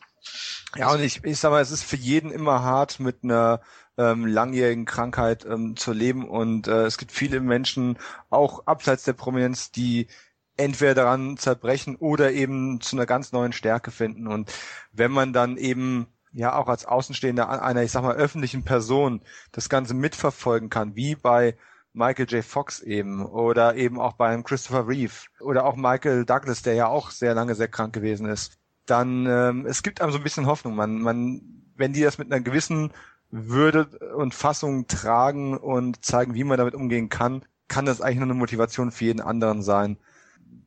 Ja, 0.77 0.91
und 0.91 1.03
ich, 1.03 1.23
ich 1.23 1.39
sag 1.39 1.51
mal, 1.51 1.61
es 1.61 1.71
ist 1.71 1.85
für 1.85 1.97
jeden 1.97 2.31
immer 2.31 2.63
hart, 2.63 2.99
mit 2.99 3.23
einer 3.23 3.61
ähm, 3.99 4.27
langjährigen 4.27 4.85
Krankheit 4.85 5.45
ähm, 5.45 5.77
zu 5.77 5.93
leben. 5.93 6.29
Und 6.29 6.69
äh, 6.69 6.85
es 6.85 6.99
gibt 6.99 7.13
viele 7.13 7.41
Menschen, 7.41 7.99
auch 8.31 8.67
abseits 8.67 9.05
der 9.05 9.13
Prominenz, 9.13 9.71
die 9.71 10.09
entweder 10.57 10.95
daran 10.95 11.37
zerbrechen 11.37 11.97
oder 11.97 12.33
eben 12.33 12.81
zu 12.81 12.97
einer 12.97 13.07
ganz 13.07 13.33
neuen 13.33 13.53
Stärke 13.53 13.91
finden. 13.91 14.27
Und 14.27 14.53
wenn 14.93 15.11
man 15.11 15.33
dann 15.33 15.57
eben 15.57 16.07
ja 16.33 16.57
auch 16.57 16.69
als 16.69 16.85
Außenstehender 16.85 17.63
einer, 17.63 17.83
ich 17.83 17.93
sag 17.93 18.03
mal, 18.03 18.17
öffentlichen 18.17 18.65
Person 18.65 19.23
das 19.53 19.69
Ganze 19.69 19.95
mitverfolgen 19.95 20.71
kann, 20.71 20.97
wie 20.97 21.15
bei 21.15 21.57
Michael 21.93 22.27
J. 22.27 22.45
Fox 22.45 22.81
eben 22.81 23.25
oder 23.25 23.77
eben 23.77 24.01
auch 24.01 24.15
beim 24.15 24.43
Christopher 24.43 24.89
Reeve 24.89 25.15
oder 25.41 25.65
auch 25.65 25.77
Michael 25.77 26.25
Douglas, 26.25 26.63
der 26.63 26.75
ja 26.75 26.89
auch 26.89 27.11
sehr 27.11 27.35
lange 27.35 27.55
sehr 27.55 27.69
krank 27.69 27.93
gewesen 27.93 28.27
ist, 28.27 28.59
dann 28.87 29.27
ähm, 29.27 29.67
es 29.67 29.83
gibt 29.83 30.01
einem 30.01 30.11
so 30.11 30.19
ein 30.19 30.25
bisschen 30.25 30.47
Hoffnung. 30.47 30.75
Man, 30.75 31.01
man, 31.01 31.41
wenn 31.77 31.93
die 31.93 32.03
das 32.03 32.19
mit 32.19 32.33
einer 32.33 32.43
gewissen 32.43 32.93
würde 33.35 33.87
und 34.17 34.33
Fassung 34.33 34.87
tragen 34.87 35.57
und 35.57 36.05
zeigen, 36.05 36.35
wie 36.35 36.45
man 36.45 36.57
damit 36.57 36.75
umgehen 36.75 37.09
kann, 37.09 37.45
kann 37.67 37.85
das 37.85 38.01
eigentlich 38.01 38.19
nur 38.19 38.27
eine 38.27 38.35
Motivation 38.35 38.93
für 38.93 39.07
jeden 39.07 39.21
anderen 39.21 39.63
sein, 39.63 39.97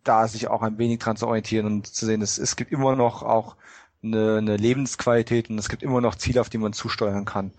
da 0.03 0.27
sich 0.27 0.49
auch 0.49 0.61
ein 0.63 0.77
wenig 0.77 0.99
dran 0.99 1.15
zu 1.15 1.27
orientieren 1.27 1.65
und 1.65 1.87
zu 1.87 2.05
sehen, 2.05 2.21
es, 2.21 2.37
es 2.37 2.57
gibt 2.57 2.73
immer 2.73 2.97
noch 2.97 3.23
auch 3.23 3.55
eine, 4.03 4.37
eine 4.37 4.57
Lebensqualität 4.57 5.49
und 5.49 5.57
es 5.57 5.69
gibt 5.69 5.81
immer 5.81 6.01
noch 6.01 6.15
Ziele, 6.15 6.41
auf 6.41 6.49
die 6.49 6.57
man 6.57 6.73
zusteuern 6.73 7.23
kann, 7.23 7.51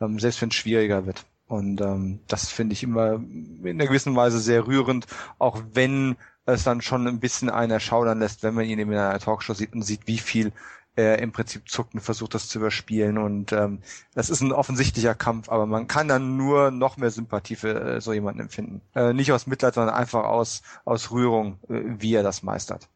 ähm, 0.00 0.18
selbst 0.18 0.42
wenn 0.42 0.48
es 0.48 0.56
schwieriger 0.56 1.06
wird. 1.06 1.24
Und 1.46 1.80
ähm, 1.80 2.18
das 2.26 2.48
finde 2.48 2.72
ich 2.72 2.82
immer 2.82 3.14
in 3.14 3.64
einer 3.64 3.86
gewissen 3.86 4.16
Weise 4.16 4.40
sehr 4.40 4.66
rührend, 4.66 5.06
auch 5.38 5.62
wenn 5.72 6.16
es 6.46 6.64
dann 6.64 6.82
schon 6.82 7.06
ein 7.06 7.20
bisschen 7.20 7.48
einen 7.48 7.72
erschaudern 7.72 8.18
lässt, 8.18 8.42
wenn 8.42 8.54
man 8.54 8.64
ihn 8.64 8.78
eben 8.78 8.90
in 8.90 8.98
einer 8.98 9.18
Talkshow 9.20 9.54
sieht 9.54 9.72
und 9.72 9.82
sieht, 9.82 10.06
wie 10.06 10.18
viel 10.18 10.52
er 10.98 11.20
im 11.20 11.32
Prinzip 11.32 11.68
zuckt 11.70 11.94
und 11.94 12.00
versucht 12.00 12.34
das 12.34 12.48
zu 12.48 12.58
überspielen. 12.58 13.18
Und 13.18 13.52
ähm, 13.52 13.82
das 14.14 14.30
ist 14.30 14.40
ein 14.40 14.52
offensichtlicher 14.52 15.14
Kampf, 15.14 15.48
aber 15.48 15.66
man 15.66 15.86
kann 15.86 16.08
dann 16.08 16.36
nur 16.36 16.70
noch 16.70 16.96
mehr 16.96 17.10
Sympathie 17.10 17.56
für 17.56 17.96
äh, 17.96 18.00
so 18.00 18.12
jemanden 18.12 18.40
empfinden. 18.40 18.82
Äh, 18.94 19.12
nicht 19.12 19.32
aus 19.32 19.46
Mitleid, 19.46 19.74
sondern 19.74 19.94
einfach 19.94 20.24
aus, 20.24 20.62
aus 20.84 21.10
Rührung, 21.10 21.60
äh, 21.68 21.80
wie 22.00 22.14
er 22.14 22.22
das 22.22 22.42
meistert. 22.42 22.88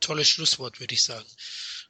Tolles 0.00 0.28
Schlusswort, 0.28 0.80
würde 0.80 0.94
ich 0.94 1.04
sagen. 1.04 1.26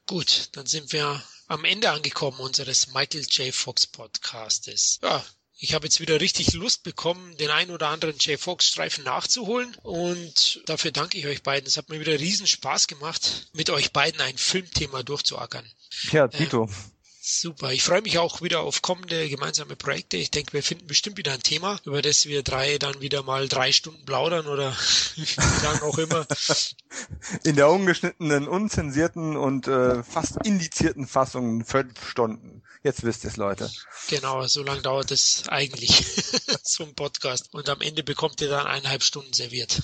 Gut, 0.07 0.51
dann 0.53 0.67
sind 0.67 0.93
wir 0.93 1.23
am 1.47 1.65
Ende 1.65 1.91
angekommen 1.91 2.41
unseres 2.41 2.93
Michael 2.93 3.25
J. 3.31 3.55
Fox 3.55 3.87
Podcastes. 3.87 4.99
Ja, 5.03 5.25
ich 5.61 5.75
habe 5.75 5.87
jetzt 5.87 6.01
wieder 6.01 6.21
richtig 6.21 6.55
Lust 6.55 6.83
bekommen, 6.83 7.37
den 7.37 7.51
ein 7.51 7.71
oder 7.71 7.89
anderen 7.89 8.17
J. 8.17 8.41
Fox 8.41 8.67
Streifen 8.67 9.05
nachzuholen 9.05 9.77
und 9.83 10.63
dafür 10.67 10.91
danke 10.91 11.19
ich 11.19 11.27
euch 11.27 11.43
beiden. 11.43 11.67
Es 11.67 11.77
hat 11.77 11.91
mir 11.91 12.01
wieder 12.01 12.19
riesen 12.19 12.47
Spaß 12.47 12.87
gemacht, 12.87 13.49
mit 13.53 13.69
euch 13.69 13.93
beiden 13.93 14.21
ein 14.23 14.39
Filmthema 14.39 15.03
durchzuackern. 15.03 15.65
Ja, 16.13 16.29
Tito. 16.29 16.65
Äh, 16.65 16.69
Super. 17.23 17.73
Ich 17.73 17.83
freue 17.83 18.01
mich 18.01 18.17
auch 18.17 18.41
wieder 18.41 18.61
auf 18.61 18.81
kommende 18.81 19.29
gemeinsame 19.29 19.77
Projekte. 19.77 20.17
Ich 20.17 20.31
denke, 20.31 20.55
wir 20.55 20.63
finden 20.63 20.87
bestimmt 20.87 21.19
wieder 21.19 21.35
ein 21.35 21.43
Thema, 21.43 21.79
über 21.85 22.01
das 22.01 22.25
wir 22.25 22.43
drei 22.43 22.79
dann 22.79 23.03
wieder 23.03 23.23
mal 23.23 23.47
drei 23.47 23.73
Stunden 23.73 24.07
plaudern 24.07 24.47
oder 24.47 24.73
wie 25.17 25.27
lange 25.63 25.83
auch 25.83 25.99
immer. 25.99 26.27
In 27.45 27.57
der 27.57 27.69
ungeschnittenen, 27.69 28.49
unzensierten 28.49 29.37
und 29.37 29.69
äh, 29.69 30.03
fast 30.03 30.39
indizierten 30.45 31.07
Fassung 31.07 31.67
fünf 31.67 32.09
Stunden. 32.09 32.63
Jetzt 32.83 33.03
wisst 33.03 33.25
ihr 33.25 33.31
es, 33.31 33.37
Leute. 33.37 33.71
Genau, 34.09 34.47
so 34.47 34.63
lange 34.63 34.81
dauert 34.81 35.11
es 35.11 35.47
eigentlich, 35.49 35.91
ein 36.81 36.95
Podcast. 36.95 37.53
Und 37.53 37.69
am 37.69 37.83
Ende 37.83 38.03
bekommt 38.03 38.41
ihr 38.41 38.49
dann 38.49 38.67
eineinhalb 38.67 39.03
Stunden 39.03 39.35
serviert. 39.35 39.79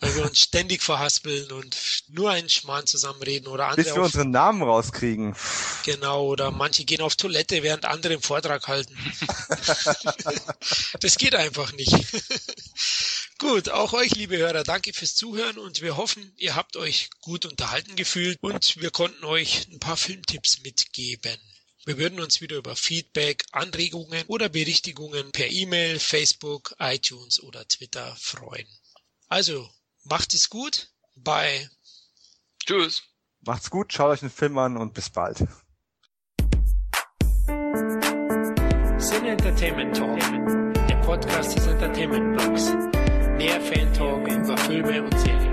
Weil 0.00 0.16
wir 0.16 0.24
uns 0.24 0.40
ständig 0.40 0.82
verhaspeln 0.82 1.52
und 1.52 1.76
nur 2.08 2.30
einen 2.30 2.48
Schmarrn 2.48 2.86
zusammenreden 2.86 3.46
oder 3.46 3.68
andere. 3.68 3.84
Bis 3.84 3.94
wir 3.94 4.02
unseren 4.02 4.32
Namen 4.32 4.62
rauskriegen. 4.62 5.36
Genau, 5.84 6.26
oder 6.26 6.50
manche 6.50 6.84
gehen 6.84 7.02
auf 7.02 7.14
Toilette, 7.14 7.62
während 7.62 7.84
andere 7.84 8.14
einen 8.14 8.22
Vortrag 8.22 8.66
halten. 8.66 8.98
das 11.00 11.18
geht 11.18 11.36
einfach 11.36 11.70
nicht. 11.72 11.94
Gut, 13.38 13.68
auch 13.68 13.92
euch, 13.92 14.16
liebe 14.16 14.36
Hörer, 14.36 14.64
danke 14.64 14.92
fürs 14.92 15.14
Zuhören 15.14 15.58
und 15.58 15.82
wir 15.82 15.96
hoffen, 15.96 16.32
ihr 16.36 16.56
habt 16.56 16.76
euch 16.76 17.10
gut 17.20 17.46
unterhalten 17.46 17.94
gefühlt 17.94 18.38
und 18.40 18.80
wir 18.80 18.90
konnten 18.90 19.24
euch 19.24 19.68
ein 19.70 19.78
paar 19.78 19.96
Filmtipps 19.96 20.62
mitgeben. 20.62 21.38
Wir 21.84 21.98
würden 21.98 22.20
uns 22.20 22.40
wieder 22.40 22.58
über 22.58 22.76
Feedback, 22.76 23.44
Anregungen 23.50 24.24
oder 24.28 24.48
Berichtigungen 24.48 25.32
per 25.32 25.48
E-Mail, 25.50 25.98
Facebook, 25.98 26.76
iTunes 26.78 27.42
oder 27.42 27.66
Twitter 27.66 28.14
freuen. 28.20 28.68
Also, 29.28 29.68
macht 30.04 30.32
es 30.32 30.48
gut. 30.48 30.92
Bye. 31.16 31.68
Tschüss. 32.64 33.02
Macht's 33.40 33.68
gut, 33.68 33.92
schaut 33.92 34.12
euch 34.12 34.20
den 34.20 34.30
Film 34.30 34.56
an 34.58 34.76
und 34.76 34.94
bis 34.94 35.10
bald. 35.10 35.38
Sin 38.98 39.26
Entertainment 39.26 39.96
Talk, 39.96 40.20
der 40.88 41.00
Podcast 41.04 41.56
des 41.56 41.66
Entertainment 41.66 42.36
Blogs. 42.36 42.70
Mehr 43.36 43.60
Fan 43.60 43.92
Talk 43.92 44.28
über 44.28 44.56
Filme 44.56 45.02
und 45.02 45.18
Serien. 45.18 45.51